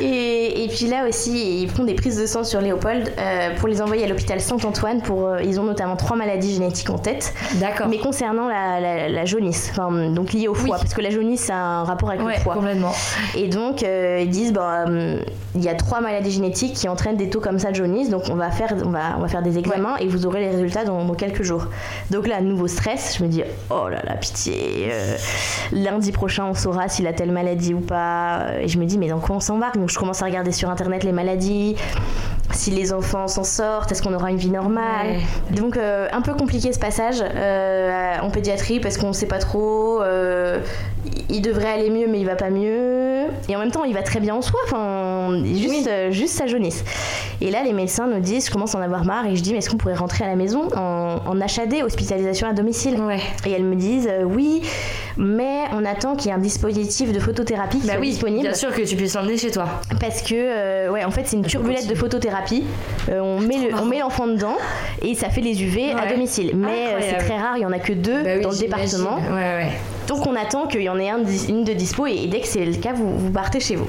Et, 0.00 0.64
et 0.64 0.68
puis 0.68 0.86
là 0.86 1.06
aussi, 1.08 1.62
ils 1.62 1.70
font 1.70 1.84
des 1.84 1.94
prises 1.94 2.18
de 2.20 2.26
sang 2.26 2.44
sur 2.44 2.60
Léopold 2.60 3.12
euh, 3.18 3.54
pour 3.58 3.68
les 3.68 3.80
envoyer 3.82 4.04
à 4.04 4.08
l'hôpital 4.08 4.40
Saint-Antoine. 4.40 5.02
Pour, 5.02 5.26
euh, 5.26 5.42
ils 5.42 5.58
ont 5.60 5.64
notamment 5.64 5.96
trois 5.96 6.16
maladies 6.16 6.54
génétiques 6.54 6.90
en 6.90 6.98
tête. 6.98 7.34
D'accord. 7.56 7.88
Mais 7.88 7.98
concernant 7.98 8.48
la, 8.48 8.80
la- 8.80 9.08
la 9.08 9.24
jaunisse, 9.24 9.68
enfin, 9.70 10.10
donc 10.10 10.32
liée 10.32 10.48
au 10.48 10.54
foie, 10.54 10.64
Oui. 10.64 10.70
parce 10.80 10.94
que 10.94 11.00
la 11.00 11.10
jaunisse 11.10 11.40
ça 11.42 11.54
a 11.54 11.58
un 11.58 11.84
rapport 11.84 12.10
avec 12.10 12.22
Ouais, 12.22 12.34
le 12.36 12.40
foie. 12.40 12.54
complètement. 12.54 12.92
Et 13.36 13.48
donc 13.48 13.82
euh, 13.82 14.20
ils 14.22 14.30
disent 14.30 14.52
bah, 14.52 14.84
hum, 14.86 15.18
il 15.54 15.62
y 15.64 15.68
a 15.68 15.74
trois 15.74 16.00
maladies 16.00 16.30
génétiques 16.30 16.74
qui 16.74 16.88
entraînent 16.88 17.16
des 17.16 17.30
taux 17.30 17.40
comme 17.40 17.58
ça 17.58 17.70
de 17.70 17.76
jaunisse, 17.76 18.10
donc 18.10 18.24
on 18.30 18.34
va 18.34 18.50
faire, 18.50 18.74
on 18.84 18.90
va, 18.90 19.16
on 19.16 19.20
va 19.20 19.28
faire 19.28 19.42
des 19.42 19.58
examens 19.58 19.96
et 19.98 20.06
vous 20.06 20.26
aurez 20.26 20.40
les 20.40 20.50
résultats 20.50 20.84
dans, 20.84 21.04
dans 21.04 21.14
quelques 21.14 21.42
jours. 21.42 21.66
Donc 22.10 22.26
là, 22.26 22.40
nouveau 22.40 22.66
stress, 22.68 23.16
je 23.18 23.24
me 23.24 23.28
dis 23.28 23.42
oh 23.70 23.88
là 23.88 24.02
là, 24.04 24.14
pitié, 24.16 24.90
lundi 25.72 26.12
prochain 26.12 26.44
on 26.46 26.54
saura 26.54 26.88
s'il 26.88 27.06
a 27.06 27.12
telle 27.12 27.32
maladie 27.32 27.74
ou 27.74 27.80
pas. 27.80 28.48
Et 28.60 28.68
je 28.68 28.78
me 28.78 28.84
dis 28.84 28.98
mais 28.98 29.08
dans 29.08 29.20
quoi 29.20 29.36
on 29.36 29.40
Donc 29.74 29.90
je 29.90 29.98
commence 29.98 30.22
à 30.22 30.26
regarder 30.26 30.52
sur 30.52 30.70
internet 30.70 31.02
les 31.02 31.12
maladies, 31.12 31.76
si 32.52 32.70
les 32.70 32.92
enfants 32.92 33.28
s'en 33.28 33.44
sortent, 33.44 33.92
est-ce 33.92 34.02
qu'on 34.02 34.14
aura 34.14 34.30
une 34.30 34.36
vie 34.36 34.50
normale 34.50 35.16
Donc 35.50 35.76
euh, 35.76 36.08
un 36.12 36.20
peu 36.22 36.32
compliqué 36.34 36.72
ce 36.72 36.78
passage 36.78 37.16
euh, 37.22 38.16
en 38.22 38.30
pédiatrie 38.30 38.80
parce 38.80 38.96
qu'on 38.98 39.12
sait 39.12 39.26
pas 39.26 39.38
trop. 39.38 40.00
euh, 40.02 40.58
il 41.28 41.40
devrait 41.42 41.68
aller 41.72 41.90
mieux 41.90 42.06
mais 42.08 42.18
il 42.20 42.26
va 42.26 42.36
pas 42.36 42.50
mieux. 42.50 43.24
Et 43.48 43.56
en 43.56 43.58
même 43.58 43.70
temps 43.70 43.84
il 43.84 43.94
va 43.94 44.02
très 44.02 44.20
bien 44.20 44.34
en 44.34 44.42
soi. 44.42 44.58
Enfin 44.66 45.42
juste, 45.44 45.90
juste 46.10 46.34
sa 46.36 46.46
jaunisse. 46.46 46.84
Et 47.40 47.50
là 47.50 47.62
les 47.64 47.72
médecins 47.72 48.06
nous 48.06 48.20
disent, 48.20 48.46
je 48.46 48.50
commence 48.52 48.74
à 48.74 48.78
en 48.78 48.82
avoir 48.82 49.04
marre 49.04 49.26
et 49.26 49.36
je 49.36 49.42
dis 49.42 49.52
mais 49.52 49.58
est-ce 49.58 49.70
qu'on 49.70 49.76
pourrait 49.76 49.94
rentrer 49.94 50.24
à 50.24 50.28
la 50.28 50.36
maison 50.36 50.68
en, 50.76 51.16
en 51.26 51.40
HAD, 51.40 51.74
hospitalisation 51.84 52.48
à 52.48 52.52
domicile? 52.52 53.00
Ouais. 53.00 53.20
Et 53.44 53.52
elles 53.52 53.64
me 53.64 53.74
disent 53.76 54.08
oui, 54.24 54.62
mais 55.16 55.64
on 55.72 55.84
attend 55.84 56.14
qu'il 56.16 56.28
y 56.28 56.30
ait 56.30 56.36
un 56.36 56.40
dispositif 56.40 57.12
de 57.12 57.18
photothérapie 57.18 57.78
qui 57.80 57.86
Bah 57.86 57.94
soit 57.94 58.00
oui, 58.00 58.10
disponible. 58.10 58.42
bien 58.42 58.54
sûr 58.54 58.72
que 58.74 58.82
tu 58.82 58.96
puisses 58.96 59.14
l'emmener 59.14 59.36
chez 59.36 59.50
toi. 59.50 59.66
Parce 60.00 60.22
que, 60.22 60.90
ouais, 60.90 61.04
en 61.04 61.10
fait, 61.10 61.22
c'est 61.26 61.36
une 61.36 61.44
turbulette 61.44 61.86
de 61.88 61.94
photothérapie. 61.94 62.35
Euh, 63.10 63.20
on, 63.20 63.40
met 63.40 63.58
le- 63.58 63.74
on 63.80 63.84
met 63.84 64.00
l'enfant 64.00 64.26
dedans 64.26 64.56
et 65.02 65.14
ça 65.14 65.28
fait 65.30 65.40
les 65.40 65.62
UV 65.62 65.92
à 65.92 66.06
domicile. 66.06 66.52
Mais 66.54 66.86
euh, 66.94 66.98
c'est 67.00 67.18
très 67.18 67.36
rare, 67.38 67.56
il 67.56 67.62
y 67.62 67.66
en 67.66 67.72
a 67.72 67.78
que 67.78 67.92
deux 67.92 68.22
Bah 68.22 68.30
oui, 68.36 68.42
dans 68.42 68.50
le 68.50 68.58
département. 68.58 69.16
Ouais, 69.16 69.32
ouais. 69.64 69.70
Donc 70.08 70.26
on 70.26 70.36
attend 70.36 70.66
qu'il 70.66 70.82
y 70.82 70.88
en 70.88 70.98
ait 70.98 71.10
un, 71.10 71.18
une 71.48 71.64
de 71.64 71.72
dispo 71.72 72.06
et, 72.06 72.12
et 72.14 72.26
dès 72.28 72.40
que 72.40 72.46
c'est 72.46 72.64
le 72.64 72.74
cas, 72.76 72.92
vous, 72.92 73.18
vous 73.18 73.30
partez 73.30 73.60
chez 73.60 73.76
vous. 73.76 73.88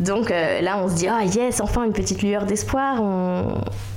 Donc 0.00 0.30
euh, 0.30 0.60
là, 0.60 0.78
on 0.82 0.88
se 0.88 0.94
dit, 0.94 1.08
ah 1.08 1.22
yes, 1.24 1.60
enfin 1.60 1.84
une 1.84 1.92
petite 1.92 2.22
lueur 2.22 2.44
d'espoir. 2.44 3.00
On, 3.02 3.54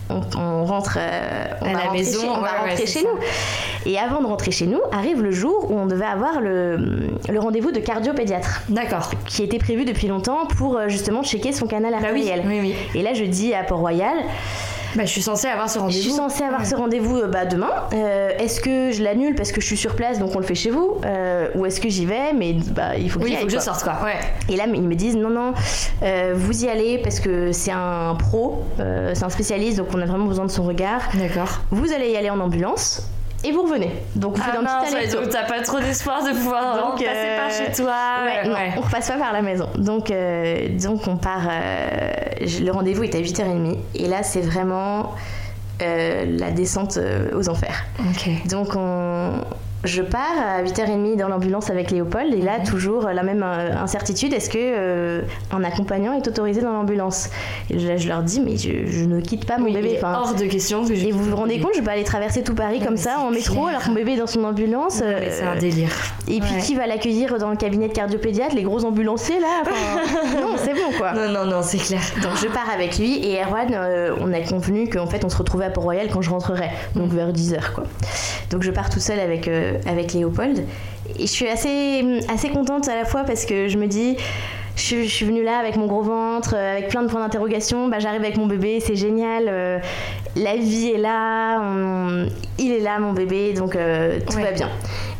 on, 0.10 0.22
on 0.40 0.66
rentre, 0.66 0.98
euh, 1.00 1.46
on 1.62 1.66
À 1.76 1.86
la 1.86 1.92
maison, 1.92 2.22
chez, 2.22 2.28
on 2.30 2.34
va 2.36 2.42
ouais, 2.42 2.70
rentrer 2.72 2.86
chez 2.86 3.00
ça. 3.00 3.02
nous. 3.02 3.90
Et 3.92 3.98
avant 4.00 4.22
de 4.22 4.28
rentrer 4.28 4.52
chez 4.52 4.66
nous, 4.68 4.80
arrive 4.92 5.22
le 5.22 5.32
jour 5.32 5.70
où 5.72 5.78
on 5.78 5.86
devait 5.86 6.06
avoir 6.06 6.42
le, 6.42 7.10
le 7.30 7.40
rendez-vous 7.40 7.72
de 7.72 7.80
cardiopédiatre 7.80 8.62
D'accord. 8.70 9.12
qui 9.28 9.44
était 9.44 9.58
prévu 9.60 9.86
depuis 9.86 10.08
longtemps 10.08 10.46
pour 10.58 10.78
euh, 10.78 10.88
justement 10.90 11.24
checker 11.24 11.52
son 11.54 11.68
canal 11.68 11.92
Bah 11.94 12.10
oui, 12.14 12.30
artériel. 12.30 12.44
oui, 12.48 12.60
oui. 12.62 12.76
Et 13.00 13.04
là, 13.04 13.14
je 13.14 13.24
dis 13.24 13.54
à 13.54 13.64
Port-Royal, 13.64 14.16
Bah, 14.96 15.04
je 15.06 15.12
suis 15.12 15.22
censée 15.22 15.48
avoir 15.48 15.70
ce 15.70 15.76
je 15.76 15.80
rendez-vous. 15.80 16.02
suis 16.02 16.12
censée 16.12 16.44
avoir 16.44 16.66
ce 16.66 16.76
rendez-vous 16.76 17.18
euh, 17.18 17.28
bah, 17.28 17.46
demain. 17.46 17.70
Euh, 17.94 18.30
est-ce 18.40 18.62
que 18.62 18.92
je 18.92 19.04
l'annule 19.04 19.36
parce 19.36 19.52
que 19.52 19.62
je 19.62 19.66
suis 19.66 19.78
sur 19.78 19.96
place 19.96 20.20
donc 20.20 20.36
on 20.36 20.40
le 20.40 20.46
fait 20.46 20.56
chez 20.56 20.70
vous 20.72 20.98
Euh, 21.06 21.50
Ou 21.56 21.66
est-ce 21.66 21.82
que 21.82 21.90
j'y 21.90 22.06
vais 22.06 22.34
mais 22.34 22.54
bah, 22.72 22.96
il 22.98 23.10
faut 23.10 23.20
que 23.20 23.26
Oui, 23.26 23.32
il 23.32 23.36
faut 23.36 23.42
aille, 23.42 23.48
que 23.48 23.54
je 23.54 23.60
sorte 23.60 23.84
quoi. 23.84 23.98
Ouais. 24.04 24.16
Et 24.50 24.56
là, 24.58 24.66
ils 24.74 24.82
me 24.82 24.96
disent 24.96 25.16
non, 25.18 25.30
non, 25.30 25.54
euh, 26.04 26.34
vous 26.36 26.64
y 26.66 26.70
allez 26.70 26.98
parce 27.00 27.20
que 27.20 27.52
c'est 27.52 27.72
un 27.72 28.16
pro, 28.16 28.64
c'est 28.78 29.24
un 29.24 29.30
spécialiste 29.30 29.78
donc 29.78 29.88
on 29.94 30.02
a 30.02 30.06
vraiment 30.06 30.26
besoin 30.26 30.46
de 30.46 30.52
son 30.52 30.64
regard. 30.64 31.02
D'accord. 31.16 31.62
Vous 31.72 31.92
allez 31.94 32.12
y 32.12 32.18
aller 32.18 32.30
en 32.30 32.40
ambulance 32.40 33.02
et 33.48 33.52
vous 33.52 33.62
revenez. 33.64 33.92
Donc 34.16 34.36
vous 34.36 34.42
faites 34.44 34.54
Ah 34.58 34.60
un 34.60 34.84
petit 34.86 34.94
ouais, 34.94 35.00
aller-retour. 35.00 35.22
donc 35.24 35.30
t'as 35.32 35.44
pas 35.44 35.62
trop 35.62 35.80
d'espoir 35.80 36.24
de 36.24 36.32
pouvoir 36.32 36.78
Donc, 36.78 36.96
passer 37.04 37.08
euh, 37.08 37.38
par 37.40 37.52
chez 37.52 37.72
toi. 37.72 37.94
Ouais, 38.26 38.48
non, 38.50 38.56
on 38.78 38.82
repasse 38.82 39.08
pas 39.08 39.18
par 39.18 39.34
la 39.34 39.42
maison. 39.42 39.70
Donc, 39.78 40.12
euh, 40.12 40.68
donc 40.78 41.08
on 41.08 41.18
part. 41.18 41.48
euh, 41.50 42.12
le 42.62 42.72
rendez-vous 42.72 43.04
est 43.04 43.16
à 43.16 43.20
8h30. 43.20 43.78
Et 43.96 44.08
là, 44.08 44.24
c'est 44.24 44.42
vraiment 44.42 45.14
euh, 45.82 46.26
la 46.38 46.52
descente 46.52 47.00
aux 47.36 47.50
enfers. 47.50 47.86
Ok. 48.00 48.48
Donc, 48.50 48.76
on, 48.76 49.32
je 49.86 50.02
pars 50.02 50.22
à 50.58 50.64
8h30 50.64 51.18
dans 51.18 51.28
l'ambulance 51.30 51.70
avec 51.70 51.92
Léopold. 51.92 52.34
Et 52.34 52.42
là, 52.42 52.60
toujours 52.66 53.04
la 53.04 53.24
même 53.24 53.44
euh, 53.44 53.72
incertitude 53.82 54.34
est-ce 54.34 54.50
que 54.50 54.58
euh, 54.60 55.22
un 55.52 55.64
accompagnant 55.64 56.14
est 56.14 56.28
autorisé 56.28 56.62
dans 56.62 56.72
l'ambulance? 56.74 57.30
Là, 57.70 57.98
je 57.98 58.08
leur 58.08 58.24
dis 58.24 58.42
mais 58.42 58.58
je, 58.58 58.86
je 58.86 59.06
ne 59.06 59.22
quitte 59.22 59.46
pas 59.46 59.58
mon 59.58 59.66
Oui, 59.66 59.74
bébé. 59.74 59.96
Enfin, 59.98 60.20
hors 60.22 60.36
de 60.36 60.46
question 60.46 60.86
que 60.86 60.96
je. 60.96 61.06
et 61.08 61.12
vous 61.12 61.24
vous 61.24 61.36
rendez 61.36 61.60
compte, 61.60 61.72
je 61.74 61.80
vais 61.80 61.86
pas 61.86 61.92
aller 61.94 62.04
traverser 62.04 62.44
tout 62.44 62.56
Paris 62.56 62.80
comme 62.80 62.98
ça 62.98 63.20
en 63.20 63.32
métro 63.32 63.54
clair. 63.56 63.68
alors 63.70 63.84
que 63.84 63.90
mon 63.90 63.96
bébé 63.96 64.14
est 64.14 64.18
dans 64.18 64.28
son 64.28 64.44
ambulance. 64.44 64.96
C'est 64.96 65.44
un 65.44 65.56
euh, 65.56 65.60
délire. 65.60 65.90
et 66.28 66.40
puis 66.40 66.54
Ouais. 66.56 66.62
qui 66.62 66.76
va 66.76 66.88
l'accueillir 66.88 67.38
dans 67.38 67.50
le 67.52 67.58
cabinet 67.58 67.88
de 67.88 67.94
cardiopédiatre 67.94 68.56
Les 68.56 68.64
gros 68.64 68.84
ambulanciers 68.86 69.40
là? 69.40 69.62
Enfin, 69.62 70.32
Non, 70.42 70.56
c'est 70.58 70.74
bon 70.74 70.92
quoi. 70.98 71.14
Non, 71.14 71.30
non, 71.32 71.46
non, 71.46 71.62
c'est 71.62 71.78
clair. 71.78 72.02
Donc 72.24 72.34
je 72.42 72.48
pars 72.48 72.70
avec 72.74 72.98
lui 72.98 73.26
et 73.26 73.42
Erwan, 73.42 73.68
euh, 73.74 74.16
on 74.22 74.32
a 74.34 74.40
convenu 74.42 74.90
qu'en 74.90 75.08
fait 75.08 75.24
on 75.26 75.30
se 75.30 75.38
retrouvait 75.38 75.66
à 75.66 75.70
Port-Royal 75.70 76.08
quand 76.12 76.22
je 76.22 76.30
rentrerais, 76.30 76.72
donc 76.96 77.12
vers 77.12 77.32
10h 77.32 77.74
quoi. 77.74 77.84
Donc 78.52 78.64
je 78.64 78.72
pars 78.72 78.90
toute 78.90 79.02
seule 79.02 79.20
avec, 79.20 79.48
euh, 79.48 79.75
avec 79.86 80.14
Léopold 80.14 80.64
et 81.18 81.22
je 81.22 81.32
suis 81.32 81.48
assez, 81.48 82.20
assez 82.28 82.50
contente 82.50 82.88
à 82.90 82.96
la 82.96 83.06
fois 83.06 83.24
parce 83.24 83.46
que 83.46 83.68
je 83.68 83.78
me 83.78 83.88
dis. 83.88 84.18
Je, 84.76 84.82
suis- 84.82 85.08
je 85.08 85.14
suis 85.14 85.26
venue 85.26 85.44
là 85.44 85.58
avec 85.58 85.78
mon 85.78 85.86
gros 85.88 86.02
ventre, 86.02 86.54
euh, 86.56 86.74
avec 86.74 86.90
plein 86.90 87.02
de 87.04 87.08
points 87.08 87.22
d'interrogation. 87.22 87.88
Bah, 87.88 88.00
J'arrive 88.00 88.22
avec 88.22 88.38
mon 88.38 88.46
bébé, 88.46 88.80
c'est 88.82 88.96
génial. 88.96 89.46
euh, 89.48 89.80
la 90.36 90.58
vie 90.58 90.92
est 90.94 90.98
là, 90.98 91.60
on- 91.62 92.28
il 92.60 92.72
est 92.74 92.82
là, 92.82 93.00
mon 93.00 93.14
bébé, 93.14 93.54
donc 93.54 93.76
euh, 93.76 94.20
tout 94.30 94.36
Ouais. 94.38 94.44
va 94.44 94.52
bien. 94.52 94.70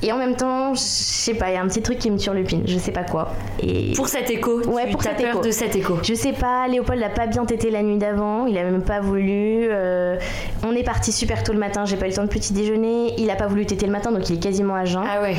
Et 0.04 0.12
en 0.12 0.18
même 0.18 0.36
temps, 0.36 0.74
je 0.74 0.80
sais 0.82 1.34
pas, 1.36 1.50
il 1.50 1.54
y 1.54 1.58
a 1.58 1.62
un 1.62 1.68
petit 1.68 1.82
truc 1.82 2.00
qui 2.00 2.12
me 2.12 2.18
turlupine, 2.18 2.64
je 2.66 2.78
sais 2.78 2.92
pas 2.92 3.04
quoi. 3.04 3.30
Et 3.64 3.94
Pour 3.96 4.10
cet 4.10 4.30
écho, 4.30 4.60
Ouais, 4.68 4.86
tu 4.88 4.92
pour 4.92 5.00
as 5.02 5.04
cet 5.06 5.18
peur 5.22 5.30
écho. 5.30 5.42
de 5.42 5.52
cet 5.52 5.76
écho. 5.78 5.98
je 6.04 6.14
sais 6.14 6.34
pas, 6.34 6.68
Léopold 6.68 7.00
n'a 7.00 7.10
pas 7.10 7.28
bien 7.28 7.46
tété 7.46 7.72
la 7.72 7.82
nuit 7.82 7.98
d'avant, 7.98 8.46
il 8.46 8.58
a 8.58 8.64
même 8.64 8.84
pas 8.84 9.00
voulu. 9.00 9.68
euh, 9.72 10.18
on 10.68 10.76
est 10.76 10.84
parti 10.84 11.12
super 11.14 11.44
tôt 11.44 11.54
le 11.54 11.60
matin, 11.60 11.86
j'ai 11.86 11.96
pas 11.96 12.06
eu 12.08 12.10
le 12.10 12.16
temps 12.16 12.24
de 12.24 12.28
petit 12.28 12.52
déjeuner. 12.54 13.14
Il 13.18 13.30
a 13.30 13.36
pas 13.36 13.48
voulu 13.48 13.66
téter 13.66 13.86
le 13.86 13.94
matin, 13.94 14.12
donc 14.12 14.30
il 14.30 14.36
est 14.36 14.40
quasiment 14.44 14.76
à 14.76 14.84
jeun. 14.84 15.04
Ah 15.10 15.22
ouais. 15.22 15.36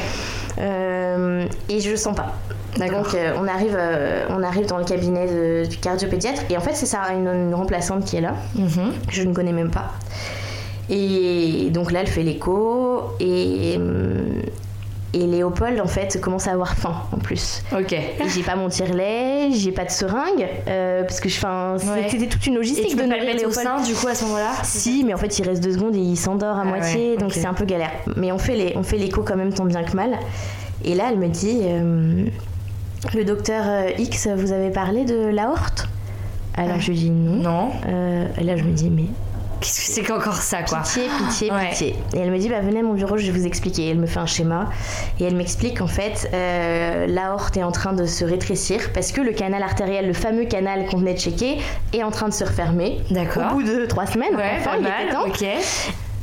Euh, 0.58 1.44
et 1.68 1.80
je 1.80 1.90
le 1.90 1.96
sens 1.96 2.16
pas. 2.16 2.32
Donc 2.78 3.14
euh, 3.14 3.32
on, 3.40 3.46
arrive, 3.48 3.76
euh, 3.78 4.26
on 4.30 4.42
arrive 4.42 4.66
dans 4.66 4.78
le 4.78 4.84
cabinet 4.84 5.26
de- 5.26 5.66
du 5.68 5.76
cardiopédiatre 5.78 6.42
et 6.50 6.56
en 6.56 6.60
fait 6.60 6.74
c'est 6.74 6.86
ça, 6.86 7.00
une, 7.14 7.26
une 7.48 7.54
remplaçante 7.54 8.04
qui 8.04 8.16
est 8.16 8.20
là. 8.20 8.34
Mhm. 8.54 8.92
Je 9.10 9.22
ne 9.22 9.32
connais 9.32 9.52
même 9.52 9.70
pas. 9.70 9.92
Et 10.88 11.68
donc 11.72 11.90
là, 11.90 12.00
elle 12.02 12.06
fait 12.06 12.22
l'écho 12.22 13.02
et, 13.20 13.74
hum, 13.76 14.42
Et 15.14 15.26
Léopold, 15.26 15.80
en 15.80 15.86
fait, 15.86 16.20
commence 16.20 16.46
à 16.46 16.52
avoir 16.52 16.74
faim 16.76 16.94
en 17.10 17.16
plus. 17.16 17.62
Ok. 17.72 17.96
J'ai 18.34 18.42
pas 18.42 18.54
mon 18.54 18.68
tire-lait, 18.68 19.48
j'ai 19.52 19.72
pas 19.72 19.84
de 19.86 19.90
seringue, 19.90 20.46
euh, 20.68 21.02
parce 21.04 21.20
que 21.20 21.28
Ouais. 21.28 22.06
c'était 22.10 22.26
toute 22.26 22.46
une 22.46 22.54
Et 22.54 22.56
logistique 22.58 22.88
tu 22.90 22.96
de 22.96 23.02
peux 23.02 23.08
pas 23.08 23.14
le 23.16 23.20
nourrir 23.22 23.34
mettre 23.34 23.46
au 23.46 23.50
Léopold. 23.50 23.66
sein 23.66 23.82
du 23.82 23.94
coup 23.94 24.08
à 24.08 24.14
ce 24.14 24.24
moment-là 24.26 24.50
Si, 24.62 25.04
mais 25.04 25.14
en 25.14 25.16
fait, 25.16 25.38
il 25.38 25.48
reste 25.48 25.62
deux 25.62 25.72
secondes 25.72 25.96
et 25.96 26.00
il 26.00 26.16
s'endort 26.16 26.56
à 26.58 26.62
Ah 26.62 26.64
moitié, 26.64 27.12
ouais, 27.12 27.16
donc 27.16 27.32
c'est 27.32 27.46
un 27.46 27.54
peu 27.54 27.64
galère. 27.64 27.92
Mais 28.16 28.30
on 28.30 28.38
fait 28.38 28.56
les, 28.56 28.74
on 28.76 28.82
fait 28.82 28.98
l'écho 28.98 29.22
quand 29.22 29.36
même 29.36 29.54
tant 29.54 29.64
bien 29.64 29.82
que 29.84 29.96
mal. 29.96 30.18
Et 30.84 30.94
là, 30.94 31.04
elle 31.10 31.18
me 31.18 31.28
dit, 31.28 31.60
euh, 31.62 32.24
le 33.14 33.24
docteur 33.24 33.64
euh, 33.66 33.90
X, 33.98 34.28
vous 34.36 34.52
avez 34.52 34.70
parlé 34.70 35.04
de 35.04 35.26
l'aorte 35.26 35.88
Alors 36.56 36.80
je 36.80 36.90
lui 36.90 36.98
dis 36.98 37.10
non. 37.10 37.42
Non. 37.42 37.70
Euh, 37.88 38.26
et 38.38 38.44
là, 38.44 38.56
je 38.56 38.62
me 38.64 38.72
dis, 38.72 38.90
mais 38.90 39.04
Qu'est-ce 39.58 39.86
que 39.86 39.92
c'est 39.94 40.02
qu'encore 40.02 40.34
ça 40.34 40.62
quoi? 40.64 40.80
Pitié, 40.80 41.04
pitié, 41.18 41.50
Ouais. 41.50 41.70
pitié. 41.70 41.96
Et 42.14 42.18
elle 42.18 42.30
me 42.30 42.36
dit, 42.38 42.50
bah, 42.50 42.60
venez 42.60 42.80
à 42.80 42.82
mon 42.82 42.92
bureau, 42.92 43.16
je 43.16 43.24
vais 43.30 43.38
vous 43.38 43.46
expliquer. 43.46 43.88
Elle 43.88 43.98
me 43.98 44.06
fait 44.06 44.18
un 44.20 44.26
schéma 44.26 44.68
et 45.18 45.24
elle 45.24 45.34
m'explique 45.34 45.78
qu'en 45.78 45.86
fait, 45.86 46.28
euh, 46.34 47.06
l'aorte 47.06 47.56
est 47.56 47.62
en 47.62 47.72
train 47.72 47.94
de 47.94 48.04
se 48.04 48.22
rétrécir 48.26 48.90
parce 48.92 49.12
que 49.12 49.22
le 49.22 49.32
canal 49.32 49.62
artériel, 49.62 50.06
le 50.06 50.12
fameux 50.12 50.44
canal 50.44 50.84
qu'on 50.86 50.98
venait 50.98 51.14
de 51.14 51.18
checker, 51.18 51.56
est 51.94 52.02
en 52.02 52.10
train 52.10 52.28
de 52.28 52.34
se 52.34 52.44
refermer. 52.44 52.98
D'accord. 53.10 53.52
Au 53.52 53.54
bout 53.54 53.62
de 53.62 53.86
trois 53.86 54.04
semaines, 54.06 54.36
Ouais, 54.36 54.58
enfin, 54.60 54.72
pas 54.72 54.76
il 54.78 54.82
était 54.82 54.90
mal. 55.04 55.08
temps. 55.12 55.26
Ok. 55.26 55.46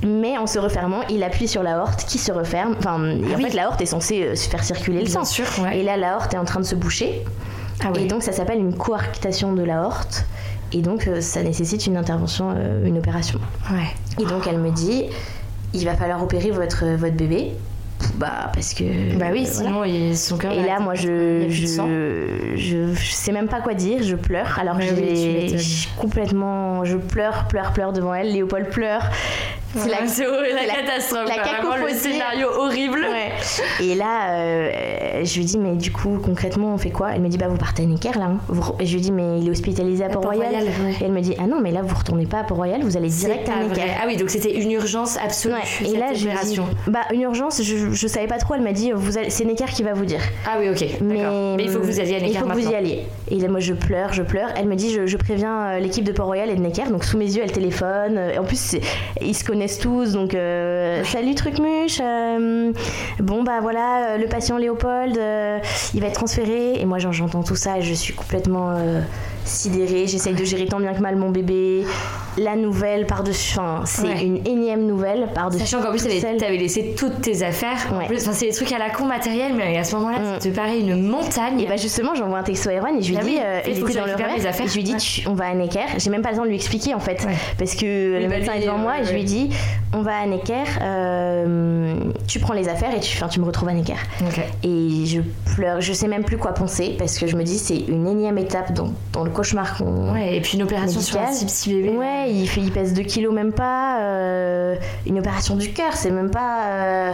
Mais 0.06 0.38
en 0.38 0.47
se 0.47 0.60
refermant, 0.60 1.01
il 1.10 1.24
appuie 1.24 1.47
sur 1.47 1.64
l'aorte 1.64 2.06
qui 2.06 2.18
se 2.18 2.32
referme. 2.32 2.76
Enfin, 2.78 3.04
et 3.06 3.34
en 3.34 3.38
oui. 3.38 3.43
fait, 3.49 3.56
l'aorte 3.56 3.82
est 3.82 3.86
censée 3.86 4.24
euh, 4.24 4.36
faire 4.36 4.64
circuler 4.64 4.99
le 4.99 5.06
Bien 5.06 5.24
sang. 5.24 5.26
sûr, 5.26 5.45
ouais. 5.62 5.80
Et 5.80 5.84
là, 5.84 5.97
l'aorte 5.97 6.34
est 6.34 6.38
en 6.38 6.45
train 6.45 6.60
de 6.60 6.66
se 6.66 6.76
boucher. 6.76 7.24
Ah. 7.84 7.91
Et 7.97 8.06
donc, 8.08 8.22
ça 8.24 8.32
s'appelle 8.32 8.60
une 8.60 8.76
coarctation 8.76 9.54
de 9.54 9.64
l'aorte. 9.64 10.26
Et 10.74 10.82
donc, 10.82 11.08
euh, 11.08 11.22
ça 11.22 11.43
nécessite 11.43 11.86
une 11.88 11.97
intervention, 11.97 12.54
euh, 12.58 12.86
une 12.86 12.97
opération. 12.97 13.39
Ouais. 13.72 13.88
Et 14.20 14.26
donc 14.26 14.47
elle 14.47 14.58
me 14.58 14.72
dit, 14.72 15.06
il 15.74 15.86
va 15.86 15.93
falloir 15.95 16.22
opérer 16.24 16.49
votre, 16.51 16.86
votre 16.97 17.16
bébé. 17.16 17.51
Bah 18.16 18.51
parce 18.54 18.74
que... 18.74 19.16
Bah 19.18 19.28
oui, 19.32 19.45
voilà. 19.45 19.70
sinon 19.70 19.84
il- 19.84 20.18
son 20.18 20.38
cœur. 20.38 20.51
Et 20.51 20.64
là, 20.66 20.80
moi, 20.80 20.93
je, 20.95 21.45
je, 21.49 22.56
je, 22.56 22.93
je 22.93 23.12
sais 23.12 23.32
même 23.32 23.47
pas 23.47 23.62
quoi 23.62 23.74
dire, 23.76 24.01
je 24.04 24.16
pleure. 24.16 24.58
Alors 24.60 24.78
oui, 24.78 25.56
complètement, 25.97 26.84
je 26.86 26.97
pleure, 26.97 27.45
pleure, 27.47 27.72
pleure 27.72 27.93
devant 27.93 28.14
elle. 28.14 28.34
Léopold 28.34 28.70
pleure. 28.70 29.04
C'est 29.76 29.89
la, 29.89 29.97
catastrophe. 29.97 31.30
la. 31.30 31.61
Vraiment 31.61 31.86
le 31.86 31.93
scénario 31.93 32.47
horrible. 32.57 32.99
Ouais. 33.09 33.32
Et 33.86 33.95
là, 33.95 34.32
euh, 34.34 35.21
je 35.24 35.36
lui 35.38 35.45
dis, 35.45 35.57
mais 35.57 35.76
du 35.76 35.91
coup, 35.91 36.19
concrètement, 36.24 36.74
on 36.74 36.78
fait 36.78 36.91
quoi? 36.91 37.09
Elle 37.13 37.21
me 37.21 37.28
dit, 37.30 37.38
bah, 37.38 37.47
vous 37.47 37.57
partez 37.57 37.84
à 37.84 37.86
Necker, 37.86 38.11
là. 38.17 38.26
hein. 38.26 38.38
Je 38.80 38.93
lui 38.93 39.01
dis, 39.01 39.11
mais 39.11 39.39
il 39.39 39.47
est 39.47 39.51
hospitalisé 39.51 40.03
à 40.03 40.09
Port-Royal. 40.09 40.63
Ouais. 40.63 40.91
Et 41.01 41.05
elle 41.05 41.11
me 41.11 41.21
dit, 41.21 41.36
ah 41.39 41.47
non, 41.47 41.59
mais 41.61 41.71
là, 41.71 41.82
vous 41.82 41.95
retournez 41.95 42.26
pas 42.26 42.39
à 42.39 42.43
Port-Royal, 42.43 42.82
vous 42.84 42.97
allez 42.97 43.09
direct 43.09 43.49
à 43.49 43.63
Necker. 43.63 43.82
vrai. 43.82 43.95
Ah 44.01 44.05
oui, 44.07 44.17
donc 44.17 44.30
c'était 44.30 44.53
une 44.53 44.71
urgence 44.71 45.17
absolue. 45.17 45.53
Ouais, 45.55 45.59
cette 45.63 45.88
et 45.93 45.97
là, 45.97 46.07
je 46.13 46.26
lui 46.28 46.32
dis, 46.43 46.59
opération. 46.59 46.65
bah, 46.88 47.01
une 47.13 47.21
urgence, 47.21 47.61
je, 47.61 47.91
je 47.91 48.07
savais 48.07 48.28
pas 48.28 48.38
trop, 48.38 48.55
elle 48.55 48.61
m'a 48.61 48.74
dit, 48.74 48.91
c'est 49.30 49.45
Necker 49.45 49.65
qui 49.65 49.84
va 49.84 49.93
vous 49.93 50.05
dire. 50.05 50.21
Ah 50.45 50.57
oui, 50.59 50.69
ok. 50.69 50.86
Mais, 51.01 51.24
il 51.63 51.69
faut 51.69 51.80
que 51.80 51.86
vous 51.86 51.99
alliez 51.99 52.15
à 52.15 52.19
Il 52.19 52.38
faut 52.38 52.45
que 52.45 52.53
vous 52.53 52.69
y 52.69 52.76
alliez. 52.76 53.03
Et 53.36 53.39
là, 53.39 53.47
moi, 53.47 53.59
je 53.59 53.73
pleure, 53.73 54.13
je 54.13 54.21
pleure. 54.21 54.49
Elle 54.55 54.67
me 54.67 54.75
dit, 54.75 54.93
je, 54.93 55.07
je 55.07 55.17
préviens 55.17 55.63
euh, 55.63 55.79
l'équipe 55.79 56.03
de 56.03 56.11
Port-Royal 56.11 56.51
et 56.51 56.55
de 56.55 56.61
Necker. 56.61 56.84
Donc, 56.91 57.03
sous 57.03 57.17
mes 57.17 57.25
yeux, 57.25 57.41
elle 57.43 57.51
téléphone. 57.51 58.15
Euh, 58.17 58.34
Et 58.34 58.38
en 58.38 58.43
plus, 58.43 58.75
ils 59.21 59.36
se 59.36 59.43
connaissent 59.43 59.79
tous. 59.79 60.11
Donc, 60.11 60.36
euh, 60.36 61.03
salut 61.03 61.34
Trucmuche. 61.34 61.99
euh, 61.99 62.71
bon, 63.19 63.41
bah 63.43 63.59
voilà, 63.61 64.17
le 64.19 64.27
patient 64.27 64.57
Léopold, 64.57 65.17
euh, 65.17 65.57
il 65.95 66.01
va 66.01 66.07
être 66.07 66.13
transféré. 66.13 66.79
Et 66.79 66.86
moi, 66.86 66.99
j'en- 66.99 67.11
j'entends 67.11 67.41
tout 67.41 67.55
ça 67.55 67.79
et 67.79 67.81
je 67.81 67.93
suis 67.95 68.13
complètement 68.13 68.69
sidérée. 69.45 70.07
J'essaye 70.07 70.33
de 70.33 70.43
gérer 70.43 70.65
tant 70.65 70.79
bien 70.79 70.93
que 70.93 70.99
mal 71.01 71.15
mon 71.15 71.29
bébé. 71.29 71.83
La 72.37 72.55
nouvelle 72.55 73.05
par-dessus. 73.05 73.59
Enfin, 73.59 73.81
c'est 73.85 74.07
Ouais. 74.07 74.23
une 74.25 74.45
énième 74.47 74.85
nouvelle 74.87 75.27
par-dessus. 75.35 75.65
Sachant 75.65 75.83
qu'en 75.83 75.91
plus, 75.91 76.03
t'avais 76.03 76.57
laissé 76.57 76.95
toutes 76.97 77.21
tes 77.21 77.43
affaires. 77.43 77.77
En 77.93 77.99
Ouais. 77.99 78.07
plus, 78.07 78.23
enfin, 78.23 78.31
c'est 78.33 78.47
des 78.47 78.53
trucs 78.53 78.71
à 78.71 78.79
la 78.79 78.89
con 78.89 79.05
matériel, 79.05 79.53
mais 79.55 79.77
à 79.77 79.83
ce 79.83 79.95
moment-là, 79.95 80.19
Mm. 80.19 80.25
ça 80.33 80.39
te 80.39 80.55
paraît 80.55 80.79
une 80.79 81.01
montagne. 81.07 81.59
Et 81.59 81.67
bah 81.67 81.77
justement, 81.77 82.15
j'envoie 82.15 82.39
un 82.39 82.43
texto 82.43 82.69
à 82.69 82.73
Erwan 82.73 82.97
et 82.97 83.01
je 83.03 83.09
lui 83.09 83.17
Ah 83.19 83.23
dis, 83.23 83.29
oui, 83.29 83.39
euh, 83.43 83.59
il 83.67 83.75
faut 83.75 83.85
que 83.85 83.93
dans 83.93 84.05
le 84.05 84.15
mes 84.15 84.45
affaires. 84.47 84.65
et 84.65 84.69
je 84.69 84.73
lui 84.75 84.83
dis, 84.83 84.95
tu- 84.97 85.27
on 85.27 85.33
va 85.33 85.45
à 85.45 85.53
Necker. 85.53 85.85
J'ai 85.97 86.09
même 86.09 86.21
pas 86.23 86.31
le 86.31 86.37
temps 86.37 86.43
de 86.43 86.47
lui 86.49 86.55
expliquer 86.55 86.93
en 86.95 86.99
fait, 86.99 87.25
parce 87.59 87.75
que 87.75 88.19
le 88.19 88.27
bah, 88.27 88.35
médecin 88.37 88.53
est 88.53 88.61
devant 88.61 88.75
euh, 88.79 88.81
moi 88.81 88.99
et 88.99 89.03
je 89.05 89.13
lui 89.13 89.23
dis, 89.23 89.49
on 89.93 90.01
va 90.01 90.17
à 90.17 90.25
Necker, 90.25 90.63
euh, 90.81 91.95
tu 92.27 92.39
prends 92.39 92.53
les 92.53 92.67
affaires 92.69 92.93
et 92.95 92.99
tu, 92.99 93.17
tu 93.29 93.39
me 93.39 93.45
retrouves 93.45 93.69
à 93.69 93.73
Necker. 93.73 93.93
Et 94.63 95.05
je 95.05 95.21
pleure, 95.55 95.81
je 95.81 95.93
sais 95.93 96.07
même 96.07 96.23
plus 96.23 96.37
quoi 96.37 96.53
penser 96.53 96.95
parce 96.97 97.17
que 97.19 97.27
je 97.27 97.35
me 97.35 97.43
dis, 97.43 97.57
c'est 97.59 97.77
une 97.77 98.07
énième 98.07 98.37
étape 98.37 98.73
dans, 98.73 98.91
dans 99.11 99.23
le 99.23 99.29
cauchemar. 99.34 99.81
Ouais, 100.13 100.38
et 100.38 100.41
puis 100.41 100.57
une 100.57 100.63
opération 100.63 101.01
sur 101.01 101.19
un 101.19 101.25
petit, 101.25 101.73
bébé. 101.73 101.89
Ouais, 101.97 102.31
il, 102.31 102.47
fait, 102.47 102.61
il 102.61 102.71
pèse 102.71 102.93
2 102.93 103.03
kilos 103.03 103.34
même 103.34 103.51
pas. 103.51 103.99
euh, 104.01 104.75
une 105.05 105.19
opération 105.19 105.55
du 105.55 105.71
cœur, 105.73 105.93
c'est 105.93 106.11
même 106.11 106.31
pas. 106.31 106.63
euh, 106.67 107.11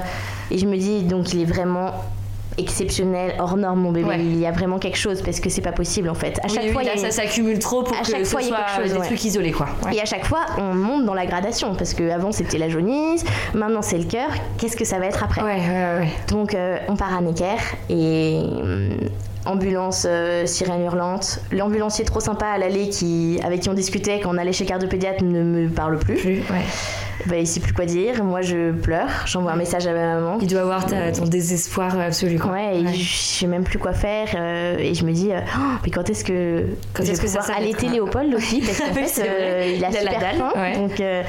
et 0.52 0.58
je 0.58 0.66
me 0.66 0.78
dis, 0.78 1.04
donc 1.04 1.34
il 1.34 1.42
est 1.42 1.46
vraiment 1.46 1.92
exceptionnel, 2.58 3.36
hors 3.40 3.56
norme 3.56 3.80
mon 3.80 3.92
bébé. 3.92 4.08
Ouais. 4.10 4.20
Il 4.20 4.38
y 4.38 4.46
a 4.46 4.52
vraiment 4.52 4.80
quelque 4.80 4.98
chose 4.98 5.22
parce 5.22 5.40
que 5.40 5.50
c'est 5.50 5.62
pas 5.62 5.72
possible 5.72 6.10
en 6.10 6.14
fait. 6.14 6.40
À 6.44 6.48
chaque 6.50 6.64
oui, 6.64 6.72
fois, 6.74 6.84
là, 6.84 6.92
a 6.94 6.98
ça 6.98 7.12
s'accumule 7.12 7.58
trop 7.60 7.84
pour 7.84 7.96
à 7.96 8.02
que 8.02 8.08
chaque 8.12 8.26
ce 8.26 8.32
fois, 8.32 8.42
il 8.42 8.50
y 8.50 8.52
a 8.54 8.68
soit 8.68 8.84
chose, 8.84 8.94
des 8.94 9.00
ouais. 9.00 9.06
trucs 9.06 9.24
isolés, 9.24 9.52
quoi. 9.52 9.68
Ouais. 9.86 9.96
Et 9.96 10.02
à 10.02 10.06
chaque 10.06 10.26
fois, 10.26 10.42
on 10.58 10.74
monte 10.74 11.06
dans 11.06 11.14
la 11.14 11.26
gradation 11.26 11.74
parce 11.76 11.94
que 11.94 12.10
avant 12.10 12.32
c'était 12.34 12.58
la 12.58 12.68
jaunisse, 12.68 13.24
maintenant 13.54 13.82
c'est 13.82 13.98
le 13.98 14.04
cœur. 14.06 14.30
Qu'est-ce 14.58 14.76
que 14.76 14.84
ça 14.86 15.00
va 15.00 15.06
être 15.06 15.24
après? 15.24 15.42
Donc 16.30 16.54
euh, 16.54 16.78
on 16.90 16.96
part 16.96 17.16
à 17.16 17.22
Necker 17.22 17.56
et 17.90 18.42
hum, 18.44 18.90
ambulance, 19.50 20.06
euh, 20.10 20.46
sirène 20.46 20.84
hurlante. 20.84 21.40
L'ambulancier 21.52 22.06
trop 22.06 22.20
sympa 22.20 22.46
à 22.48 22.58
l'aller 22.58 22.90
qui, 22.90 23.40
avec 23.44 23.62
qui 23.62 23.70
on 23.70 23.74
discutait 23.74 24.20
quand 24.22 24.34
on 24.34 24.38
allait 24.38 24.54
chez 24.54 24.66
cardiopédiatre 24.66 25.24
ne 25.24 25.44
me 25.44 25.70
parle 25.70 25.98
plus. 26.00 26.16
Plus, 26.16 26.38
ouais. 26.40 26.66
Bah, 27.26 27.36
il 27.38 27.46
sait 27.46 27.60
plus 27.60 27.74
quoi 27.74 27.86
dire. 27.86 28.24
Moi 28.24 28.42
je 28.42 28.72
pleure. 28.72 29.10
J'envoie 29.26 29.52
un 29.52 29.58
message 29.58 29.86
à 29.88 29.92
ma 29.94 30.16
maman. 30.16 30.38
Il 30.42 30.48
doit 30.48 30.62
avoir 30.62 30.86
ta- 30.86 31.12
ton 31.12 31.26
désespoir 31.26 32.00
absolu, 32.00 32.40
quoi. 32.40 32.52
Ouais, 32.54 32.80
et 32.80 32.88
je 32.94 33.14
sais 33.14 33.46
même 33.48 33.64
plus 33.66 33.78
quoi 33.78 33.92
faire 33.92 34.30
euh, 34.36 34.78
et 34.78 34.94
je 34.94 35.04
me 35.04 35.12
dis 35.12 35.32
euh, 35.32 35.40
Oh, 35.58 35.62
mais 35.84 35.92
quand 35.92 36.10
est-ce 36.10 36.24
que 36.24 36.66
Quand 36.94 37.04
je 37.04 37.12
est-ce 37.12 37.20
vais 37.22 37.28
que 37.28 37.32
ça 37.32 37.40
pouvoir 37.40 37.46
s'arrête, 37.58 37.64
allaiter 37.76 37.90
Léopold 37.90 38.34
aussi? 38.34 38.62
Parce 38.66 38.80
qu'en 38.80 38.94
fait 38.94 39.22
euh, 39.28 39.74
il 39.76 39.84
a 39.84 39.90
Il 39.90 39.98
a 39.98 40.04
la 40.04 40.12
super 40.12 40.20
dalle, 40.22 40.36
faim 40.38 40.52
ouais. 40.56 40.76
donc 40.78 41.00
euh, 41.02 41.24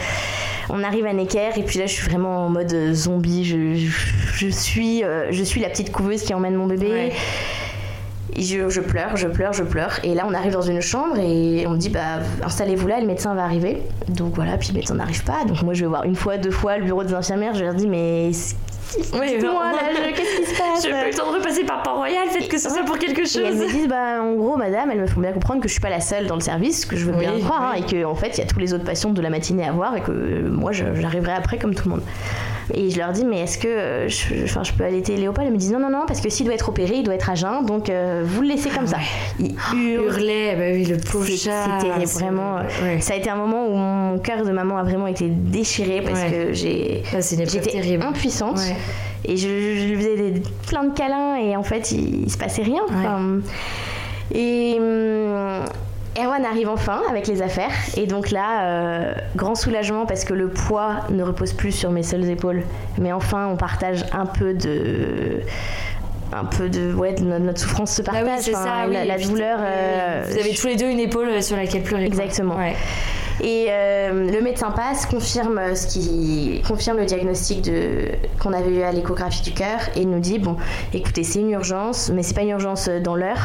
on 0.69 0.85
arrive 0.85 1.07
à 1.07 1.13
Necker 1.13 1.51
et 1.57 1.63
puis 1.65 1.81
là 1.81 1.87
je 1.87 1.93
suis 1.93 2.09
vraiment 2.09 2.47
en 2.47 2.49
mode 2.49 2.73
euh, 2.73 2.95
zombie 2.95 3.45
je, 3.45 3.75
je, 3.75 3.91
je 4.37 4.49
suis 4.49 5.03
euh, 5.03 5.27
je 5.33 5.43
suis 5.43 5.61
la 5.61 5.69
petite 5.69 5.91
couveuse 5.91 6.23
qui 6.23 6.33
emmène 6.35 6.55
mon 6.55 6.67
bébé 6.69 6.87
Ouais. 6.89 7.13
Je, 8.39 8.69
je 8.69 8.81
pleure, 8.81 9.17
je 9.17 9.29
pleure, 9.29 9.53
je 9.53 9.65
pleure. 9.65 9.99
Et 10.05 10.15
là, 10.15 10.25
on 10.29 10.35
arrive 10.35 10.53
dans 10.53 10.63
une 10.63 10.81
chambre 10.81 11.19
et 11.19 11.67
on 11.67 11.71
me 11.71 11.77
dit, 11.79 11.89
bah, 11.89 12.19
installez-vous 12.45 12.87
là, 12.89 13.01
le 13.01 13.07
médecin 13.07 13.35
va 13.35 13.45
arriver. 13.45 13.83
Donc 14.09 14.35
voilà, 14.35 14.57
puis 14.59 14.69
le 14.69 14.75
médecin 14.75 14.95
n'arrive 14.95 15.25
pas. 15.25 15.45
Donc 15.47 15.63
moi, 15.63 15.75
je 15.75 15.81
vais 15.83 15.89
voir 15.89 16.05
une 16.05 16.17
fois, 16.17 16.37
deux 16.39 16.51
fois 16.51 16.79
le 16.79 16.85
bureau 16.85 17.05
des 17.05 17.15
infirmières. 17.15 17.55
Je 17.55 17.65
leur 17.65 17.75
dis, 17.75 17.87
mais 17.87 18.31
Oui, 19.13 19.27
dites-moi 19.29 19.73
là, 19.73 19.79
je- 19.95 20.15
qu'est-ce 20.17 20.37
qui 20.41 20.47
se 20.47 20.59
passe 20.59 20.83
J'ai 20.85 20.91
pas 20.91 21.07
eu 21.07 21.11
le 21.11 21.17
temps 21.17 21.31
de 21.31 21.37
repasser 21.39 21.65
par 21.65 21.83
Port-Royal, 21.83 22.29
faites 22.31 22.49
que 22.49 22.59
ce 22.59 22.69
soit 22.71 22.85
pour 22.85 22.99
quelque 22.99 23.21
Et 23.21 23.43
elles 23.45 23.55
me 23.55 23.63
chose. 23.65 23.73
disent, 23.73 23.89
bah, 23.89 24.21
en 24.23 24.33
gros, 24.35 24.57
madame, 24.57 24.91
elles 24.91 25.01
me 25.01 25.07
font 25.07 25.21
bien 25.21 25.33
comprendre 25.33 25.61
que 25.61 25.69
je 25.69 25.73
suis 25.73 25.81
pas 25.81 25.91
la 25.91 26.01
seule 26.01 26.27
dans 26.27 26.35
le 26.37 26.41
service, 26.41 26.85
que 26.87 26.97
je 26.97 27.07
veux 27.07 27.13
bien 27.13 27.33
Oui, 27.35 27.41
le 27.41 27.45
croire, 27.45 27.73
oui. 27.75 27.81
hein, 27.81 27.85
et 27.87 27.91
que 27.91 28.05
en 28.05 28.15
fait, 28.15 28.37
il 28.37 28.39
y 28.39 28.43
a 28.43 28.47
tous 28.47 28.59
les 28.59 28.75
autres 28.75 28.85
patients 28.85 29.11
de 29.11 29.21
la 29.23 29.31
matinée 29.31 29.65
à 29.67 29.73
voir, 29.73 29.97
et 29.97 30.01
que 30.01 30.11
euh, 30.13 30.51
moi, 30.51 30.73
j'arriverai 30.73 31.33
après 31.33 31.59
comme 31.59 31.75
tout 31.75 31.89
le 31.89 31.95
monde. 31.97 32.03
Et 32.75 32.91
je 32.91 32.99
leur 32.99 33.13
dis, 33.13 33.25
mais 33.25 33.41
est-ce 33.41 33.59
que 33.59 33.69
euh, 33.69 34.09
je, 34.09 34.45
enfin, 34.45 34.63
je 34.65 34.73
peux 34.73 34.85
allaiter 34.85 35.17
Léopold? 35.17 35.47
Elles 35.47 35.53
me 35.53 35.59
disent, 35.59 35.73
non, 35.73 35.81
non, 35.81 35.91
non, 35.91 36.05
parce 36.07 36.21
que 36.21 36.29
s'il 36.31 36.47
doit 36.47 36.55
être 36.55 36.69
opéré, 36.69 36.95
il 36.97 37.03
doit 37.03 37.15
être 37.15 37.31
à 37.31 37.35
jeun, 37.35 37.65
donc 37.67 37.89
euh, 37.91 38.23
vous 38.25 38.43
le 38.43 38.49
laissez 38.49 38.69
comme 38.71 38.87
ça. 38.87 38.99
Il 39.39 39.55
hurle. 39.75 40.05
Hurlait, 40.07 40.57
bah 40.57 40.65
oui, 40.73 40.85
le 40.85 40.97
pauvre 40.99 41.27
c'est- 41.27 42.19
vraiment. 42.21 42.57
Ouais. 42.83 43.01
Ça 43.01 43.15
a 43.15 43.17
été 43.17 43.29
un 43.31 43.37
moment 43.37 43.67
où 43.67 43.75
mon 43.77 44.19
cœur 44.19 44.45
de 44.45 44.51
maman 44.51 44.79
a 44.79 44.83
vraiment 44.83 45.07
été 45.07 45.29
déchiré 45.29 46.03
parce 46.03 46.21
Ouais. 46.21 46.31
que 46.31 46.53
j'ai 46.53 47.03
Ah, 47.13 47.19
j'étais 47.21 47.97
impuissante 48.03 48.59
Ouais. 48.59 48.77
et 49.25 49.37
je, 49.37 49.49
lui 49.49 49.97
faisais 49.97 50.17
des, 50.31 50.43
plein 50.69 50.85
de 50.85 50.95
câlins 50.95 51.37
et 51.37 51.57
en 51.57 51.63
fait 51.63 51.91
il, 51.93 52.25
il 52.25 52.31
se 52.31 52.39
passait 52.39 52.63
rien. 52.63 52.83
Enfin, 52.89 53.41
et 54.35 54.77
hum, 54.79 55.65
Erwan 56.19 56.45
arrive 56.45 56.69
enfin 56.69 57.03
avec 57.09 57.27
les 57.29 57.41
affaires 57.41 57.71
et 57.97 58.07
donc 58.07 58.31
là 58.31 58.65
euh, 58.65 59.15
grand 59.37 59.55
soulagement 59.55 60.07
parce 60.07 60.25
que 60.25 60.35
le 60.35 60.49
poids 60.49 60.97
ne 61.11 61.23
repose 61.23 61.53
plus 61.53 61.73
sur 61.73 61.91
mes 61.93 62.03
seules 62.03 62.29
épaules 62.29 62.63
mais 62.99 63.13
enfin 63.13 63.47
on 63.47 63.57
partage 63.57 64.05
un 64.13 64.27
peu 64.27 64.53
de 64.55 65.41
un 66.33 66.45
peu 66.45 66.69
de 66.69 66.93
ouais 66.93 67.13
de 67.15 67.25
notre, 67.25 67.61
souffrance 67.61 67.93
se 67.95 68.03
Bah 68.03 68.13
partage 68.13 68.39
oui, 68.39 68.43
c'est 68.43 68.55
Enfin, 68.55 68.65
ça. 68.93 69.05
la, 69.05 69.17
oui, 69.17 69.25
douleur 69.25 69.59
euh, 69.61 70.23
Vous 70.29 70.39
avez 70.39 70.55
tous 70.55 70.67
les 70.69 70.77
deux 70.77 70.89
une 70.91 71.01
épaule 71.01 71.43
sur 71.43 71.57
laquelle 71.57 71.83
pleurer. 71.83 72.05
Exactement. 72.07 72.57
Ouais. 72.57 72.77
Et 73.43 73.67
euh, 73.71 74.31
le 74.31 74.41
médecin 74.43 74.71
passe, 74.71 75.07
confirme 75.07 75.75
ce 75.75 75.87
qui 75.87 76.63
confirme 76.67 76.99
le 76.99 77.05
diagnostic 77.07 77.71
qu'on 78.41 78.53
avait 78.53 78.71
eu 78.71 78.83
à 78.83 78.93
l'échographie 78.93 79.43
du 79.43 79.53
cœur 79.53 79.79
et 79.97 80.05
nous 80.05 80.21
dit 80.21 80.39
bon, 80.39 80.57
écoutez, 80.93 81.25
c'est 81.25 81.41
une 81.41 81.51
urgence, 81.51 82.11
mais 82.15 82.23
c'est 82.23 82.35
pas 82.35 82.43
une 82.43 82.51
urgence 82.51 82.89
dans 83.03 83.17
l'heure. 83.17 83.39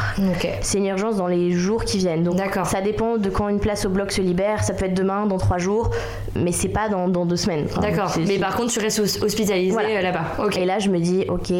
C'est 0.60 0.78
une 0.78 0.86
urgence 0.86 1.16
dans 1.16 1.26
les 1.28 1.52
jours 1.52 1.84
qui 1.84 1.98
viennent. 1.98 2.22
Donc 2.24 2.38
ça 2.64 2.80
dépend 2.80 3.16
de 3.16 3.30
quand 3.30 3.48
une 3.48 3.60
place 3.60 3.84
au 3.86 3.88
bloc 3.88 4.12
se 4.12 4.20
libère. 4.20 4.62
Ça 4.64 4.74
peut 4.74 4.84
être 4.86 4.94
demain, 4.94 5.26
dans 5.26 5.38
trois 5.38 5.58
jours, 5.58 5.90
mais 6.34 6.52
c'est 6.52 6.68
pas 6.68 6.88
dans, 6.88 7.08
dans 7.08 7.24
deux 7.26 7.36
semaines. 7.36 7.66
Enfin, 7.70 7.80
D'accord. 7.80 8.12
Mais 8.26 8.38
par 8.38 8.54
contre, 8.56 8.72
tu 8.72 8.80
restes 8.80 8.98
hos- 9.00 9.24
hospitalisé 9.24 9.70
Voilà. 9.72 9.88
euh, 9.88 10.02
là-bas. 10.02 10.24
Et 10.58 10.64
là, 10.64 10.78
je 10.78 10.90
me 10.90 10.98
dis, 10.98 11.24
ok, 11.28 11.52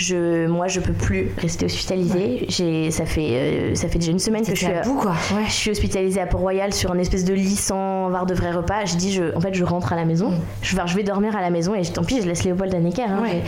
Je, 0.00 0.46
moi, 0.46 0.66
je 0.66 0.80
peux 0.80 0.94
plus 0.94 1.30
rester 1.36 1.66
hospitalisée. 1.66 2.46
J'ai, 2.48 2.90
ça 2.90 3.04
fait, 3.04 3.26
euh, 3.32 3.74
ça 3.74 3.86
fait 3.88 3.98
déjà 3.98 4.12
une 4.12 4.18
semaine 4.18 4.42
que 4.46 4.52
je 4.54 4.64
suis, 4.64 4.66
à 4.66 4.80
bout, 4.80 4.94
quoi. 4.94 5.10
Ouais. 5.36 5.44
je 5.46 5.52
suis 5.52 5.70
hospitalisée 5.70 6.22
à 6.22 6.26
Port-Royal 6.26 6.72
sur 6.72 6.90
un 6.90 6.98
espèce 6.98 7.26
de 7.26 7.34
lit 7.34 7.54
sans 7.54 8.06
avoir 8.06 8.24
de 8.24 8.32
vrais 8.32 8.50
repas. 8.50 8.86
Je 8.86 8.96
dis, 8.96 9.12
je, 9.12 9.36
en 9.36 9.40
fait, 9.40 9.52
je 9.52 9.62
rentre 9.62 9.92
à 9.92 9.96
la 9.96 10.06
maison. 10.06 10.32
Je, 10.62 10.74
enfin, 10.74 10.86
je 10.86 10.96
vais 10.96 11.02
dormir 11.02 11.36
à 11.36 11.42
la 11.42 11.50
maison 11.50 11.74
et 11.74 11.82
tant 11.82 12.02
pis, 12.02 12.22
je 12.22 12.26
laisse 12.26 12.44
Léopold 12.44 12.74
à 12.74 12.78
Necker. 12.80 13.02
hein. 13.02 13.20
Ouais. 13.22 13.42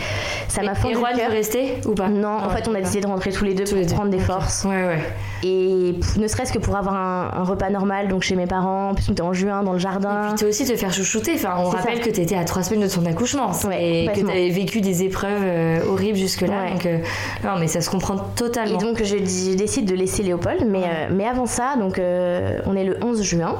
Ça 0.47 0.61
m'a 0.61 0.73
Et 0.73 0.93
Juan 0.93 1.15
cœur. 1.17 1.27
veut 1.29 1.33
rester 1.35 1.77
ou 1.87 1.95
pas? 1.95 2.07
Non, 2.09 2.27
en 2.27 2.47
Ouais, 2.49 2.55
fait, 2.57 2.67
on 2.69 2.75
a 2.75 2.81
décidé 2.81 3.01
de 3.01 3.07
rentrer 3.07 3.31
tous 3.31 3.45
les 3.45 3.55
deux 3.55 3.63
Tous 3.63 3.71
pour 3.71 3.79
les 3.79 3.85
deux. 3.87 3.93
prendre 3.95 4.11
des 4.11 4.17
Ok. 4.17 4.23
forces. 4.23 4.63
Ouais, 4.65 4.85
ouais. 4.85 4.99
Et 5.45 5.95
ne 6.19 6.27
serait-ce 6.27 6.53
que 6.53 6.59
pour 6.59 6.75
avoir 6.77 6.95
un, 6.95 7.31
un 7.33 7.43
repas 7.43 7.69
normal, 7.71 8.07
donc 8.09 8.21
chez 8.21 8.35
mes 8.35 8.45
parents, 8.45 8.91
en 8.91 8.93
plus 8.93 9.09
on 9.09 9.13
était 9.13 9.21
en 9.23 9.33
juin 9.33 9.63
dans 9.63 9.73
le 9.73 9.79
jardin. 9.79 10.27
Puis 10.29 10.35
toi 10.39 10.49
aussi 10.49 10.65
te 10.65 10.75
faire 10.75 10.93
chouchouter. 10.93 11.31
Enfin, 11.35 11.55
on 11.57 11.65
rappelle 11.69 11.97
ça. 11.97 12.03
que 12.03 12.09
t'étais 12.11 12.35
à 12.35 12.45
trois 12.45 12.61
semaines 12.63 12.87
de 12.87 12.93
ton 12.93 13.05
accouchement 13.05 13.51
Ouais, 13.67 13.83
et 13.83 14.05
que 14.05 14.09
complètement. 14.11 14.29
t'avais 14.31 14.49
vécu 14.49 14.79
des 14.81 15.03
épreuves 15.03 15.41
euh, 15.43 15.79
horribles 15.89 16.17
jusque-là. 16.43 16.63
Ouais. 16.63 16.71
Donc, 16.71 16.85
euh, 16.85 16.97
non, 17.43 17.59
mais 17.59 17.67
ça 17.67 17.81
se 17.81 17.89
comprend 17.89 18.17
totalement. 18.17 18.79
Et 18.79 18.81
donc 18.81 19.03
je, 19.03 19.17
décide 19.55 19.85
de 19.85 19.95
laisser 19.95 20.23
Léopold, 20.23 20.65
mais, 20.67 20.83
euh, 20.83 21.07
mais 21.11 21.25
avant 21.25 21.45
ça, 21.45 21.75
donc 21.79 21.99
euh, 21.99 22.59
on 22.65 22.75
est 22.75 22.83
le 22.83 22.97
11 23.03 23.21
juin. 23.21 23.55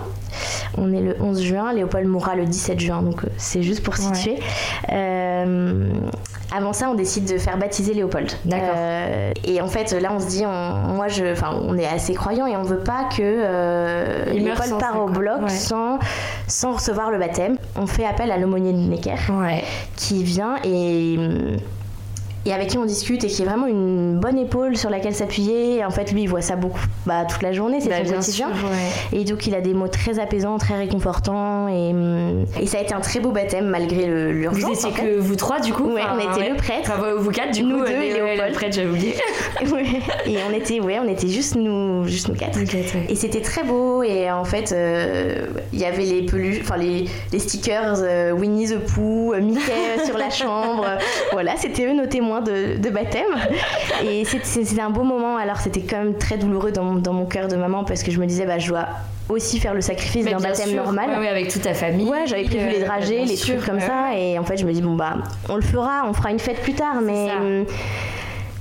On 0.78 0.92
est 0.92 1.02
le 1.02 1.16
11 1.20 1.42
juin, 1.42 1.74
Léopold 1.74 2.08
mourra 2.08 2.36
le 2.36 2.46
17 2.46 2.80
juin, 2.80 3.04
donc 3.04 3.22
c'est 3.38 3.62
juste 3.62 3.84
pour 3.84 3.96
situer. 3.96 4.40
Avant 6.56 6.72
ça, 6.72 6.88
on 6.92 6.94
décide 6.94 7.26
de 7.26 7.40
faire 7.40 7.58
baptiser 7.58 7.96
Léopold. 7.96 8.32
D'accord. 8.46 8.76
Et 9.44 9.60
en 9.60 9.68
fait, 9.68 9.92
là, 10.00 10.12
on 10.14 10.20
se 10.20 10.28
dit, 10.28 10.44
on, 10.46 10.94
moi, 10.94 11.08
je, 11.08 11.24
on 11.68 11.76
est 11.80 11.86
assez 11.88 12.14
croyants 12.14 12.46
et 12.46 12.56
on 12.56 12.62
veut 12.62 12.84
pas 12.84 13.10
que 13.16 14.32
Il 14.32 14.44
Léopold 14.44 14.78
part 14.80 14.94
ça, 14.94 15.00
au 15.00 15.08
bloc 15.08 15.42
Ouais. 15.42 15.50
sans, 15.50 15.98
sans 16.48 16.74
recevoir 16.74 17.10
le 17.10 17.18
baptême. 17.18 17.58
On 17.76 17.88
fait 17.88 18.06
appel 18.06 18.32
à 18.32 18.38
l'aumônier 18.38 18.72
de 18.72 18.78
Necker 18.78 19.16
qui 19.96 20.24
vient 20.24 20.58
et, 20.64 21.18
et 22.46 22.54
avec 22.54 22.68
qui 22.70 22.78
on 22.78 22.86
discute 22.86 23.24
et 23.24 23.28
qui 23.28 23.42
est 23.42 23.46
vraiment 23.46 23.68
une 23.68 24.20
bonne 24.20 24.38
épaule 24.38 24.76
sur 24.78 24.90
laquelle 24.90 25.16
s'appuyer. 25.16 25.84
En 25.86 25.90
fait, 25.92 26.12
lui, 26.12 26.24
il 26.24 26.28
voit 26.30 26.42
ça 26.42 26.56
beaucoup 26.56 26.80
bah, 27.06 27.26
toute 27.30 27.42
la 27.42 27.54
journée, 27.54 27.80
c'est 27.82 27.90
Bah, 27.90 27.96
son 28.00 28.04
bien 28.04 28.14
quotidien. 28.16 28.48
sûr, 28.54 28.70
ouais. 28.70 29.20
Et 29.20 29.24
donc, 29.24 29.48
il 29.48 29.56
a 29.56 29.62
des 29.62 29.74
mots 29.74 29.88
très 29.88 30.20
apaisants, 30.20 30.58
très 30.58 30.78
réconfortants. 30.78 31.68
Et, 31.68 31.92
hum, 31.92 32.46
et 32.62 32.68
ça 32.68 32.78
a 32.80 32.82
été 32.82 32.94
un 32.94 33.00
très 33.02 33.20
beau 33.20 33.32
baptême 33.32 33.66
malgré 33.68 34.06
le- 34.08 34.26
Vous 34.28 34.32
l'urgence. 34.40 34.78
étiez 34.80 34.90
en 34.90 34.94
fait. 34.94 35.02
que 35.04 35.20
vous 35.20 35.36
trois 35.36 35.60
du 35.60 35.74
coup 35.74 35.86
Ouais, 35.94 36.02
Enfin, 36.04 36.18
on 36.18 36.34
était 36.38 36.50
le 36.50 36.56
prêtre. 36.56 36.92
Enfin, 36.98 37.14
vous 37.18 37.32
quatre 37.32 37.52
du 37.52 37.64
Nous 37.64 37.80
coup. 37.80 37.86
deux 37.86 37.92
euh, 37.94 38.02
et 38.02 38.14
ouais, 38.14 38.14
Léopold. 38.36 38.50
le 38.50 38.54
prêtre, 38.56 38.76
j'avais 38.76 38.90
oublié. 38.90 39.14
Ouais. 39.72 39.86
Et 40.26 40.38
on 40.50 40.54
était, 40.54 40.80
ouais, 40.82 41.00
on 41.04 41.08
était 41.08 41.28
juste 41.30 41.56
nous, 41.56 42.06
juste 42.06 42.28
nous 42.28 42.36
quatre. 42.36 42.58
Ouais. 42.60 43.06
Et 43.10 43.16
c'était 43.16 43.40
très 43.42 43.64
beau 43.64 44.04
et 44.04 44.30
en 44.30 44.44
fait 44.44 44.72
euh, 44.72 45.46
il 45.72 45.80
y 45.80 45.86
avait 45.86 46.04
les 46.04 46.24
peluches, 46.26 46.60
enfin 46.62 46.76
les, 46.78 47.06
les 47.32 47.40
stickers 47.40 47.96
euh, 48.02 48.32
Winnie 48.32 48.68
the 48.68 48.80
Pooh, 48.80 49.34
Mickey 49.40 49.62
sur 50.06 50.18
la 50.18 50.30
chambre, 50.32 50.86
voilà 51.32 51.56
c'était 51.58 51.86
eux 51.86 51.94
nos 51.94 52.08
témoins 52.08 52.33
de, 52.42 52.78
de 52.78 52.90
baptême 52.90 53.24
et 54.06 54.24
c'était 54.26 54.82
un 54.82 54.90
beau 54.90 55.04
moment 55.04 55.38
alors 55.38 55.58
c'était 55.58 55.82
quand 55.82 55.98
même 55.98 56.18
très 56.18 56.38
douloureux 56.38 56.72
dans, 56.72 56.84
mon- 56.84 57.00
dans 57.00 57.14
mon 57.14 57.26
cœur 57.26 57.48
de 57.48 57.56
maman 57.56 57.84
parce 57.84 58.04
que 58.04 58.12
je 58.12 58.20
me 58.20 58.26
disais 58.26 58.46
bah 58.46 58.60
je 58.60 58.68
dois 58.70 58.88
aussi 59.30 59.60
faire 59.60 59.74
le 59.74 59.82
sacrifice 59.82 60.26
d'un 60.26 60.38
baptême 60.40 60.70
sûr, 60.70 60.84
normal. 60.84 61.10
ouais, 61.20 61.28
avec 61.30 61.48
toute 61.48 61.62
ta 61.62 61.74
famille. 61.74 62.06
Ouais, 62.06 62.26
j'avais 62.28 62.44
prévu 62.44 62.70
les 62.70 62.80
dragées, 62.84 63.24
les 63.24 63.36
sûr, 63.38 63.56
trucs 63.56 63.66
comme 63.66 63.78
ouais. 63.80 63.88
ça, 63.88 64.14
et 64.18 64.38
en 64.38 64.44
fait, 64.44 64.58
je 64.58 64.66
me 64.66 64.74
dis, 64.74 64.82
bon, 64.82 64.96
bah, 64.98 65.14
on 65.48 65.56
le 65.56 65.62
fera, 65.62 66.04
on 66.06 66.12
fera 66.12 66.30
une 66.32 66.40
fête 66.40 66.62
plus 66.62 66.74
tard, 66.74 66.96
mais. 67.02 67.30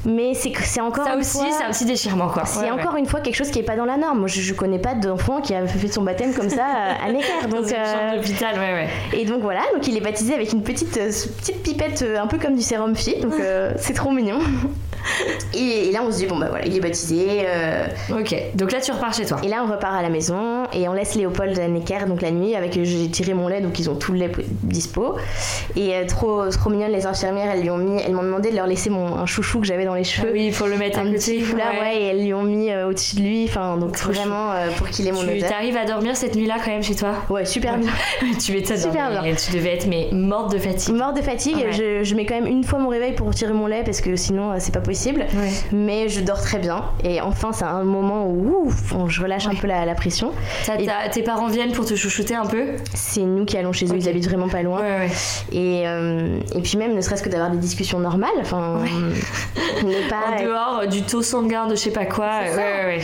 Mais 0.05 0.35
c'est 0.35 0.81
encore 0.81 1.07
Ça 1.07 1.15
une 1.15 1.21
aussi, 1.21 1.39
fois- 1.39 1.47
c'est 1.57 1.65
un 1.65 1.71
petit 1.71 1.85
déchirement 1.85 2.29
quoi. 2.29 2.45
c'est 2.45 2.59
Ouais, 2.61 2.65
ouais. 2.73 2.81
encore 2.81 2.97
une 2.97 3.07
fois 3.07 3.21
quelque 3.21 3.37
chose 3.37 3.51
qui 3.51 3.61
est 3.61 3.63
pas 3.63 3.77
dans 3.77 3.85
la 3.85 3.97
norme. 3.97 4.19
Moi, 4.19 4.29
je, 4.29 4.41
je 4.41 4.53
connais 4.55 4.79
pas 4.81 4.95
d'enfant 4.95 5.41
qui 5.41 5.55
a 5.55 5.65
fait 5.67 5.89
son 5.89 6.03
baptême 6.03 6.35
comme 6.35 6.51
ça 6.51 6.65
à 7.05 7.13
Necker. 7.13 7.27
Dans 7.49 7.61
Donc, 7.61 7.73
euh, 7.73 8.17
d'hôpital, 8.17 8.55
ouais, 8.59 8.73
ouais. 8.73 8.89
et 9.13 9.25
donc 9.25 9.43
voilà, 9.43 9.61
donc 9.75 9.87
il 9.87 9.97
est 9.97 10.01
baptisé 10.01 10.35
avec 10.35 10.53
une 10.53 10.63
petite, 10.63 10.97
euh, 10.97 11.11
petite 11.39 11.63
pipette 11.63 12.03
euh, 12.03 12.21
un 12.21 12.27
peu 12.27 12.39
comme 12.39 12.57
du 12.57 12.63
sérum 12.63 12.97
fille. 12.97 13.21
Donc 13.21 13.35
euh, 13.39 13.73
c'est 13.77 13.95
trop 13.95 14.11
mignon. 14.11 14.39
Et, 15.55 15.89
et 15.89 15.93
là, 15.93 16.01
on 16.07 16.11
se 16.11 16.17
dit 16.19 16.27
bon 16.27 16.39
bah 16.39 16.47
voilà, 16.49 16.65
il 16.67 16.75
est 16.77 16.81
baptisé. 16.81 17.43
euh, 17.47 17.87
Ok, 18.11 18.35
donc 18.55 18.73
là 18.73 18.81
tu 18.81 18.91
repars 18.93 19.13
chez 19.13 19.27
toi. 19.27 19.39
et 19.43 19.49
là, 19.49 19.63
on 19.67 19.71
repart 19.71 19.95
à 19.95 20.01
la 20.03 20.09
maison 20.09 20.65
et 20.73 20.89
on 20.89 20.93
laisse 20.95 21.15
Léopold 21.15 21.59
à 21.59 21.69
Necker 21.69 22.07
donc 22.09 22.23
la 22.23 22.31
nuit 22.31 22.55
avec 22.55 22.73
j'ai 22.83 23.11
tiré 23.11 23.35
mon 23.35 23.49
lait 23.49 23.61
donc 23.61 23.79
ils 23.79 23.91
ont 23.91 23.95
tout 23.97 24.13
le 24.13 24.19
lait 24.19 24.33
dispo. 24.63 25.17
Et 25.77 25.95
euh, 25.95 26.07
trop 26.07 26.49
trop 26.49 26.71
mignonne 26.71 26.93
les 26.93 27.05
infirmières, 27.07 27.51
elles 27.53 27.63
lui 27.63 27.71
ont 27.71 27.77
mis, 27.77 28.01
elles 28.01 28.13
m'ont 28.15 28.23
demandé 28.23 28.51
de 28.51 28.57
leur 28.57 28.67
laisser 28.67 28.89
mon 28.91 29.17
un 29.17 29.27
chouchou 29.27 29.61
que 29.61 29.67
j'avais 29.67 29.85
dans 29.85 29.95
les 29.95 30.01
Ah 30.03 30.05
cheveux. 30.05 30.31
oui, 30.33 30.47
il 30.47 30.53
faut 30.55 30.67
le 30.67 30.77
mettre 30.79 30.99
un 30.99 31.05
côté. 31.05 31.17
petit 31.17 31.41
foulard, 31.43 31.75
ouais. 31.81 31.97
et 32.01 32.05
elles 32.07 32.25
lui 32.25 32.33
ont 32.35 32.43
mis 32.43 32.71
euh, 32.71 32.89
au-dessus 32.89 33.17
de 33.17 33.21
lui, 33.23 33.45
enfin 33.49 33.77
donc 33.77 33.97
Trop 33.97 34.13
vraiment 34.13 34.53
euh, 34.53 34.69
pour 34.79 34.89
qu'il 34.89 35.07
ait 35.07 35.13
mon 35.13 35.23
Tu 35.23 35.37
odeur. 35.39 35.51
t'arrives 35.51 35.77
à 35.77 35.85
dormir 35.85 36.17
cette 36.17 36.35
nuit-là 36.35 36.57
quand 36.65 36.71
même 36.71 36.83
chez 36.83 36.95
toi? 36.95 37.11
Ouais, 37.29 37.45
super 37.45 37.77
bien. 37.79 37.91
Tu 38.43 38.53
m'étonnes. 38.53 38.77
Super 38.79 39.11
bien. 39.11 39.35
Tu 39.35 39.53
devais 39.53 39.75
être 39.75 39.87
mais 39.87 40.09
morte 40.13 40.53
de 40.53 40.59
fatigue. 40.59 40.95
Mort 40.95 41.13
de 41.13 41.21
fatigue, 41.21 41.57
Ouais. 41.57 41.73
je, 41.73 42.03
je 42.05 42.15
mets 42.15 42.25
quand 42.25 42.35
même 42.35 42.47
une 42.47 42.65
fois 42.65 42.79
mon 42.79 42.89
réveil 42.89 43.13
pour 43.13 43.33
tirer 43.35 43.53
mon 43.53 43.67
lait 43.67 43.83
parce 43.85 44.01
que 44.01 44.17
sinon 44.17 44.53
euh, 44.53 44.57
c'est 44.59 44.73
pas 44.73 44.81
possible. 44.81 44.92
Ouais. 45.35 45.51
Mais 45.73 46.09
je 46.09 46.21
dors 46.21 46.41
très 46.41 46.59
bien 46.59 46.85
et 47.05 47.21
enfin 47.21 47.53
c'est 47.53 47.65
un 47.65 47.85
moment 47.85 48.27
où 48.27 48.67
ouf, 48.67 48.95
on- 48.95 49.09
je 49.09 49.23
relâche 49.23 49.47
un 49.47 49.55
peu 49.55 49.67
la, 49.67 49.85
la 49.85 49.95
pression. 49.95 50.33
Et- 50.79 50.87
tes 51.13 51.23
parents 51.23 51.49
viennent 51.49 51.73
pour 51.73 51.85
te 51.85 51.95
chouchouter 51.95 52.35
un 52.35 52.47
peu? 52.47 52.67
C'est 52.95 53.21
nous 53.23 53.45
qui 53.45 53.57
allons 53.57 53.73
chez 53.73 53.87
eux, 53.87 53.97
ils 53.97 54.09
habitent 54.09 54.29
vraiment 54.29 54.49
pas 54.49 54.63
loin. 54.63 54.81
Ouais. 54.81 55.09
Et, 55.53 55.87
euh, 55.87 56.39
et 56.55 56.61
puis 56.61 56.77
même 56.79 56.95
ne 56.95 57.01
serait-ce 57.01 57.23
que 57.23 57.29
d'avoir 57.29 57.51
des 57.51 57.59
discussions 57.59 57.99
normales, 57.99 58.31
enfin 58.41 58.81
ne 59.85 60.09
pas 60.09 60.39
En 60.41 60.43
dehors 60.45 60.81
euh, 60.83 60.87
du 60.87 61.03
taux 61.03 61.23
sanguin 61.23 61.67
de 61.67 61.75
je 61.75 61.81
sais 61.81 61.91
pas 61.91 62.07
quoi. 62.07 62.31
Ouais. 62.57 63.01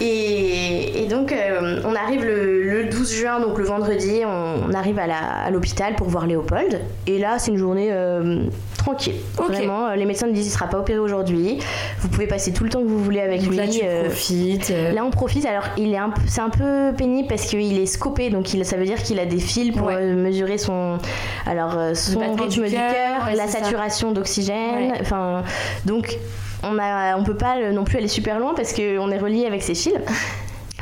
Et, 0.00 1.02
et 1.04 1.06
donc, 1.06 1.30
euh, 1.32 1.80
on 1.84 1.94
arrive 1.94 2.24
le, 2.24 2.62
le 2.64 2.84
12 2.90 3.12
juin, 3.14 3.40
donc 3.40 3.56
le 3.58 3.64
vendredi, 3.64 4.22
on, 4.26 4.68
on 4.68 4.74
arrive 4.74 4.98
à 4.98 5.48
l'hôpital 5.50 5.94
pour 5.94 6.08
voir 6.08 6.26
Léopold. 6.26 6.80
Et 7.06 7.18
là, 7.18 7.38
c'est 7.38 7.52
une 7.52 7.56
journée 7.58 7.88
euh, 7.92 8.42
tranquille. 8.82 9.14
Vraiment, 9.36 9.86
euh, 9.88 9.94
les 9.94 10.04
médecins 10.04 10.26
nous 10.26 10.32
disent 10.32 10.44
qu'il 10.44 10.52
sera 10.52 10.66
pas 10.66 10.78
opéré 10.78 10.98
aujourd'hui. 10.98 11.58
Vous 12.00 12.08
pouvez 12.08 12.26
passer 12.26 12.52
tout 12.52 12.64
le 12.64 12.70
temps 12.70 12.80
que 12.80 12.86
vous 12.88 13.02
voulez 13.02 13.20
avec 13.20 13.40
Donc 13.42 13.50
lui. 13.50 13.56
là 13.56 13.68
tu 13.68 13.80
euh, 13.84 14.04
profites. 14.04 14.70
euh, 14.70 14.92
Là, 14.92 15.04
on 15.04 15.10
profite. 15.10 15.46
Alors, 15.46 15.64
il 15.76 15.92
est 15.92 15.98
un 15.98 16.12
c'est 16.26 16.40
un 16.40 16.50
peu 16.50 16.92
pénible 16.96 17.28
parce 17.28 17.46
qu'il 17.46 17.78
est 17.78 17.86
scopé, 17.86 18.30
donc 18.30 18.52
il, 18.54 18.64
ça 18.64 18.76
veut 18.76 18.84
dire 18.84 19.02
qu'il 19.02 19.18
a 19.20 19.26
des 19.26 19.38
fils 19.40 19.74
pour 19.76 19.86
Ouais. 19.86 20.02
mesurer 20.14 20.58
son, 20.58 20.98
alors 21.46 21.76
son 21.94 22.18
rythme 22.34 22.64
du 22.64 22.70
cœur, 22.72 23.26
ouais, 23.26 23.34
la 23.36 23.46
ça. 23.48 23.58
saturation 23.60 24.12
d'oxygène. 24.12 24.92
Ouais. 24.92 24.98
Enfin, 25.00 25.42
donc 25.86 26.18
on 26.64 26.78
a, 26.78 27.16
on 27.16 27.24
peut 27.24 27.36
pas 27.36 27.70
non 27.72 27.84
plus 27.84 27.98
aller 27.98 28.08
super 28.08 28.38
loin 28.38 28.52
parce 28.54 28.72
qu'on 28.72 29.10
est 29.10 29.18
relié 29.18 29.46
avec 29.46 29.62
ses 29.62 29.74
fils. 29.74 29.94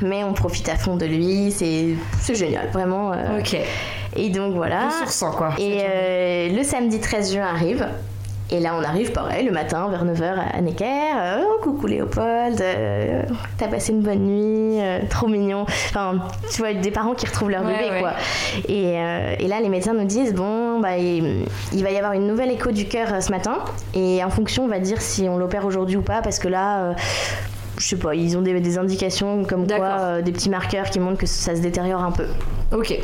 Mais 0.02 0.24
on 0.24 0.32
profite 0.32 0.68
à 0.70 0.77
fond 0.77 0.97
de 0.97 1.05
lui, 1.05 1.52
c'est 1.52 1.89
c'est 2.20 2.35
génial, 2.35 2.68
vraiment. 2.72 3.12
euh. 3.12 3.39
Ok. 3.40 3.55
Et 4.16 4.31
donc 4.31 4.55
voilà. 4.55 4.87
Ressourçant 4.89 5.32
quoi. 5.32 5.51
Et 5.59 5.81
euh, 5.82 6.49
le 6.57 6.62
samedi 6.62 7.01
13 7.01 7.32
juin 7.35 7.47
arrive. 7.47 7.87
Et 8.53 8.59
là, 8.59 8.74
on 8.77 8.82
arrive 8.82 9.12
pareil 9.12 9.47
le 9.47 9.53
matin 9.53 9.89
vers 9.91 10.05
9h 10.05 10.35
à 10.53 10.61
Necker. 10.61 10.85
Euh, 11.16 11.45
oh, 11.47 11.61
coucou 11.62 11.87
Léopold, 11.87 12.61
euh, 12.61 13.23
t'as 13.57 13.69
passé 13.69 13.93
une 13.93 14.01
bonne 14.01 14.27
nuit, 14.27 14.81
euh, 14.82 14.99
trop 15.09 15.28
mignon. 15.28 15.62
Enfin, 15.62 16.19
tu 16.53 16.61
vois, 16.61 16.73
des 16.74 16.91
parents 16.91 17.15
qui 17.15 17.27
retrouvent 17.27 17.51
leur 17.51 17.65
Ouais, 17.65 17.74
bébé, 17.78 17.91
ouais. 17.93 18.01
quoi. 18.01 18.12
Et, 18.69 18.95
et 19.45 19.47
là, 19.47 19.61
les 19.61 19.69
médecins 19.69 19.95
nous 19.95 20.05
disent 20.05 20.35
bon, 20.35 20.81
bah, 20.81 20.97
il, 20.99 21.45
il 21.73 21.85
va 21.85 21.91
y 21.93 21.97
avoir 21.97 22.12
une 22.15 22.27
nouvelle 22.27 22.51
écho 22.51 22.73
du 22.73 22.89
cœur 22.89 23.23
ce 23.23 23.31
matin. 23.31 23.59
Et 23.95 24.24
en 24.24 24.31
fonction, 24.31 24.65
on 24.65 24.69
va 24.69 24.81
dire 24.81 25.01
si 25.01 25.28
on 25.28 25.39
l'opère 25.39 25.65
aujourd'hui 25.65 25.97
ou 25.99 26.03
pas, 26.03 26.20
parce 26.20 26.41
que 26.41 26.49
là. 26.49 26.97
Je 27.81 27.89
sais 27.89 27.97
pas, 27.97 28.15
ils 28.15 28.36
ont 28.36 28.43
des, 28.43 28.61
des 28.61 28.78
indications 28.78 29.44
comme 29.44 29.66
quoi, 29.66 29.86
euh, 30.01 30.23
des 30.23 30.32
petits 30.32 30.51
marqueurs 30.51 30.90
qui 30.90 31.01
montrent 31.01 31.19
que 31.19 31.27
ça 31.27 31.57
se 31.57 31.61
détériore 31.61 32.02
un 32.02 32.12
peu. 32.12 32.27
Ok. 32.73 32.94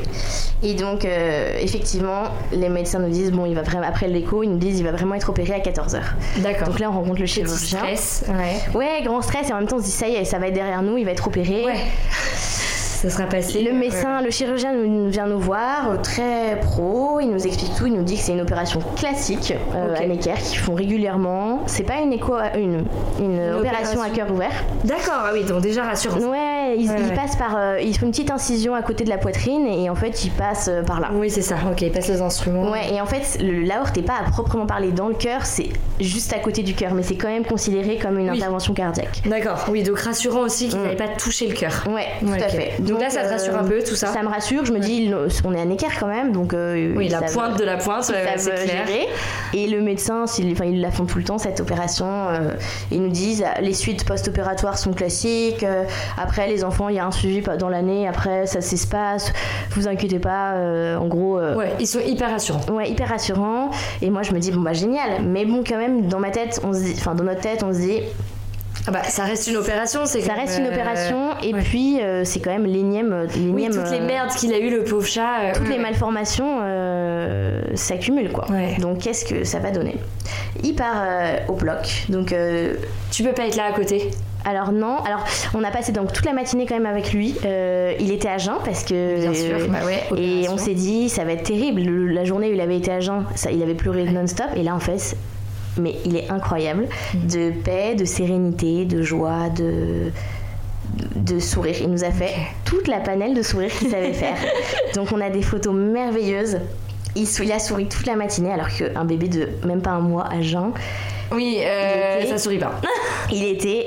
Et 0.63 0.75
donc, 0.75 1.05
euh, 1.05 1.59
effectivement, 1.61 2.25
les 2.53 2.69
médecins 2.69 2.99
nous 3.01 3.09
disent, 3.11 3.33
bon, 3.33 3.47
il 3.47 3.55
va 3.55 3.63
vraiment, 3.63 3.87
après 3.87 4.07
l'écho, 4.07 4.43
ils 4.43 4.51
nous 4.51 4.59
disent, 4.59 4.79
il 4.79 4.85
va 4.85 4.93
vraiment 4.93 5.15
être 5.17 5.29
opéré 5.31 5.55
à 5.55 5.59
14h. 5.59 6.01
D'accord. 6.39 6.69
Donc 6.69 6.79
là, 6.79 6.91
on 6.91 6.95
rencontre 6.95 7.19
le 7.21 7.25
Petit 7.25 7.35
chirurgien. 7.35 7.79
stress. 7.79 8.25
Ouais. 8.29 8.79
Ouais, 8.79 9.03
grand 9.03 9.23
stress, 9.23 9.49
et 9.51 9.53
en 9.53 9.57
même 9.57 9.67
temps, 9.67 9.77
on 9.77 9.81
se 9.81 9.87
dit, 9.87 9.91
ça 9.91 10.09
y 10.09 10.15
est, 10.15 10.25
ça 10.25 10.39
va 10.39 10.49
être 10.49 10.55
derrière 10.55 10.83
nous, 10.83 10.97
il 10.99 11.05
va 11.05 11.11
être 11.13 11.27
opéré. 11.27 11.65
Ouais. 11.65 11.81
Ça 12.97 13.11
sera 13.11 13.27
passé. 13.27 13.63
Le 13.63 13.73
médecin, 13.73 14.23
le 14.23 14.31
chirurgien 14.31 14.73
nous- 14.73 15.09
vient 15.11 15.27
nous 15.27 15.39
voir, 15.39 15.91
euh, 15.91 15.97
très 16.03 16.59
pro, 16.63 17.21
il 17.21 17.31
nous 17.31 17.47
explique 17.47 17.75
tout, 17.77 17.87
il 17.87 17.93
nous 17.93 18.03
dit 18.03 18.17
que 18.17 18.23
c'est 18.23 18.33
une 18.33 18.41
opération 18.41 18.81
classique 18.97 19.53
euh, 19.75 19.93
Ok. 19.95 20.01
à 20.01 20.07
Necker 20.07 20.33
qu'ils 20.43 20.59
font 20.59 20.75
régulièrement. 20.75 21.61
C'est 21.67 21.83
pas 21.83 22.01
une 22.01 22.13
écho, 22.15 22.33
à- 22.35 22.57
une, 22.57 22.85
une, 23.21 23.39
opération 23.55 24.01
à 24.01 24.07
opération. 24.07 24.15
cœur 24.15 24.31
ouvert. 24.33 24.65
D'accord. 24.85 25.25
Ah 25.27 25.31
oui, 25.35 25.45
donc 25.45 25.61
déjà 25.61 25.85
rassurant. 25.85 26.17
Ouais, 26.19 26.56
ils, 26.79 26.89
Ouais, 26.91 26.97
ils 27.01 27.09
ouais. 27.11 27.15
passent 27.15 27.37
par, 27.37 27.57
euh, 27.57 27.79
ils 27.81 27.97
font 27.97 28.07
une 28.07 28.13
petite 28.13 28.31
incision 28.31 28.75
à 28.75 28.83
côté 28.83 29.05
de 29.05 29.11
la 29.11 29.19
poitrine 29.19 29.67
et 29.67 29.89
en 29.91 29.95
fait 29.95 30.25
ils 30.25 30.31
passent 30.31 30.69
euh, 30.69 30.83
par 30.83 31.01
là. 31.01 31.11
Oui, 31.15 31.31
c'est 31.31 31.43
ça. 31.43 31.57
Ok, 31.71 31.85
passe 31.93 32.09
les 32.09 32.21
instruments. 32.21 32.71
Ouais, 32.71 32.93
et 32.95 33.01
en 33.01 33.07
fait, 33.07 33.39
l'aorte 33.41 33.97
n'est 33.97 34.03
pas 34.03 34.15
à 34.27 34.31
proprement 34.31 34.67
parler 34.67 34.91
dans 34.93 35.09
le 35.09 35.15
cœur, 35.15 35.45
c'est 35.47 35.69
juste 36.01 36.33
à 36.33 36.39
côté 36.39 36.63
du 36.63 36.75
cœur, 36.75 36.95
mais 36.95 37.03
c'est 37.03 37.17
quand 37.17 37.29
même 37.29 37.45
considéré 37.45 37.97
comme 37.99 38.19
une 38.19 38.31
Oui. 38.31 38.37
intervention 38.37 38.75
cardiaque. 38.75 39.23
D'accord. 39.27 39.65
Oui, 39.71 39.83
donc 39.83 39.99
rassurant 39.99 40.41
aussi 40.41 40.69
qu'ils 40.69 40.79
Mm. 40.79 40.83
n'avaient 40.83 40.97
pas 40.97 41.09
touché 41.19 41.47
le 41.49 41.55
cœur. 41.55 41.85
Ouais, 41.89 42.07
tout 42.21 42.33
à 42.33 42.49
fait. 42.49 42.75
Donc 42.81 43.01
là, 43.01 43.11
ça 43.11 43.23
te 43.23 43.29
rassure 43.29 43.57
un 43.57 43.65
peu, 43.65 43.83
tout 43.83 43.95
ça 43.95 44.09
Ça 44.09 44.23
me 44.23 44.29
rassure, 44.29 44.65
je 44.65 44.73
me 44.73 44.79
dis, 44.79 45.11
on 45.45 45.55
est 45.55 45.61
à 45.61 45.65
Necker 45.65 45.87
quand 45.99 46.07
même, 46.09 46.33
donc. 46.33 46.53
euh, 46.55 46.93
Oui, 46.97 47.07
ils 47.07 47.13
la 47.13 47.23
pointe 47.23 47.59
de 47.59 47.65
la 47.65 47.77
pointe, 47.77 48.11
ils 48.11 48.39
c'est 48.41 48.51
clair. 48.51 48.87
gérer. 48.87 49.07
Et 49.55 49.67
le 49.69 49.81
médecin, 49.81 50.25
enfin, 50.25 50.65
ils 50.65 50.81
la 50.81 50.91
font 50.91 51.05
tout 51.05 51.19
le 51.19 51.25
temps, 51.25 51.39
cette 51.39 51.61
opération. 51.61 52.07
euh, 52.07 52.51
ils 52.91 53.01
nous 53.03 53.09
disent, 53.11 53.45
les 53.61 53.73
suites 53.75 54.05
post-opératoires 54.05 54.79
sont 54.79 54.93
classiques. 54.93 55.63
euh, 55.63 55.85
après, 56.19 56.49
les 56.49 56.56
enfants, 56.65 56.89
il 56.89 56.97
y 56.97 56.99
a 56.99 57.07
un 57.07 57.11
suivi 57.11 57.43
dans 57.59 57.69
l'année, 57.69 58.07
après 58.09 58.47
ça 58.47 58.61
s'espace, 58.61 59.33
vous 59.73 59.89
inquiétez 59.89 60.19
pas, 60.19 60.53
euh, 60.55 60.97
en 60.97 61.07
gros. 61.07 61.39
euh, 61.39 61.55
Ouais, 61.57 61.73
ils 61.81 61.87
sont 61.87 62.01
hyper 62.01 62.31
rassurants. 62.31 62.61
Ouais, 62.71 62.91
hyper 62.91 63.09
rassurant. 63.09 63.71
Et 64.03 64.11
moi, 64.11 64.23
je 64.23 64.33
me 64.33 64.39
dis, 64.39 64.51
bon, 64.53 64.61
bah, 64.61 64.73
génial. 64.73 65.23
Mais 65.25 65.45
bon, 65.45 65.63
quand 65.67 65.79
même, 65.79 66.07
dans 66.09 66.21
ma 66.21 66.31
tête, 66.31 66.61
on 66.65 66.73
se 66.73 66.81
dit, 66.81 66.95
enfin, 66.97 67.15
dans 67.15 67.25
notre 67.25 67.41
tête, 67.41 67.63
on 67.63 67.73
se 67.73 67.79
dit, 67.79 68.01
Ah 68.89 68.93
bah, 68.93 69.03
ça 69.03 69.25
reste 69.25 69.49
une 69.49 69.57
opération, 69.57 70.03
c'est 70.05 70.21
ça 70.21 70.35
reste 70.35 70.59
une 70.61 70.67
euh, 70.67 70.73
opération. 70.73 71.31
Et 71.43 71.53
ouais. 71.53 71.61
puis, 71.61 72.01
euh, 72.01 72.23
c'est 72.25 72.39
quand 72.41 72.51
même 72.53 72.67
l'énième. 72.67 73.27
Oui, 73.53 73.67
toutes 73.73 73.91
les 73.91 73.99
euh, 74.01 74.07
merdes 74.07 74.31
qu'il 74.31 74.53
a 74.55 74.59
eu, 74.59 74.71
le 74.71 74.85
pauvre 74.85 75.05
chat. 75.07 75.41
euh, 75.43 75.53
Toutes 75.55 75.69
les 75.69 75.79
malformations 75.79 76.61
euh, 76.63 77.63
s'accumulent, 77.75 78.31
quoi. 78.33 78.49
Ouais. 78.51 78.77
Donc, 78.79 78.99
qu'est-ce 78.99 79.25
que 79.25 79.43
ça 79.45 79.59
va 79.59 79.71
donner? 79.73 79.97
Il 80.63 80.75
part 80.77 81.03
euh, 81.05 81.37
au 81.49 81.55
bloc. 81.55 82.05
Donc, 82.11 82.33
euh, 82.33 82.75
Tu 83.11 83.25
peux 83.25 83.33
pas 83.33 83.47
être 83.47 83.57
là 83.57 83.65
à 83.65 83.73
côté. 83.73 84.11
Alors, 84.47 84.73
non. 84.73 84.99
Alors, 85.05 85.25
on 85.55 85.63
a 85.65 85.71
passé 85.71 85.93
donc 85.93 86.13
toute 86.13 86.25
la 86.25 86.33
matinée 86.33 86.65
quand 86.67 86.77
même 86.77 86.87
avec 86.87 87.13
lui. 87.13 87.35
Euh, 87.45 87.93
il 88.01 88.13
était 88.13 88.29
à 88.29 88.39
jeun 88.39 88.55
parce 88.65 88.85
que. 88.85 89.21
Bien 89.21 89.35
sûr. 89.35 89.69
Bah 89.69 89.79
ouais, 89.85 90.03
Et 90.17 90.49
on 90.49 90.57
s'est 90.57 90.75
dit, 90.75 91.09
ça 91.09 91.25
va 91.25 91.33
être 91.33 91.43
terrible. 91.43 91.83
Le- 91.83 92.07
La 92.13 92.25
journée 92.25 92.49
où 92.51 92.55
il 92.55 92.61
avait 92.61 92.77
été 92.79 92.91
à 92.93 93.01
jeun, 93.01 93.25
ça, 93.35 93.51
il 93.51 93.63
avait 93.63 93.75
pleuré 93.75 94.05
non-stop. 94.05 94.47
Et 94.57 94.63
là, 94.63 94.75
en 94.75 94.81
fait, 94.81 95.17
mais 95.79 95.95
il 96.05 96.17
est 96.17 96.31
incroyable. 96.31 96.87
Mm. 97.15 97.27
De 97.27 97.51
paix, 97.51 97.95
de 97.95 98.05
sérénité, 98.05 98.85
de 98.85 99.03
joie, 99.03 99.49
de 99.51 100.11
de 101.17 101.39
sourire. 101.41 101.75
Il 101.81 101.91
nous 101.91 102.05
a 102.05 102.11
fait 102.11 102.33
toute 102.65 102.87
la 102.89 103.01
panelle 103.01 103.35
de 103.35 103.43
sourires 103.43 103.73
qu'il 103.73 103.91
savait 103.91 104.13
faire. 104.25 104.37
Donc 104.95 105.09
on 105.13 105.21
a 105.21 105.31
des 105.31 105.43
photos 105.43 105.75
merveilleuses. 105.75 106.59
Il, 107.17 107.27
il 107.43 107.53
a 107.53 107.59
souri 107.59 107.87
toute 107.89 108.07
la 108.07 108.15
matinée 108.15 108.53
alors 108.53 108.69
qu'un 108.69 109.05
bébé 109.05 109.29
de 109.29 109.49
même 109.67 109.81
pas 109.83 109.91
un 109.91 110.01
mois 110.01 110.27
à 110.31 110.43
jeun, 110.43 110.71
Oui, 111.33 111.59
euh, 111.61 112.21
était- 112.21 112.29
ça 112.29 112.39
sourit 112.39 112.59
pas. 112.59 112.81
il 113.33 113.45
était 113.45 113.87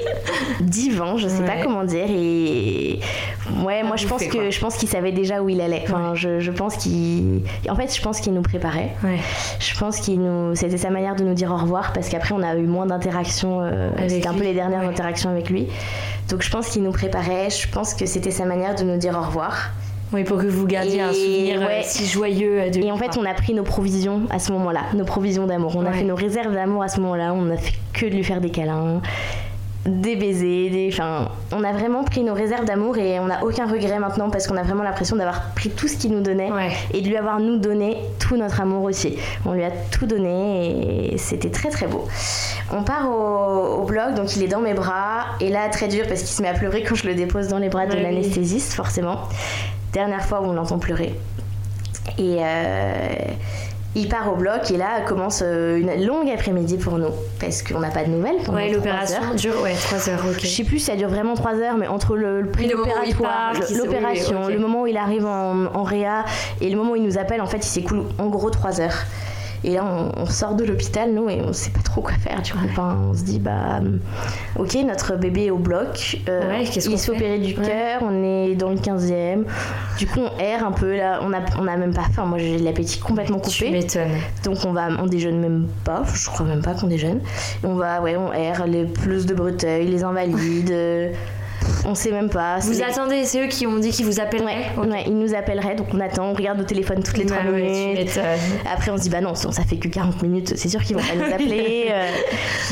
divin, 0.61 1.18
je 1.18 1.28
sais 1.28 1.40
Ouais. 1.41 1.45
pas 1.48 1.64
comment 1.64 1.84
dire. 1.84 2.06
Et 2.10 2.99
ouais, 3.66 3.84
moi 3.84 3.95
je 3.95 4.07
pense 4.07 4.24
que 4.26 4.32
quoi. 4.32 4.49
je 4.49 4.60
pense 4.60 4.76
qu'il 4.78 4.90
savait 4.90 5.11
déjà 5.11 5.41
où 5.41 5.49
il 5.49 5.61
allait. 5.61 5.84
Enfin, 5.84 6.14
je, 6.16 6.40
je 6.40 6.52
pense 6.52 6.76
qu'il, 6.78 7.41
en 7.70 7.76
fait, 7.76 7.95
je 7.95 8.02
pense 8.02 8.20
qu'il 8.20 8.34
nous 8.34 8.41
préparait. 8.41 8.91
Ouais. 9.03 9.18
Je 9.60 9.78
pense 9.80 9.99
qu'il 9.99 10.20
nous, 10.22 10.56
c'était 10.56 10.78
sa 10.78 10.90
manière 10.90 11.16
de 11.16 11.24
nous 11.24 11.34
dire 11.34 11.52
au 11.52 11.57
revoir 11.57 11.94
parce 11.94 12.10
qu'après 12.10 12.34
on 12.36 12.44
a 12.44 12.56
eu 12.56 12.66
moins 12.68 12.86
d'interactions. 12.86 13.61
euh, 13.61 13.90
c'était 14.07 14.28
un 14.28 14.34
peu 14.34 14.44
les 14.44 14.53
dernières 14.53 14.82
interactions 14.88 15.30
avec 15.30 15.49
lui. 15.49 15.68
Donc 16.30 16.41
je 16.44 16.49
pense 16.52 16.70
qu'il 16.70 16.84
nous 16.84 16.91
préparait. 16.91 17.49
Je 17.49 17.68
pense 17.70 17.94
que 17.94 18.06
c'était 18.06 18.32
sa 18.32 18.45
manière 18.45 18.76
de 18.76 18.84
nous 18.84 18.98
dire 18.98 19.18
au 19.18 19.26
revoir. 19.26 19.72
Oui, 20.11 20.23
pour 20.23 20.38
que 20.40 20.48
vous 20.48 20.65
gardiez 20.65 21.02
un 21.02 21.14
souvenir 21.14 21.61
euh, 21.61 21.65
ouais. 21.68 21.81
si 21.84 22.06
joyeux 22.06 22.61
euh, 22.61 22.69
de 22.69 22.80
Et 22.80 22.91
en 22.91 22.98
fait, 22.98 23.15
on 23.18 23.26
a 23.26 23.34
pris 23.36 23.53
nos 23.53 23.64
provisions 23.64 24.22
à 24.31 24.40
ce 24.40 24.52
moment-là, 24.53 24.81
nos 24.95 25.06
provisions 25.06 25.45
d'amour. 25.45 25.76
On 25.77 25.86
a 25.86 25.91
fait 25.91 26.03
nos 26.03 26.15
réserves 26.15 26.53
d'amour 26.53 26.81
à 26.81 26.88
ce 26.88 26.99
moment-là. 27.02 27.34
On 27.34 27.49
a 27.52 27.57
fait 27.57 27.73
que 27.94 28.06
de 28.07 28.15
lui 28.15 28.23
faire 28.23 28.41
des 28.41 28.49
câlins, 28.49 29.02
des 29.86 30.15
baisers, 30.15 30.72
des. 30.72 30.90
Enfin, 30.91 31.30
on 31.52 31.64
a 31.64 31.72
vraiment 31.73 32.03
pris 32.03 32.23
nos 32.23 32.34
réserves 32.34 32.65
d'amour 32.65 32.98
et 32.98 33.19
on 33.19 33.27
n'a 33.27 33.44
aucun 33.45 33.68
regret 33.68 33.99
maintenant 33.99 34.31
parce 34.31 34.48
qu'on 34.48 34.57
a 34.57 34.64
vraiment 34.64 34.81
l'impression 34.84 35.15
d'avoir 35.15 35.52
pris 35.53 35.69
tout 35.69 35.88
ce 35.88 35.95
qu'il 35.95 36.11
nous 36.11 36.22
donnait 36.22 36.52
Ouais. 36.52 36.72
et 36.91 37.02
de 37.02 37.07
lui 37.07 37.15
avoir 37.15 37.40
nous 37.40 37.57
donné 37.57 37.98
tout 38.18 38.36
notre 38.36 38.61
amour 38.61 38.84
aussi. 38.86 39.15
On 39.45 39.53
lui 39.53 39.64
a 39.64 39.69
tout 39.91 40.07
donné 40.07 41.14
et 41.14 41.18
c'était 41.19 41.52
très 41.52 41.69
très 41.69 41.86
beau. 41.86 42.07
On 42.72 42.84
part 42.84 43.10
au, 43.11 43.81
au 43.81 43.86
bloc, 43.86 44.15
donc 44.15 44.36
il 44.36 44.44
est 44.44 44.48
dans 44.48 44.60
mes 44.61 44.73
bras 44.73 45.26
et 45.40 45.49
là 45.49 45.69
très 45.69 45.88
dur 45.88 46.06
parce 46.07 46.22
qu'il 46.22 46.30
se 46.30 46.41
met 46.41 46.48
à 46.49 46.53
pleurer 46.53 46.84
quand 46.84 46.95
je 46.95 47.07
le 47.07 47.14
dépose 47.14 47.48
dans 47.48 47.60
les 47.60 47.69
bras 47.69 47.86
de 47.86 47.94
oui. 47.94 48.02
l'anesthésiste 48.02 48.73
forcément. 48.73 49.19
Dernière 49.94 50.24
fois 50.26 50.41
où 50.41 50.45
on 50.45 50.53
l'entend 50.53 50.80
pleurer. 50.80 51.16
Et 52.18 52.38
euh, 52.40 53.07
il 53.95 54.07
part 54.07 54.32
au 54.32 54.36
bloc 54.36 54.70
et 54.72 54.78
là 54.78 55.02
commence 55.07 55.41
euh, 55.44 55.78
une 55.78 56.06
longue 56.06 56.30
après-midi 56.30 56.78
pour 56.78 56.98
nous 56.99 57.10
parce 57.40 57.64
qu'on 57.64 57.80
n'a 57.80 57.90
pas 57.90 58.03
de 58.03 58.10
nouvelles 58.10 58.38
pendant 58.45 58.57
Ouais, 58.60 58.72
l'opération 58.72 59.22
dure 59.36 59.61
ouais, 59.64 59.74
3 59.74 60.10
heures, 60.10 60.26
ok. 60.30 60.40
Je 60.41 60.48
sais 60.48 60.64
plus 60.64 60.80
si 60.80 60.86
ça 60.86 60.95
dure 60.95 61.10
vraiment 61.10 61.34
3 61.36 61.56
heures, 61.56 61.78
mais 61.78 61.88
entre 61.88 62.16
le, 62.16 62.41
le 62.41 62.48
qu'il 63.56 63.66
se- 63.66 63.78
l'opération, 63.78 64.41
oui, 64.45 64.53
le 64.53 64.60
moment 64.60 64.82
où 64.84 64.88
il 64.88 64.98
arrive 64.98 65.26
en, 65.26 65.66
en 65.74 65.84
réa 65.84 66.24
et 66.61 66.70
le 66.70 66.78
moment 66.78 66.91
où 66.91 66.95
il 66.95 67.03
nous 67.03 67.18
appelle, 67.18 67.41
en 67.41 67.48
fait, 67.48 67.57
il 67.57 67.64
s'écoule 67.64 68.03
en 68.20 68.28
gros 68.28 68.49
3 68.52 68.80
heures. 68.82 69.03
Et 69.64 69.72
là, 69.76 69.84
on, 69.86 70.22
on 70.22 70.26
sort 70.26 70.56
de 70.56 70.64
l'hôpital, 70.64 71.14
nous, 71.14 71.30
et 71.30 71.41
on 71.41 71.52
sait 71.53 71.72
pas 71.72 71.81
trop 71.81 72.02
quoi 72.02 72.14
faire. 72.14 72.38
Coup, 72.41 72.57
Enfin, 72.65 72.98
on 73.10 73.14
se 73.14 73.23
dit, 73.23 73.40
bah, 73.40 73.80
hum, 73.80 73.99
ok, 74.57 74.77
notre 74.86 75.15
bébé 75.18 75.45
est 75.45 75.52
au 75.52 75.57
bloc. 75.57 76.18
euh, 76.30 76.49
Ouais, 76.49 76.64
il 76.64 76.81
s'est 76.98 77.11
opéré 77.11 77.40
du 77.40 77.57
Ouais. 77.60 77.65
cœur, 77.65 78.02
on 78.03 78.23
est 78.23 78.56
dans 78.56 78.69
le 78.69 78.77
15e. 78.77 79.44
Du 79.98 80.07
coup, 80.07 80.19
on 80.22 80.40
erre 80.40 80.65
un 80.65 80.72
peu. 80.72 80.95
Là, 80.95 81.19
on 81.23 81.34
a, 81.34 81.40
on 81.60 81.68
a 81.68 81.76
même 81.77 81.94
pas 81.94 82.06
faim. 82.14 82.26
Moi, 82.26 82.38
j'ai 82.38 82.57
l'appétit 82.60 82.99
complètement 82.99 83.40
Tu 83.40 83.65
coupé. 83.65 83.72
m'étonnes. 83.72 84.11
Donc 84.45 84.57
on 84.65 84.72
va, 84.72 84.88
on 84.99 85.06
déjeune 85.07 85.40
même 85.40 85.68
pas, 85.84 86.03
je 86.14 86.30
crois 86.30 86.45
même 86.45 86.61
pas 86.61 86.73
qu'on 86.73 86.88
déjeune. 86.88 87.19
On 87.64 87.76
va, 87.76 88.02
ouais, 88.02 88.15
on 88.15 88.31
erre 88.34 88.65
les 88.68 88.86
pelouses 88.86 89.26
de 89.26 89.34
Breteuil, 89.34 89.88
les 89.88 90.03
invalides, 90.03 90.72
euh, 90.72 91.11
on 91.86 91.95
sait 91.95 92.11
même 92.11 92.30
pas. 92.30 92.57
Vous 92.60 92.81
attendez, 92.81 93.26
c'est 93.26 93.44
eux 93.44 93.48
qui 93.48 93.65
ont 93.68 93.77
dit 93.77 93.91
qu'ils 93.91 94.06
vous 94.06 94.19
appelleraient 94.19 94.40
Ouais, 94.77 94.84
Ok. 94.86 94.91
ouais, 94.91 95.03
ils 95.07 95.18
nous 95.18 95.34
appelleraient, 95.36 95.76
donc 95.76 95.88
on 95.94 95.99
attend, 95.99 96.30
on 96.30 96.34
regarde 96.34 96.57
nos 96.60 96.64
téléphones 96.64 97.03
toutes 97.03 97.18
les 97.18 97.26
3 97.26 97.44
Ouais, 97.44 97.49
ouais, 97.52 97.61
tu 97.61 97.65
minutes. 97.68 97.98
m'étonnes. 98.15 98.23
Après 98.73 98.91
on 98.91 98.98
se 98.98 99.03
dit 99.03 99.10
bah 99.10 99.22
non, 99.22 99.36
ça 99.36 99.52
fait 99.64 99.77
que 99.77 99.88
40 99.88 100.22
minutes, 100.23 100.53
c'est 100.56 100.69
sûr 100.69 100.81
qu'ils 100.84 100.95
vont 100.98 101.02
pas 101.03 101.15
nous 101.15 101.34
appeler. 101.34 101.88
euh, 101.91 102.07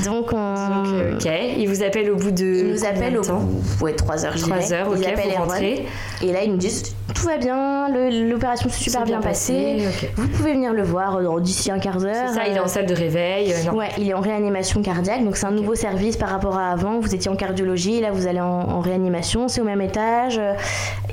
donc 0.05 0.31
on... 0.33 0.55
Donc, 0.67 0.87
euh, 0.93 1.15
ok, 1.15 1.29
ils 1.57 1.67
vous 1.67 1.83
appellent 1.83 2.11
au 2.11 2.15
bout 2.15 2.31
de. 2.31 2.45
Ils 2.45 2.71
nous 2.73 2.85
appellent 2.85 3.17
au 3.17 3.21
bout, 3.23 3.61
ouais, 3.81 3.93
3 3.93 4.25
heures, 4.25 4.37
je 4.37 4.41
3 4.43 4.57
dirais. 4.57 4.73
heures, 4.81 4.89
ok, 4.89 4.97
Ils 4.99 5.37
rentrez. 5.37 5.85
Et 6.21 6.31
là, 6.31 6.43
ils 6.43 6.51
nous 6.51 6.57
disent 6.57 6.83
tout 7.15 7.25
va 7.25 7.37
bien, 7.37 7.89
l'opération 7.89 8.69
s'est 8.69 8.83
super 8.83 9.03
bien, 9.03 9.19
bien 9.19 9.27
passée. 9.27 9.77
Vous 10.15 10.27
pouvez 10.27 10.53
venir 10.53 10.73
le 10.73 10.83
voir 10.83 11.15
euh, 11.17 11.39
d'ici 11.39 11.71
un 11.71 11.79
quart 11.79 11.97
d'heure. 11.97 12.13
C'est 12.29 12.35
ça, 12.35 12.47
il 12.47 12.55
est 12.55 12.59
en 12.59 12.67
salle 12.67 12.85
de 12.85 12.93
réveil. 12.93 13.53
euh. 13.53 13.71
Ouais, 13.71 13.87
il 13.97 14.07
est 14.09 14.13
en 14.13 14.19
réanimation 14.21 14.81
cardiaque, 14.81 15.23
donc 15.23 15.37
c'est 15.37 15.45
un 15.45 15.51
nouveau 15.51 15.73
service 15.75 16.17
par 16.17 16.29
rapport 16.29 16.57
à 16.57 16.67
avant. 16.71 16.99
Vous 16.99 17.15
étiez 17.15 17.31
en 17.31 17.35
cardiologie, 17.35 18.01
là 18.01 18.11
vous 18.11 18.27
allez 18.27 18.39
en, 18.41 18.45
en 18.45 18.81
réanimation, 18.87 19.47
c'est 19.47 19.61
au 19.61 19.65
même 19.65 19.81
étage. 19.81 20.37
euh, 20.39 20.53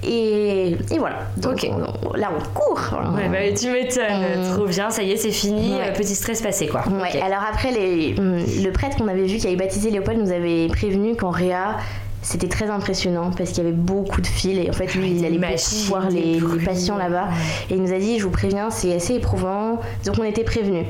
Et, 0.03 0.77
et 0.91 0.99
voilà. 0.99 1.21
Donc 1.39 1.55
Ok. 1.55 1.71
on- 1.71 2.09
on- 2.11 2.13
là 2.15 2.31
on 2.37 2.43
court. 2.59 2.81
Ouais, 3.15 3.29
bah, 3.29 3.57
tu 3.59 3.71
m'étonnes. 3.71 4.51
Mm. 4.51 4.55
Trop 4.55 4.67
bien, 4.67 4.91
ça 4.91 5.03
y 5.03 5.13
est, 5.13 5.17
c'est 5.17 5.31
fini. 5.31 5.75
Ouais. 5.75 5.89
euh, 5.89 5.93
Petit 5.95 6.15
stress 6.15 6.43
passé, 6.43 6.67
quoi. 6.67 6.83
Ouais, 6.89 7.21
alors 7.23 7.43
après, 7.51 7.71
les, 7.73 8.15
hum, 8.19 8.39
le 8.63 8.71
prêtre 8.71 8.97
qu'on 8.99 9.09
avait 9.09 9.25
vu 9.25 9.39
qui 9.39 9.47
avait 9.47 9.57
baptisé 9.57 9.91
Léopold 9.91 10.19
nous 10.19 10.31
avait 10.33 10.67
prévenu 10.69 11.17
qu'en 11.17 11.31
réa, 11.31 11.77
c'était 12.23 12.49
très 12.49 12.71
impressionnant 12.71 13.31
parce 13.37 13.51
qu'il 13.51 13.63
y 13.65 13.67
avait 13.67 13.77
beaucoup 13.77 14.21
de 14.23 14.27
fils 14.27 14.59
et 14.59 14.71
en 14.71 14.73
fait 14.73 14.95
lui 14.95 15.09
il 15.11 15.21
Des 15.21 15.27
allait 15.27 15.37
machines, 15.39 15.87
voir 15.89 16.09
les, 16.09 16.41
les 16.41 16.65
patients 16.65 16.97
là-bas 16.97 17.29
et 17.69 17.75
il 17.75 17.83
nous 17.83 17.93
a 17.93 17.99
dit 17.99 18.19
je 18.19 18.25
vous 18.25 18.31
préviens 18.31 18.71
c'est 18.71 18.95
assez 18.95 19.17
éprouvant 19.17 19.79
donc 20.07 20.15
on 20.19 20.25
était 20.25 20.43
prévenus. 20.43 20.87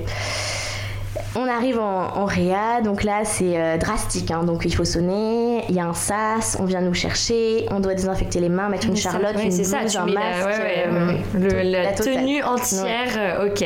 On 1.36 1.48
arrive 1.48 1.80
en, 1.80 2.16
en 2.16 2.24
réa, 2.26 2.80
donc 2.80 3.02
là 3.02 3.24
c'est 3.24 3.58
euh, 3.60 3.76
drastique, 3.76 4.30
hein. 4.30 4.44
donc 4.44 4.62
il 4.64 4.72
faut 4.74 4.84
sonner, 4.84 5.64
il 5.68 5.74
y 5.74 5.80
a 5.80 5.84
un 5.86 5.92
sas, 5.94 6.56
on 6.60 6.64
vient 6.64 6.80
nous 6.80 6.94
chercher, 6.94 7.66
on 7.72 7.80
doit 7.80 7.94
désinfecter 7.94 8.38
les 8.38 8.48
mains, 8.48 8.68
mettre 8.68 8.86
une 8.86 8.96
charlotte, 8.96 9.34
ouais, 9.36 9.46
une 9.46 9.48
blouse, 9.56 9.66
ça, 9.66 9.78
tu 9.84 9.96
un 9.96 10.06
masque, 10.06 10.16
la, 10.38 10.46
ouais, 10.46 10.58
ouais, 10.58 10.84
euh, 10.86 11.12
le- 11.34 11.70
la, 11.72 11.92
tenue 11.92 12.42
entière, 12.44 13.08
euh, 13.16 13.48
ok. 13.48 13.64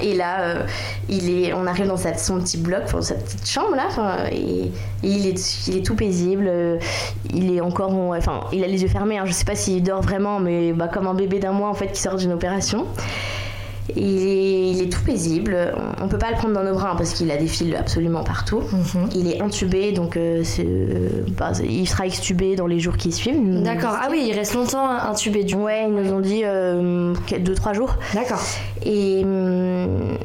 Et 0.00 0.14
là, 0.14 0.42
euh, 0.42 0.62
il 1.08 1.44
est, 1.44 1.52
on 1.54 1.66
arrive 1.66 1.88
dans 1.88 1.96
sa- 1.96 2.16
son 2.16 2.38
petit 2.40 2.56
bloc, 2.56 2.82
enfin, 2.84 3.02
sa 3.02 3.14
petite 3.16 3.48
chambre 3.48 3.74
là, 3.74 4.30
et, 4.30 4.36
et 4.66 4.70
il, 5.02 5.26
est, 5.26 5.66
il 5.68 5.76
est 5.78 5.82
tout 5.84 5.96
paisible. 5.96 6.48
Il 7.34 7.52
est 7.56 7.60
encore, 7.60 7.92
en- 7.92 8.16
enfin, 8.16 8.42
il 8.52 8.62
a 8.62 8.68
les 8.68 8.82
yeux 8.82 8.88
fermés. 8.88 9.18
hein, 9.18 9.24
je 9.26 9.32
sais 9.32 9.44
pas 9.44 9.56
s'il 9.56 9.82
dort 9.82 10.02
vraiment, 10.02 10.38
mais 10.38 10.72
bah, 10.72 10.86
comme 10.86 11.08
un 11.08 11.14
bébé 11.14 11.40
d'un 11.40 11.52
mois 11.52 11.68
en 11.68 11.74
fait 11.74 11.88
qui 11.88 12.00
sort 12.00 12.14
d'une 12.14 12.32
opération. 12.32 12.86
Il 13.96 14.18
est, 14.26 14.70
il 14.70 14.82
est 14.82 14.92
tout 14.92 15.02
paisible. 15.02 15.56
On, 15.76 16.04
on 16.04 16.08
peut 16.08 16.18
pas 16.18 16.30
le 16.30 16.36
prendre 16.36 16.54
dans 16.54 16.64
nos 16.64 16.74
bras 16.74 16.90
hein, 16.92 16.96
parce 16.96 17.14
qu'il 17.14 17.30
a 17.30 17.36
des 17.36 17.46
fils 17.46 17.74
absolument 17.74 18.22
partout. 18.22 18.60
Mhm. 18.60 19.08
Il 19.14 19.28
est 19.32 19.40
intubé, 19.40 19.92
donc 19.92 20.16
euh, 20.16 20.42
c'est, 20.44 20.66
bah, 21.36 21.52
il 21.62 21.88
sera 21.88 22.06
extubé 22.06 22.56
dans 22.56 22.66
les 22.66 22.80
jours 22.80 22.96
qui 22.96 23.12
suivent. 23.12 23.62
D'accord. 23.62 23.94
Ah 24.00 24.08
oui, 24.10 24.26
il 24.28 24.34
reste 24.34 24.54
longtemps 24.54 24.88
intubé 24.88 25.44
du 25.44 25.54
coup. 25.54 25.62
Ouais, 25.62 25.84
ils 25.86 25.94
nous 25.94 26.12
ont 26.12 26.20
dit 26.20 26.42
2-3 26.42 27.74
jours. 27.74 27.96
D'accord. 28.14 28.40
Et, 28.84 29.22
hum, 29.24 30.18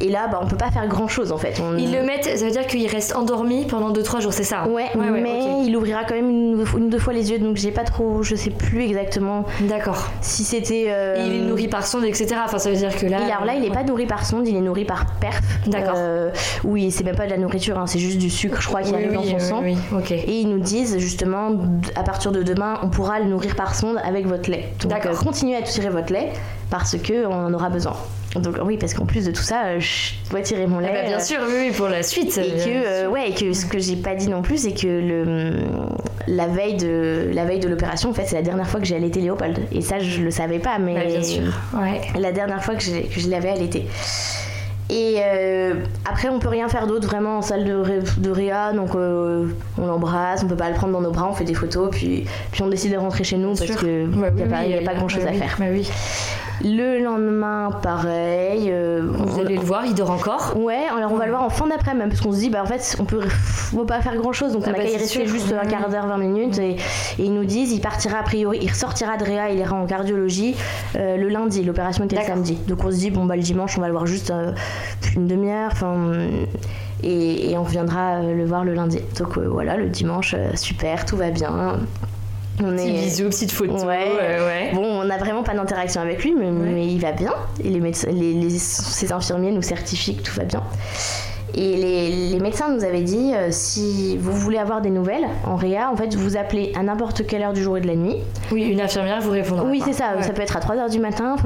et 0.00 0.08
là, 0.08 0.28
bah, 0.30 0.40
on 0.42 0.46
peut 0.46 0.56
pas 0.56 0.70
faire 0.70 0.86
grand 0.88 1.08
chose 1.08 1.32
en 1.32 1.36
fait. 1.38 1.60
On- 1.62 1.76
Ils 1.76 1.92
le 1.92 2.02
mettent, 2.02 2.24
ça 2.38 2.44
veut 2.44 2.50
dire 2.50 2.66
qu'il 2.66 2.86
reste 2.86 3.14
endormi 3.14 3.66
pendant 3.66 3.90
2-3 3.90 4.20
jours, 4.20 4.32
c'est 4.32 4.44
ça 4.44 4.66
Ouais, 4.68 4.86
ouais, 4.94 5.10
mais 5.22 5.64
il 5.66 5.76
ouvrira 5.76 6.04
quand 6.04 6.14
même 6.14 6.30
une, 6.30 6.60
ou 6.74 6.88
deux 6.88 6.98
fois 6.98 7.12
les 7.12 7.30
yeux, 7.30 7.38
donc 7.38 7.56
j'ai 7.56 7.70
pas 7.70 7.84
trop, 7.84 8.22
je 8.22 8.34
sais 8.34 8.50
plus 8.50 8.82
exactement 8.84 9.44
D'accord. 9.62 10.08
si 10.20 10.44
c'était. 10.44 10.86
euh, 10.88 11.16
il 11.26 11.34
est 11.34 11.44
nourri 11.48 11.68
par 11.68 11.86
sonde, 11.86 12.04
etc. 12.04 12.36
Enfin, 12.44 12.58
ça 12.58 12.70
veut 12.70 12.76
dire 12.76 12.96
que 12.96 13.06
là. 13.06 13.18
Et 13.28 13.30
alors 13.30 13.44
là, 13.44 13.54
il 13.54 13.64
est 13.64 13.70
pas 13.72 13.84
nourri 13.84 14.06
par 14.06 14.24
sonde, 14.24 14.46
il 14.48 14.56
est 14.56 14.60
nourri 14.60 14.84
par 14.84 15.06
perf. 15.20 15.40
D'accord. 15.66 15.94
Euh, 15.96 16.30
oui, 16.64 16.90
c'est 16.90 17.04
même 17.04 17.16
pas 17.16 17.26
de 17.26 17.30
la 17.30 17.38
nourriture, 17.38 17.78
hein, 17.78 17.86
c'est 17.86 17.98
juste 17.98 18.18
du 18.18 18.30
sucre, 18.30 18.60
je 18.60 18.68
crois, 18.68 18.82
qui 18.82 18.90
Oui, 18.90 18.94
arrive 18.96 19.10
oui, 19.10 19.16
dans 19.16 19.22
son 19.24 19.34
oui, 19.34 19.40
sang. 19.40 19.60
oui, 19.62 19.76
ok. 19.98 20.10
Et 20.12 20.40
ils 20.40 20.48
nous 20.48 20.60
disent 20.60 20.98
justement, 20.98 21.50
à 21.96 22.02
partir 22.02 22.32
de 22.32 22.42
demain, 22.42 22.78
on 22.82 22.88
pourra 22.88 23.18
le 23.20 23.26
nourrir 23.26 23.54
par 23.54 23.74
sonde 23.74 23.96
avec 24.04 24.26
votre 24.26 24.50
lait. 24.50 24.72
D'accord. 24.86 25.12
euh, 25.12 25.24
continuez 25.24 25.56
à 25.56 25.62
tirer 25.62 25.88
votre 25.90 26.12
lait 26.12 26.30
parce 26.70 26.96
que 26.96 27.26
on 27.26 27.46
en 27.46 27.52
aura 27.54 27.68
besoin. 27.68 27.94
Donc 28.36 28.56
oui, 28.64 28.76
parce 28.76 28.94
qu'en 28.94 29.06
plus 29.06 29.24
de 29.26 29.32
tout 29.32 29.42
ça, 29.42 29.64
euh, 29.64 29.80
je 29.80 30.12
dois 30.30 30.40
tirer 30.40 30.66
mon 30.68 30.78
Ah 30.78 30.82
lait. 30.82 30.92
bah, 30.92 31.08
bien 31.08 31.18
euh, 31.18 31.20
sûr, 31.20 31.38
oui, 31.48 31.72
pour 31.76 31.88
la 31.88 32.02
suite. 32.04 32.38
et 32.38 32.42
que 32.64 32.86
euh, 33.04 33.08
ouais 33.08 33.30
et 33.30 33.34
que 33.34 33.52
ce 33.52 33.66
que 33.66 33.78
j'ai 33.80 33.96
pas 33.96 34.14
dit 34.14 34.28
non 34.28 34.42
plus 34.42 34.58
c'est 34.58 34.72
que 34.72 34.86
le 34.86 35.52
la 36.28 36.46
veille 36.46 36.76
de 36.76 37.28
la 37.32 37.44
veille 37.44 37.58
de 37.58 37.68
l'opération 37.68 38.10
en 38.10 38.12
fait 38.12 38.26
c'est 38.26 38.36
la 38.36 38.42
dernière 38.42 38.68
fois 38.68 38.78
que 38.78 38.86
j'ai 38.86 38.94
allaité 38.94 39.20
Léopold 39.20 39.58
et 39.72 39.80
ça 39.80 39.98
je 39.98 40.20
le 40.22 40.30
savais 40.30 40.60
pas 40.60 40.78
mais 40.78 40.94
bah, 40.94 41.04
bien 41.06 41.22
sûr. 41.22 41.42
Ouais. 41.74 42.00
la 42.18 42.30
dernière 42.30 42.62
fois 42.62 42.74
que, 42.76 42.82
je 42.82 43.28
l'avais 43.28 43.48
allaité 43.50 43.86
Et 44.90 45.16
euh, 45.18 45.74
après, 46.04 46.28
on 46.28 46.40
peut 46.40 46.48
rien 46.48 46.68
faire 46.68 46.86
d'autre 46.88 47.06
vraiment 47.06 47.38
en 47.38 47.42
salle 47.42 47.64
de, 47.64 47.74
ré- 47.74 48.00
de 48.18 48.30
réa. 48.30 48.72
Donc, 48.72 48.96
euh, 48.96 49.46
on 49.78 49.86
l'embrasse, 49.86 50.42
on 50.42 50.48
peut 50.48 50.56
pas 50.56 50.68
le 50.68 50.74
prendre 50.74 50.92
dans 50.92 51.00
nos 51.00 51.12
bras, 51.12 51.28
on 51.30 51.32
fait 51.32 51.44
des 51.44 51.54
photos, 51.54 51.90
puis, 51.92 52.24
puis 52.50 52.62
on 52.62 52.66
décide 52.68 52.90
de 52.92 52.96
rentrer 52.96 53.22
chez 53.22 53.36
nous 53.36 53.54
parce 53.54 53.66
sûr. 53.70 53.76
que 53.80 54.06
Bah 54.06 54.30
y 54.36 54.42
a 54.42 54.44
oui, 54.44 54.50
pas, 54.50 54.60
oui, 54.64 54.70
y 54.70 54.74
a 54.78 54.82
pas 54.82 54.94
grand 54.94 55.06
chose 55.08 55.22
bah 55.22 55.30
à 55.30 55.34
faire. 55.34 55.54
bah 55.60 55.66
oui. 55.70 55.88
Le 56.62 57.02
lendemain, 57.02 57.70
pareil. 57.82 58.70
euh, 58.70 59.00
Vous 59.02 59.38
on- 59.38 59.44
allez 59.44 59.56
le 59.56 59.62
voir, 59.62 59.86
il 59.86 59.94
dort 59.94 60.10
encore. 60.10 60.52
Ouais, 60.56 60.84
alors 60.94 61.12
on 61.12 61.16
va 61.16 61.24
le 61.24 61.30
voir 61.32 61.42
en 61.42 61.48
fin 61.50 61.66
d'après 61.66 61.94
même 61.94 62.08
parce 62.10 62.20
qu'on 62.20 62.32
se 62.32 62.38
dit 62.38 62.50
bah 62.50 62.62
en 62.62 62.66
fait 62.66 62.96
on 63.00 63.04
peut 63.04 63.20
faut 63.28 63.84
pas 63.84 64.00
faire 64.00 64.16
grand 64.16 64.32
chose 64.32 64.52
donc 64.52 64.62
Ah 64.66 64.70
on 64.70 64.74
a 64.74 64.76
bah, 64.76 64.82
qu'à 64.82 64.88
y 64.88 64.92
c'est 64.92 64.98
rester 64.98 65.24
sûr. 65.24 65.26
juste 65.26 65.52
un 65.52 65.66
quart 65.66 65.88
d'heure 65.88 66.06
20 66.06 66.18
minutes 66.18 66.58
et, 66.58 66.72
et 66.72 66.76
ils 67.18 67.32
nous 67.32 67.44
disent 67.44 67.72
il 67.72 67.80
partira 67.80 68.18
a 68.18 68.22
priori 68.22 68.58
il 68.60 68.68
ressortira 68.68 69.16
de 69.16 69.24
Réa 69.24 69.50
il 69.50 69.58
ira 69.58 69.74
en 69.76 69.86
cardiologie 69.86 70.54
euh, 70.96 71.16
le 71.16 71.28
lundi 71.28 71.62
l'opération 71.62 72.04
était 72.04 72.16
le 72.16 72.22
samedi 72.22 72.58
donc 72.68 72.84
on 72.84 72.90
se 72.90 72.96
dit 72.96 73.10
bon 73.10 73.24
bah 73.24 73.36
le 73.36 73.42
dimanche 73.42 73.78
on 73.78 73.80
va 73.80 73.86
le 73.86 73.92
voir 73.92 74.06
juste 74.06 74.30
euh, 74.30 74.52
une 75.16 75.26
demi-heure 75.26 75.70
enfin 75.72 76.12
et, 77.02 77.50
et 77.52 77.56
on 77.58 77.62
reviendra 77.64 78.16
euh, 78.16 78.34
le 78.34 78.44
voir 78.44 78.64
le 78.64 78.74
lundi 78.74 78.98
donc 79.18 79.38
voilà 79.38 79.76
le 79.76 79.88
dimanche 79.88 80.34
super 80.56 81.04
tout 81.06 81.16
va 81.16 81.30
bien 81.30 81.78
on 82.62 82.76
Petit 82.76 82.92
bisou, 82.92 83.24
petite 83.28 83.52
photo. 83.52 83.72
Ouais. 83.84 84.08
euh, 84.20 84.46
ouais. 84.46 84.70
Bon, 84.74 84.84
on 84.84 85.04
n'a 85.04 85.18
vraiment 85.18 85.42
pas 85.42 85.54
d'interaction 85.54 86.00
avec 86.00 86.22
lui, 86.22 86.34
mais, 86.38 86.50
mais 86.50 86.86
il 86.86 86.98
va 87.00 87.12
bien. 87.12 87.32
Et 87.64 87.68
les 87.68 87.80
médecins, 87.80 88.10
les, 88.10 88.32
les- 88.34 88.58
ses 88.58 89.12
infirmiers 89.12 89.52
nous 89.52 89.62
certifient 89.62 90.16
que 90.16 90.22
tout 90.22 90.34
va 90.36 90.44
bien. 90.44 90.62
Et 91.54 91.76
les, 91.76 92.28
les 92.30 92.38
médecins 92.40 92.68
nous 92.72 92.84
avaient 92.84 93.02
dit 93.02 93.32
euh, 93.34 93.48
si 93.50 94.16
vous 94.18 94.32
voulez 94.32 94.58
avoir 94.58 94.80
des 94.80 94.90
nouvelles 94.90 95.26
en 95.46 95.56
réa, 95.56 95.90
en 95.92 95.96
fait, 95.96 96.14
vous 96.14 96.36
appelez 96.36 96.72
à 96.78 96.82
n'importe 96.82 97.26
quelle 97.26 97.42
heure 97.42 97.52
du 97.52 97.62
jour 97.62 97.76
et 97.76 97.80
de 97.80 97.86
la 97.86 97.96
nuit. 97.96 98.16
Oui, 98.52 98.62
une 98.64 98.80
infirmière 98.80 99.20
vous 99.20 99.30
répondra. 99.30 99.64
oui, 99.64 99.82
c'est 99.84 99.92
ça. 99.92 100.16
Ouais. 100.16 100.22
Ça 100.22 100.32
peut 100.32 100.42
être 100.42 100.56
à 100.56 100.60
3h 100.60 100.90
du 100.90 100.98
matin. 101.00 101.36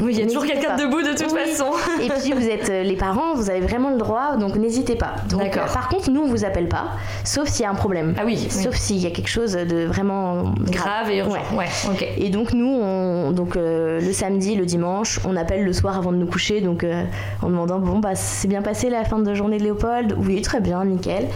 Oui, 0.00 0.12
il 0.14 0.20
y 0.20 0.22
a 0.22 0.26
toujours 0.26 0.44
quelqu'un 0.46 0.76
debout 0.76 1.02
de 1.02 1.10
toute 1.16 1.32
Oui. 1.32 1.40
façon. 1.50 1.70
Et 2.00 2.08
puis 2.08 2.32
vous 2.32 2.46
êtes 2.48 2.70
euh, 2.70 2.82
les 2.82 2.96
parents, 2.96 3.34
vous 3.34 3.50
avez 3.50 3.60
vraiment 3.60 3.90
le 3.90 3.98
droit, 3.98 4.36
donc 4.36 4.56
n'hésitez 4.56 4.96
pas. 4.96 5.14
Donc, 5.30 5.40
D'accord. 5.42 5.64
euh, 5.68 5.72
par 5.72 5.88
contre, 5.88 6.10
nous 6.10 6.22
on 6.22 6.26
vous 6.26 6.44
appelle 6.44 6.68
pas, 6.68 6.90
sauf 7.24 7.48
s'il 7.48 7.62
y 7.62 7.66
a 7.66 7.70
un 7.70 7.74
problème. 7.74 8.14
Ah 8.18 8.22
oui, 8.24 8.36
Sauf 8.50 8.74
s'il 8.74 8.98
y 8.98 9.06
a 9.06 9.10
quelque 9.10 9.28
chose 9.28 9.52
de 9.52 9.84
vraiment 9.86 10.54
Grave 10.70 11.10
et 11.10 11.18
urgent. 11.18 11.32
Ouais. 11.32 11.58
Ouais, 11.58 11.66
ok. 11.90 12.06
Et 12.18 12.30
donc 12.30 12.52
nous, 12.52 12.66
on, 12.68 13.32
donc 13.32 13.56
euh, 13.56 14.00
le 14.00 14.12
samedi, 14.12 14.54
le 14.56 14.64
dimanche, 14.66 15.20
on 15.26 15.36
appelle 15.36 15.64
le 15.64 15.72
soir 15.72 15.96
avant 15.98 16.12
de 16.12 16.16
nous 16.16 16.26
coucher, 16.26 16.60
donc 16.60 16.84
euh, 16.84 17.04
en 17.42 17.48
demandant 17.48 17.78
bon 17.78 17.98
bah 17.98 18.14
c'est 18.14 18.48
bien 18.48 18.62
passé 18.62 18.88
la 18.90 19.04
fin 19.04 19.18
de 19.18 19.34
journée 19.34 19.51
Léopold, 19.58 20.14
oui 20.18 20.42
très 20.42 20.60
bien, 20.60 20.84
nickel. 20.84 21.26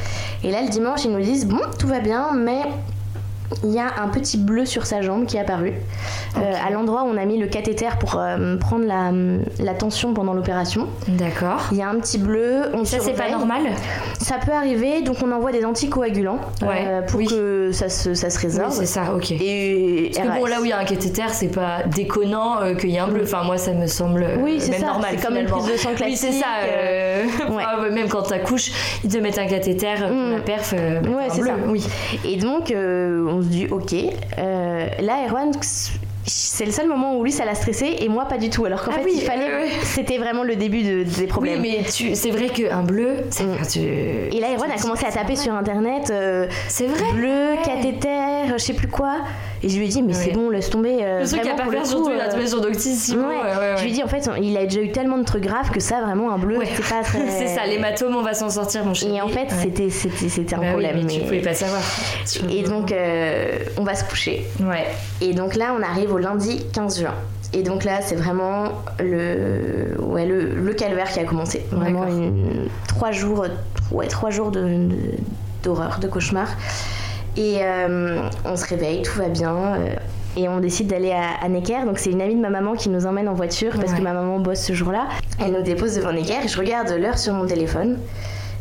Et 0.44 0.50
là 0.50 0.62
le 0.62 0.68
dimanche 0.68 1.04
ils 1.04 1.12
nous 1.12 1.20
disent 1.20 1.46
bon 1.46 1.60
tout 1.78 1.86
va 1.86 2.00
bien, 2.00 2.32
mais 2.34 2.62
il 3.64 3.70
y 3.72 3.78
a 3.78 3.86
un 4.02 4.08
petit 4.08 4.36
bleu 4.38 4.64
sur 4.66 4.86
sa 4.86 5.02
jambe 5.02 5.26
qui 5.26 5.36
est 5.36 5.40
apparu 5.40 5.72
euh, 6.36 6.52
à 6.66 6.70
l'endroit 6.70 7.02
où 7.04 7.06
on 7.06 7.16
a 7.16 7.24
mis 7.24 7.38
le 7.38 7.46
cathéter 7.46 7.88
pour 8.00 8.16
euh, 8.18 8.56
prendre 8.56 8.84
la, 8.86 9.12
la 9.64 9.74
tension 9.74 10.14
pendant 10.14 10.34
l'opération. 10.34 10.88
D'accord. 11.08 11.68
Il 11.72 11.78
y 11.78 11.82
a 11.82 11.88
un 11.88 11.96
petit 11.96 12.18
bleu, 12.18 12.62
on 12.74 12.84
Ça, 12.84 12.98
c'est 13.00 13.12
pas 13.12 13.30
normal 13.30 13.62
Ça 14.20 14.36
peut 14.44 14.52
arriver, 14.52 15.02
donc 15.02 15.16
on 15.22 15.30
envoie 15.32 15.52
des 15.52 15.64
anticoagulants 15.64 16.40
Ouais, 16.62 16.84
euh, 16.86 17.02
pour 17.02 17.18
oui. 17.20 17.26
que 17.26 17.70
ça 17.72 17.88
se, 17.88 18.14
ça 18.14 18.30
se 18.30 18.38
Oui, 18.38 18.44
résorbe. 18.46 18.72
c'est 18.72 18.86
ça, 18.86 19.12
ok. 19.14 19.30
Et 19.32 20.10
Parce 20.14 20.28
que 20.28 20.40
bon, 20.40 20.46
là 20.46 20.60
où 20.60 20.64
il 20.64 20.70
y 20.70 20.72
a 20.72 20.78
un 20.78 20.84
cathéter, 20.84 21.24
c'est 21.32 21.48
pas 21.54 21.82
déconnant 21.86 22.74
qu'il 22.78 22.90
y 22.90 22.96
ait 22.96 23.00
un 23.00 23.08
bleu. 23.08 23.22
Enfin, 23.24 23.42
moi, 23.44 23.58
ça 23.58 23.72
me 23.72 23.86
semble 23.86 24.26
Oui, 24.42 24.56
c'est 24.60 24.70
même 24.72 24.80
ça, 24.80 24.86
normal. 24.86 25.10
c'est 25.16 25.24
comme 25.26 25.36
une 25.36 25.46
prise 25.46 25.66
de 25.66 25.76
sang 25.76 25.90
Oui, 25.90 26.16
c'est 26.16 26.28
classique, 26.28 26.42
ça. 26.42 27.48
ouais. 27.50 27.56
ouais, 27.84 27.90
même 27.90 28.08
quand 28.08 28.22
t'accouches, 28.22 28.72
ils 29.04 29.10
te 29.10 29.18
mettent 29.18 29.38
un 29.38 29.46
cathéter 29.46 29.94
pour 29.98 30.06
Mm. 30.16 30.30
la 30.32 30.40
perf. 30.40 30.72
Ouais, 30.72 31.28
c'est 31.30 31.40
bleu. 31.40 31.50
ça. 31.50 31.54
Oui. 31.68 31.86
Et 32.24 32.36
donc, 32.36 32.70
euh, 32.70 33.35
on 33.36 33.42
se 33.42 33.48
dit, 33.48 33.66
ok. 33.66 33.94
Euh, 34.38 34.88
là, 35.00 35.26
Erwan, 35.26 35.52
c'est 36.26 36.64
le 36.64 36.72
seul 36.72 36.88
moment 36.88 37.16
où 37.16 37.24
lui, 37.24 37.32
ça 37.32 37.44
l'a 37.44 37.54
stressé 37.54 37.96
et 38.00 38.08
moi, 38.08 38.24
pas 38.26 38.38
du 38.38 38.50
tout. 38.50 38.64
Alors 38.64 38.82
qu'en 38.82 38.90
Ah 38.92 38.98
fait, 38.98 39.04
oui, 39.04 39.12
il 39.16 39.22
fallait. 39.22 39.46
ouais, 39.46 39.62
ouais. 39.64 39.70
C'était 39.82 40.18
vraiment 40.18 40.42
le 40.42 40.56
début 40.56 40.82
de- 40.82 41.02
des 41.04 41.20
Oui, 41.20 41.26
problèmes. 41.26 41.60
mais 41.62 41.84
tu... 41.92 42.14
c'est 42.14 42.30
vrai 42.30 42.48
qu'un 42.48 42.82
bleu. 42.82 43.18
Mm. 43.40 43.66
tu- 43.70 43.80
Et 43.80 44.40
là, 44.40 44.48
Erwan 44.56 44.70
a 44.70 44.78
commencé 44.80 45.06
à 45.06 45.12
taper 45.12 45.36
sur 45.36 45.54
internet 45.54 46.10
euh, 46.10 46.46
C'est 46.68 46.86
vrai. 46.86 47.12
bleu, 47.14 47.54
cathéter, 47.64 48.48
je 48.52 48.58
sais 48.58 48.72
plus 48.74 48.88
quoi. 48.88 49.18
Et 49.62 49.68
je 49.70 49.78
lui 49.78 49.86
ai 49.86 49.88
dit, 49.88 50.02
mais 50.02 50.12
c'est 50.12 50.28
Ouais. 50.28 50.32
bon, 50.34 50.50
laisse 50.50 50.68
tomber. 50.68 50.98
euh, 51.00 51.22
Le 51.22 51.26
truc 51.28 51.40
vraiment, 51.40 51.56
à 51.56 51.64
pas 51.64 51.70
faire, 51.70 51.86
surtout, 51.86 52.10
il 52.14 52.20
a 52.20 52.24
euh, 52.24 52.28
trouvé 52.28 52.46
sur 52.46 52.60
Doctissimo. 52.60 53.22
ouais. 53.22 53.28
ouais, 53.28 53.34
ouais, 53.42 53.56
ouais. 53.58 53.74
Je 53.78 53.82
lui 53.84 53.90
ai 53.90 53.92
dit, 53.94 54.02
en 54.04 54.08
fait, 54.08 54.28
il 54.40 54.56
a 54.56 54.64
déjà 54.64 54.80
eu 54.80 54.92
tellement 54.92 55.16
de 55.18 55.24
trucs 55.24 55.42
graves 55.44 55.70
que 55.70 55.80
ça, 55.80 56.02
vraiment, 56.02 56.30
un 56.30 56.38
bleu, 56.38 56.58
Ouais. 56.58 56.66
c'est 56.74 56.82
pas 56.94 57.02
très. 57.02 57.18
c'est 57.30 57.46
ça, 57.48 57.64
l'hématome, 57.66 58.14
on 58.16 58.22
va 58.22 58.34
s'en 58.34 58.50
sortir, 58.50 58.84
mon 58.84 58.94
chéri. 58.94 59.16
Et 59.16 59.20
en 59.22 59.28
fait, 59.28 59.44
Ouais. 59.44 59.48
c'était 59.62 59.90
c'était 59.90 60.54
un 60.54 60.58
Bah 60.58 60.64
oui, 60.66 60.70
problème. 60.72 60.96
mais 60.96 61.06
tu 61.06 61.18
mais- 61.20 61.24
pouvais 61.24 61.40
pas 61.40 61.54
savoir. 61.54 61.80
Et 62.50 62.62
donc, 62.62 62.92
euh, 62.92 63.58
on 63.78 63.82
va 63.84 63.94
se 63.94 64.04
coucher. 64.04 64.44
Ouais. 64.60 64.84
Et 65.22 65.32
donc 65.32 65.54
là, 65.56 65.74
on 65.78 65.82
arrive 65.82 66.12
au 66.16 66.18
lundi 66.18 66.64
15 66.72 67.00
juin. 67.00 67.14
Et 67.52 67.62
donc 67.62 67.84
là, 67.84 68.00
c'est 68.02 68.16
vraiment 68.16 68.72
le, 68.98 69.94
ouais, 70.00 70.26
le, 70.26 70.54
le 70.54 70.72
calvaire 70.74 71.08
qui 71.10 71.20
a 71.20 71.24
commencé. 71.24 71.64
Vraiment 71.70 72.06
une, 72.06 72.68
trois 72.88 73.12
jours, 73.12 73.46
ouais, 73.92 74.08
trois 74.08 74.30
jours 74.30 74.50
de- 74.50 74.60
de- 74.60 74.96
d'horreur, 75.62 75.98
de, 76.00 76.08
cauchemar. 76.08 76.48
Et 77.36 77.58
euh, 77.60 78.20
on 78.44 78.56
se 78.56 78.66
réveille, 78.66 79.02
tout 79.02 79.18
va 79.18 79.28
bien. 79.28 79.54
euh, 79.54 79.88
et 80.38 80.48
on 80.48 80.60
décide 80.60 80.88
d'aller 80.88 81.12
à, 81.12 81.42
à 81.44 81.48
Necker. 81.48 81.84
Donc 81.86 81.98
c'est 81.98 82.10
une 82.10 82.20
amie 82.20 82.34
de 82.34 82.40
ma 82.40 82.50
maman 82.50 82.74
qui 82.74 82.88
nous 82.90 83.06
emmène 83.06 83.28
en 83.28 83.34
voiture 83.34 83.72
parce 83.78 83.92
Ouais. 83.92 83.98
que 83.98 84.02
ma 84.02 84.12
maman 84.12 84.38
bosse 84.38 84.60
ce 84.60 84.72
jour-là. 84.74 85.06
Elle 85.42 85.52
nous 85.52 85.62
dépose 85.62 85.96
devant 85.96 86.12
Necker. 86.12 86.44
et 86.44 86.48
Je 86.48 86.58
regarde 86.58 86.90
l'heure 86.90 87.18
sur 87.18 87.32
mon 87.34 87.46
téléphone. 87.46 87.98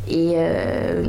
Et 0.07 0.34
euh, 0.36 1.03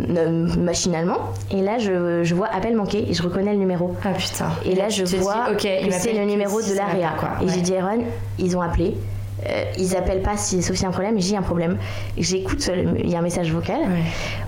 machinalement. 0.59 1.19
Et 1.51 1.61
là, 1.61 1.79
je, 1.79 2.23
je 2.25 2.35
vois 2.35 2.49
appel 2.53 2.75
manqué 2.77 3.05
et 3.11 3.13
je 3.15 3.23
reconnais 3.23 3.53
le 3.53 3.59
numéro. 3.59 3.95
Ah 4.05 4.11
putain. 4.17 4.47
Et 4.65 4.75
là, 4.75 4.89
je 4.89 5.05
dis, 5.05 5.17
vois 5.17 5.49
que 5.55 5.69
c'est 5.91 6.13
le 6.15 6.25
numéro 6.25 6.59
de 6.61 6.67
ça 6.67 6.75
la 6.75 6.85
va 6.87 6.93
réa. 6.93 7.09
pas, 7.11 7.19
quoi. 7.19 7.29
Et 7.43 7.45
Ouais. 7.47 7.53
j'ai 7.55 7.61
dit 7.61 7.73
Erwan, 7.75 8.01
ils 8.39 8.57
ont 8.57 8.61
appelé. 8.63 8.95
Euh, 9.49 9.65
ils 9.79 9.97
appellent 9.97 10.23
pas 10.23 10.37
si, 10.37 10.63
sauf 10.63 10.75
s'il 10.77 10.83
y 10.83 10.87
a 10.87 10.89
un 10.89 10.93
problème. 10.93 11.15
J'ai 11.21 11.37
un 11.37 11.43
problème. 11.43 11.77
J'écoute, 12.19 12.69
euh, 12.69 12.95
il 12.99 13.11
y 13.11 13.15
a 13.15 13.19
un 13.19 13.23
message 13.23 13.53
vocal. 13.53 13.81
Ouais. 13.81 14.03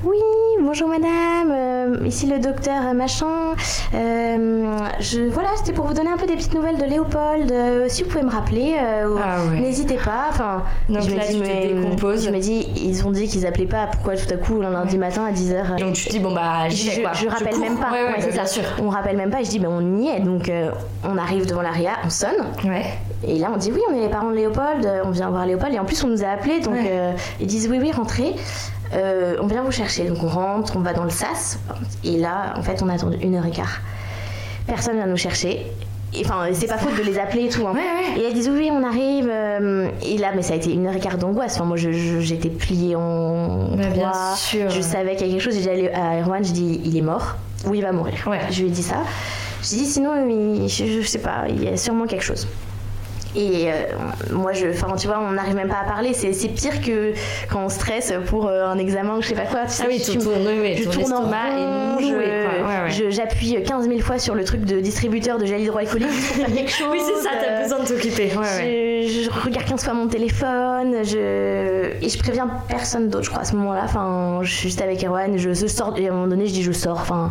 Oui, 0.04 0.16
bonjour 0.62 0.88
madame, 0.88 1.50
euh, 1.52 2.06
ici 2.06 2.26
le 2.26 2.38
docteur 2.38 2.94
machin. 2.94 3.54
Je, 3.92 5.28
voilà, 5.30 5.48
c'était 5.56 5.72
pour 5.72 5.86
vous 5.86 5.94
donner 5.94 6.10
un 6.10 6.16
peu 6.16 6.26
des 6.26 6.34
petites 6.34 6.54
nouvelles 6.54 6.78
de 6.78 6.84
Léopold. 6.84 7.52
Si 7.88 8.02
vous 8.02 8.08
pouvez 8.08 8.24
me 8.24 8.30
rappeler, 8.30 8.76
Ah 8.78 9.44
ouais. 9.50 9.60
n'hésitez 9.60 9.96
pas. 9.96 10.26
Enfin, 10.30 10.62
Donc 10.88 11.02
je 11.02 11.10
me 11.10 11.16
là, 11.16 11.24
dis, 11.28 11.38
mais- 11.40 11.74
décomposes. 11.74 12.24
Je 12.24 12.30
me 12.30 12.38
dis, 12.38 12.66
ils 12.76 13.06
ont 13.06 13.10
dit 13.10 13.28
qu'ils 13.28 13.46
appelaient 13.46 13.66
pas. 13.66 13.86
Pourquoi 13.92 14.16
tout 14.16 14.32
à 14.32 14.36
coup, 14.36 14.54
le 14.60 14.70
lundi 14.70 14.98
matin 14.98 15.24
à 15.26 15.32
10h 15.32 15.78
Donc 15.78 15.94
tu 15.94 16.06
te 16.06 16.10
dis, 16.10 16.18
bon 16.18 16.32
bah, 16.34 16.68
j'y 16.68 16.90
je, 16.90 17.00
quoi. 17.02 17.12
je 17.12 17.28
rappelle 17.28 17.58
même 17.58 17.76
pas. 17.78 17.90
C'est 18.20 18.32
ça. 18.32 18.46
sûr. 18.46 18.62
On 18.82 18.88
rappelle 18.88 19.16
même 19.16 19.30
pas. 19.30 19.42
Je 19.42 19.50
dis, 19.50 19.58
ben 19.58 19.68
on 19.70 19.98
y 20.00 20.08
est. 20.08 20.20
Donc 20.20 20.50
on 21.04 21.16
arrive 21.18 21.46
devant 21.46 21.62
la 21.62 21.70
RIA, 21.70 21.92
on 22.04 22.10
sonne. 22.10 22.30
Et 23.26 23.38
là 23.38 23.50
on 23.52 23.56
dit, 23.56 23.70
oui, 23.72 23.80
on 23.90 23.94
est 23.96 24.00
les 24.02 24.08
parents 24.08 24.30
de 24.30 24.36
Léopold. 24.36 24.87
Euh, 24.88 25.02
On 25.04 25.10
vient 25.10 25.30
voir 25.30 25.46
Léopold. 25.46 25.72
Et 25.74 25.78
en 25.78 25.84
plus 25.84 26.02
on 26.04 26.08
nous 26.08 26.24
a 26.24 26.28
appelés. 26.28 26.60
Donc 26.60 26.74
Ouais. 26.74 26.88
euh, 26.90 27.12
ils 27.40 27.46
disent, 27.46 27.68
oui, 27.70 27.78
oui, 27.80 27.92
rentrez. 27.92 28.34
Euh, 28.94 29.36
on 29.42 29.46
vient 29.46 29.62
vous 29.62 29.70
chercher. 29.72 30.04
Donc 30.08 30.22
on 30.22 30.28
rentre, 30.28 30.74
on 30.76 30.80
va 30.80 30.92
dans 30.94 31.04
le 31.04 31.10
sas. 31.10 31.58
Et 32.04 32.16
là, 32.18 32.54
en 32.56 32.62
fait, 32.62 32.82
on 32.82 32.88
a 32.88 32.94
attendu 32.94 33.18
une 33.20 33.34
heure 33.36 33.46
et 33.46 33.50
quart. 33.50 33.80
Personne 34.66 34.96
vient 34.96 35.06
nous 35.06 35.16
chercher. 35.16 35.66
Enfin, 36.24 36.46
c'est 36.54 36.66
pas 36.66 36.78
faute 36.78 36.96
de 36.96 37.02
les 37.02 37.18
appeler 37.18 37.44
et 37.44 37.48
tout. 37.50 37.66
hein. 37.66 37.72
Ouais, 37.74 37.80
ouais. 37.80 38.20
Et 38.22 38.26
elles 38.26 38.32
disent 38.32 38.48
oui, 38.48 38.70
on 38.72 38.82
arrive. 38.82 39.28
et 40.02 40.16
là, 40.18 40.28
mais 40.34 40.40
ça 40.42 40.54
a 40.54 40.56
été 40.56 40.72
une 40.72 40.86
heure 40.86 40.96
et 40.96 41.00
quart 41.00 41.18
d'angoisse. 41.18 41.56
Enfin, 41.56 41.64
moi, 41.66 41.76
j'étais 41.76 42.48
pliée 42.48 42.96
en 42.96 43.76
Bah, 43.76 43.86
bien 43.92 44.08
trois. 44.10 44.34
sûr. 44.36 44.70
Je 44.70 44.80
savais 44.80 45.16
qu'il 45.16 45.26
y 45.26 45.30
a 45.30 45.32
quelque 45.34 45.44
chose. 45.44 45.54
J'ai 45.62 45.82
dit 45.82 45.88
à 45.88 46.20
Erwan, 46.22 46.42
je 46.42 46.52
dis 46.52 46.80
il 46.84 46.96
est 46.96 47.02
mort 47.02 47.36
ou 47.66 47.74
il 47.74 47.82
va 47.82 47.92
mourir. 47.92 48.14
Ouais. 48.26 48.40
Je 48.50 48.62
lui 48.62 48.68
ai 48.68 48.70
dit 48.72 48.82
ça. 48.82 48.96
Je 49.62 49.68
lui 49.74 49.76
ai 49.76 49.84
dit 49.84 49.90
sinon, 49.90 50.12
il- 50.28 50.68
je, 50.68 50.86
je 51.02 51.06
sais 51.06 51.18
pas, 51.18 51.44
il 51.48 51.62
y 51.62 51.68
a 51.68 51.76
sûrement 51.76 52.06
quelque 52.06 52.24
chose. 52.24 52.46
Et 53.36 53.70
euh, 53.70 53.72
moi, 54.32 54.52
je, 54.52 54.68
enfin, 54.68 54.96
tu 54.96 55.06
vois, 55.06 55.20
on 55.20 55.32
n'arrive 55.32 55.54
même 55.54 55.68
pas 55.68 55.80
à 55.84 55.88
parler. 55.88 56.12
C'est 56.14 56.30
pire 56.48 56.80
que 56.80 57.12
quand 57.50 57.64
on 57.64 57.68
stresse 57.68 58.12
pour 58.26 58.46
euh, 58.48 58.64
un 58.66 58.78
examen 58.78 59.16
ou 59.16 59.22
je 59.22 59.28
sais 59.28 59.34
pas 59.34 59.42
quoi. 59.42 59.60
Tu 59.66 59.72
sais, 59.72 59.82
Ah 59.84 59.88
oui, 59.90 60.00
tu- 60.00 60.16
tournes, 60.18 60.46
oui, 60.46 60.58
oui, 60.60 60.76
je 60.78 60.84
ton 60.84 60.90
tourne 61.00 61.12
en 61.12 61.22
noué, 61.22 62.00
je- 62.00 62.08
quoi. 62.08 62.68
Ouais, 62.68 62.82
ouais. 62.84 62.90
je- 62.90 63.10
j'appuie 63.10 63.62
15 63.62 63.86
000 63.86 64.00
fois 64.00 64.18
sur 64.18 64.34
le 64.34 64.44
truc 64.44 64.62
de 64.64 64.80
distributeur 64.80 65.38
de 65.38 65.44
gel 65.44 65.60
hydroalcoolique 65.60 66.08
pour 66.08 66.16
faire 66.36 66.46
quelque 66.46 66.70
chose. 66.70 66.88
Oui, 66.90 67.00
c'est 67.04 67.22
ça, 67.22 67.30
t'as 67.40 67.62
besoin 67.62 67.80
de 67.80 67.84
t'occuper. 67.86 68.30
Ouais, 68.36 69.06
je, 69.06 69.22
je 69.24 69.30
regarde 69.44 69.66
15 69.68 69.84
fois 69.84 69.92
mon 69.92 70.08
téléphone, 70.08 70.96
je... 71.04 71.92
et 72.02 72.08
je 72.08 72.18
préviens 72.18 72.48
personne 72.66 73.08
d'autre, 73.10 73.24
je 73.24 73.30
crois, 73.30 73.42
à 73.42 73.44
ce 73.44 73.54
moment-là. 73.56 73.82
Enfin, 73.84 74.38
je 74.42 74.50
suis 74.50 74.68
juste 74.68 74.80
avec 74.80 75.04
Erwan, 75.04 75.36
je, 75.36 75.52
je 75.52 75.66
sors, 75.66 75.94
et 75.98 76.06
à 76.08 76.10
un 76.10 76.14
moment 76.14 76.28
donné, 76.28 76.46
je 76.46 76.52
dis 76.52 76.62
je 76.62 76.72
sors. 76.72 76.98
Enfin, 76.98 77.30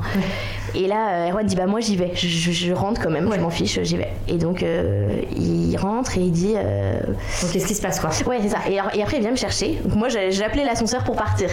Et 0.75 0.85
là, 0.87 1.25
euh, 1.25 1.29
Erwan 1.31 1.45
dit 1.45 1.55
bah 1.55 1.65
moi 1.65 1.79
j'y 1.79 1.95
vais, 1.95 2.11
je, 2.13 2.71
rentre 2.73 3.01
quand 3.01 3.09
même, 3.09 3.29
je 3.33 3.39
m'en 3.39 3.49
fiche, 3.49 3.79
j'y 3.81 3.97
vais. 3.97 4.09
Et 4.27 4.35
donc, 4.37 4.61
euh, 4.61 5.07
il 5.35 5.75
rentre 5.77 5.86
et 6.15 6.19
il 6.21 6.31
dit. 6.31 6.53
euh, 6.55 6.99
Donc 7.41 7.51
qu'est-ce 7.51 7.67
qui 7.67 7.75
se 7.75 7.81
passe 7.81 7.99
quoi 7.99 8.09
Ouais, 8.27 8.39
c'est 8.41 8.49
ça. 8.49 8.57
Et, 8.69 8.77
alors- 8.79 8.93
et 8.95 9.01
après, 9.01 9.17
il 9.17 9.21
vient 9.21 9.31
me 9.31 9.35
chercher. 9.37 9.79
Donc, 9.85 9.95
moi, 9.95 10.07
j'ai 10.09 10.43
appelé 10.43 10.63
l'ascenseur 10.63 11.03
pour 11.03 11.15
partir. 11.15 11.49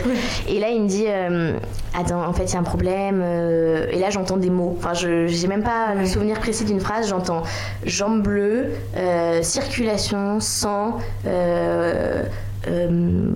Et 0.48 0.58
là, 0.60 0.68
il 0.70 0.82
me 0.82 0.88
dit 0.88 1.04
euh, 1.08 1.56
Attends, 1.98 2.24
en 2.26 2.32
fait, 2.32 2.44
il 2.44 2.52
y 2.52 2.56
a 2.56 2.60
un 2.60 2.62
problème. 2.64 3.20
euh, 3.22 3.86
Et 3.92 3.98
là, 3.98 4.10
j'entends 4.10 4.36
des 4.36 4.50
mots. 4.50 4.76
Enfin, 4.78 4.94
je 4.94 5.26
j'ai 5.26 5.46
même 5.46 5.62
pas 5.62 5.94
le 5.94 6.06
souvenir 6.06 6.38
précis 6.40 6.64
d'une 6.64 6.80
phrase. 6.80 7.08
J'entends 7.08 7.42
jambes 7.84 8.22
bleues, 8.22 8.70
euh, 8.96 9.42
circulation, 9.42 10.40
sang. 10.40 10.98
euh, 11.26 12.24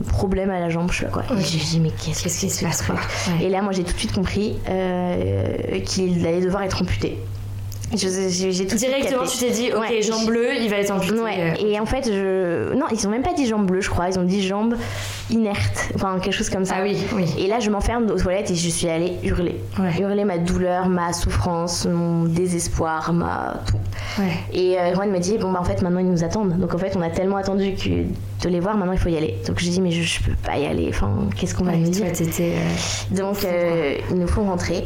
problème 0.09 0.49
à 0.51 0.59
la 0.59 0.70
jambe, 0.70 0.91
je 0.91 1.01
sais 1.01 1.05
pas 1.05 1.11
quoi. 1.23 1.25
Et 1.39 1.43
j'ai 1.43 1.59
dit, 1.59 1.81
mais 1.81 1.91
qu'est-ce 1.91 2.23
Qu'est-ce 2.23 2.41
qui 2.41 2.49
se 2.51 2.65
passe 2.65 2.81
quoi? 2.83 2.95
Ouais. 2.95 3.45
Et 3.45 3.49
là, 3.51 3.61
moi, 3.61 3.73
j'ai 3.73 3.85
tout 3.85 3.93
de 3.93 3.99
suite 3.99 4.15
compris 4.15 4.59
euh, 4.70 5.81
qu'il 5.85 6.27
allait 6.27 6.41
devoir 6.41 6.62
être 6.62 6.81
amputé. 6.83 7.19
J'ai 7.94 8.52
j'ai 8.52 8.66
tout 8.66 8.77
Directement, 8.77 9.24
tu 9.24 9.39
t'es 9.39 9.51
dit, 9.51 9.70
ok, 9.73 9.81
Ouais, 9.81 10.02
jambe 10.02 10.27
bleue, 10.27 10.56
il 10.60 10.69
va 10.69 10.77
être 10.77 10.90
amputé. 10.90 11.15
Ouais, 11.20 11.55
euh. 11.59 11.66
et 11.66 11.81
en 11.81 11.86
fait, 11.86 12.05
je... 12.06 12.74
non, 12.74 12.85
ils 12.93 13.06
ont 13.06 13.10
même 13.10 13.23
pas 13.23 13.32
dit 13.32 13.47
jambes 13.47 13.66
bleues, 13.66 13.81
je 13.81 13.89
crois. 13.89 14.09
Ils 14.10 14.19
ont 14.19 14.24
dit 14.24 14.47
jambes 14.47 14.74
inerte, 15.31 15.90
enfin 15.94 16.19
quelque 16.20 16.35
chose 16.35 16.51
comme 16.51 16.65
ça. 16.65 16.77
Ah 16.78 16.82
oui, 16.82 16.97
oui. 17.15 17.24
Et 17.39 17.47
là, 17.47 17.60
je 17.60 17.70
m'enferme 17.70 18.10
aux 18.10 18.19
toilettes 18.19 18.51
et 18.51 18.55
je 18.55 18.69
suis 18.69 18.89
allée 18.89 19.15
hurler. 19.23 19.56
Ouais. 19.78 19.98
Hurler 20.01 20.24
ma 20.24 20.39
douleur, 20.39 20.89
ma 20.89 21.12
souffrance, 21.12 21.86
mon 21.86 22.24
désespoir, 22.24 23.12
ma. 23.12 23.62
Ouais. 24.19 24.24
Et 24.52 24.78
euh, 24.78 24.93
Erwan 24.93 25.10
me 25.10 25.19
dit 25.19 25.39
bon 25.39 25.52
bah 25.52 25.60
en 25.60 25.65
fait 25.65 25.81
maintenant 25.82 26.01
ils 26.01 26.10
nous 26.10 26.24
attendent. 26.24 26.59
Donc 26.59 26.74
en 26.74 26.78
fait 26.78 26.94
on 26.97 27.02
a 27.02 27.10
tellement 27.10 27.36
attendu 27.36 27.74
que 27.74 27.89
de 28.44 28.48
les 28.48 28.60
voir, 28.60 28.77
maintenant 28.77 28.93
il 28.93 28.98
faut 28.98 29.09
y 29.09 29.16
aller. 29.16 29.36
Donc 29.47 29.59
je 29.60 29.69
dis 29.69 29.81
mais 29.81 29.90
je, 29.93 30.02
je 30.02 30.23
peux 30.23 30.35
pas 30.44 30.59
y 30.59 30.66
aller. 30.66 30.86
Enfin 30.90 31.10
qu'est-ce 31.36 31.55
qu'on 31.55 31.65
va 31.65 31.73
me 31.73 31.86
dire? 31.86 32.06
euh, 32.06 32.55
Donc 33.12 33.44
euh, 33.44 33.94
ils 34.10 34.16
nous 34.16 34.27
font 34.28 34.44
rentrer. 34.44 34.85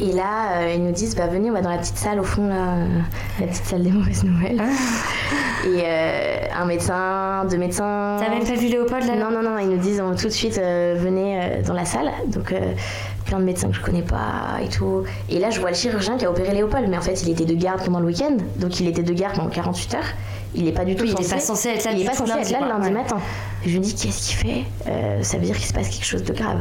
Et 0.00 0.12
là, 0.12 0.58
euh, 0.58 0.74
ils 0.76 0.82
nous 0.84 0.92
disent, 0.92 1.16
bah 1.16 1.26
venez, 1.26 1.50
on 1.50 1.54
va 1.54 1.60
dans 1.60 1.70
la 1.70 1.78
petite 1.78 1.96
salle 1.96 2.20
au 2.20 2.24
fond, 2.24 2.46
là, 2.46 2.76
euh, 2.76 2.86
la 3.40 3.46
petite 3.46 3.64
salle 3.64 3.82
des 3.82 3.90
mauvaises 3.90 4.22
nouvelles. 4.22 4.62
Et 5.66 5.82
euh, 5.84 6.38
un 6.56 6.64
médecin, 6.66 7.44
deux 7.50 7.58
médecins. 7.58 8.16
T'as 8.20 8.30
même 8.30 8.44
pas 8.44 8.54
vu 8.54 8.68
Léopold 8.68 9.04
là 9.06 9.16
Non, 9.16 9.30
non, 9.30 9.42
non, 9.42 9.58
ils 9.58 9.68
nous 9.68 9.78
disent 9.78 10.02
tout 10.18 10.26
de 10.26 10.32
suite, 10.32 10.58
euh, 10.58 10.96
venez 10.98 11.40
euh, 11.40 11.62
dans 11.62 11.74
la 11.74 11.84
salle. 11.84 12.10
Donc, 12.28 12.52
euh, 12.52 12.72
plein 13.26 13.38
de 13.40 13.44
médecins 13.44 13.68
que 13.68 13.74
je 13.74 13.82
connais 13.82 14.02
pas 14.02 14.58
et 14.64 14.68
tout. 14.68 15.02
Et 15.28 15.38
là, 15.38 15.50
je 15.50 15.60
vois 15.60 15.70
le 15.70 15.76
chirurgien 15.76 16.16
qui 16.16 16.24
a 16.24 16.30
opéré 16.30 16.54
Léopold, 16.54 16.88
mais 16.88 16.96
en 16.96 17.02
fait, 17.02 17.22
il 17.22 17.30
était 17.30 17.44
de 17.44 17.54
garde 17.54 17.84
pendant 17.84 18.00
le 18.00 18.06
week-end. 18.06 18.36
Donc, 18.56 18.78
il 18.80 18.86
était 18.88 19.02
de 19.02 19.12
garde 19.12 19.36
pendant 19.36 19.50
48 19.50 19.94
heures. 19.94 20.14
Il 20.54 20.66
est 20.66 20.72
pas 20.72 20.84
du 20.84 20.96
tout 20.96 21.04
il 21.04 21.10
est 21.10 21.16
censé. 21.16 21.34
pas 21.34 21.40
censé 21.40 21.68
être 21.70 21.84
là 21.84 21.92
Il 21.92 22.02
est 22.02 22.04
pas 22.06 22.14
censé 22.14 22.32
lundi, 22.32 22.52
être 22.54 22.60
là 22.60 22.66
le 22.66 22.72
lundi 22.72 22.88
Ouais. 22.88 22.94
matin. 22.94 23.16
Je 23.66 23.76
me 23.78 23.82
dis, 23.82 23.94
qu'est-ce 23.94 24.28
qu'il 24.28 24.36
fait? 24.36 24.64
Euh, 24.88 25.22
Ça 25.22 25.36
veut 25.36 25.44
dire 25.44 25.56
qu'il 25.56 25.66
se 25.66 25.72
passe 25.74 25.88
quelque 25.88 26.06
chose 26.06 26.22
de 26.24 26.32
grave. 26.32 26.60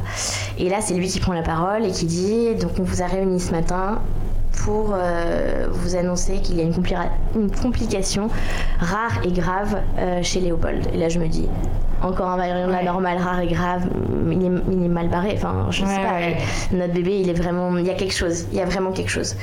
Et 0.58 0.68
là, 0.70 0.78
c'est 0.82 0.94
lui 0.94 1.08
qui 1.08 1.20
prend 1.20 1.34
la 1.34 1.44
parole 1.44 1.86
et 1.86 1.92
qui 1.92 2.06
dit 2.06 2.56
donc, 2.56 2.72
on 2.80 2.84
vous 2.84 3.02
a 3.02 3.06
réunis 3.08 3.40
ce 3.40 3.52
matin 3.52 4.02
pour 4.64 4.94
euh, 4.94 5.68
vous 5.72 5.96
annoncer 5.96 6.38
qu'il 6.42 6.58
y 6.58 6.62
a 6.62 6.64
une, 6.64 6.72
compli- 6.74 6.96
une 7.36 7.52
complication 7.52 8.30
rare 8.80 9.20
et 9.24 9.32
grave 9.32 9.78
euh, 9.98 10.22
chez 10.24 10.40
Léopold. 10.40 10.88
Et 10.94 10.98
là, 10.98 11.10
je 11.10 11.20
me 11.20 11.28
dis, 11.28 11.48
encore 12.02 12.28
un 12.30 12.38
variant 12.38 12.68
de 12.68 12.72
la 12.72 12.84
normale, 12.84 13.18
rare 13.18 13.40
et 13.42 13.48
grave, 13.48 13.84
il 14.32 14.44
est, 14.46 14.52
il 14.72 14.84
est 14.86 14.88
mal 14.90 15.08
barré. 15.10 15.34
Enfin, 15.36 15.68
je 15.70 15.84
Ouais, 15.84 15.90
sais 15.90 16.02
pas. 16.02 16.14
ouais. 16.14 16.38
Notre 16.72 16.94
bébé, 16.94 17.20
il 17.20 17.30
est 17.30 17.34
vraiment. 17.34 17.76
Il 17.78 17.86
y 17.86 17.90
a 17.90 17.94
quelque 17.96 18.14
chose. 18.14 18.46
Il 18.52 18.58
y 18.58 18.62
a 18.62 18.66
vraiment 18.66 18.92
quelque 18.92 19.10
chose. 19.10 19.36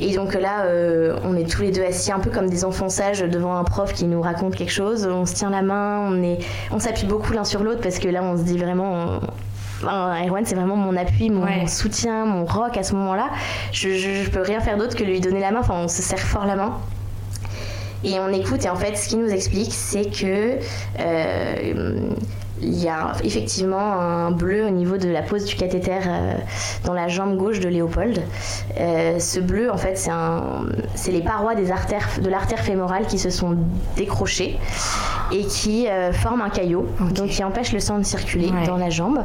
Et 0.00 0.14
donc 0.14 0.34
là, 0.34 0.62
euh, 0.64 1.18
on 1.24 1.36
est 1.36 1.44
tous 1.50 1.62
les 1.62 1.72
deux 1.72 1.82
assis 1.84 2.10
un 2.12 2.20
peu 2.20 2.30
comme 2.30 2.48
des 2.48 2.64
enfants 2.64 2.88
sages 2.88 3.20
devant 3.20 3.56
un 3.56 3.64
prof 3.64 3.92
qui 3.92 4.06
nous 4.06 4.22
raconte 4.22 4.56
quelque 4.56 4.72
chose. 4.72 5.06
On 5.10 5.26
se 5.26 5.34
tient 5.34 5.50
la 5.50 5.60
main, 5.62 5.98
on 6.10 6.22
est, 6.22 6.38
on 6.70 6.78
s'appuie 6.78 7.06
beaucoup 7.06 7.32
l'un 7.34 7.44
sur 7.44 7.62
l'autre 7.62 7.80
parce 7.82 7.98
que 7.98 8.08
là, 8.08 8.22
on 8.22 8.36
se 8.36 8.42
dit 8.42 8.56
vraiment. 8.58 8.92
on- 8.92 9.20
Enfin, 9.82 10.14
Erwan, 10.26 10.44
c'est 10.44 10.54
vraiment 10.54 10.76
mon 10.76 10.96
appui, 10.96 11.30
mon 11.30 11.44
Ouais. 11.44 11.66
soutien, 11.66 12.26
mon 12.26 12.44
rock 12.44 12.76
à 12.76 12.82
ce 12.82 12.94
moment-là. 12.94 13.30
Je, 13.72 13.90
je, 13.96 14.22
je 14.24 14.30
peux 14.30 14.42
rien 14.42 14.60
faire 14.60 14.76
d'autre 14.76 14.94
que 14.96 15.04
lui 15.04 15.20
donner 15.20 15.40
la 15.40 15.50
main. 15.50 15.60
Enfin, 15.60 15.74
on 15.76 15.88
se 15.88 16.02
serre 16.02 16.18
fort 16.18 16.44
la 16.46 16.56
main. 16.56 16.76
Et 18.04 18.18
on 18.18 18.28
écoute, 18.28 18.64
et 18.64 18.68
en 18.70 18.76
fait, 18.76 18.96
ce 18.96 19.08
qu'il 19.08 19.20
nous 19.20 19.28
explique, 19.30 19.72
c'est 19.72 20.06
que 20.10 20.58
euh, 21.00 22.00
il 22.62 22.78
y 22.78 22.88
a 22.88 23.12
effectivement 23.24 23.92
un 23.92 24.30
bleu 24.30 24.66
au 24.66 24.70
niveau 24.70 24.96
de 24.98 25.08
la 25.08 25.22
pose 25.22 25.44
du 25.44 25.54
cathéter 25.56 25.98
euh, 26.06 26.34
dans 26.84 26.92
la 26.92 27.08
jambe 27.08 27.36
gauche 27.36 27.60
de 27.60 27.68
Léopold. 27.68 28.20
Euh, 28.78 29.18
ce 29.18 29.40
bleu, 29.40 29.70
en 29.72 29.76
fait, 29.76 29.96
c'est 30.94 31.12
les 31.12 31.22
parois 31.22 31.54
des 31.54 31.70
artères, 31.70 32.08
de 32.22 32.28
l'artère 32.28 32.60
fémorale 32.60 33.06
qui 33.06 33.18
se 33.18 33.30
sont 33.30 33.56
décrochées 33.96 34.58
et 35.32 35.44
qui 35.44 35.88
euh, 35.88 36.12
forment 36.12 36.42
un 36.42 36.50
caillot, 36.50 36.86
donc 37.14 37.28
qui 37.28 37.42
empêche 37.44 37.72
le 37.72 37.80
sang 37.80 37.98
de 37.98 38.04
circuler 38.04 38.50
Ouais. 38.50 38.66
dans 38.66 38.76
la 38.76 38.90
jambe. 38.90 39.20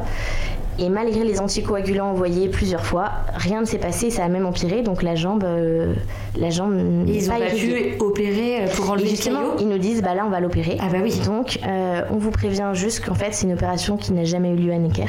Et 0.78 0.88
malgré 0.90 1.24
les 1.24 1.40
anticoagulants 1.40 2.10
envoyés 2.10 2.48
plusieurs 2.48 2.84
fois, 2.84 3.10
rien 3.34 3.60
ne 3.60 3.66
s'est 3.66 3.78
passé, 3.78 4.10
ça 4.10 4.24
a 4.24 4.28
même 4.28 4.44
empiré, 4.44 4.82
donc 4.82 5.02
la 5.02 5.14
jambe, 5.14 5.42
euh, 5.44 5.94
la 6.38 6.50
jambe 6.50 6.74
ils 7.06 7.30
ont 7.30 7.32
pas 7.32 7.38
pas 7.38 7.46
irriguée. 7.46 7.96
pu 7.96 8.02
opérer 8.02 8.64
euh, 8.64 8.66
pour 8.74 8.90
enlever 8.90 9.04
le 9.04 9.10
justement, 9.10 9.40
caillot 9.40 9.56
ils 9.60 9.68
nous 9.68 9.78
disent 9.78 10.02
bah 10.02 10.14
là 10.14 10.24
on 10.26 10.30
va 10.30 10.40
l'opérer. 10.40 10.76
Ah 10.80 10.88
bah 10.92 10.98
oui. 11.02 11.18
Donc 11.24 11.58
euh, 11.66 12.02
on 12.10 12.16
vous 12.16 12.30
prévient 12.30 12.70
juste 12.74 13.04
qu'en 13.04 13.14
fait 13.14 13.32
c'est 13.32 13.46
une 13.46 13.54
opération 13.54 13.96
qui 13.96 14.12
n'a 14.12 14.24
jamais 14.24 14.50
eu 14.50 14.56
lieu 14.56 14.72
à 14.72 14.78
Necker. 14.78 15.06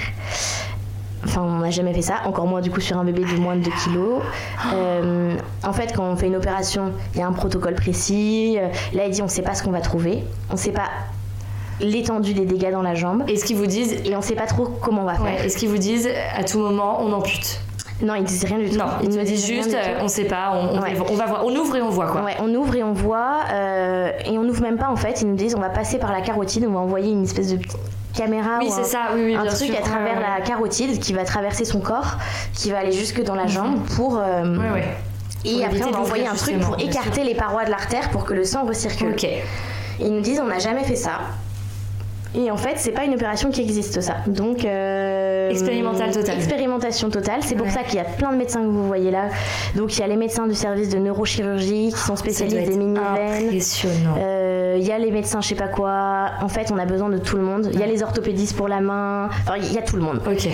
Enfin, 1.25 1.41
on 1.41 1.59
n'a 1.59 1.71
jamais 1.71 1.93
fait 1.93 2.03
ça, 2.03 2.21
encore 2.25 2.47
moins 2.47 2.61
du 2.61 2.71
coup 2.71 2.79
sur 2.79 2.97
un 2.97 3.03
bébé 3.03 3.23
de 3.23 3.37
moins 3.37 3.57
de 3.57 3.63
2 3.63 3.71
kilos. 3.83 4.21
Euh, 4.73 5.35
en 5.63 5.73
fait, 5.73 5.91
quand 5.93 6.09
on 6.09 6.15
fait 6.15 6.27
une 6.27 6.37
opération, 6.37 6.93
il 7.13 7.19
y 7.19 7.23
a 7.23 7.27
un 7.27 7.33
protocole 7.33 7.75
précis. 7.75 8.57
Là, 8.93 9.05
il 9.05 9.11
dit 9.11 9.21
on 9.21 9.25
ne 9.25 9.29
sait 9.29 9.41
pas 9.41 9.53
ce 9.53 9.63
qu'on 9.63 9.71
va 9.71 9.81
trouver, 9.81 10.23
on 10.49 10.53
ne 10.53 10.57
sait 10.57 10.71
pas 10.71 10.89
l'étendue 11.79 12.33
des 12.33 12.45
dégâts 12.45 12.71
dans 12.71 12.81
la 12.81 12.95
jambe, 12.95 13.23
Est-ce 13.27 13.45
qu'ils 13.45 13.57
vous 13.57 13.65
disent 13.67 13.93
et 14.05 14.13
on 14.15 14.19
ne 14.19 14.23
sait 14.23 14.35
pas 14.35 14.47
trop 14.47 14.65
comment 14.81 15.01
on 15.03 15.05
va 15.05 15.13
faire. 15.15 15.23
Ouais, 15.23 15.45
est-ce 15.45 15.57
qu'ils 15.57 15.69
vous 15.69 15.77
disent 15.77 16.09
à 16.35 16.43
tout 16.43 16.59
moment 16.59 16.99
on 17.01 17.11
ampute 17.13 17.59
Non, 18.01 18.15
ils 18.15 18.23
disent 18.23 18.43
rien 18.45 18.57
du 18.57 18.69
tout. 18.69 18.77
Non, 18.77 18.85
ils 19.03 19.09
nous 19.09 19.23
disent 19.23 19.45
juste 19.45 19.73
euh, 19.75 19.99
on 20.01 20.07
sait 20.07 20.25
pas, 20.25 20.51
on, 20.53 20.77
on 20.77 20.81
Ouais. 20.81 20.93
va, 20.93 21.05
on 21.09 21.15
va 21.15 21.25
voir, 21.25 21.45
on 21.45 21.55
ouvre 21.55 21.75
et 21.75 21.81
on 21.81 21.89
voit 21.89 22.07
quoi. 22.07 22.23
Ouais, 22.23 22.35
on 22.39 22.53
ouvre 22.55 22.75
et 22.75 22.83
on 22.83 22.93
voit, 22.93 23.41
euh, 23.51 24.09
et 24.25 24.37
on 24.37 24.43
ouvre 24.43 24.61
même 24.61 24.77
pas 24.77 24.89
en 24.89 24.95
fait. 24.95 25.21
Ils 25.21 25.27
nous 25.27 25.35
disent 25.35 25.55
on 25.55 25.59
va 25.61 25.69
passer 25.69 25.97
par 25.99 26.11
la 26.11 26.21
carotide, 26.21 26.65
on 26.67 26.73
va 26.73 26.79
envoyer 26.79 27.11
une 27.11 27.23
espèce 27.23 27.51
de 27.51 27.57
petite 27.57 27.77
caméra 28.15 28.57
Oui, 28.59 28.67
ou 28.69 28.71
c'est 28.71 28.81
un, 28.81 28.83
ça, 28.83 28.99
oui, 29.13 29.21
oui, 29.25 29.35
un 29.35 29.45
truc 29.45 29.67
sûr. 29.67 29.75
à 29.77 29.81
travers 29.81 30.15
Ouais, 30.17 30.23
la 30.39 30.43
carotide 30.43 30.99
qui 30.99 31.13
va 31.13 31.23
traverser 31.25 31.65
son 31.65 31.79
corps, 31.79 32.17
qui 32.55 32.71
va 32.71 32.79
aller 32.79 32.91
jusque 32.91 33.23
dans 33.23 33.35
la 33.35 33.45
jambe 33.47 33.83
pour. 33.95 34.17
euh. 34.17 34.55
Et 35.45 35.63
après, 35.63 35.83
on 35.83 35.91
va 35.91 35.99
envoyer 35.99 36.27
un 36.27 36.33
truc 36.33 36.59
pour 36.59 36.79
écarter 36.79 37.23
les 37.23 37.35
parois 37.35 37.63
de 37.65 37.69
l'artère 37.69 38.09
pour 38.09 38.25
que 38.25 38.33
le 38.33 38.43
sang 38.43 38.65
recircule. 38.65 39.11
Ok. 39.11 39.23
Et 39.23 39.43
ils 39.99 40.11
nous 40.11 40.21
disent 40.21 40.39
on 40.43 40.47
n'a 40.47 40.59
jamais 40.59 40.83
fait 40.83 40.95
ça. 40.95 41.19
Et 42.35 42.51
en 42.51 42.57
fait, 42.57 42.73
c'est 42.75 42.91
pas 42.91 43.03
une 43.05 43.13
opération 43.13 43.49
qui 43.51 43.61
existe 43.61 44.01
ça. 44.01 44.17
Donc 44.27 44.63
euh, 44.65 45.49
Expérimental 45.49 46.11
total. 46.11 46.35
Expérimentation 46.35 47.09
totale. 47.09 47.39
C'est 47.41 47.55
pour 47.55 47.65
Ouais. 47.67 47.71
ça 47.71 47.83
qu'il 47.83 47.95
y 47.95 47.99
a 47.99 48.03
plein 48.03 48.31
de 48.31 48.37
médecins 48.37 48.61
que 48.61 48.67
vous 48.67 48.85
voyez 48.85 49.11
là. 49.11 49.29
Donc 49.75 49.95
il 49.95 50.01
y 50.01 50.03
a 50.03 50.07
les 50.07 50.17
médecins 50.17 50.45
du 50.47 50.53
service 50.55 50.89
de 50.89 50.97
neurochirurgie 50.99 51.91
qui 51.93 51.99
sont 51.99 52.15
spécialistes 52.15 52.69
des 52.69 52.77
mini-veines. 52.77 53.45
Impressionnant. 53.47 54.15
Euh, 54.19 54.75
Il 54.79 54.85
y 54.85 54.91
a 54.91 54.99
les 54.99 55.09
médecins, 55.11 55.41
je 55.41 55.47
sais 55.47 55.55
pas 55.55 55.67
quoi. 55.69 56.31
En 56.41 56.49
fait, 56.49 56.71
on 56.71 56.77
a 56.77 56.85
besoin 56.85 57.09
de 57.09 57.17
tout 57.17 57.35
le 57.37 57.41
monde. 57.43 57.69
Il 57.73 57.79
y 57.79 57.83
a 57.83 57.87
les 57.87 58.03
orthopédistes 58.03 58.55
pour 58.55 58.67
la 58.67 58.79
main. 58.81 59.29
Enfin, 59.47 59.55
il 59.57 59.73
y 59.73 59.77
a 59.77 59.81
tout 59.81 59.95
le 59.95 60.03
monde. 60.03 60.21
Ok. 60.29 60.47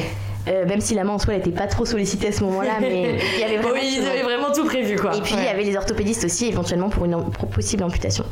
Euh, 0.48 0.66
même 0.66 0.82
si 0.82 0.94
la 0.94 1.04
main 1.04 1.14
en 1.14 1.20
soi, 1.20 1.34
elle 1.36 1.40
était 1.40 1.52
pas 1.52 1.68
trop 1.68 1.86
sollicitée 1.86 2.28
à 2.28 2.32
ce 2.32 2.44
moment-là, 2.44 2.74
mais 2.82 3.16
il 3.36 3.40
y 3.40 3.44
avait 3.44 3.58
vraiment. 3.58 3.74
Oui, 3.74 3.80
tout 3.82 3.88
ils 3.96 4.02
monde. 4.02 4.10
avaient 4.12 4.24
vraiment 4.24 4.52
tout 4.54 4.66
prévu 4.66 4.98
quoi. 4.98 5.16
Et 5.16 5.22
puis 5.22 5.36
il 5.38 5.44
y 5.44 5.48
avait 5.48 5.64
les 5.64 5.76
orthopédistes 5.78 6.26
aussi, 6.26 6.48
éventuellement 6.48 6.90
pour 6.90 7.06
une 7.06 7.16
pour 7.32 7.48
possible 7.48 7.84
amputation. 7.84 8.26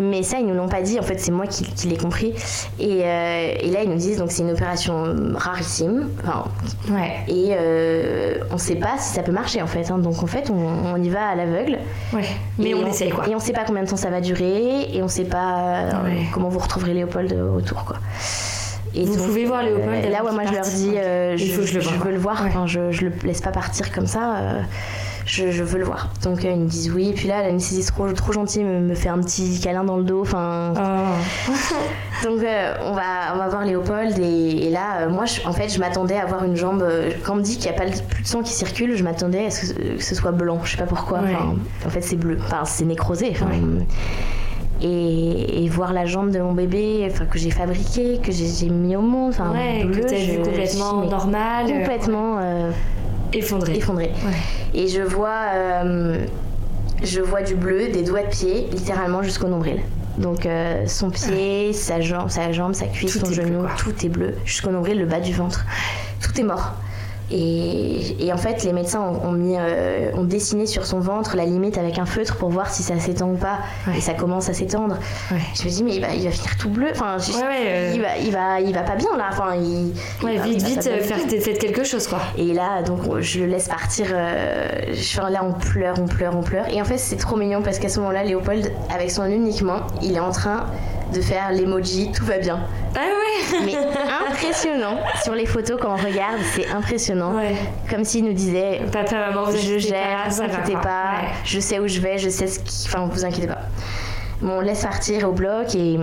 Mais 0.00 0.22
ça, 0.22 0.38
ils 0.38 0.46
nous 0.46 0.54
l'ont 0.54 0.68
pas 0.68 0.80
dit. 0.82 0.98
En 0.98 1.02
fait, 1.02 1.18
c'est 1.20 1.30
moi 1.30 1.46
qui, 1.46 1.64
qui 1.64 1.88
l'ai 1.88 1.96
compris. 1.96 2.32
Et, 2.80 3.02
euh, 3.04 3.54
et 3.60 3.70
là, 3.70 3.82
ils 3.82 3.90
nous 3.90 3.96
disent 3.96 4.18
donc 4.18 4.30
c'est 4.32 4.42
une 4.42 4.50
opération 4.52 5.14
rarissime. 5.34 6.08
Enfin, 6.22 6.44
Ouais. 6.90 7.12
et 7.28 7.50
euh, 7.52 8.38
on 8.50 8.58
sait 8.58 8.76
pas 8.76 8.94
si 8.98 9.12
ça 9.14 9.22
peut 9.22 9.32
marcher 9.32 9.60
en 9.62 9.66
fait. 9.66 9.90
hein. 9.90 9.98
Donc 9.98 10.22
en 10.22 10.26
fait, 10.26 10.50
on, 10.50 10.94
on 10.94 11.02
y 11.02 11.08
va 11.10 11.28
à 11.28 11.34
l'aveugle. 11.34 11.78
Ouais. 12.12 12.24
Mais 12.58 12.70
Et 12.70 12.74
on 12.74 12.86
essaye 12.86 13.10
quoi. 13.10 13.28
Et 13.28 13.34
on 13.34 13.38
sait 13.38 13.52
pas 13.52 13.64
combien 13.66 13.82
de 13.82 13.88
temps 13.88 13.96
ça 13.96 14.10
va 14.10 14.20
durer. 14.20 14.88
Et 14.92 15.02
on 15.02 15.08
sait 15.08 15.24
pas 15.24 15.58
euh, 15.58 15.90
comment 16.32 16.48
vous 16.48 16.58
retrouverez 16.60 16.94
Léopold 16.94 17.32
euh, 17.32 17.50
autour 17.56 17.84
quoi. 17.84 17.96
Et 18.94 19.04
Vous 19.04 19.16
pouvez 19.16 19.46
voir 19.46 19.62
Léopold 19.62 20.04
euh, 20.04 20.10
Là, 20.10 20.24
ouais, 20.24 20.32
moi 20.32 20.42
je 20.46 20.52
leur 20.52 20.64
dis, 20.64 20.92
euh, 20.96 21.36
je, 21.36 21.78
veux 21.80 22.12
le 22.12 22.18
voir. 22.18 22.42
Ouais. 22.42 22.48
Enfin, 22.48 22.66
je, 22.66 22.80
le 23.04 23.12
laisse 23.24 23.40
pas 23.40 23.50
partir 23.50 23.90
comme 23.92 24.06
ça. 24.06 24.36
euh, 24.36 24.60
je, 25.24 25.62
veux 25.62 25.78
le 25.78 25.84
voir. 25.84 26.10
Donc 26.24 26.44
euh, 26.44 26.50
ils 26.50 26.60
me 26.60 26.66
disent 26.68 26.90
oui. 26.92 27.08
Et 27.10 27.12
puis 27.14 27.26
là, 27.28 27.42
l'anesthésiste 27.42 27.92
trop, 27.92 28.10
trop 28.12 28.32
gentil 28.32 28.62
me, 28.64 28.80
me 28.80 28.94
fait 28.94 29.08
un 29.08 29.18
petit 29.20 29.60
câlin 29.60 29.84
dans 29.84 29.96
le 29.96 30.04
dos. 30.04 30.20
Enfin, 30.22 30.74
Oh. 30.76 31.52
donc 32.24 32.38
on 32.82 32.92
va 32.92 33.34
on 33.34 33.38
va 33.38 33.48
voir 33.48 33.64
Léopold 33.64 34.18
et, 34.18 34.66
et 34.66 34.70
là 34.70 35.08
moi 35.08 35.24
en 35.44 35.52
fait 35.52 35.68
je 35.68 35.78
m'attendais 35.80 36.16
à 36.16 36.22
avoir 36.22 36.44
une 36.44 36.54
jambe 36.56 36.86
quand 37.24 37.32
on 37.32 37.36
me 37.36 37.42
dit 37.42 37.56
qu'il 37.58 37.70
n'y 37.70 37.76
a 37.76 37.80
pas 37.80 37.90
plus 37.90 38.22
de 38.22 38.28
sang 38.28 38.42
qui 38.42 38.52
circule 38.52 38.96
je 38.96 39.02
m'attendais 39.02 39.46
à 39.46 39.50
ce 39.50 39.72
que, 39.72 39.96
que 39.96 40.02
ce 40.02 40.14
soit 40.14 40.30
blanc 40.30 40.60
je 40.64 40.72
sais 40.72 40.76
pas 40.76 40.86
pourquoi 40.86 41.18
Ouais. 41.20 41.34
Enfin, 41.34 41.56
en 41.86 41.90
fait 41.90 42.00
c'est 42.02 42.14
bleu 42.16 42.38
enfin 42.44 42.64
c'est 42.64 42.84
nécrosé 42.84 43.30
enfin, 43.32 43.46
et, 44.82 45.64
et 45.64 45.68
voir 45.68 45.92
la 45.92 46.04
jambe 46.06 46.30
de 46.30 46.40
mon 46.40 46.52
bébé 46.52 47.06
enfin 47.10 47.24
que 47.26 47.38
j'ai 47.38 47.50
fabriqué 47.50 48.18
que 48.22 48.32
j'ai 48.32 48.68
mis 48.68 48.96
au 48.96 49.00
monde 49.00 49.30
enfin 49.30 49.52
Ouais, 49.52 49.84
bleu, 49.84 50.00
que 50.02 50.08
t'as 50.08 50.16
vu 50.16 50.38
complètement 50.42 51.04
normal. 51.04 51.66
euh, 51.70 51.78
complètement 51.78 52.38
euh, 52.40 52.70
effondré. 53.32 53.76
effondrée 53.76 54.10
Ouais. 54.26 54.80
et 54.80 54.88
je 54.88 55.00
vois 55.02 55.40
euh, 55.54 56.24
je 57.02 57.20
vois 57.20 57.42
du 57.42 57.54
bleu 57.54 57.88
des 57.92 58.02
doigts 58.02 58.22
de 58.22 58.28
pied 58.28 58.66
littéralement 58.72 59.22
jusqu'au 59.22 59.48
nombril 59.48 59.80
donc 60.18 60.44
euh, 60.46 60.84
son 60.86 61.10
pied 61.10 61.72
sa 61.72 62.00
jambe 62.00 62.28
sa 62.28 62.52
jambe 62.52 62.74
sa 62.74 62.86
cuisse 62.86 63.12
Tout 63.12 63.20
son 63.20 63.26
bleu, 63.26 63.34
genou 63.34 63.64
tout 63.78 63.94
est 64.04 64.08
bleu 64.08 64.34
jusqu'au 64.44 64.70
nombril 64.70 64.98
le 64.98 65.06
bas 65.06 65.20
du 65.20 65.32
ventre 65.32 65.64
tout 66.20 66.38
est 66.40 66.44
mort 66.44 66.72
et, 67.32 68.26
et 68.26 68.32
en 68.32 68.36
fait 68.36 68.62
les 68.64 68.72
médecins 68.72 69.00
ont, 69.00 69.28
ont 69.28 69.32
mis 69.32 69.56
euh, 69.58 70.10
ont 70.14 70.24
dessiné 70.24 70.66
sur 70.66 70.84
son 70.86 71.00
ventre 71.00 71.36
la 71.36 71.44
limite 71.44 71.78
avec 71.78 71.98
un 71.98 72.06
feutre 72.06 72.36
pour 72.36 72.50
voir 72.50 72.70
si 72.70 72.82
ça 72.82 72.98
s'étend 72.98 73.30
ou 73.30 73.36
pas 73.36 73.58
Ouais. 73.86 73.98
et 73.98 74.00
ça 74.00 74.12
commence 74.14 74.48
à 74.48 74.54
s'étendre 74.54 74.96
Ouais. 75.30 75.38
je 75.58 75.64
me 75.64 75.68
dis 75.70 75.82
mais 75.84 75.94
il 75.96 76.00
va, 76.00 76.14
il 76.14 76.24
va 76.24 76.30
finir 76.30 76.56
tout 76.58 76.68
bleu 76.68 76.88
enfin 76.92 77.16
je- 77.18 77.32
Ouais, 77.32 77.38
ouais, 77.42 77.66
euh. 77.66 77.92
il 77.94 78.00
va 78.02 78.18
il 78.18 78.30
va 78.32 78.60
il 78.60 78.74
va 78.74 78.82
pas 78.82 78.96
bien 78.96 79.16
là 79.16 79.24
enfin 79.30 79.54
il, 79.56 79.88
il 79.88 79.94
va- 80.38 80.46
il 80.46 80.56
vite, 80.58 80.66
vite, 80.66 80.86
euh, 80.86 81.00
faire 81.00 81.18
faites 81.18 81.58
quelque 81.58 81.84
chose 81.84 82.06
quoi. 82.06 82.18
Et 82.36 82.52
là, 82.52 82.82
donc, 82.82 83.00
je 83.20 83.40
le 83.40 83.46
laisse 83.46 83.68
partir. 83.68 84.06
euh, 84.12 84.68
je- 84.92 85.20
là, 85.20 85.42
on 85.44 85.52
pleure, 85.52 85.96
on 86.00 86.06
pleure, 86.06 86.36
on 86.36 86.42
pleure. 86.42 86.66
Et 86.72 86.80
en 86.80 86.84
fait, 86.84 86.98
c'est 86.98 87.16
trop 87.16 87.36
mignon 87.36 87.62
parce 87.62 87.78
qu'à 87.78 87.88
ce 87.88 87.98
moment-là, 88.00 88.24
Léopold, 88.24 88.70
avec 88.94 89.10
son 89.10 89.24
unique 89.26 89.62
main, 89.62 89.86
il 90.02 90.14
est 90.16 90.20
en 90.20 90.30
train 90.30 90.66
de 91.12 91.20
faire 91.20 91.52
l'emoji 91.52 92.10
tout 92.12 92.24
va 92.24 92.38
bien. 92.38 92.60
Ah 92.96 93.00
ouais 93.00 93.58
Mais 93.64 93.76
impressionnant. 94.30 94.96
Sur 95.22 95.34
les 95.34 95.46
photos, 95.46 95.78
quand 95.80 95.92
on 95.92 95.96
regarde, 95.96 96.38
c'est 96.54 96.68
impressionnant. 96.70 97.34
Ouais. 97.36 97.54
Comme 97.90 98.04
s'il 98.04 98.24
nous 98.24 98.32
disait 98.32 98.80
Papa, 98.90 99.28
maman, 99.30 99.44
vous 99.44 99.56
Je 99.56 99.78
gère, 99.78 100.26
vous 100.28 100.40
inquiétez 100.42 100.74
pas, 100.74 101.12
Ouais. 101.22 101.28
je 101.44 101.60
sais 101.60 101.78
où 101.78 101.86
je 101.88 102.00
vais, 102.00 102.18
je 102.18 102.28
sais 102.28 102.46
ce 102.46 102.58
qui. 102.60 102.86
Enfin, 102.86 103.08
vous 103.10 103.24
inquiétez 103.24 103.46
pas. 103.48 103.60
Bon, 104.40 104.58
on 104.58 104.60
laisse 104.60 104.82
partir 104.82 105.28
au 105.28 105.32
bloc 105.32 105.74
et. 105.74 105.98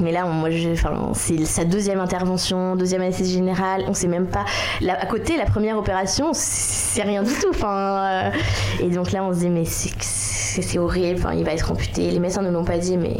Mais 0.00 0.12
là, 0.12 0.24
moi, 0.26 0.48
c'est 1.14 1.44
sa 1.44 1.64
deuxième 1.64 1.98
intervention, 1.98 2.76
deuxième 2.76 3.02
anesthésie 3.02 3.34
générale. 3.34 3.82
On 3.88 3.94
sait 3.94 4.06
même 4.06 4.26
pas. 4.26 4.44
à 4.88 5.06
côté, 5.06 5.36
la 5.36 5.44
première 5.46 5.76
opération, 5.76 6.30
c'est 6.34 7.02
rien 7.02 7.24
du 7.24 7.32
tout. 7.32 7.48
Enfin, 7.50 7.98
euh, 8.26 8.30
et 8.80 8.86
donc 8.90 9.10
là, 9.10 9.24
on 9.24 9.32
se 9.32 9.40
dit, 9.40 9.48
mais 9.48 9.64
c'est 9.64 9.90
horrible. 10.78 11.18
Enfin, 11.18 11.34
il 11.34 11.44
va 11.44 11.52
être 11.52 11.70
amputé. 11.70 12.10
Les 12.10 12.18
médecins 12.18 12.42
ne 12.42 12.50
l'ont 12.50 12.64
pas 12.64 12.78
dit, 12.78 12.96
mais, 12.96 13.16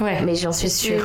ouais, 0.00 0.22
mais 0.24 0.34
j'en 0.34 0.52
suis 0.52 0.70
sûre. 0.70 1.02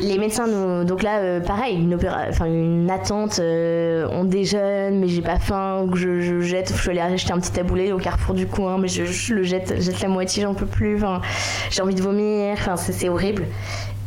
Les 0.00 0.18
médecins 0.18 0.46
nous. 0.46 0.84
Donc 0.84 1.02
là, 1.02 1.18
euh, 1.18 1.40
pareil, 1.40 1.76
une, 1.76 1.98
enfin, 2.28 2.46
une 2.46 2.90
attente. 2.90 3.38
Euh, 3.38 4.08
on 4.10 4.24
déjeune, 4.24 4.98
mais 4.98 5.08
j'ai 5.08 5.22
pas 5.22 5.38
faim. 5.38 5.86
Je, 5.94 6.20
je 6.20 6.40
jette. 6.40 6.72
Je 6.74 6.80
suis 6.80 6.90
allée 6.90 7.00
acheter 7.00 7.32
un 7.32 7.38
petit 7.38 7.52
taboulé 7.52 7.92
au 7.92 7.98
carrefour 7.98 8.34
du 8.34 8.46
coin, 8.46 8.78
mais 8.78 8.88
je, 8.88 9.34
le 9.34 9.42
jette, 9.42 9.80
jette 9.80 10.00
la 10.00 10.08
moitié, 10.08 10.42
j'en 10.42 10.54
peux 10.54 10.66
plus. 10.66 10.96
Enfin, 10.96 11.20
j'ai 11.70 11.82
envie 11.82 11.94
de 11.94 12.02
vomir. 12.02 12.54
Enfin, 12.54 12.76
c'est 12.76 13.08
horrible 13.08 13.44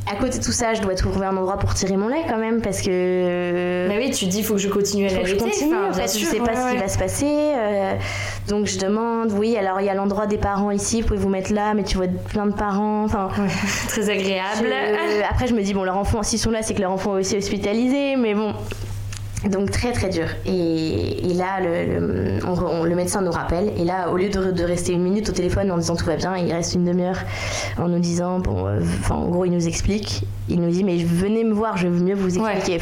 à 0.07 0.15
côté 0.15 0.37
de 0.37 0.43
tout 0.43 0.51
ça, 0.51 0.73
je 0.73 0.81
dois 0.81 0.93
trouver 0.93 1.25
un 1.25 1.35
endroit 1.35 1.57
pour 1.57 1.73
tirer 1.73 1.97
mon 1.97 2.07
lait 2.07 2.23
quand 2.27 2.37
même 2.37 2.61
parce 2.61 2.81
que. 2.81 3.87
Bah 3.87 3.95
oui, 3.97 4.11
tu 4.11 4.25
dis, 4.25 4.39
il 4.39 4.43
faut 4.43 4.53
que 4.53 4.59
je 4.59 4.69
continue 4.69 5.07
à 5.07 5.09
l'allaiter. 5.09 5.31
Je 5.31 5.35
continue, 5.35 5.75
en 5.75 5.93
fait, 5.93 6.19
je 6.19 6.25
sais 6.25 6.37
pas 6.37 6.55
ce 6.55 6.71
qui 6.73 6.77
va 6.77 6.87
se 6.87 6.97
passer. 6.97 7.25
Euh, 7.27 7.95
donc 8.47 8.67
je 8.67 8.77
demande, 8.77 9.31
oui, 9.31 9.57
alors 9.57 9.81
il 9.81 9.87
y 9.87 9.89
a 9.89 9.95
l'endroit 9.95 10.27
des 10.27 10.37
parents 10.37 10.69
ici, 10.71 11.01
vous 11.01 11.07
pouvez 11.07 11.19
vous 11.19 11.29
mettre 11.29 11.53
là, 11.53 11.73
mais 11.73 11.83
tu 11.83 11.97
vois 11.97 12.07
plein 12.07 12.45
de 12.45 12.53
parents. 12.53 13.03
Enfin, 13.05 13.29
très 13.87 14.09
agréable. 14.09 14.67
après, 15.29 15.47
je 15.47 15.55
me 15.55 15.61
dis, 15.61 15.73
bon, 15.73 15.83
leur 15.83 15.97
enfant, 15.97 16.21
s'ils 16.21 16.39
sont 16.39 16.51
là, 16.51 16.61
c'est 16.61 16.75
que 16.75 16.81
leur 16.81 16.91
enfant 16.91 17.17
est 17.17 17.21
aussi 17.21 17.37
hospitalisé, 17.37 18.15
mais 18.15 18.35
bon, 18.35 18.53
donc 19.49 19.69
très 19.69 19.91
très 19.91 20.09
dur. 20.09 20.25
Et, 20.45 21.33
là, 21.35 21.59
le, 21.59 22.39
le, 22.87 22.95
médecin 22.95 23.21
nous 23.21 23.31
rappelle. 23.31 23.71
Et 23.77 23.83
là, 23.83 24.09
au 24.09 24.17
lieu 24.17 24.29
de, 24.29 24.63
rester 24.63 24.93
une 24.93 25.03
minute 25.03 25.29
au 25.29 25.33
téléphone 25.33 25.69
en 25.71 25.77
disant 25.77 25.95
tout 25.95 26.05
va 26.05 26.15
bien, 26.15 26.35
il 26.37 26.51
reste 26.51 26.73
une 26.73 26.85
demi-heure 26.85 27.19
en 27.77 27.87
nous 27.87 27.99
disant, 27.99 28.39
bon, 28.39 28.65
euh, 28.67 28.79
en 29.09 29.27
gros, 29.27 29.45
il 29.45 29.51
nous 29.51 29.67
explique. 29.67 30.23
Il 30.49 30.61
nous 30.61 30.71
dit, 30.71 30.83
mais 30.83 30.97
venez 30.97 31.43
me 31.43 31.53
voir, 31.53 31.77
je 31.77 31.87
vais 31.87 31.99
mieux 31.99 32.15
vous 32.15 32.37
expliquer. 32.37 32.79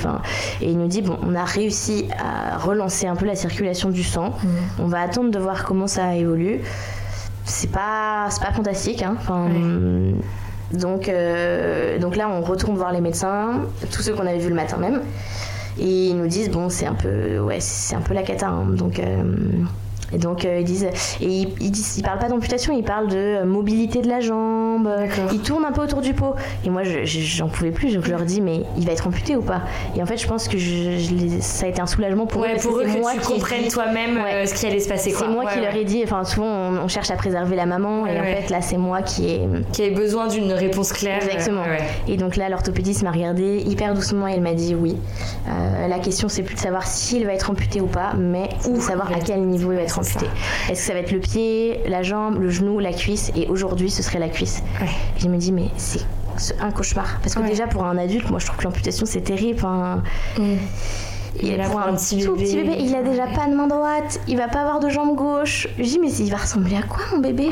Et 0.61 0.69
il 0.69 0.77
nous 0.77 0.87
dit, 0.87 1.01
bon, 1.01 1.17
on 1.23 1.35
a 1.35 1.43
réussi 1.43 2.07
à 2.17 2.57
relancer 2.57 3.07
un 3.07 3.15
peu 3.15 3.25
la 3.25 3.35
circulation 3.35 3.89
du 3.89 4.03
sang. 4.03 4.29
Mm. 4.29 4.47
On 4.79 4.87
va 4.87 5.01
attendre 5.01 5.31
de 5.31 5.39
voir 5.39 5.65
comment 5.65 5.87
ça 5.87 6.15
évolue. 6.15 6.61
C'est 7.45 7.71
pas, 7.71 8.29
pas 8.39 8.53
fantastique. 8.53 9.01
Hein. 9.01 9.15
Enfin, 9.19 9.49
donc, 10.71 11.07
euh, 11.07 11.99
donc 11.99 12.15
là, 12.15 12.29
on 12.29 12.41
retourne 12.41 12.75
voir 12.75 12.91
les 12.91 13.01
médecins, 13.01 13.61
tous 13.91 14.01
ceux 14.01 14.13
qu'on 14.13 14.25
avait 14.25 14.39
vus 14.39 14.49
le 14.49 14.55
matin 14.55 14.77
même. 14.77 15.01
Et 15.79 16.07
ils 16.07 16.17
nous 16.17 16.27
disent, 16.27 16.49
bon, 16.49 16.69
c'est 16.69 16.85
un 16.85 16.93
peu, 16.93 17.39
ouais, 17.39 17.59
c'est 17.59 17.95
un 17.95 18.01
peu 18.01 18.13
la 18.13 18.23
cata. 18.23 18.47
Hein. 18.47 18.65
donc, 18.65 18.99
euh, 18.99 19.23
et 20.13 20.17
donc 20.17 20.45
euh, 20.45 20.59
ils 20.59 20.65
disent, 20.65 20.87
et 21.21 21.25
ils, 21.25 21.49
ils, 21.59 21.71
disent, 21.71 21.97
ils 21.97 22.03
parlent 22.03 22.19
pas 22.19 22.29
d'amputation, 22.29 22.75
ils 22.77 22.83
parlent 22.83 23.07
de 23.07 23.17
euh, 23.17 23.45
mobilité 23.45 24.01
de 24.01 24.07
la 24.07 24.19
jambe. 24.19 24.89
Ils 25.31 25.41
tournent 25.41 25.65
un 25.65 25.71
peu 25.71 25.81
autour 25.81 26.01
du 26.01 26.13
pot. 26.13 26.35
Et 26.65 26.69
moi, 26.69 26.83
j'en 26.83 27.47
pouvais 27.47 27.71
plus. 27.71 27.95
Donc 27.95 28.05
je 28.05 28.11
leur 28.11 28.21
dis, 28.21 28.41
mais 28.41 28.61
il 28.77 28.85
va 28.85 28.91
être 28.91 29.07
amputé 29.07 29.35
ou 29.35 29.41
pas? 29.41 29.61
Et 29.95 30.03
en 30.03 30.05
fait, 30.05 30.17
je 30.17 30.27
pense 30.27 30.47
que 30.47 30.57
je, 30.57 31.39
ça 31.39 31.65
a 31.65 31.69
été 31.69 31.81
un 31.81 31.87
soulagement 31.87 32.25
pour 32.25 32.43
eux. 32.43 32.47
pour 32.61 32.77
eux 32.77 32.83
que 32.83 32.99
moi 32.99 33.13
tu 33.13 33.19
comprennes 33.19 33.67
toi-même 33.67 34.17
euh, 34.17 34.45
ce 34.45 34.53
qui 34.53 34.67
allait 34.67 34.79
se 34.79 34.89
passer. 34.89 35.11
C'est 35.11 35.27
moi 35.27 35.45
qui 35.45 35.59
leur 35.59 35.75
ai 35.75 35.83
dit. 35.83 36.01
Enfin, 36.03 36.23
souvent 36.23 36.47
on, 36.47 36.87
cherche 36.87 37.09
à 37.09 37.15
préserver 37.15 37.55
la 37.55 37.65
maman, 37.65 38.05
et 38.05 38.19
en 38.19 38.23
fait 38.23 38.49
là, 38.49 38.61
c'est 38.61 38.77
moi 38.77 39.01
qui 39.01 39.29
ai 39.29 39.47
qui 39.71 39.89
besoin 39.91 40.27
d'une 40.27 40.51
réponse 40.51 40.93
claire. 40.93 41.23
Exactement. 41.23 41.63
Et 42.07 42.17
donc 42.17 42.35
là, 42.35 42.49
l'orthopédiste 42.49 43.03
m'a 43.03 43.11
regardé 43.11 43.63
hyper 43.65 43.93
doucement 43.93 44.27
et 44.27 44.33
elle 44.33 44.41
m'a 44.41 44.53
dit 44.53 44.75
oui. 44.75 44.95
la 45.47 45.99
question, 45.99 46.29
c'est 46.29 46.43
plus 46.43 46.55
de 46.55 46.59
savoir 46.59 46.85
s'il 46.85 47.25
va 47.25 47.33
être 47.33 47.49
amputé 47.49 47.81
ou 47.81 47.87
pas, 47.87 48.13
mais 48.17 48.49
de 48.67 48.79
savoir 48.79 49.11
à 49.11 49.19
quel 49.19 49.41
niveau 49.41 49.71
il 49.71 49.77
va 49.77 49.81
être 49.81 49.97
amputé. 49.97 50.02
Est-ce 50.03 50.79
que 50.79 50.87
ça 50.87 50.93
va 50.93 50.99
être 50.99 51.11
le 51.11 51.19
pied, 51.19 51.79
la 51.87 52.03
jambe, 52.03 52.39
le 52.39 52.49
genou, 52.49 52.79
la 52.79 52.93
cuisse? 52.93 53.31
Et 53.35 53.47
aujourd'hui, 53.47 53.89
ce 53.89 54.03
serait 54.03 54.19
la 54.19 54.29
cuisse. 54.29 54.63
Je 55.17 55.27
me 55.27 55.37
dis, 55.37 55.51
mais 55.51 55.69
c'est 55.75 56.59
un 56.59 56.71
cauchemar. 56.71 57.19
Parce 57.21 57.35
que 57.35 57.41
déjà, 57.41 57.67
pour 57.67 57.85
un 57.85 57.97
adulte, 57.97 58.29
moi, 58.29 58.39
je 58.39 58.45
trouve 58.45 58.57
que 58.57 58.63
l'amputation, 58.63 59.05
c'est 59.05 59.21
terrible. 59.21 59.59
Enfin, 59.59 60.03
mm. 60.37 60.55
Il, 61.41 61.59
a 61.59 61.65
un 61.65 61.95
petit 61.95 62.17
bébé. 62.17 62.77
Il 62.79 62.95
a 62.95 63.01
déjà 63.01 63.25
pas 63.25 63.47
de 63.47 63.55
main 63.55 63.67
droite, 63.67 64.19
il 64.27 64.37
va 64.37 64.47
pas 64.47 64.59
avoir 64.59 64.79
de 64.79 64.89
jambe 64.89 65.15
gauche. 65.15 65.67
Je 65.77 65.83
dis 65.83 65.99
mais 65.99 66.11
il 66.11 66.29
va 66.29 66.37
ressembler 66.37 66.75
à 66.75 66.83
quoi 66.83 66.99
mon 67.11 67.19
bébé? 67.19 67.49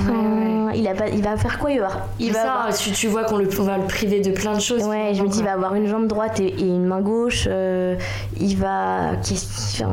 Il 0.75 0.87
a 0.87 0.93
pas, 0.93 1.09
il 1.09 1.21
va 1.21 1.35
faire 1.35 1.57
quoi 1.57 1.71
il 1.71 1.79
va, 1.79 2.07
il 2.19 2.31
va 2.31 2.69
tu, 2.71 3.07
vois 3.07 3.23
qu'on 3.23 3.37
le, 3.37 3.45
va 3.45 3.77
le 3.77 3.85
priver 3.85 4.21
de 4.21 4.31
plein 4.31 4.53
de 4.53 4.61
choses. 4.61 4.83
Ouais, 4.83 5.13
je 5.13 5.23
me 5.23 5.27
dis 5.27 5.39
il 5.39 5.43
va 5.43 5.53
avoir 5.53 5.75
une 5.75 5.87
jambe 5.87 6.07
droite 6.07 6.39
et, 6.39 6.61
une 6.61 6.85
main 6.85 7.01
gauche. 7.01 7.45
Euh, 7.47 7.95
il 8.41 8.57
va, 8.57 9.11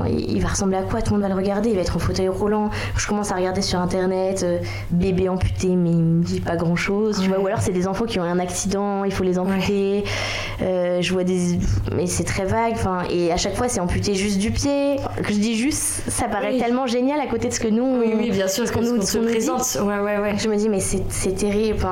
il 0.09 0.41
va 0.41 0.49
ressembler 0.49 0.79
à 0.79 0.83
quoi? 0.83 1.03
Tout 1.03 1.15
le 1.15 1.21
monde 1.21 1.29
va 1.29 1.35
le 1.35 1.41
regarder. 1.41 1.71
Il 1.71 1.77
va 1.77 1.83
être 1.83 1.97
en 1.97 1.99
fauteuil 1.99 2.29
roulant. 2.29 2.71
Je 2.97 3.07
commence 3.07 3.31
à 3.31 3.37
regarder 3.37 3.63
sur 3.63 3.79
internet 3.79 4.43
euh, 4.43 4.59
bébé 4.91 5.29
amputé, 5.29 5.69
mais 5.69 5.91
il 5.91 5.97
me 5.97 6.23
dit 6.23 6.41
pas 6.41 6.57
grand 6.57 6.77
chose. 6.77 7.21
Tu 7.23 7.29
vois, 7.29 7.39
ou 7.39 7.47
alors 7.47 7.61
c'est 7.61 7.73
des 7.73 7.87
enfants 7.87 8.05
qui 8.05 8.19
ont 8.19 8.23
un 8.23 8.39
accident, 8.39 9.05
il 9.05 9.13
faut 9.13 9.25
les 9.25 9.39
amputer. 9.39 10.05
Euh, 10.63 11.01
je 11.01 11.13
vois 11.13 11.25
des, 11.25 11.59
mais 11.95 12.07
c'est 12.07 12.25
très 12.25 12.45
vague. 12.45 12.73
Enfin, 12.73 13.03
et 13.11 13.33
à 13.33 13.37
chaque 13.37 13.55
fois 13.55 13.69
c'est 13.69 13.81
amputé 13.81 14.15
juste 14.15 14.39
du 14.39 14.51
pied. 14.51 14.97
Que 15.23 15.33
je 15.33 15.39
dis 15.39 15.55
juste, 15.55 16.03
ça 16.09 16.27
paraît 16.27 16.57
tellement 16.59 16.87
génial 16.87 17.21
à 17.21 17.27
côté 17.27 17.49
de 17.49 17.53
ce 17.53 17.61
que 17.61 17.69
nous. 17.69 18.01
Oui, 18.01 18.15
oui 18.17 18.31
bien 18.31 18.49
sûr, 18.49 18.67
ce 18.67 18.73
qu'on 18.73 18.83
nous 18.83 19.03
se 19.03 19.19
présente. 19.19 19.79
Ouais, 19.83 19.99
ouais, 19.99 20.19
ouais. 20.19 20.35
Je 20.39 20.49
me 20.49 20.57
dis, 20.57 20.69
mais 20.69 20.81
c'est 20.81 21.33
terrible. 21.37 21.87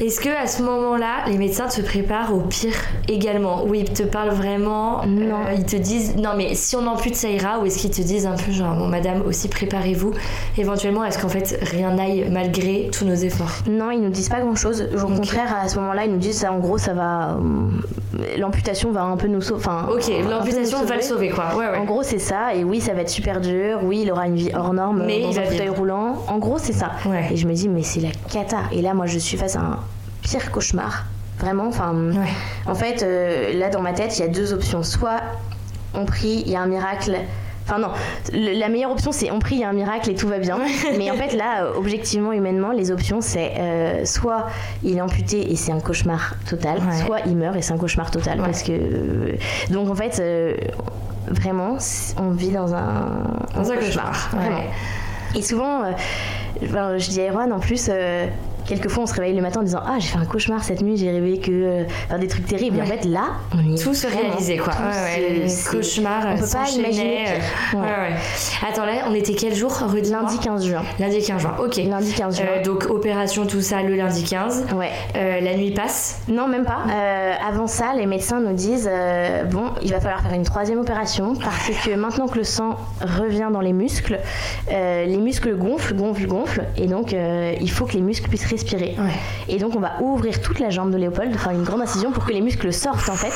Est-ce 0.00 0.20
que 0.20 0.28
à 0.28 0.46
ce 0.46 0.62
moment-là, 0.62 1.24
les 1.28 1.38
médecins 1.38 1.66
te 1.66 1.80
préparent 1.80 2.34
au 2.34 2.40
pire 2.40 2.74
également? 3.08 3.64
Ou 3.64 3.74
ils 3.74 3.90
te 3.90 4.02
parlent 4.02 4.30
vraiment 4.30 5.04
Non. 5.06 5.46
Euh, 5.46 5.54
ils 5.56 5.64
te 5.64 5.76
disent, 5.76 5.89
non, 6.16 6.30
mais 6.36 6.54
si 6.54 6.76
on 6.76 6.86
ampute, 6.86 7.14
ça 7.14 7.28
ira 7.28 7.58
Ou 7.58 7.66
est-ce 7.66 7.78
qu'ils 7.78 7.90
te 7.90 8.02
disent 8.02 8.26
un 8.26 8.36
peu, 8.36 8.52
genre, 8.52 8.74
bon, 8.74 8.86
madame, 8.86 9.22
aussi 9.22 9.48
préparez-vous 9.48 10.12
Éventuellement, 10.58 11.04
est-ce 11.04 11.18
qu'en 11.18 11.28
fait, 11.28 11.58
rien 11.62 11.92
n'aille 11.92 12.28
malgré 12.30 12.90
tous 12.92 13.04
nos 13.04 13.14
efforts 13.14 13.62
Non, 13.68 13.90
ils 13.90 14.00
nous 14.00 14.10
disent 14.10 14.28
pas 14.28 14.40
grand-chose. 14.40 14.88
Au 14.94 15.06
contraire, 15.08 15.54
à 15.62 15.68
ce 15.68 15.78
moment-là, 15.78 16.04
ils 16.04 16.12
nous 16.12 16.18
disent, 16.18 16.44
en 16.44 16.58
gros, 16.58 16.78
ça 16.78 16.92
va. 16.92 17.30
Euh, 17.32 18.38
l'amputation 18.38 18.92
va 18.92 19.02
un 19.02 19.16
peu 19.16 19.28
nous 19.28 19.40
sauver. 19.40 19.60
Enfin, 19.60 19.88
ok, 19.92 20.10
l'amputation 20.28 20.84
va 20.84 20.96
le 20.96 21.02
sauver, 21.02 21.30
quoi. 21.30 21.52
En 21.78 21.84
gros, 21.84 22.02
c'est 22.02 22.18
ça. 22.18 22.54
Et 22.54 22.64
oui, 22.64 22.80
ça 22.80 22.92
va 22.92 23.02
être 23.02 23.10
super 23.10 23.40
dur. 23.40 23.80
Oui, 23.82 24.00
il 24.02 24.12
aura 24.12 24.26
une 24.26 24.36
vie 24.36 24.50
hors 24.54 24.72
norme 24.72 25.04
mais 25.06 25.22
dans 25.22 25.38
un 25.38 25.44
fauteuil 25.44 25.68
roulant. 25.68 26.24
En 26.28 26.38
gros, 26.38 26.58
c'est 26.58 26.72
ça. 26.72 26.92
Et 27.30 27.36
je 27.36 27.46
me 27.46 27.52
dis, 27.52 27.68
mais 27.68 27.82
c'est 27.82 28.00
la 28.00 28.10
cata. 28.30 28.58
Et 28.72 28.82
là, 28.82 28.94
moi, 28.94 29.06
je 29.06 29.18
suis 29.18 29.36
face 29.36 29.56
à 29.56 29.60
un 29.60 29.78
pire 30.22 30.50
cauchemar. 30.50 31.04
Vraiment. 31.38 31.68
Enfin, 31.68 31.94
en 32.66 32.74
fait, 32.74 33.02
euh, 33.02 33.58
là, 33.58 33.70
dans 33.70 33.80
ma 33.80 33.92
tête, 33.92 34.18
il 34.18 34.20
y 34.20 34.24
a 34.24 34.28
deux 34.28 34.52
options. 34.52 34.82
Soit 34.82 35.20
on 35.94 36.04
prie, 36.04 36.42
il 36.46 36.52
y 36.52 36.56
a 36.56 36.60
un 36.60 36.66
miracle 36.66 37.16
Enfin 37.66 37.78
non, 37.78 37.90
la 38.32 38.68
meilleure 38.68 38.90
option 38.90 39.12
c'est 39.12 39.30
on 39.30 39.38
prie, 39.38 39.56
il 39.56 39.60
y 39.60 39.64
a 39.64 39.68
un 39.68 39.72
miracle 39.72 40.10
et 40.10 40.14
tout 40.16 40.26
va 40.26 40.38
bien. 40.38 40.58
Mais 40.98 41.08
en 41.08 41.14
fait 41.14 41.36
là, 41.36 41.62
euh, 41.62 41.72
objectivement, 41.76 42.32
humainement, 42.32 42.72
les 42.72 42.90
options 42.90 43.20
c'est 43.20 43.52
euh, 43.58 44.04
soit 44.04 44.46
il 44.82 44.96
est 44.96 45.00
amputé 45.00 45.52
et 45.52 45.54
c'est 45.54 45.70
un 45.70 45.78
cauchemar 45.78 46.34
total, 46.48 46.80
soit 47.04 47.20
il 47.26 47.36
meurt 47.36 47.54
et 47.54 47.62
c'est 47.62 47.72
un 47.72 47.78
cauchemar 47.78 48.10
total. 48.10 48.38
Parce 48.38 48.64
que 48.64 49.36
donc 49.70 49.88
en 49.88 49.94
fait, 49.94 50.20
vraiment, 51.28 51.76
on 52.18 52.30
vit 52.30 52.50
dans 52.50 52.74
un, 52.74 53.22
dans 53.54 53.70
un 53.70 53.76
cauchemar. 53.76 54.30
Et 55.34 55.42
souvent, 55.42 55.84
euh, 55.84 56.98
je 56.98 57.10
dis 57.10 57.20
à 57.20 57.30
Erwan 57.30 57.52
en 57.52 57.60
plus, 57.60 57.88
euh, 57.88 58.26
quelquefois 58.70 59.02
on 59.02 59.06
se 59.06 59.14
réveille 59.14 59.34
le 59.34 59.42
matin 59.42 59.60
en 59.60 59.64
disant 59.64 59.80
ah 59.84 59.96
j'ai 59.98 60.06
fait 60.06 60.18
un 60.18 60.24
cauchemar 60.24 60.62
cette 60.62 60.80
nuit 60.80 60.96
j'ai 60.96 61.10
rêvé 61.10 61.38
que 61.38 61.50
euh, 61.50 62.18
des 62.18 62.28
trucs 62.28 62.46
terribles. 62.46 62.78
Et 62.78 62.82
en 62.82 62.86
fait 62.86 63.04
là 63.04 63.32
on 63.52 63.74
tout 63.74 63.94
se 63.94 64.06
réalisait 64.06 64.58
quoi. 64.58 64.72
ouais, 64.72 65.46
cauchemar 65.70 66.22
on 66.28 66.38
peut 66.38 66.46
pas 66.46 66.70
imaginer 66.70 67.24
attends 68.66 68.86
là 68.86 68.92
on 69.08 69.14
était 69.14 69.34
quel 69.34 69.54
jour? 69.54 69.72
Lundi 70.10 70.38
15 70.38 70.66
juin. 70.66 70.82
Lundi 71.00 71.20
15 71.20 71.42
juin 71.42 71.56
ok. 71.58 71.76
Lundi 71.88 72.12
15 72.12 72.36
juin. 72.36 72.46
Donc 72.64 72.86
opération 72.88 73.44
tout 73.44 73.60
ça 73.60 73.82
le 73.82 73.96
lundi 73.96 74.22
15 74.22 74.66
ouais. 74.74 75.40
La 75.40 75.56
nuit 75.56 75.72
passe? 75.72 76.22
Non 76.28 76.46
même 76.46 76.64
pas. 76.64 76.84
Avant 77.46 77.66
ça 77.66 77.92
les 77.96 78.06
médecins 78.06 78.40
nous 78.40 78.54
disent 78.54 78.88
bon 79.50 79.64
il 79.82 79.90
va 79.90 80.00
falloir 80.00 80.22
faire 80.22 80.34
une 80.34 80.44
troisième 80.44 80.78
opération 80.78 81.34
parce 81.34 81.70
que 81.84 81.94
maintenant 81.96 82.28
que 82.28 82.38
le 82.38 82.44
sang 82.44 82.76
revient 83.00 83.48
dans 83.52 83.60
les 83.60 83.72
muscles 83.72 84.20
les 84.70 85.16
muscles 85.16 85.56
gonflent 85.56 85.94
gonflent 85.94 86.28
gonflent. 86.28 86.64
Et 86.76 86.86
donc 86.86 87.12
il 87.12 87.70
faut 87.70 87.86
que 87.86 87.94
les 87.94 88.02
muscles 88.02 88.28
puissent 88.28 88.42
respirer. 88.44 88.59
Et 89.48 89.58
donc 89.58 89.74
on 89.76 89.80
va 89.80 90.00
ouvrir 90.00 90.40
toute 90.40 90.58
la 90.58 90.70
jambe 90.70 90.90
de 90.90 90.96
Léopold, 90.96 91.32
enfin 91.34 91.52
une 91.52 91.64
grande 91.64 91.82
incision 91.82 92.12
pour 92.12 92.24
que 92.24 92.32
les 92.32 92.40
muscles 92.40 92.72
sortent 92.72 93.08
en 93.08 93.16
fait. 93.16 93.32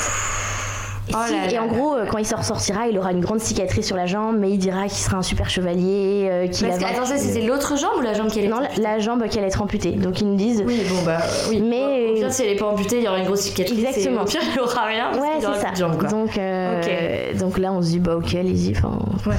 Oh 1.12 1.16
et, 1.50 1.58
en 1.58 1.66
gros, 1.66 1.94
euh, 1.94 2.06
quand 2.06 2.18
il 2.18 2.26
sortira, 2.26 2.88
il 2.88 2.98
aura 2.98 3.12
une 3.12 3.20
grande 3.20 3.40
cicatrice 3.40 3.86
sur 3.86 3.96
la 3.96 4.06
jambe, 4.06 4.36
mais 4.38 4.50
il 4.50 4.58
dira 4.58 4.84
qu'il 4.84 4.98
sera 4.98 5.18
un 5.18 5.22
super 5.22 5.50
chevalier. 5.50 6.28
Euh, 6.30 6.48
qu'il 6.48 6.66
Parce 6.66 6.82
attends, 6.82 7.04
c'était 7.04 7.46
l'autre 7.46 7.76
jambe 7.76 7.98
ou 7.98 8.00
la 8.00 8.14
jambe 8.14 8.28
qui 8.28 8.38
allait 8.38 8.48
Non, 8.48 8.60
la, 8.78 8.98
jambe 8.98 9.26
qui 9.28 9.38
allait 9.38 9.48
être 9.48 9.60
amputée. 9.60 9.92
Donc 9.92 10.20
ils 10.20 10.26
nous 10.26 10.36
disent. 10.36 10.64
Oui, 10.66 10.80
bon 10.88 11.02
bah 11.04 11.18
oui. 11.50 11.60
Mais 11.60 12.10
au 12.10 12.14
pire, 12.14 12.32
si 12.32 12.42
elle 12.42 12.52
n'est 12.52 12.56
pas 12.56 12.66
amputée, 12.66 12.98
il 12.98 13.04
y 13.04 13.08
aura 13.08 13.18
une 13.18 13.26
grosse 13.26 13.42
cicatrice. 13.42 13.78
Exactement. 13.78 14.22
au 14.22 14.24
pire, 14.24 14.40
il 14.54 14.60
aura 14.60 14.84
rien. 14.84 15.12
ouais, 15.12 15.40
c'est 15.40 15.60
ça. 15.60 15.74
Jambe, 15.74 15.98
quoi. 15.98 16.08
Donc, 16.08 16.38
euh, 16.38 17.34
donc 17.38 17.58
là, 17.58 17.72
on 17.72 17.82
se 17.82 17.88
dit 17.88 17.98
bah 17.98 18.16
ok, 18.16 18.34
allez-y. 18.34 18.74
Enfin, 18.76 18.98
ouais. 19.26 19.36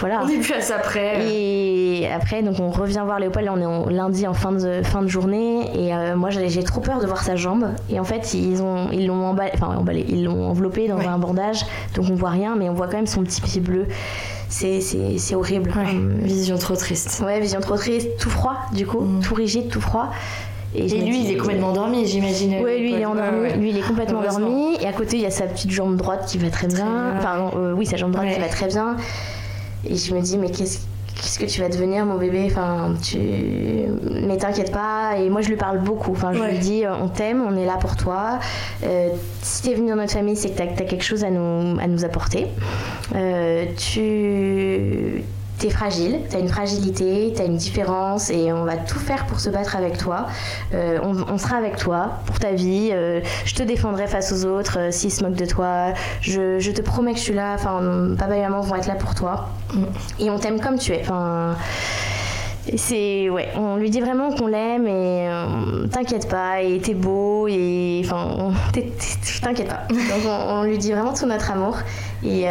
voilà. 0.00 0.22
On 0.24 0.28
est 0.28 0.38
plus 0.38 0.54
à 0.54 0.60
ça 0.60 0.76
après. 0.76 1.26
Et 1.30 2.08
après, 2.10 2.42
donc 2.42 2.58
on 2.58 2.70
revient 2.70 3.02
voir 3.04 3.20
Léopold. 3.20 3.46
Là, 3.46 3.52
on 3.54 3.60
est 3.60 3.66
en 3.66 3.86
lundi 3.88 4.26
en 4.26 4.34
fin 4.34 4.52
de 4.52 4.82
fin 4.82 5.02
de 5.02 5.08
journée, 5.08 5.70
et 5.74 6.14
moi 6.14 6.30
j'ai 6.30 6.62
trop 6.62 6.80
peur 6.80 7.00
de 7.00 7.06
voir 7.06 7.22
sa 7.22 7.36
jambe. 7.36 7.66
Et 7.90 8.00
en 8.00 8.04
fait, 8.04 8.32
ils 8.32 8.62
ont 8.62 8.88
ils 8.92 9.06
l'ont 9.06 9.26
emballé, 9.26 9.50
enfin 9.54 9.76
emballé, 9.76 10.06
ils 10.08 10.24
l'ont 10.24 10.48
enveloppé 10.48 10.88
dans 10.88 11.01
un 11.08 11.18
bandage 11.18 11.64
donc 11.94 12.06
on 12.10 12.14
voit 12.14 12.30
rien, 12.30 12.56
mais 12.56 12.68
on 12.68 12.74
voit 12.74 12.86
quand 12.86 12.96
même 12.96 13.06
son 13.06 13.22
petit 13.22 13.40
pied 13.40 13.60
bleu. 13.60 13.86
C'est 14.48 15.34
horrible. 15.34 15.72
vision 16.22 16.58
trop 16.58 16.76
triste. 16.76 17.22
Ouais, 17.24 17.40
vision 17.40 17.60
trop 17.60 17.76
triste, 17.76 18.08
tout 18.18 18.30
froid 18.30 18.56
du 18.72 18.86
coup, 18.86 19.00
mm. 19.00 19.20
tout 19.20 19.34
rigide, 19.34 19.68
tout 19.68 19.80
froid. 19.80 20.10
Et, 20.74 20.88
lui, 20.88 21.24
il 21.24 21.30
est 21.30 21.36
complètement 21.36 21.68
endormi, 21.68 22.06
j'imagine. 22.06 22.56
Oui, 22.64 22.78
lui, 22.78 22.92
il 22.92 23.00
est 23.00 23.04
endormi. 23.04 23.52
Lui, 23.58 23.70
il 23.70 23.78
est 23.78 23.86
complètement 23.86 24.20
endormi. 24.20 24.76
Et 24.80 24.86
à 24.86 24.92
côté, 24.92 25.16
il 25.16 25.22
y 25.22 25.26
a 25.26 25.30
sa 25.30 25.44
petite 25.44 25.70
jambe 25.70 25.96
droite 25.96 26.24
qui 26.26 26.38
va 26.38 26.48
très 26.48 26.66
bien. 26.66 27.14
Enfin, 27.18 27.50
oui, 27.76 27.84
sa 27.84 27.96
jambe 27.96 28.12
droite 28.12 28.32
qui 28.32 28.40
va 28.40 28.48
très 28.48 28.68
bien. 28.68 28.96
Et 29.86 29.96
je 29.96 30.14
me 30.14 30.20
dis, 30.20 30.38
mais 30.38 30.50
qu'est-ce 30.50 30.78
qu'est-ce 31.22 31.38
que 31.38 31.46
tu 31.46 31.60
vas 31.60 31.68
devenir 31.68 32.04
mon 32.04 32.16
bébé? 32.16 32.48
Enfin 32.50 32.94
tu 33.00 33.18
mais 33.18 34.36
t'inquiète 34.36 34.72
pas. 34.72 35.16
Et 35.18 35.30
moi 35.30 35.40
je 35.40 35.48
lui 35.48 35.56
parle 35.56 35.78
beaucoup. 35.78 36.12
Enfin 36.12 36.32
je 36.32 36.42
lui 36.42 36.58
dis 36.58 36.82
on 36.86 37.08
t'aime 37.08 37.42
on 37.48 37.56
est 37.56 37.66
là 37.66 37.76
pour 37.76 37.96
toi. 37.96 38.40
Euh, 38.84 39.08
si 39.42 39.62
t'es 39.62 39.74
venu 39.74 39.90
dans 39.90 39.96
notre 39.96 40.12
famille 40.12 40.36
c'est 40.36 40.50
que 40.50 40.58
t'as 40.58 40.64
as 40.64 40.86
quelque 40.86 41.04
chose 41.04 41.24
à 41.24 41.30
nous 41.30 41.78
à 41.80 41.86
nous 41.86 42.04
apporter. 42.04 42.48
Euh, 43.14 43.66
tu 43.76 45.22
t'es 45.62 45.70
fragile, 45.70 46.18
t'as 46.28 46.40
une 46.40 46.48
fragilité, 46.48 47.32
t'as 47.36 47.44
une 47.44 47.56
différence 47.56 48.30
et 48.30 48.52
on 48.52 48.64
va 48.64 48.76
tout 48.76 48.98
faire 48.98 49.26
pour 49.26 49.38
se 49.38 49.48
battre 49.48 49.76
avec 49.76 49.96
toi. 49.96 50.26
Euh, 50.74 50.98
on, 51.02 51.38
sera 51.38 51.56
avec 51.56 51.76
toi 51.76 52.18
pour 52.26 52.40
ta 52.40 52.50
vie. 52.50 52.90
Euh, 52.92 53.20
je 53.44 53.54
te 53.54 53.62
défendrai 53.62 54.08
face 54.08 54.32
aux 54.32 54.44
autres 54.44 54.78
euh, 54.80 54.90
s'ils 54.90 55.12
se 55.12 55.22
moquent 55.22 55.36
de 55.36 55.46
toi. 55.46 55.92
Je, 56.20 56.70
te 56.72 56.80
promets 56.82 57.12
que 57.12 57.18
je 57.18 57.24
suis 57.24 57.34
là. 57.34 57.54
Enfin, 57.54 57.80
papa 58.18 58.36
et 58.36 58.40
maman 58.40 58.60
vont 58.60 58.74
être 58.74 58.88
là 58.88 58.96
pour 58.96 59.14
toi. 59.14 59.50
Et 60.18 60.30
on 60.30 60.38
t'aime 60.38 60.60
comme 60.60 60.78
tu 60.78 60.92
es. 60.92 61.02
Enfin, 61.02 61.54
c'est 62.76 63.28
ouais, 63.28 63.48
on 63.56 63.76
lui 63.76 63.90
dit 63.90 64.00
vraiment 64.00 64.30
qu'on 64.32 64.46
l'aime 64.46 64.86
et 64.86 65.28
t'inquiète 65.90 66.28
pas 66.28 66.62
et 66.62 66.78
t'es 66.78 66.94
beau 66.94 67.48
et 67.48 68.02
enfin 68.04 68.52
t'inquiète 69.42 69.68
pas. 69.68 69.86
Donc 69.88 70.24
on, 70.26 70.62
lui 70.62 70.78
dit 70.78 70.92
vraiment 70.92 71.12
tout 71.12 71.26
notre 71.26 71.50
amour 71.50 71.78
et, 72.24 72.44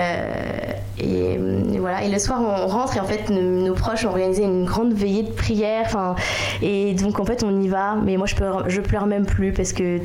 et, 0.97 1.37
voilà. 1.79 2.03
Et 2.03 2.09
le 2.09 2.19
soir 2.19 2.41
on 2.41 2.67
rentre 2.67 2.97
et 2.97 2.99
en 2.99 3.05
fait 3.05 3.29
nos, 3.29 3.73
proches 3.73 4.05
ont 4.05 4.09
organisé 4.09 4.43
une 4.43 4.65
grande 4.65 4.93
veillée 4.93 5.23
de 5.23 5.31
prière. 5.31 5.83
Enfin 5.85 6.15
et 6.61 6.93
donc 6.93 7.19
en 7.19 7.25
fait 7.25 7.43
on 7.43 7.61
y 7.61 7.69
va. 7.69 7.95
Mais 7.95 8.17
moi 8.17 8.27
je 8.27 8.35
pleure, 8.35 8.69
je 8.69 8.81
pleure 8.81 9.05
même 9.05 9.25
plus 9.25 9.53
parce 9.53 9.71
que 9.71 9.99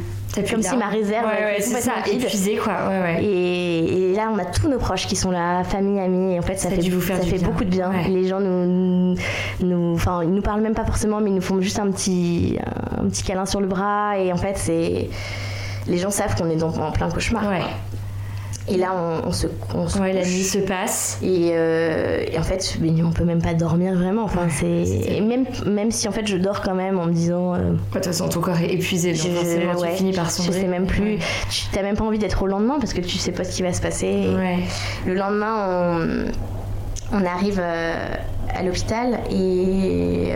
c'est 0.45 0.51
comme 0.51 0.63
si 0.63 0.77
ma 0.77 0.89
réserve 0.89 1.27
ouais, 1.27 1.59
était 1.59 1.81
ça, 1.81 1.93
épuisée 2.07 2.57
quoi. 2.57 2.75
Et, 3.21 4.11
et, 4.11 4.15
là 4.15 4.31
on 4.33 4.39
a 4.39 4.45
tous 4.45 4.69
nos 4.69 4.79
proches 4.79 5.07
qui 5.07 5.17
sont 5.17 5.31
là, 5.31 5.65
famille, 5.65 5.99
amis. 5.99 6.35
Et 6.35 6.39
en 6.39 6.43
fait 6.43 6.57
ça, 6.57 6.69
fait, 6.69 6.83
ça 6.83 7.21
fait 7.21 7.39
beaucoup 7.39 7.65
de 7.65 7.71
bien. 7.71 7.91
Les 8.09 8.29
gens 8.29 8.41
nous, 8.41 9.17
nous 9.61 9.95
enfin, 9.95 10.23
ils 10.23 10.31
nous 10.31 10.43
parlent 10.43 10.61
même 10.61 10.75
pas 10.75 10.85
forcément, 10.85 11.21
mais 11.21 11.31
ils 11.31 11.37
nous 11.37 11.43
font 11.43 11.61
juste 11.61 11.79
un 11.79 11.91
petit, 11.91 12.59
un 12.99 13.09
petit 13.09 13.23
câlin 13.23 13.47
sur 13.47 13.61
le 13.61 13.67
bras. 13.67 14.19
Et 14.19 14.33
en 14.33 14.37
fait, 14.37 14.57
c'est. 14.57 15.09
Les 15.89 15.99
gens 15.99 16.11
savent 16.11 16.35
qu'on 16.35 16.51
est 16.51 16.57
dans, 16.57 16.77
en 16.79 16.91
plein 16.91 17.09
cauchemar. 17.09 17.49
Ouais. 17.49 17.63
Et 18.69 18.77
là, 18.77 18.93
on, 19.25 19.31
se, 19.33 19.47
on 19.75 19.87
ouais, 20.01 20.13
la 20.13 20.23
nuit 20.23 20.43
se 20.43 20.59
passe. 20.59 21.21
Euh, 21.23 22.25
et, 22.31 22.39
en 22.39 22.43
fait, 22.43 22.79
on 23.05 23.13
peut 23.13 23.25
même 23.25 23.41
pas 23.41 23.55
dormir 23.55 23.95
vraiment. 23.95 24.25
Enfin, 24.25 24.49
c'est 24.51 25.21
même 25.21 25.47
même 25.67 25.91
si 25.91 26.09
en 26.09 26.13
fait 26.13 26.27
je 26.27 26.37
dors 26.37 26.63
quand 26.63 26.75
même 26.75 26.99
en 26.99 27.07
me 27.07 27.13
disant. 27.13 27.55
Euh, 27.55 27.73
de 27.73 27.79
toute 27.93 28.05
façon, 28.05 28.29
ton 28.29 28.41
corps 28.41 28.59
est 28.59 28.73
épuisé, 28.73 29.13
donc 29.13 29.35
forcément 29.35 29.75
tu 29.75 29.97
finis 29.97 30.13
par 30.13 30.31
sombrer. 30.31 30.55
Je 30.55 30.61
sais 30.61 30.69
même 30.69 30.87
plus. 30.87 31.19
Tu 31.49 31.77
n'as 31.77 31.83
même 31.83 31.97
pas 31.97 32.05
envie 32.05 32.19
d'être 32.19 32.43
au 32.43 32.47
lendemain 32.47 32.79
parce 32.81 32.93
que 32.93 33.01
tu 33.01 33.19
sais 33.19 33.33
pas 33.33 33.45
ce 33.45 33.55
qui 33.55 33.63
va 33.63 33.73
se 33.73 33.81
passer. 33.81 34.27
Le 35.07 35.15
lendemain, 35.15 36.27
on, 37.13 37.19
on 37.21 37.25
arrive 37.25 37.61
euh, 37.63 38.15
à 38.53 38.63
l'hôpital 38.63 39.21
et 39.31 40.33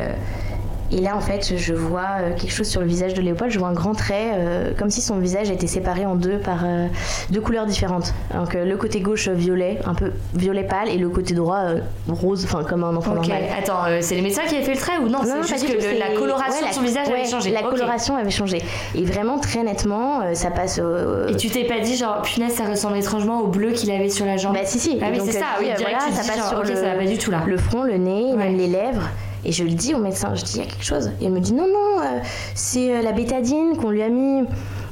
et 0.93 1.01
là, 1.01 1.17
en 1.17 1.21
fait, 1.21 1.57
je 1.57 1.73
vois 1.73 2.07
euh, 2.21 2.31
quelque 2.31 2.53
chose 2.53 2.69
sur 2.69 2.81
le 2.81 2.87
visage 2.87 3.15
de 3.15 3.23
Léopold. 3.23 3.53
Je 3.53 3.59
vois 3.59 3.69
un 3.69 3.75
grand 3.75 3.95
trait, 3.95 4.33
euh, 4.35 4.73
comme 4.77 4.91
si 4.91 5.01
son 5.01 5.19
visage 5.19 5.51
était 5.51 5.69
séparé 5.69 6.05
en 6.05 6.17
deux 6.17 6.39
par 6.39 6.65
euh, 6.65 6.87
deux 7.31 7.41
couleurs 7.41 7.67
différentes. 7.67 8.13
Donc 8.35 8.55
le 8.55 8.77
côté 8.77 9.01
gauche 9.01 9.29
violet, 9.29 9.79
un 9.85 9.95
peu 9.95 10.13
violet 10.35 10.65
pâle, 10.65 10.89
et 10.89 10.99
le 10.99 11.09
côté 11.09 11.35
droit 11.35 11.61
rose, 12.09 12.45
enfin 12.45 12.65
comme 12.65 12.83
un 12.85 12.97
enfant 12.97 13.15
normal. 13.15 13.43
Attends, 13.57 13.83
c'est 14.01 14.17
les 14.17 14.23
médecins 14.23 14.43
qui 14.49 14.57
avaient 14.57 14.65
fait 14.65 14.75
le 14.75 14.81
trait 14.81 14.99
ou 14.99 15.09
non, 15.09 15.21
C'est 15.23 15.59
juste 15.59 15.67
que 15.67 15.99
la 15.99 16.17
coloration 16.17 16.67
de 16.69 16.73
son 16.73 16.83
visage 16.83 17.09
avait 17.09 17.29
changé. 17.29 17.51
La 17.51 17.63
coloration 17.63 18.17
avait 18.17 18.31
changé. 18.31 18.63
Et 18.95 19.05
vraiment 19.05 19.39
très 19.39 19.63
nettement, 19.63 20.35
ça 20.35 20.51
passe. 20.51 20.81
Et 21.29 21.37
tu 21.37 21.49
t'es 21.51 21.65
pas 21.65 21.81
dit 21.81 21.97
genre 21.97 22.23
punaise, 22.23 22.55
ça 22.55 22.65
ressemble 22.65 22.97
étrangement 22.97 23.41
au 23.41 23.47
bleu 23.47 23.73
qu'il 23.73 23.91
avait 23.91 24.09
sur 24.09 24.27
la 24.27 24.37
jambe? 24.37 24.55
Bah 24.55 24.61
si 24.65 24.79
si. 24.79 24.99
Ah 25.01 25.07
oui, 25.13 25.21
c'est 25.25 25.33
ça. 25.33 25.47
Oui, 25.61 25.67
direct, 25.77 26.01
ça 26.13 26.33
passe 26.33 26.49
sur 26.49 26.63
le, 26.63 26.75
ça 26.75 26.83
va 26.83 26.95
pas 26.95 27.07
du 27.07 27.19
tout 27.19 27.31
là. 27.31 27.43
Le 27.47 27.57
front, 27.57 27.85
le 27.85 27.97
nez, 27.97 28.35
même 28.35 28.57
les 28.57 28.67
lèvres. 28.67 29.09
Et 29.45 29.53
je 29.53 29.65
le 29.65 29.71
dis 29.71 29.95
au 29.95 29.99
médecin, 29.99 30.35
je 30.35 30.45
dis 30.45 30.53
il 30.57 30.61
y 30.61 30.63
a 30.63 30.67
quelque 30.67 30.85
chose. 30.85 31.11
Et 31.21 31.27
elle 31.27 31.33
me 31.33 31.41
dit 31.41 31.53
non, 31.53 31.67
non, 31.67 32.03
euh, 32.03 32.21
c'est 32.55 32.95
euh, 32.95 33.03
la 33.03 33.13
bétadine 33.13 33.77
qu'on 33.77 33.91
lui 33.91 34.03
a 34.03 34.09
mis. 34.09 34.45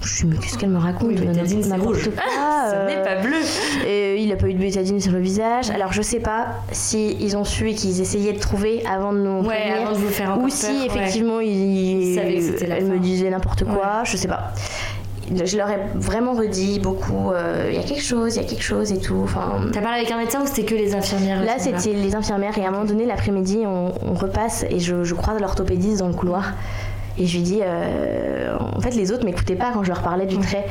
Je 0.03 0.09
suis 0.09 0.27
mais 0.27 0.37
qu'est-ce 0.37 0.57
qu'elle 0.57 0.71
me 0.71 0.79
raconte 0.79 1.09
oui, 1.09 1.17
bétadine, 1.17 1.63
c'est 1.63 1.77
rouge. 1.77 2.05
Ce 2.05 2.87
n'est 2.87 2.97
euh, 2.97 3.05
pas 3.05 3.17
bleu. 3.21 3.37
Et 3.87 4.23
il 4.23 4.33
a 4.33 4.37
pas 4.37 4.47
eu 4.47 4.55
de 4.55 4.59
bétadine 4.59 5.01
sur 5.01 5.13
le 5.13 5.21
visage. 5.21 5.71
Alors 5.71 5.93
je 5.93 6.03
sais 6.03 6.21
pas 6.21 6.49
si 6.73 7.17
ils 7.21 7.37
ont 7.37 7.45
su 7.45 7.71
et 7.71 7.75
qu'ils 7.75 8.01
essayaient 8.01 8.33
de 8.33 8.39
trouver 8.39 8.83
avant 8.87 9.13
de 9.13 9.19
nous 9.19 9.47
ouais, 9.47 9.73
avant 9.73 9.93
de 9.93 9.99
vous 9.99 10.09
faire 10.09 10.39
ou 10.39 10.49
si 10.49 10.87
effectivement 10.87 11.41
ils, 11.41 12.19
elle 12.19 12.85
me 12.87 12.99
disait 12.99 13.31
n'importe 13.31 13.65
quoi. 13.65 14.03
Je 14.05 14.17
sais 14.17 14.29
pas 14.29 14.53
je 15.35 15.57
leur 15.57 15.71
ai 15.71 15.79
vraiment 15.95 16.33
redit 16.33 16.79
beaucoup 16.81 17.31
euh, 17.31 17.69
il 17.71 17.77
y 17.77 17.79
a 17.79 17.83
quelque 17.83 18.03
chose, 18.03 18.37
il 18.37 18.43
y 18.43 18.45
a 18.45 18.49
quelque 18.49 18.63
chose 18.63 18.93
et 18.93 18.99
tout. 18.99 19.29
T'as 19.73 19.81
parlé 19.81 19.99
avec 19.99 20.11
un 20.11 20.19
médecin 20.19 20.43
ou 20.43 20.47
c'était 20.47 20.65
que 20.65 20.75
les 20.75 20.95
infirmières 20.95 21.45
Là, 21.45 21.55
c'était 21.59 21.93
les 21.93 22.15
infirmières 22.15 22.57
et 22.59 22.65
à 22.65 22.69
un 22.69 22.71
moment 22.71 22.85
donné, 22.85 23.07
l'après-midi, 23.07 23.65
on, 23.67 24.15
repasse 24.15 24.65
et 24.69 24.81
je, 24.81 25.05
je 25.05 25.15
croise 25.15 25.41
l'orthopédiste 25.41 26.01
dans 26.01 26.09
le 26.09 26.15
couloir. 26.15 26.55
Et 27.19 27.27
je 27.27 27.37
lui 27.37 27.43
dis, 27.43 27.61
euh, 27.63 28.57
en 28.59 28.81
fait, 28.81 28.95
les 28.95 29.13
autres 29.13 29.25
m'écoutaient 29.25 29.57
pas 29.57 29.71
quand 29.73 29.83
je 29.83 29.89
leur 29.89 30.03
parlais 30.03 30.27
du 30.27 30.39
trait. 30.39 30.67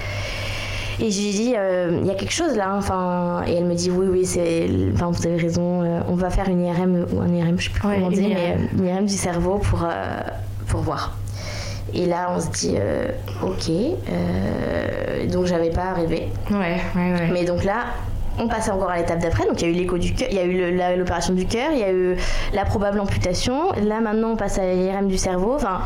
Et 0.99 1.11
je 1.11 1.21
lui 1.21 1.29
dis, 1.29 1.53
euh, 1.55 1.99
il 2.01 2.07
y 2.07 2.11
a 2.11 2.15
quelque 2.15 2.34
chose 2.34 2.55
là. 2.55 2.69
Hein, 2.69 2.77
enfin, 2.77 3.43
et 3.47 3.53
elle 3.53 3.65
me 3.65 3.75
dit, 3.75 3.91
oui, 3.91 4.07
oui, 4.09 4.25
c'est, 4.25 4.67
enfin, 4.93 5.11
vous 5.11 5.25
avez 5.25 5.38
raison. 5.38 5.84
on 6.07 6.15
va 6.15 6.29
faire 6.29 6.49
une 6.49 6.65
IRM 6.65 7.05
ou 7.13 7.21
un 7.21 7.34
IRM, 7.34 7.57
je 7.57 7.65
sais 7.65 7.69
plus 7.69 7.81
comment 7.81 8.09
dire, 8.09 8.29
mais 8.34 8.57
une 8.77 8.85
IRM 8.85 9.05
du 9.05 9.15
cerveau 9.15 9.59
pour 9.59 9.88
pour 10.67 10.81
voir. 10.81 11.16
Et 11.93 12.05
là, 12.05 12.31
on 12.35 12.39
se 12.39 12.49
dit, 12.49 12.76
euh, 12.80 13.11
ok. 13.41 13.69
Euh, 13.69 15.27
donc, 15.27 15.45
j'avais 15.45 15.69
pas 15.69 15.93
rêvé. 15.93 16.30
Ouais, 16.51 16.77
ouais, 16.95 17.11
ouais. 17.14 17.30
Mais 17.31 17.45
donc 17.45 17.64
là, 17.64 17.85
on 18.39 18.47
passait 18.47 18.72
encore 18.72 18.89
à 18.89 18.97
l'étape 18.97 19.19
d'après. 19.19 19.45
Donc, 19.45 19.61
il 19.61 19.68
y 19.68 19.72
a 19.72 19.73
eu 19.73 19.77
l'écho 19.77 19.97
du 19.97 20.14
cœur, 20.14 20.27
il 20.30 20.38
y 20.38 20.39
a 20.39 20.43
eu 20.43 20.97
l'opération 20.97 21.34
du 21.34 21.45
cœur, 21.45 21.72
il 21.72 21.80
y 21.80 21.84
a 21.84 21.91
eu 21.91 22.18
la 22.53 22.65
probable 22.65 22.99
amputation. 22.99 23.72
Là, 23.84 24.01
maintenant, 24.01 24.31
on 24.31 24.35
passe 24.35 24.59
à 24.59 24.65
l'IRM 24.65 25.07
du 25.07 25.18
cerveau. 25.18 25.53
Enfin, 25.55 25.81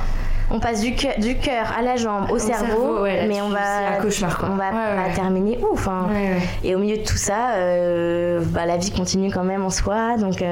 on 0.49 0.59
passe 0.59 0.81
du 0.81 0.95
cœur, 0.95 1.13
du 1.17 1.37
cœur 1.37 1.71
à 1.77 1.81
la 1.81 1.95
jambe, 1.95 2.29
au, 2.29 2.37
cerveau, 2.37 3.03
mais 3.03 3.41
on 3.41 3.49
va, 3.49 3.95
un 3.97 4.01
cauchemar, 4.01 4.37
quoi. 4.37 4.49
on 4.51 4.57
va 4.57 5.13
terminer 5.15 5.57
ouf. 5.71 5.87
Hein. 5.87 6.07
Et 6.63 6.75
au 6.75 6.79
milieu 6.79 6.97
de 6.97 7.03
tout 7.03 7.15
ça, 7.15 7.53
euh, 7.55 8.41
bah, 8.47 8.65
la 8.65 8.75
vie 8.75 8.91
continue 8.91 9.31
quand 9.31 9.45
même 9.45 9.63
en 9.63 9.69
soi. 9.69 10.17
Donc, 10.17 10.43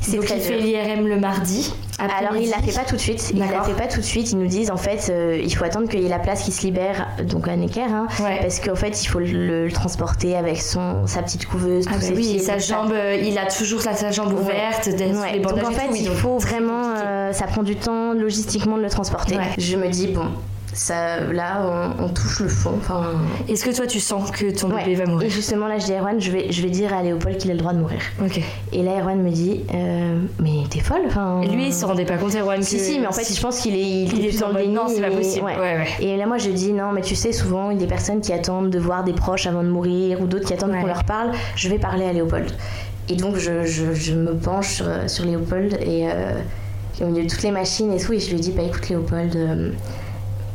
c'est 0.00 0.16
Donc 0.16 0.30
il 0.30 0.40
fait 0.40 0.58
l'IRM 0.58 1.08
le 1.08 1.18
mardi. 1.18 1.74
Alors 1.98 2.36
il 2.36 2.50
la 2.50 2.58
fait 2.58 2.72
pas 2.72 2.84
tout 2.84 2.96
de 2.96 3.00
suite. 3.00 3.30
Il 3.32 3.38
la 3.38 3.62
fait 3.62 3.72
pas 3.74 3.86
tout 3.86 4.00
de 4.00 4.04
suite. 4.04 4.32
Ils 4.32 4.38
nous 4.38 4.46
disent 4.46 4.70
en 4.70 4.76
fait 4.76 5.10
euh, 5.10 5.40
il 5.42 5.54
faut 5.54 5.64
attendre 5.64 5.88
qu'il 5.88 6.00
y 6.00 6.06
ait 6.06 6.08
la 6.08 6.18
place 6.18 6.42
qui 6.42 6.52
se 6.52 6.62
libère 6.62 7.08
donc 7.22 7.48
à 7.48 7.56
Necker 7.56 7.82
hein, 7.82 8.06
parce 8.18 8.60
qu'en 8.60 8.74
fait 8.74 9.02
il 9.02 9.06
faut 9.06 9.20
le, 9.20 9.68
transporter 9.72 10.36
avec 10.36 10.60
son 10.60 11.06
sa 11.06 11.22
petite 11.22 11.46
couveuse. 11.46 11.86
Ah 11.88 11.96
bah 12.00 12.06
oui, 12.14 12.40
sa 12.40 12.58
jambe, 12.58 12.92
euh, 12.92 13.16
il 13.16 13.38
a 13.38 13.46
toujours 13.46 13.80
sa, 13.80 14.10
jambe 14.10 14.32
ouverte. 14.32 14.86
Les 14.86 15.38
donc 15.40 15.62
en 15.64 15.70
fait 15.70 15.88
il 15.94 16.10
faut 16.10 16.38
vraiment 16.38 16.94
euh, 16.96 17.32
ça 17.32 17.46
prend 17.46 17.62
du 17.62 17.76
temps 17.76 18.12
logistiquement 18.12 18.76
de 18.76 18.82
le 18.82 18.90
transporter. 18.90 19.36
Je 19.58 19.76
me 19.76 19.88
dis 19.88 20.08
bon 20.08 20.28
ça, 20.74 21.20
là, 21.20 21.94
on, 22.00 22.08
touche 22.08 22.40
le 22.40 22.48
fond. 22.48 22.74
Enfin... 22.76 23.12
Est-ce 23.48 23.64
que 23.64 23.74
toi, 23.74 23.86
tu 23.86 24.00
sens 24.00 24.30
que 24.32 24.50
ton 24.50 24.68
bébé 24.68 24.96
va 24.96 25.06
mourir 25.06 25.28
Et 25.28 25.30
justement, 25.30 25.68
là, 25.68 25.78
je 25.78 25.86
dis 25.86 25.94
à 25.94 26.00
Erwan, 26.00 26.20
je 26.20 26.30
vais, 26.32 26.50
je 26.50 26.62
vais 26.62 26.70
dire 26.70 26.92
à 26.92 27.02
Léopold 27.02 27.38
qu'il 27.38 27.50
a 27.50 27.54
le 27.54 27.60
droit 27.60 27.72
de 27.72 27.78
mourir. 27.78 28.00
Ok. 28.22 28.40
Et 28.72 28.82
là, 28.82 28.98
Erwan 29.00 29.22
me 29.22 29.30
dit, 29.30 29.64
euh, 29.72 30.18
mais 30.40 30.64
t'es 30.68 30.80
folle. 30.80 31.02
Enfin... 31.06 31.40
Et 31.42 31.48
lui, 31.48 31.68
il 31.68 31.72
se 31.72 31.84
rendait 31.84 32.04
pas 32.04 32.16
compte, 32.16 32.34
Erwan. 32.34 32.60
Si, 32.62 32.80
si, 32.80 32.98
mais 32.98 33.06
en 33.06 33.12
fait, 33.12 33.32
je 33.32 33.40
pense 33.40 33.60
qu'il 33.60 33.76
est, 33.76 34.04
il, 34.04 34.26
est 34.26 34.40
dans 34.40 34.48
le 34.48 34.54
déni. 34.56 34.74
Non, 34.74 34.88
c'est 34.88 35.00
pas 35.00 35.10
possible. 35.10 35.46
Ouais. 35.46 35.56
Ouais, 35.56 35.86
et 36.00 36.16
là, 36.16 36.26
moi, 36.26 36.38
je 36.38 36.50
dis, 36.50 36.72
non, 36.72 36.90
mais 36.92 37.02
tu 37.02 37.14
sais, 37.14 37.32
souvent, 37.32 37.70
il 37.70 37.76
y 37.76 37.78
a 37.78 37.80
des 37.80 37.86
personnes 37.86 38.20
qui 38.20 38.32
attendent 38.32 38.70
de 38.70 38.78
voir 38.78 39.04
des 39.04 39.12
proches 39.12 39.46
avant 39.46 39.62
de 39.62 39.68
mourir 39.68 40.20
ou 40.20 40.26
d'autres 40.26 40.46
qui 40.46 40.54
attendent 40.54 40.72
qu'on 40.72 40.86
leur 40.86 41.04
parle. 41.04 41.30
Je 41.54 41.68
vais 41.68 41.78
parler 41.78 42.04
à 42.04 42.12
Léopold. 42.12 42.50
Et 43.08 43.14
donc, 43.14 43.36
je, 43.36 43.64
je, 43.64 43.94
je 43.94 44.14
me 44.14 44.34
penche 44.34 44.74
sur, 44.74 44.86
sur 45.06 45.24
Léopold 45.24 45.74
et, 45.80 46.08
euh, 46.08 46.32
au 47.00 47.06
milieu 47.06 47.24
de 47.24 47.28
toutes 47.28 47.42
les 47.42 47.50
machines 47.50 47.92
et 47.92 47.98
tout, 47.98 48.12
et 48.12 48.18
je 48.18 48.30
lui 48.30 48.40
dis, 48.40 48.50
bah 48.50 48.62
écoute, 48.62 48.88
Léopold. 48.88 49.36
Euh, 49.36 49.70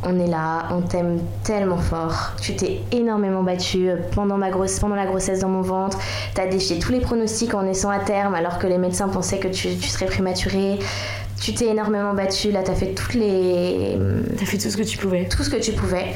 on 0.03 0.19
est 0.19 0.27
là, 0.27 0.67
on 0.71 0.81
t'aime 0.81 1.19
tellement 1.43 1.77
fort. 1.77 2.33
Tu 2.41 2.55
t'es 2.55 2.81
énormément 2.91 3.43
battu 3.43 3.89
pendant, 4.15 4.37
ma 4.37 4.49
grosse, 4.49 4.79
pendant 4.79 4.95
la 4.95 5.05
grossesse 5.05 5.39
dans 5.39 5.49
mon 5.49 5.61
ventre. 5.61 5.97
T'as 6.33 6.47
défié 6.47 6.79
tous 6.79 6.91
les 6.91 6.99
pronostics 6.99 7.53
en 7.53 7.63
naissant 7.63 7.89
à 7.89 7.99
terme 7.99 8.35
alors 8.35 8.59
que 8.59 8.67
les 8.67 8.77
médecins 8.77 9.09
pensaient 9.09 9.39
que 9.39 9.49
tu, 9.49 9.75
tu 9.75 9.89
serais 9.89 10.05
prématuré. 10.05 10.79
Tu 11.41 11.53
t'es 11.53 11.67
énormément 11.67 12.13
battu. 12.13 12.51
Là, 12.51 12.63
t'as 12.63 12.75
fait 12.75 12.93
toutes 12.93 13.13
les. 13.13 13.97
T'as 14.37 14.45
fait 14.45 14.57
tout 14.57 14.69
ce 14.69 14.77
que 14.77 14.83
tu 14.83 14.97
pouvais. 14.97 15.27
Tout 15.27 15.43
ce 15.43 15.49
que 15.49 15.57
tu 15.57 15.71
pouvais. 15.73 16.15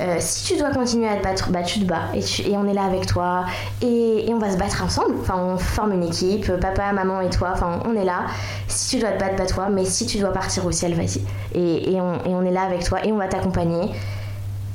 Euh, 0.00 0.16
si 0.18 0.54
tu 0.54 0.58
dois 0.58 0.70
continuer 0.70 1.08
à 1.08 1.16
te 1.16 1.22
battre, 1.22 1.50
bah, 1.50 1.62
tu 1.62 1.80
te 1.80 1.84
bats 1.84 2.08
et, 2.14 2.56
on 2.56 2.66
est 2.66 2.72
là 2.72 2.84
avec 2.84 3.06
toi 3.06 3.44
et, 3.82 4.24
on 4.30 4.38
va 4.38 4.50
se 4.50 4.56
battre 4.56 4.82
ensemble. 4.82 5.16
Enfin, 5.20 5.36
on 5.36 5.58
forme 5.58 5.92
une 5.92 6.04
équipe, 6.04 6.50
papa, 6.56 6.92
maman 6.92 7.20
et 7.20 7.28
toi, 7.28 7.50
enfin, 7.52 7.80
on 7.84 7.94
est 7.94 8.04
là. 8.04 8.26
Si 8.66 8.96
tu 8.96 9.02
dois 9.02 9.12
te 9.12 9.20
battre, 9.20 9.36
bats-toi, 9.36 9.68
mais 9.68 9.84
si 9.84 10.06
tu 10.06 10.18
dois 10.18 10.32
partir 10.32 10.64
au 10.64 10.72
ciel, 10.72 10.94
vas-y. 10.94 11.20
Et, 11.54 11.92
et, 11.92 12.00
on, 12.00 12.14
et 12.14 12.34
on 12.34 12.42
est 12.42 12.50
là 12.50 12.62
avec 12.62 12.84
toi 12.84 13.04
et 13.04 13.12
on 13.12 13.16
va 13.16 13.28
t'accompagner. 13.28 13.90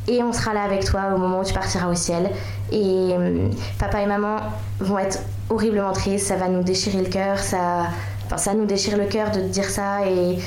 Et 0.08 0.22
on 0.22 0.32
sera 0.32 0.54
là 0.54 0.64
avec 0.64 0.86
toi 0.86 1.02
au 1.16 1.18
moment 1.18 1.40
où 1.40 1.44
tu 1.44 1.54
partiras 1.54 1.90
au 1.90 1.96
ciel. 1.96 2.30
Et 2.72 3.16
euh, 3.18 3.50
papa 3.80 4.02
et 4.02 4.06
maman 4.06 4.38
vont 4.80 5.00
être 5.00 5.20
horriblement 5.50 5.94
tristes, 5.94 6.28
ça 6.28 6.36
va 6.36 6.48
nous 6.48 6.64
déchirer 6.64 7.00
le 7.00 7.10
cœur, 7.10 7.40
ça, 7.40 7.88
enfin, 8.26 8.38
ça 8.38 8.54
nous 8.54 8.66
déchire 8.66 8.98
le 8.98 9.06
cœur 9.06 9.32
de 9.32 9.40
te 9.40 9.48
dire 9.48 9.70
ça 9.70 10.06
et 10.08 10.38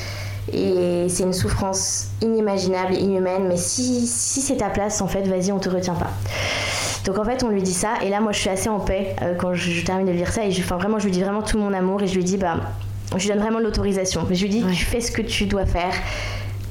Et 0.52 1.08
c'est 1.08 1.22
une 1.22 1.32
souffrance 1.32 2.08
inimaginable, 2.22 2.94
inhumaine, 2.94 3.46
mais 3.48 3.56
si, 3.56 4.06
si 4.06 4.40
c'est 4.40 4.56
ta 4.56 4.70
place, 4.70 5.00
en 5.00 5.06
fait, 5.06 5.22
vas-y, 5.22 5.52
on 5.52 5.58
te 5.58 5.68
retient 5.68 5.94
pas. 5.94 6.10
Donc 7.04 7.18
en 7.18 7.24
fait, 7.24 7.42
on 7.42 7.48
lui 7.48 7.62
dit 7.62 7.74
ça, 7.74 7.94
et 8.02 8.10
là, 8.10 8.20
moi, 8.20 8.32
je 8.32 8.38
suis 8.38 8.50
assez 8.50 8.68
en 8.68 8.80
paix 8.80 9.16
euh, 9.22 9.34
quand 9.34 9.54
je, 9.54 9.84
termine 9.84 10.06
de 10.06 10.12
lire 10.12 10.32
ça, 10.32 10.44
et 10.44 10.50
je, 10.50 10.60
enfin, 10.60 10.76
vraiment, 10.76 10.98
je 10.98 11.04
lui 11.04 11.12
dis 11.12 11.22
vraiment 11.22 11.42
tout 11.42 11.58
mon 11.58 11.72
amour, 11.72 12.02
et 12.02 12.06
je 12.06 12.14
lui 12.14 12.24
dis, 12.24 12.36
bah, 12.36 12.56
je 13.16 13.22
lui 13.22 13.28
donne 13.28 13.42
vraiment 13.42 13.60
l'autorisation. 13.60 14.26
Je 14.30 14.42
lui 14.42 14.50
dis, 14.50 14.64
tu 14.74 14.84
fais 14.84 15.00
ce 15.00 15.10
que 15.10 15.22
tu 15.22 15.46
dois 15.46 15.66
faire 15.66 15.94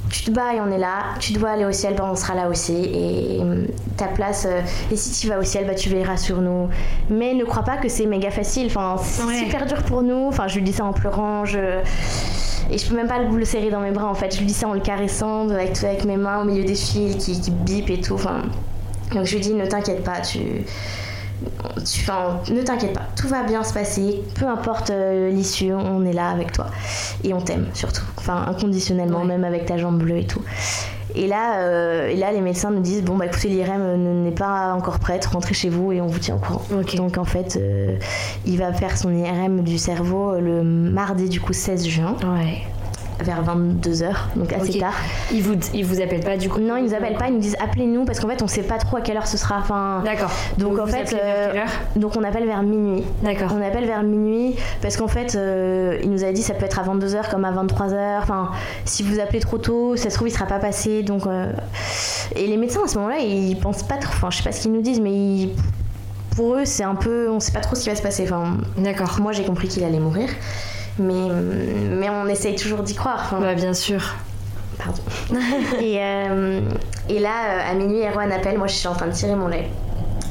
tu 0.10 0.24
te 0.24 0.32
bats 0.32 0.54
et 0.54 0.62
on 0.62 0.72
est 0.72 0.78
là, 0.78 1.16
tu 1.20 1.34
dois 1.34 1.52
aller 1.52 1.66
au 1.66 1.72
ciel, 1.72 1.96
bah 1.96 2.08
on 2.10 2.16
sera 2.16 2.36
là 2.36 2.50
aussi. 2.50 2.74
Et 2.74 3.40
hum, 3.40 3.68
ta 3.96 4.08
place, 4.08 4.46
euh, 4.46 4.62
et 4.92 4.96
si 4.96 5.20
tu 5.20 5.28
vas 5.28 5.40
au 5.40 5.44
ciel, 5.44 5.66
bah 5.66 5.76
tu 5.76 5.90
verras 5.90 6.18
sur 6.18 6.42
nous. 6.42 6.70
Mais 7.10 7.34
ne 7.34 7.44
crois 7.44 7.64
pas 7.64 7.78
que 7.78 7.90
c'est 7.90 8.06
méga 8.06 8.32
facile, 8.32 8.68
enfin, 8.68 8.96
c'est 9.02 9.46
super 9.46 9.66
dur 9.66 9.84
pour 9.84 10.04
nous. 10.04 10.28
Enfin, 10.28 10.48
je 10.48 10.56
lui 10.56 10.64
dis 10.64 10.74
ça 10.74 10.86
en 10.86 10.94
pleurant, 10.94 11.46
je. 11.46 11.80
Et 12.72 12.78
je 12.78 12.88
peux 12.88 12.96
même 12.96 13.08
pas 13.08 13.20
le, 13.20 13.46
serrer 13.46 13.70
dans 13.70 13.82
mes 13.82 13.92
bras 13.92 14.08
en 14.08 14.16
fait. 14.16 14.34
Je 14.34 14.40
lui 14.40 14.48
dis 14.48 14.54
ça 14.54 14.68
en 14.68 14.74
le 14.74 14.80
caressant 14.80 15.50
avec, 15.50 15.84
avec 15.84 16.06
mes 16.06 16.18
mains 16.18 16.42
au 16.42 16.46
milieu 16.46 16.64
des 16.64 16.76
fils 16.76 17.16
qui, 17.24 17.40
qui 17.40 17.52
bipent 17.52 17.90
et 17.90 18.02
tout. 18.02 18.16
Enfin, 18.16 18.44
donc 19.14 19.26
je 19.26 19.36
lui 19.36 19.42
dis 19.42 19.54
ne 19.54 19.66
t'inquiète 19.66 20.04
pas, 20.04 20.22
tu 20.22 20.40
ne 22.50 22.62
t'inquiète 22.62 22.94
pas, 22.94 23.08
tout 23.16 23.28
va 23.28 23.44
bien 23.44 23.64
se 23.64 23.74
passer, 23.74 24.22
peu 24.36 24.48
importe 24.48 24.90
euh, 24.90 25.30
l'issue, 25.30 25.74
on 25.74 26.04
est 26.06 26.14
là 26.14 26.30
avec 26.30 26.52
toi. 26.52 26.68
Et 27.24 27.34
on 27.34 27.42
t'aime 27.42 27.68
surtout, 27.74 28.06
enfin 28.18 28.46
inconditionnellement, 28.48 29.24
même 29.24 29.44
avec 29.44 29.66
ta 29.66 29.78
jambe 29.78 30.00
bleue 30.00 30.18
et 30.18 30.28
tout. 30.28 30.42
Et 31.18 31.26
là, 31.26 31.62
euh, 31.62 32.10
et 32.10 32.16
là, 32.16 32.32
les 32.32 32.42
médecins 32.42 32.70
nous 32.70 32.80
disent 32.80 33.04
bon 33.04 33.16
bah 33.16 33.26
écoutez, 33.26 33.50
l'IRM 33.50 34.24
n'est 34.24 34.32
pas 34.32 34.74
encore 34.74 35.00
prête, 35.00 35.26
rentrez 35.26 35.56
chez 35.56 35.70
vous 35.70 35.92
et 35.92 36.00
on 36.00 36.06
vous 36.06 36.20
tient 36.20 36.36
au 36.36 36.40
courant. 36.40 36.62
Donc 36.96 37.18
en 37.18 37.26
fait, 37.26 37.58
euh, 37.58 37.98
il 38.46 38.60
va 38.60 38.72
faire 38.72 38.96
son 38.98 39.12
IRM 39.12 39.64
du 39.64 39.80
cerveau 39.80 40.40
le 40.40 40.62
mardi 40.64 41.28
du 41.28 41.42
coup 41.42 41.54
16 41.54 41.88
juin. 41.88 42.16
Ouais 42.22 42.62
vers 43.20 43.44
22h, 43.44 44.14
donc 44.36 44.54
assez 44.54 44.80
tard. 44.80 44.94
Ils 45.32 45.42
vous, 45.42 45.56
ils 45.74 45.86
vous 45.86 46.02
appellent 46.02 46.24
pas 46.24 46.38
du 46.38 46.50
coup 46.50 46.60
Non, 46.60 46.78
ils 46.78 46.86
nous 46.86 46.94
appellent 46.94 47.18
pas, 47.18 47.28
ils 47.28 47.34
nous 47.34 47.40
disent 47.40 47.58
appelez-nous 47.60 48.06
parce 48.06 48.20
qu'en 48.20 48.28
fait 48.28 48.42
on 48.42 48.48
sait 48.48 48.64
pas 48.64 48.78
trop 48.78 48.98
à 48.98 49.02
quelle 49.02 49.18
heure 49.18 49.28
ce 49.28 49.38
sera. 49.38 49.58
Enfin, 49.60 50.02
D'accord. 50.04 50.32
Donc 50.58 50.80
en 50.80 50.86
fait, 50.86 51.14
euh, 51.14 51.54
donc 51.96 52.16
on 52.16 52.24
appelle 52.24 52.46
vers 52.46 52.64
minuit. 52.64 53.04
D'accord. 53.24 53.54
On 53.56 53.62
appelle 53.62 53.86
vers 53.86 54.04
minuit 54.04 54.56
parce 54.82 54.98
qu'en 54.98 55.08
fait, 55.08 55.36
euh, 55.36 56.00
il 56.04 56.10
nous 56.10 56.24
a 56.24 56.32
dit 56.32 56.42
ça 56.42 56.54
peut 56.54 56.66
être 56.66 56.80
à 56.80 56.84
22h 56.84 57.30
comme 57.30 57.46
à 57.46 57.52
23h. 57.52 58.22
Enfin, 58.22 58.52
si 58.86 59.04
vous 59.04 59.20
appelez 59.20 59.40
trop 59.40 59.58
tôt, 59.58 59.96
ça 59.96 60.10
se 60.10 60.16
trouve 60.16 60.28
il 60.28 60.32
sera 60.32 60.46
pas 60.46 60.60
passé. 60.60 61.04
Donc, 61.04 61.26
euh, 61.26 61.52
et 62.36 62.48
les 62.48 62.58
médecins 62.58 62.82
à 62.86 62.88
ce 62.88 62.98
moment-là, 62.98 63.20
ils 63.20 63.58
pensent 63.58 63.84
pas 63.84 63.98
trop. 63.98 64.14
Enfin, 64.14 64.30
je 64.32 64.38
sais 64.38 64.44
pas 64.44 64.52
ce 64.52 64.62
qu'ils 64.62 64.74
nous 64.74 64.82
disent, 64.82 65.02
mais 65.02 65.50
pour 66.36 66.56
eux, 66.56 66.66
c'est 66.66 66.84
un 66.84 66.96
peu, 66.96 67.30
on 67.30 67.40
sait 67.40 67.52
pas 67.52 67.62
trop 67.62 67.76
ce 67.76 67.84
qui 67.84 67.90
va 67.90 67.96
se 67.96 68.02
passer. 68.02 68.24
Enfin, 68.24 68.58
D'accord. 68.78 69.18
Moi, 69.20 69.32
j'ai 69.32 69.44
compris 69.44 69.68
qu'il 69.68 69.84
allait 69.84 70.00
mourir 70.00 70.30
mais, 71.00 71.30
mais 71.90 72.10
on 72.10 72.28
essaye 72.28 72.56
toujours 72.56 72.84
d'y 72.84 72.96
croire. 72.96 73.36
Bah, 73.40 73.54
bien 73.54 73.74
sûr. 73.74 74.16
Pardon. 74.78 75.02
et, 75.82 75.98
euh, 76.00 76.62
et 77.10 77.20
là, 77.20 77.30
euh, 77.30 77.72
à 77.72 77.74
minuit, 77.74 78.02
Erwan 78.02 78.32
appelle, 78.32 78.58
moi 78.58 78.68
je 78.68 78.76
suis 78.76 78.88
en 78.88 78.94
train 78.94 79.08
de 79.08 79.14
tirer 79.14 79.36
mon 79.36 79.48
lait. 79.48 79.70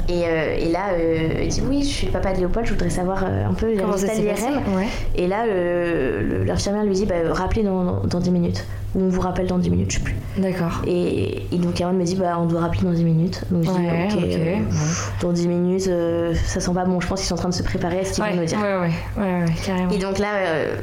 Et, 0.09 0.25
euh, 0.25 0.57
et 0.57 0.69
là, 0.71 0.99
il 1.43 1.49
dit 1.49 1.63
Oui, 1.69 1.83
je 1.83 1.89
suis 1.89 2.07
le 2.07 2.13
papa 2.13 2.33
de 2.33 2.39
Léopold, 2.39 2.67
je 2.67 2.73
voudrais 2.73 2.91
savoir 2.91 3.25
un 3.25 3.55
peu 3.55 3.73
les 3.73 3.83
résultats 3.83 4.17
de 4.17 4.23
l'IRM. 4.23 4.63
Et 5.15 5.27
là, 5.27 5.45
l'infirmière 6.45 6.85
lui 6.85 6.95
dit 6.95 7.07
bah, 7.07 7.15
Rappelez 7.31 7.63
dans, 7.63 8.03
dans 8.05 8.21
10 8.21 8.31
minutes 8.31 8.67
on 8.97 9.09
vous 9.09 9.21
rappelle 9.21 9.47
dans 9.47 9.59
10 9.59 9.71
minutes, 9.71 9.91
je 9.91 9.97
sais 9.99 10.03
plus. 10.03 10.17
D'accord. 10.39 10.83
Et, 10.87 11.43
donc 11.53 11.81
Aaron 11.81 11.93
me 11.93 12.05
dit 12.05 12.17
bah 12.17 12.37
on 12.39 12.47
doit 12.47 12.61
rappeler 12.61 12.83
dans 12.83 12.93
10 12.93 13.05
minutes. 13.05 13.43
Donc 13.51 13.65
je 13.65 13.71
dis 13.71 14.17
ok, 14.17 14.23
euh, 14.23 14.57
dans 15.21 15.33
10 15.33 15.49
minutes, 15.49 15.89
euh, 15.89 16.35
ça 16.35 16.61
sent 16.61 16.73
pas 16.73 16.85
bon, 16.85 17.01
je 17.01 17.07
pense 17.07 17.21
qu'ils 17.21 17.29
sont 17.29 17.35
en 17.35 17.39
train 17.39 17.49
de 17.49 17.55
se 17.55 17.63
préparer 17.63 18.01
à 18.01 18.05
ce 18.05 18.15
qu'ils 18.15 18.25
vont 18.25 18.37
nous 18.37 18.45
dire. 18.45 18.59
Ouais, 18.59 18.77
ouais, 18.79 19.23
ouais, 19.23 19.45
carrément. 19.65 19.91
Et 19.91 19.99
donc 19.99 20.19
là, 20.19 20.29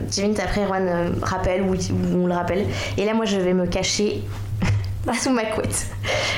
10 0.07 0.19
euh, 0.19 0.23
minutes 0.23 0.39
après, 0.39 0.63
Erwan 0.63 1.13
rappelle 1.21 1.63
ou, 1.63 1.75
on 2.15 2.27
le 2.27 2.33
rappelle. 2.33 2.65
Et 2.97 3.05
là, 3.05 3.13
moi, 3.13 3.25
je 3.25 3.37
vais 3.37 3.53
me 3.53 3.65
cacher 3.65 4.21
sous 5.13 5.31
ma 5.31 5.45
couette. 5.45 5.87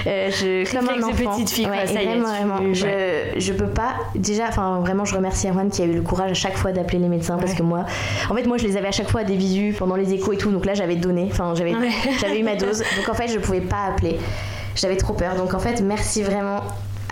Euh, 0.07 0.31
je, 0.31 0.71
comme 0.71 0.89
un 0.89 1.03
enfant. 1.03 1.31
petite 1.33 1.49
fille, 1.51 1.67
ouais, 1.69 1.85
ça 1.85 1.93
vraiment, 1.93 2.27
vraiment. 2.27 2.73
Je, 2.73 3.33
je 3.37 3.53
peux 3.53 3.67
pas. 3.67 3.93
Déjà, 4.15 4.47
enfin, 4.47 4.79
vraiment, 4.79 5.05
je 5.05 5.15
remercie 5.15 5.47
Erwan 5.47 5.69
qui 5.69 5.83
a 5.83 5.85
eu 5.85 5.93
le 5.93 6.01
courage 6.01 6.31
à 6.31 6.35
chaque 6.35 6.57
fois 6.57 6.71
d'appeler 6.71 6.99
les 6.99 7.07
médecins 7.07 7.37
parce 7.37 7.53
que 7.53 7.61
moi, 7.61 7.85
en 8.29 8.35
fait, 8.35 8.45
moi, 8.45 8.57
je 8.57 8.65
les 8.65 8.77
avais 8.77 8.87
à 8.87 8.91
chaque 8.91 9.09
fois 9.09 9.21
à 9.21 9.23
des 9.23 9.35
visus 9.35 9.75
pendant 9.77 9.95
les 9.95 10.13
échos 10.13 10.33
et 10.33 10.37
tout. 10.37 10.51
Donc 10.51 10.65
là, 10.65 10.73
j'avais 10.73 10.95
donné. 10.95 11.29
Enfin, 11.31 11.53
j'avais, 11.55 11.73
j'avais 12.19 12.39
eu 12.39 12.43
ma 12.43 12.55
dose. 12.55 12.79
Donc 12.97 13.09
en 13.09 13.13
fait, 13.13 13.27
je 13.27 13.37
pouvais 13.37 13.61
pas 13.61 13.85
appeler. 13.89 14.17
J'avais 14.75 14.97
trop 14.97 15.13
peur. 15.13 15.35
Donc 15.35 15.53
en 15.53 15.59
fait, 15.59 15.81
merci 15.81 16.23
vraiment 16.23 16.61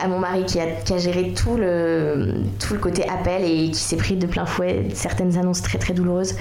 à 0.01 0.07
mon 0.07 0.19
mari 0.19 0.43
qui 0.45 0.59
a, 0.59 0.65
qui 0.65 0.93
a, 0.93 0.97
géré 0.97 1.33
tout 1.33 1.55
le, 1.55 2.33
tout 2.59 2.73
le 2.73 2.79
côté 2.79 3.07
appel 3.07 3.43
et 3.43 3.69
qui 3.69 3.79
s'est 3.79 3.95
pris 3.95 4.15
de 4.15 4.25
plein 4.25 4.45
fouet 4.45 4.87
certaines 4.93 5.37
annonces 5.37 5.61
très 5.61 5.77
très 5.77 5.93
douloureuses. 5.93 6.35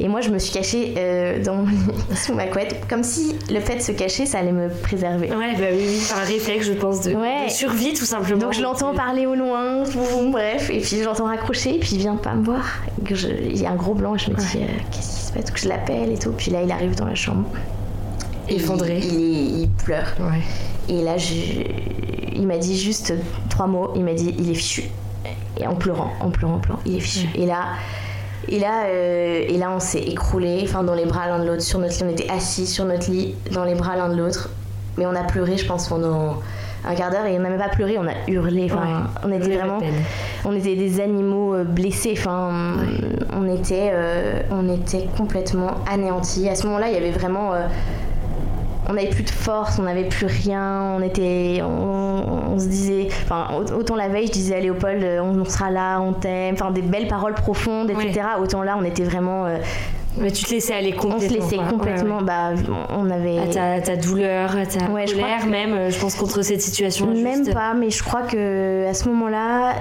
Et 0.00 0.08
moi, 0.08 0.20
je 0.20 0.30
me 0.30 0.38
suis 0.38 0.52
cachée 0.52 0.94
euh, 0.96 1.42
dans 1.42 1.64
sous 2.14 2.34
ma 2.34 2.46
couette, 2.46 2.86
comme 2.88 3.02
si 3.02 3.36
le 3.50 3.60
fait 3.60 3.76
de 3.76 3.80
se 3.80 3.92
cacher, 3.92 4.26
ça 4.26 4.38
allait 4.38 4.52
me 4.52 4.68
préserver. 4.68 5.30
Ouais, 5.30 5.54
bah 5.54 5.66
oui, 5.72 5.84
oui, 5.86 6.08
un 6.14 6.24
réflexe, 6.24 6.66
je 6.66 6.72
pense, 6.72 7.02
de, 7.02 7.14
survie 7.48 7.94
tout 7.94 8.04
simplement. 8.04 8.40
Donc 8.40 8.52
je 8.52 8.62
l'entends 8.62 8.94
parler 8.94 9.26
au 9.26 9.34
loin, 9.34 9.82
bref, 10.30 10.70
et 10.70 10.78
puis 10.80 10.98
je 10.98 11.04
l'entends 11.04 11.26
raccrocher, 11.26 11.76
et 11.76 11.78
puis 11.78 11.90
il 11.92 11.98
vient 11.98 12.16
pas 12.16 12.34
me 12.34 12.44
voir. 12.44 12.64
il 13.10 13.60
y 13.60 13.66
a 13.66 13.70
un 13.70 13.76
gros 13.76 13.94
blanc, 13.94 14.14
et 14.14 14.18
je 14.18 14.30
me 14.30 14.36
dis, 14.36 14.58
euh, 14.58 14.66
qu'est-ce 14.90 15.08
qui 15.08 15.26
se 15.26 15.32
passe? 15.32 15.50
Que 15.50 15.58
je 15.58 15.68
l'appelle 15.68 16.12
et 16.12 16.18
tout. 16.18 16.32
Puis 16.32 16.50
là, 16.50 16.62
il 16.62 16.70
arrive 16.70 16.94
dans 16.94 17.06
la 17.06 17.14
chambre. 17.14 17.44
Effondré. 18.48 18.98
Il, 19.02 19.60
il, 19.60 19.68
pleure. 19.68 20.14
Ouais. 20.20 20.42
Et 20.88 21.02
là, 21.02 21.16
je, 21.16 21.34
il 22.34 22.46
m'a 22.46 22.58
dit 22.58 22.78
juste 22.78 23.14
trois 23.48 23.66
mots. 23.66 23.92
Il 23.94 24.04
m'a 24.04 24.14
dit 24.14 24.34
il 24.38 24.50
est 24.50 24.54
fichu. 24.54 24.84
Et 25.58 25.66
en 25.66 25.74
pleurant, 25.74 26.10
en 26.20 26.30
pleurant, 26.30 26.54
en 26.54 26.58
pleurant, 26.58 26.80
il 26.86 26.96
est 26.96 27.00
fichu. 27.00 27.28
Et 27.34 27.46
là, 27.46 27.66
et 28.48 28.58
là, 28.58 28.86
euh, 28.86 29.44
et 29.48 29.56
là, 29.58 29.70
on 29.70 29.80
s'est 29.80 30.02
écroulé, 30.02 30.60
enfin 30.64 30.82
dans 30.82 30.94
les 30.94 31.06
bras 31.06 31.28
l'un 31.28 31.38
de 31.38 31.46
l'autre, 31.46 31.62
sur 31.62 31.78
notre 31.78 31.94
lit. 31.94 32.04
On 32.04 32.08
était 32.10 32.30
assis 32.30 32.66
sur 32.66 32.84
notre 32.84 33.10
lit, 33.10 33.34
dans 33.52 33.64
les 33.64 33.74
bras 33.74 33.96
l'un 33.96 34.08
de 34.08 34.16
l'autre. 34.16 34.50
Mais 34.98 35.06
on 35.06 35.14
a 35.14 35.22
pleuré, 35.22 35.56
je 35.56 35.66
pense, 35.66 35.88
pendant 35.88 36.40
un 36.84 36.94
quart 36.94 37.10
d'heure 37.10 37.24
et 37.26 37.38
on 37.38 37.40
n'a 37.40 37.48
même 37.48 37.58
pas 37.58 37.68
pleuré, 37.68 37.96
on 37.98 38.06
a 38.06 38.14
hurlé. 38.28 38.68
Enfin, 38.70 39.04
on 39.22 39.32
était 39.32 39.56
vraiment, 39.56 39.78
on 40.44 40.54
était 40.54 40.74
des 40.74 41.00
animaux 41.00 41.54
euh, 41.54 41.64
blessés. 41.64 42.14
Enfin, 42.18 42.76
on 43.32 43.48
était, 43.48 43.90
euh, 43.92 44.42
on 44.50 44.68
était 44.68 45.06
complètement 45.16 45.76
anéantis. 45.90 46.48
À 46.48 46.54
ce 46.54 46.66
moment-là, 46.66 46.88
il 46.88 46.94
y 46.94 46.98
avait 46.98 47.12
vraiment 47.12 47.52
on 48.92 48.96
n'avait 48.96 49.08
plus 49.08 49.22
de 49.22 49.30
force, 49.30 49.78
on 49.78 49.84
n'avait 49.84 50.04
plus 50.04 50.26
rien, 50.26 50.94
on 50.96 51.02
était, 51.02 51.62
on, 51.62 52.58
se 52.58 52.66
disait, 52.66 53.08
enfin 53.24 53.48
autant 53.74 53.96
la 53.96 54.08
veille 54.08 54.26
je 54.26 54.32
disais 54.32 54.56
à 54.56 54.60
Léopold, 54.60 55.02
euh, 55.02 55.22
on, 55.22 55.44
sera 55.46 55.70
là, 55.70 55.98
on 56.00 56.12
t'aime, 56.12 56.54
enfin 56.54 56.70
des 56.70 56.82
belles 56.82 57.08
paroles 57.08 57.34
profondes, 57.34 57.90
etc. 57.90 58.20
Autant 58.40 58.62
là 58.62 58.76
on 58.78 58.84
était 58.84 59.04
vraiment 59.04 59.46
euh, 59.46 59.56
mais 60.18 60.30
tu 60.30 60.44
te 60.44 60.50
laissais 60.50 60.74
aller 60.74 60.92
complètement. 60.92 61.16
On 61.16 61.28
se 61.28 61.34
laissait 61.34 61.70
complètement. 61.70 62.20
Bah, 62.20 62.50
on 62.90 63.08
avait. 63.08 63.38
À 63.38 63.80
ta, 63.80 63.96
douleur, 63.96 64.54
à 64.54 64.66
ta 64.66 64.90
ouais, 64.90 65.06
colère, 65.06 65.46
même, 65.46 65.72
euh, 65.72 65.90
je 65.90 65.98
pense, 65.98 66.16
contre 66.16 66.42
cette 66.42 66.60
situation. 66.60 67.06
Même 67.06 67.50
pas, 67.50 67.72
mais 67.72 67.88
je 67.88 68.02
crois 68.02 68.20
que 68.20 68.86
à 68.86 68.92
ce 68.92 69.08
moment-là. 69.08 69.74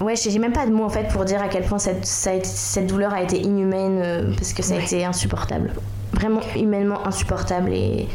Ouais, 0.00 0.14
j'ai 0.14 0.38
même 0.38 0.52
pas 0.52 0.66
de 0.66 0.72
mots 0.72 0.84
en 0.84 0.88
fait 0.88 1.08
pour 1.08 1.24
dire 1.24 1.42
à 1.42 1.48
quel 1.48 1.62
point 1.62 1.78
cette, 1.78 2.04
cette 2.04 2.86
douleur 2.86 3.14
a 3.14 3.22
été 3.22 3.40
inhumaine 3.40 4.34
parce 4.36 4.52
que 4.52 4.62
ça 4.62 4.74
a 4.74 4.78
été 4.78 5.04
insupportable. 5.04 5.72
Vraiment 6.12 6.40
humainement 6.56 7.04
insupportable 7.06 7.72
et, 7.72 8.08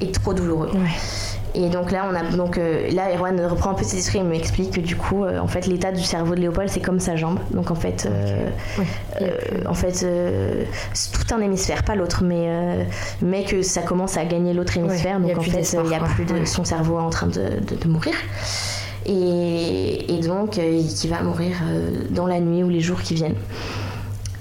est 0.00 0.14
trop 0.14 0.34
douloureux. 0.34 0.70
Et 1.56 1.70
donc 1.70 1.90
là, 1.90 2.06
on 2.10 2.14
a 2.14 2.22
donc 2.22 2.58
euh, 2.58 2.90
là, 2.90 3.14
Erwan 3.14 3.40
reprend 3.46 3.70
un 3.70 3.74
peu 3.74 3.82
ses 3.82 3.96
esprits 3.96 4.18
et 4.18 4.22
m'explique 4.22 4.72
que 4.72 4.80
du 4.80 4.94
coup, 4.94 5.24
euh, 5.24 5.38
en 5.38 5.48
fait, 5.48 5.66
l'état 5.66 5.90
du 5.90 6.02
cerveau 6.02 6.34
de 6.34 6.40
Léopold, 6.40 6.68
c'est 6.68 6.80
comme 6.80 7.00
sa 7.00 7.16
jambe. 7.16 7.38
Donc 7.50 7.70
en 7.70 7.74
fait, 7.74 8.06
euh, 8.06 8.50
en 9.66 9.72
fait, 9.72 10.06
c'est 10.92 11.12
tout 11.12 11.34
un 11.34 11.40
hémisphère, 11.40 11.82
pas 11.82 11.94
l'autre, 11.94 12.22
mais 12.22 12.86
mais 13.22 13.44
que 13.44 13.62
ça 13.62 13.80
commence 13.80 14.18
à 14.18 14.24
gagner 14.26 14.52
l'autre 14.52 14.76
hémisphère. 14.76 15.18
donc 15.18 15.38
en 15.38 15.40
fait, 15.40 15.72
il 15.72 15.88
n'y 15.88 15.94
a 15.94 16.00
plus 16.00 16.26
de 16.26 16.44
son 16.44 16.64
cerveau 16.64 16.98
en 16.98 17.08
train 17.08 17.26
de, 17.26 17.60
de, 17.80 17.88
mourir. 17.88 18.14
Et, 19.06 20.14
et 20.14 20.20
donc, 20.20 20.50
qui 20.50 21.08
va 21.08 21.22
mourir 21.22 21.56
dans 22.10 22.26
la 22.26 22.40
nuit 22.40 22.64
ou 22.64 22.68
les 22.68 22.80
jours 22.80 23.00
qui 23.00 23.14
viennent. 23.14 23.36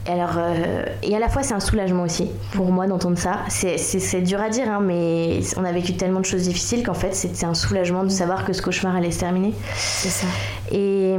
Alors, 0.07 0.35
euh, 0.37 0.85
et 1.01 1.15
à 1.15 1.19
la 1.19 1.29
fois, 1.29 1.41
c'est 1.41 1.55
un 1.55 1.59
soulagement 1.59 2.03
aussi 2.03 2.29
pour 2.53 2.71
moi 2.71 2.85
d'entendre 2.85 3.17
ça. 3.17 3.39
C'est 3.49 4.21
dur 4.21 4.39
à 4.39 4.49
dire, 4.49 4.69
hein, 4.69 4.79
mais 4.81 5.39
on 5.57 5.65
a 5.65 5.71
vécu 5.71 5.93
tellement 5.93 6.19
de 6.19 6.25
choses 6.25 6.43
difficiles 6.43 6.83
qu'en 6.83 6.93
fait, 6.93 7.15
c'était 7.15 7.45
un 7.45 7.55
soulagement 7.55 8.03
de 8.03 8.09
savoir 8.09 8.45
que 8.45 8.53
ce 8.53 8.61
cauchemar 8.61 8.95
allait 8.95 9.11
se 9.11 9.19
terminer. 9.19 9.53
C'est 9.75 10.09
ça. 10.09 10.27
Et. 10.71 11.15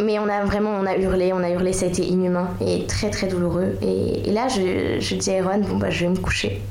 Mais 0.00 0.20
on 0.20 0.28
a 0.28 0.44
vraiment, 0.44 0.70
on 0.70 0.86
a 0.86 0.96
hurlé, 0.96 1.32
on 1.32 1.42
a 1.42 1.50
hurlé, 1.50 1.72
ça 1.72 1.86
a 1.86 1.88
été 1.88 2.04
inhumain 2.04 2.50
et 2.60 2.86
très 2.86 3.10
très 3.10 3.26
douloureux. 3.26 3.76
Et, 3.82 4.30
là, 4.30 4.46
je, 4.46 5.00
je, 5.00 5.14
dis 5.16 5.30
à 5.30 5.42
Erwan, 5.42 5.62
bon 5.62 5.76
bah 5.76 5.90
je 5.90 6.04
vais 6.04 6.10
me 6.10 6.16
coucher. 6.16 6.62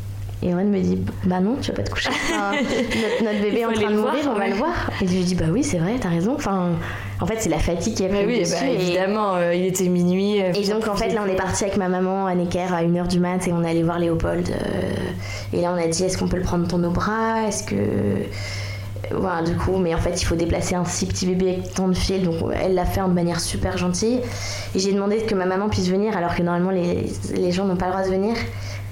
Et 0.43 0.51
Erwan 0.51 0.69
me 0.69 0.79
dit 0.79 1.03
Bah 1.25 1.39
non, 1.39 1.55
tu 1.59 1.71
vas 1.71 1.77
pas 1.77 1.83
te 1.83 1.89
coucher. 1.89 2.09
notre, 3.23 3.41
bébé 3.41 3.59
est 3.59 3.65
en 3.65 3.71
train 3.71 3.89
de 3.89 3.95
mourir, 3.95 4.29
on 4.29 4.37
va 4.37 4.47
le 4.47 4.53
voir. 4.53 4.91
Et 5.01 5.07
je 5.07 5.13
lui 5.13 5.23
dis 5.23 5.35
Bah 5.35 5.45
oui, 5.51 5.63
c'est 5.63 5.79
vrai, 5.79 5.95
t'as 5.99 6.09
raison. 6.09 6.35
Enfin, 6.35 6.73
en 7.19 7.25
fait, 7.25 7.37
c'est 7.39 7.49
la 7.49 7.57
fatigue 7.57 7.95
qui 7.95 8.05
a 8.05 8.09
pris 8.09 8.25
oui, 8.25 8.39
dessus. 8.41 8.53
Bah, 8.53 8.69
évidemment, 8.69 9.35
euh, 9.35 9.55
il 9.55 9.65
était 9.65 9.87
minuit. 9.89 10.41
Euh, 10.41 10.53
et 10.53 10.67
donc, 10.67 10.87
en 10.87 10.95
fait, 10.95 11.09
là, 11.09 11.23
on 11.25 11.29
est 11.29 11.35
parti 11.35 11.63
avec 11.63 11.77
ma 11.77 11.89
maman 11.89 12.27
à 12.27 12.35
Necker 12.35 12.71
à 12.71 12.83
1h 12.83 13.07
du 13.07 13.19
mat 13.19 13.47
et 13.47 13.53
on 13.53 13.63
est 13.63 13.69
allé 13.69 13.81
voir 13.81 13.97
Léopold. 13.97 14.47
Euh, 14.49 15.53
et 15.53 15.61
là, 15.61 15.73
on 15.75 15.83
a 15.83 15.87
dit 15.87 16.03
Est-ce 16.03 16.19
qu'on 16.19 16.27
peut 16.27 16.37
le 16.37 16.43
prendre 16.43 16.67
dans 16.67 16.77
nos 16.77 16.91
bras 16.91 17.47
Est-ce 17.47 17.63
que. 17.63 17.75
Voilà, 19.11 19.41
du 19.41 19.55
coup, 19.55 19.77
mais 19.77 19.95
en 19.95 19.99
fait, 19.99 20.21
il 20.21 20.25
faut 20.25 20.35
déplacer 20.35 20.75
un 20.75 20.83
si 20.83 21.05
petit 21.05 21.25
bébé 21.25 21.53
avec 21.53 21.73
tant 21.73 21.87
de 21.87 21.93
fil, 21.93 22.23
donc 22.23 22.35
elle 22.61 22.73
l'a 22.73 22.83
fait 22.83 22.99
de 22.99 23.07
manière 23.07 23.39
super 23.39 23.77
gentille. 23.77 24.19
Et 24.75 24.79
j'ai 24.79 24.91
demandé 24.91 25.17
que 25.19 25.33
ma 25.33 25.45
maman 25.45 25.69
puisse 25.69 25.87
venir, 25.87 26.17
alors 26.17 26.35
que 26.35 26.43
normalement, 26.43 26.71
les, 26.71 27.05
les 27.33 27.51
gens 27.53 27.63
n'ont 27.63 27.77
pas 27.77 27.85
le 27.85 27.91
droit 27.93 28.03
de 28.03 28.09
venir. 28.09 28.35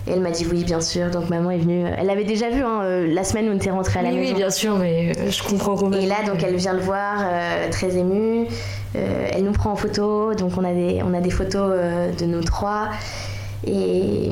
Et 0.08 0.12
elle 0.12 0.20
m'a 0.22 0.30
dit 0.32 0.46
oui, 0.50 0.64
bien 0.64 0.82
sûr. 0.82 1.10
Donc 1.10 1.30
maman 1.30 1.50
est 1.52 1.58
venue. 1.58 1.84
Elle 1.98 2.08
l'avait 2.08 2.24
déjà 2.26 2.50
vu 2.50 2.62
hein, 2.62 2.82
euh, 2.84 3.08
la 3.14 3.24
semaine 3.24 3.50
où 3.50 3.52
on 3.54 3.56
était 3.56 3.72
rentré 3.72 4.00
à 4.00 4.04
la 4.04 4.10
oui, 4.10 4.16
maison. 4.18 4.32
Oui, 4.34 4.38
bien 4.38 4.50
sûr, 4.52 4.78
mais 4.78 5.12
euh, 5.18 5.32
je 5.32 5.42
comprends 5.44 5.76
complètement. 5.76 6.06
Et 6.06 6.10
là, 6.10 6.18
donc 6.32 6.44
elle 6.44 6.56
vient 6.56 6.74
le 6.74 6.82
voir, 6.82 7.24
euh, 7.24 7.70
très 7.72 7.96
émue. 7.98 8.46
Euh, 8.96 9.28
elle 9.34 9.44
nous 9.44 9.52
prend 9.52 9.72
en 9.72 9.76
photo. 9.76 10.34
Donc 10.36 10.52
on 10.58 10.64
a 10.64 10.74
des, 10.74 11.02
on 11.04 11.14
a 11.14 11.22
des 11.22 11.32
photos 11.32 11.72
euh, 11.74 12.12
de 12.12 12.26
nous 12.26 12.44
trois. 12.44 12.90
Et, 13.68 14.28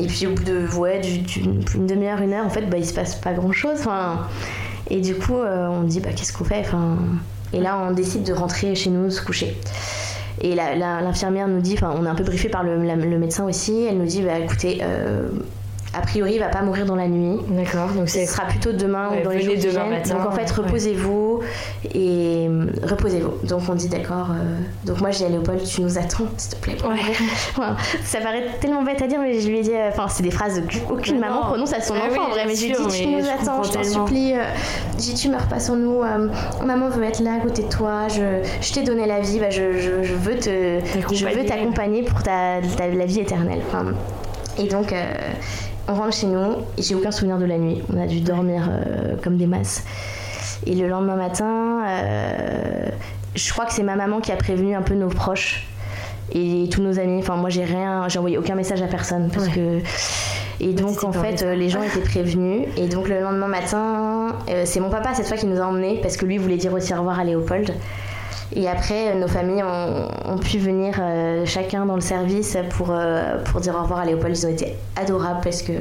et 0.00 0.06
puis 0.08 0.26
au 0.26 0.30
bout 0.32 0.42
de 0.42 0.66
ouais, 0.76 0.98
du- 0.98 1.18
d'une 1.18 1.62
une 1.74 1.86
demi-heure, 1.86 2.20
une 2.20 2.32
heure, 2.32 2.44
en 2.44 2.50
fait, 2.50 2.62
bah, 2.62 2.78
il 2.78 2.84
se 2.86 2.94
passe 2.94 3.14
pas 3.14 3.32
grand-chose. 3.32 3.78
Enfin, 3.78 4.26
et 4.90 5.00
du 5.00 5.14
coup, 5.14 5.36
euh, 5.36 5.68
on 5.68 5.82
dit 5.82 6.00
bah, 6.00 6.10
qu'est-ce 6.16 6.32
qu'on 6.32 6.44
fait 6.44 6.60
enfin, 6.60 6.96
Et 7.52 7.60
là, 7.60 7.78
on 7.88 7.92
décide 7.92 8.24
de 8.24 8.32
rentrer 8.32 8.74
chez 8.74 8.90
nous, 8.90 9.08
se 9.10 9.22
coucher. 9.22 9.56
Et 10.40 10.54
l'infirmière 10.54 11.48
nous 11.48 11.60
dit, 11.60 11.74
enfin, 11.74 11.94
on 11.96 12.04
est 12.04 12.08
un 12.08 12.14
peu 12.14 12.24
briefé 12.24 12.48
par 12.48 12.62
le 12.62 13.18
médecin 13.18 13.44
aussi. 13.44 13.84
Elle 13.84 13.98
nous 13.98 14.06
dit, 14.06 14.22
bah, 14.22 14.38
écoutez, 14.38 14.80
euh, 14.82 15.28
a 15.94 16.00
priori, 16.02 16.34
il 16.34 16.40
va 16.40 16.48
pas 16.48 16.62
mourir 16.62 16.84
dans 16.84 16.96
la 16.96 17.08
nuit. 17.08 17.38
D'accord, 17.48 17.88
donc 17.90 18.08
Ce 18.08 18.24
sera 18.26 18.44
plutôt 18.46 18.72
demain 18.72 19.08
Ouais, 19.10 19.20
ou 19.20 19.24
dans 19.24 19.30
les 19.30 19.40
jours 19.42 19.54
qui 19.54 19.60
demain 19.60 19.84
viennent. 19.88 19.90
matin, 20.00 20.14
Donc 20.16 20.26
en 20.26 20.30
fait, 20.32 20.42
ouais. 20.42 20.64
reposez-vous 20.66 21.40
et 21.94 22.46
euh, 22.50 22.66
reposez-vous. 22.82 23.46
Donc 23.46 23.62
on 23.68 23.74
dit 23.74 23.88
d'accord. 23.88 24.28
euh, 24.32 24.58
Donc 24.84 25.00
moi, 25.00 25.10
je 25.10 25.18
dis 25.18 25.24
à 25.24 25.28
Léopold, 25.30 25.62
tu 25.64 25.80
nous 25.80 25.96
attends, 25.96 26.26
s'il 26.36 26.50
te 26.50 26.56
plaît. 26.62 26.76
Ouais. 26.86 27.64
ça 28.04 28.18
paraît 28.20 28.44
tellement 28.60 28.82
bête 28.82 29.00
à 29.00 29.06
dire, 29.06 29.20
mais 29.20 29.40
je 29.40 29.48
lui 29.48 29.58
ai 29.58 29.62
dit, 29.62 29.72
euh, 29.74 29.88
enfin, 29.88 30.06
c'est 30.08 30.22
des 30.22 30.30
phrases 30.30 30.60
qu'aucune 30.88 31.18
maman 31.18 31.36
non. 31.36 31.46
prononce 31.46 31.72
à 31.72 31.80
son 31.80 31.94
enfant 31.94 32.06
oui, 32.10 32.18
en 32.18 32.30
vrai. 32.30 32.44
Mais 32.46 32.54
je 32.54 32.64
lui 32.66 32.72
ai 32.72 32.74
sûr, 32.74 32.86
dit, 32.88 33.02
tu 33.02 33.08
nous 33.08 33.28
attends, 33.28 33.62
je 33.62 33.72
t'en 33.72 33.82
supplie. 33.84 34.34
J'ai 34.98 35.12
dit, 35.12 35.14
tu 35.14 35.28
meurs 35.30 35.46
pas 35.46 35.60
sans 35.60 35.76
nous. 35.76 36.02
euh, 36.02 36.28
Maman 36.64 36.88
veut 36.90 37.04
être 37.04 37.20
là 37.20 37.34
à 37.34 37.38
côté 37.40 37.62
de 37.62 37.68
toi. 37.68 38.08
Je, 38.08 38.42
je 38.60 38.72
t'ai 38.72 38.82
donné 38.82 39.06
la 39.06 39.20
vie. 39.20 39.38
bah, 39.38 39.50
je, 39.50 39.72
je, 39.78 40.02
je 40.02 40.14
veux 40.14 40.36
te, 40.36 40.80
je 41.12 41.24
veux 41.24 41.32
T'accompagner. 41.32 41.46
t'accompagner 41.46 42.02
pour 42.02 42.22
ta, 42.22 42.60
ta- 42.76 42.88
la 42.88 43.06
vie 43.06 43.20
éternelle. 43.20 43.60
Enfin, 43.68 43.86
et 44.58 44.68
donc, 44.68 44.92
euh, 44.92 45.04
on 45.88 45.94
rentre 45.94 46.12
chez 46.14 46.26
nous. 46.26 46.56
et 46.78 46.82
J'ai 46.82 46.94
aucun 46.94 47.10
souvenir 47.10 47.38
de 47.38 47.44
la 47.44 47.58
nuit. 47.58 47.82
On 47.92 48.00
a 48.00 48.06
dû 48.06 48.20
dormir 48.20 48.68
euh, 48.70 49.14
comme 49.22 49.36
des 49.36 49.46
masses. 49.46 49.84
Et 50.66 50.74
le 50.74 50.88
lendemain 50.88 51.16
matin, 51.16 51.84
euh, 51.86 52.88
je 53.34 53.52
crois 53.52 53.66
que 53.66 53.72
c'est 53.72 53.82
ma 53.82 53.96
maman 53.96 54.20
qui 54.20 54.32
a 54.32 54.36
prévenu 54.36 54.74
un 54.74 54.82
peu 54.82 54.94
nos 54.94 55.08
proches 55.08 55.66
et 56.32 56.68
tous 56.70 56.82
nos 56.82 56.98
amis. 56.98 57.18
Enfin, 57.20 57.36
moi, 57.36 57.50
j'ai 57.50 57.64
rien, 57.64 58.08
j'ai 58.08 58.18
envoyé 58.18 58.38
aucun 58.38 58.54
message 58.54 58.82
à 58.82 58.86
personne 58.86 59.30
parce 59.32 59.46
Ouais. 59.48 59.52
que. 59.52 59.78
Et 60.58 60.72
donc, 60.72 61.04
en 61.04 61.12
fait, 61.12 61.42
euh, 61.42 61.54
les 61.54 61.68
gens 61.68 61.82
étaient 61.82 62.00
prévenus. 62.00 62.66
Et 62.78 62.88
donc, 62.88 63.08
le 63.10 63.20
lendemain 63.20 63.46
matin, 63.46 64.28
euh, 64.48 64.62
c'est 64.64 64.80
mon 64.80 64.88
papa 64.88 65.12
cette 65.12 65.28
fois 65.28 65.36
qui 65.36 65.44
nous 65.46 65.60
a 65.60 65.64
emmenés 65.66 65.98
parce 66.00 66.16
que 66.16 66.24
lui 66.24 66.38
voulait 66.38 66.56
dire 66.56 66.72
aussi 66.72 66.94
au 66.94 66.96
revoir 66.96 67.20
à 67.20 67.24
Léopold. 67.24 67.74
Et 68.54 68.68
après, 68.68 69.08
euh, 69.08 69.14
nos 69.18 69.26
familles 69.28 69.62
ont, 69.64 70.08
ont 70.32 70.38
pu 70.38 70.58
venir 70.58 70.94
euh, 71.00 71.44
chacun 71.46 71.84
dans 71.84 71.96
le 71.96 72.00
service 72.00 72.56
pour, 72.76 72.88
euh, 72.90 73.42
pour 73.44 73.60
dire 73.60 73.74
au 73.74 73.82
revoir 73.82 74.00
à 74.00 74.04
Léopold. 74.04 74.36
Ils 74.36 74.46
ont 74.46 74.50
été 74.50 74.76
adorables 74.94 75.40
parce 75.42 75.62
que 75.62 75.72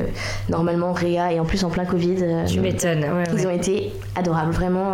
normalement, 0.50 0.92
Réa 0.94 1.32
et 1.32 1.40
en 1.40 1.46
plus 1.46 1.64
en 1.64 1.70
plein 1.70 1.86
Covid, 1.86 2.18
euh, 2.22 2.46
Tu 2.46 2.60
m'étonnes, 2.60 3.04
ouais. 3.04 3.24
ils 3.34 3.40
ouais. 3.42 3.46
ont 3.46 3.52
été 3.52 3.94
adorables, 4.16 4.52
vraiment. 4.52 4.94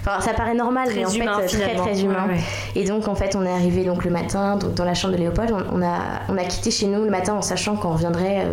Enfin, 0.00 0.18
ça 0.20 0.32
paraît 0.32 0.54
normal, 0.54 0.88
mais 0.96 1.04
en 1.04 1.08
Très 1.08 1.18
fait, 1.18 1.24
humain, 1.24 1.32
très 1.38 1.48
finalement. 1.48 1.84
très 1.84 2.00
humain. 2.02 2.26
Ouais. 2.28 2.40
Et 2.74 2.84
donc, 2.86 3.06
en 3.08 3.14
fait, 3.14 3.36
on 3.36 3.44
est 3.44 3.50
arrivé 3.52 3.84
donc 3.84 4.02
le 4.04 4.10
matin, 4.10 4.56
donc 4.56 4.72
dans 4.74 4.84
la 4.86 4.94
chambre 4.94 5.12
de 5.14 5.18
Léopold. 5.18 5.52
On, 5.52 5.78
on 5.78 5.82
a, 5.82 5.98
on 6.30 6.38
a 6.38 6.44
quitté 6.44 6.70
chez 6.70 6.86
nous 6.86 7.04
le 7.04 7.10
matin 7.10 7.34
en 7.34 7.42
sachant 7.42 7.76
qu'on 7.76 7.90
reviendrait. 7.92 8.46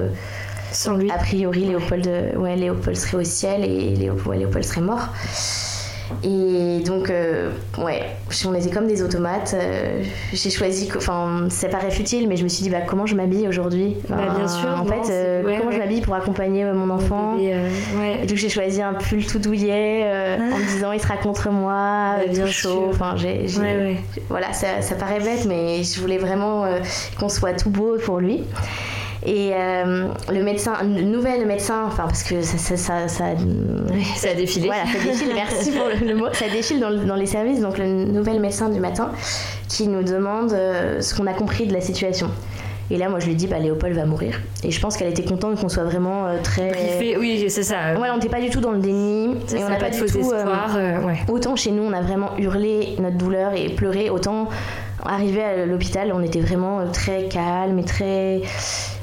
Sans 0.74 0.98
lui. 0.98 1.10
a 1.10 1.18
priori, 1.18 1.62
Léopold, 1.64 2.12
ouais, 2.36 2.58
Léopold 2.58 2.98
serait 2.98 3.18
au 3.18 3.24
ciel 3.24 3.64
et 3.64 3.96
Léo- 3.96 4.18
ouais, 4.26 4.38
Léopold 4.38 4.66
serait 4.66 4.82
mort. 4.82 5.08
Et 6.24 6.82
donc, 6.86 7.10
euh, 7.10 7.52
ouais, 7.78 8.04
on 8.46 8.54
était 8.54 8.70
comme 8.70 8.88
des 8.88 9.04
automates. 9.04 9.54
euh, 9.58 10.02
J'ai 10.34 10.50
choisi, 10.50 10.90
enfin, 10.96 11.48
ça 11.50 11.68
paraît 11.68 11.92
futile, 11.92 12.28
mais 12.28 12.38
je 12.38 12.44
me 12.44 12.48
suis 12.50 12.64
dit, 12.64 12.70
bah, 12.70 12.82
comment 12.88 13.06
je 13.06 13.16
m'habille 13.16 13.48
aujourd'hui? 13.48 13.98
Bah, 14.08 14.16
bien 14.36 14.48
sûr, 14.48 14.70
En 14.70 14.86
non, 14.86 14.86
fait, 14.86 15.12
euh, 15.12 15.44
ouais, 15.44 15.58
comment 15.58 15.72
je 15.72 15.78
m'habille 15.78 16.02
pour 16.02 16.14
accompagner 16.16 16.64
mon 16.66 16.90
enfant? 16.90 17.38
Et, 17.38 17.54
ouais. 17.54 18.20
et 18.24 18.26
donc 18.26 18.38
j'ai 18.38 18.50
choisi 18.50 18.82
un 18.82 18.94
pull 18.94 19.26
tout 19.26 19.40
douillet 19.40 20.06
en 20.40 20.58
me 20.58 20.66
disant 20.74 20.92
il 20.92 21.00
sera 21.02 21.18
contre 21.18 21.50
moi, 21.50 22.16
euh, 22.20 22.28
bien 22.28 22.48
chaud. 22.48 22.88
Enfin, 22.90 23.16
j'ai. 23.18 23.46
Voilà, 24.30 24.54
ça, 24.54 24.82
ça 24.82 24.96
paraît 24.96 25.20
bête, 25.20 25.46
mais 25.46 25.84
je 25.84 26.00
voulais 26.00 26.18
vraiment 26.18 26.66
qu'on 27.20 27.30
soit 27.30 27.54
tout 27.54 27.70
beau 27.70 27.98
pour 28.04 28.20
lui. 28.20 28.44
Et 29.26 29.52
euh, 29.54 30.08
le 30.32 30.44
médecin, 30.44 30.74
le 30.84 31.02
nouvel 31.02 31.46
médecin, 31.46 31.84
enfin 31.88 32.04
parce 32.04 32.24
que 32.24 32.42
ça, 32.42 32.58
ça, 32.58 32.78
ça, 32.78 33.08
ça- 33.08 34.34
défilé. 34.36 34.68
voilà, 34.68 34.86
ça 34.86 35.00
défile, 35.04 35.32
merci 35.36 35.72
pour 35.72 35.88
le, 35.88 36.08
le 36.08 36.16
mot, 36.16 36.28
ça 36.34 36.48
défile 36.50 36.80
dans, 36.80 36.90
le- 36.90 37.04
dans 37.06 37.16
les 37.16 37.26
services, 37.26 37.60
donc 37.62 37.78
le 37.78 37.86
nouvel 38.06 38.40
médecin 38.40 38.70
du 38.70 38.80
matin 38.80 39.12
qui 39.68 39.88
nous 39.88 40.04
demande 40.04 40.54
euh, 40.54 41.02
ce 41.02 41.16
qu'on 41.16 41.26
a 41.28 41.34
compris 41.34 41.66
de 41.68 41.74
la 41.74 41.82
situation. 41.82 42.30
Et 42.90 42.98
là, 42.98 43.10
moi, 43.10 43.20
je 43.20 43.26
lui 43.26 43.36
dis, 43.36 43.48
bah, 43.48 43.60
Léopold 43.60 43.94
va 43.94 44.06
mourir. 44.06 44.40
Et 44.64 44.72
je 44.72 44.80
pense 44.80 44.96
qu'elle 44.96 45.10
était 45.10 45.26
contente 45.26 45.60
qu'on 45.60 45.68
soit 45.68 45.84
vraiment 45.84 46.26
euh, 46.28 46.38
très. 46.42 46.70
Briefé, 46.70 47.18
oui, 47.18 47.46
c'est 47.50 47.64
ça. 47.64 48.00
Ouais, 48.00 48.08
on 48.10 48.16
n'était 48.16 48.30
pas 48.30 48.40
du 48.40 48.50
tout 48.50 48.62
dans 48.62 48.72
le 48.72 48.78
déni. 48.80 49.36
Et 49.54 49.62
on 49.66 49.68
n'a 49.68 49.76
pas 49.76 49.90
de 49.90 49.96
du 49.96 50.08
faux 50.08 50.32
euh, 50.34 51.02
ouais. 51.02 51.18
Autant 51.28 51.58
chez 51.58 51.72
nous, 51.72 51.84
on 51.84 51.92
a 51.92 52.00
vraiment 52.00 52.30
hurlé 52.38 52.96
notre 53.00 53.18
douleur 53.18 53.52
et 53.58 53.68
pleuré, 53.68 54.10
autant 54.10 54.48
arrivé 55.06 55.44
à 55.44 55.66
l'hôpital, 55.66 56.12
on 56.14 56.22
était 56.22 56.40
vraiment 56.40 56.80
très 56.94 57.24
calme 57.26 57.78
et 57.80 57.84
très. 57.84 58.42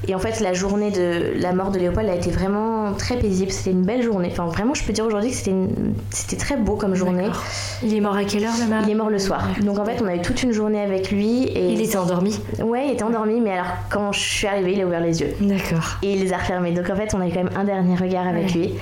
Et 0.08 0.14
en 0.14 0.18
fait, 0.18 0.40
la 0.40 0.52
journée 0.52 0.90
de 0.90 1.40
la 1.40 1.52
mort 1.52 1.70
de 1.70 1.78
Léopold 1.78 2.08
a 2.08 2.14
été 2.14 2.30
vraiment 2.30 2.92
très 2.94 3.16
paisible. 3.16 3.50
C'était 3.50 3.70
une 3.70 3.82
belle 3.84 4.02
journée. 4.02 4.28
Enfin, 4.30 4.46
vraiment, 4.46 4.74
je 4.74 4.84
peux 4.84 4.92
dire 4.92 5.04
aujourd'hui 5.06 5.30
que 5.30 5.36
c'était 5.36 5.50
une- 5.50 5.94
c'était 6.10 6.36
très 6.36 6.56
beau 6.56 6.76
comme 6.76 6.94
journée. 6.94 7.26
Il 7.82 7.94
est 7.94 8.00
mort 8.00 8.16
à 8.16 8.24
quelle 8.24 8.44
heure, 8.44 8.52
le 8.58 8.84
Il 8.84 8.90
est 8.90 8.94
mort 8.94 9.10
le 9.10 9.18
soir. 9.18 9.46
Donc 9.62 9.78
en 9.78 9.84
fait, 9.84 10.00
on 10.02 10.06
avait 10.06 10.20
toute 10.22 10.42
une 10.42 10.52
journée 10.52 10.80
avec 10.80 11.10
lui 11.10 11.44
et. 11.44 11.72
Il 11.72 11.80
était 11.80 11.96
endormi. 11.96 12.38
Ouais, 12.62 12.86
il 12.88 12.92
était 12.92 13.04
endormi, 13.04 13.40
mais 13.40 13.52
alors 13.52 13.66
quand 13.90 14.12
je 14.12 14.20
suis 14.20 14.46
arrivée, 14.46 14.72
il 14.74 14.80
a 14.82 14.86
ouvert 14.86 15.00
les 15.00 15.20
yeux 15.20 15.34
D'accord. 15.40 15.96
et 16.02 16.12
il 16.12 16.20
les 16.22 16.32
a 16.32 16.38
refermés. 16.38 16.72
Donc 16.72 16.88
en 16.90 16.96
fait, 16.96 17.14
on 17.14 17.20
avait 17.20 17.30
quand 17.30 17.44
même 17.44 17.56
un 17.56 17.64
dernier 17.64 17.96
regard 17.96 18.26
avec 18.26 18.46
Ouais. 18.46 18.52
lui 18.52 18.74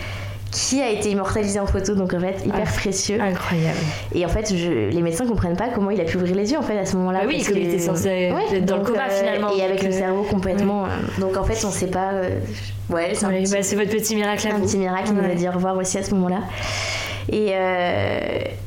qui 0.52 0.80
a 0.82 0.90
été 0.90 1.10
immortalisé 1.10 1.58
en 1.58 1.66
photo, 1.66 1.94
donc 1.94 2.12
en 2.14 2.20
fait 2.20 2.36
hyper 2.44 2.64
Ah, 2.68 2.70
précieux. 2.78 3.18
Incroyable. 3.20 3.78
Et 4.14 4.24
en 4.24 4.28
fait, 4.28 4.54
je- 4.54 4.90
les 4.90 5.00
médecins 5.02 5.26
comprennent 5.26 5.56
pas 5.56 5.68
comment 5.74 5.90
il 5.90 6.00
a 6.00 6.04
pu 6.04 6.18
ouvrir 6.18 6.36
les 6.36 6.52
yeux 6.52 6.58
en 6.58 6.62
fait 6.62 6.78
à 6.78 6.84
ce 6.84 6.94
moment-là. 6.98 7.20
Bah 7.20 7.24
oui, 7.26 7.36
parce 7.36 7.48
comme 7.48 7.56
il 7.56 7.68
que- 7.68 7.72
était 7.72 7.78
censé 7.82 8.08
être 8.52 8.64
dans 8.66 8.76
le 8.76 8.82
coma, 8.84 9.08
finalement, 9.08 9.48
Et 9.56 9.62
avec 9.62 9.82
le 9.82 9.88
euh, 9.88 9.92
cerveau 9.98 10.22
complètement. 10.24 10.84
euh, 10.84 10.88
donc 11.20 11.36
en 11.38 11.44
fait, 11.44 11.64
on 11.66 11.70
sait 11.70 11.86
pas. 11.86 12.10
euh, 12.12 12.38
ouais, 12.90 13.12
c'est 13.14 13.24
Ouais, 13.26 13.44
bah, 13.50 13.62
c'est 13.62 13.76
votre 13.76 13.90
petit 13.90 14.14
miracle 14.14 14.46
à 14.46 14.54
un 14.54 14.58
vous. 14.58 14.66
petit 14.66 14.76
miracle. 14.76 15.04
Il 15.08 15.14
nous 15.14 15.24
a 15.24 15.28
Ouais. 15.28 15.34
dit 15.34 15.48
au 15.48 15.52
revoir 15.52 15.76
aussi 15.76 15.96
à 15.96 16.02
ce 16.02 16.14
moment-là. 16.14 16.40
Et, 17.30 17.50
euh, 17.52 18.18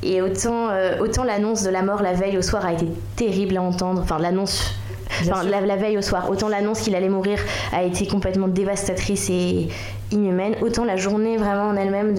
et 0.01 0.21
autant, 0.21 0.69
euh, 0.71 0.97
autant 1.01 1.23
l'annonce 1.23 1.61
de 1.63 1.69
la 1.69 1.81
mort 1.83 2.01
la 2.01 2.13
veille 2.13 2.37
au 2.37 2.41
soir 2.41 2.65
a 2.65 2.73
été 2.73 2.87
terrible 3.15 3.57
à 3.57 3.61
entendre. 3.61 4.01
Enfin, 4.01 4.17
l'annonce. 4.17 4.73
Enfin, 5.21 5.43
la, 5.43 5.61
la 5.61 5.75
veille 5.77 5.97
au 5.97 6.01
soir, 6.01 6.29
autant 6.29 6.49
l'annonce 6.49 6.81
qu'il 6.81 6.95
allait 6.95 7.09
mourir 7.09 7.37
a 7.71 7.83
été 7.83 8.05
complètement 8.07 8.47
dévastatrice 8.49 9.29
et 9.29 9.67
inhumaine, 10.11 10.55
autant 10.61 10.85
la 10.85 10.97
journée 10.97 11.37
vraiment 11.37 11.69
en 11.69 11.75
elle-même 11.75 12.15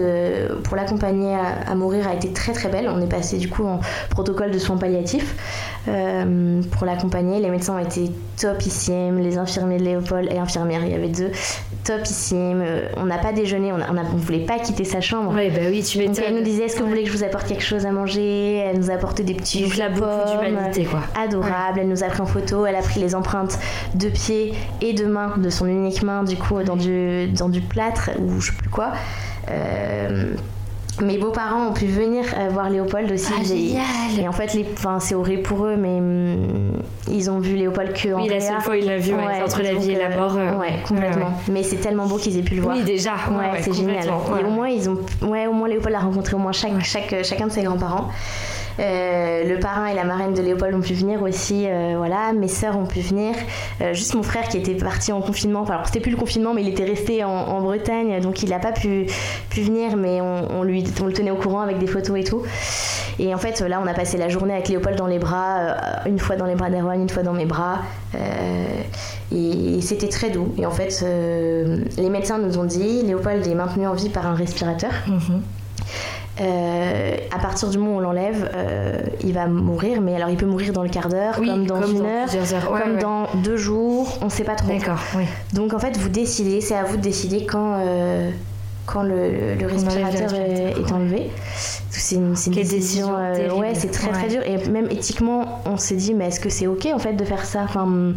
pour 0.65 0.77
l'accompagner 0.77 1.35
à, 1.35 1.71
à 1.71 1.75
mourir 1.75 2.09
a 2.09 2.15
été 2.15 2.33
très 2.33 2.53
très 2.53 2.69
belle. 2.69 2.89
On 2.89 3.01
est 3.01 3.09
passé 3.09 3.39
du 3.39 3.49
coup 3.49 3.65
en 3.65 3.81
protocole 4.11 4.51
de 4.51 4.59
soins 4.59 4.77
palliatifs 4.77 5.35
euh, 5.89 6.63
pour 6.73 6.87
l'accompagner. 6.87 7.41
Les 7.41 7.51
médecins 7.51 7.77
ont 7.77 7.85
été 7.85 8.11
topissimes, 8.41 9.19
les 9.19 9.39
infirmiers 9.39 9.79
de 9.79 9.85
Léopold 9.85 10.29
et 10.31 10.39
infirmières, 10.39 10.85
il 10.85 10.91
y 10.91 10.95
avait 10.95 11.09
deux, 11.09 11.31
Euh, 11.91 12.89
On 12.97 13.07
n'a 13.07 13.19
pas 13.19 13.33
déjeuné, 13.33 13.73
on 13.73 13.79
ne 13.79 14.19
voulait 14.19 14.45
pas 14.45 14.59
quitter 14.59 14.85
sa 14.85 15.01
chambre. 15.01 15.35
Ouais, 15.35 15.51
bah 15.51 15.63
oui, 15.69 15.83
tu 15.83 16.05
Donc 16.05 16.19
elle 16.25 16.35
nous 16.35 16.43
disait 16.43 16.65
est-ce 16.65 16.77
que 16.77 16.83
vous 16.83 16.89
voulez 16.89 17.05
que 17.05 17.11
je 17.11 17.17
vous 17.17 17.25
apporte 17.25 17.47
quelque 17.47 17.65
chose 17.65 17.87
à 17.87 17.93
manger? 17.93 18.57
Elle 18.57 18.79
nous 18.79 18.91
a 18.91 18.95
apporté 18.95 19.23
des 19.23 19.35
petits 19.35 19.63
Donc 19.63 19.73
jus 19.73 19.81
d'humanité, 19.81 20.85
quoi. 20.85 21.01
Adorable. 21.15 21.81
Elle 21.81 21.89
nous 21.89 22.03
a 22.03 22.09
pris 22.09 22.21
en 22.21 22.27
photo. 22.27 22.67
Elle 22.67 22.77
a 22.77 22.83
pris 22.83 23.01
les 23.01 23.15
empreintes 23.15 23.59
de 23.95 24.09
pied 24.09 24.55
et 24.81 24.93
de 24.93 25.07
main 25.07 25.37
de 25.37 25.51
son 25.51 25.67
unique 25.67 26.03
main 26.03 26.23
du 26.25 26.37
coup 26.37 26.63
dans 26.63 26.77
du 26.77 27.29
dans 27.29 27.49
du 27.49 27.61
plâtre 27.61 28.11
ou 28.19 28.41
je 28.41 28.51
sais 28.51 28.57
plus 28.57 28.71
quoi. 28.71 28.93
Euh, 29.51 30.35
mes 31.03 31.19
beaux-parents 31.19 31.69
ont 31.69 31.73
pu 31.73 31.87
venir 31.87 32.25
euh, 32.39 32.49
voir 32.49 32.71
Léopold 32.71 33.11
aussi. 33.13 33.33
Ah, 33.37 33.43
Et- 33.43 33.45
génial. 33.45 33.85
Et 34.21 34.29
en 34.29 34.33
fait, 34.33 34.55
les, 34.55 34.67
enfin, 34.73 34.99
c'est 35.01 35.15
horrible 35.15 35.43
pour 35.43 35.67
eux, 35.67 35.77
mais 35.77 35.99
hum, 35.99 36.73
ils 37.09 37.31
ont 37.31 37.39
vu 37.39 37.55
Léopold 37.57 37.93
que 37.93 38.15
en 38.15 38.23
Oui, 38.23 38.29
la 38.29 38.41
seule 38.41 38.61
fois 38.61 38.75
où 38.75 38.79
il 38.79 38.87
l'a 38.87 38.97
vu, 38.99 39.13
ouais, 39.15 39.43
entre 39.45 39.63
la 39.63 39.75
vie 39.75 39.93
et 39.93 39.97
la 39.99 40.07
euh, 40.11 40.17
mort. 40.19 40.37
euh, 40.37 40.57
ouais, 40.59 40.75
complètement. 40.87 41.33
Mais 41.51 41.63
c'est 41.63 41.77
tellement 41.77 42.07
beau 42.07 42.17
qu'ils 42.17 42.39
aient 42.39 42.43
pu 42.43 42.55
le 42.55 42.63
voir. 42.63 42.77
Oui, 42.77 42.83
déjà. 42.85 43.13
Ouais, 43.31 43.61
c'est 43.61 43.73
génial. 43.75 44.07
Et 44.07 44.45
au 44.45 44.51
moins, 44.51 44.69
ils 44.69 44.89
ont, 44.89 44.99
ouais, 45.23 45.47
au 45.47 45.53
moins 45.53 45.69
Léopold 45.69 45.95
a 45.95 45.99
rencontré 46.01 46.35
au 46.35 46.39
moins 46.39 46.53
chaque, 46.53 46.83
chaque, 46.85 47.15
chacun 47.25 47.47
de 47.49 47.53
ses 47.53 47.63
grands-parents. 47.63 48.09
Euh, 48.79 49.45
le 49.45 49.59
parrain 49.59 49.87
et 49.87 49.95
la 49.95 50.05
marraine 50.05 50.35
de 50.35 50.43
Léopold 50.43 50.75
ont 50.75 50.81
pu 50.81 50.95
venir 50.95 51.23
aussi, 51.23 51.67
euh, 51.67 51.95
voilà. 51.97 52.33
Mes 52.33 52.49
sœurs 52.49 52.77
ont 52.77 52.87
pu 52.87 53.01
venir. 53.01 53.35
Euh, 53.81 53.95
juste 53.95 54.15
mon 54.15 54.23
frère 54.23 54.49
qui 54.49 54.59
était 54.59 54.75
parti 54.75 55.13
en 55.13 55.21
confinement. 55.21 55.65
Alors 55.65 55.87
c'était 55.87 56.01
plus 56.01 56.11
le 56.11 56.17
confinement, 56.17 56.55
mais 56.55 56.63
il 56.63 56.69
était 56.69 56.85
resté 56.85 57.25
en, 57.25 57.57
Bretagne, 57.61 58.21
donc 58.21 58.43
il 58.43 58.51
n'a 58.51 58.59
pas 58.59 58.71
pu, 58.71 59.07
pu 59.51 59.63
venir, 59.63 59.97
mais 59.97 60.21
on, 60.21 60.61
on 60.61 60.63
le 60.63 61.13
tenait 61.13 61.31
au 61.31 61.37
courant 61.37 61.61
avec 61.61 61.79
des 61.79 61.87
photos 61.87 62.19
et 62.19 62.25
tout. 62.25 62.43
Et 63.19 63.35
en 63.35 63.39
fait, 63.39 63.61
là, 63.61 63.81
on 63.83 63.87
a 63.87 63.95
passé 63.95 64.19
la 64.19 64.29
journée 64.29 64.53
avec 64.53 64.69
Léopold 64.69 64.97
dans 64.97 65.07
les 65.07 65.19
bras, 65.19 65.77
une 66.07 66.19
fois 66.19 66.37
dans 66.37 66.45
les 66.45 66.55
bras 66.55 66.71
d'Erwan, 66.71 67.01
une 67.01 67.09
fois 67.09 67.23
dans 67.23 67.33
mes 67.33 67.47
bras. 67.47 67.81
Et 69.33 69.81
c'était 69.81 70.09
très 70.09 70.31
doux. 70.31 70.53
Et 70.59 70.67
en 70.67 70.71
fait, 70.71 71.05
les 71.97 72.11
médecins 72.11 72.39
nous 72.39 72.59
ont 72.59 72.65
dit 72.65 73.03
Léopold 73.03 73.45
est 73.47 73.55
maintenu 73.55 73.87
en 73.87 73.95
vie 73.95 74.11
par 74.11 74.27
un 74.27 74.35
respirateur. 74.35 74.93
Mhm. 76.39 76.47
à 77.31 77.39
partir 77.39 77.69
du 77.69 77.79
moment 77.79 77.95
où 77.95 77.97
on 77.97 78.01
l'enlève, 78.01 78.51
il 79.23 79.33
va 79.33 79.47
mourir, 79.47 80.01
mais 80.01 80.15
alors 80.17 80.31
il 80.31 80.37
peut 80.37 80.47
mourir 80.47 80.73
dans 80.73 80.83
le 80.83 80.89
quart 80.89 81.09
d'heure, 81.09 81.37
comme 81.37 81.67
dans 81.67 81.87
une 81.87 82.05
heure, 82.05 82.29
comme 82.83 82.99
dans 82.99 83.29
deux 83.43 83.57
jours, 83.57 84.19
on 84.21 84.27
ne 84.27 84.31
sait 84.31 84.45
pas 84.45 84.55
trop. 84.55 84.69
D'accord, 84.69 85.01
oui. 85.17 85.25
Donc 85.53 85.75
en 85.75 85.79
fait, 85.79 85.97
vous 85.97 86.09
décidez, 86.09 86.61
c'est 86.61 86.75
à 86.75 86.85
vous 86.85 86.97
de 86.97 87.03
décider 87.03 87.47
quand, 87.47 87.81
quand 88.87 89.03
le, 89.03 89.57
respirateur 89.67 90.35
est, 90.35 90.93
enlevé. 90.93 91.31
C'est 91.91 92.17
une, 92.17 92.35
une 92.47 92.53
décision. 92.53 93.15
ouais, 93.59 93.75
c'est 93.75 93.91
très 93.91 94.11
très 94.11 94.29
dur. 94.29 94.43
Et 94.45 94.69
même 94.69 94.91
éthiquement, 94.91 95.63
on 95.65 95.77
s'est 95.77 95.97
dit, 95.97 96.15
mais 96.15 96.29
est-ce 96.29 96.41
que 96.41 96.51
c'est 96.51 96.67
ok 96.67 96.89
en 96.95 96.99
fait 96.99 97.15
de 97.15 97.25
faire 97.25 97.45
ça? 97.45 97.63
Enfin, 97.65 98.15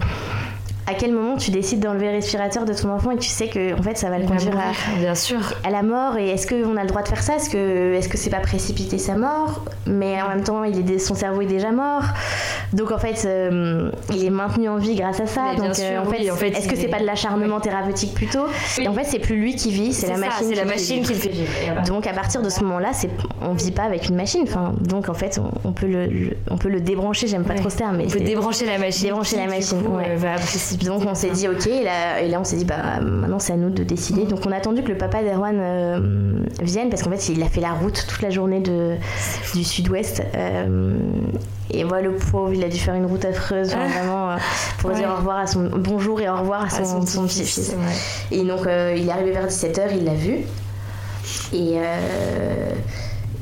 à 0.89 0.95
quel 0.95 1.13
moment 1.13 1.37
tu 1.37 1.51
décides 1.51 1.81
d'enlever 1.81 2.07
le 2.07 2.13
respirateur 2.13 2.65
de 2.65 2.73
ton 2.73 2.89
enfant 2.89 3.11
et 3.11 3.17
tu 3.17 3.29
sais 3.29 3.47
que 3.47 3.77
en 3.77 3.83
fait 3.83 3.95
ça 3.95 4.09
va 4.09 4.17
le 4.17 4.25
conduire 4.25 4.57
à, 4.57 4.99
bien 4.99 5.13
sûr. 5.13 5.53
à 5.63 5.69
la 5.69 5.83
mort 5.83 6.17
et 6.17 6.29
est-ce 6.29 6.47
qu'on 6.47 6.77
a 6.77 6.81
le 6.81 6.87
droit 6.87 7.03
de 7.03 7.07
faire 7.07 7.21
ça? 7.21 7.35
Est-ce 7.35 7.51
que 7.51 7.93
est-ce 7.93 8.09
que 8.09 8.17
c'est 8.17 8.31
pas 8.31 8.39
précipiter 8.39 8.97
sa 8.97 9.15
mort? 9.15 9.63
Mais 9.85 10.19
en 10.21 10.29
même 10.29 10.43
temps, 10.43 10.63
il 10.63 10.91
est, 10.91 10.97
son 10.99 11.13
cerveau 11.15 11.41
est 11.41 11.45
déjà 11.45 11.71
mort. 11.71 12.03
Donc 12.73 12.91
en 12.91 12.97
fait, 12.97 13.23
euh, 13.25 13.91
il 14.13 14.25
est 14.25 14.29
maintenu 14.29 14.67
en 14.67 14.77
vie 14.77 14.95
grâce 14.95 15.19
à 15.19 15.27
ça. 15.27 15.55
Donc 15.55 15.77
euh, 15.79 15.99
en, 15.99 16.05
fait, 16.05 16.31
en, 16.31 16.35
fait, 16.35 16.49
est-ce 16.49 16.67
que 16.67 16.75
c'est 16.75 16.87
pas 16.87 16.99
de 16.99 17.05
l'acharnement 17.05 17.59
thérapeutique 17.59 18.13
plutôt? 18.13 18.45
Et 18.79 18.87
en 18.87 18.93
fait, 18.93 19.03
c'est 19.03 19.19
plus 19.19 19.35
lui 19.35 19.55
qui 19.55 19.71
vit, 19.71 19.93
c'est 19.93 20.07
la 20.07 20.17
machine. 20.17 20.47
C'est 20.47 20.55
la 20.55 20.65
machine 20.65 21.03
qui 21.03 21.13
le 21.13 21.19
fait 21.19 21.29
vivre. 21.29 21.47
Donc 21.85 22.07
à 22.07 22.13
partir 22.13 22.41
de 22.41 22.49
ce 22.49 22.63
moment-là, 22.63 22.93
c'est 22.93 23.09
on 23.41 23.53
vit 23.53 23.71
pas 23.71 23.83
avec 23.83 24.09
une 24.09 24.15
machine. 24.15 24.41
Enfin, 24.43 24.73
donc 24.81 25.07
en 25.09 25.13
fait, 25.13 25.39
on, 25.63 25.71
peut 25.71 25.87
le, 25.87 26.31
on 26.49 26.57
peut 26.57 26.69
le 26.69 26.81
débrancher. 26.81 27.27
J'aime 27.27 27.43
pas 27.43 27.55
trop 27.55 27.69
ce 27.69 27.77
terme, 27.77 27.97
mais 27.97 28.05
on 28.05 28.09
peut 28.09 28.19
débrancher 28.19 28.65
la 28.65 28.79
machine. 28.79 29.03
Débrancher 29.05 29.37
la 29.37 29.47
machine. 29.47 29.77
ouais. 29.87 30.15
va 30.15 30.37
donc 30.85 31.03
on 31.05 31.15
s'est 31.15 31.29
dit 31.31 31.47
ok, 31.47 31.67
et 31.67 31.83
là, 31.83 32.21
et 32.21 32.27
là 32.27 32.39
on 32.39 32.43
s'est 32.43 32.57
dit 32.57 32.65
bah 32.65 32.99
maintenant 33.01 33.39
c'est 33.39 33.53
à 33.53 33.57
nous 33.57 33.69
de 33.69 33.83
décider. 33.83 34.25
Donc 34.25 34.45
on 34.45 34.51
a 34.51 34.57
attendu 34.57 34.83
que 34.83 34.89
le 34.89 34.97
papa 34.97 35.21
d'Erwan 35.21 35.57
euh, 35.59 35.99
vienne 36.61 36.89
parce 36.89 37.03
qu'en 37.03 37.11
fait 37.11 37.29
il 37.29 37.41
a 37.43 37.49
fait 37.49 37.61
la 37.61 37.71
route 37.71 38.05
toute 38.07 38.21
la 38.21 38.29
journée 38.29 38.59
de, 38.59 38.95
du 39.53 39.63
sud-ouest. 39.63 40.23
Euh, 40.35 40.97
et 41.71 41.83
voilà 41.83 42.07
le 42.07 42.15
pauvre, 42.15 42.51
il 42.51 42.63
a 42.63 42.67
dû 42.67 42.79
faire 42.79 42.95
une 42.95 43.05
route 43.05 43.23
affreuse, 43.25 43.75
ah. 43.75 43.87
vraiment, 43.87 44.31
euh, 44.31 44.37
pour 44.79 44.91
dire 44.91 45.09
au 45.09 45.17
revoir 45.17 45.37
à 45.37 45.47
son 45.47 45.69
bonjour 45.69 46.19
et 46.19 46.27
au 46.27 46.37
revoir 46.37 46.63
à 46.63 46.69
son, 46.69 47.05
son 47.05 47.25
petit-fils. 47.25 47.75
Et 48.31 48.43
donc 48.43 48.61
il 48.61 49.07
est 49.07 49.11
arrivé 49.11 49.31
vers 49.31 49.47
17h, 49.47 49.81
il 49.95 50.05
l'a 50.05 50.15
vu. 50.15 50.39
Et 51.53 51.77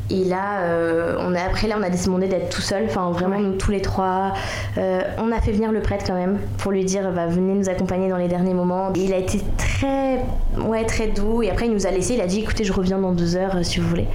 et 0.09 0.23
là, 0.23 0.61
euh, 0.61 1.15
on 1.19 1.35
a, 1.35 1.41
après, 1.41 1.67
là, 1.67 1.75
on 1.77 1.83
a 1.83 1.89
demandé 1.89 2.27
d'être 2.27 2.49
tout 2.49 2.61
seul, 2.61 2.85
enfin 2.85 3.11
vraiment 3.11 3.39
nous 3.39 3.55
tous 3.55 3.71
les 3.71 3.81
trois. 3.81 4.33
Euh, 4.77 5.01
on 5.17 5.31
a 5.33 5.41
fait 5.41 5.51
venir 5.51 5.71
le 5.71 5.81
prêtre 5.81 6.05
quand 6.07 6.13
même 6.13 6.39
pour 6.57 6.71
lui 6.71 6.85
dire 6.85 7.11
bah, 7.11 7.27
venez 7.27 7.53
nous 7.53 7.67
accompagner 7.67 8.07
dans 8.07 8.17
les 8.17 8.29
derniers 8.29 8.53
moments. 8.53 8.93
Et 8.95 8.99
il 8.99 9.13
a 9.13 9.17
été 9.17 9.41
très, 9.57 10.23
ouais, 10.65 10.85
très 10.85 11.07
doux. 11.07 11.43
Et 11.43 11.49
après, 11.49 11.65
il 11.65 11.73
nous 11.73 11.87
a 11.87 11.91
laissé. 11.91 12.13
Il 12.13 12.21
a 12.21 12.27
dit 12.27 12.39
écoutez, 12.39 12.63
je 12.63 12.71
reviens 12.71 12.99
dans 12.99 13.11
deux 13.11 13.35
heures 13.35 13.57
euh, 13.57 13.63
si 13.63 13.79
vous 13.79 13.89
voulez. 13.89 14.07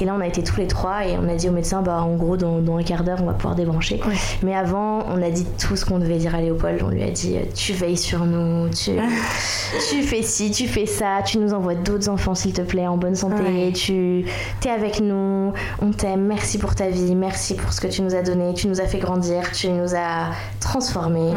Et 0.00 0.04
là, 0.04 0.14
on 0.16 0.20
a 0.20 0.26
été 0.26 0.42
tous 0.42 0.58
les 0.58 0.66
trois 0.66 1.06
et 1.06 1.16
on 1.16 1.28
a 1.28 1.34
dit 1.34 1.48
au 1.48 1.52
médecin 1.52 1.80
bah, 1.80 2.02
en 2.02 2.16
gros, 2.16 2.36
dans, 2.36 2.58
dans 2.58 2.76
un 2.76 2.82
quart 2.82 3.02
d'heure, 3.02 3.18
on 3.22 3.26
va 3.26 3.32
pouvoir 3.32 3.54
débrancher. 3.54 4.00
Mais 4.42 4.54
avant, 4.54 5.06
on 5.08 5.22
a 5.22 5.30
dit 5.30 5.46
tout 5.58 5.76
ce 5.76 5.86
qu'on 5.86 5.98
devait 5.98 6.18
dire 6.18 6.34
à 6.34 6.42
Léopold. 6.42 6.82
On 6.84 6.90
lui 6.90 7.02
a 7.02 7.10
dit 7.10 7.36
tu 7.54 7.72
veilles 7.72 7.96
sur 7.96 8.26
nous, 8.26 8.68
tu, 8.68 8.90
tu 9.90 10.02
fais 10.02 10.22
ci, 10.22 10.50
tu 10.50 10.68
fais 10.68 10.86
ça, 10.86 11.22
tu 11.24 11.38
nous 11.38 11.54
envoies 11.54 11.74
d'autres 11.74 12.10
enfants 12.10 12.34
s'il 12.34 12.52
te 12.52 12.62
plaît 12.62 12.86
en 12.86 12.98
bonne 12.98 13.14
santé, 13.14 13.72
tu 13.72 14.26
es 14.66 14.70
avec 14.70 15.00
nous 15.00 15.37
on 15.80 15.90
t'aime, 15.92 16.26
merci 16.26 16.58
pour 16.58 16.74
ta 16.74 16.88
vie, 16.88 17.14
merci 17.14 17.54
pour 17.54 17.72
ce 17.72 17.80
que 17.80 17.86
tu 17.86 18.02
nous 18.02 18.14
as 18.14 18.22
donné, 18.22 18.54
tu 18.54 18.68
nous 18.68 18.80
as 18.80 18.86
fait 18.86 18.98
grandir, 18.98 19.50
tu 19.52 19.68
nous 19.68 19.94
as 19.94 20.30
transformés. 20.60 21.32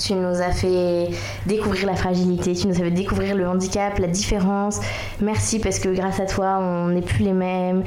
Tu 0.00 0.14
nous 0.14 0.42
as 0.42 0.50
fait 0.50 1.10
découvrir 1.46 1.86
la 1.86 1.94
fragilité, 1.94 2.54
tu 2.54 2.66
nous 2.66 2.74
as 2.74 2.80
fait 2.80 2.90
découvrir 2.90 3.36
le 3.36 3.48
handicap, 3.48 3.98
la 3.98 4.08
différence. 4.08 4.80
Merci 5.20 5.60
parce 5.60 5.78
que 5.78 5.88
grâce 5.88 6.18
à 6.18 6.26
toi, 6.26 6.58
on 6.60 6.88
n'est 6.88 7.02
plus 7.02 7.24
les 7.24 7.32
mêmes. 7.32 7.84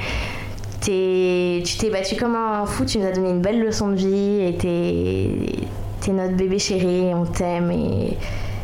tu 0.82 1.62
t'es 1.78 1.90
battu 1.92 2.16
comme 2.16 2.36
un 2.36 2.66
fou, 2.66 2.86
tu 2.86 3.00
nous 3.00 3.06
as 3.06 3.12
donné 3.12 3.30
une 3.32 3.42
belle 3.42 3.60
leçon 3.60 3.90
de 3.90 3.96
vie 3.96 4.42
et 4.42 4.56
t'es, 4.56 6.12
notre 6.14 6.36
bébé 6.36 6.58
chéri, 6.58 7.14
on 7.14 7.26
t'aime 7.26 7.70
et 7.70 8.18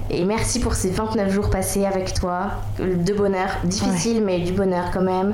et 0.09 0.23
merci 0.23 0.59
pour 0.59 0.75
ces 0.75 0.89
29 0.89 1.31
jours 1.31 1.49
passés 1.49 1.85
avec 1.85 2.13
toi, 2.13 2.51
de 2.79 3.13
bonheur, 3.13 3.49
difficile 3.63 4.23
mais 4.23 4.39
du 4.39 4.53
bonheur 4.53 4.91
quand 4.93 5.01
même. 5.01 5.33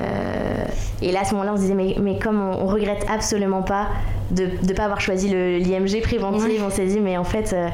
Euh, 0.00 0.64
et 1.02 1.12
là 1.12 1.20
à 1.20 1.24
ce 1.24 1.32
moment-là 1.32 1.52
on 1.54 1.56
se 1.56 1.62
disait 1.62 1.74
mais, 1.74 1.96
mais 2.00 2.18
comme 2.18 2.40
on, 2.40 2.66
regrette 2.66 3.06
absolument 3.08 3.62
pas 3.62 3.88
de 4.30 4.48
ne 4.66 4.72
pas 4.72 4.84
avoir 4.84 5.00
choisi 5.00 5.28
l'IMG 5.28 6.02
préventive, 6.02 6.62
on 6.64 6.70
s'est 6.70 6.86
dit 6.86 7.00
mais 7.00 7.16
en 7.16 7.24
fait... 7.24 7.52
Euh, 7.52 7.68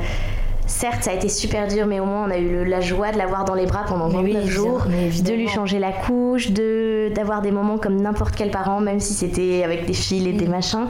certes, 0.68 1.04
ça 1.04 1.12
a 1.12 1.14
été 1.14 1.28
super 1.28 1.68
dur, 1.68 1.86
mais 1.86 2.00
au 2.00 2.04
moins 2.04 2.26
on 2.26 2.30
a 2.30 2.38
eu 2.38 2.64
la 2.64 2.80
joie 2.80 3.12
de 3.12 3.18
l'avoir 3.18 3.44
dans 3.44 3.54
les 3.54 3.66
bras 3.66 3.84
pendant 3.86 4.08
29 4.08 4.46
jours, 4.48 4.84
de 4.86 5.32
lui 5.32 5.46
changer 5.46 5.78
la 5.78 5.92
couche, 5.92 6.50
de 6.50 7.12
d'avoir 7.14 7.40
des 7.40 7.52
moments 7.52 7.78
comme 7.78 7.96
n'importe 7.96 8.34
quel 8.36 8.50
parent, 8.50 8.80
même 8.80 8.98
si 8.98 9.14
c'était 9.14 9.62
avec 9.64 9.86
des 9.86 9.92
fils 9.92 10.26
et 10.26 10.32
des 10.32 10.48
machins. 10.48 10.88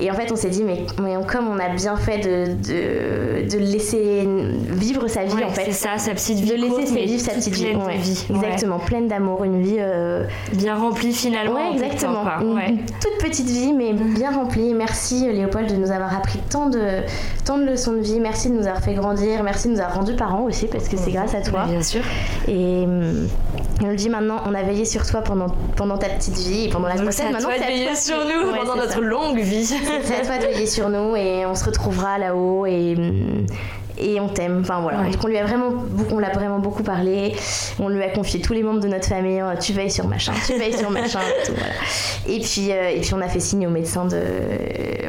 Et 0.00 0.10
en 0.10 0.14
fait, 0.14 0.32
on 0.32 0.36
s'est 0.36 0.48
dit, 0.48 0.62
mais, 0.64 0.86
mais, 1.00 1.14
comme 1.26 1.48
on 1.48 1.58
a 1.58 1.68
bien 1.68 1.96
fait 1.96 2.18
de, 2.18 2.54
de, 2.54 3.48
de 3.48 3.58
laisser 3.58 4.26
vivre 4.70 5.06
sa 5.08 5.24
vie, 5.24 5.44
en 5.44 5.50
fait. 5.50 5.66
C'est 5.66 5.72
ça, 5.72 5.98
sa 5.98 6.12
petite 6.12 6.38
vie. 6.38 6.50
De 6.50 6.54
laisser 6.54 7.04
vivre 7.04 7.20
sa 7.20 7.32
petite 7.32 7.54
vie. 7.54 7.66
vie. 7.98 8.26
Exactement, 8.30 8.78
pleine 8.78 9.08
d'amour, 9.08 9.44
une 9.44 9.60
vie. 9.62 9.76
Euh, 9.78 10.24
bien 10.54 10.76
remplie 10.76 11.12
finalement. 11.12 11.54
Ouais, 11.54 11.74
exactement. 11.74 12.24
Une, 12.40 12.78
toute 13.00 13.18
petite 13.20 13.48
vie, 13.48 13.72
mais 13.72 13.92
bien 13.92 14.32
remplie. 14.32 14.74
Merci 14.74 15.30
Léopold 15.30 15.70
de 15.70 15.76
nous 15.76 15.90
avoir 15.90 16.16
appris 16.16 16.38
tant 16.50 16.68
de, 16.68 16.80
tant 17.44 17.58
de 17.58 17.64
leçons 17.64 17.92
de 17.92 18.00
vie. 18.00 18.20
Merci 18.20 18.48
de 18.48 18.54
nous 18.54 18.66
avoir 18.66 18.82
fait 18.82 18.94
grandir. 18.94 19.42
Merci 19.42 19.68
de 19.68 19.74
nous 19.74 19.80
avoir 19.80 19.96
rendu 19.96 20.14
parents 20.14 20.44
aussi, 20.44 20.66
parce 20.66 20.88
que 20.88 20.96
c'est 20.96 21.12
grâce 21.12 21.34
à 21.34 21.42
toi. 21.42 21.64
Bien 21.66 21.82
sûr. 21.82 22.02
Et 22.48 22.84
on 23.82 23.86
le 23.86 23.96
dit 23.96 24.08
maintenant, 24.08 24.42
on 24.46 24.54
a 24.54 24.62
veillé 24.62 24.84
sur 24.84 25.06
toi 25.06 25.20
pendant, 25.22 25.48
pendant 25.76 25.98
ta 25.98 26.08
petite 26.08 26.38
vie 26.38 26.66
et 26.66 26.68
pendant 26.68 26.88
la 26.88 26.96
grossesse. 26.96 27.30
Maintenant, 27.30 27.48
c'est 27.56 27.64
à 27.64 27.66
veiller 27.66 27.94
sur 27.94 28.16
nous 28.24 28.56
pendant 28.56 28.76
notre 28.76 29.00
longue 29.00 29.38
vie. 29.38 29.74
C'est 29.84 30.14
à 30.14 30.24
toi 30.24 30.38
de 30.38 30.44
veiller 30.44 30.66
sur 30.66 30.88
nous 30.88 31.16
et 31.16 31.44
on 31.46 31.54
se 31.54 31.64
retrouvera 31.64 32.18
là-haut 32.18 32.66
et, 32.66 32.96
et 33.98 34.20
on 34.20 34.28
t'aime. 34.28 34.60
Enfin 34.60 34.80
voilà. 34.80 35.04
Donc 35.04 35.22
on 35.22 35.26
lui 35.26 35.38
a 35.38 35.44
vraiment, 35.44 35.70
on 36.10 36.18
l'a 36.18 36.30
vraiment 36.30 36.58
beaucoup 36.58 36.82
parlé. 36.82 37.34
On 37.78 37.88
lui 37.88 38.02
a 38.02 38.10
confié 38.10 38.40
tous 38.40 38.52
les 38.52 38.62
membres 38.62 38.80
de 38.80 38.88
notre 38.88 39.08
famille. 39.08 39.42
Oh, 39.42 39.58
tu 39.60 39.72
veilles 39.72 39.90
sur 39.90 40.06
machin, 40.06 40.32
tu 40.46 40.54
veilles 40.54 40.76
sur 40.76 40.90
machin. 40.90 41.20
Tout, 41.46 41.52
voilà. 41.56 41.72
Et 42.28 42.40
puis 42.40 42.70
euh, 42.70 42.90
et 42.90 43.00
puis 43.00 43.14
on 43.14 43.20
a 43.20 43.28
fait 43.28 43.40
signe 43.40 43.66
au 43.66 43.70
médecin 43.70 44.04
de, 44.04 44.20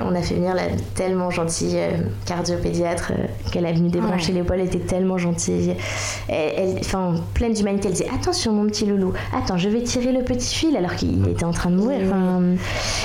on 0.04 0.16
a 0.16 0.22
fait 0.22 0.36
venir 0.36 0.54
la 0.54 0.64
tellement 0.96 1.30
gentille 1.30 1.78
euh, 1.78 1.98
cardiopédiatre 2.26 3.12
euh, 3.12 3.26
qu'elle 3.52 3.66
a 3.66 3.72
venu 3.72 3.90
débrancher 3.90 4.34
ouais. 4.34 4.40
l'épaule. 4.40 4.60
Elle 4.60 4.68
était 4.68 4.80
tellement 4.80 5.18
gentille. 5.18 5.76
Elle, 6.28 6.78
enfin 6.80 7.16
pleine 7.34 7.54
d'humanité. 7.54 7.88
Elle 7.88 7.94
disait 7.94 8.10
attention 8.14 8.54
mon 8.54 8.66
petit 8.68 8.86
loulou. 8.86 9.14
Attends, 9.36 9.58
je 9.58 9.70
vais 9.70 9.82
tirer 9.82 10.12
le 10.12 10.24
petit 10.24 10.56
fil 10.56 10.78
alors 10.78 10.96
qu'il 10.96 11.28
était 11.28 11.46
en 11.46 11.52
train 11.52 11.70
de 11.70 11.76
mourir. 11.76 12.00
Enfin, 12.06 12.42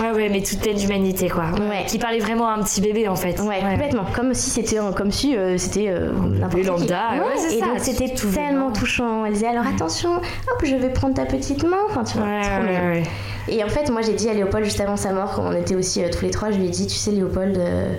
ouais 0.03 0.13
ouais, 0.13 0.29
mais 0.29 0.43
toute 0.43 0.61
pleine 0.61 0.77
d'humanité 0.77 1.29
quoi. 1.29 1.45
Ouais. 1.53 1.85
Qui 1.87 1.99
parlait 1.99 2.19
vraiment 2.19 2.49
à 2.49 2.53
un 2.53 2.63
petit 2.63 2.81
bébé 2.81 3.09
en 3.09 3.17
fait. 3.17 3.39
Ouais, 3.41 3.61
complètement. 3.61 4.05
Comme 4.15 4.35
si 4.35 4.51
c'était 4.51 4.79
comme 4.97 5.11
si 5.11 5.37
c'était 5.69 5.89
euh, 5.89 6.11
n'importe 6.13 6.65
lambda. 6.65 7.11
Ouais, 7.13 7.55
et 7.55 7.61
donc 7.61 7.79
c'était 7.79 8.15
tellement 8.15 8.73
touchant. 8.73 9.25
Elle 9.25 9.35
disait 9.35 9.49
alors 9.49 9.67
attention, 9.67 10.17
hop, 10.17 10.63
je 10.65 10.75
vais 10.75 10.91
prendre 10.91 11.15
ta 11.15 11.27
petite 11.27 11.63
main. 11.65 11.77
Enfin, 11.89 12.05
tu 12.05 12.19
vois, 12.19 12.41
trop 12.41 13.49
Et 13.49 13.63
en 13.63 13.69
fait, 13.69 13.91
moi 13.91 14.03
j'ai 14.03 14.15
dit 14.15 14.29
à 14.29 14.35
Léopold 14.35 14.65
juste 14.65 14.81
avant 14.81 14.97
sa 14.97 15.13
mort, 15.13 15.33
quand 15.35 15.45
on 15.45 15.53
était 15.53 15.75
aussi 15.75 16.03
euh, 16.03 16.09
tous 16.11 16.25
les 16.25 16.31
trois, 16.31 16.51
je 16.51 16.59
lui 16.59 16.67
ai 16.67 16.71
dit, 16.71 16.87
tu 16.87 16.95
sais 16.95 17.11
Léopold, 17.11 17.57
euh, 17.59 17.95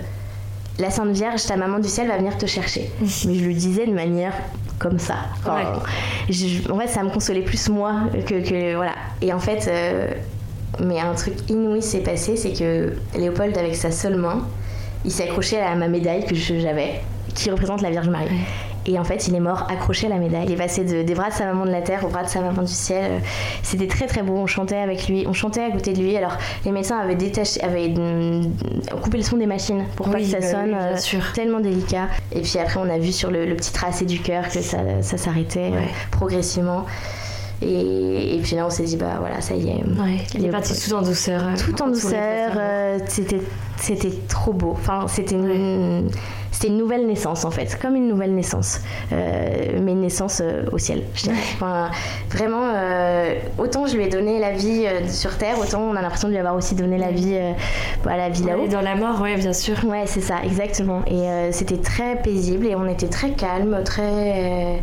la 0.78 0.90
Sainte 0.90 1.10
Vierge, 1.10 1.44
ta 1.46 1.56
maman 1.56 1.78
du 1.78 1.88
ciel 1.88 2.08
va 2.08 2.16
venir 2.16 2.36
te 2.36 2.46
chercher. 2.46 2.90
Mais 3.00 3.34
je 3.34 3.44
lui 3.44 3.54
disais 3.54 3.86
de 3.86 3.92
manière 3.92 4.34
comme 4.78 4.98
ça. 4.98 5.14
en 5.46 6.78
fait, 6.78 6.86
ça 6.88 7.02
me 7.02 7.10
consolait 7.10 7.42
plus 7.42 7.68
moi 7.68 7.94
que, 8.26 8.48
que 8.48 8.74
voilà. 8.76 8.94
Et 9.20 9.30
en 9.32 9.38
fait, 9.38 9.70
mais 10.78 10.98
un 10.98 11.12
truc 11.12 11.34
inouï 11.50 11.82
s'est 11.82 12.00
passé, 12.00 12.36
c'est 12.36 12.52
que 12.52 12.94
Léopold, 13.14 13.58
avec 13.58 13.76
sa 13.76 13.90
seule 13.90 14.16
main, 14.16 14.46
il 15.04 15.10
s'est 15.10 15.24
accroché 15.24 15.58
à 15.58 15.74
ma 15.74 15.88
médaille 15.88 16.24
que 16.24 16.34
j'avais 16.34 17.00
qui 17.34 17.50
représente 17.50 17.82
la 17.82 17.90
Vierge 17.90 18.08
Marie. 18.08 18.28
Et 18.86 18.98
en 18.98 19.04
fait, 19.04 19.28
il 19.28 19.34
est 19.34 19.40
mort 19.40 19.66
accroché 19.70 20.06
à 20.06 20.10
la 20.10 20.16
médaille. 20.16 20.46
Il 20.46 20.52
est 20.52 20.56
passé 20.56 20.84
des 20.84 21.14
bras 21.14 21.28
de 21.28 21.34
sa 21.34 21.44
maman 21.46 21.66
de 21.66 21.70
la 21.70 21.82
terre 21.82 22.04
aux 22.04 22.08
bras 22.08 22.24
de 22.24 22.28
sa 22.28 22.40
maman 22.40 22.62
du 22.62 22.72
ciel. 22.72 23.20
C'était 23.62 23.86
très 23.86 24.06
très 24.06 24.22
beau. 24.22 24.34
On 24.34 24.46
chantait 24.46 24.78
avec 24.78 25.06
lui, 25.06 25.26
on 25.26 25.32
chantait 25.32 25.62
à 25.62 25.70
côté 25.70 25.92
de 25.92 26.00
lui. 26.00 26.16
Alors, 26.16 26.36
les 26.64 26.72
médecins 26.72 26.98
avaient 26.98 27.14
détaché, 27.14 27.62
avaient 27.62 27.92
coupé 29.02 29.18
le 29.18 29.22
son 29.22 29.36
des 29.36 29.46
machines 29.46 29.84
pour 29.96 30.10
pas 30.10 30.18
que 30.18 30.24
ça 30.24 30.40
bah 30.40 30.50
sonne. 30.50 30.74
Euh, 30.74 30.96
tellement 31.34 31.60
délicat. 31.60 32.08
Et 32.32 32.40
puis 32.40 32.58
après, 32.58 32.80
on 32.80 32.88
a 32.88 32.98
vu 32.98 33.12
sur 33.12 33.30
le, 33.30 33.54
petit 33.54 33.72
tracé 33.72 34.06
du 34.06 34.20
cœur 34.20 34.48
que 34.48 34.60
ça, 34.60 34.78
ça 35.02 35.18
s'arrêtait 35.18 35.70
euh, 35.72 35.80
progressivement. 36.10 36.86
Et, 37.62 38.40
puis 38.42 38.56
là, 38.56 38.64
on 38.64 38.70
s'est 38.70 38.84
dit, 38.84 38.96
bah 38.96 39.16
voilà, 39.20 39.42
ça 39.42 39.54
y 39.54 39.68
est. 39.68 39.82
il 40.34 40.46
est 40.46 40.48
parti 40.48 40.72
tout 40.80 40.94
en 40.94 41.02
douceur. 41.02 41.42
Euh, 41.42 41.54
tout 41.58 41.82
en 41.82 41.88
douceur. 41.88 42.52
c'était, 43.06 43.42
c'était 43.76 44.12
trop 44.28 44.54
beau. 44.54 44.70
Enfin, 44.72 45.04
c'était 45.08 45.34
une 45.34 46.08
c'était 46.50 46.68
une 46.68 46.78
nouvelle 46.78 47.06
naissance 47.06 47.44
en 47.44 47.50
fait, 47.50 47.78
comme 47.80 47.94
une 47.94 48.08
nouvelle 48.08 48.34
naissance, 48.34 48.80
euh, 49.12 49.78
mais 49.82 49.92
une 49.92 50.00
naissance 50.00 50.40
euh, 50.42 50.64
au 50.72 50.78
ciel. 50.78 51.04
Enfin, 51.54 51.90
vraiment, 52.30 52.72
euh, 52.74 53.34
autant 53.58 53.86
je 53.86 53.96
lui 53.96 54.04
ai 54.04 54.08
donné 54.08 54.38
la 54.38 54.52
vie 54.52 54.86
sur 55.08 55.36
Terre, 55.38 55.58
autant 55.58 55.82
on 55.82 55.96
a 55.96 56.02
l'impression 56.02 56.28
de 56.28 56.32
lui 56.32 56.38
avoir 56.38 56.56
aussi 56.56 56.74
donné 56.74 56.98
la 56.98 57.10
vie 57.10 57.36
à 58.06 58.16
la 58.16 58.28
vie 58.28 58.44
là-haut. 58.44 58.66
dans 58.66 58.80
la 58.80 58.96
mort, 58.96 59.20
ouais, 59.20 59.36
bien 59.36 59.52
sûr. 59.52 59.76
Ouais, 59.84 60.04
c'est 60.06 60.20
ça, 60.20 60.36
exactement. 60.44 61.02
Et 61.06 61.52
c'était 61.52 61.78
très 61.78 62.16
paisible 62.16 62.66
et 62.66 62.74
on 62.74 62.86
était 62.86 63.08
très 63.08 63.30
calme, 63.32 63.80
très. 63.84 64.80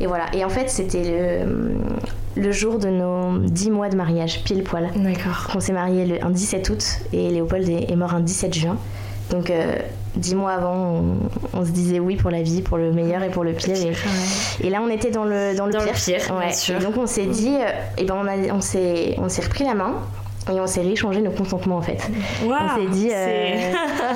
Et 0.00 0.06
voilà. 0.06 0.26
Et 0.34 0.44
en 0.44 0.48
fait, 0.48 0.68
c'était 0.68 1.02
le 1.04 1.78
le 2.36 2.52
jour 2.52 2.78
de 2.78 2.88
nos 2.88 3.38
10 3.38 3.70
mois 3.70 3.88
de 3.88 3.96
mariage, 3.96 4.44
pile 4.44 4.62
poil. 4.62 4.90
D'accord. 4.94 5.48
On 5.54 5.60
s'est 5.60 5.72
marié 5.72 6.04
le, 6.04 6.24
un 6.24 6.30
17 6.30 6.68
août 6.68 7.00
et 7.12 7.30
Léopold 7.30 7.66
est, 7.68 7.90
est 7.90 7.96
mort 7.96 8.14
un 8.14 8.20
17 8.20 8.54
juin. 8.54 8.76
Donc, 9.30 9.50
euh, 9.50 9.74
dix 10.14 10.34
mois 10.34 10.52
avant, 10.52 10.74
on, 10.74 11.58
on 11.58 11.64
se 11.64 11.70
disait 11.70 11.98
oui 12.00 12.16
pour 12.16 12.30
la 12.30 12.42
vie, 12.42 12.62
pour 12.62 12.76
le 12.78 12.92
meilleur 12.92 13.22
et 13.22 13.28
pour 13.30 13.42
le 13.44 13.52
pire. 13.52 13.74
Et, 13.76 14.66
et 14.66 14.70
là, 14.70 14.80
on 14.84 14.88
était 14.88 15.10
dans 15.10 15.24
le, 15.24 15.54
dans 15.56 15.66
le 15.66 15.72
Dans 15.72 15.80
le 15.80 15.86
pire. 15.86 15.94
pire, 15.94 16.20
bien 16.28 16.38
Ouais. 16.46 16.52
sûr. 16.52 16.76
Et 16.76 16.84
donc, 16.84 16.96
on 16.96 17.06
s'est 17.06 17.26
dit, 17.26 17.56
euh, 17.58 17.68
et 17.98 18.04
ben, 18.04 18.14
on, 18.50 18.56
on 18.56 18.60
s'est 18.60 19.16
on 19.18 19.28
s'est 19.28 19.42
repris 19.42 19.64
la 19.64 19.74
main. 19.74 19.94
Et 20.48 20.60
on 20.60 20.66
s'est 20.68 20.80
rééchangé 20.82 21.20
nos 21.22 21.32
consentements 21.32 21.78
en 21.78 21.82
fait. 21.82 21.98
on 22.44 22.78
s'est 22.80 22.86
dit, 22.92 23.10
euh, 23.12 23.72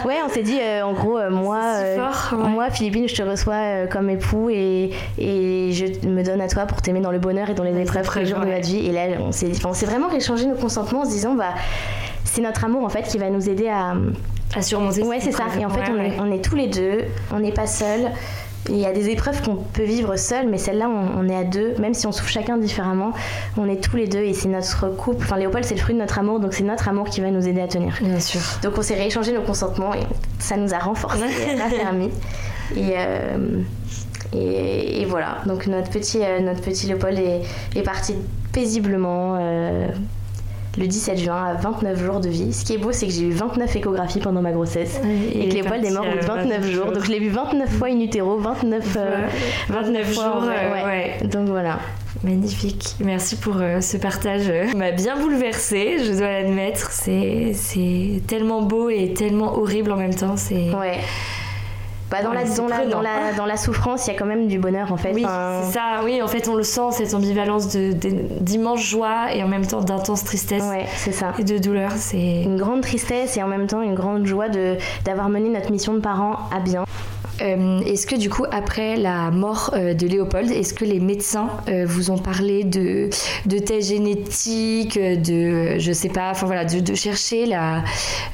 ouais, 0.07 0.19
on 0.25 0.29
s'est 0.29 0.45
dit 0.45 0.61
euh, 0.63 0.85
en 0.85 0.93
gros, 0.93 1.19
euh, 1.19 1.29
moi, 1.29 1.61
fort, 1.97 2.39
ouais. 2.39 2.49
moi, 2.49 2.71
Philippine, 2.71 3.09
je 3.09 3.17
te 3.17 3.23
reçois 3.23 3.89
comme 3.91 4.09
époux 4.11 4.49
et, 4.49 4.93
et 5.19 5.73
je 5.73 6.07
me 6.07 6.23
donne 6.23 6.41
à 6.41 6.47
toi 6.47 6.67
pour 6.67 6.83
t'aimer 6.83 7.01
dans 7.01 7.11
le 7.11 7.19
bonheur 7.19 7.51
et 7.51 7.55
dans 7.55 7.65
les 7.65 7.77
épreuves 7.81 8.09
tous 8.09 8.21
les 8.21 8.27
jours 8.27 8.39
de 8.39 8.45
notre 8.47 8.65
vie. 8.65 8.87
Et 8.87 8.93
là, 8.93 9.07
on 9.19 9.33
s'est, 9.33 9.51
enfin, 9.57 9.71
on 9.71 9.75
s'est 9.75 9.87
vraiment 9.87 10.07
réchangé 10.07 10.47
nos 10.47 10.55
consentements 10.55 11.01
en 11.01 11.05
se 11.05 11.11
disant, 11.11 11.35
bah, 11.35 11.55
c'est 12.25 12.43
notre 12.43 12.65
amour 12.65 12.85
en 12.85 12.89
fait 12.91 13.03
qui 13.03 13.19
va 13.19 13.29
nous 13.29 13.49
aider 13.51 13.67
à, 13.67 13.95
à 14.55 14.63
surmonter. 14.63 15.03
Ouais, 15.03 15.21
c'est 15.21 15.33
ça. 15.33 15.45
Et 15.59 15.65
en 15.65 15.71
fait, 15.71 15.91
on, 15.91 15.99
est, 15.99 16.21
on 16.21 16.33
est 16.33 16.45
tous 16.45 16.57
les 16.57 16.67
deux, 16.69 17.05
on 17.33 17.41
n'est 17.41 17.53
pas 17.53 17.67
seuls. 17.67 18.11
Il 18.69 18.77
y 18.77 18.85
a 18.85 18.93
des 18.93 19.09
épreuves 19.09 19.41
qu'on 19.43 19.57
peut 19.57 19.85
vivre 19.85 20.17
seul, 20.17 20.47
mais 20.49 20.59
celle-là, 20.59 20.87
on, 20.89 21.21
on 21.25 21.29
est 21.31 21.35
à 21.35 21.45
deux, 21.45 21.75
même 21.79 21.95
si 21.95 22.07
on 22.07 22.13
souffre 22.13 22.29
chacun 22.29 22.59
différemment. 22.59 23.13
On 23.57 23.67
est 23.69 23.83
tous 23.83 23.97
les 23.97 24.07
deux 24.07 24.21
et 24.21 24.35
c'est 24.35 24.49
notre 24.49 24.89
couple. 24.91 25.25
Enfin, 25.25 25.39
Léopold, 25.39 25.65
c'est 25.65 25.75
le 25.75 25.81
fruit 25.81 25.95
de 25.95 26.01
notre 26.01 26.19
amour, 26.19 26.41
donc 26.41 26.53
c'est 26.53 26.63
notre 26.63 26.87
amour 26.87 27.09
qui 27.09 27.23
va 27.23 27.31
nous 27.31 27.49
aider 27.49 27.63
à 27.63 27.69
tenir. 27.69 27.97
Bien 28.03 28.21
sûr. 28.21 28.41
Donc, 28.63 28.75
on 28.77 28.83
s'est 28.83 28.97
rééchangé 28.97 29.33
nos 29.33 29.41
consentements 29.43 29.95
et 29.95 30.03
ça 30.39 30.57
nous 30.59 30.75
a 30.75 30.79
renforcés, 30.79 31.25
raffermis. 31.59 32.11
Et, 32.77 32.93
euh, 32.99 33.63
et, 34.35 35.01
et 35.01 35.05
voilà. 35.07 35.39
Donc, 35.47 35.67
notre 35.67 35.89
petit, 35.91 36.21
euh, 36.23 36.41
notre 36.41 36.61
petit 36.61 36.87
Léopold 36.87 37.19
est, 37.19 37.41
est 37.75 37.83
parti 37.83 38.15
paisiblement. 38.53 39.39
euh, 39.41 39.89
le 40.79 40.87
17 40.87 41.19
juin 41.19 41.45
à 41.45 41.55
29 41.55 42.05
jours 42.05 42.21
de 42.21 42.29
vie. 42.29 42.53
Ce 42.53 42.65
qui 42.65 42.75
est 42.75 42.79
beau, 42.79 42.93
c'est 42.93 43.07
que 43.07 43.13
j'ai 43.13 43.25
eu 43.25 43.33
29 43.33 43.75
échographies 43.77 44.21
pendant 44.21 44.43
ma 44.43 44.53
grossesse. 44.53 45.01
Et 45.35 45.49
que 45.49 45.55
Léopold 45.55 45.85
est 45.85 45.91
mort 45.91 46.07
au 46.07 46.11
bout 46.11 46.19
de 46.19 46.27
29 46.27 46.71
jours. 46.71 46.93
Donc 46.93 47.05
je 47.05 47.11
l'ai 47.11 47.19
vu 47.19 47.29
29 47.29 47.71
fois 47.71 47.89
in 47.89 48.01
utero, 48.01 48.39
29, 48.39 48.97
euh, 48.97 49.27
29 49.69 50.15
fois, 50.15 50.25
jours, 50.25 50.43
ouais, 50.45 50.55
euh, 50.57 50.73
ouais. 50.73 50.85
ouais. 50.85 51.29
Donc 51.29 51.49
voilà. 51.49 51.79
Magnifique. 52.23 52.97
Merci 53.01 53.37
pour 53.37 53.57
euh, 53.61 53.81
ce 53.81 53.97
partage. 53.97 54.53
Il 54.73 54.77
m'a 54.77 54.91
bien 54.91 55.19
bouleversée, 55.19 56.05
je 56.05 56.13
dois 56.13 56.29
l'admettre. 56.29 56.91
C'est, 56.91 57.53
c'est 57.55 58.23
tellement 58.27 58.63
beau 58.63 58.91
et 58.91 59.15
tellement 59.15 59.57
horrible 59.59 59.91
en 59.93 59.97
même 59.97 60.15
temps. 60.15 60.37
C'est... 60.37 60.71
Ouais. 60.75 60.99
Bah, 62.11 62.23
dans, 62.23 62.31
Ouais, 62.31 62.35
la, 62.37 62.47
c'est 62.47 62.57
dans, 62.61 62.67
la, 62.69 62.77
prenant. 62.79 62.91
dans, 62.91 63.01
la, 63.03 63.33
dans 63.37 63.47
la 63.47 63.57
souffrance, 63.57 64.07
il 64.07 64.13
y 64.13 64.17
a 64.17 64.19
quand 64.19 64.27
même 64.27 64.49
du 64.49 64.59
bonheur 64.59 64.93
en 64.93 64.97
fait. 64.97 65.13
Oui, 65.15 65.25
Enfin, 65.25 65.61
c'est 65.65 65.73
ça. 65.75 66.01
Oui, 66.05 66.21
en 66.23 66.27
fait, 66.29 66.49
on 66.49 66.55
le 66.57 66.63
sent, 66.65 66.91
cette 66.93 67.15
ambivalence 67.15 67.69
d'immense 67.69 68.81
joie 68.83 69.33
et 69.33 69.43
en 69.45 69.49
même 69.49 69.67
temps 69.67 69.81
d'intense 69.81 70.25
tristesse 70.25 70.63
Ouais, 70.65 70.87
c'est 70.97 71.13
ça. 71.13 71.33
et 71.39 71.45
de 71.45 71.59
douleur. 71.59 71.93
C'est... 71.97 72.43
Une 72.43 72.57
grande 72.57 72.81
tristesse 72.83 73.37
et 73.37 73.43
en 73.43 73.49
même 73.49 73.67
temps 73.67 73.83
une 73.83 73.95
grande 73.95 74.27
joie 74.27 74.49
de, 74.49 74.77
d'avoir 75.05 75.29
mené 75.29 75.49
notre 75.51 75.71
mission 75.71 75.95
de 75.95 76.01
parents 76.01 76.37
à 76.55 76.61
bien. 76.61 76.85
Euh, 77.41 77.81
est-ce 77.81 78.07
que 78.07 78.17
du 78.17 78.29
coup, 78.29 78.45
après 78.51 78.97
la 78.97 79.31
mort 79.31 79.71
euh, 79.75 79.95
de 79.95 80.07
Léopold, 80.07 80.51
est-ce 80.51 80.75
que 80.75 80.85
les 80.85 81.01
médecins 81.01 81.49
euh, 81.69 81.85
vous 81.87 82.11
ont 82.11 82.19
parlé 82.19 82.65
de, 82.65 83.09
de 83.47 83.59
tests 83.59 83.89
génétiques, 83.89 84.97
euh, 84.97 85.17
de, 85.17 85.79
je 85.79 85.93
sais 85.93 86.09
pas, 86.09 86.31
enfin 86.31 86.47
voilà, 86.47 86.65
de, 86.65 86.95
chercher 86.95 87.47
la, 87.47 87.83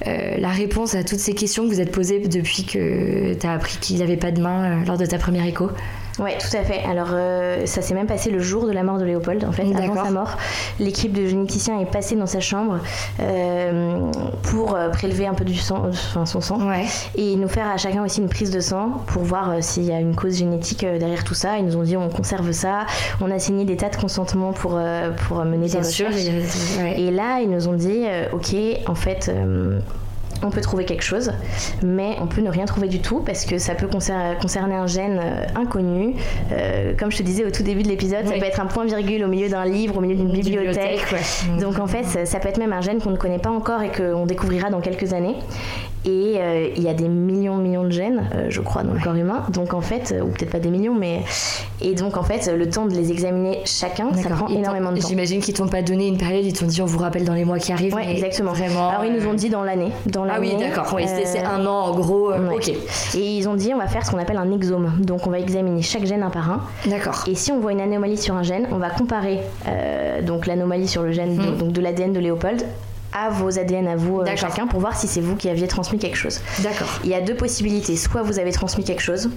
la 0.05 0.49
réponse 0.49 0.95
à 0.95 1.05
toutes 1.05 1.19
ces 1.19 1.35
questions 1.35 1.65
que 1.65 1.69
vous 1.69 1.81
êtes 1.81 1.93
posées 1.93 2.21
depuis 2.27 2.65
que 2.65 3.35
tu 3.35 3.47
as 3.47 3.53
appris 3.53 3.79
qu'il 3.81 3.99
n'avait 3.99 4.17
pas 4.17 4.31
de 4.31 4.41
main 4.41 4.85
lors 4.85 4.99
de 4.99 5.07
ta 5.07 5.19
première 5.19 5.47
écho? 5.47 5.69
Ouais, 6.19 6.39
tout 6.39 6.57
à 6.57 6.63
fait. 6.63 6.83
Alors, 6.89 7.09
euh, 7.13 7.67
ça 7.67 7.83
s'est 7.83 7.93
même 7.95 8.07
passé 8.07 8.31
le 8.31 8.39
jour 8.39 8.67
de 8.67 8.73
la 8.73 8.83
mort 8.83 8.97
de 8.99 9.05
Léopold, 9.05 9.45
en 9.45 9.53
fait, 9.53 9.65
avant 9.77 10.03
sa 10.05 10.11
mort. 10.11 10.37
L'équipe 10.81 11.13
de 11.13 11.27
généticiens 11.27 11.79
est 11.81 11.91
passée 11.91 12.17
dans 12.17 12.27
sa 12.27 12.41
chambre 12.41 12.79
euh, 13.21 14.11
pour 14.45 14.75
euh, 14.75 14.89
prélever 14.89 15.27
un 15.27 15.35
peu 15.35 15.45
du 15.45 15.55
sang, 15.57 15.83
enfin, 15.89 16.25
son 16.25 16.41
sang, 16.41 16.67
Ouais. 16.67 16.85
et 17.17 17.37
nous 17.37 17.49
faire 17.49 17.69
à 17.69 17.77
chacun 17.77 18.03
aussi 18.05 18.21
une 18.21 18.29
prise 18.31 18.51
de 18.51 18.61
sang 18.61 19.03
pour 19.07 19.23
voir 19.25 19.63
s'il 19.63 19.85
y 19.85 19.93
a 19.93 20.01
une 20.01 20.15
cause 20.17 20.39
génétique 20.39 20.85
derrière 20.87 21.23
tout 21.25 21.35
ça. 21.35 21.59
Ils 21.59 21.67
nous 21.67 21.77
ont 21.77 21.83
dit 21.83 21.97
on 21.97 22.09
conserve 22.09 22.51
ça. 22.53 22.87
On 23.21 23.31
a 23.31 23.39
signé 23.39 23.65
des 23.65 23.77
tas 23.77 23.91
de 23.91 23.97
consentements 23.97 24.53
pour, 24.53 24.81
pour 25.29 25.45
mener 25.45 25.67
Bien 25.67 25.81
des 25.81 25.85
sûr. 25.85 26.07
recherches. 26.09 26.97
Et 26.97 27.11
là, 27.11 27.41
ils 27.41 27.51
nous 27.51 27.69
ont 27.69 27.75
dit, 27.75 28.05
ok, 28.33 28.57
en 28.89 28.95
fait, 28.95 29.29
euh, 29.29 29.81
on 30.43 30.51
peut 30.51 30.61
trouver 30.61 30.85
quelque 30.85 31.03
chose, 31.03 31.33
mais 31.83 32.17
on 32.21 32.27
peut 32.27 32.41
ne 32.41 32.51
rien 32.51 32.65
trouver 32.65 32.89
du 32.89 33.01
tout 33.01 33.21
parce 33.21 33.45
que 33.45 33.59
ça 33.59 33.75
peut 33.75 33.87
concer- 33.87 34.37
concerner 34.41 34.75
un 34.75 34.87
gène 34.87 35.21
euh, 35.23 35.47
inconnu. 35.61 36.15
Euh, 36.53 36.95
comme 36.99 37.11
je 37.11 37.19
te 37.19 37.23
disais 37.23 37.45
au 37.45 37.51
tout 37.51 37.63
début 37.63 37.83
de 37.83 37.89
l'épisode, 37.89 38.27
ça 38.27 38.33
peut 38.41 38.47
être 38.47 38.61
un 38.61 38.67
point 38.67 38.85
virgule 38.85 39.25
au 39.25 39.29
milieu 39.29 39.49
d'un 39.49 39.65
livre, 39.65 39.97
au 39.97 40.01
milieu 40.01 40.15
d'une 40.17 40.31
bibliothèque. 40.31 41.07
ouais. 41.13 41.61
Donc 41.61 41.79
en 41.79 41.87
fait, 41.87 42.05
ça, 42.05 42.27
ça 42.27 42.39
peut 42.39 42.49
être 42.49 42.59
même 42.59 42.73
un 42.73 42.81
gène 42.81 43.01
qu'on 43.01 43.11
ne 43.11 43.17
connaît 43.17 43.39
pas 43.39 43.51
encore 43.51 43.83
et 43.83 43.91
qu'on 43.91 44.27
découvrira 44.27 44.71
dans 44.71 44.81
quelques 44.81 45.13
années. 45.13 45.37
Et 46.07 46.37
euh, 46.39 46.69
il 46.77 46.83
y 46.85 46.89
a 46.89 46.95
des 46.95 47.09
millions, 47.09 47.57
millions 47.57 47.83
de 47.83 47.91
gènes, 47.91 48.29
euh, 48.35 48.47
je 48.49 48.61
crois, 48.61 48.85
dans 48.85 48.93
le 48.95 49.01
corps 49.01 49.15
humain. 49.17 49.43
Donc 49.53 49.75
en 49.75 49.81
fait, 49.81 50.13
euh, 50.17 50.23
ou 50.23 50.29
peut-être 50.29 50.51
pas 50.51 50.61
des 50.61 50.71
millions, 50.71 50.95
mais 50.95 51.23
et 51.81 51.95
donc 51.95 52.17
en 52.17 52.23
fait, 52.23 52.47
le 52.57 52.71
temps 52.71 52.87
de 52.87 52.95
les 52.95 53.11
examiner 53.11 53.59
chacun, 53.65 54.13
ça 54.15 54.29
prend 54.31 54.47
énormément 54.49 54.93
de 54.93 55.01
temps. 55.01 55.09
J'imagine 55.09 55.41
qu'ils 55.41 55.55
t'ont 55.55 55.67
pas 55.67 55.83
donné 55.83 56.07
une 56.07 56.17
période, 56.17 56.45
ils 56.45 56.53
t'ont 56.53 56.67
dit 56.67 56.81
on 56.81 56.87
vous 56.87 56.99
rappelle 57.01 57.25
dans 57.25 57.35
les 57.35 57.45
mois 57.45 57.59
qui 57.59 57.73
arrivent. 57.73 57.95
Ouais, 57.95 58.09
exactement. 58.11 58.53
Vraiment. 58.53 58.89
Alors 58.91 59.05
ils 59.05 59.13
nous 59.13 59.27
ont 59.29 59.35
dit 59.35 59.49
dans 59.51 59.65
l'année. 59.65 59.91
Dans 60.07 60.25
Ah 60.31 60.37
oui, 60.41 60.55
d'accord. 60.59 60.93
Oui, 60.95 61.03
c'est- 61.07 61.43
un 61.45 61.67
an 61.67 61.87
en 61.87 61.95
gros. 61.97 62.31
ouais. 62.31 62.55
Ok. 62.55 62.69
Et 62.69 63.19
ils 63.37 63.49
ont 63.49 63.55
dit 63.55 63.73
on 63.75 63.79
va 63.79 63.89
faire 63.89 64.05
ce 64.07 64.11
qu'on 64.13 64.19
appelle 64.19 64.37
un 64.39 64.53
exome. 64.53 64.93
Donc 65.01 65.27
on 65.27 65.31
va 65.31 65.39
examiner 65.41 65.83
chaque 65.83 66.05
gène 66.07 66.23
un 66.23 66.31
par 66.31 66.51
un. 66.51 66.61
D'accord. 66.89 67.25
Et 67.29 67.35
si 67.35 67.51
on 67.51 67.59
voit 67.61 67.73
une 67.73 67.81
anomalie 67.81 68.17
sur 68.17 68.35
un 68.35 68.43
gène, 68.45 68.69
on 68.73 68.79
va 68.79 68.91
comparer 68.91 69.41
donc 70.23 70.47
l'anomalie 70.47 70.87
sur 70.89 71.03
le 71.03 71.11
gène 71.13 71.37
de, 71.37 71.51
donc 71.59 71.73
de 71.73 71.81
l'ADN 71.81 72.13
de 72.13 72.21
Léopold 72.21 72.65
à 73.17 73.31
vos 73.31 73.59
ADN 73.59 73.89
à 73.89 73.97
vous 73.97 74.21
euh, 74.21 74.37
chacun 74.37 74.67
pour 74.67 74.81
voir 74.81 74.97
si 74.97 75.09
c'est 75.09 75.23
vous 75.23 75.37
qui 75.37 75.49
aviez 75.49 75.67
transmis 75.67 75.99
quelque 75.99 76.17
chose. 76.17 76.41
D'accord. 76.63 77.01
Il 77.03 77.11
y 77.11 77.15
a 77.15 77.23
deux 77.23 77.35
possibilités. 77.35 77.97
Soit 77.97 78.23
vous 78.23 78.39
avez 78.39 78.53
transmis 78.53 78.85
quelque 78.85 79.03
chose. 79.03 79.31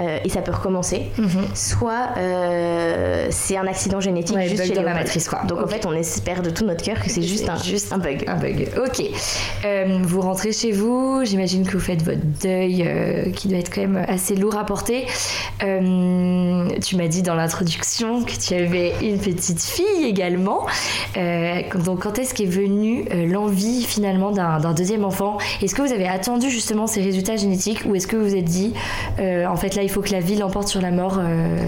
Euh, 0.00 0.18
et 0.24 0.28
ça 0.28 0.42
peut 0.42 0.52
recommencer. 0.52 1.06
Mhm. 1.16 1.46
Soit 1.54 2.10
euh, 2.18 3.28
c'est 3.30 3.56
un 3.56 3.66
accident 3.66 4.00
génétique 4.00 4.36
Ouais, 4.36 4.46
juste 4.46 4.58
bug 4.58 4.68
chez 4.68 4.74
dans 4.74 4.82
la 4.82 4.92
matrice, 4.92 5.28
quoi. 5.28 5.42
Donc 5.44 5.62
en 5.62 5.66
fait, 5.66 5.86
on 5.86 5.92
espère 5.92 6.42
de 6.42 6.50
tout 6.50 6.66
notre 6.66 6.84
cœur 6.84 7.00
que 7.00 7.08
c'est 7.08 7.22
juste, 7.22 7.48
un, 7.48 7.56
juste 7.56 7.92
un 7.92 7.98
bug. 7.98 8.24
Un 8.26 8.36
bug. 8.36 8.68
Ok. 8.76 9.02
Euh, 9.64 9.98
vous 10.02 10.20
rentrez 10.20 10.52
chez 10.52 10.72
vous. 10.72 11.22
J'imagine 11.24 11.66
que 11.66 11.72
vous 11.72 11.80
faites 11.80 12.02
votre 12.02 12.24
deuil, 12.42 13.32
qui 13.34 13.48
doit 13.48 13.58
être 13.58 13.74
quand 13.74 13.80
même 13.80 14.04
assez 14.06 14.36
lourd 14.36 14.56
à 14.56 14.66
porter. 14.66 15.06
Tu 15.60 16.96
m'as 16.96 17.08
dit 17.08 17.22
dans 17.22 17.34
l'introduction 17.34 18.22
que 18.22 18.32
tu 18.32 18.54
avais 18.54 18.92
une 19.02 19.18
petite 19.18 19.62
fille 19.62 20.04
également. 20.04 20.66
Donc 21.14 22.02
quand 22.02 22.18
est-ce 22.18 22.34
qu'est 22.34 22.44
venue 22.44 23.04
l'envie 23.26 23.84
finalement 23.84 24.30
d'un 24.30 24.74
deuxième 24.74 25.04
enfant? 25.04 25.38
Est-ce 25.62 25.74
que 25.74 25.82
vous 25.82 25.92
avez 25.92 26.06
attendu 26.06 26.50
justement 26.50 26.86
ces 26.86 27.00
résultats 27.02 27.36
génétiques 27.36 27.82
ou 27.86 27.94
est-ce 27.94 28.06
que 28.06 28.16
vous 28.16 28.26
vous 28.26 28.36
êtes 28.36 28.44
dit 28.44 28.74
en 29.18 29.56
fait 29.56 29.74
là 29.74 29.85
il 29.86 29.90
faut 29.90 30.02
que 30.02 30.12
la 30.12 30.20
vie 30.20 30.36
l'emporte 30.36 30.68
sur 30.68 30.80
la 30.82 30.90
mort 30.90 31.18
euh, 31.20 31.58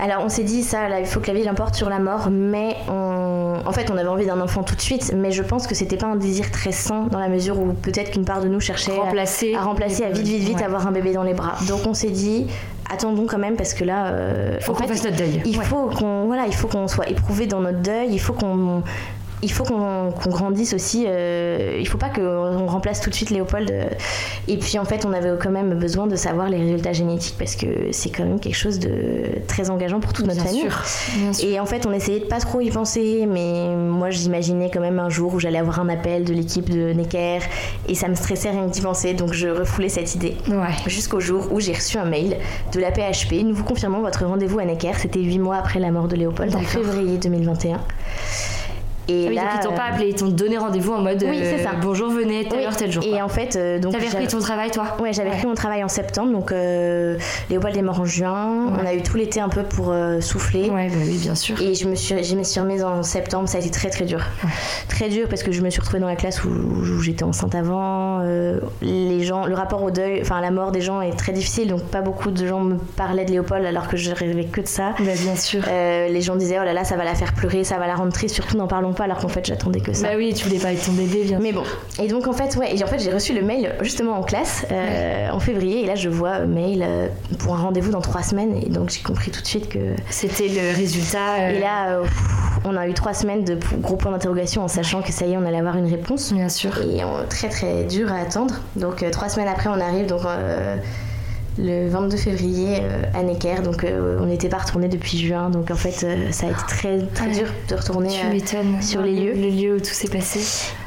Alors 0.00 0.22
on 0.24 0.28
s'est 0.28 0.42
dit 0.44 0.62
ça, 0.62 0.88
là, 0.88 0.98
il 1.00 1.06
faut 1.06 1.20
que 1.20 1.28
la 1.28 1.34
vie 1.34 1.44
l'emporte 1.44 1.74
sur 1.76 1.88
la 1.88 1.98
mort, 2.00 2.28
mais 2.30 2.74
on... 2.88 3.54
en 3.64 3.72
fait 3.72 3.90
on 3.92 3.96
avait 3.96 4.08
envie 4.08 4.26
d'un 4.26 4.40
enfant 4.40 4.62
tout 4.64 4.74
de 4.74 4.80
suite, 4.80 5.12
mais 5.16 5.30
je 5.30 5.42
pense 5.42 5.66
que 5.68 5.74
c'était 5.74 5.96
pas 5.96 6.06
un 6.08 6.16
désir 6.16 6.50
très 6.50 6.72
sain 6.72 7.06
dans 7.10 7.20
la 7.20 7.28
mesure 7.28 7.58
où 7.60 7.72
peut-être 7.74 8.10
qu'une 8.10 8.24
part 8.24 8.40
de 8.40 8.48
nous 8.48 8.60
cherchait 8.60 8.92
à- 8.98 9.02
remplacer 9.04 9.54
à, 9.54 9.62
remplacer, 9.62 10.04
à 10.04 10.10
vite 10.10 10.26
vite 10.26 10.42
vite 10.42 10.56
Ouais. 10.58 10.64
avoir 10.64 10.86
un 10.86 10.92
bébé 10.92 11.12
dans 11.12 11.22
les 11.22 11.34
bras. 11.34 11.54
Donc 11.68 11.80
on 11.86 11.94
s'est 11.94 12.10
dit 12.10 12.46
attendons 12.90 13.26
quand 13.26 13.38
même 13.38 13.56
parce 13.56 13.72
que 13.72 13.84
là, 13.84 14.06
euh, 14.08 14.58
Faut 14.60 14.72
qu'on 14.74 14.86
fasse 14.86 15.04
notre 15.04 15.16
deuil. 15.16 15.40
il 15.46 15.56
Ouais. 15.58 15.64
faut 15.64 15.86
qu'on 15.96 16.24
voilà, 16.26 16.44
il 16.46 16.54
faut 16.54 16.68
qu'on 16.68 16.88
soit 16.88 17.08
éprouvé 17.08 17.46
dans 17.46 17.60
notre 17.60 17.80
deuil, 17.80 18.08
il 18.10 18.20
faut 18.20 18.32
qu'on 18.34 18.82
il 19.42 19.50
faut 19.52 19.64
qu'on 19.64 20.10
grandisse 20.28 20.72
aussi. 20.74 21.04
euh, 21.06 21.76
il 21.78 21.86
faut 21.88 21.98
pas 21.98 22.08
qu'on 22.08 22.66
remplace 22.66 23.00
tout 23.00 23.10
de 23.10 23.14
suite 23.14 23.30
Léopold. 23.30 23.70
euh, 23.70 23.84
et 24.48 24.56
puis 24.56 24.78
en 24.78 24.84
fait, 24.84 25.04
on 25.04 25.12
avait 25.12 25.32
quand 25.42 25.50
même 25.50 25.74
besoin 25.78 26.06
de 26.06 26.16
savoir 26.16 26.48
les 26.48 26.58
résultats 26.58 26.92
génétiques 26.92 27.34
parce 27.38 27.56
que 27.56 27.66
c'est 27.92 28.10
quand 28.10 28.24
même 28.24 28.40
quelque 28.40 28.56
chose 28.56 28.78
de 28.78 29.24
très 29.46 29.70
engageant 29.70 30.00
pour 30.00 30.12
toute 30.12 30.26
notre 30.26 30.42
Bien 30.42 30.46
famille. 30.46 30.60
sûr. 30.62 30.82
Bien 31.18 31.32
sûr. 31.32 31.48
Et 31.48 31.60
en 31.60 31.66
fait, 31.66 31.86
on 31.86 31.92
essayait 31.92 32.20
de 32.20 32.24
pas 32.26 32.40
trop 32.40 32.60
y 32.60 32.70
penser, 32.70 33.26
mais 33.30 33.74
moi, 33.76 34.10
j'imaginais 34.10 34.70
quand 34.72 34.80
même 34.80 34.98
un 34.98 35.10
jour 35.10 35.34
où 35.34 35.40
j'allais 35.40 35.58
avoir 35.58 35.80
un 35.80 35.88
appel 35.88 36.24
de 36.24 36.32
l'équipe 36.32 36.70
de 36.70 36.92
Necker, 36.92 37.40
et 37.88 37.94
ça 37.94 38.08
me 38.08 38.14
stressait 38.14 38.50
rien 38.50 38.66
que 38.66 38.72
d'y 38.72 38.80
penser, 38.80 39.14
donc 39.14 39.32
je 39.32 39.48
refoulais 39.48 39.88
cette 39.88 40.14
idée. 40.14 40.36
Ouais. 40.48 40.74
Jusqu'au 40.86 41.20
jour 41.20 41.48
où 41.52 41.60
j'ai 41.60 41.72
reçu 41.74 41.98
un 41.98 42.04
mail 42.04 42.36
de 42.72 42.80
la 42.80 42.90
PHP. 42.92 43.42
Nous 43.44 43.54
vous 43.54 43.64
confirmons 43.64 44.00
votre 44.00 44.24
rendez-vous 44.24 44.58
à 44.58 44.64
Necker. 44.64 44.92
C'était 44.98 45.20
huit 45.20 45.38
mois 45.38 45.56
après 45.56 45.80
la 45.80 45.90
mort 45.90 46.08
de 46.08 46.16
Léopold, 46.16 46.54
en 46.54 46.60
février 46.60 47.18
2021. 47.18 47.80
Et 49.08 49.24
ah 49.26 49.28
oui, 49.28 49.34
là, 49.34 49.42
donc 49.42 49.50
ils 49.56 49.68
t'ont 49.68 49.74
pas 49.74 49.84
appelé, 49.84 50.08
ils 50.08 50.14
t'ont 50.14 50.28
donné 50.28 50.56
rendez-vous 50.56 50.92
en 50.92 51.00
mode 51.00 51.24
oui, 51.28 51.42
ça. 51.62 51.70
bonjour, 51.80 52.10
venez, 52.10 52.48
telle 52.48 52.64
heure, 52.64 52.76
tel 52.76 52.90
jour. 52.90 53.04
Et 53.04 53.20
en 53.20 53.28
fait, 53.28 53.58
donc. 53.80 53.92
T'avais 53.92 54.08
repris 54.08 54.28
ton 54.28 54.38
travail, 54.38 54.70
toi 54.70 54.96
Ouais, 55.00 55.12
j'avais 55.12 55.30
repris 55.30 55.46
mon 55.46 55.54
travail 55.54 55.84
en 55.84 55.88
septembre, 55.88 56.32
donc 56.32 56.52
Léopold 57.50 57.76
est 57.76 57.82
mort 57.82 58.00
en 58.00 58.04
juin. 58.04 58.66
On 58.80 58.86
a 58.86 58.94
eu 58.94 59.02
tout 59.02 59.16
l'été 59.16 59.40
un 59.40 59.48
peu 59.48 59.62
pour 59.62 59.94
souffler. 60.20 60.70
Ouais, 60.70 60.88
bah 60.88 60.94
oui, 61.04 61.18
bien 61.18 61.34
sûr. 61.34 61.60
Et 61.60 61.74
je 61.74 61.88
me 61.88 61.94
suis, 61.94 62.22
je 62.22 62.36
me 62.36 62.42
suis 62.42 62.60
remise 62.60 62.82
en 62.82 63.02
septembre, 63.02 63.48
ça 63.48 63.58
a 63.58 63.60
été 63.60 63.70
très 63.70 63.90
très 63.90 64.04
dur. 64.04 64.20
Très 64.88 65.08
dur 65.08 65.28
parce 65.28 65.42
que 65.42 65.52
je 65.52 65.60
me 65.60 65.70
suis 65.70 65.80
retrouvée 65.80 66.00
dans 66.00 66.06
la 66.06 66.16
classe 66.16 66.44
où, 66.44 67.02
j'étais 67.02 67.24
enceinte 67.24 67.54
avant. 67.54 68.20
les 68.80 69.22
gens, 69.22 69.46
le 69.46 69.54
rapport 69.54 69.82
au 69.82 69.90
deuil, 69.90 70.20
enfin 70.22 70.40
la 70.40 70.50
mort 70.50 70.72
des 70.72 70.80
gens 70.80 71.00
est 71.00 71.16
très 71.16 71.32
difficile, 71.32 71.68
donc 71.68 71.82
pas 71.82 72.00
beaucoup 72.00 72.30
de 72.30 72.46
gens 72.46 72.60
me 72.60 72.76
parlaient 72.76 73.24
de 73.24 73.30
Léopold 73.30 73.64
alors 73.64 73.88
que 73.88 73.96
je 73.96 74.12
rêvais 74.12 74.44
que 74.44 74.60
de 74.60 74.68
ça. 74.68 74.94
Bah, 74.98 75.12
bien 75.20 75.36
sûr. 75.36 75.62
les 75.66 76.20
gens 76.20 76.36
disaient 76.36 76.58
oh 76.60 76.64
là 76.64 76.72
là, 76.72 76.84
ça 76.84 76.96
va 76.96 77.04
la 77.04 77.14
faire 77.14 77.34
pleurer, 77.34 77.64
ça 77.64 77.78
va 77.78 77.86
la 77.86 77.96
rendre 77.96 78.12
triste, 78.12 78.34
surtout 78.34 78.56
n'en 78.56 78.66
parlons 78.66 78.93
pas 78.94 79.04
alors 79.04 79.18
qu'en 79.18 79.28
fait 79.28 79.44
j'attendais 79.44 79.80
que 79.80 79.92
ça. 79.92 80.08
Bah 80.08 80.14
oui, 80.16 80.32
tu 80.34 80.44
voulais 80.44 80.58
pas 80.58 80.72
être 80.72 80.84
ton 80.84 80.92
bébé, 80.92 81.24
bien 81.24 81.38
Mais 81.40 81.52
bon. 81.52 81.62
Et 82.02 82.08
donc 82.08 82.26
en 82.26 82.32
fait, 82.32 82.56
ouais, 82.56 82.76
et 82.76 82.82
en 82.82 82.86
fait 82.86 82.98
j'ai 82.98 83.12
reçu 83.12 83.34
le 83.34 83.42
mail 83.42 83.74
justement 83.82 84.18
en 84.18 84.22
classe 84.22 84.66
euh, 84.70 85.30
en 85.30 85.40
février 85.40 85.82
et 85.82 85.86
là 85.86 85.94
je 85.94 86.08
vois 86.08 86.30
un 86.30 86.46
mail 86.46 86.84
euh, 86.86 87.08
pour 87.38 87.54
un 87.54 87.62
rendez-vous 87.62 87.90
dans 87.90 88.00
trois 88.00 88.22
semaines 88.22 88.56
et 88.56 88.68
donc 88.68 88.90
j'ai 88.90 89.02
compris 89.02 89.30
tout 89.30 89.40
de 89.40 89.46
suite 89.46 89.68
que. 89.68 89.94
C'était 90.10 90.48
le 90.48 90.76
résultat. 90.76 91.34
Euh, 91.40 91.50
et 91.50 91.60
là, 91.60 92.00
on 92.64 92.76
a 92.76 92.88
eu 92.88 92.94
trois 92.94 93.14
semaines 93.14 93.44
de 93.44 93.58
gros 93.80 93.96
points 93.96 94.12
d'interrogation 94.12 94.62
en 94.62 94.68
sachant 94.68 95.02
que 95.02 95.12
ça 95.12 95.26
y 95.26 95.32
est, 95.32 95.36
on 95.36 95.44
allait 95.44 95.58
avoir 95.58 95.76
une 95.76 95.90
réponse. 95.90 96.32
Bien 96.32 96.48
sûr. 96.48 96.70
Et 96.78 97.02
très 97.28 97.48
très 97.48 97.84
dur 97.84 98.10
à 98.12 98.20
attendre. 98.20 98.54
Donc 98.76 99.04
trois 99.10 99.28
semaines 99.28 99.48
après, 99.48 99.68
on 99.68 99.80
arrive 99.80 100.06
donc 100.06 100.22
le 101.58 101.88
22 101.88 102.16
février 102.16 102.78
euh, 102.80 103.02
à 103.14 103.22
Necker. 103.22 103.62
Donc 103.62 103.84
euh, 103.84 104.18
on 104.20 104.26
n'était 104.26 104.48
pas 104.48 104.58
retourné 104.58 104.88
depuis 104.88 105.18
juin. 105.18 105.50
Donc 105.50 105.70
en 105.70 105.76
fait, 105.76 106.04
euh, 106.04 106.30
ça 106.30 106.46
a 106.46 106.50
été 106.50 106.60
très, 106.68 106.98
très 107.06 107.28
dur 107.28 107.48
de 107.68 107.74
retourner 107.74 108.10
sur 108.80 109.02
les 109.02 109.14
lieux. 109.14 109.32
Le 109.34 109.48
lieu 109.48 109.76
où 109.76 109.78
tout 109.78 109.86
s'est 109.86 110.08
passé. 110.08 110.40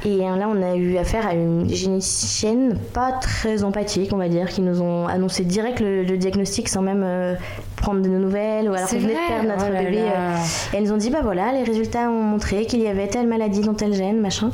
Et 0.06 0.18
là, 0.18 0.49
on 0.49 0.61
a 0.61 0.76
eu 0.76 0.98
affaire 0.98 1.27
à 1.27 1.34
une 1.34 1.69
génicienne 1.69 2.77
pas 2.94 3.11
très 3.14 3.64
empathique, 3.64 4.11
on 4.14 4.18
va 4.18 4.30
dire, 4.30 4.48
qui 4.49 4.61
nous 4.61 4.81
ont 4.81 5.07
annoncé 5.07 5.44
direct 5.44 5.80
le, 5.80 6.18
diagnostic 6.18 6.69
sans 6.69 6.81
même 6.81 7.38
prendre 7.76 8.02
de 8.02 8.10
nos 8.10 8.19
nouvelles 8.19 8.69
ou 8.69 8.73
alors 8.73 8.89
qu'on 8.89 8.98
venait 8.98 9.14
de 9.14 9.27
perdre 9.27 9.48
notre 9.49 9.65
oh 9.69 9.84
bébé. 9.84 9.98
et 9.98 10.77
elles 10.77 10.84
nous 10.84 10.91
ont 10.91 10.98
dit 10.98 11.10
bah 11.10 11.19
voilà, 11.22 11.52
les 11.52 11.64
résultats 11.64 12.10
ont 12.10 12.23
montré 12.23 12.65
qu'il 12.65 12.81
y 12.81 12.88
avait 12.88 13.07
telle 13.07 13.27
maladie 13.27 13.61
dans 13.61 13.73
tel 13.73 13.94
gène, 13.94 14.19
machin. 14.19 14.52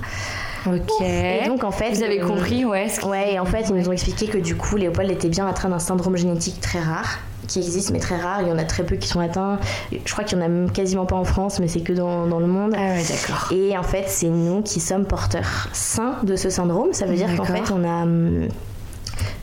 Ok. 0.66 1.02
Et 1.02 1.48
donc 1.48 1.64
en 1.64 1.72
fait, 1.72 1.92
vous 1.92 2.04
avez 2.04 2.20
compris, 2.20 2.66
ouais. 2.66 2.88
Ouais, 3.04 3.34
et 3.34 3.40
en 3.40 3.46
fait, 3.46 3.66
ils 3.70 3.76
nous 3.76 3.90
ont 3.90 3.92
expliqué 3.92 4.28
que 4.28 4.38
du 4.38 4.56
coup, 4.56 4.78
Léopold 4.78 5.12
était 5.12 5.30
bien 5.30 5.48
atteint 5.48 5.70
d'un 5.70 5.80
syndrome 5.80 6.16
génétique 6.16 6.62
très 6.62 6.80
rare 6.80 7.20
qui 7.48 7.60
existe 7.60 7.92
mais 7.92 8.00
très 8.00 8.16
rare. 8.16 8.42
Il 8.42 8.48
y 8.48 8.52
en 8.52 8.58
a 8.58 8.64
très 8.64 8.84
peu 8.84 8.96
qui 8.96 9.08
sont 9.08 9.20
atteints. 9.20 9.60
Je 9.92 10.12
crois 10.12 10.24
qu'il 10.24 10.38
y 10.38 10.42
en 10.42 10.46
a 10.46 10.48
même 10.48 10.72
quasiment 10.72 11.06
pas 11.06 11.16
en 11.16 11.24
France, 11.24 11.60
mais 11.60 11.68
c'est 11.68 11.82
que 11.82 11.94
dans, 11.94 12.26
dans, 12.26 12.40
le 12.40 12.48
monde. 12.48 12.74
Ah 12.76 12.94
ouais, 12.94 13.04
d'accord. 13.04 13.52
Et 13.52 13.78
en 13.78 13.84
fait, 13.84 14.06
c'est 14.08 14.30
nous 14.30 14.62
qui 14.62 14.80
sommes 14.80 15.06
porteurs 15.06 15.68
sains 15.74 16.18
de 16.24 16.36
ce 16.36 16.50
syndrome. 16.50 16.94
Ça 16.94 17.06
veut 17.06 17.16
dire 17.16 17.36
qu'en 17.36 17.46
fait, 17.46 17.72
on 17.72 17.84
a 17.84 18.04
hum, 18.04 18.48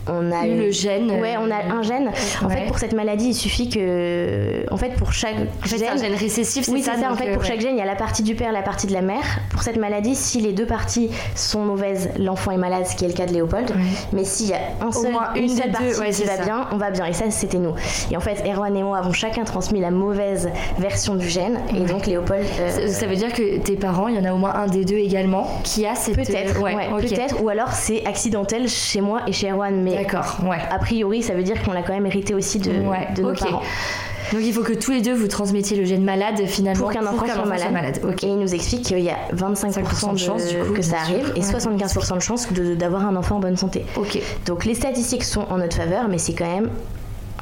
on 0.06 0.32
a 0.32 0.46
eu 0.46 0.56
le 0.56 0.70
gène. 0.70 1.10
Ouais, 1.20 1.36
on 1.38 1.50
a 1.50 1.74
un 1.74 1.82
gène. 1.82 2.10
En 2.42 2.48
fait, 2.48 2.66
pour 2.66 2.78
cette 2.78 2.94
maladie, 2.94 3.28
il 3.28 3.34
suffit 3.34 3.68
que, 3.68 4.64
en 4.72 4.76
fait, 4.76 4.90
pour 4.94 5.12
chaque 5.12 5.34
en 5.34 5.66
fait, 5.66 5.78
gène, 5.78 5.88
un 5.92 5.96
gène 5.96 6.14
récessif, 6.14 6.64
c'est 6.64 6.78
ça. 6.80 6.92
en 7.10 7.16
fait, 7.16 7.32
pour 7.32 7.42
euh, 7.42 7.46
chaque 7.46 7.60
gène, 7.60 7.74
il 7.74 7.78
y 7.78 7.82
a 7.82 7.86
la 7.86 7.96
partie 7.96 8.22
du 8.22 8.34
père, 8.34 8.52
la 8.52 8.62
partie 8.62 8.86
de 8.86 8.92
la 8.92 9.02
mère. 9.02 9.40
Pour 9.50 9.62
cette 9.62 9.76
maladie, 9.76 10.14
si 10.14 10.40
les 10.40 10.52
deux 10.52 10.66
parties 10.66 11.10
sont 11.34 11.64
mauvaises, 11.64 12.10
l'enfant 12.18 12.50
est 12.50 12.56
malade, 12.56 12.86
ce 12.86 12.96
qui 12.96 13.04
est 13.04 13.08
le 13.08 13.14
cas 13.14 13.26
de 13.26 13.32
Léopold. 13.32 13.72
Mais 14.12 14.24
s'il 14.24 14.48
y 14.48 14.54
a 14.54 14.60
un 14.80 14.92
seul, 14.92 15.12
une, 15.36 15.48
seule 15.48 15.70
partie 15.70 16.22
qui 16.22 16.24
va 16.24 16.38
bien, 16.38 16.68
on 16.72 16.76
va 16.76 16.90
bien. 16.90 17.06
Et 17.06 17.12
ça, 17.12 17.30
c'était 17.30 17.58
nous. 17.58 17.74
Et 18.10 18.16
en 18.16 18.20
fait, 18.20 18.42
Erwan 18.46 18.76
et 18.76 18.82
moi 18.82 18.98
avons 18.98 19.12
chacun 19.12 19.44
transmis 19.44 19.80
la 19.80 19.90
mauvaise 19.90 20.50
version 20.78 21.14
du 21.14 21.28
gène. 21.28 21.58
Et 21.76 21.80
donc, 21.80 22.06
Léopold. 22.06 22.44
Euh, 22.60 22.88
ça, 22.88 23.06
veut 23.06 23.16
dire 23.16 23.32
que 23.32 23.58
tes 23.58 23.76
parents, 23.76 24.08
il 24.08 24.16
y 24.16 24.18
en 24.18 24.24
a 24.24 24.32
au 24.32 24.38
moins 24.38 24.54
un 24.54 24.66
des 24.66 24.84
deux 24.84 24.96
également 24.96 25.60
qui 25.64 25.86
a 25.86 25.94
cette. 25.94 26.16
Peut-être. 26.16 26.60
Ouais, 26.60 26.74
peut-être. 27.00 27.42
Ou 27.42 27.48
alors 27.48 27.72
c'est 27.72 28.04
accidentel 28.06 28.68
chez 28.68 29.00
moi 29.00 29.20
et 29.26 29.32
chez 29.32 29.50
Erwan. 29.50 29.82
Mais 29.82 29.99
d'accord. 30.02 30.38
Ouais 30.44 30.58
a 30.70 30.78
priori, 30.78 31.22
ça 31.22 31.34
veut 31.34 31.42
dire 31.42 31.62
qu'on 31.62 31.72
l'a 31.72 31.82
quand 31.82 31.92
même 31.92 32.06
hérité 32.06 32.34
aussi 32.34 32.58
de, 32.58 32.70
de 32.70 33.22
nos 33.22 33.34
parents. 33.34 33.62
Donc 34.32 34.42
il 34.44 34.52
faut 34.52 34.62
que 34.62 34.72
tous 34.72 34.92
les 34.92 35.00
deux 35.00 35.14
vous 35.14 35.26
transmettiez 35.26 35.76
le 35.76 35.84
gène 35.84 36.04
malade 36.04 36.46
finalement 36.46 36.84
pour 36.84 36.92
qu'un 36.92 37.06
enfant, 37.06 37.26
soit 37.26 37.70
malade. 37.70 38.00
Et 38.22 38.26
il 38.26 38.38
nous 38.38 38.54
explique 38.54 38.82
qu'il 38.82 39.00
y 39.00 39.10
a 39.10 39.16
25% 39.34 40.12
de 40.12 40.18
chance 40.18 40.46
du 40.46 40.56
coup, 40.58 40.72
que 40.72 40.82
ça 40.82 40.98
arrive 40.98 41.32
et 41.34 41.40
75% 41.40 42.14
de 42.14 42.20
chance 42.20 42.52
d'avoir 42.52 43.06
un 43.06 43.16
enfant 43.16 43.36
en 43.36 43.40
bonne 43.40 43.56
santé. 43.56 43.84
Ok. 43.96 44.20
Donc 44.46 44.64
les 44.64 44.74
statistiques 44.74 45.24
sont 45.24 45.46
en 45.50 45.58
notre 45.58 45.76
faveur, 45.76 46.08
mais 46.08 46.18
c'est 46.18 46.34
quand 46.34 46.46
même 46.46 46.70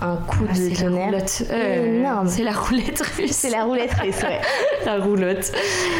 un 0.00 0.16
coup 0.16 0.44
ah, 0.48 0.52
de 0.52 0.76
tonnerre 0.76 1.24
euh. 1.50 2.24
C'est 2.26 2.44
la 2.44 2.52
roulette 2.52 3.02
russe. 3.16 3.30
C'est 3.32 3.50
la 3.50 3.64
roulette 3.64 3.94
russe, 3.94 4.22
ouais. 4.22 4.40
la 4.84 4.98
roulotte. 4.98 5.52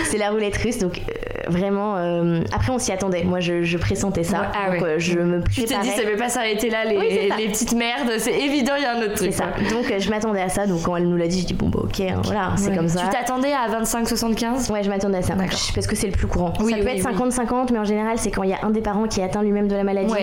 C'est 0.04 0.18
la 0.18 0.30
roulette 0.30 0.56
russe, 0.56 0.78
donc 0.78 1.00
euh, 1.08 1.50
vraiment. 1.50 1.96
Euh, 1.96 2.40
après, 2.52 2.72
on 2.72 2.78
s'y 2.78 2.92
attendait. 2.92 3.24
Moi, 3.24 3.40
je, 3.40 3.62
je 3.62 3.78
pressentais 3.78 4.22
ça. 4.22 4.52
ah, 4.54 4.70
donc, 4.70 4.86
je 4.98 5.18
me 5.18 5.42
Tu 5.42 5.64
t'es 5.64 5.78
dit, 5.82 5.88
ça 5.88 6.04
ne 6.04 6.16
pas 6.16 6.28
s'arrêter 6.28 6.70
là, 6.70 6.84
les, 6.84 7.30
les, 7.36 7.48
petites 7.48 7.74
merdes. 7.74 8.12
C'est 8.18 8.38
évident, 8.38 8.74
il 8.76 8.82
y 8.82 8.86
a 8.86 8.96
un 8.96 9.02
autre 9.02 9.14
truc. 9.14 9.32
ça. 9.32 9.46
Donc, 9.70 9.92
je 9.98 10.10
m'attendais 10.10 10.42
à 10.42 10.48
ça. 10.48 10.66
Donc, 10.66 10.82
quand 10.82 10.96
elle 10.96 11.08
nous 11.08 11.16
l'a 11.16 11.28
dit, 11.28 11.40
je 11.40 11.46
dis, 11.46 11.54
bon, 11.54 11.68
bah, 11.68 11.80
ok, 11.82 12.00
hein, 12.00 12.20
voilà, 12.24 12.52
c'est 12.56 12.74
comme 12.74 12.88
ça. 12.88 13.00
Tu 13.00 13.10
t'attendais 13.10 13.52
à 13.52 13.68
25-75 13.80 14.70
Ouais, 14.72 14.82
je 14.82 14.90
m'attendais 14.90 15.18
à 15.18 15.22
ça. 15.22 15.34
Parce 15.34 15.86
que 15.86 15.96
c'est 15.96 16.06
le 16.06 16.12
plus 16.12 16.26
courant. 16.26 16.52
Oui, 16.60 16.72
ça 16.72 16.78
peut 16.78 16.88
être 16.88 17.04
50-50, 17.04 17.72
mais 17.72 17.78
en 17.78 17.84
général, 17.84 18.18
c'est 18.18 18.30
quand 18.30 18.44
il 18.44 18.50
y 18.50 18.54
a 18.54 18.64
un 18.64 18.70
des 18.70 18.80
parents 18.80 19.08
qui 19.08 19.20
est 19.20 19.24
atteint 19.24 19.42
lui-même 19.42 19.68
de 19.68 19.74
la 19.74 19.84
maladie. 19.84 20.14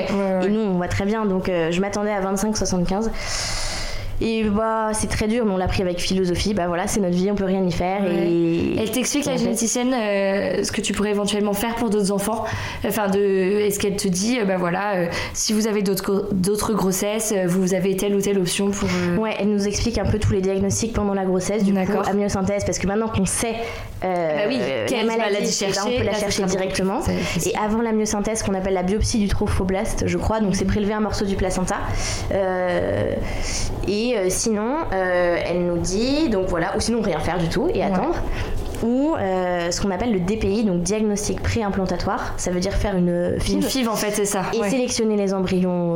Et 0.44 0.50
nous, 0.50 0.62
on 0.62 0.74
voit 0.74 0.88
très 0.88 1.06
bien. 1.06 1.26
Donc, 1.26 1.48
je 1.48 1.82
m'attendais 1.82 2.12
à 2.12 2.22
25-75. 2.22 3.10
Et 4.22 4.44
bah, 4.44 4.92
c'est 4.94 5.10
très 5.10 5.28
dur, 5.28 5.46
mais 5.46 5.52
on 5.52 5.58
l'a 5.58 5.68
pris 5.68 5.82
avec 5.82 6.00
philosophie. 6.00 6.54
Bah 6.54 6.68
voilà, 6.68 6.88
c'est 6.88 7.02
notre 7.02 7.16
vie, 7.16 7.30
on 7.32 7.36
peut 7.36 7.44
rien 7.46 7.64
y 7.66 7.72
faire. 7.72 8.02
Et... 8.06 8.76
Elle 8.80 8.92
t'explique, 8.92 9.26
la 9.26 9.36
généticienne, 9.36 9.94
euh, 9.94 10.64
ce 10.64 10.72
que 10.72 10.80
tu 10.80 10.94
pourrais 10.94 11.10
éventuellement 11.10 11.54
faire 11.54 11.76
pour 11.76 11.90
d'autres 11.90 12.12
enfants. 12.12 12.46
Enfin, 12.88 13.10
de... 13.10 13.20
est-ce 13.20 13.78
qu'elle 13.78 13.98
te 13.98 14.08
dit, 14.08 14.40
euh, 14.40 14.46
bah 14.46 14.56
voilà, 14.58 14.96
euh, 14.96 15.08
si 15.34 15.52
vous 15.52 15.68
avez 15.68 15.82
d'autres, 15.82 16.74
grossesses, 16.74 17.34
vous 17.48 17.74
avez 17.74 17.98
telle 17.98 18.16
ou 18.16 18.22
telle 18.22 18.40
option 18.40 18.72
pour. 18.72 18.88
Ouais, 19.20 19.36
elle 19.38 19.50
nous 19.50 19.68
explique 19.68 19.98
un 19.98 20.06
peu 20.06 20.18
tous 20.18 20.32
les 20.32 20.42
diagnostics 20.42 20.94
pendant 20.94 21.14
la 21.14 21.26
grossesse, 21.26 21.64
du 21.64 21.74
coup, 21.74 22.00
amyosynthèse, 22.08 22.64
parce 22.64 22.80
que 22.80 22.88
maintenant 22.88 23.10
qu'on 23.10 23.26
sait 23.26 23.56
bah 24.02 24.10
oui, 24.48 24.60
quelle 24.88 25.08
maladie, 25.08 25.34
maladie 25.34 25.52
chercher, 25.52 25.80
on 25.84 25.98
peut 25.98 26.04
la 26.04 26.14
chercher 26.14 26.44
directement. 26.44 27.00
Et 27.46 27.54
avant 27.58 27.82
la 27.82 27.92
myosynthèse, 27.92 28.44
qu'on 28.44 28.54
appelle 28.54 28.76
la 28.76 28.84
biopsie 28.84 29.18
du 29.18 29.28
trophoblast, 29.28 30.04
je 30.06 30.18
crois, 30.18 30.40
donc 30.40 30.56
c'est 30.56 30.66
prélever 30.66 30.94
un 30.94 31.00
morceau 31.00 31.26
du 31.26 31.36
placenta. 31.36 31.78
et 33.88 34.05
euh, 34.14 34.28
sinon, 34.30 34.78
euh, 34.94 35.38
elle 35.44 35.66
nous 35.66 35.78
dit, 35.78 36.30
donc 36.30 36.48
voilà, 36.48 36.76
ou 36.76 36.80
sinon 36.80 37.02
rien 37.02 37.20
faire 37.20 37.38
du 37.38 37.50
tout 37.50 37.70
et 37.74 37.84
attendre 37.84 38.16
ou 38.84 39.16
euh, 39.16 39.72
ce 39.72 39.82
qu'on 39.82 39.90
appelle 39.90 40.12
le 40.12 40.20
DPI, 40.20 40.66
donc 40.66 40.82
diagnostic 40.82 41.42
pré-implantatoire. 41.42 42.34
Ça 42.36 42.52
veut 42.52 42.60
dire 42.60 42.74
faire 42.74 42.96
une 42.96 43.40
FIV. 43.40 43.56
Une 43.56 43.64
FIV, 43.64 43.90
en 43.90 43.96
fait, 43.96 44.12
c'est 44.12 44.26
ça. 44.26 44.44
Et 44.54 44.70
sélectionner 44.70 45.16
les 45.16 45.34
embryons 45.34 45.96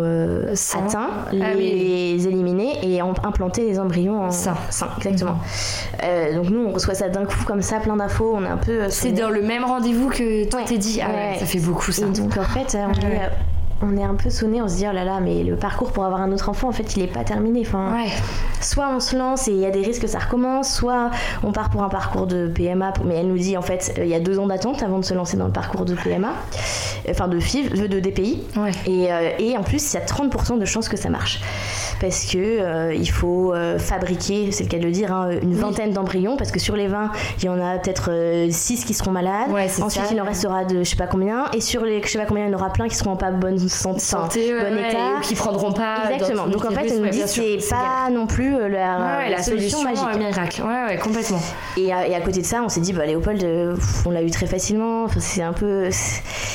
atteints, 0.49 1.10
ah 1.30 1.53
les 1.53 2.26
éliminer 2.26 2.80
et 2.81 3.02
implanter 3.02 3.65
les 3.65 3.80
embryons 3.80 4.23
en 4.23 4.31
sains. 4.31 4.56
exactement. 4.98 5.38
Mhm. 6.02 6.36
donc 6.36 6.49
nous, 6.49 6.65
on 6.68 6.72
reçoit 6.72 6.95
ça 6.95 7.10
d'un 7.10 7.26
coup 7.26 7.44
comme 7.45 7.61
ça, 7.61 7.80
plein 7.80 7.98
d'infos. 7.98 8.34
On 8.34 8.45
est 8.45 8.48
un 8.48 8.57
peu. 8.57 8.90
C'est 8.90 9.11
dans 9.11 9.30
le 9.30 9.41
même 9.41 9.65
rendez-vous 9.65 10.10
que 10.10 10.49
toi 10.49 10.61
t'es 10.65 10.77
dit. 10.77 11.02
Ah 11.03 11.10
ouais, 11.10 11.38
ça 11.38 11.45
fait 11.45 11.60
beaucoup 11.60 11.91
ça. 11.91 12.07
Et 12.07 12.10
donc 12.10 12.38
en 12.38 12.44
fait, 12.44 12.76
on 12.76 12.94
est 12.94 13.30
on 13.81 13.97
est 13.97 14.03
un 14.03 14.15
peu 14.15 14.30
sonné, 14.30 14.61
on 14.61 14.68
se 14.68 14.77
dit 14.77 14.85
oh 14.89 14.93
là 14.93 15.06
là, 15.06 15.19
mais 15.22 15.43
le 15.43 15.56
parcours 15.56 15.91
pour 15.91 16.03
avoir 16.06 16.22
un 16.22 16.31
autre 16.31 16.49
enfant, 16.49 16.69
en 16.69 16.72
fait, 16.72 16.95
il 16.95 17.03
est 17.03 17.07
pas 17.07 17.23
terminé. 17.23 17.61
Enfin, 17.61 17.95
soit 18.61 18.89
on 18.93 18.99
se 18.99 19.15
lance 19.15 19.47
et 19.47 19.51
il 19.51 19.60
y 19.60 19.65
a 19.65 19.72
des 19.72 19.81
risques 19.81 20.01
que 20.01 20.07
ça 20.07 20.19
recommence, 20.19 20.73
soit 20.73 21.11
on 21.43 21.51
part 21.51 21.69
pour 21.69 21.84
un 21.84 21.89
parcours 21.89 22.27
de 22.27 22.47
PMA. 22.47 22.93
Mais 23.06 23.15
elle 23.15 23.27
nous 23.27 23.38
dit 23.38 23.57
en 23.57 23.61
fait, 23.61 23.93
il 23.97 24.07
y 24.07 24.15
a 24.15 24.19
deux 24.19 24.39
ans 24.39 24.47
d'attente 24.47 24.84
avant 24.84 24.99
de 24.99 25.06
se 25.06 25.14
lancer 25.14 25.38
dans 25.38 25.47
le 25.47 25.53
parcours 25.53 25.85
de 25.85 25.95
PMA, 25.95 26.34
enfin 27.10 27.27
de 27.27 27.39
FIV, 27.39 27.88
de 27.88 27.99
DPI. 27.99 28.43
Et, 28.85 29.11
euh, 29.11 29.30
et, 29.39 29.57
en 29.57 29.64
plus, 29.64 29.93
il 29.93 29.95
y 29.95 29.97
a 29.97 30.06
30% 30.06 30.60
de 30.60 30.65
chances 30.65 30.89
que 30.89 30.97
ça 30.97 31.10
marche 31.10 31.41
parce 32.01 32.26
que 32.26 32.38
euh, 32.38 32.93
il 32.93 33.10
faut 33.10 33.53
euh, 33.53 33.77
fabriquer, 33.77 34.51
c'est 34.51 34.64
le 34.64 34.69
cas 34.69 34.77
de 34.77 34.85
le 34.85 34.91
dire, 34.91 35.14
hein, 35.14 35.31
une 35.41 35.53
vingtaine 35.53 35.91
d'embryons 35.91 36.38
parce 36.38 36.51
que 36.51 36.60
sur 36.60 36.76
les 36.76 36.88
20, 36.88 37.11
il 37.39 37.45
y 37.45 37.49
en 37.49 37.60
a 37.60 37.77
peut-être 37.77 38.11
6 38.49 38.85
qui 38.85 38.93
seront 38.93 39.11
malades. 39.11 39.49
Ensuite, 39.81 40.06
il 40.11 40.22
en 40.22 40.26
restera 40.26 40.65
de 40.65 40.80
je 40.80 40.89
sais 40.89 40.95
pas 40.95 41.07
combien, 41.07 41.45
et 41.53 41.61
sur 41.61 41.84
les 41.84 42.01
je 42.01 42.07
sais 42.07 42.18
pas 42.18 42.26
combien, 42.26 42.45
il 42.45 42.51
y 42.51 42.56
en 42.56 42.57
aura 42.57 42.72
plein 42.72 42.88
qui 42.88 42.95
seront 42.95 43.11
en 43.11 43.18
pas 43.18 43.31
bonne 43.31 43.57
santé, 43.69 44.53
bon 44.53 44.77
état, 44.77 45.17
ou 45.17 45.21
qui 45.21 45.35
prendront 45.35 45.71
pas. 45.71 46.11
Exactement. 46.11 46.47
Donc 46.47 46.65
en 46.65 46.71
fait, 46.71 46.87
elle 46.87 47.01
nous 47.01 47.09
dit 47.09 47.21
c'est 47.25 47.57
pas 47.69 48.09
non 48.11 48.27
plus 48.27 48.55
euh, 48.55 48.67
la, 48.67 49.29
la 49.29 49.41
solution, 49.43 49.83
magique. 49.83 50.17
miracle. 50.17 50.61
Ouais, 50.63 50.85
ouais, 50.87 50.97
complètement. 50.97 51.41
Et, 51.77 51.93
à, 51.93 52.07
et 52.07 52.15
à 52.15 52.21
côté 52.21 52.41
de 52.41 52.45
ça, 52.45 52.61
on 52.63 52.69
s'est 52.69 52.81
dit 52.81 52.93
bah 52.93 53.05
Léopold, 53.05 53.43
euh, 53.43 53.75
on 54.05 54.11
l'a 54.11 54.21
eu 54.21 54.31
très 54.31 54.47
facilement. 54.47 55.03
Enfin, 55.05 55.19
c'est 55.19 55.41
un 55.43 55.53
peu. 55.53 55.89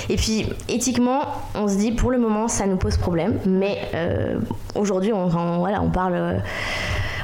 Et 0.09 0.17
puis 0.17 0.47
éthiquement, 0.69 1.23
on 1.55 1.69
se 1.69 1.77
dit 1.77 1.93
pour 1.93 2.11
le 2.11 2.19
moment, 2.19 2.49
ça 2.49 2.67
nous 2.67 2.77
pose 2.77 2.97
problème, 2.97 3.39
mais 3.47 3.79
euh, 3.95 4.39
aujourd'hui, 4.75 5.13
on, 5.13 5.29
voilà, 5.59 5.81
on 5.83 5.91
parle 5.91 6.43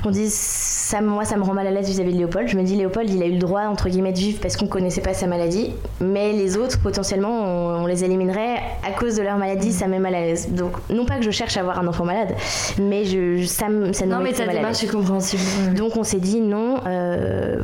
on 0.04 0.10
dit 0.10 0.28
ça, 0.28 1.00
moi 1.00 1.24
ça 1.24 1.36
me 1.36 1.42
rend 1.42 1.54
mal 1.54 1.66
à 1.66 1.70
l'aise 1.70 1.88
vis-à-vis 1.88 2.12
de 2.12 2.18
Léopold. 2.18 2.48
Je 2.48 2.56
me 2.56 2.62
dis 2.62 2.76
Léopold 2.76 3.08
il 3.10 3.22
a 3.22 3.26
eu 3.26 3.32
le 3.32 3.38
droit 3.38 3.62
entre 3.62 3.88
guillemets 3.88 4.12
de 4.12 4.18
vivre 4.18 4.40
parce 4.40 4.56
qu'on 4.56 4.66
connaissait 4.66 5.00
pas 5.00 5.14
sa 5.14 5.26
maladie, 5.26 5.72
mais 6.00 6.32
les 6.32 6.56
autres 6.56 6.80
potentiellement 6.80 7.80
on, 7.80 7.86
les 7.86 8.04
éliminerait 8.04 8.56
à 8.86 8.92
cause 8.92 9.16
de 9.16 9.22
leur 9.22 9.36
maladie, 9.36 9.72
ça 9.72 9.86
met 9.86 9.98
mal 9.98 10.14
à 10.14 10.20
l'aise. 10.20 10.48
Donc 10.50 10.72
non 10.90 11.04
pas 11.04 11.16
que 11.16 11.22
je 11.22 11.30
cherche 11.30 11.56
à 11.56 11.60
avoir 11.60 11.78
un 11.78 11.86
enfant 11.86 12.04
malade, 12.04 12.34
mais 12.80 13.04
je, 13.04 13.44
ça, 13.44 13.66
ça 13.92 14.06
Non 14.06 14.20
mais 14.20 14.32
ta 14.32 14.46
démarche 14.46 14.82
est 14.84 14.90
compréhensible. 14.90 15.42
Donc 15.74 15.96
on 15.96 16.04
s'est 16.04 16.20
dit 16.20 16.40
non. 16.40 16.80
Euh, 16.86 17.56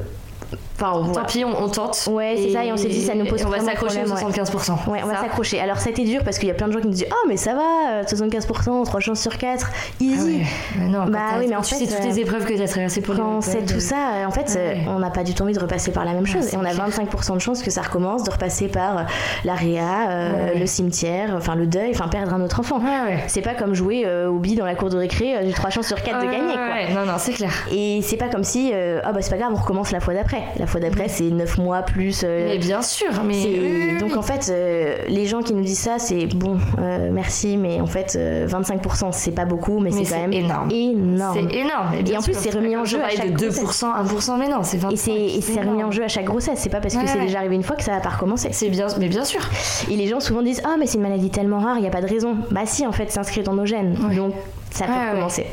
Enfin, 0.79 1.03
Tant 1.13 1.25
pis, 1.25 1.45
on, 1.45 1.63
on 1.63 1.69
tente. 1.69 2.09
Ouais, 2.11 2.35
c'est 2.37 2.51
ça, 2.53 2.65
et 2.65 2.73
on 2.73 2.77
s'est 2.77 2.89
dit, 2.89 3.03
ça 3.03 3.15
nous 3.15 3.25
pose 3.25 3.41
et 3.41 3.47
On 3.47 3.49
va 3.49 3.61
s'accrocher 3.61 4.03
au 4.03 4.05
problème, 4.13 4.29
ouais. 4.29 4.43
75%. 4.43 4.91
Ouais, 4.91 5.01
on 5.05 5.07
va 5.09 5.17
s'accrocher. 5.21 5.61
Alors, 5.61 5.79
ça 5.79 5.89
a 5.89 5.93
été 5.93 6.05
dur 6.05 6.23
parce 6.25 6.39
qu'il 6.39 6.49
y 6.49 6.51
a 6.51 6.55
plein 6.55 6.69
de 6.69 6.73
gens 6.73 6.81
qui 6.81 6.87
nous 6.87 6.93
disent 6.93 7.07
Oh, 7.11 7.27
mais 7.29 7.37
ça 7.37 7.55
va, 7.55 8.01
euh, 8.01 8.03
75%, 8.05 8.85
3 8.85 9.01
chances 9.01 9.21
sur 9.21 9.39
4, 9.39 9.67
Ah 9.73 9.95
easy. 10.01 10.39
ouais. 10.39 10.47
Mais 10.79 10.89
non, 10.89 11.07
Bah 11.07 11.19
oui, 11.39 11.47
mais 11.49 11.57
en 11.57 11.63
tu 11.63 11.75
fait, 11.75 11.85
sais 11.87 11.87
toutes 11.97 12.05
euh, 12.05 12.09
les 12.09 12.21
épreuves 12.21 12.45
que 12.45 12.53
tu 12.55 12.63
as 12.63 12.69
traversées 12.69 13.01
pour 13.01 13.17
Quand 13.17 13.33
on 13.33 13.37
les 13.37 13.43
sait 13.43 13.53
écoles, 13.59 13.67
tout 13.75 13.81
ça, 13.81 13.97
euh, 14.15 14.27
en 14.27 14.31
fait, 14.31 14.47
Ouais. 14.55 14.85
euh, 14.87 14.91
on 14.95 14.99
n'a 14.99 15.11
pas 15.11 15.25
du 15.25 15.35
tout 15.35 15.43
envie 15.43 15.55
de 15.55 15.61
repasser 15.61 15.93
par 15.93 16.05
la 16.05 16.13
même 16.13 16.27
chose. 16.27 16.43
c'est 16.43 16.55
et 16.55 16.59
on 16.59 16.65
a 16.65 16.71
clair. 16.71 16.89
25% 16.89 17.35
de 17.35 17.39
chances 17.41 17.63
que 17.63 17.71
ça 17.71 17.83
recommence, 17.83 18.25
de 18.25 18.31
repasser 18.31 18.69
par 18.69 18.99
euh, 18.99 19.03
la 19.45 19.55
réa, 19.55 20.11
euh, 20.11 20.55
le 20.59 20.67
cimetière, 20.67 21.35
enfin 21.37 21.55
le 21.55 21.67
deuil, 21.67 21.91
enfin 21.95 22.09
perdre 22.09 22.35
un 22.35 22.41
autre 22.43 22.61
enfant. 22.61 22.81
C'est 23.29 23.43
pas 23.43 23.55
comme 23.55 23.75
jouer 23.75 24.03
euh, 24.07 24.29
au 24.29 24.39
billes 24.39 24.57
dans 24.57 24.67
la 24.67 24.75
cour 24.75 24.91
de 24.91 24.97
récré, 24.99 25.37
euh, 25.37 25.41
j'ai 25.47 25.53
3 25.53 25.71
chances 25.71 25.87
sur 25.87 26.03
4 26.03 26.21
de 26.21 26.27
gagner. 26.27 26.55
quoi. 26.55 26.95
Non, 26.95 27.07
non, 27.07 27.19
c'est 27.19 27.33
clair. 27.33 27.53
Et 27.73 28.01
c'est 28.03 28.17
pas 28.17 28.29
comme 28.29 28.45
si, 28.45 28.71
euh, 28.73 29.01
ah 29.05 29.13
bah 29.13 29.21
c'est 29.23 29.31
pas 29.31 29.37
grave, 29.39 29.53
on 29.53 29.57
recommence 29.61 29.91
la 29.93 30.01
fois 30.01 30.15
d'après. 30.15 30.43
La 30.67 30.73
fois 30.73 30.81
d'après, 30.81 31.07
c'est 31.09 31.31
9 31.31 31.59
mois 31.59 31.83
plus. 31.83 32.23
euh, 32.25 32.49
Mais 32.49 32.59
bien 32.59 32.83
sûr, 32.83 33.07
mais. 33.25 33.35
oui, 33.45 33.89
oui. 33.93 33.99
Donc 34.01 34.17
en 34.17 34.23
fait, 34.23 34.49
euh, 34.51 34.97
les 35.07 35.27
gens 35.27 35.41
qui 35.41 35.55
nous 35.55 35.63
disent 35.63 35.79
ça, 35.79 36.01
c'est 36.01 36.27
bon, 36.27 36.59
euh, 36.81 37.09
merci, 37.13 37.57
mais 37.57 37.81
en 37.81 37.87
fait, 37.87 38.17
euh, 38.19 38.49
25%, 38.49 39.13
c'est 39.13 39.31
pas 39.31 39.45
beaucoup, 39.45 39.79
mais, 39.79 39.91
Mais 39.95 40.05
c'est 40.05 40.13
quand 40.13 40.21
même 40.23 40.33
énorme. 40.33 40.69
énorme. 40.73 41.39
C'est 41.39 41.57
énorme. 41.57 41.95
Et 41.97 42.03
bien 42.03 42.19
en 42.19 42.23
plus, 42.23 42.35
c'est 42.37 42.51
remis 42.51 42.77
en 42.77 42.85
jeu 42.85 43.01
à 43.01 43.11
chaque 43.11 43.31
de 43.35 43.47
grossesse. 43.49 43.85
2%, 43.85 43.87
1%, 44.35 44.39
mais 44.41 44.49
non, 44.49 44.65
c'est 44.65 44.79
25%. 44.79 44.93
Et 44.93 44.97
c'est 44.97 45.13
et 45.15 45.41
c'est 45.41 45.61
remis 45.61 45.85
en 45.85 45.93
jeu 45.93 46.03
à 46.03 46.09
chaque 46.09 46.25
grossesse, 46.25 46.59
c'est 46.59 46.69
pas 46.69 46.81
parce 46.81 46.97
que 46.97 47.07
c'est 47.07 47.17
ouais. 47.17 47.27
déjà 47.27 47.39
arrivé 47.39 47.55
une 47.55 47.63
fois 47.63 47.77
que 47.77 47.85
ça 47.85 47.93
va 47.93 48.01
pas 48.01 48.09
recommencer. 48.09 48.49
C'est 48.51 48.69
bien, 48.69 48.89
mais 48.99 49.07
bien 49.09 49.25
sûr. 49.25 49.41
Et 49.89 49.95
les 49.95 50.09
gens 50.09 50.19
souvent 50.19 50.43
disent 50.43 50.63
Ah, 50.65 50.75
mais 50.81 50.87
c'est 50.87 50.97
une 50.97 51.03
maladie 51.05 51.31
tellement 51.31 51.61
rare, 51.61 51.77
il 51.79 51.83
n'y 51.83 51.87
a 51.89 51.93
pas 51.93 52.03
de 52.03 52.09
raison. 52.09 52.35
Bah, 52.51 52.63
si, 52.65 52.85
en 52.85 52.91
fait, 52.93 53.07
c'est 53.13 53.21
inscrit 53.21 53.45
dans 53.45 53.55
nos 53.55 53.67
gènes. 53.67 53.97
Ouais. 54.09 54.17
Donc, 54.17 54.33
ça 54.73 54.87
peut 54.87 54.93
recommencer. 55.11 55.47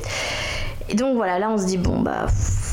Et 0.90 0.96
donc, 0.96 1.16
voilà, 1.18 1.38
là, 1.38 1.52
on 1.52 1.58
se 1.60 1.66
dit 1.68 1.78
Bon, 1.78 2.00
bah, 2.00 2.26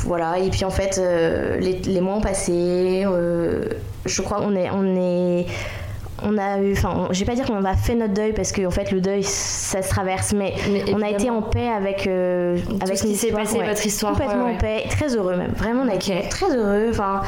voilà. 0.04 0.38
Et 0.38 0.50
puis, 0.50 0.64
en 0.64 0.70
fait, 0.70 0.98
euh, 0.98 1.58
les, 1.58 1.78
les 1.78 2.00
mois 2.00 2.14
ont 2.14 2.20
passé. 2.20 3.04
euh, 3.06 3.64
je 4.06 4.22
crois 4.22 4.38
qu'on 4.38 4.54
est. 4.56 4.70
On 4.70 4.96
est 4.96 5.46
on 6.22 6.36
a 6.36 6.58
eu, 6.58 6.72
enfin, 6.72 7.08
je 7.10 7.20
vais 7.20 7.24
pas 7.24 7.34
dire 7.34 7.46
qu'on 7.46 7.64
a 7.64 7.74
fait 7.74 7.94
notre 7.94 8.12
deuil 8.12 8.32
parce 8.34 8.52
que 8.52 8.66
en 8.66 8.70
fait 8.70 8.92
le 8.92 9.00
deuil 9.00 9.22
ça 9.22 9.80
se 9.80 9.88
traverse, 9.88 10.34
mais, 10.34 10.54
Mais 10.70 10.84
on 10.94 11.00
a 11.00 11.08
été 11.08 11.30
en 11.30 11.42
paix 11.42 11.68
avec 11.68 12.06
euh, 12.06 12.58
avec 12.80 12.98
ce 12.98 13.04
qui 13.04 13.16
s'est 13.16 13.32
passé, 13.32 13.58
votre 13.58 13.86
histoire, 13.86 14.12
complètement 14.12 14.44
ouais, 14.44 14.54
en 14.54 14.58
paix, 14.58 14.84
très 14.90 15.16
heureux 15.16 15.36
même, 15.36 15.52
vraiment 15.52 15.82
on 15.84 15.88
a 15.88 15.94
été 15.94 16.28
très 16.28 16.54
heureux. 16.54 16.88
Enfin, 16.90 17.22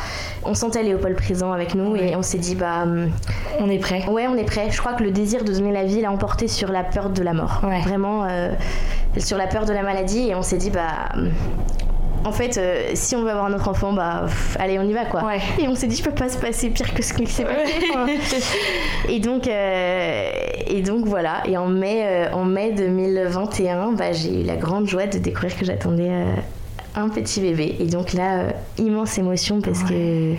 on 0.44 0.54
sentait 0.54 0.82
Léopold 0.82 1.16
présent 1.16 1.52
avec 1.52 1.74
nous 1.74 1.96
et 1.96 2.16
on 2.16 2.22
s'est 2.22 2.38
dit 2.38 2.54
bah 2.54 2.82
hum, 2.82 3.10
On 3.60 3.70
est 3.70 3.78
prêt. 3.78 4.04
Ouais, 4.08 4.26
on 4.28 4.36
est 4.36 4.44
prêt. 4.44 4.68
Je 4.70 4.78
crois 4.78 4.92
que 4.92 5.02
le 5.02 5.10
désir 5.10 5.44
de 5.44 5.52
donner 5.52 5.72
la 5.72 5.84
vie 5.84 6.00
l'a 6.00 6.10
emporté 6.10 6.48
sur 6.48 6.70
la 6.70 6.84
peur 6.84 7.10
de 7.10 7.22
la 7.22 7.32
mort. 7.32 7.62
Vraiment, 7.84 8.26
euh, 8.28 8.50
sur 9.18 9.38
la 9.38 9.46
peur 9.46 9.64
de 9.64 9.72
la 9.72 9.82
maladie. 9.82 10.28
Et 10.28 10.34
on 10.34 10.42
s'est 10.42 10.56
dit, 10.56 10.70
bah. 10.70 11.08
En 12.24 12.32
fait, 12.32 12.56
euh, 12.56 12.90
si 12.94 13.16
on 13.16 13.22
veut 13.22 13.30
avoir 13.30 13.50
notre 13.50 13.68
enfant, 13.68 13.92
bah, 13.92 14.22
pff, 14.26 14.56
allez, 14.60 14.78
on 14.78 14.84
y 14.84 14.92
va 14.92 15.04
quoi. 15.04 15.24
Ouais. 15.24 15.40
Et 15.58 15.66
on 15.68 15.74
s'est 15.74 15.88
dit, 15.88 15.96
je 15.96 16.02
peux 16.02 16.14
pas 16.14 16.28
se 16.28 16.38
passer 16.38 16.70
pire 16.70 16.94
que 16.94 17.02
ce 17.02 17.12
qui 17.12 17.26
s'est 17.26 17.44
passé. 17.44 17.72
et 19.08 19.18
donc, 19.18 19.46
euh, 19.48 20.30
et 20.68 20.82
donc 20.82 21.06
voilà. 21.06 21.42
Et 21.46 21.56
en 21.56 21.66
mai, 21.66 22.02
euh, 22.04 22.32
en 22.32 22.44
mai 22.44 22.72
2021, 22.72 23.92
bah, 23.92 24.12
j'ai 24.12 24.42
eu 24.42 24.44
la 24.44 24.56
grande 24.56 24.86
joie 24.86 25.06
de 25.06 25.18
découvrir 25.18 25.56
que 25.58 25.64
j'attendais 25.64 26.10
euh, 26.10 26.34
un 26.94 27.08
petit 27.08 27.40
bébé. 27.40 27.76
Et 27.80 27.86
donc 27.86 28.12
là, 28.12 28.38
euh, 28.38 28.50
immense 28.78 29.18
émotion 29.18 29.60
parce 29.60 29.82
que, 29.82 30.34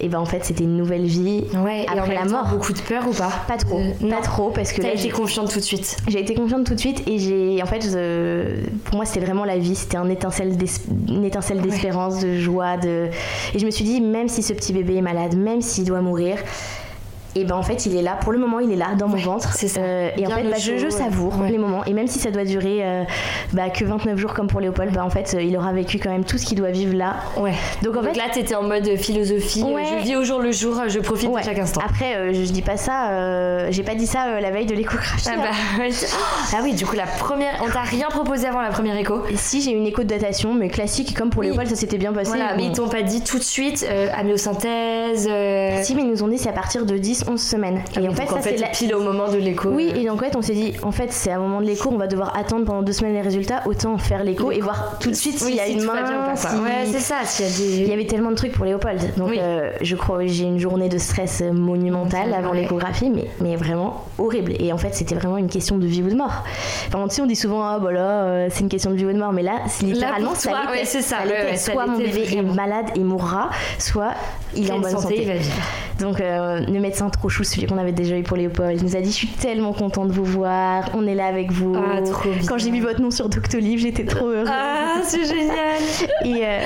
et 0.00 0.08
ben 0.08 0.18
en 0.18 0.24
fait, 0.26 0.44
c'était 0.44 0.64
une 0.64 0.76
nouvelle 0.76 1.04
vie 1.06 1.44
Ouais, 1.64 1.84
et 1.84 1.90
en 1.90 1.98
après 1.98 2.14
la 2.14 2.24
mort. 2.26 2.48
beaucoup 2.48 2.72
de 2.72 2.80
peur 2.80 3.02
ou 3.08 3.12
pas 3.12 3.30
Pas 3.48 3.56
trop, 3.56 3.78
Euh, 3.78 4.10
pas 4.10 4.20
trop 4.22 4.50
parce 4.50 4.72
que 4.72 4.82
T'as 4.82 4.92
été 4.94 5.08
confiante 5.08 5.50
tout 5.50 5.58
de 5.58 5.64
suite. 5.64 5.96
j'ai 6.08 6.20
été 6.20 6.34
confiante 6.34 6.64
tout 6.66 6.74
de 6.74 6.80
suite 6.80 7.06
et 7.08 7.18
j'ai 7.18 7.62
en 7.62 7.66
fait 7.66 7.82
je- 7.82 8.66
pour 8.84 8.96
moi 8.96 9.04
c'était 9.06 9.24
vraiment 9.24 9.44
la 9.44 9.58
vie 9.58 9.74
c'était 9.74 9.96
un 9.96 10.08
étincelle 10.08 10.56
une 11.08 11.24
étincelle 11.24 11.60
d'espérance 11.62 12.20
de 12.20 12.36
joie 12.38 12.76
de 12.76 13.08
et 13.54 13.58
je 13.58 13.64
me 13.66 13.70
suis 13.70 13.84
dit 13.84 14.00
même 14.00 14.28
si 14.28 14.42
ce 14.42 14.52
petit 14.52 14.72
bébé 14.72 14.96
est 14.96 15.02
malade 15.02 15.34
même 15.36 15.60
s'il 15.62 15.84
doit 15.84 16.00
mourir 16.00 16.36
et 17.36 17.44
ben 17.44 17.54
en 17.56 17.62
fait 17.62 17.86
il 17.86 17.94
est 17.96 18.02
là 18.02 18.16
pour 18.20 18.32
le 18.32 18.38
moment 18.38 18.58
il 18.60 18.72
est 18.72 18.76
là 18.76 18.94
dans 18.98 19.08
mon 19.08 19.14
Ouais, 19.16 19.22
ventre 19.22 19.52
c'est 19.54 19.68
ça. 19.68 19.80
Euh, 19.80 20.10
et 20.16 20.26
en 20.26 20.30
fait 20.30 20.42
bah, 20.42 20.56
je, 20.58 20.88
savoure 20.90 21.38
Ouais. 21.40 21.50
les 21.50 21.58
moments 21.58 21.84
et 21.84 21.92
même 21.92 22.06
si 22.06 22.18
ça 22.18 22.30
doit 22.30 22.44
durer 22.44 22.80
euh, 22.82 23.04
bah, 23.52 23.68
que 23.70 23.84
29 23.84 24.16
jours 24.18 24.34
comme 24.34 24.46
pour 24.46 24.60
Léopold 24.60 24.92
bah 24.92 25.04
en 25.04 25.10
fait 25.10 25.34
euh, 25.34 25.42
il 25.42 25.56
aura 25.56 25.72
vécu 25.72 25.98
quand 25.98 26.10
même 26.10 26.24
tout 26.24 26.38
ce 26.38 26.46
qu'il 26.46 26.56
doit 26.58 26.70
vivre 26.70 26.94
là 26.96 27.16
Ouais. 27.36 27.52
donc 27.82 27.96
en 27.96 28.02
Donc 28.02 28.12
fait 28.14 28.18
là, 28.18 28.24
t'étais 28.32 28.54
en 28.54 28.62
mode 28.62 28.96
philosophie. 28.96 29.62
Ouais. 29.62 29.84
Je 29.98 30.04
vis 30.04 30.16
au 30.16 30.24
jour 30.24 30.40
le 30.40 30.50
jour, 30.52 30.80
je 30.88 30.98
profite 31.00 31.30
de 31.30 31.42
chaque 31.42 31.58
instant. 31.58 31.80
après 31.84 32.16
euh, 32.16 32.32
je, 32.32 32.50
dis 32.50 32.62
pas 32.62 32.76
ça 32.76 33.70
j'ai 33.70 33.82
pas 33.82 33.94
dit 33.94 34.06
ça 34.06 34.40
la 34.40 34.50
veille 34.50 34.66
de 34.66 34.74
l'échographie 34.74 35.28
Ah, 35.28 35.34
hein. 35.36 35.42
bah, 35.78 35.84
ah 36.54 36.60
oui, 36.62 36.74
du 36.74 36.84
coup, 36.86 36.96
la 36.96 37.06
première. 37.06 37.60
On 37.64 37.68
t'a 37.70 37.82
rien 37.82 38.08
proposé 38.08 38.46
avant 38.46 38.60
la 38.62 38.70
première 38.70 38.96
écho 38.96 39.22
si 39.34 39.60
j'ai 39.60 39.72
une 39.72 39.86
écho 39.86 40.02
de 40.02 40.08
datation 40.08 40.54
mais 40.54 40.68
classique 40.68 41.14
comme 41.16 41.30
pour 41.30 41.40
Oui. 41.40 41.46
Léopold 41.48 41.68
ça 41.68 41.76
s'était 41.76 41.98
bien 41.98 42.12
passé 42.12 42.30
Voilà, 42.30 42.54
mais 42.56 42.62
bon. 42.64 42.68
ils 42.70 42.76
t'ont 42.76 42.88
pas 42.88 43.02
dit 43.02 43.22
tout 43.22 43.38
de 43.38 43.42
suite 43.44 43.86
amyosynthèse. 44.16 45.28
Si, 45.82 45.94
mais 45.94 46.02
ils 46.02 46.08
nous 46.10 46.22
ont 46.22 46.28
dit 46.28 46.38
c'est 46.38 46.48
à 46.48 46.52
partir 46.52 46.86
de 46.86 46.96
10-11 47.26 47.36
semaines. 47.38 47.82
ah 47.96 48.00
Et 48.00 48.08
en 48.08 48.12
fait, 48.14 48.26
ça, 48.26 48.34
en 48.34 48.42
c'est 48.42 48.50
fait, 48.52 48.56
la... 48.58 48.68
pile 48.68 48.94
au 48.94 49.00
moment 49.02 49.28
de 49.28 49.36
l'écho. 49.36 49.68
Oui, 49.70 49.90
euh, 49.94 49.98
et 50.00 50.04
donc 50.06 50.20
en 50.20 50.24
fait, 50.24 50.36
on 50.36 50.42
s'est 50.42 50.54
dit, 50.54 50.74
en 50.82 50.92
fait, 50.92 51.12
c'est 51.12 51.30
à 51.30 51.36
un 51.36 51.38
moment 51.40 51.60
de 51.60 51.66
l'écho, 51.66 51.90
on 51.92 51.96
va 51.98 52.06
devoir 52.06 52.36
attendre 52.36 52.64
pendant 52.64 52.82
deux 52.82 52.92
semaines 52.92 53.14
les 53.14 53.20
résultats, 53.22 53.62
autant 53.66 53.98
faire 53.98 54.24
l'écho 54.24 54.50
et 54.52 54.60
voir 54.60 54.98
tout 55.00 55.10
de 55.10 55.14
suite 55.14 55.34
oui, 55.42 55.48
s'il 55.48 55.56
y 55.56 55.60
a 55.60 55.64
si 55.66 55.72
une 55.74 55.84
main. 55.84 56.34
si- 56.34 56.46
Ouais, 56.56 56.86
c'est 56.86 57.00
ça, 57.00 57.16
y 57.22 57.42
des. 57.42 57.76
Il 57.82 57.88
y 57.88 57.92
avait 57.92 58.06
tellement 58.06 58.30
de 58.30 58.36
trucs 58.36 58.52
pour 58.52 58.64
Léopold. 58.64 59.00
Donc, 59.16 59.28
Oui. 59.30 59.38
euh, 59.40 59.70
je 59.80 59.96
crois 59.96 60.18
que 60.18 60.26
j'ai 60.26 60.44
une 60.44 60.58
journée 60.58 60.88
de 60.88 60.98
stress 60.98 61.42
monumentale 61.52 62.32
avant 62.34 62.50
Ouais. 62.50 62.62
l'échographie, 62.62 63.10
mais, 63.10 63.26
mais 63.40 63.56
vraiment 63.56 64.04
horrible. 64.18 64.52
Et 64.58 64.72
en 64.72 64.78
fait, 64.78 64.94
c'était 64.94 65.14
vraiment 65.14 65.36
une 65.36 65.48
question 65.48 65.78
de 65.78 65.86
vie 65.86 66.02
ou 66.02 66.08
de 66.08 66.14
mort. 66.14 66.44
Enfin, 66.88 67.06
tu 67.08 67.14
sais, 67.16 67.22
on 67.22 67.26
dit 67.26 67.36
souvent, 67.36 67.62
ah, 67.64 67.78
bah 67.78 67.92
là, 67.92 68.00
euh, 68.24 68.48
c'est 68.50 68.60
une 68.60 68.68
question 68.68 68.90
de 68.90 68.96
vie 68.96 69.04
ou 69.04 69.12
de 69.12 69.18
mort, 69.18 69.32
mais 69.32 69.42
là, 69.42 69.58
c'est 69.68 69.86
littéralement, 69.86 70.28
pour 70.28 70.36
ça 70.36 70.50
toi, 70.50 70.60
l'était. 70.62 70.72
ouais, 70.72 70.84
c'est 70.84 71.02
ça, 71.02 71.24
l'était. 71.24 71.36
ouais, 71.44 71.50
ouais, 71.50 71.56
ça 71.56 71.72
soit 71.72 71.86
mon 71.86 71.98
bébé 71.98 72.26
est 72.36 72.42
malade 72.42 72.86
et 72.94 73.00
mourra, 73.00 73.50
soit 73.78 74.12
il 74.54 74.68
est 74.68 74.72
en 74.72 74.78
bonne 74.80 74.90
santé. 74.98 75.26
Donc 76.00 76.18
le 76.20 76.78
médecin 76.80 77.08
trop 77.18 77.28
chou, 77.28 77.44
celui 77.44 77.66
qu'on 77.66 77.78
avait 77.78 77.92
déjà 77.92 78.16
eu 78.16 78.22
pour 78.22 78.36
Léopold, 78.36 78.78
il 78.80 78.84
nous 78.84 78.96
a 78.96 79.00
dit 79.00 79.10
je 79.10 79.16
suis 79.16 79.28
tellement 79.28 79.72
content 79.72 80.04
de 80.04 80.12
vous 80.12 80.24
voir, 80.24 80.90
on 80.94 81.06
est 81.06 81.14
là 81.14 81.26
avec 81.26 81.50
vous. 81.52 81.74
Ah, 81.76 82.00
trop 82.02 82.30
bien. 82.30 82.46
Quand 82.46 82.58
j'ai 82.58 82.70
vu 82.70 82.80
votre 82.80 83.00
nom 83.00 83.10
sur 83.10 83.28
Doctolib, 83.28 83.78
j'étais 83.78 84.04
trop 84.04 84.26
heureuse. 84.28 84.48
Ah, 84.50 85.00
c'est 85.02 85.24
génial! 85.24 85.80
Et 86.24 86.44
euh, 86.44 86.60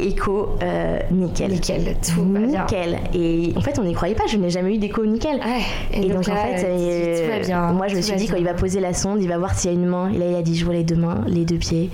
écho, 0.00 0.50
euh, 0.62 0.98
nickel. 1.10 1.50
Nickel, 1.50 1.96
tout 2.06 2.24
va 2.32 2.38
bien. 2.40 2.62
Nickel. 2.62 2.98
Et 3.14 3.52
en 3.56 3.60
fait, 3.60 3.78
on 3.78 3.84
n'y 3.84 3.94
croyait 3.94 4.14
pas, 4.14 4.26
je 4.28 4.36
n'ai 4.36 4.50
jamais 4.50 4.74
eu 4.74 4.78
d'écho 4.78 5.04
nickel. 5.04 5.36
Ouais, 5.40 5.62
Et, 5.92 6.08
donc, 6.08 6.26
là, 6.26 6.34
en 6.34 6.36
fait, 6.56 6.64
euh, 6.66 7.24
tout 7.26 7.32
va 7.32 7.38
bien. 7.46 7.72
moi 7.72 7.88
je 7.88 7.96
me 7.96 8.00
suis 8.00 8.14
dit 8.16 8.24
bien. 8.24 8.32
quand 8.34 8.38
il 8.38 8.44
va 8.44 8.54
poser 8.54 8.80
la 8.80 8.94
sonde, 8.94 9.22
il 9.22 9.28
va 9.28 9.38
voir 9.38 9.54
s'il 9.54 9.70
y 9.70 9.74
a 9.74 9.76
une 9.76 9.86
main. 9.86 10.10
Et 10.12 10.18
là 10.18 10.26
il 10.30 10.34
a 10.36 10.42
dit 10.42 10.56
je 10.56 10.64
vois 10.64 10.74
les 10.74 10.84
deux 10.84 10.96
mains, 10.96 11.22
les 11.26 11.44
deux 11.44 11.56
pieds. 11.58 11.90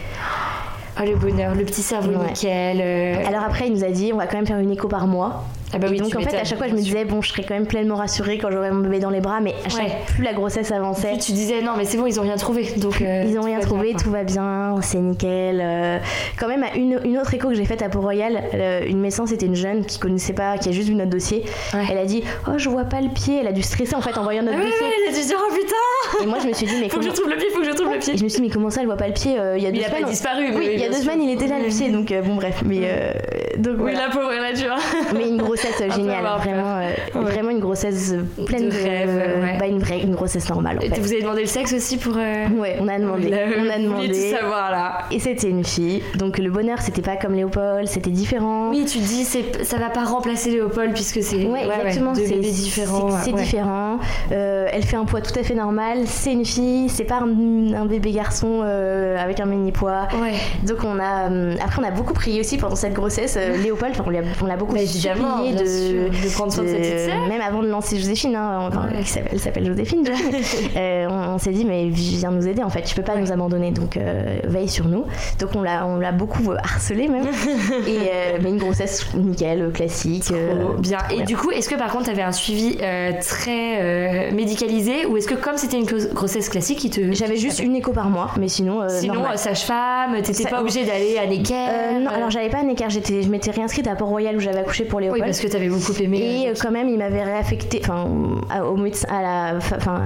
Ah, 0.96 1.04
le 1.04 1.16
bonheur, 1.16 1.54
le 1.56 1.64
petit 1.64 1.82
cerveau 1.82 2.10
Ouais. 2.12 2.28
nickel. 2.28 2.78
euh, 2.80 3.26
Alors 3.26 3.42
après 3.42 3.66
il 3.66 3.72
nous 3.74 3.82
a 3.82 3.90
dit 3.90 4.12
on 4.12 4.16
va 4.16 4.26
quand 4.26 4.36
même 4.36 4.46
faire 4.46 4.58
une 4.60 4.70
écho 4.70 4.86
par 4.88 5.06
mois. 5.08 5.44
Ah 5.74 5.78
bah 5.78 5.88
oui, 5.90 5.98
donc 5.98 6.14
en 6.14 6.20
fait 6.20 6.36
à 6.36 6.44
chaque 6.44 6.58
fois 6.58 6.68
je 6.68 6.72
me 6.74 6.78
disais 6.80 7.04
bon 7.04 7.20
je 7.20 7.30
serais 7.30 7.42
quand 7.42 7.54
même 7.54 7.66
pleinement 7.66 7.96
rassurée 7.96 8.38
quand 8.38 8.50
j'aurai 8.50 8.70
mon 8.70 8.80
bébé 8.80 8.98
dans 9.00 9.10
les 9.10 9.20
bras, 9.20 9.40
mais 9.40 9.54
à 9.64 9.68
chaque 9.68 9.80
Ouais. 9.84 9.90
plus 10.06 10.22
la 10.24 10.32
grossesse 10.32 10.70
avançait. 10.72 11.08
Puis 11.12 11.18
tu 11.18 11.32
disais 11.32 11.60
non, 11.62 11.72
mais 11.76 11.84
c'est 11.84 11.96
bon, 11.98 12.06
ils 12.06 12.18
ont 12.20 12.22
rien 12.22 12.36
trouvé. 12.36 12.68
Donc, 12.76 13.00
euh, 13.02 13.24
Ils 13.28 13.38
ont 13.38 13.42
rien 13.42 13.58
trouvé, 13.60 13.88
bien, 13.92 13.96
tout 13.98 14.10
va 14.10 14.22
bien, 14.24 14.76
c'est 14.82 14.98
nickel. 14.98 15.60
Euh, 15.62 15.98
quand 16.38 16.48
même, 16.48 16.62
à 16.62 16.74
une, 16.76 17.00
une 17.04 17.18
autre 17.18 17.34
écho 17.34 17.48
que 17.48 17.54
j'ai 17.54 17.64
faite 17.64 17.82
à 17.82 17.88
Port-Royal, 17.88 18.42
euh, 18.54 18.84
une 18.86 19.00
médecin, 19.00 19.26
c'était 19.26 19.46
une 19.46 19.54
jeune 19.56 19.84
qui 19.84 19.98
connaissait 19.98 20.32
pas, 20.32 20.58
qui 20.58 20.68
a 20.68 20.72
juste 20.72 20.88
vu 20.88 20.94
notre 20.94 21.10
dossier. 21.10 21.44
Ouais. 21.74 21.84
Elle 21.90 21.98
a 21.98 22.04
dit 22.06 22.22
Oh, 22.46 22.52
je 22.56 22.68
vois 22.68 22.84
pas 22.84 23.00
le 23.00 23.08
pied. 23.08 23.38
Elle 23.40 23.48
a 23.48 23.52
dû 23.52 23.62
stresser 23.62 23.94
en 23.96 24.00
fait 24.00 24.16
en 24.16 24.22
voyant 24.22 24.42
Ah 24.46 24.50
notre 24.52 24.58
ouais, 24.64 24.70
dossier. 24.70 24.86
ouais, 24.86 24.92
il 25.06 25.14
a 25.14 25.18
dû 25.20 25.26
dire 25.26 25.38
oh 25.40 25.52
putain, 25.52 26.24
Et 26.24 26.26
moi, 26.26 26.38
je 26.42 26.48
me 26.48 26.52
suis 26.52 26.66
dit 26.66 26.74
Mais 26.80 26.88
faut 26.88 26.98
que 27.00 27.04
je 27.06 27.10
trouve 27.10 27.28
le 27.28 27.36
pied, 27.36 27.48
faut 27.52 27.60
que 27.60 27.66
je 27.66 27.72
trouve 27.72 27.92
le 27.92 27.98
pied. 27.98 28.14
Et 28.14 28.16
je 28.16 28.24
me 28.24 28.28
suis 28.28 28.40
dit 28.40 28.46
Mais 28.48 28.52
comment 28.54 28.70
ça, 28.70 28.80
elle 28.80 28.86
voit 28.86 28.96
pas 28.96 29.08
le 29.08 29.14
pied 29.14 29.36
Il 29.56 29.62
y 29.62 29.66
a 29.66 29.70
deux 29.72 29.78
Il 29.78 29.84
a 29.84 29.88
pas 29.88 29.96
semaines. 29.96 30.10
disparu, 30.10 30.44
Oui, 30.54 30.70
il 30.74 30.80
y 30.80 30.84
a 30.84 30.88
deux 30.88 30.94
semaines, 31.02 31.22
il 31.22 31.32
était 31.32 31.46
là 31.48 31.58
le 31.58 31.66
pied. 31.68 31.90
Donc, 31.90 32.12
bon, 32.26 32.34
bref. 32.36 32.62
Mais, 32.64 32.80
donc, 33.58 33.76
Oui, 33.80 33.92
la 33.92 34.08
pauvre, 34.10 34.30
elle 34.32 34.44
a 34.44 34.52
dû. 34.52 34.64
Mais 35.14 35.28
une 35.28 35.38
grossesse 35.38 35.80
euh, 35.80 35.90
géniale. 35.90 36.24
Vraiment, 36.38 36.78
euh, 36.78 36.90
Ouais. 37.14 37.30
vraiment 37.30 37.50
une 37.50 37.60
grossesse 37.60 38.12
euh, 38.14 38.44
pleine 38.44 38.68
De 38.68 38.70
de. 38.70 38.76
rêve, 38.82 39.40
ouais. 39.42 39.56
bah, 39.58 39.66
une 39.66 39.78
vraie, 39.78 40.00
une 40.00 40.14
grossesse 40.14 40.48
normale. 40.48 40.78
En 40.78 40.80
Et 40.82 40.88
fait. 40.90 41.00
Vous 41.00 41.12
avez 41.12 41.22
demandé 41.22 41.40
le 41.42 41.46
sexe 41.46 41.72
aussi 41.72 41.96
pour. 41.96 42.14
euh, 42.16 42.46
Ouais, 42.58 42.76
on 42.80 42.88
a 42.88 42.98
demandé. 42.98 43.30
On 43.58 43.70
a 43.70 43.78
demandé. 43.78 44.08
tout 44.08 44.36
savoir 44.36 44.70
là. 44.70 44.98
Et 45.10 45.18
c'était 45.18 45.48
une 45.48 45.64
fille. 45.64 46.02
Donc 46.16 46.38
le 46.38 46.50
bonheur, 46.50 46.80
c'était 46.80 47.02
pas 47.02 47.16
comme 47.16 47.34
Léopold, 47.34 47.86
c'était 47.88 48.10
différent. 48.10 48.70
Oui, 48.70 48.84
tu 48.84 48.98
dis 48.98 49.24
c'est 49.24 49.64
ça 49.64 49.76
va 49.78 49.90
pas 49.90 50.04
remplacer 50.04 50.50
Léopold 50.50 50.92
puisque 50.92 51.22
c'est 51.22 51.44
Ouais, 51.46 51.64
exactement. 51.64 52.14
c'est 52.14 52.28
bébés 52.28 52.50
différents. 52.50 53.10
c'est- 53.22 53.32
différent. 53.32 53.98
Elle 54.30 54.82
fait 54.84 54.96
un 54.96 55.04
poids 55.04 55.20
tout 55.20 55.38
à 55.38 55.42
fait 55.42 55.54
normal. 55.54 55.98
C'est 56.06 56.32
une 56.32 56.44
fille. 56.44 56.88
C'est 56.88 57.04
pas 57.04 57.20
un, 57.20 57.72
un 57.74 57.86
bébé 57.86 58.10
garçon 58.12 58.62
avec 58.62 59.40
un 59.40 59.46
mini 59.46 59.72
poids. 59.72 60.08
Ouais. 60.20 60.34
Donc 60.66 60.78
on 60.84 60.98
a. 60.98 61.26
après, 61.62 61.80
on 61.82 61.84
a 61.84 61.90
beaucoup 61.90 62.14
prié 62.14 62.40
aussi 62.40 62.56
pendant 62.56 62.76
cette 62.76 62.94
grossesse. 62.94 63.36
Euh, 63.44 63.56
Léopold, 63.62 63.94
on 64.06 64.10
l'a 64.10 64.20
on 64.42 64.46
l'a 64.46 64.56
beaucoup 64.56 64.74
Bah, 64.74 64.86
supplié 64.86 65.14
bien 65.14 65.52
de, 65.52 66.08
de 66.08 66.32
prendre 66.34 66.52
soin 66.52 66.64
de 66.64 66.68
sa 66.68 66.74
petite 66.76 66.98
sœur. 67.00 67.26
Même 67.28 67.40
avant 67.40 67.62
de 67.62 67.68
lancer 67.68 67.96
Joséphine, 67.98 68.34
hein, 68.36 68.68
enfin, 68.68 68.88
Ouais. 68.94 69.02
qui 69.02 69.08
s'appelle- 69.10 69.30
elle 69.32 69.40
s'appelle 69.40 69.66
Joséphine. 69.66 70.04
Euh, 70.76 71.06
on 71.10 71.34
on 71.34 71.38
s'est 71.38 71.50
dit, 71.52 71.64
mais 71.64 71.88
viens 71.88 72.30
nous 72.30 72.46
aider 72.46 72.62
en 72.62 72.70
fait. 72.70 72.82
Tu 72.82 72.94
peux 72.94 73.02
pas 73.02 73.16
nous 73.16 73.32
abandonner, 73.32 73.70
donc 73.70 73.96
euh, 73.96 74.38
veille 74.44 74.68
sur 74.68 74.86
nous. 74.86 75.04
Donc 75.40 75.50
on 75.56 75.62
l'a 75.62 75.86
on 75.86 75.98
l'a 75.98 76.12
beaucoup 76.12 76.50
euh, 76.52 76.56
harcelé 76.62 77.08
même. 77.08 77.24
Et 77.86 78.40
mais 78.42 78.50
une 78.50 78.58
grossesse 78.58 79.06
nickel, 79.14 79.70
classique. 79.72 80.32
bien. 80.78 80.98
Et 81.10 81.18
ouais. 81.18 81.24
du 81.24 81.36
coup, 81.36 81.50
est-ce 81.50 81.68
que 81.68 81.74
par 81.74 81.90
contre, 81.90 82.04
tu 82.04 82.10
avais 82.10 82.22
un 82.22 82.32
suivi 82.32 82.76
très 83.20 84.30
médicalisé 84.32 85.06
ou 85.06 85.16
est-ce 85.16 85.26
que 85.28 85.34
comme 85.34 85.56
c'était 85.56 85.78
une 85.78 85.84
gros- 85.86 86.12
grossesse 86.14 86.48
classique, 86.48 86.84
il 86.84 86.90
te 86.90 87.12
J'avais 87.12 87.36
juste 87.36 87.60
une 87.60 87.74
écho 87.76 87.92
par 87.92 88.08
mois, 88.10 88.30
mais 88.38 88.48
sinon. 88.48 88.80
Sinon, 88.88 89.24
sage-femme, 89.36 90.14
t'étais 90.22 90.44
Ça- 90.44 90.48
pas 90.50 90.60
obligée 90.60 90.84
d'aller 90.84 91.18
à 91.18 91.26
Necker 91.26 91.54
non, 92.00 92.10
alors 92.10 92.30
j'avais 92.30 92.48
pas 92.48 92.58
un 92.58 92.68
écart, 92.68 92.90
j'étais, 92.90 93.22
je 93.22 93.28
m'étais 93.34 93.50
réinscrite 93.50 93.86
à 93.86 93.94
Port-Royal 93.96 94.36
où 94.36 94.40
j'avais 94.40 94.58
accouché 94.58 94.84
pour 94.84 95.00
Léopold. 95.00 95.22
Oui, 95.22 95.26
parce 95.28 95.40
que 95.40 95.46
tu 95.48 95.56
avais 95.56 95.68
beaucoup 95.68 95.92
aimé. 96.00 96.42
Et 96.44 96.48
euh, 96.48 96.54
quand 96.60 96.70
même, 96.70 96.88
il 96.88 96.98
m'avait 96.98 97.22
réaffecté, 97.22 97.80
enfin, 97.82 98.06
au 98.64 98.76
médecin, 98.76 99.08
à 99.10 99.22
la, 99.22 99.56
enfin, 99.56 100.02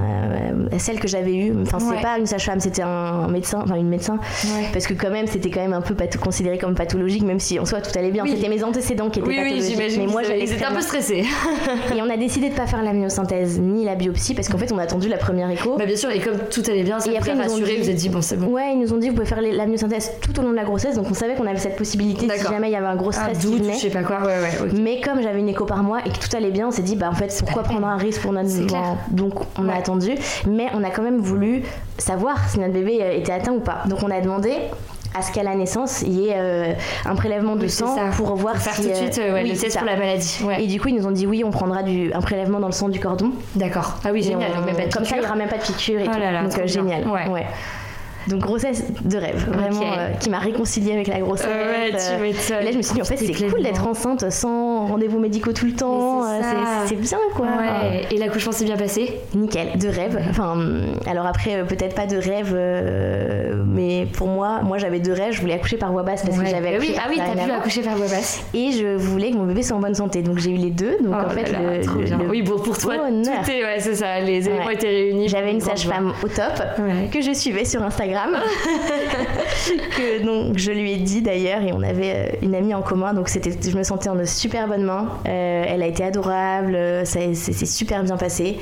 à 0.73 0.79
celle 0.79 0.99
que 1.01 1.09
j'avais 1.09 1.35
eue. 1.35 1.55
Enfin, 1.63 1.79
c'était 1.79 1.97
Ouais. 1.97 2.03
pas 2.03 2.19
une 2.19 2.27
sage-femme, 2.27 2.61
c'était 2.61 2.83
un 2.83 3.29
médecin, 3.29 3.61
enfin 3.65 3.77
une 3.77 3.89
médecin, 3.89 4.15
Ouais. 4.45 4.67
parce 4.73 4.87
que 4.87 4.95
quand 4.95 5.11
même, 5.11 5.27
c'était 5.27 5.51
quand 5.51 5.61
même 5.61 5.73
un 5.73 5.81
peu 5.81 5.95
considéré 6.21 6.59
comme 6.59 6.75
pathologique, 6.75 7.23
même 7.25 7.41
si 7.41 7.59
en 7.59 7.65
soi 7.65 7.81
tout 7.81 7.91
allait 7.99 8.11
bien. 8.11 8.25
Oui. 8.25 8.33
C'était 8.37 8.49
mes 8.49 8.63
antécédents 8.65 9.11
qui 9.11 9.21
étaient 9.21 9.29
Oui, 9.29 9.37
oui, 9.39 9.45
pathologiques. 9.51 9.77
j'imagine. 9.77 10.01
mais 10.07 10.13
moi, 10.13 10.23
très 10.23 10.35
un 10.43 10.69
peu 10.69 10.73
bien. 10.75 10.81
stressés. 10.81 11.25
Et 11.97 12.03
on 12.03 12.11
a 12.11 12.17
décidé 12.17 12.49
de 12.51 12.55
pas 12.55 12.67
faire 12.67 12.83
la 12.83 12.93
myosynthèse 12.93 13.61
ni 13.61 13.85
la 13.85 13.95
biopsie 13.95 14.35
parce 14.35 14.49
qu'en 14.49 14.59
fait, 14.59 14.73
on 14.73 14.79
a 14.79 14.83
attendu 14.83 15.09
la 15.09 15.19
première 15.19 15.51
écho. 15.51 15.77
bah, 15.77 15.87
bien 15.87 15.97
sûr, 15.97 16.11
et 16.11 16.21
comme 16.21 16.39
tout 16.51 16.63
allait 16.69 16.83
bien, 16.83 16.99
ça 17.01 17.11
Et 17.11 17.17
après, 17.17 17.33
ils 17.35 17.41
rassuré, 17.41 17.77
dit- 17.77 17.83
vous 17.83 17.91
êtes 17.91 17.97
dit, 17.97 18.09
bon, 18.09 18.23
c'est 18.23 18.37
bon. 18.37 18.47
Ouais, 18.49 18.73
ils 18.73 18.79
nous 18.81 18.93
ont 18.93 18.99
dit 18.99 19.09
vous 19.09 19.15
pouvez 19.15 19.27
faire 19.27 19.41
la 19.41 19.67
myosynthèse 19.67 20.13
tout 20.21 20.39
au 20.39 20.43
long 20.43 20.51
de 20.51 20.57
la 20.57 20.65
grossesse, 20.65 20.97
donc 20.97 21.07
on 21.11 21.15
savait 21.15 21.35
qu'on 21.35 21.47
avait 21.47 21.59
cette 21.59 21.77
possibilité 21.77 22.29
si 22.29 22.43
jamais 22.45 22.69
il 22.69 22.73
y 22.73 22.77
avait 22.77 22.87
un 22.87 22.97
gros 22.97 23.13
Un 23.19 23.23
stress 23.35 23.39
qui 23.39 23.47
doute, 23.47 23.61
venait. 23.63 23.75
je 23.75 23.79
sais 23.79 23.91
pas 23.91 24.03
quoi, 24.03 24.19
ouais, 24.21 24.27
ouais, 24.27 24.59
ok. 24.69 24.73
Mais 24.81 25.01
comme 25.01 25.21
j'avais 25.23 25.41
une 25.41 25.49
écho 25.49 25.65
par 25.65 25.83
mois 25.83 25.99
et 26.07 26.11
que 26.11 26.19
tout 26.19 26.37
allait 26.37 26.51
bien, 26.51 26.69
on 26.69 26.71
s'est 26.71 26.83
dit 26.83 26.97
bah 26.97 27.09
en 27.11 27.15
fait 27.15 27.35
pourquoi 27.45 27.63
prendre 27.63 27.87
un 27.87 27.97
risque 27.97 28.23
pour 28.23 28.33
notre 28.33 28.67
clair. 28.67 28.97
donc 29.11 29.35
on 29.59 29.67
Ouais. 29.67 29.73
a 29.75 29.77
attendu, 29.77 30.13
mais 30.47 30.67
on 30.75 30.83
a 30.85 30.91
quand 30.91 31.03
même 31.03 31.19
voulu 31.19 31.63
savoir 31.99 32.49
si 32.49 32.59
notre 32.61 32.73
bébé 32.73 32.99
euh, 33.03 33.13
était 33.19 33.33
atteint 33.33 33.53
ou 33.53 33.61
pas. 33.61 33.83
Donc 33.87 33.99
on 34.03 34.11
a 34.11 34.21
demandé 34.21 34.53
à 35.19 35.23
ce 35.23 35.33
qu'à 35.33 35.43
la 35.43 35.55
naissance 35.55 36.03
il 36.03 36.13
y 36.21 36.29
ait 36.29 36.35
euh, 36.37 36.73
un 37.07 37.15
prélèvement 37.15 37.57
de 37.57 37.63
Oui, 37.63 37.71
sang 37.71 37.97
pour 38.17 38.35
voir 38.37 38.55
Pour 38.55 38.63
faire 38.63 38.75
si 38.75 38.83
tout 38.83 38.89
de 38.89 38.93
euh, 38.93 38.97
suite 38.97 39.19
euh, 39.19 39.33
ouais, 39.33 39.43
oui, 39.43 39.49
le 39.49 39.55
c'est 39.55 39.63
test 39.67 39.79
pour 39.79 39.87
la 39.87 39.97
maladie. 39.97 40.39
Ouais. 40.45 40.63
Et 40.63 40.67
du 40.67 40.79
coup 40.81 40.89
ils 40.89 40.95
nous 40.97 41.07
ont 41.07 41.11
dit 41.11 41.27
oui 41.27 41.43
on 41.45 41.51
prendra 41.51 41.83
du, 41.83 42.13
un 42.13 42.21
prélèvement 42.21 42.61
dans 42.61 42.67
le 42.67 42.73
sang 42.75 42.89
du 42.91 43.01
cordon. 43.01 43.33
D'accord. 43.55 43.97
Ah 44.05 44.11
oui, 44.13 44.23
génial. 44.23 44.51
on- 44.59 44.67
de 44.67 44.93
comme 44.93 45.05
ça 45.07 45.17
il 45.17 45.21
n'y 45.21 45.27
aura 45.27 45.35
même 45.35 45.49
pas 45.49 45.57
de 45.57 45.63
piqûre 45.63 46.01
et 46.01 46.05
Oh 46.09 46.13
tout. 46.13 46.21
là 46.21 46.31
là, 46.33 46.43
donc 46.43 46.57
euh, 46.59 46.67
génial. 46.67 47.07
Ouais. 47.09 47.47
Donc 48.29 48.41
grossesse 48.41 48.85
de 49.05 49.17
rêve, 49.17 49.49
vraiment 49.49 49.83
euh, 49.83 50.11
qui 50.21 50.29
m'a 50.31 50.39
réconciliée 50.39 50.93
avec 50.93 51.07
la 51.07 51.21
grossesse. 51.21 51.47
Ouais, 51.47 52.33
tu 52.33 52.53
euh, 52.53 52.61
là, 52.61 52.73
je 52.73 52.77
me 52.77 52.83
suis 52.83 52.95
dit, 52.95 53.01
en 53.01 53.05
fait, 53.05 53.17
c'est 53.17 53.33
cool 53.49 53.63
d'être 53.63 53.87
enceinte 53.87 54.31
sans 54.31 54.87
rendez-vous 54.87 55.19
médicaux 55.19 55.53
tout 55.53 55.67
le 55.67 55.73
temps. 55.73 56.25
Euh, 56.25 56.41
c'est 56.87 56.97
bien, 56.97 57.19
quoi. 57.35 57.47
Ouais. 57.47 58.07
Et 58.11 58.19
l'accouchement 58.19 58.53
s'est 58.53 58.65
bien 58.65 58.77
passé? 58.77 59.19
Nickel, 59.35 59.79
de 59.79 59.89
rêve. 59.89 60.19
Enfin, 60.31 60.53
hum, 60.53 60.83
alors 61.07 61.27
après, 61.27 61.65
peut-être 61.67 61.95
pas 61.95 62.07
de 62.07 62.17
rêve, 62.17 62.55
mais 63.67 64.07
pour 64.13 64.29
moi, 64.29 64.61
moi 64.63 64.79
j'avais 64.79 64.99
deux 65.01 65.13
rêves. 65.13 65.33
Je 65.33 65.41
voulais 65.41 65.55
accoucher 65.55 65.77
par 65.77 65.93
voie 65.93 66.03
basse 66.03 66.23
parce 66.23 66.37
Ouais. 66.39 66.45
que 66.45 66.51
j'avais 66.51 66.79
oui, 66.79 66.95
accouché 66.95 66.95
ah 66.99 67.09
oui, 67.11 67.17
par 67.17 67.35
t'as 67.35 67.45
pu 67.45 67.51
accoucher 67.51 67.83
par 67.83 67.97
voie 67.97 68.07
basse. 68.07 68.43
Et 68.55 68.73
je 68.73 68.97
voulais 68.97 69.31
que 69.31 69.37
mon 69.37 69.45
bébé 69.45 69.63
soit 69.63 69.77
en 69.77 69.81
bonne 69.81 69.95
santé. 69.95 70.23
Donc 70.23 70.39
j'ai 70.39 70.51
eu 70.51 70.57
les 70.57 70.71
deux. 70.71 70.97
Donc 71.03 71.15
Oh 71.15 71.27
en 71.27 71.31
fait, 71.31 71.51
là 71.51 71.59
le, 71.61 72.29
Oui, 72.29 72.43
bon, 72.43 72.59
pour 72.59 72.77
toi, 72.79 72.95
tout 72.97 73.51
est, 73.51 73.65
ouais, 73.65 73.79
c'est 73.79 73.95
ça, 73.95 74.21
les 74.21 74.49
éléments 74.49 74.71
étaient 74.71 74.89
réunis. 74.89 75.29
J'avais 75.29 75.53
une 75.53 75.61
sage-femme 75.61 76.13
au 76.23 76.29
top 76.29 76.63
que 77.13 77.21
je 77.21 77.33
suivais 77.33 77.65
sur 77.65 77.83
Instagram, 77.83 78.18
que 79.97 80.25
donc 80.25 80.59
je 80.59 80.71
lui 80.73 80.93
ai 80.93 80.97
dit 80.97 81.23
d'ailleurs 81.23 81.63
et 81.63 81.73
on 81.73 81.83
avait 81.83 82.13
euh, 82.15 82.27
une 82.43 82.55
amie 82.55 82.75
en 82.75 82.83
commun 82.83 83.15
donc 83.15 83.29
c'était, 83.29 83.51
je 83.63 83.77
me 83.77 83.83
sentais 83.83 84.09
en 84.09 84.15
de 84.15 84.25
super 84.25 84.67
bonnes 84.69 84.83
mains. 84.85 85.09
Euh, 85.27 85.65
elle 85.69 85.83
a 85.83 85.87
été 85.87 86.03
adorable, 86.05 86.75
euh, 86.75 87.05
ça 87.05 87.21
c'est 87.35 87.67
super 87.67 88.03
bien 88.03 88.17
passé. 88.17 88.59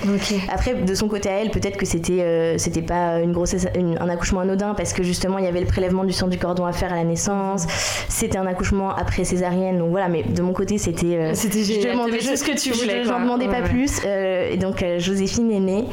Après 0.53 0.75
de 0.75 0.95
son 0.95 1.09
côté 1.09 1.29
à 1.29 1.33
elle 1.41 1.51
peut-être 1.51 1.77
que 1.77 1.87
c'était 1.87 2.21
euh, 2.23 2.59
c'était 2.59 2.83
pas 2.83 3.21
une 3.21 3.33
grossesse 3.33 3.67
une- 3.77 3.97
un 4.01 4.09
accouchement 4.09 4.41
anodin 4.41 4.75
parce 4.75 4.93
que 4.93 5.03
justement 5.03 5.39
il 5.39 5.45
y 5.45 5.49
avait 5.49 5.61
le 5.61 5.67
prélèvement 5.67 6.05
du 6.05 6.13
sang 6.13 6.27
du 6.29 6.39
cordon 6.39 6.65
à 6.67 6.73
faire 6.73 6.93
à 6.93 6.97
la 6.97 7.05
naissance. 7.05 7.67
C'était 8.09 8.39
un 8.39 8.47
accouchement 8.47 8.91
après 8.95 9.25
césarienne 9.25 9.79
donc 9.79 9.91
voilà 9.91 10.09
mais 10.09 10.23
de 10.23 10.43
mon 10.43 10.53
côté 10.53 10.79
c'était 10.79 11.17
euh, 11.17 11.31
C'était 11.35 11.63
je 11.65 11.89
demandais 11.89 12.19
tout 12.19 12.37
ce 12.37 12.45
que 12.45 12.57
tu 12.59 12.73
je- 12.75 12.79
voulais, 12.81 13.05
J'en 13.05 13.13
quoi. 13.15 13.21
demandais 13.23 13.47
pas 13.47 13.61
ouais. 13.61 13.69
plus. 13.69 14.01
et 14.05 14.57
donc 14.57 14.85
Joséphine 14.99 15.51
est 15.53 15.61
née. 15.61 15.85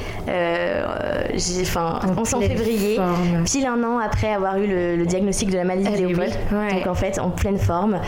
enfin, 1.62 2.00
En 2.18 2.22
on 2.22 2.26
s'en 2.26 2.40
pleine 2.40 2.52
février, 2.58 2.96
forme. 2.96 3.46
Pile 3.54 3.68
un 3.68 3.84
an 3.84 4.00
après 4.00 4.34
avoir 4.34 4.58
eu 4.58 4.66
le, 4.68 4.96
le 4.96 5.06
diagnostic 5.06 5.50
de 5.52 5.58
la 5.58 5.64
maladie 5.64 5.92
de 5.92 6.08
Léopold. 6.08 6.32
ouais. 6.52 6.74
Donc 6.74 6.88
en 6.88 6.96
fait, 6.96 7.20
en 7.20 7.30
pleine 7.30 7.58
forme. 7.60 8.00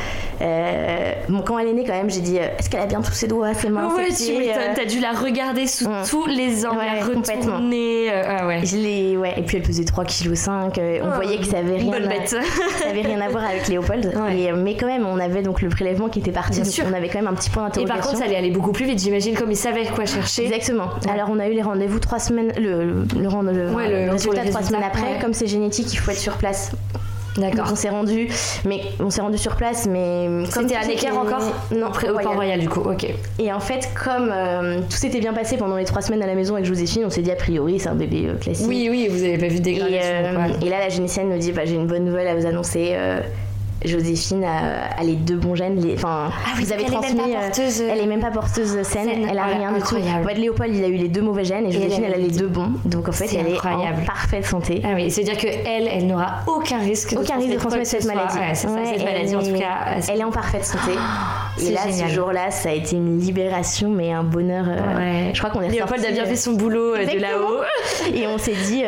Euh, 0.42 1.14
bon, 1.30 1.42
quand 1.42 1.60
elle 1.60 1.68
est 1.68 1.74
née, 1.74 1.84
quand 1.86 1.94
même, 1.94 2.10
j'ai 2.10 2.22
dit 2.22 2.38
euh, 2.40 2.48
est-ce 2.58 2.70
qu'elle 2.70 2.82
a 2.82 2.86
bien 2.88 3.02
tous 3.02 3.14
ses 3.14 3.28
doigts, 3.28 3.54
ses 3.54 3.70
mains, 3.70 3.94
Ouais, 3.96 4.10
ses 4.12 4.34
tu 4.34 4.40
pieds 4.40 4.52
euh, 4.54 4.74
t'as 4.76 4.86
dû 4.86 5.00
la 5.00 5.12
regarder 5.12 5.68
sous 5.68 5.86
Mm. 5.88 6.04
tous 6.10 6.26
les 6.26 6.66
angles, 6.66 6.78
Ouais, 6.78 6.86
la 7.00 7.06
complètement. 7.14 7.54
retourner. 7.58 8.10
ah 8.12 8.48
ouais. 8.48 8.62
je 8.66 8.76
l'ai- 8.78 9.18
ouais, 9.18 9.34
et 9.38 9.44
puis 9.44 9.58
elle 9.58 9.64
pesait 9.64 9.84
3,5 9.84 10.72
kg. 10.72 11.02
on 11.04 11.08
Oh, 11.08 11.16
voyait 11.16 11.38
que 11.38 11.46
ça 11.46 11.60
avait 11.60 11.76
rien, 11.78 11.92
bonne 11.92 12.06
à, 12.06 12.08
bête. 12.08 12.30
ça 12.80 12.90
avait 12.90 13.02
rien 13.02 13.22
à 13.22 13.30
voir 13.30 13.44
avec 13.46 13.68
Léopold. 13.68 14.14
Et, 14.36 14.52
mais 14.52 14.76
quand 14.76 14.88
même, 14.88 15.06
on 15.06 15.20
avait 15.20 15.42
donc 15.44 15.62
le 15.62 15.70
prélèvement 15.70 16.10
qui 16.10 16.20
était 16.20 16.32
parti. 16.32 16.62
Bien 16.62 16.72
sûr. 16.72 16.86
on 16.90 16.94
avait 16.94 17.08
quand 17.10 17.20
même 17.20 17.28
un 17.28 17.34
petit 17.36 17.50
point 17.50 17.64
Et 17.64 17.68
d'interrogation. 17.68 17.96
par 18.02 18.06
contre, 18.08 18.18
ça 18.20 18.26
allait 18.26 18.38
aller 18.38 18.52
beaucoup 18.52 18.72
plus 18.72 18.86
vite, 18.86 19.00
j'imagine, 19.00 19.36
comme 19.36 19.52
ils 19.52 19.56
savaient 19.58 19.86
quoi 19.86 20.06
chercher. 20.06 20.46
Exactement. 20.46 20.90
Alors 21.10 21.30
on 21.32 21.40
a 21.40 21.48
eu 21.48 21.54
les 21.54 21.62
rendez-vous 21.62 22.00
trois 22.00 22.20
semaines, 22.20 22.52
le, 22.58 22.84
le, 22.84 23.06
le, 23.16 24.06
le- 24.06 24.12
résultat 24.12 24.42
trois 24.50 24.64
semaines 24.64 24.84
après. 24.84 25.20
Comme 25.26 25.34
c'est 25.34 25.48
génétique, 25.48 25.92
il 25.92 25.98
faut 25.98 26.12
être 26.12 26.20
sur 26.20 26.38
place. 26.38 26.72
D'accord. 27.36 27.66
on 27.72 27.76
s'est 27.76 27.90
rendu, 27.90 28.30
mais 28.64 28.80
on 29.00 29.10
s'est 29.10 29.22
rendu 29.22 29.40
sur 29.40 29.56
place, 29.56 29.88
mais 29.88 30.46
C'était 30.52 30.76
à 30.76 30.86
Necker 30.86 31.10
encore 31.18 31.42
Non, 31.76 31.88
Après, 31.88 32.10
au. 32.10 32.20
Port-Royal, 32.20 32.60
du 32.60 32.70
coup, 32.70 32.82
ok. 32.82 33.08
Et 33.40 33.52
en 33.52 33.60
fait, 33.60 33.90
comme 34.06 34.32
euh, 34.32 34.82
tout 34.88 34.96
s'était 34.98 35.20
bien 35.20 35.34
passé 35.34 35.58
pendant 35.58 35.78
les 35.78 35.84
trois 35.84 36.04
semaines 36.04 36.22
à 36.22 36.28
la 36.28 36.36
maison 36.36 36.54
avec 36.54 36.68
Joséphine, 36.68 37.06
on 37.06 37.10
s'est 37.10 37.24
dit 37.24 37.32
a 37.32 37.36
priori 37.36 37.80
c'est 37.80 37.90
un 37.90 37.96
bébé 37.96 38.28
euh, 38.28 38.36
classique. 38.36 38.68
Oui, 38.70 38.88
oui, 38.92 39.08
vous 39.10 39.24
avez 39.24 39.40
pas 39.40 39.48
vu 39.48 39.56
de 39.60 39.68
Et, 39.68 39.74
dégradation. 39.74 40.00
euh, 40.00 40.48
et 40.66 40.70
là, 40.70 40.78
la 40.78 40.90
génicienne 40.90 41.28
nous 41.30 41.40
dit 41.40 41.52
bah, 41.52 41.64
j'ai 41.66 41.74
une 41.74 41.88
bonne 41.88 42.06
nouvelle 42.06 42.28
à 42.28 42.36
vous 42.36 42.46
annoncer. 42.46 42.96
Joséphine 43.88 44.44
a, 44.44 44.88
a 45.00 45.04
les 45.04 45.14
deux 45.16 45.36
bons 45.38 45.56
gènes. 45.56 45.80
les- 45.82 45.94
Enfin, 45.96 46.30
Ah 46.32 46.50
oui, 46.58 46.64
vous 46.66 46.72
avez 46.74 46.84
elle 46.84 46.88
est 46.88 46.92
même 46.92 47.02
transmis. 47.02 47.32
pas 47.34 47.38
euh, 47.40 47.42
porteuse, 47.48 47.82
euh, 47.82 47.88
elle 47.92 48.00
est 48.00 48.06
même 48.06 48.20
pas 48.22 48.32
porteuse 48.32 48.82
saine. 48.84 48.84
saine. 48.84 49.10
Elle 49.30 49.38
a 49.38 49.44
Voilà, 49.44 49.58
rien 49.58 49.72
du 49.74 49.82
tout. 49.82 49.96
En 49.96 50.28
fait, 50.28 50.34
Léopold, 50.36 50.76
il 50.76 50.84
a 50.84 50.88
eu 50.88 50.96
les 50.96 51.08
deux 51.08 51.22
mauvais 51.22 51.44
gènes 51.46 51.66
et 51.68 51.72
Joséphine, 51.72 52.04
elle 52.06 52.14
elle, 52.16 52.22
a 52.22 52.28
les 52.28 52.32
deux 52.32 52.48
bons. 52.48 52.72
Donc 52.86 53.08
en 53.10 53.12
fait, 53.12 53.28
elle 53.34 53.54
incroyable. 53.54 54.00
est 54.00 54.02
en 54.02 54.06
parfaite 54.06 54.46
santé. 54.46 54.82
Ah 54.84 54.90
oui, 54.96 55.10
c'est-à-dire 55.12 55.38
que 55.38 55.48
elle, 55.48 55.88
elle 55.88 56.08
n'aura 56.08 56.42
aucun 56.48 56.80
risque 56.80 57.14
de 57.14 57.20
Aucun 57.20 57.38
risque 57.38 57.52
de 57.54 57.58
transmettre 57.58 57.88
cette 57.88 58.06
maladie. 58.06 58.38
Ouais, 58.38 58.56
c'est 58.56 58.68
ça, 58.68 58.74
Ouais, 58.74 58.86
cette 58.86 59.00
elle 59.00 59.06
maladie, 59.06 59.36
en 59.36 59.40
tout 59.42 59.56
est- 59.56 59.60
cas. 59.60 59.78
Elle 60.12 60.20
est 60.20 60.24
en 60.24 60.32
parfaite 60.32 60.66
santé. 60.66 60.92
c'est 61.58 61.68
et 61.68 61.72
là, 61.72 61.82
génial. 61.88 62.10
ce 62.10 62.14
jour-là, 62.16 62.52
ça 62.52 62.70
a 62.70 62.74
été 62.74 62.96
une 62.96 63.20
libération, 63.20 63.90
mais 63.90 64.12
un 64.12 64.24
bonheur. 64.24 64.66
euh, 64.68 64.98
Ouais. 64.98 65.32
Je 65.34 65.40
crois 65.40 65.50
qu'on 65.52 65.62
est 65.62 65.70
Léopold 65.70 66.04
a 66.06 66.12
bien 66.12 66.26
fait 66.26 66.36
son 66.36 66.54
boulot 66.54 66.96
de 66.98 67.20
là-haut. 67.20 67.62
Et 68.14 68.28
on 68.28 68.38
s'est 68.38 68.54
dit. 68.70 68.84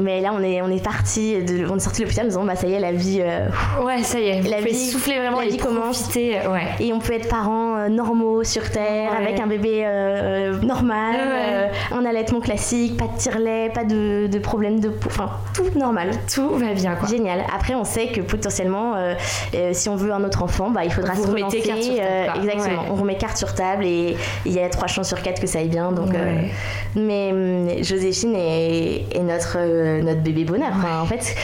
Mais 0.00 0.20
là, 0.22 0.32
on 0.34 0.42
est, 0.42 0.62
on 0.62 0.68
est 0.70 0.82
parti, 0.82 1.42
de, 1.42 1.66
on 1.70 1.76
est 1.76 1.80
sorti 1.80 2.00
de 2.00 2.04
l'hôpital 2.06 2.24
en 2.24 2.28
disant, 2.28 2.44
bah 2.44 2.56
ça 2.56 2.66
y 2.66 2.72
est, 2.72 2.80
la 2.80 2.92
vie. 2.92 3.18
euh, 3.20 3.46
Ouais, 3.84 4.02
ça 4.02 4.18
y 4.18 4.24
est. 4.28 4.42
La 4.48 4.60
vie- 4.62 4.74
souffler 4.90 5.18
vraiment 5.18 5.40
la 5.40 5.46
vie 5.48 5.58
commence. 5.58 6.00
profiter. 6.02 6.38
euh, 6.38 6.50
Ouais. 6.52 6.62
et 6.80 6.92
on 6.94 6.98
peut 6.98 7.12
être 7.12 7.28
parents 7.28 7.76
euh, 7.76 7.88
normaux 7.88 8.42
sur 8.42 8.70
Terre, 8.70 9.10
Ouais. 9.12 9.26
avec 9.26 9.40
un 9.40 9.46
bébé 9.46 9.82
euh, 9.84 10.58
normal, 10.62 11.14
Ouais. 11.14 11.70
un 11.96 12.04
allaitement 12.06 12.40
classique, 12.40 12.96
pas 12.96 13.04
de 13.06 13.18
tire-lait, 13.18 13.70
pas 13.74 13.84
de, 13.84 14.28
de 14.28 14.38
problème 14.38 14.80
de 14.80 14.88
peau, 14.88 15.08
enfin, 15.10 15.30
tout 15.54 15.78
normal. 15.78 16.10
Tout 16.32 16.48
va 16.50 16.72
bien, 16.72 16.94
quoi. 16.94 17.08
Génial. 17.08 17.44
Après, 17.54 17.74
on 17.74 17.84
sait 17.84 18.06
que 18.06 18.22
potentiellement, 18.22 18.94
si 19.72 19.88
on 19.90 19.96
veut 19.96 20.12
un 20.12 20.24
autre 20.24 20.42
enfant, 20.42 20.70
bah, 20.70 20.84
il 20.84 20.90
faudra 20.92 21.12
Vous 21.12 21.24
se 21.24 21.28
remettez 21.28 21.60
relancer. 21.60 21.68
carte 21.68 21.82
sur 21.82 21.96
table, 21.96 22.40
exactement. 22.50 22.82
On 22.90 22.94
remet 22.94 23.16
carte 23.16 23.36
sur 23.36 23.54
table 23.54 23.84
et 23.84 24.16
il 24.46 24.52
y 24.52 24.60
a 24.60 24.68
trois 24.70 24.86
chances 24.88 25.08
sur 25.08 25.20
quatre 25.20 25.40
que 25.40 25.46
ça 25.46 25.58
aille 25.58 25.68
bien. 25.68 25.92
Donc, 25.92 26.08
mais 26.96 27.30
hum, 27.32 27.68
Joséphine 27.82 28.34
est, 28.36 29.04
est 29.14 29.20
notre, 29.22 29.58
notre 30.02 30.20
bébé 30.20 30.44
bonheur. 30.44 30.72
En 30.84 31.06
fait, 31.06 31.34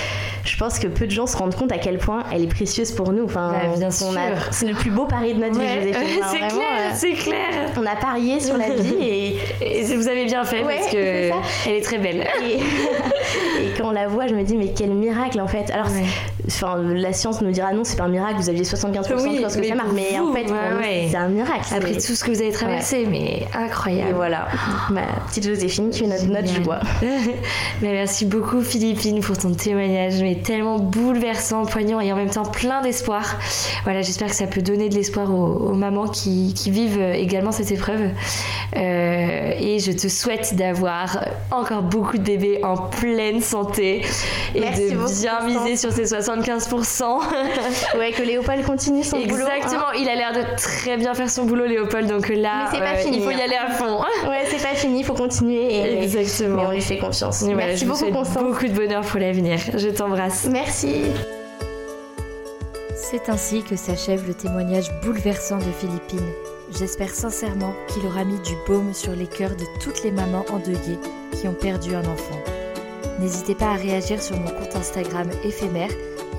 je 0.44 0.56
pense 0.56 0.78
que 0.78 0.86
peu 0.86 1.06
de 1.06 1.10
gens 1.10 1.27
se 1.27 1.36
rendent 1.36 1.55
compte 1.55 1.73
à 1.73 1.78
quel 1.78 1.98
point 1.98 2.24
elle 2.32 2.43
est 2.44 2.48
précieuse 2.48 2.93
pour 2.93 3.12
nous. 3.12 3.24
Enfin, 3.24 3.52
Bah, 3.52 4.20
c'est 4.51 4.66
le 4.66 4.74
plus 4.74 4.90
beau 4.90 5.05
pari 5.06 5.35
de 5.35 5.40
notre 5.40 5.59
Ouais, 5.59 5.78
vie, 5.81 5.93
Joséphine. 5.93 6.23
c'est 6.31 6.39
clair, 6.39 6.51
euh, 6.52 6.90
c'est 6.94 7.12
clair. 7.12 7.70
on 7.77 7.86
a 7.86 7.97
parié 7.97 8.40
sur 8.40 8.56
la 8.56 8.70
vie 8.70 8.94
et, 9.02 9.36
Et 9.60 9.82
vous 9.97 10.09
avez 10.09 10.24
bien 10.27 10.44
fait 10.44 10.62
Ouais, 10.65 10.77
parce 10.77 10.86
que 10.86 10.93
c'est 10.93 11.28
ça. 11.31 11.35
elle 11.66 11.74
est 11.74 11.81
très 11.82 11.98
belle. 11.98 12.27
et, 12.44 12.55
et 13.65 13.70
quand 13.77 13.89
on 13.89 13.93
la 13.93 14.09
voit, 14.09 14.27
je 14.27 14.35
me 14.35 14.43
dis, 14.43 14.56
mais 14.56 14.73
quel 14.77 14.90
miracle 14.90 15.40
en 15.40 15.48
fait. 15.48 15.70
Alors, 15.70 15.86
Ouais. 15.89 16.05
enfin, 16.47 16.77
la 16.82 17.12
science 17.12 17.40
nous 17.40 17.51
dira 17.51 17.73
non, 17.73 17.82
c'est 17.85 17.97
pas 17.97 18.05
un 18.05 18.09
miracle, 18.09 18.36
vous 18.39 18.48
aviez 18.48 18.62
75% 18.65 19.23
Oui, 19.23 19.39
de 19.39 19.44
que 19.44 19.51
ça 19.66 19.74
marche. 19.74 19.89
Mais 19.94 20.19
en 20.19 20.32
fait, 20.32 20.47
c'est 21.10 21.16
un 21.16 21.28
miracle. 21.28 21.60
Après 21.74 21.93
tout 21.94 22.01
ce 22.15 22.24
que 22.24 22.31
vous 22.31 22.40
avez 22.43 22.52
traversé, 22.52 23.06
mais 23.10 23.19
Et 23.43 23.47
incroyable. 23.56 24.12
voilà, 24.15 24.48
ma 24.90 25.02
petite 25.28 25.47
Joséphine 25.47 25.90
qui 25.90 26.05
est 26.05 26.06
notre, 26.06 26.27
notre 26.27 26.62
joie. 26.62 26.81
Mais 27.82 27.93
merci 27.93 28.24
beaucoup 28.27 28.60
Philippine 28.62 29.20
pour 29.20 29.36
ton 29.39 29.52
témoignage, 29.52 30.15
mais 30.29 30.35
tellement 30.43 30.79
bouleversant, 30.79 31.65
poignant 31.65 32.01
et 32.01 32.13
en 32.13 32.17
même 32.17 32.31
temps 32.31 32.45
plein 32.45 32.83
d'espoir. 32.83 33.37
Voilà, 33.85 34.03
j'espère 34.03 34.29
que 34.29 34.35
ça 34.35 34.47
peut 34.47 34.61
donner 34.61 34.89
de 34.89 34.95
l'espoir 34.95 35.31
aux, 35.33 35.71
aux 35.71 35.75
mamans 35.75 36.07
qui, 36.09 36.53
qui 36.55 36.71
vivent 36.71 37.01
également 37.01 37.51
cette 37.53 37.71
épreuve. 37.73 38.11
Euh, 38.77 39.53
et 39.59 39.79
je 39.79 39.93
te 39.93 40.09
souhaite 40.09 40.55
d'avoir 40.55 41.25
encore 41.51 41.83
beaucoup 41.83 42.19
de 42.19 42.23
bébés 42.23 42.61
en 42.63 42.77
pleine 42.77 43.41
santé 43.41 44.03
et 44.55 44.61
Merci 44.61 44.91
de 44.91 44.97
beaucoup, 44.97 45.13
bien 45.21 45.41
miser 45.47 45.77
sur 45.77 45.93
ces 45.93 46.05
75%. 46.05 47.05
Ouais, 47.99 48.13
que 48.13 48.23
Léopold 48.23 48.65
continue 48.65 49.03
son 49.03 49.19
boulot. 49.21 49.45
hein. 49.47 49.51
Exactement, 49.57 49.93
il 49.99 50.09
a 50.09 50.15
l'air 50.15 50.33
de 50.33 50.43
très 50.57 50.97
bien 50.97 51.15
faire 51.15 51.31
son 51.31 51.45
boulot 51.45 51.67
Léopold, 51.67 52.07
donc 52.07 52.29
là, 52.29 52.69
pas 52.71 52.79
euh, 52.79 52.97
fini, 52.97 53.19
il 53.19 53.23
faut 53.23 53.31
y 53.31 53.35
hein. 53.35 53.39
aller 53.45 53.57
à 53.57 53.71
fond. 53.71 53.99
Ouais, 54.29 54.45
c'est 54.47 54.63
pas 54.63 54.75
fini, 54.75 55.01
il 55.01 55.05
faut 55.05 55.15
continuer. 55.15 55.75
Et... 55.75 56.03
Exactement. 56.03 56.57
Mais 56.57 56.67
on 56.67 56.71
lui 56.73 56.81
fait 56.83 56.99
confiance. 56.99 57.43
Et 57.43 57.47
voilà, 57.55 57.69
Merci 57.69 57.81
je 57.81 57.85
vous 57.87 57.93
beaucoup, 57.93 58.01
souhaite 58.05 58.15
Constance. 58.15 58.43
beaucoup 58.43 58.67
de 58.67 58.73
bonheur 58.73 59.03
pour 59.03 59.21
l'avenir. 59.21 59.59
Je 59.75 59.89
t'embrasse. 59.89 60.18
Merci. 60.51 61.03
C'est 62.97 63.28
ainsi 63.28 63.62
que 63.62 63.77
s'achève 63.77 64.27
le 64.27 64.35
témoignage 64.35 64.90
bouleversant 65.01 65.59
de 65.59 65.73
Philippine. 65.78 66.28
J'espère 66.77 67.11
sincèrement 67.11 67.73
qu'il 67.89 68.05
aura 68.05 68.24
mis 68.24 68.39
du 68.40 68.55
baume 68.66 68.93
sur 68.93 69.12
les 69.12 69.28
cœurs 69.28 69.55
de 69.55 69.65
toutes 69.81 70.03
les 70.03 70.11
mamans 70.11 70.45
endeuillées 70.51 70.99
qui 71.32 71.47
ont 71.47 71.55
perdu 71.55 71.95
un 71.95 72.05
enfant. 72.05 72.40
N'hésitez 73.20 73.55
pas 73.55 73.70
à 73.70 73.77
réagir 73.77 74.20
sur 74.20 74.36
mon 74.36 74.51
compte 74.51 74.74
Instagram 74.74 75.31
éphémère 75.45 75.90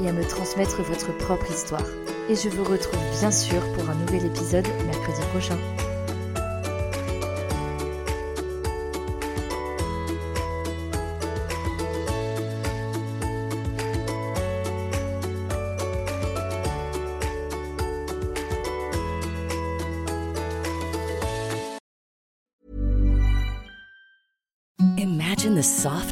et 0.03 0.09
à 0.09 0.13
me 0.13 0.23
transmettre 0.23 0.81
votre 0.83 1.15
propre 1.17 1.49
histoire. 1.49 1.87
et 2.29 2.35
je 2.35 2.49
vous 2.49 2.63
retrouve 2.63 2.99
bien 3.19 3.31
sûr 3.31 3.59
pour 3.73 3.89
un 3.89 3.95
nouvel 3.95 4.25
épisode 4.25 4.67
mercredi 4.85 5.21
prochain. 5.31 5.57